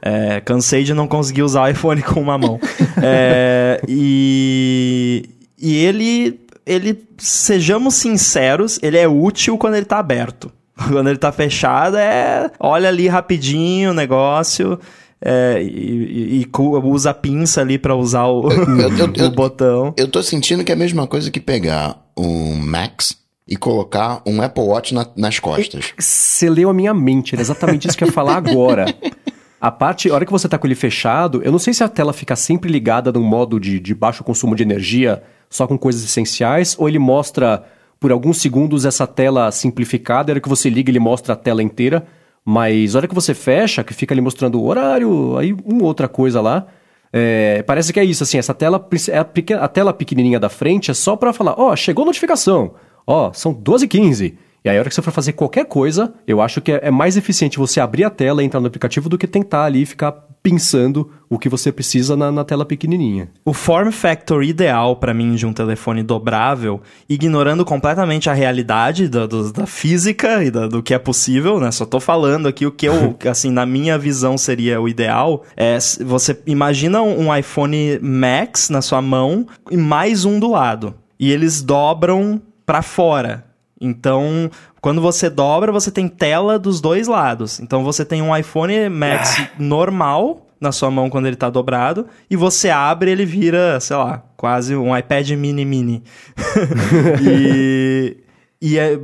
é, 0.00 0.40
cansei 0.40 0.82
de 0.82 0.94
não 0.94 1.06
conseguir 1.06 1.42
usar 1.42 1.64
o 1.64 1.68
iPhone 1.68 2.00
com 2.02 2.20
uma 2.20 2.38
mão. 2.38 2.58
é, 3.02 3.82
e, 3.86 5.28
e 5.58 5.76
ele 5.76 6.43
ele, 6.66 7.06
sejamos 7.18 7.94
sinceros, 7.94 8.78
ele 8.82 8.98
é 8.98 9.08
útil 9.08 9.58
quando 9.58 9.74
ele 9.74 9.86
tá 9.86 9.98
aberto. 9.98 10.50
Quando 10.88 11.08
ele 11.08 11.18
tá 11.18 11.30
fechado, 11.30 11.96
é. 11.96 12.50
Olha 12.58 12.88
ali 12.88 13.06
rapidinho 13.06 13.92
o 13.92 13.94
negócio. 13.94 14.76
É, 15.20 15.62
e, 15.62 15.68
e, 15.68 16.42
e, 16.42 16.50
usa 16.82 17.10
a 17.10 17.14
pinça 17.14 17.60
ali 17.60 17.78
para 17.78 17.94
usar 17.94 18.26
o, 18.26 18.50
eu, 18.50 18.98
eu, 18.98 19.12
eu, 19.14 19.26
o 19.26 19.30
botão. 19.30 19.94
Eu 19.96 20.08
tô 20.08 20.20
sentindo 20.20 20.64
que 20.64 20.72
é 20.72 20.74
a 20.74 20.78
mesma 20.78 21.06
coisa 21.06 21.30
que 21.30 21.38
pegar 21.38 22.04
um 22.18 22.56
Max 22.56 23.16
e 23.46 23.56
colocar 23.56 24.20
um 24.26 24.42
Apple 24.42 24.64
Watch 24.64 24.92
na, 24.92 25.06
nas 25.16 25.38
costas. 25.38 25.92
Você 25.98 26.50
leu 26.50 26.68
a 26.68 26.74
minha 26.74 26.92
mente, 26.92 27.34
era 27.34 27.42
exatamente 27.42 27.86
isso 27.86 27.96
que 27.96 28.04
eu 28.04 28.08
ia 28.08 28.12
falar 28.12 28.36
agora. 28.36 28.86
A 29.64 29.70
parte, 29.70 30.10
a 30.10 30.14
hora 30.14 30.26
que 30.26 30.30
você 30.30 30.46
tá 30.46 30.58
com 30.58 30.66
ele 30.66 30.74
fechado, 30.74 31.40
eu 31.42 31.50
não 31.50 31.58
sei 31.58 31.72
se 31.72 31.82
a 31.82 31.88
tela 31.88 32.12
fica 32.12 32.36
sempre 32.36 32.70
ligada 32.70 33.10
num 33.10 33.22
modo 33.22 33.58
de, 33.58 33.80
de 33.80 33.94
baixo 33.94 34.22
consumo 34.22 34.54
de 34.54 34.62
energia 34.62 35.22
só 35.48 35.66
com 35.66 35.78
coisas 35.78 36.04
essenciais, 36.04 36.76
ou 36.78 36.86
ele 36.86 36.98
mostra 36.98 37.64
por 37.98 38.12
alguns 38.12 38.42
segundos 38.42 38.84
essa 38.84 39.06
tela 39.06 39.50
simplificada, 39.50 40.30
a 40.30 40.32
hora 40.34 40.40
que 40.40 40.50
você 40.50 40.68
liga 40.68 40.90
ele 40.90 40.98
mostra 40.98 41.32
a 41.32 41.36
tela 41.36 41.62
inteira, 41.62 42.06
mas 42.44 42.94
a 42.94 42.98
hora 42.98 43.08
que 43.08 43.14
você 43.14 43.32
fecha, 43.32 43.82
que 43.82 43.94
fica 43.94 44.12
ali 44.12 44.20
mostrando 44.20 44.60
o 44.60 44.66
horário, 44.66 45.38
aí 45.38 45.56
uma 45.64 45.84
outra 45.84 46.08
coisa 46.08 46.42
lá, 46.42 46.66
é, 47.10 47.62
parece 47.62 47.90
que 47.90 47.98
é 47.98 48.04
isso, 48.04 48.22
assim, 48.22 48.36
essa 48.36 48.52
tela, 48.52 48.86
é 49.10 49.54
a 49.54 49.68
tela 49.68 49.94
pequenininha 49.94 50.38
da 50.38 50.50
frente 50.50 50.90
é 50.90 50.94
só 50.94 51.16
para 51.16 51.32
falar, 51.32 51.54
ó, 51.56 51.72
oh, 51.72 51.76
chegou 51.76 52.04
notificação, 52.04 52.74
ó, 53.06 53.30
oh, 53.30 53.32
são 53.32 53.54
12h15, 53.54 54.34
e 54.64 54.70
aí, 54.70 54.78
a 54.78 54.80
hora 54.80 54.88
que 54.88 54.94
você 54.94 55.02
for 55.02 55.12
fazer 55.12 55.34
qualquer 55.34 55.66
coisa, 55.66 56.14
eu 56.26 56.40
acho 56.40 56.62
que 56.62 56.72
é, 56.72 56.80
é 56.84 56.90
mais 56.90 57.18
eficiente 57.18 57.58
você 57.58 57.80
abrir 57.80 58.04
a 58.04 58.08
tela 58.08 58.42
e 58.42 58.46
entrar 58.46 58.60
no 58.60 58.66
aplicativo 58.66 59.10
do 59.10 59.18
que 59.18 59.26
tentar 59.26 59.64
ali 59.64 59.84
ficar 59.84 60.12
pensando 60.42 61.10
o 61.28 61.38
que 61.38 61.50
você 61.50 61.70
precisa 61.70 62.16
na, 62.16 62.32
na 62.32 62.44
tela 62.44 62.64
pequenininha. 62.64 63.30
O 63.44 63.52
form 63.52 63.90
factor 63.90 64.42
ideal 64.42 64.96
para 64.96 65.12
mim 65.12 65.34
de 65.34 65.44
um 65.44 65.52
telefone 65.52 66.02
dobrável, 66.02 66.80
ignorando 67.06 67.62
completamente 67.62 68.30
a 68.30 68.32
realidade 68.32 69.06
da, 69.06 69.26
do, 69.26 69.52
da 69.52 69.66
física 69.66 70.42
e 70.42 70.50
da, 70.50 70.66
do 70.66 70.82
que 70.82 70.94
é 70.94 70.98
possível, 70.98 71.60
né? 71.60 71.70
Só 71.70 71.84
tô 71.84 72.00
falando 72.00 72.46
aqui 72.46 72.64
o 72.64 72.72
que 72.72 72.86
eu, 72.86 73.16
assim, 73.28 73.50
na 73.50 73.66
minha 73.66 73.98
visão 73.98 74.38
seria 74.38 74.80
o 74.80 74.88
ideal. 74.88 75.44
É 75.54 75.76
você 76.00 76.40
imagina 76.46 77.02
um 77.02 77.34
iPhone 77.36 77.98
Max 78.00 78.70
na 78.70 78.80
sua 78.80 79.02
mão 79.02 79.46
e 79.70 79.76
mais 79.76 80.24
um 80.24 80.40
do 80.40 80.50
lado. 80.50 80.94
E 81.20 81.30
eles 81.30 81.60
dobram 81.60 82.40
para 82.64 82.80
fora. 82.80 83.53
Então, 83.80 84.50
quando 84.80 85.00
você 85.00 85.28
dobra, 85.28 85.72
você 85.72 85.90
tem 85.90 86.08
tela 86.08 86.58
dos 86.58 86.80
dois 86.80 87.08
lados. 87.08 87.60
Então, 87.60 87.82
você 87.82 88.04
tem 88.04 88.22
um 88.22 88.36
iPhone 88.36 88.88
Max 88.88 89.36
ah. 89.38 89.50
normal 89.58 90.46
na 90.60 90.72
sua 90.72 90.90
mão 90.90 91.10
quando 91.10 91.26
ele 91.26 91.34
está 91.34 91.50
dobrado 91.50 92.06
e 92.30 92.36
você 92.36 92.70
abre 92.70 93.10
ele 93.10 93.26
vira, 93.26 93.78
sei 93.80 93.96
lá, 93.96 94.22
quase 94.36 94.74
um 94.74 94.96
iPad 94.96 95.30
mini 95.32 95.64
mini. 95.64 96.02
e, 97.20 98.16
e 98.62 98.78
é 98.78 98.98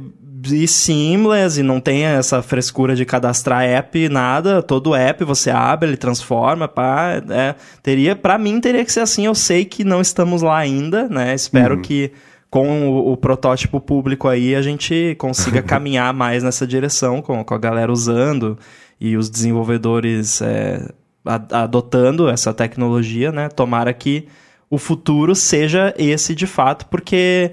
e 0.50 0.66
seamless 0.66 1.60
e 1.60 1.62
não 1.62 1.80
tem 1.80 2.04
essa 2.04 2.40
frescura 2.40 2.96
de 2.96 3.04
cadastrar 3.04 3.62
app, 3.62 4.08
nada. 4.08 4.62
Todo 4.62 4.94
app 4.94 5.22
você 5.24 5.50
abre, 5.50 5.90
ele 5.90 5.96
transforma, 5.96 6.66
pá. 6.66 7.22
É, 7.28 7.54
teria, 7.82 8.16
para 8.16 8.38
mim 8.38 8.58
teria 8.58 8.84
que 8.84 8.92
ser 8.92 9.00
assim. 9.00 9.26
Eu 9.26 9.34
sei 9.34 9.64
que 9.64 9.84
não 9.84 10.00
estamos 10.00 10.40
lá 10.40 10.56
ainda, 10.56 11.08
né? 11.08 11.34
Espero 11.34 11.76
uhum. 11.76 11.82
que 11.82 12.12
com 12.50 12.90
o, 12.90 13.12
o, 13.12 13.16
protótipo 13.16 13.80
público 13.80 14.26
aí 14.26 14.56
a 14.56 14.62
gente 14.62 15.14
consiga 15.18 15.62
caminhar 15.62 16.12
mais 16.12 16.42
nessa 16.42 16.66
direção, 16.66 17.22
com, 17.22 17.44
com 17.44 17.54
a 17.54 17.58
galera 17.58 17.92
usando 17.92 18.58
e 19.00 19.16
os 19.16 19.30
desenvolvedores 19.30 20.42
é, 20.42 20.90
adotando 21.24 22.28
essa 22.28 22.52
tecnologia, 22.52 23.30
né? 23.30 23.48
Tomara 23.48 23.92
que 23.92 24.26
o 24.68 24.78
futuro 24.78 25.34
seja 25.34 25.94
esse 25.96 26.34
de 26.34 26.46
fato, 26.46 26.86
porque 26.86 27.52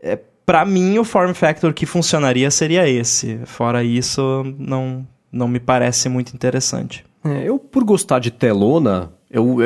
é, 0.00 0.18
para 0.44 0.64
mim 0.64 0.98
o 0.98 1.04
form 1.04 1.32
factor 1.32 1.72
que 1.72 1.86
funcionaria 1.86 2.50
seria 2.50 2.88
esse. 2.88 3.40
Fora 3.46 3.82
isso, 3.82 4.44
não, 4.58 5.06
não 5.30 5.48
me 5.48 5.60
parece 5.60 6.08
muito 6.08 6.34
interessante. 6.34 7.04
É, 7.24 7.48
eu, 7.48 7.58
por 7.58 7.84
gostar 7.84 8.18
de 8.18 8.30
telona, 8.30 9.12
eu, 9.32 9.56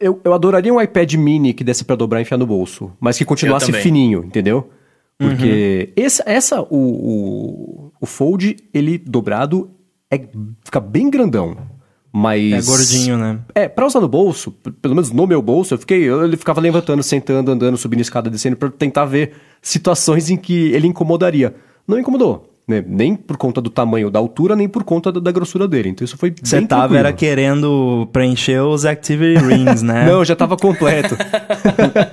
eu, 0.00 0.20
eu 0.24 0.34
adoraria 0.34 0.74
um 0.74 0.80
iPad 0.80 1.14
mini 1.14 1.54
que 1.54 1.62
desse 1.62 1.84
para 1.84 1.94
dobrar 1.94 2.18
e 2.18 2.22
enfiar 2.22 2.36
no 2.36 2.46
bolso, 2.46 2.92
mas 2.98 3.16
que 3.16 3.24
continuasse 3.24 3.72
fininho, 3.72 4.24
entendeu? 4.24 4.68
Porque 5.16 5.92
uhum. 5.96 6.04
esse, 6.04 6.22
essa, 6.26 6.60
o, 6.62 6.66
o, 6.70 7.92
o 8.00 8.06
Fold, 8.06 8.56
ele 8.74 8.98
dobrado, 8.98 9.70
é, 10.10 10.20
fica 10.64 10.80
bem 10.80 11.08
grandão. 11.08 11.56
Mas. 12.12 12.52
É 12.52 12.70
gordinho, 12.70 13.16
né? 13.16 13.38
É, 13.54 13.68
pra 13.68 13.86
usar 13.86 14.00
no 14.00 14.08
bolso, 14.08 14.50
pelo 14.82 14.94
menos 14.94 15.10
no 15.10 15.26
meu 15.26 15.40
bolso, 15.40 15.72
eu 15.74 15.78
fiquei. 15.78 16.02
Eu, 16.02 16.24
ele 16.24 16.36
ficava 16.36 16.60
levantando, 16.60 17.02
sentando, 17.02 17.52
andando, 17.52 17.76
subindo 17.76 18.00
escada, 18.00 18.28
descendo, 18.28 18.56
para 18.56 18.68
tentar 18.70 19.06
ver 19.06 19.32
situações 19.62 20.28
em 20.28 20.36
que 20.36 20.72
ele 20.72 20.88
incomodaria. 20.88 21.54
Não 21.86 21.98
incomodou. 21.98 22.51
Né? 22.66 22.82
Nem 22.86 23.16
por 23.16 23.36
conta 23.36 23.60
do 23.60 23.68
tamanho 23.68 24.08
da 24.08 24.18
altura, 24.18 24.54
nem 24.54 24.68
por 24.68 24.84
conta 24.84 25.10
da, 25.10 25.18
da 25.18 25.32
grossura 25.32 25.66
dele. 25.66 25.88
Então 25.88 26.04
isso 26.04 26.16
foi 26.16 26.32
Você 26.42 26.60
tava 26.62 26.82
tranquilo. 26.82 26.98
era 26.98 27.12
querendo 27.12 28.08
preencher 28.12 28.60
os 28.60 28.84
Activity 28.84 29.44
Rings, 29.44 29.82
né? 29.82 30.06
Não, 30.10 30.24
já 30.24 30.36
tava 30.36 30.56
completo. 30.56 31.16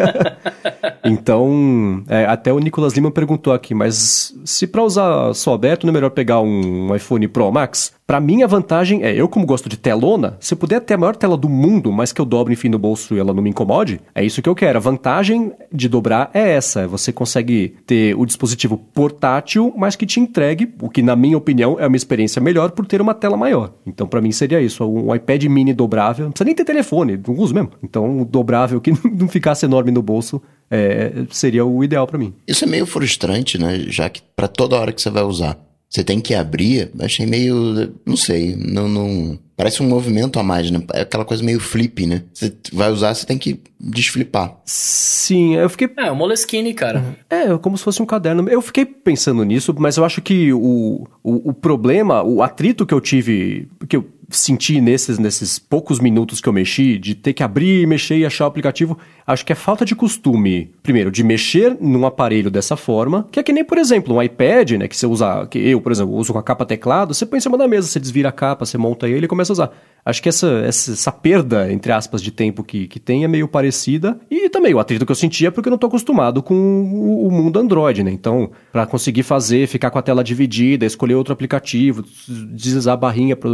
então, 1.06 2.04
é, 2.08 2.26
até 2.26 2.52
o 2.52 2.60
Nicolas 2.60 2.94
Lima 2.94 3.12
perguntou 3.12 3.54
aqui, 3.54 3.74
mas 3.74 4.34
se 4.44 4.66
para 4.66 4.84
usar 4.84 5.34
só 5.34 5.54
aberto, 5.54 5.86
não 5.86 5.92
é 5.92 5.94
melhor 5.94 6.10
pegar 6.10 6.42
um 6.42 6.96
iPhone 6.96 7.28
Pro 7.28 7.52
Max? 7.52 7.94
Para 8.10 8.20
mim, 8.20 8.42
a 8.42 8.48
vantagem 8.48 9.04
é, 9.04 9.14
eu 9.14 9.30
como 9.30 9.46
gosto 9.46 9.70
de 9.70 9.78
telona, 9.78 10.36
se 10.40 10.56
puder 10.56 10.82
ter 10.82 10.96
a 10.96 10.98
maior 10.98 11.16
tela 11.16 11.38
do 11.38 11.48
mundo, 11.48 11.92
mas 11.92 12.12
que 12.12 12.20
eu 12.20 12.26
dobre, 12.26 12.54
enfim, 12.54 12.68
no 12.68 12.80
bolso 12.80 13.14
e 13.14 13.20
ela 13.20 13.36
não 13.36 13.44
me 13.44 13.52
incomode, 13.52 14.02
é 14.16 14.26
isso 14.26 14.42
que 14.42 14.50
eu 14.50 14.56
quero. 14.56 14.80
A 14.80 14.82
vantagem 14.82 15.52
de 15.72 15.88
dobrar 15.88 16.32
é 16.34 16.54
essa, 16.54 16.88
você 16.88 17.14
consegue 17.14 17.76
ter 17.86 18.16
o 18.18 18.26
dispositivo 18.26 18.80
portátil, 18.80 19.72
mas 19.78 19.96
que 19.96 20.08
te 20.08 20.20
entregue, 20.20 20.74
o 20.82 20.90
que 20.90 21.04
na 21.04 21.16
minha 21.16 21.38
opinião 21.38 21.80
é 21.80 21.86
uma 21.86 21.96
experiência 21.96 22.42
melhor 22.42 22.72
por 22.72 22.88
ter 22.88 23.00
uma 23.00 23.14
tela 23.14 23.38
maior. 23.38 23.74
Então, 23.86 24.08
para 24.08 24.22
mim 24.22 24.32
seria 24.32 24.60
isso, 24.60 24.84
um 24.84 25.14
iPad 25.14 25.44
mini 25.44 25.72
dobrável, 25.72 26.26
não 26.26 26.32
precisa 26.32 26.46
nem 26.46 26.56
ter 26.56 26.66
telefone, 26.66 27.16
não 27.28 27.36
uso 27.36 27.54
mesmo. 27.54 27.74
Então, 27.84 28.10
um 28.10 28.26
dobrável 28.26 28.82
que 28.82 28.92
não 29.08 29.28
ficasse 29.28 29.68
enorme 29.68 29.92
no 29.92 30.02
bolso, 30.02 30.42
é, 30.72 31.26
seria 31.30 31.64
o 31.64 31.84
ideal 31.84 32.08
para 32.08 32.18
mim. 32.18 32.34
Isso 32.48 32.66
é 32.66 32.68
meio 32.68 32.88
frustrante, 32.88 33.60
né? 33.60 33.86
Já 33.88 34.10
que 34.10 34.24
para 34.36 34.48
toda 34.48 34.76
hora 34.76 34.92
que 34.92 35.00
você 35.00 35.12
vai 35.12 35.22
usar 35.22 35.69
você 35.90 36.04
tem 36.04 36.22
que 36.22 36.36
abrir, 36.36 36.92
achei 37.00 37.26
meio, 37.26 37.94
não 38.06 38.16
sei, 38.16 38.56
não, 38.56 38.88
não, 38.88 39.40
parece 39.58 39.82
um 39.82 39.88
movimento 39.88 40.40
a 40.40 40.44
mais, 40.44 40.70
né? 40.70 40.80
É 40.94 41.02
aquela 41.02 41.26
coisa 41.26 41.44
meio 41.44 41.60
flip, 41.60 42.06
né? 42.06 42.24
Você 42.32 42.54
vai 42.72 42.92
usar, 42.92 43.16
você 43.16 43.26
tem 43.26 43.40
que 43.40 43.60
desflipar. 43.80 44.56
Sim, 44.66 45.56
eu 45.56 45.68
fiquei... 45.68 45.90
É, 45.98 46.12
o 46.12 46.16
Moleskine, 46.16 46.76
cara. 46.76 47.18
É, 47.28 47.58
como 47.58 47.76
se 47.76 47.84
fosse 47.84 48.02
um 48.04 48.06
caderno. 48.06 48.48
Eu 48.48 48.62
fiquei 48.62 48.86
pensando 48.86 49.44
nisso, 49.44 49.76
mas 49.80 49.98
eu 49.98 50.06
acho 50.06 50.22
que 50.22 50.54
o, 50.54 51.08
o, 51.24 51.50
o 51.50 51.54
problema, 51.54 52.22
o 52.22 52.44
atrito 52.44 52.86
que 52.86 52.94
eu 52.94 53.02
tive, 53.02 53.68
que 53.88 53.98
eu 53.98 54.08
senti 54.30 54.80
nesses, 54.80 55.18
nesses 55.18 55.58
poucos 55.58 56.00
minutos 56.00 56.40
que 56.40 56.48
eu 56.48 56.54
mexi, 56.54 56.98
de 56.98 57.16
ter 57.16 57.34
que 57.34 57.44
abrir, 57.44 57.88
mexer 57.88 58.18
e 58.18 58.26
achar 58.26 58.46
o 58.46 58.48
aplicativo, 58.48 58.98
acho 59.26 59.46
que 59.46 59.52
é 59.52 59.56
falta 59.56 59.84
de 59.84 59.96
costume, 59.96 60.72
primeiro, 60.84 61.12
de 61.12 61.24
mexer 61.24 61.78
num 61.80 62.06
aparelho 62.06 62.52
dessa 62.52 62.76
forma, 62.76 63.28
que 63.32 63.40
é 63.40 63.44
que 63.44 63.54
nem, 63.54 63.64
por 63.64 63.78
exemplo, 63.78 64.16
um 64.16 64.22
iPad, 64.22 64.72
né, 64.72 64.88
que 64.88 64.96
você 64.96 65.08
usa, 65.08 65.48
que 65.48 65.58
eu, 65.58 65.82
por 65.82 65.92
exemplo, 65.92 66.14
uso 66.16 66.34
com 66.34 66.40
a 66.40 66.44
capa 66.44 66.66
teclado, 66.66 67.14
você 67.14 67.26
põe 67.26 67.38
em 67.38 67.42
cima 67.42 67.58
da 67.58 67.68
mesa, 67.68 67.88
você 67.88 68.00
desvira 68.00 68.30
a 68.30 68.32
capa, 68.32 68.66
você 68.66 68.78
monta 68.78 69.08
ele 69.08 69.26
e 69.26 69.30
começa 69.30 69.52
a 69.52 69.54
usar. 69.54 69.72
Acho 70.06 70.24
que 70.24 70.30
essa, 70.30 70.48
essa, 70.66 70.94
essa, 70.94 71.12
perda, 71.12 71.72
entre 71.72 71.92
aspas, 71.92 72.22
de 72.22 72.32
tempo 72.32 72.64
que, 72.64 72.88
que 72.88 73.00
tem 73.00 73.24
é 73.24 73.28
meio 73.28 73.48
parecida. 73.48 74.20
E 74.32 74.50
também 74.50 74.74
o 74.74 74.80
atrito 74.80 75.06
que 75.06 75.12
eu 75.12 75.16
sentia 75.16 75.50
é 75.50 75.52
porque 75.52 75.68
eu 75.68 75.72
não 75.72 75.76
estou 75.76 75.88
acostumado 75.88 76.42
com 76.42 76.56
o, 76.56 77.28
o, 77.28 77.32
mundo 77.32 77.60
Android, 77.60 78.04
né? 78.04 78.12
Então, 78.12 78.50
para 78.72 78.86
conseguir 78.86 79.24
fazer, 79.24 79.68
ficar 79.68 79.92
com 79.92 80.00
a 80.00 80.02
tela 80.02 80.24
dividida, 80.24 80.86
escolher 80.86 81.16
outro 81.16 81.34
aplicativo, 81.34 82.04
deslizar 82.28 82.94
a 82.94 82.98
barrinha 82.98 83.36
para 83.36 83.50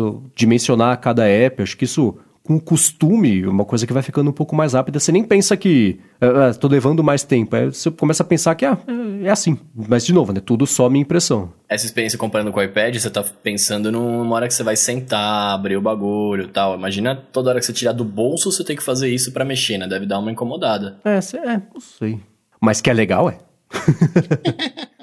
dimensionar 0.66 1.00
cada 1.00 1.28
app, 1.28 1.62
acho 1.62 1.78
que 1.78 1.86
isso 1.86 2.18
com 2.44 2.58
o 2.58 2.62
costume, 2.62 3.44
uma 3.48 3.66
coisa 3.66 3.88
que 3.88 3.94
vai 3.94 4.04
ficando 4.04 4.30
um 4.30 4.34
pouco 4.34 4.56
mais 4.56 4.74
rápida. 4.74 5.00
Você 5.00 5.12
nem 5.12 5.24
pensa 5.24 5.58
que 5.58 6.00
estou 6.52 6.70
levando 6.70 7.04
mais 7.04 7.24
tempo. 7.24 7.56
Aí 7.56 7.66
você 7.66 7.90
começa 7.90 8.22
a 8.22 8.26
pensar 8.26 8.54
que 8.54 8.64
ah, 8.64 8.78
é 9.24 9.32
assim. 9.32 9.58
Mas, 9.74 10.06
de 10.06 10.14
novo, 10.14 10.32
né? 10.32 10.40
Tudo 10.40 10.68
só 10.68 10.88
minha 10.88 11.02
impressão. 11.02 11.52
Essa 11.68 11.88
experiência 11.88 12.20
comparando 12.20 12.52
com 12.52 12.60
o 12.60 12.64
iPad, 12.64 12.96
você 12.98 13.10
tá 13.10 13.26
pensando 13.42 13.92
numa 13.92 14.36
hora 14.36 14.48
que 14.48 14.54
você 14.54 14.62
vai 14.62 14.76
sentar, 14.76 15.56
abrir 15.56 15.76
o 15.76 15.82
bagulho 15.82 16.44
e 16.44 16.48
tal. 16.48 16.76
Imagina 16.76 17.16
toda 17.16 17.50
hora 17.50 17.60
que 17.60 17.66
você 17.66 17.74
tirar 17.74 17.94
do 17.94 18.06
bolso, 18.06 18.52
você 18.52 18.64
tem 18.64 18.76
que 18.76 18.84
fazer 18.84 19.10
isso 19.10 19.32
para 19.32 19.44
mexer, 19.44 19.80
né? 19.80 19.88
Deve 19.88 20.06
dar 20.06 20.20
uma 20.20 20.32
incomodada. 20.32 21.00
É, 21.04 21.18
é, 21.18 21.62
não 21.74 21.82
sei. 21.82 22.20
Mas 22.62 22.80
que 22.80 22.92
é 22.92 22.94
legal, 22.94 23.28
é. 23.28 23.40